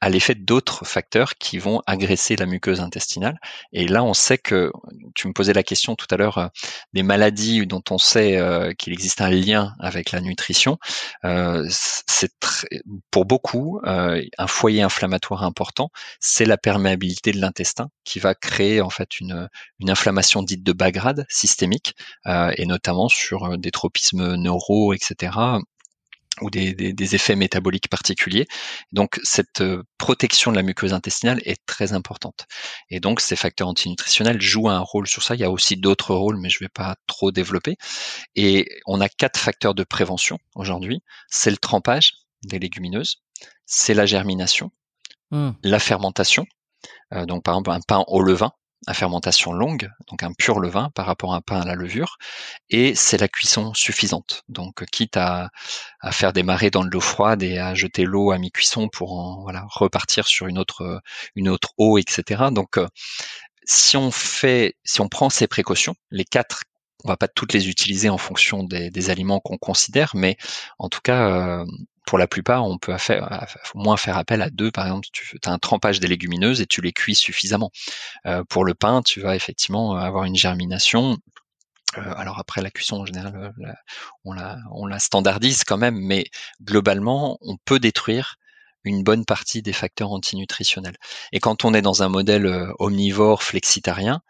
à 0.00 0.10
l'effet 0.10 0.34
d'autres 0.34 0.84
facteurs 0.84 1.36
qui 1.36 1.58
vont 1.58 1.80
agresser 1.86 2.36
la 2.36 2.46
muqueuse 2.46 2.80
intestinale. 2.80 3.38
Et 3.72 3.88
là, 3.88 4.04
on 4.04 4.14
sait 4.14 4.38
que, 4.38 4.70
tu 5.14 5.28
me 5.28 5.32
posais 5.32 5.52
la 5.52 5.62
question 5.62 5.96
tout 5.96 6.06
à 6.10 6.16
l'heure, 6.16 6.38
euh, 6.38 6.48
des 6.92 7.02
maladies 7.02 7.66
dont 7.66 7.82
on 7.90 7.98
sait 7.98 8.36
euh, 8.36 8.72
qu'il 8.74 8.92
existe 8.92 9.20
un 9.20 9.30
lien 9.30 9.74
avec 9.80 10.12
la 10.12 10.20
nutrition, 10.20 10.78
euh, 11.24 11.66
c'est 11.70 12.32
pour 13.10 13.24
beaucoup 13.24 13.80
un 13.84 14.46
foyer 14.46 14.82
inflammatoire 14.82 15.42
important, 15.42 15.90
c'est 16.20 16.44
la 16.44 16.56
perméabilité 16.56 17.32
de 17.32 17.40
l'intestin 17.40 17.88
qui 18.04 18.18
va 18.18 18.34
créer 18.34 18.80
en 18.80 18.90
fait 18.90 19.20
une, 19.20 19.48
une 19.80 19.90
inflammation 19.90 20.42
dite 20.42 20.62
de 20.62 20.72
bas 20.72 20.90
grade 20.90 21.26
systémique, 21.28 21.94
et 22.26 22.66
notamment 22.66 23.08
sur 23.08 23.58
des 23.58 23.70
tropismes 23.70 24.36
neuraux, 24.36 24.94
etc 24.94 25.32
ou 26.40 26.50
des, 26.50 26.74
des, 26.74 27.14
effets 27.14 27.36
métaboliques 27.36 27.88
particuliers. 27.88 28.46
Donc 28.92 29.20
cette 29.22 29.60
euh, 29.60 29.84
protection 29.98 30.50
de 30.50 30.56
la 30.56 30.62
muqueuse 30.62 30.92
intestinale 30.92 31.40
est 31.44 31.64
très 31.66 31.92
importante. 31.92 32.46
Et 32.90 33.00
donc 33.00 33.20
ces 33.20 33.36
facteurs 33.36 33.68
antinutritionnels 33.68 34.40
jouent 34.40 34.68
un 34.68 34.80
rôle 34.80 35.06
sur 35.06 35.22
ça. 35.22 35.34
Il 35.34 35.40
y 35.40 35.44
a 35.44 35.50
aussi 35.50 35.76
d'autres 35.76 36.14
rôles, 36.14 36.38
mais 36.38 36.48
je 36.48 36.58
ne 36.60 36.64
vais 36.64 36.72
pas 36.72 36.96
trop 37.06 37.30
développer. 37.30 37.76
Et 38.34 38.68
on 38.86 39.00
a 39.00 39.08
quatre 39.08 39.38
facteurs 39.38 39.74
de 39.74 39.84
prévention 39.84 40.38
aujourd'hui. 40.54 41.02
C'est 41.28 41.50
le 41.50 41.56
trempage 41.56 42.14
des 42.44 42.58
légumineuses, 42.58 43.22
c'est 43.64 43.94
la 43.94 44.06
germination, 44.06 44.70
mmh. 45.30 45.50
la 45.62 45.78
fermentation. 45.78 46.46
Euh, 47.12 47.26
donc 47.26 47.44
par 47.44 47.54
exemple 47.54 47.70
un 47.70 47.80
pain 47.80 48.04
au 48.08 48.22
levain, 48.22 48.52
à 48.86 48.94
fermentation 48.94 49.52
longue, 49.52 49.90
donc 50.08 50.22
un 50.22 50.32
pur 50.32 50.60
levain 50.60 50.90
par 50.94 51.06
rapport 51.06 51.34
à 51.34 51.36
un 51.36 51.40
pain 51.40 51.60
à 51.60 51.64
la 51.64 51.74
levure, 51.74 52.18
et 52.70 52.94
c'est 52.94 53.18
la 53.18 53.28
cuisson 53.28 53.72
suffisante. 53.74 54.42
Donc 54.48 54.84
quitte 54.86 55.16
à, 55.16 55.50
à 56.00 56.12
faire 56.12 56.32
démarrer 56.32 56.70
dans 56.70 56.84
de 56.84 56.90
l'eau 56.90 57.00
froide 57.00 57.42
et 57.42 57.58
à 57.58 57.74
jeter 57.74 58.04
l'eau 58.04 58.30
à 58.30 58.38
mi-cuisson 58.38 58.88
pour 58.88 59.18
en, 59.18 59.46
repartir 59.70 60.26
sur 60.26 60.46
une 60.46 60.58
autre, 60.58 61.00
une 61.34 61.48
autre 61.48 61.72
eau, 61.78 61.98
etc. 61.98 62.44
Donc 62.52 62.78
euh, 62.78 62.88
si 63.64 63.96
on 63.96 64.10
fait, 64.10 64.76
si 64.84 65.00
on 65.00 65.08
prend 65.08 65.30
ces 65.30 65.46
précautions, 65.46 65.94
les 66.10 66.24
quatre 66.24 66.64
on 67.04 67.08
va 67.08 67.16
pas 67.16 67.28
toutes 67.28 67.52
les 67.52 67.68
utiliser 67.68 68.08
en 68.08 68.18
fonction 68.18 68.64
des, 68.64 68.90
des 68.90 69.10
aliments 69.10 69.38
qu'on 69.38 69.58
considère, 69.58 70.12
mais 70.14 70.36
en 70.78 70.88
tout 70.88 71.00
cas, 71.02 71.28
euh, 71.28 71.66
pour 72.04 72.18
la 72.18 72.26
plupart, 72.26 72.66
on 72.66 72.78
peut 72.78 72.96
faire, 72.98 73.46
au 73.74 73.78
moins 73.78 73.96
faire 73.96 74.16
appel 74.18 74.42
à 74.42 74.50
deux. 74.50 74.70
Par 74.70 74.86
exemple, 74.86 75.08
tu 75.12 75.38
as 75.44 75.50
un 75.50 75.58
trempage 75.58 76.00
des 76.00 76.08
légumineuses 76.08 76.60
et 76.60 76.66
tu 76.66 76.80
les 76.80 76.92
cuis 76.92 77.14
suffisamment. 77.14 77.70
Euh, 78.26 78.44
pour 78.44 78.64
le 78.64 78.74
pain, 78.74 79.02
tu 79.02 79.20
vas 79.20 79.34
effectivement 79.34 79.96
avoir 79.96 80.24
une 80.24 80.36
germination. 80.36 81.16
Euh, 81.96 82.14
alors 82.16 82.38
après 82.38 82.60
la 82.60 82.70
cuisson 82.70 82.96
en 83.00 83.06
général, 83.06 83.34
euh, 83.36 83.72
on, 84.24 84.32
la, 84.32 84.58
on 84.72 84.86
la 84.86 84.98
standardise 84.98 85.64
quand 85.64 85.78
même, 85.78 85.98
mais 85.98 86.26
globalement, 86.62 87.38
on 87.40 87.56
peut 87.64 87.78
détruire 87.78 88.36
une 88.84 89.02
bonne 89.02 89.24
partie 89.24 89.62
des 89.62 89.72
facteurs 89.72 90.12
antinutritionnels. 90.12 90.96
Et 91.32 91.40
quand 91.40 91.64
on 91.64 91.72
est 91.72 91.80
dans 91.80 92.02
un 92.02 92.10
modèle 92.10 92.46
omnivore 92.78 93.42
flexitarien, 93.42 94.20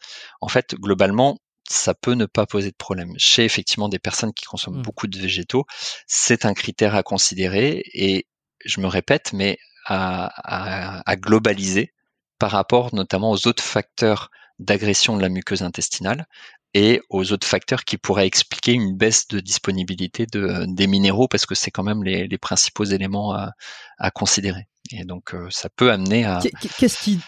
en 0.40 0.46
fait, 0.46 0.76
globalement, 0.76 1.38
ça 1.68 1.94
peut 1.94 2.14
ne 2.14 2.26
pas 2.26 2.46
poser 2.46 2.70
de 2.70 2.76
problème. 2.76 3.14
Chez 3.16 3.44
effectivement 3.44 3.88
des 3.88 3.98
personnes 3.98 4.32
qui 4.32 4.44
consomment 4.44 4.78
mmh. 4.78 4.82
beaucoup 4.82 5.06
de 5.06 5.18
végétaux, 5.18 5.64
c'est 6.06 6.44
un 6.44 6.54
critère 6.54 6.94
à 6.94 7.02
considérer 7.02 7.82
et 7.94 8.26
je 8.64 8.80
me 8.80 8.86
répète, 8.86 9.32
mais 9.32 9.58
à, 9.86 11.02
à, 11.06 11.16
globaliser 11.16 11.92
par 12.38 12.50
rapport 12.50 12.94
notamment 12.94 13.30
aux 13.30 13.46
autres 13.46 13.62
facteurs 13.62 14.30
d'agression 14.58 15.16
de 15.16 15.22
la 15.22 15.28
muqueuse 15.28 15.62
intestinale 15.62 16.26
et 16.72 17.00
aux 17.10 17.32
autres 17.32 17.46
facteurs 17.46 17.84
qui 17.84 17.98
pourraient 17.98 18.26
expliquer 18.26 18.72
une 18.72 18.96
baisse 18.96 19.28
de 19.28 19.40
disponibilité 19.40 20.26
de, 20.26 20.64
des 20.68 20.86
minéraux 20.86 21.28
parce 21.28 21.46
que 21.46 21.54
c'est 21.54 21.70
quand 21.70 21.82
même 21.82 22.02
les, 22.02 22.26
les, 22.26 22.38
principaux 22.38 22.84
éléments 22.84 23.32
à, 23.32 23.52
à, 23.98 24.10
considérer. 24.10 24.66
Et 24.90 25.04
donc 25.04 25.34
euh, 25.34 25.48
ça 25.50 25.68
peut 25.68 25.92
amener 25.92 26.24
à... 26.24 26.40
Qu'est-ce 26.78 27.02
qui... 27.02 27.20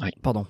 Oui. 0.00 0.10
Pardon. 0.22 0.46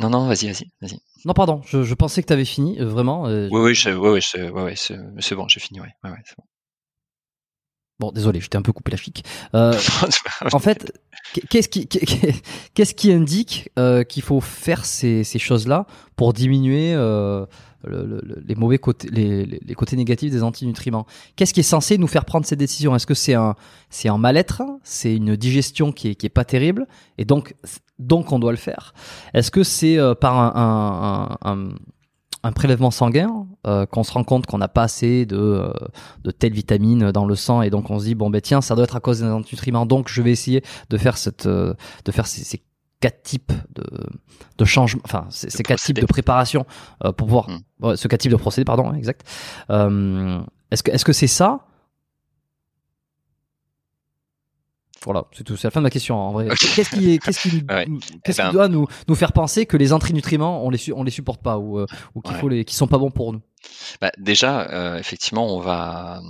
Non, 0.00 0.10
non, 0.10 0.26
vas-y, 0.26 0.46
vas-y, 0.46 0.70
vas-y. 0.80 0.98
Non, 1.24 1.34
pardon, 1.34 1.60
je, 1.66 1.82
je 1.82 1.94
pensais 1.94 2.22
que 2.22 2.26
tu 2.26 2.32
avais 2.32 2.44
fini, 2.44 2.80
euh, 2.80 2.86
vraiment. 2.86 3.26
Euh, 3.26 3.48
oui, 3.52 3.60
oui, 3.60 3.94
oui, 3.94 4.08
oui 4.08 4.22
c'est 4.76 5.34
bon, 5.34 5.48
j'ai 5.48 5.60
fini, 5.60 5.80
ouais, 5.80 5.88
c'est 6.02 6.36
bon. 6.36 6.44
Bon, 8.00 8.10
désolé, 8.10 8.40
j'étais 8.40 8.56
un 8.56 8.62
peu 8.62 8.72
coupé 8.72 8.90
la 8.90 8.96
chic. 8.96 9.24
Euh, 9.54 9.78
en 10.52 10.58
fait, 10.58 10.92
qu'est-ce 11.50 11.68
qui, 11.68 11.86
qu'est-ce 11.86 12.94
qui 12.94 13.12
indique 13.12 13.70
qu'il 14.08 14.22
faut 14.22 14.40
faire 14.40 14.84
ces, 14.84 15.22
ces 15.22 15.38
choses-là 15.38 15.86
pour 16.16 16.32
diminuer 16.32 16.94
le, 17.84 18.20
les 18.46 18.54
mauvais 18.54 18.78
côtés, 18.78 19.08
les, 19.10 19.46
les, 19.46 19.74
côtés 19.74 19.96
négatifs 19.96 20.30
des 20.30 20.42
antinutriments. 20.42 21.06
Qu'est-ce 21.36 21.54
qui 21.54 21.60
est 21.60 21.64
censé 21.64 21.98
nous 21.98 22.06
faire 22.06 22.24
prendre 22.24 22.46
ces 22.46 22.56
décisions? 22.56 22.94
Est-ce 22.94 23.06
que 23.06 23.14
c'est 23.14 23.34
un, 23.34 23.54
c'est 23.90 24.08
un 24.08 24.18
mal-être? 24.18 24.62
C'est 24.82 25.14
une 25.14 25.36
digestion 25.36 25.92
qui 25.92 26.08
est, 26.08 26.14
qui 26.14 26.26
est 26.26 26.30
pas 26.30 26.44
terrible? 26.44 26.86
Et 27.18 27.24
donc, 27.24 27.54
donc 27.98 28.32
on 28.32 28.38
doit 28.38 28.52
le 28.52 28.58
faire. 28.58 28.94
Est-ce 29.34 29.50
que 29.50 29.62
c'est 29.62 29.98
euh, 29.98 30.14
par 30.14 30.38
un, 30.38 31.36
un, 31.44 31.68
un 32.42 32.52
prélèvement 32.52 32.90
sanguin, 32.90 33.46
euh, 33.66 33.86
qu'on 33.86 34.02
se 34.02 34.12
rend 34.12 34.24
compte 34.24 34.46
qu'on 34.46 34.58
n'a 34.58 34.68
pas 34.68 34.82
assez 34.82 35.26
de, 35.26 35.36
euh, 35.36 35.72
de 36.24 36.30
telle 36.30 36.52
vitamine 36.52 37.12
dans 37.12 37.24
le 37.24 37.36
sang 37.36 37.62
et 37.62 37.70
donc 37.70 37.90
on 37.90 37.98
se 38.00 38.06
dit 38.06 38.14
bon 38.14 38.30
ben 38.30 38.40
tiens 38.40 38.60
ça 38.60 38.74
doit 38.74 38.84
être 38.84 38.96
à 38.96 39.00
cause 39.00 39.20
des 39.20 39.26
nutriments 39.26 39.86
donc 39.86 40.08
je 40.08 40.20
vais 40.22 40.32
essayer 40.32 40.62
de 40.90 40.98
faire 40.98 41.16
cette 41.16 41.46
euh, 41.46 41.74
de 42.04 42.12
faire 42.12 42.26
ces, 42.26 42.42
ces, 42.42 42.60
quatre 43.02 43.22
types 43.22 43.52
de 43.74 43.84
de 44.58 44.64
changement 44.64 45.02
enfin 45.04 45.26
ces, 45.28 45.62
quatre 45.62 45.82
types 45.82 45.98
de 45.98 46.06
préparation 46.06 46.64
pour 47.00 47.14
pouvoir 47.14 47.50
mmh. 47.50 47.96
ce 47.96 48.08
quatre 48.08 48.20
types 48.20 48.32
de 48.32 48.36
procédés 48.36 48.64
pardon 48.64 48.94
exact. 48.94 49.28
Est-ce 49.68 50.82
que 50.82 50.90
est-ce 50.90 51.04
que 51.04 51.12
c'est 51.12 51.26
ça? 51.26 51.66
Voilà, 55.04 55.24
c'est 55.32 55.44
tout. 55.44 55.56
C'est 55.56 55.66
la 55.66 55.70
fin 55.70 55.80
de 55.80 55.84
ma 55.84 55.90
question 55.90 56.16
en 56.16 56.32
vrai. 56.32 56.48
Qu'est-ce 56.48 56.90
qui, 56.90 57.18
qu'est-ce 57.18 57.48
qui, 57.48 57.64
qu'est-ce 58.24 58.40
qui 58.40 58.46
ben. 58.46 58.52
doit 58.52 58.68
nous, 58.68 58.86
nous 59.08 59.14
faire 59.14 59.32
penser 59.32 59.66
que 59.66 59.76
les 59.76 59.88
nutriments 60.12 60.64
on 60.64 60.70
les, 60.70 60.92
on 60.92 61.02
les 61.02 61.10
supporte 61.10 61.42
pas 61.42 61.58
ou, 61.58 61.78
euh, 61.78 61.86
ou 62.14 62.20
qu'il 62.20 62.34
faut 62.36 62.48
les, 62.48 62.64
qui 62.64 62.74
sont 62.74 62.86
pas 62.86 62.98
bons 62.98 63.10
pour 63.10 63.32
nous? 63.32 63.42
Bah, 64.00 64.10
déjà, 64.18 64.68
euh, 64.70 64.98
effectivement, 64.98 65.46
on 65.54 65.60
va 65.60 66.20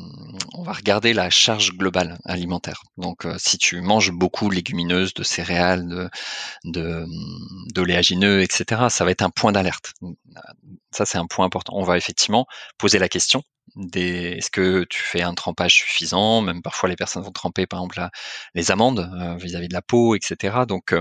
on 0.55 0.63
va 0.63 0.73
regarder 0.73 1.13
la 1.13 1.31
charge 1.31 1.73
globale 1.73 2.19
alimentaire. 2.25 2.83
Donc, 2.97 3.27
euh, 3.27 3.35
si 3.39 3.59
tu 3.59 3.81
manges 3.81 4.11
beaucoup 4.13 4.49
de 4.49 4.55
légumineuses, 4.55 5.15
de 5.15 5.23
céréales, 5.23 6.11
de 6.65 7.07
d'oléagineux, 7.75 8.43
etc., 8.43 8.89
ça 8.91 9.05
va 9.05 9.11
être 9.11 9.23
un 9.23 9.31
point 9.31 9.53
d'alerte. 9.53 9.95
Ça, 10.91 11.07
c'est 11.07 11.19
un 11.19 11.27
point 11.27 11.47
important. 11.47 11.75
On 11.77 11.85
va 11.85 11.97
effectivement 11.97 12.47
poser 12.79 12.99
la 12.99 13.09
question 13.09 13.43
est-ce 13.95 14.51
que 14.51 14.85
tu 14.85 15.01
fais 15.03 15.23
un 15.23 15.35
trempage 15.35 15.75
suffisant? 15.75 16.43
Même 16.43 16.63
parfois, 16.63 16.89
les 16.89 16.97
personnes 16.97 17.23
vont 17.23 17.33
tremper, 17.33 17.67
par 17.67 17.81
exemple, 17.81 18.09
les 18.55 18.71
amandes 18.71 19.11
euh, 19.21 19.37
vis-à-vis 19.37 19.69
de 19.69 19.73
la 19.73 19.83
peau, 19.83 20.15
etc. 20.15 20.67
Donc, 20.69 20.95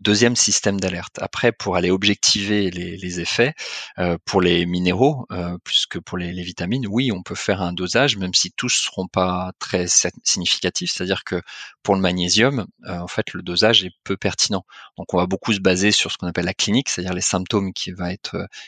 deuxième 0.00 0.36
système 0.36 0.80
d'alerte. 0.80 1.18
Après, 1.20 1.52
pour 1.52 1.76
aller 1.76 1.90
objectiver 1.90 2.70
les, 2.70 3.20
effets, 3.20 3.54
euh, 3.98 4.16
pour 4.24 4.40
les 4.40 4.66
minéraux, 4.66 5.26
euh, 5.32 5.58
plus 5.64 5.86
que 5.86 5.98
pour 5.98 6.18
les, 6.18 6.32
vitamines, 6.42 6.86
oui, 6.88 7.10
on 7.12 7.22
peut 7.22 7.34
faire 7.34 7.62
un 7.62 7.72
dosage, 7.72 8.16
même 8.16 8.34
si 8.34 8.52
tous 8.52 8.68
seront 8.68 9.08
pas 9.08 9.52
très 9.58 9.86
significatifs. 10.22 10.92
C'est-à-dire 10.92 11.24
que 11.24 11.42
pour 11.82 11.94
le 11.94 12.00
magnésium, 12.00 12.66
euh, 12.86 12.98
en 12.98 13.08
fait, 13.08 13.32
le 13.32 13.42
dosage 13.42 13.84
est 13.84 13.92
peu 14.04 14.16
pertinent. 14.16 14.64
Donc, 14.98 15.12
on 15.14 15.18
va 15.18 15.26
beaucoup 15.26 15.52
se 15.52 15.60
baser 15.60 15.90
sur 15.90 16.10
ce 16.12 16.18
qu'on 16.18 16.28
appelle 16.28 16.44
la 16.46 16.54
clinique, 16.54 16.88
c'est-à-dire 16.88 17.14
les 17.14 17.20
symptômes 17.20 17.72
qui, 17.72 17.92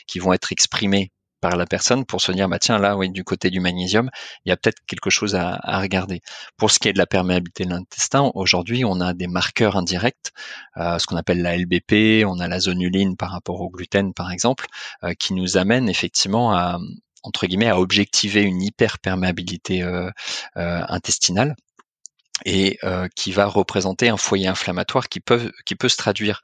qui 0.07 0.19
vont 0.19 0.33
être 0.33 0.51
exprimés 0.51 1.11
par 1.41 1.55
la 1.55 1.65
personne 1.65 2.05
pour 2.05 2.21
se 2.21 2.31
dire 2.31 2.49
bah 2.49 2.59
tiens 2.59 2.79
là 2.79 2.97
oui 2.97 3.09
du 3.09 3.23
côté 3.23 3.49
du 3.49 3.59
magnésium 3.59 4.09
il 4.45 4.49
y 4.49 4.51
a 4.51 4.57
peut-être 4.57 4.79
quelque 4.87 5.09
chose 5.09 5.35
à, 5.35 5.59
à, 5.61 5.79
regarder. 5.79 6.21
Pour 6.57 6.71
ce 6.71 6.79
qui 6.79 6.87
est 6.87 6.93
de 6.93 6.97
la 6.97 7.05
perméabilité 7.05 7.65
de 7.65 7.69
l'intestin 7.69 8.31
aujourd'hui 8.33 8.85
on 8.85 8.99
a 9.01 9.13
des 9.13 9.27
marqueurs 9.27 9.75
indirects 9.75 10.31
euh, 10.77 10.99
ce 10.99 11.05
qu'on 11.05 11.17
appelle 11.17 11.41
la 11.41 11.57
LBP 11.57 12.25
on 12.25 12.39
a 12.39 12.47
la 12.47 12.59
zonuline 12.59 13.17
par 13.17 13.31
rapport 13.31 13.61
au 13.61 13.69
gluten 13.69 14.13
par 14.13 14.31
exemple 14.31 14.67
euh, 15.03 15.13
qui 15.13 15.33
nous 15.33 15.57
amènent 15.57 15.89
effectivement 15.89 16.53
à 16.53 16.79
entre 17.23 17.47
guillemets 17.47 17.69
à 17.69 17.79
objectiver 17.79 18.41
une 18.41 18.61
hyperperméabilité 18.61 19.83
euh, 19.83 20.09
euh 20.57 20.81
intestinale 20.87 21.55
et 22.45 22.77
euh, 22.83 23.07
qui 23.15 23.31
va 23.31 23.45
représenter 23.45 24.09
un 24.09 24.17
foyer 24.17 24.47
inflammatoire 24.47 25.09
qui 25.09 25.19
peut 25.19 25.51
qui 25.65 25.75
peut 25.75 25.89
se 25.89 25.97
traduire 25.97 26.41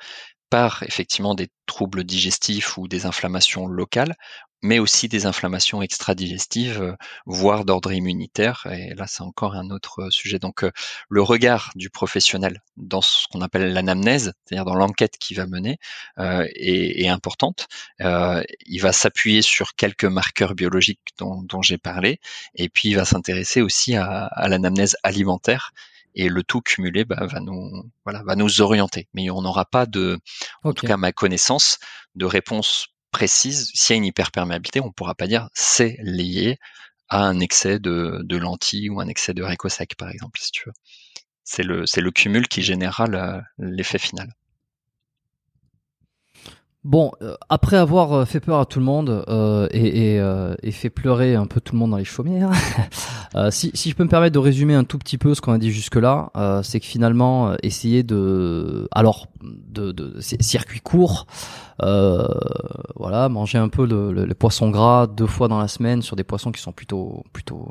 par 0.50 0.84
effectivement 0.84 1.34
des 1.34 1.50
troubles 1.66 2.04
digestifs 2.04 2.78
ou 2.78 2.88
des 2.88 3.08
inflammations 3.08 3.66
locales, 3.66 4.16
mais 4.64 4.80
aussi 4.80 5.08
des 5.10 5.26
inflammations 5.26 5.82
extra-digestives, 5.82 6.82
euh, 6.82 6.96
voire 7.26 7.66
d'ordre 7.66 7.92
immunitaire. 7.92 8.66
Et 8.72 8.96
là, 8.96 9.06
c'est 9.08 9.22
encore 9.22 9.56
un 9.56 9.70
autre 9.70 10.10
sujet. 10.10 10.40
Donc, 10.40 10.64
euh, 10.64 10.72
le 11.10 11.22
regard 11.22 11.72
du 11.76 11.90
professionnel 11.90 12.62
dans 12.78 13.02
ce 13.02 13.28
qu'on 13.28 13.42
appelle 13.42 13.74
l'anamnèse, 13.74 14.34
c'est-à-dire 14.46 14.66
dans 14.66 14.76
l'enquête 14.76 15.18
qu'il 15.20 15.38
va 15.38 15.46
mener, 15.46 15.78
euh, 16.18 16.48
est, 16.56 17.04
est, 17.04 17.10
importante. 17.10 17.68
Euh, 18.02 18.44
il 18.66 18.80
va 18.80 18.94
s'appuyer 18.94 19.42
sur 19.42 19.76
quelques 19.76 20.06
marqueurs 20.06 20.56
biologiques 20.56 21.14
dont, 21.18 21.42
dont 21.44 21.62
j'ai 21.62 21.78
parlé, 21.78 22.20
et 22.56 22.70
puis 22.70 22.90
il 22.90 22.96
va 22.96 23.06
s'intéresser 23.06 23.62
aussi 23.62 23.96
à, 23.96 24.26
à 24.26 24.48
l'anamnèse 24.48 24.96
alimentaire 25.04 25.72
et 26.16 26.30
le 26.30 26.44
tout 26.44 26.62
cumulé 26.62 27.06
bah, 27.06 27.26
va 27.26 27.40
nous 27.40 27.92
voilà 28.06 28.24
va 28.24 28.36
nous 28.36 28.62
orienter. 28.62 29.08
Mais 29.14 29.30
on 29.30 29.42
n'aura 29.42 29.66
pas 29.66 29.86
de, 29.86 30.20
en 30.64 30.74
tout 30.74 30.86
cas 30.86 30.96
à 30.96 30.98
ma 30.98 31.12
connaissance, 31.12 31.80
de 32.16 32.26
réponse 32.26 32.88
précise. 33.14 33.72
S'il 33.74 33.96
y 33.96 33.98
a 33.98 34.00
une 34.00 34.06
hyperperméabilité, 34.06 34.82
on 34.82 34.88
ne 34.88 34.92
pourra 34.92 35.16
pas 35.16 35.28
dire 35.28 35.50
c'est 35.54 35.98
lié 36.02 36.60
à 37.10 37.22
un 37.24 37.40
excès 37.40 37.80
de, 37.80 38.22
de 38.24 38.38
lentilles 38.38 38.90
ou 38.90 39.00
un 39.00 39.08
excès 39.08 39.34
de 39.34 39.44
récosec 39.44 39.96
par 39.98 40.10
exemple, 40.10 40.40
si 40.42 40.52
tu 40.52 40.64
veux. 40.68 40.74
C'est 41.46 41.64
le 41.64 41.86
c'est 41.86 42.02
le 42.02 42.12
cumul 42.12 42.48
qui 42.50 42.64
générera 42.64 43.06
l'effet 43.58 44.00
final. 44.00 44.30
Bon, 46.86 47.14
euh, 47.22 47.36
après 47.48 47.78
avoir 47.78 48.12
euh, 48.12 48.26
fait 48.26 48.42
peur 48.42 48.60
à 48.60 48.66
tout 48.66 48.80
le 48.80 48.84
monde 48.84 49.24
euh, 49.30 49.70
et, 49.72 50.72
fait 50.72 50.90
pleurer 50.90 51.36
un 51.36 51.46
peu 51.46 51.62
tout 51.62 51.76
le 51.76 51.80
monde 51.80 51.92
dans 51.92 51.98
les 51.98 52.04
chaumières, 52.04 52.52
si, 53.52 53.72
je 53.74 53.96
peux 53.96 54.04
me 54.04 54.10
permettre 54.10 54.34
de 54.34 54.40
résumer 54.40 54.74
un 54.74 54.84
tout 54.84 54.98
petit 54.98 55.18
peu 55.18 55.34
ce 55.34 55.40
qu'on 55.40 55.54
a 55.54 55.58
dit 55.58 55.72
jusque-là, 55.72 56.32
c'est 56.64 56.82
que 56.82 56.86
finalement, 56.86 57.56
essayer 57.62 58.04
de, 58.04 58.90
alors, 58.92 59.28
de, 59.42 59.94
de, 59.94 60.20
circuit 60.20 60.82
court, 60.82 61.28
voilà, 61.80 63.30
manger 63.30 63.60
un 63.60 63.70
peu 63.70 63.86
le, 63.86 64.12
le, 64.12 64.34
poisson 64.34 64.70
gras 64.70 65.08
deux 65.08 65.28
fois 65.28 65.48
dans 65.48 65.60
la 65.60 65.68
semaine 65.70 66.02
sur 66.02 66.16
des 66.16 66.24
poissons 66.24 66.52
qui 66.52 66.62
sont 66.62 66.74
plutôt, 66.74 67.24
plutôt 67.32 67.70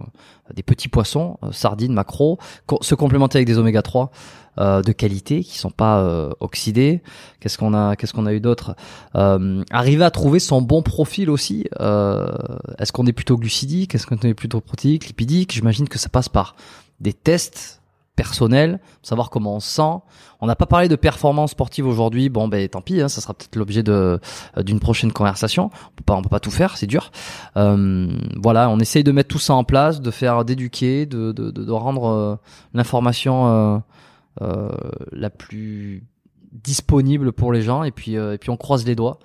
des 0.55 0.63
petits 0.63 0.89
poissons, 0.89 1.39
sardines, 1.51 1.93
maquereaux, 1.93 2.39
se 2.81 2.95
complémenter 2.95 3.39
avec 3.39 3.47
des 3.47 3.59
oméga 3.59 3.83
3. 3.83 4.11
Euh, 4.59 4.83
de 4.83 4.93
qualité 4.93 5.43
qui 5.43 5.57
sont 5.57 5.71
pas 5.71 6.01
euh, 6.01 6.31
oxydés. 6.41 7.01
Qu'est-ce 7.41 7.57
qu'on 7.57 7.73
a 7.73 7.97
Qu'est-ce 7.97 8.13
qu'on 8.13 8.27
a 8.27 8.35
eu 8.35 8.41
d'autre? 8.41 8.77
Euh, 9.15 9.65
Arriver 9.71 10.05
à 10.05 10.11
trouver 10.11 10.41
son 10.41 10.61
bon 10.61 10.83
profil 10.83 11.31
aussi. 11.31 11.65
Est-ce 11.81 12.93
qu'on 12.93 13.07
est 13.07 13.15
plutôt 13.15 13.39
glucidique? 13.39 13.95
Est-ce 13.95 14.07
qu'on 14.07 14.17
est 14.17 14.35
plutôt 14.35 14.61
protéique, 14.61 15.07
lipidique? 15.07 15.55
J'imagine 15.55 15.89
que 15.89 15.99
ça 15.99 16.11
passe 16.11 16.29
par 16.29 16.55
des 17.01 17.15
tests 17.15 17.81
personnels, 18.15 18.79
savoir 19.03 19.31
comment 19.31 19.57
on 19.57 19.61
se 19.61 19.71
sent. 19.71 20.03
On 20.43 20.47
n'a 20.47 20.55
pas 20.55 20.67
parlé 20.67 20.87
de 20.87 20.97
performance 20.97 21.53
sportive 21.53 21.87
aujourd'hui. 21.87 22.29
Bon, 22.29 22.47
ben 22.47 22.69
tant 22.69 22.83
pis, 22.83 23.01
hein, 23.01 23.09
ça 23.09 23.23
sera 23.23 23.33
peut-être 23.33 23.57
l'objet 23.57 23.83
de 23.83 24.21
d'une 24.59 24.81
prochaine 24.81 25.13
conversation. 25.13 25.71
On 25.73 25.95
peut 25.97 26.05
pas, 26.05 26.15
on 26.15 26.21
peut 26.21 26.29
pas 26.29 26.41
tout 26.41 26.51
faire, 26.51 26.77
c'est 26.77 26.87
dur. 26.87 27.11
voilà, 27.55 28.69
on 28.69 28.79
essaye 28.81 29.03
de 29.03 29.13
mettre 29.13 29.29
tout 29.29 29.39
ça 29.39 29.55
en 29.55 29.65
place, 29.65 30.03
de 30.03 30.11
faire 30.11 30.45
d'éduquer, 30.45 31.07
de, 31.07 31.33
de, 31.33 31.51
de, 31.51 31.73
rendre 31.73 32.39
l'information 32.75 33.47
euh, 33.47 33.79
la 34.41 35.31
plus 35.31 36.05
disponible 36.53 37.33
pour 37.33 37.53
les 37.53 37.63
gens 37.63 37.83
et 37.83 37.91
puis 37.91 38.17
euh, 38.17 38.35
et 38.35 38.39
puis 38.39 38.51
on 38.51 38.57
croise 38.57 38.85
les 38.87 38.95
doigts 38.95 39.19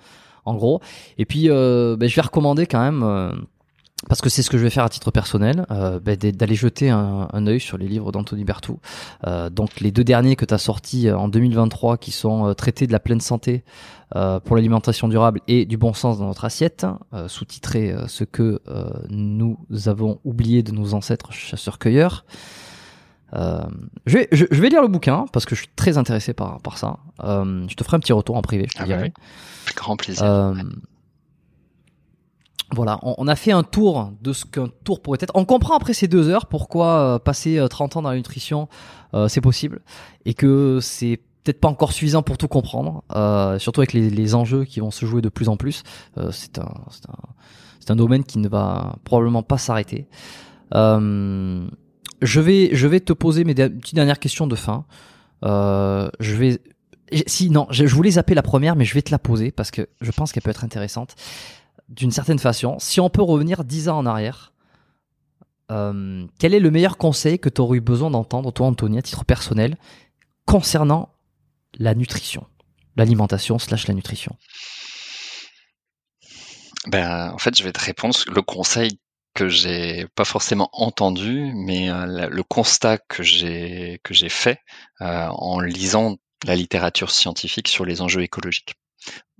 en 0.44 0.54
gros 0.54 0.80
et 1.18 1.26
puis 1.26 1.50
euh, 1.50 1.96
ben, 1.96 2.08
je 2.08 2.16
vais 2.16 2.22
recommander 2.22 2.66
quand 2.66 2.80
même 2.80 3.46
parce 4.08 4.20
que 4.20 4.30
c'est 4.30 4.42
ce 4.42 4.50
que 4.50 4.58
je 4.58 4.62
vais 4.62 4.70
faire 4.70 4.84
à 4.84 4.88
titre 4.88 5.10
personnel, 5.10 5.66
euh, 5.72 5.98
ben, 5.98 6.16
d'aller 6.16 6.54
jeter 6.54 6.88
un, 6.88 7.28
un 7.32 7.46
œil 7.48 7.58
sur 7.58 7.76
les 7.78 7.88
livres 7.88 8.12
d'Anthony 8.12 8.44
Bertou. 8.44 8.78
Euh, 9.26 9.50
donc 9.50 9.80
les 9.80 9.90
deux 9.90 10.04
derniers 10.04 10.36
que 10.36 10.44
tu 10.44 10.54
as 10.54 10.58
sortis 10.58 11.10
en 11.10 11.26
2023 11.26 11.98
qui 11.98 12.12
sont 12.12 12.54
traités 12.54 12.86
de 12.86 12.92
la 12.92 13.00
pleine 13.00 13.20
santé 13.20 13.64
pour 14.44 14.56
l'alimentation 14.56 15.06
durable 15.06 15.40
et 15.48 15.66
du 15.66 15.76
bon 15.76 15.92
sens 15.92 16.18
dans 16.18 16.26
notre 16.26 16.46
assiette, 16.46 16.86
sous-titré 17.26 17.94
ce 18.06 18.24
que 18.24 18.58
nous 19.10 19.58
avons 19.84 20.18
oublié 20.24 20.62
de 20.62 20.72
nos 20.72 20.94
ancêtres 20.94 21.30
chasseurs-cueilleurs. 21.30 22.24
Euh, 23.34 23.60
je, 24.06 24.18
vais, 24.18 24.28
je, 24.32 24.44
vais 24.46 24.68
lire 24.68 24.82
le 24.82 24.88
bouquin 24.88 25.26
parce 25.32 25.44
que 25.44 25.54
je 25.54 25.60
suis 25.60 25.70
très 25.76 25.98
intéressé 25.98 26.32
par, 26.32 26.60
par 26.60 26.78
ça. 26.78 26.98
Euh, 27.24 27.66
je 27.68 27.74
te 27.74 27.84
ferai 27.84 27.96
un 27.96 28.00
petit 28.00 28.12
retour 28.12 28.36
en 28.36 28.42
privé, 28.42 28.66
je 28.68 28.78
te 28.78 28.82
ah 28.82 28.86
bah 28.86 28.96
dirai. 28.96 29.12
grand 29.76 29.96
plaisir. 29.96 30.24
Euh, 30.24 30.54
voilà, 32.72 32.98
on, 33.02 33.26
a 33.28 33.36
fait 33.36 33.52
un 33.52 33.62
tour 33.62 34.12
de 34.20 34.34
ce 34.34 34.44
qu'un 34.44 34.68
tour 34.84 35.00
pourrait 35.00 35.18
être. 35.22 35.32
On 35.34 35.46
comprend 35.46 35.74
après 35.74 35.94
ces 35.94 36.06
deux 36.06 36.28
heures 36.28 36.46
pourquoi 36.46 37.18
passer 37.24 37.64
30 37.68 37.96
ans 37.96 38.02
dans 38.02 38.10
la 38.10 38.16
nutrition, 38.16 38.68
c'est 39.28 39.40
possible 39.40 39.80
et 40.26 40.34
que 40.34 40.78
c'est 40.82 41.18
peut-être 41.44 41.60
pas 41.60 41.68
encore 41.68 41.92
suffisant 41.92 42.22
pour 42.22 42.36
tout 42.36 42.46
comprendre, 42.46 43.04
surtout 43.58 43.80
avec 43.80 43.94
les, 43.94 44.10
les, 44.10 44.34
enjeux 44.34 44.66
qui 44.66 44.80
vont 44.80 44.90
se 44.90 45.06
jouer 45.06 45.22
de 45.22 45.30
plus 45.30 45.48
en 45.48 45.56
plus. 45.56 45.82
c'est 46.30 46.58
un, 46.58 46.64
un, 46.64 47.92
un, 47.92 47.96
domaine 47.96 48.22
qui 48.22 48.38
ne 48.38 48.50
va 48.50 48.96
probablement 49.02 49.42
pas 49.42 49.56
s'arrêter. 49.56 50.06
Euh, 50.74 51.66
je 52.22 52.40
vais, 52.40 52.70
je 52.72 52.86
vais 52.86 53.00
te 53.00 53.12
poser 53.12 53.44
mes 53.44 53.54
petites 53.54 53.94
dernières 53.94 54.18
questions 54.18 54.46
de 54.46 54.56
fin. 54.56 54.84
Euh, 55.44 56.10
je 56.20 56.34
vais, 56.34 56.60
si 57.26 57.50
non, 57.50 57.66
je, 57.70 57.84
voulais 57.86 58.12
zapper 58.12 58.34
la 58.34 58.42
première, 58.42 58.76
mais 58.76 58.84
je 58.84 58.94
vais 58.94 59.02
te 59.02 59.10
la 59.10 59.18
poser 59.18 59.50
parce 59.50 59.70
que 59.70 59.88
je 60.00 60.10
pense 60.10 60.32
qu'elle 60.32 60.42
peut 60.42 60.50
être 60.50 60.64
intéressante 60.64 61.14
d'une 61.88 62.10
certaine 62.10 62.38
façon. 62.38 62.76
Si 62.78 63.00
on 63.00 63.08
peut 63.08 63.22
revenir 63.22 63.64
dix 63.64 63.88
ans 63.88 63.98
en 63.98 64.06
arrière, 64.06 64.52
quel 65.68 66.54
est 66.54 66.60
le 66.60 66.70
meilleur 66.70 66.96
conseil 66.96 67.38
que 67.38 67.50
tu 67.50 67.60
aurais 67.60 67.76
eu 67.76 67.80
besoin 67.82 68.10
d'entendre, 68.10 68.50
toi, 68.52 68.66
Anthony, 68.66 68.98
à 68.98 69.02
titre 69.02 69.26
personnel, 69.26 69.76
concernant 70.46 71.10
la 71.78 71.94
nutrition, 71.94 72.46
l'alimentation 72.96 73.58
slash 73.58 73.86
la 73.86 73.94
nutrition 73.94 74.36
ben, 76.86 77.30
En 77.32 77.38
fait, 77.38 77.54
je 77.56 77.62
vais 77.62 77.72
te 77.72 77.84
répondre. 77.84 78.16
Le 78.34 78.40
conseil 78.40 78.98
que 79.38 79.48
j'ai 79.48 80.08
pas 80.16 80.24
forcément 80.24 80.68
entendu, 80.72 81.52
mais 81.54 81.90
euh, 81.90 82.28
le 82.28 82.42
constat 82.42 82.98
que 82.98 83.22
j'ai 83.22 84.00
que 84.02 84.12
j'ai 84.12 84.28
fait 84.28 84.58
euh, 85.00 85.28
en 85.28 85.60
lisant 85.60 86.16
la 86.44 86.56
littérature 86.56 87.12
scientifique 87.12 87.68
sur 87.68 87.84
les 87.84 88.00
enjeux 88.00 88.22
écologiques 88.22 88.74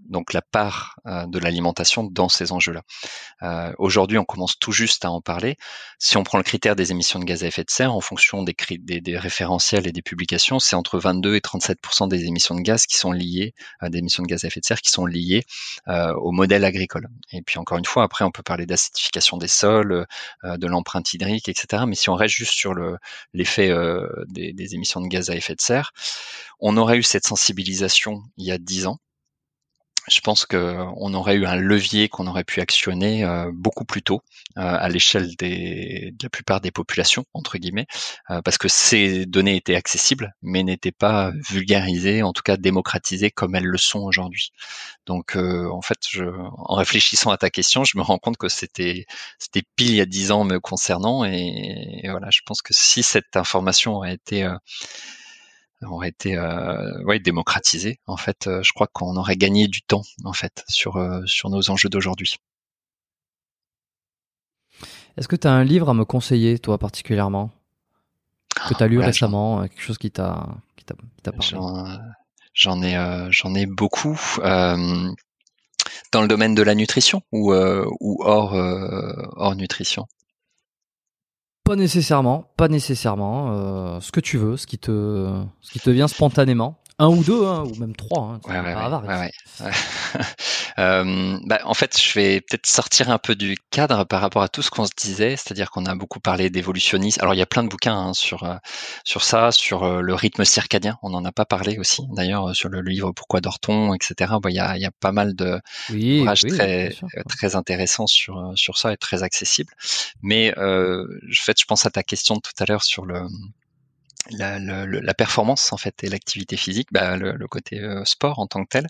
donc 0.08 0.32
la 0.32 0.42
part 0.42 0.98
euh, 1.06 1.26
de 1.26 1.38
l'alimentation 1.38 2.04
dans 2.04 2.28
ces 2.28 2.52
enjeux-là. 2.52 2.82
Euh, 3.42 3.72
aujourd'hui, 3.78 4.18
on 4.18 4.24
commence 4.24 4.58
tout 4.58 4.72
juste 4.72 5.04
à 5.04 5.10
en 5.10 5.20
parler. 5.20 5.56
Si 5.98 6.16
on 6.16 6.24
prend 6.24 6.38
le 6.38 6.44
critère 6.44 6.76
des 6.76 6.90
émissions 6.90 7.18
de 7.18 7.24
gaz 7.24 7.44
à 7.44 7.46
effet 7.46 7.64
de 7.64 7.70
serre, 7.70 7.94
en 7.94 8.00
fonction 8.00 8.42
des, 8.42 8.54
des, 8.78 9.18
référentiels 9.18 9.86
et 9.86 9.92
des 9.92 10.02
publications, 10.02 10.58
c'est 10.58 10.76
entre 10.76 10.98
22 10.98 11.36
et 11.36 11.40
37% 11.40 12.08
des 12.08 12.24
émissions 12.24 12.54
de 12.54 12.62
gaz 12.62 12.86
qui 12.86 12.96
sont 12.96 13.12
liées, 13.12 13.54
euh, 13.82 13.88
des 13.88 13.98
émissions 13.98 14.22
de 14.22 14.28
gaz 14.28 14.44
à 14.44 14.48
effet 14.48 14.60
de 14.60 14.66
serre 14.66 14.80
qui 14.80 14.90
sont 14.90 15.06
liées 15.06 15.44
au 15.86 16.32
modèle 16.32 16.64
agricole. 16.64 17.08
Et 17.32 17.42
puis 17.42 17.58
encore 17.58 17.78
une 17.78 17.84
fois, 17.84 18.02
après, 18.02 18.24
on 18.24 18.30
peut 18.30 18.42
parler 18.42 18.66
d'acidification 18.66 19.36
des 19.36 19.48
sols, 19.48 20.06
de 20.44 20.66
l'empreinte 20.66 21.12
hydrique, 21.12 21.48
etc. 21.48 21.84
Mais 21.86 21.94
si 21.94 22.10
on 22.10 22.14
reste 22.14 22.34
juste 22.34 22.52
sur 22.52 22.74
l'effet 23.32 23.72
des, 24.28 24.52
des 24.52 24.74
émissions 24.74 25.00
de 25.00 25.08
gaz 25.08 25.30
à 25.30 25.34
effet 25.34 25.54
de 25.54 25.60
serre, 25.60 25.92
on 26.60 26.76
aurait 26.76 26.98
eu 26.98 27.02
cette 27.02 27.26
sensibilisation 27.26 28.22
il 28.36 28.46
y 28.46 28.52
a 28.52 28.58
10 28.58 28.86
ans 28.86 28.98
je 30.10 30.20
pense 30.20 30.46
qu'on 30.46 31.14
aurait 31.14 31.36
eu 31.36 31.46
un 31.46 31.56
levier 31.56 32.08
qu'on 32.08 32.26
aurait 32.26 32.44
pu 32.44 32.60
actionner 32.60 33.24
euh, 33.24 33.50
beaucoup 33.52 33.84
plus 33.84 34.02
tôt 34.02 34.22
euh, 34.56 34.62
à 34.62 34.88
l'échelle 34.88 35.36
de 35.36 36.12
la 36.22 36.28
plupart 36.28 36.60
des 36.60 36.70
populations 36.70 37.24
entre 37.34 37.58
guillemets, 37.58 37.86
euh, 38.30 38.42
parce 38.42 38.58
que 38.58 38.68
ces 38.68 39.26
données 39.26 39.56
étaient 39.56 39.74
accessibles, 39.74 40.34
mais 40.42 40.62
n'étaient 40.62 40.92
pas 40.92 41.32
vulgarisées, 41.48 42.22
en 42.22 42.32
tout 42.32 42.42
cas 42.42 42.56
démocratisées 42.56 43.30
comme 43.30 43.54
elles 43.54 43.64
le 43.64 43.78
sont 43.78 44.00
aujourd'hui. 44.00 44.50
Donc, 45.06 45.36
en 45.36 45.80
fait, 45.80 45.98
je, 46.10 46.24
en 46.24 46.74
réfléchissant 46.74 47.30
à 47.30 47.38
ta 47.38 47.50
question, 47.50 47.84
je 47.84 47.96
me 47.96 48.02
rends 48.02 48.18
compte 48.18 48.36
que 48.36 48.48
c'était 48.48 49.06
c'était 49.38 49.62
pile 49.76 49.90
il 49.90 49.96
y 49.96 50.00
a 50.00 50.06
dix 50.06 50.30
ans 50.32 50.44
me 50.44 50.60
concernant, 50.60 51.24
et, 51.24 52.00
et, 52.02 52.10
voilà, 52.10 52.28
je 52.30 52.40
pense 52.44 52.62
que 52.62 52.74
si 52.74 53.02
cette 53.02 53.36
information 53.36 53.96
aurait 53.96 54.14
été 54.14 54.46
aurait 55.86 56.08
été 56.08 56.36
euh, 56.36 57.02
ouais, 57.04 57.20
démocratisé. 57.20 58.00
En 58.06 58.16
fait, 58.16 58.46
euh, 58.46 58.62
je 58.62 58.72
crois 58.72 58.88
qu'on 58.88 59.16
aurait 59.16 59.36
gagné 59.36 59.68
du 59.68 59.82
temps 59.82 60.02
en 60.24 60.32
fait 60.32 60.64
sur 60.68 60.96
euh, 60.96 61.24
sur 61.26 61.50
nos 61.50 61.70
enjeux 61.70 61.88
d'aujourd'hui. 61.88 62.36
Est-ce 65.16 65.28
que 65.28 65.36
tu 65.36 65.46
as 65.46 65.52
un 65.52 65.64
livre 65.64 65.88
à 65.88 65.94
me 65.94 66.04
conseiller, 66.04 66.58
toi 66.58 66.78
particulièrement, 66.78 67.50
que 68.68 68.74
tu 68.74 68.82
as 68.82 68.88
lu 68.88 68.98
récemment, 68.98 69.62
quelque 69.62 69.80
chose 69.80 69.98
qui 69.98 70.10
t'a 70.10 70.48
qui 70.76 70.84
t'a 70.84 71.32
parlé? 71.32 71.98
J'en 72.54 72.82
ai 72.82 73.28
j'en 73.30 73.54
ai 73.54 73.66
beaucoup. 73.66 74.18
dans 76.12 76.22
le 76.22 76.28
domaine 76.28 76.54
de 76.54 76.62
la 76.62 76.74
nutrition 76.74 77.22
ou, 77.32 77.52
ou 77.52 78.22
hors, 78.24 78.54
hors 78.54 79.54
nutrition 79.54 80.06
pas 81.68 81.76
nécessairement, 81.76 82.50
pas 82.56 82.68
nécessairement. 82.68 83.50
Euh, 83.50 84.00
ce 84.00 84.10
que 84.10 84.20
tu 84.20 84.38
veux, 84.38 84.56
ce 84.56 84.66
qui 84.66 84.78
te, 84.78 85.42
ce 85.60 85.70
qui 85.70 85.80
te 85.80 85.90
vient 85.90 86.08
spontanément. 86.08 86.78
Un 87.00 87.08
ou 87.08 87.22
deux, 87.22 87.44
hein, 87.46 87.62
ou 87.64 87.76
même 87.76 87.94
trois. 87.94 88.22
Hein, 88.22 88.40
ouais, 88.48 88.58
ouais, 88.58 89.30
ouais, 89.60 89.70
euh, 90.78 91.38
bah, 91.44 91.60
en 91.62 91.74
fait, 91.74 92.00
je 92.00 92.12
vais 92.14 92.40
peut-être 92.40 92.66
sortir 92.66 93.08
un 93.10 93.18
peu 93.18 93.36
du 93.36 93.56
cadre 93.70 94.02
par 94.02 94.20
rapport 94.20 94.42
à 94.42 94.48
tout 94.48 94.62
ce 94.62 94.70
qu'on 94.70 94.84
se 94.84 94.90
disait, 94.96 95.36
c'est-à-dire 95.36 95.70
qu'on 95.70 95.86
a 95.86 95.94
beaucoup 95.94 96.18
parlé 96.18 96.50
d'évolutionnisme. 96.50 97.20
Alors, 97.20 97.34
il 97.34 97.38
y 97.38 97.42
a 97.42 97.46
plein 97.46 97.62
de 97.62 97.68
bouquins 97.68 97.96
hein, 97.96 98.14
sur 98.14 98.42
euh, 98.42 98.56
sur 99.04 99.22
ça, 99.22 99.52
sur 99.52 99.84
euh, 99.84 100.00
le 100.00 100.14
rythme 100.14 100.44
circadien. 100.44 100.98
On 101.02 101.10
n'en 101.10 101.24
a 101.24 101.30
pas 101.30 101.44
parlé 101.44 101.78
aussi, 101.78 102.02
d'ailleurs, 102.10 102.56
sur 102.56 102.68
le 102.68 102.80
livre 102.80 103.12
Pourquoi 103.12 103.40
dort-on, 103.40 103.94
etc. 103.94 104.34
il 104.48 104.54
y 104.56 104.58
a, 104.58 104.76
y 104.76 104.84
a 104.84 104.90
pas 104.90 105.12
mal 105.12 105.36
de 105.36 105.60
oui, 105.90 106.26
très 106.48 106.92
très 107.28 107.54
intéressants 107.54 108.08
sur 108.08 108.52
sur 108.56 108.76
ça 108.76 108.92
et 108.92 108.96
très 108.96 109.22
accessibles. 109.22 109.72
Mais 110.22 110.52
euh, 110.58 111.06
en 111.22 111.42
fait, 111.44 111.60
je 111.60 111.64
pense 111.64 111.86
à 111.86 111.90
ta 111.90 112.02
question 112.02 112.34
de 112.34 112.40
tout 112.40 112.60
à 112.60 112.64
l'heure 112.66 112.82
sur 112.82 113.06
le 113.06 113.22
la, 114.30 114.58
la, 114.58 115.14
performance 115.14 115.72
en 115.72 115.76
fait 115.76 116.04
et 116.04 116.08
l'activité 116.08 116.56
physique, 116.56 116.88
bah, 116.92 117.16
le, 117.16 117.48
côté 117.48 117.80
euh, 117.80 118.04
sport 118.04 118.38
en 118.38 118.46
tant 118.46 118.62
que 118.64 118.68
tel. 118.68 118.86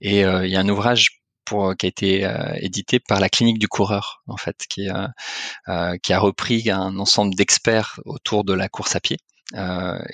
Et 0.00 0.24
euh, 0.24 0.46
il 0.46 0.52
y 0.52 0.56
a 0.56 0.60
un 0.60 0.68
ouvrage 0.68 1.22
pour, 1.44 1.76
qui 1.76 1.86
a 1.86 1.88
été 1.88 2.24
euh, 2.24 2.54
édité 2.56 3.00
par 3.00 3.20
la 3.20 3.28
clinique 3.28 3.58
du 3.58 3.68
coureur 3.68 4.22
en 4.28 4.36
fait, 4.36 4.64
qui, 4.68 4.88
qui 6.02 6.12
a 6.12 6.18
repris 6.18 6.70
un 6.70 6.98
ensemble 6.98 7.34
d'experts 7.34 8.00
autour 8.04 8.44
de 8.44 8.54
la 8.54 8.68
course 8.68 8.96
à 8.96 9.00
pied. 9.00 9.18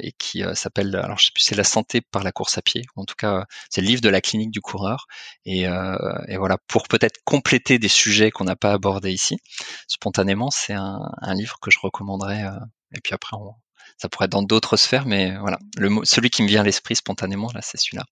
et 0.00 0.12
qui 0.18 0.42
s'appelle, 0.55 0.97
alors 0.97 1.18
je 1.18 1.26
sais 1.26 1.32
plus, 1.34 1.44
c'est 1.44 1.55
la 1.55 1.65
santé 1.65 2.00
par 2.00 2.24
la 2.24 2.32
course 2.32 2.58
à 2.58 2.62
pied. 2.62 2.82
En 2.97 3.05
tout 3.05 3.15
cas, 3.16 3.47
c'est 3.70 3.81
le 3.81 3.86
livre 3.86 4.02
de 4.02 4.08
la 4.08 4.20
clinique 4.20 4.50
du 4.50 4.60
coureur. 4.60 5.07
Et, 5.44 5.62
et 5.62 6.36
voilà, 6.36 6.58
pour 6.66 6.89
peut-être 6.89 7.20
compléter 7.24 7.78
des 7.78 7.89
sujets 7.89 8.31
qu'on 8.32 8.44
n'a 8.44 8.57
pas 8.57 8.73
abordés 8.73 9.12
ici, 9.12 9.39
spontanément, 9.86 10.50
c'est 10.50 10.74
un, 10.74 11.00
un, 11.23 11.34
livre 11.34 11.58
que 11.60 11.70
je 11.70 11.78
recommanderais. 11.81 12.44
et 12.92 13.00
puis 13.00 13.15
après, 13.15 13.36
on, 13.36 13.55
ça 14.00 14.08
pourrait 14.08 14.24
être 14.24 14.32
dans 14.32 14.42
d'autres 14.42 14.78
sphères, 14.78 15.04
mais 15.04 15.36
voilà, 15.36 15.58
le, 15.76 15.90
celui 16.04 16.30
qui 16.30 16.42
me 16.42 16.48
vient 16.48 16.62
à 16.62 16.64
l'esprit 16.64 16.96
spontanément, 16.96 17.50
là, 17.54 17.60
c'est 17.62 17.76
celui-là. 17.76 18.04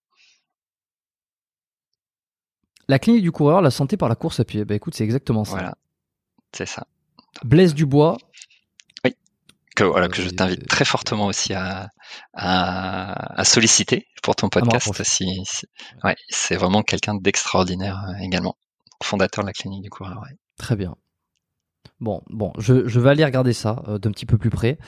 La 2.89 2.99
clinique 2.99 3.23
du 3.23 3.33
coureur, 3.33 3.62
la 3.62 3.70
santé 3.70 3.97
par 3.97 4.10
la 4.10 4.15
course 4.15 4.39
à 4.39 4.44
pied. 4.44 4.67
Bah 4.67 4.75
écoute, 4.75 4.94
c'est 4.94 5.05
exactement 5.05 5.44
ça. 5.44 5.52
Voilà, 5.52 5.75
c'est 6.55 6.67
ça. 6.67 6.86
Blaise 7.42 7.75
Dubois. 7.75 8.18
Oui. 9.02 9.15
Que, 9.75 9.84
voilà, 9.84 10.08
que 10.08 10.20
je 10.20 10.28
t'invite 10.28 10.67
très 10.67 10.84
fortement 10.84 11.26
aussi 11.26 11.55
à, 11.55 11.89
à, 12.34 13.44
solliciter 13.44 14.07
pour 14.23 14.36
ton 14.36 14.50
podcast. 14.50 14.86
ouais, 16.05 16.17
c'est 16.28 16.57
vraiment 16.57 16.83
quelqu'un 16.83 17.15
d'extraordinaire 17.15 18.05
euh, 18.08 18.23
également. 18.23 18.58
Fondateur 19.02 19.42
de 19.42 19.49
la 19.49 19.52
clinique 19.55 19.83
du 19.83 19.91
coureur. 19.91 20.23
Très 20.58 20.76
bien. 20.76 20.97
Bon, 22.01 22.23
bon, 22.31 22.53
je, 22.59 23.01
vais 23.01 23.11
aller 23.11 23.25
regarder 23.25 23.53
ça 23.53 23.83
euh, 23.89 23.99
d'un 23.99 24.13
petit 24.13 24.25
peu 24.25 24.39
plus 24.39 24.51
près. 24.51 24.79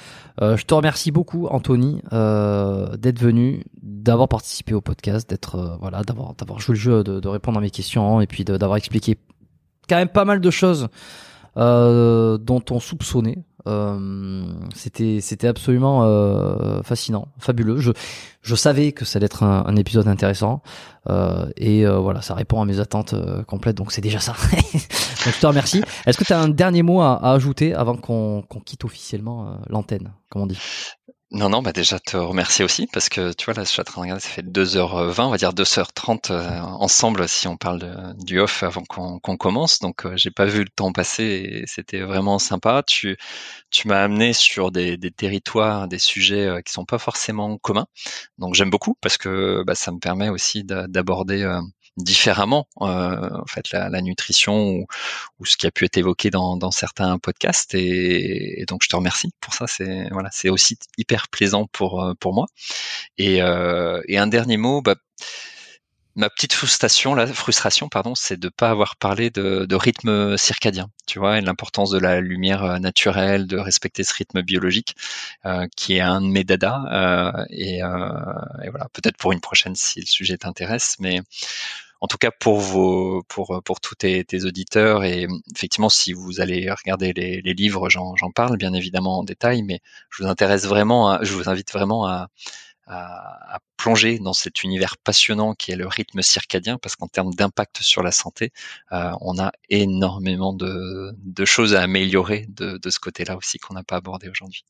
Euh, 0.40 0.56
je 0.56 0.64
te 0.64 0.74
remercie 0.74 1.10
beaucoup, 1.10 1.48
Anthony, 1.48 2.00
euh, 2.12 2.96
d'être 2.96 3.18
venu, 3.18 3.64
d'avoir 3.82 4.28
participé 4.28 4.74
au 4.74 4.80
podcast, 4.80 5.28
d'être 5.28 5.56
euh, 5.56 5.76
voilà, 5.80 6.04
d'avoir 6.04 6.34
d'avoir 6.34 6.60
joué 6.60 6.74
le 6.76 6.80
jeu, 6.80 7.02
de, 7.02 7.28
répondre 7.28 7.58
à 7.58 7.60
mes 7.60 7.70
questions 7.70 8.20
et 8.20 8.28
puis 8.28 8.44
d'avoir 8.44 8.76
expliqué 8.76 9.18
quand 9.88 9.96
même 9.96 10.08
pas 10.08 10.24
mal 10.24 10.40
de 10.40 10.50
choses 10.50 10.88
dont 11.56 12.64
on 12.70 12.78
soupçonnait. 12.78 13.44
Euh, 13.66 14.44
c'était 14.74 15.20
c'était 15.20 15.48
absolument 15.48 16.04
euh, 16.04 16.82
fascinant, 16.82 17.28
fabuleux. 17.38 17.78
Je 17.78 17.92
je 18.42 18.54
savais 18.54 18.92
que 18.92 19.04
ça 19.04 19.18
allait 19.18 19.26
être 19.26 19.42
un, 19.42 19.64
un 19.66 19.76
épisode 19.76 20.08
intéressant 20.08 20.62
et 21.56 21.84
voilà, 21.84 22.22
ça 22.22 22.34
répond 22.34 22.62
à 22.62 22.64
mes 22.64 22.78
attentes 22.80 23.14
complètes. 23.46 23.76
Donc 23.76 23.92
c'est 23.92 24.00
déjà 24.00 24.20
ça. 24.20 24.32
donc 24.52 25.34
je 25.34 25.40
te 25.40 25.46
remercie. 25.46 25.82
Est-ce 26.06 26.16
que 26.16 26.24
tu 26.24 26.32
as 26.32 26.40
un 26.40 26.48
dernier 26.48 26.82
mot 26.82 27.00
à, 27.00 27.14
à 27.14 27.32
ajouter 27.32 27.74
avant 27.74 27.96
qu'on 27.96 28.42
qu'on 28.48 28.60
quitte 28.60 28.84
officiellement 28.84 29.58
l'antenne, 29.68 30.12
comme 30.30 30.42
on 30.42 30.46
dit? 30.46 30.58
Non, 31.32 31.48
non, 31.48 31.62
bah 31.62 31.72
déjà 31.72 32.00
te 32.00 32.16
remercier 32.16 32.64
aussi 32.64 32.88
parce 32.92 33.08
que 33.08 33.32
tu 33.32 33.44
vois 33.44 33.54
là, 33.54 33.62
je 33.62 33.68
suis 33.68 33.80
en 33.80 33.84
train 33.84 34.00
de 34.00 34.06
regarder, 34.06 34.20
ça 34.20 34.28
fait 34.30 34.42
2h20, 34.42 35.26
on 35.26 35.30
va 35.30 35.36
dire 35.36 35.52
2h30 35.52 36.32
euh, 36.32 36.58
ensemble 36.60 37.28
si 37.28 37.46
on 37.46 37.56
parle 37.56 38.14
du 38.18 38.40
off 38.40 38.64
avant 38.64 38.82
qu'on 38.82 39.36
commence. 39.36 39.78
Donc 39.78 40.06
euh, 40.06 40.16
j'ai 40.16 40.32
pas 40.32 40.46
vu 40.46 40.64
le 40.64 40.68
temps 40.70 40.92
passer 40.92 41.22
et 41.24 41.64
c'était 41.68 42.00
vraiment 42.00 42.40
sympa. 42.40 42.82
Tu, 42.84 43.16
tu 43.70 43.86
m'as 43.86 44.02
amené 44.02 44.32
sur 44.32 44.72
des, 44.72 44.96
des, 44.96 45.12
territoires, 45.12 45.86
des 45.86 46.00
sujets 46.00 46.46
euh, 46.46 46.62
qui 46.62 46.72
sont 46.72 46.84
pas 46.84 46.98
forcément 46.98 47.58
communs. 47.58 47.86
Donc 48.38 48.54
j'aime 48.54 48.70
beaucoup 48.70 48.96
parce 49.00 49.16
que 49.16 49.62
bah, 49.64 49.76
ça 49.76 49.92
me 49.92 50.00
permet 50.00 50.30
aussi 50.30 50.64
d'aborder 50.64 51.44
différemment 52.02 52.66
euh, 52.80 53.30
en 53.30 53.46
fait 53.46 53.70
la, 53.72 53.88
la 53.88 54.00
nutrition 54.02 54.70
ou, 54.70 54.86
ou, 55.38 55.46
ce 55.46 55.56
qui 55.56 55.66
a 55.66 55.70
pu 55.70 55.84
être 55.84 55.96
évoqué 55.96 56.30
dans, 56.30 56.56
dans 56.56 56.70
certains 56.70 57.18
podcasts. 57.18 57.74
Et, 57.74 58.60
et, 58.60 58.66
donc 58.66 58.82
je 58.82 58.88
te 58.88 58.96
remercie 58.96 59.32
pour 59.40 59.54
ça. 59.54 59.66
C'est 59.66 60.08
voilà 60.10 60.30
c'est 60.32 60.50
aussi 60.50 60.78
hyper 60.98 61.28
plaisant 61.28 61.66
pour 61.72 62.02
euh, 62.02 62.14
pour 62.20 62.34
moi. 62.34 62.46
Et, 63.18 63.42
euh, 63.42 64.02
et 64.08 64.18
un 64.18 64.26
dernier 64.26 64.56
mot 64.56 64.82
bah, 64.82 64.96
ma 66.16 66.28
petite 66.30 66.52
frustration, 66.52 67.14
la 67.14 67.26
frustration, 67.26 67.88
pardon, 67.88 68.14
c'est 68.14 68.38
de 68.38 68.48
pas 68.48 68.70
avoir 68.70 68.96
parlé 68.96 69.30
de, 69.30 69.64
de, 69.64 69.76
rythme 69.76 70.36
circadien, 70.36 70.90
tu 71.06 71.18
vois, 71.18 71.38
et 71.38 71.40
l'importance 71.40 71.90
de 71.90 71.98
la 71.98 72.20
lumière 72.20 72.64
euh, 72.64 72.78
naturelle, 72.78 73.46
de 73.46 73.56
respecter 73.56 74.04
ce 74.04 74.14
rythme 74.14 74.42
biologique, 74.42 74.96
euh, 75.46 75.66
qui 75.76 75.96
est 75.96 76.00
un 76.00 76.20
de 76.20 76.26
mes 76.26 76.44
dadas. 76.44 76.82
Euh, 76.92 77.44
et, 77.50 77.82
euh, 77.82 78.08
et, 78.64 78.70
voilà, 78.70 78.88
peut-être 78.92 79.16
pour 79.16 79.32
une 79.32 79.40
prochaine 79.40 79.74
si 79.76 80.00
le 80.00 80.06
sujet 80.06 80.36
t'intéresse, 80.36 80.96
mais 81.00 81.20
en 82.00 82.06
tout 82.06 82.18
cas 82.18 82.30
pour 82.30 82.60
vos 82.60 83.22
pour 83.28 83.62
pour 83.64 83.80
tous 83.80 83.94
tes, 83.94 84.24
auditeurs 84.44 85.04
et 85.04 85.26
effectivement 85.54 85.88
si 85.88 86.12
vous 86.12 86.40
allez 86.40 86.70
regarder 86.70 87.12
les, 87.12 87.40
livres 87.54 87.88
j'en 87.90 88.14
parle 88.34 88.56
bien 88.56 88.72
évidemment 88.72 89.18
en 89.18 89.24
détail 89.24 89.62
mais 89.62 89.80
je 90.10 90.22
vous 90.22 90.28
intéresse 90.28 90.66
vraiment 90.66 91.22
je 91.22 91.32
vous 91.34 91.48
invite 91.48 91.72
vraiment 91.72 92.06
à, 92.06 92.28
plonger 93.76 94.18
dans 94.18 94.32
cet 94.32 94.62
univers 94.64 94.96
passionnant 94.98 95.54
qui 95.54 95.70
est 95.72 95.76
le 95.76 95.86
rythme 95.86 96.22
circadien, 96.22 96.76
parce 96.78 96.96
qu'en 96.96 97.08
termes 97.08 97.32
d'impact 97.34 97.82
sur 97.82 98.02
la 98.02 98.12
santé, 98.12 98.52
euh, 98.92 99.12
on 99.20 99.38
a 99.38 99.52
énormément 99.68 100.52
de, 100.52 101.14
choses 101.44 101.74
à 101.74 101.82
améliorer 101.82 102.46
de, 102.48 102.78
de 102.78 102.90
ce 102.90 102.98
côté-là 102.98 103.36
aussi 103.36 103.58
qu'on 103.58 103.74
n'a 103.74 103.84
pas 103.84 103.96
abordé 103.96 104.28
aujourd'hui. 104.28 104.64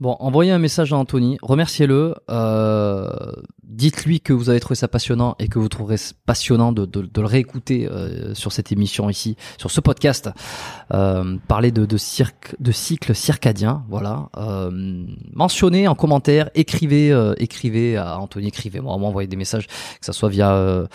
Bon, 0.00 0.16
envoyez 0.18 0.50
un 0.50 0.58
message 0.58 0.94
à 0.94 0.96
Anthony, 0.96 1.36
remerciez-le, 1.42 2.14
euh, 2.30 3.10
dites-lui 3.64 4.22
que 4.22 4.32
vous 4.32 4.48
avez 4.48 4.58
trouvé 4.58 4.74
ça 4.74 4.88
passionnant 4.88 5.36
et 5.38 5.48
que 5.48 5.58
vous 5.58 5.68
trouverez 5.68 5.96
passionnant 6.24 6.72
de, 6.72 6.86
de, 6.86 7.02
de 7.02 7.20
le 7.20 7.26
réécouter 7.26 7.86
euh, 7.86 8.34
sur 8.34 8.50
cette 8.50 8.72
émission 8.72 9.10
ici, 9.10 9.36
sur 9.58 9.70
ce 9.70 9.82
podcast. 9.82 10.30
Euh, 10.94 11.36
parler 11.48 11.70
de, 11.70 11.84
de, 11.84 11.96
cirque, 11.98 12.56
de 12.60 12.72
cycle 12.72 13.14
circadien, 13.14 13.84
voilà. 13.90 14.30
Euh, 14.38 14.70
mentionnez 15.34 15.86
en 15.86 15.94
commentaire, 15.94 16.48
écrivez, 16.54 17.12
euh, 17.12 17.34
écrivez 17.36 17.98
à 17.98 18.18
Anthony, 18.18 18.48
écrivez-moi, 18.48 18.94
envoyez 18.94 19.28
des 19.28 19.36
messages, 19.36 19.66
que 19.66 20.06
ça 20.06 20.14
soit 20.14 20.30
via 20.30 20.54
euh, 20.54 20.86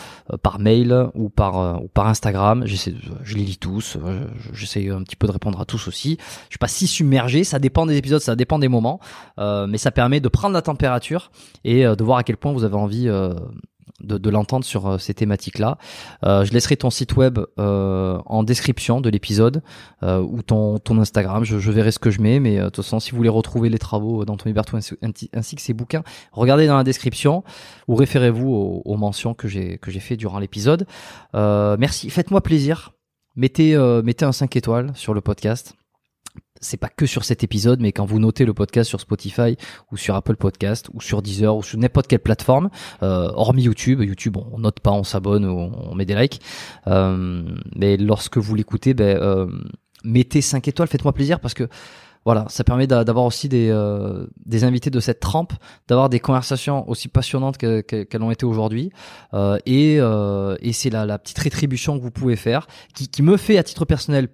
par 0.41 0.57
mail 0.57 1.09
ou 1.13 1.29
par 1.29 1.79
ou 1.79 1.87
par 1.89 2.07
Instagram. 2.07 2.63
J'essaie, 2.65 2.95
je 3.23 3.35
les 3.35 3.43
lis 3.43 3.57
tous, 3.57 3.97
j'essaie 4.51 4.89
un 4.89 5.03
petit 5.03 5.15
peu 5.15 5.27
de 5.27 5.31
répondre 5.31 5.61
à 5.61 5.65
tous 5.65 5.87
aussi. 5.87 6.17
Je 6.45 6.53
suis 6.53 6.57
pas 6.57 6.67
si 6.67 6.87
submergé, 6.87 7.43
ça 7.43 7.59
dépend 7.59 7.85
des 7.85 7.97
épisodes, 7.97 8.19
ça 8.19 8.35
dépend 8.35 8.57
des 8.57 8.67
moments. 8.67 8.94
Euh, 9.39 9.67
mais 9.67 9.77
ça 9.77 9.91
permet 9.91 10.19
de 10.19 10.27
prendre 10.27 10.53
la 10.53 10.61
température 10.61 11.31
et 11.63 11.85
euh, 11.85 11.95
de 11.95 12.03
voir 12.03 12.17
à 12.17 12.23
quel 12.23 12.37
point 12.37 12.51
vous 12.51 12.63
avez 12.63 12.75
envie 12.75 13.07
euh, 13.07 13.33
de, 14.01 14.29
l'entendre 14.29 14.65
sur 14.65 14.99
ces 14.99 15.13
thématiques-là. 15.13 15.77
je 16.21 16.51
laisserai 16.51 16.75
ton 16.75 16.89
site 16.89 17.15
web 17.15 17.39
en 17.57 18.43
description 18.43 18.99
de 18.99 19.09
l'épisode 19.09 19.63
ou 20.03 20.41
ton, 20.41 20.79
Instagram. 20.99 21.45
Je, 21.45 21.71
verrai 21.71 21.91
ce 21.91 21.99
que 21.99 22.11
je 22.11 22.21
mets, 22.21 22.41
mais 22.41 22.57
de 22.57 22.65
toute 22.65 22.83
façon, 22.83 22.99
si 22.99 23.11
vous 23.11 23.17
voulez 23.17 23.29
retrouver 23.29 23.69
les 23.69 23.79
travaux 23.79 24.25
d'Anthony 24.25 24.53
Bertou 24.53 24.75
ainsi, 24.75 25.55
que 25.55 25.61
ses 25.61 25.73
bouquins, 25.73 26.03
regardez 26.33 26.67
dans 26.67 26.75
la 26.75 26.83
description 26.83 27.43
ou 27.87 27.95
référez-vous 27.95 28.81
aux, 28.83 28.97
mentions 28.97 29.33
que 29.33 29.47
j'ai 29.47 29.77
que 29.77 29.91
j'ai 29.91 30.01
fait 30.01 30.17
durant 30.17 30.39
l'épisode. 30.39 30.85
merci, 31.33 32.09
faites-moi 32.09 32.41
plaisir. 32.41 32.91
Mettez 33.37 33.77
mettez 34.03 34.25
un 34.25 34.33
5 34.33 34.55
étoiles 34.57 34.91
sur 34.93 35.13
le 35.13 35.21
podcast 35.21 35.73
c'est 36.65 36.77
pas 36.77 36.89
que 36.89 37.05
sur 37.05 37.23
cet 37.23 37.43
épisode, 37.43 37.79
mais 37.79 37.91
quand 37.91 38.05
vous 38.05 38.19
notez 38.19 38.45
le 38.45 38.53
podcast 38.53 38.89
sur 38.89 38.99
Spotify 38.99 39.55
ou 39.91 39.97
sur 39.97 40.15
Apple 40.15 40.35
Podcast 40.35 40.89
ou 40.93 41.01
sur 41.01 41.21
Deezer 41.21 41.55
ou 41.55 41.63
sur 41.63 41.77
n'importe 41.77 42.07
quelle 42.07 42.19
plateforme, 42.19 42.69
euh, 43.03 43.29
hormis 43.35 43.63
YouTube, 43.63 44.01
YouTube 44.01 44.37
on 44.51 44.59
note 44.59 44.79
pas, 44.79 44.91
on 44.91 45.03
s'abonne, 45.03 45.45
ou 45.45 45.57
on 45.57 45.95
met 45.95 46.05
des 46.05 46.15
likes, 46.15 46.41
euh, 46.87 47.43
mais 47.75 47.97
lorsque 47.97 48.37
vous 48.37 48.55
l'écoutez, 48.55 48.93
ben, 48.93 49.17
euh, 49.17 49.47
mettez 50.03 50.41
5 50.41 50.67
étoiles, 50.67 50.87
faites-moi 50.87 51.13
plaisir 51.13 51.39
parce 51.39 51.53
que 51.53 51.67
voilà, 52.25 52.45
ça 52.49 52.63
permet 52.63 52.87
d'avoir 52.87 53.25
aussi 53.25 53.47
des, 53.47 53.71
des 54.47 54.63
invités 54.63 54.89
de 54.89 54.99
cette 54.99 55.19
trempe, 55.19 55.53
d'avoir 55.87 56.09
des 56.09 56.19
conversations 56.19 56.89
aussi 56.89 57.07
passionnantes 57.07 57.59
qu'elles 57.59 58.23
ont 58.23 58.31
été 58.31 58.47
aujourd'hui. 58.47 58.89
et 59.67 59.97
et 59.97 60.73
c'est 60.73 60.89
la, 60.89 61.05
la 61.05 61.19
petite 61.19 61.37
rétribution 61.37 61.99
que 61.99 62.01
vous 62.01 62.09
pouvez 62.09 62.35
faire, 62.35 62.65
qui 62.95 63.21
me 63.21 63.37
fait 63.37 63.59
à 63.59 63.63
titre 63.63 63.85
personnel 63.85 64.29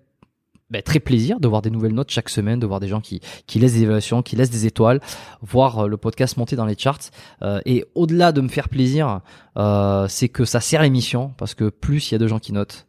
bah, 0.72 0.82
très 0.82 1.02
plaisir 1.02 1.42
de 1.42 1.48
voir 1.50 1.62
des 1.62 1.70
nouvelles 1.70 1.94
notes 1.94 2.12
chaque 2.12 2.30
semaine, 2.30 2.58
de 2.58 2.66
voir 2.66 2.80
des 2.80 2.88
gens 2.88 3.02
qui, 3.02 3.20
qui 3.46 3.60
laissent 3.60 3.74
des 3.74 3.84
évaluations, 3.84 4.22
qui 4.22 4.38
laissent 4.38 4.50
des 4.50 4.66
étoiles, 4.66 5.02
voir 5.42 5.80
euh, 5.80 5.88
le 5.88 5.98
podcast 5.98 6.38
monter 6.38 6.56
dans 6.56 6.66
les 6.66 6.78
charts. 6.78 7.12
Euh, 7.42 7.60
et 7.66 7.84
au-delà 7.94 8.32
de 8.32 8.40
me 8.40 8.48
faire 8.48 8.70
plaisir, 8.70 9.20
euh, 9.58 10.08
c'est 10.08 10.30
que 10.30 10.46
ça 10.46 10.62
sert 10.62 10.82
l'émission 10.82 11.34
parce 11.38 11.56
que 11.56 11.68
plus 11.68 12.10
il 12.10 12.14
y 12.14 12.16
a 12.16 12.20
de 12.20 12.28
gens 12.28 12.40
qui 12.40 12.54
notent, 12.54 12.88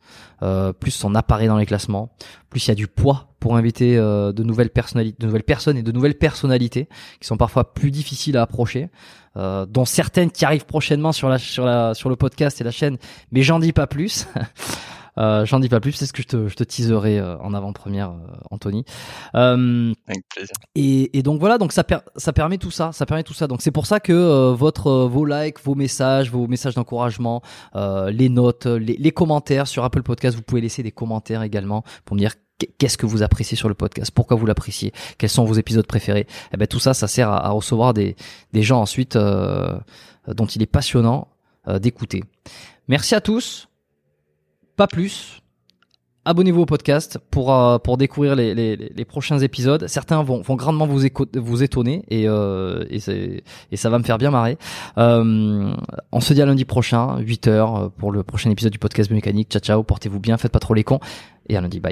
plus 0.81 1.05
on 1.05 1.15
apparaît 1.15 1.47
dans 1.47 1.57
les 1.57 1.67
classements, 1.67 2.13
plus 2.51 2.67
il 2.67 2.69
y 2.69 2.73
a 2.73 2.75
du 2.75 2.89
poids 2.89 3.29
pour 3.39 3.57
inviter 3.57 3.97
de 3.97 4.43
nouvelles 4.43 4.71
personnalités, 4.71 5.17
de 5.21 5.27
nouvelles 5.27 5.45
personnes 5.45 5.77
et 5.77 5.85
de 5.85 5.93
nouvelles 5.93 6.19
personnalités 6.19 6.89
qui 7.21 7.27
sont 7.29 7.37
parfois 7.37 7.73
plus 7.75 7.93
difficiles 7.93 8.37
à 8.37 8.43
approcher. 8.43 8.91
dont 9.37 9.85
certaines 9.85 10.33
qui 10.33 10.45
arrivent 10.45 10.67
prochainement 10.67 11.13
sur 11.13 11.29
la 11.29 11.39
sur 11.39 11.65
la 11.65 11.95
sur 11.95 12.09
le 12.09 12.17
podcast 12.17 12.61
et 12.61 12.65
la 12.65 12.73
chaîne, 12.73 12.99
mais 13.31 13.43
j'en 13.43 13.61
dis 13.61 13.73
pas 13.73 13.87
plus. 13.87 14.27
Euh, 15.19 15.45
J'en 15.45 15.61
dis 15.61 15.69
pas 15.69 15.81
plus, 15.81 15.93
c'est 15.93 16.07
ce 16.07 16.13
que 16.13 16.23
je 16.23 16.29
te, 16.29 16.49
je 16.49 16.55
te 16.55 16.65
teaserai 16.65 17.19
euh, 17.19 17.37
en 17.39 17.55
avant-première, 17.55 18.11
euh, 18.11 18.33
Anthony. 18.51 18.85
Euh, 19.35 19.93
Avec 20.07 20.25
plaisir. 20.29 20.55
Et, 20.75 21.19
et, 21.19 21.23
donc 21.23 21.41
voilà, 21.41 21.59
donc 21.59 21.73
ça, 21.73 21.85
per, 21.85 21.99
ça 22.17 22.33
permet 22.33 22.59
tout 22.59 22.71
ça, 22.71 22.93
ça 22.93 23.07
permet 23.07 23.23
tout 23.23 23.35
ça. 23.35 23.47
Donc 23.47 23.63
c'est 23.63 23.71
pour 23.71 23.87
ça 23.87 24.01
que 24.01 24.13
euh, 24.13 24.53
votre, 24.55 24.91
vos 25.07 25.25
likes, 25.25 25.63
vos 25.65 25.75
messages, 25.75 26.31
vos 26.31 26.47
messages 26.47 26.75
d'encouragement, 26.75 27.43
les 27.75 28.29
notes, 28.29 28.67
les, 28.67 28.97
les, 28.97 29.13
commentaires 29.13 29.67
sur 29.67 29.85
Apple 29.85 30.03
Podcast, 30.03 30.37
vous 30.37 30.43
pouvez 30.43 30.61
laisser 30.61 30.83
des 30.83 30.93
commentaires 30.93 31.43
également 31.43 31.85
pour 32.05 32.15
me 32.15 32.21
dire 32.21 32.35
qu'est-ce 32.79 32.97
que 32.97 33.07
vous 33.07 33.23
appréciez 33.23 33.57
sur 33.57 33.69
le 33.69 33.75
podcast, 33.75 34.11
pourquoi 34.13 34.37
vous 34.37 34.47
l'appréciez, 34.47 34.93
quels 35.19 35.31
sont 35.31 35.45
vos 35.45 35.55
épisodes 35.55 35.87
préférés. 35.87 36.27
Eh 36.53 36.57
ben 36.57 36.67
tout 36.67 36.79
ça, 36.79 36.95
ça 36.95 37.09
sert 37.09 37.29
à, 37.29 37.47
à 37.47 37.51
recevoir 37.51 37.93
des, 37.93 38.17
des 38.53 38.63
gens 38.63 38.81
ensuite 38.81 39.17
dont 39.17 40.47
il 40.47 40.63
est 40.63 40.67
passionnant 40.67 41.29
d'écouter. 41.81 42.25
Merci 42.89 43.15
à 43.15 43.21
tous 43.21 43.69
pas 44.77 44.87
plus. 44.87 45.43
Abonnez-vous 46.25 46.61
au 46.61 46.67
podcast 46.67 47.19
pour 47.33 47.53
euh, 47.53 47.79
pour 47.79 47.97
découvrir 47.97 48.37
les, 48.37 48.55
les, 48.55 49.05
prochains 49.05 49.41
épisodes. 49.41 49.89
Certains 49.89 50.23
vont, 50.23 50.41
vont 50.41 50.55
grandement 50.55 50.87
vous, 50.87 51.01
vous 51.35 51.63
étonner 51.65 52.05
et 52.09 52.29
euh, 52.29 52.85
et, 52.91 53.43
et 53.73 53.77
ça 53.77 53.91
va 53.91 53.99
me 53.99 54.05
faire 54.05 54.19
bien 54.19 54.31
marrer. 54.31 54.57
Euh, 54.99 55.75
on 56.13 56.21
se 56.21 56.33
dit 56.33 56.41
à 56.41 56.47
lundi 56.47 56.65
prochain, 56.65 57.19
8h 57.21 57.91
pour 57.91 58.13
le 58.13 58.23
prochain 58.23 58.51
épisode 58.51 58.71
du 58.71 58.79
podcast 58.79 59.11
Mécanique. 59.11 59.49
Ciao 59.51 59.61
ciao, 59.61 59.83
portez-vous 59.83 60.21
bien, 60.21 60.37
faites 60.37 60.53
pas 60.53 60.61
trop 60.61 60.75
les 60.75 60.85
cons 60.85 61.01
et 61.49 61.57
à 61.57 61.61
lundi, 61.61 61.81
bye. 61.81 61.92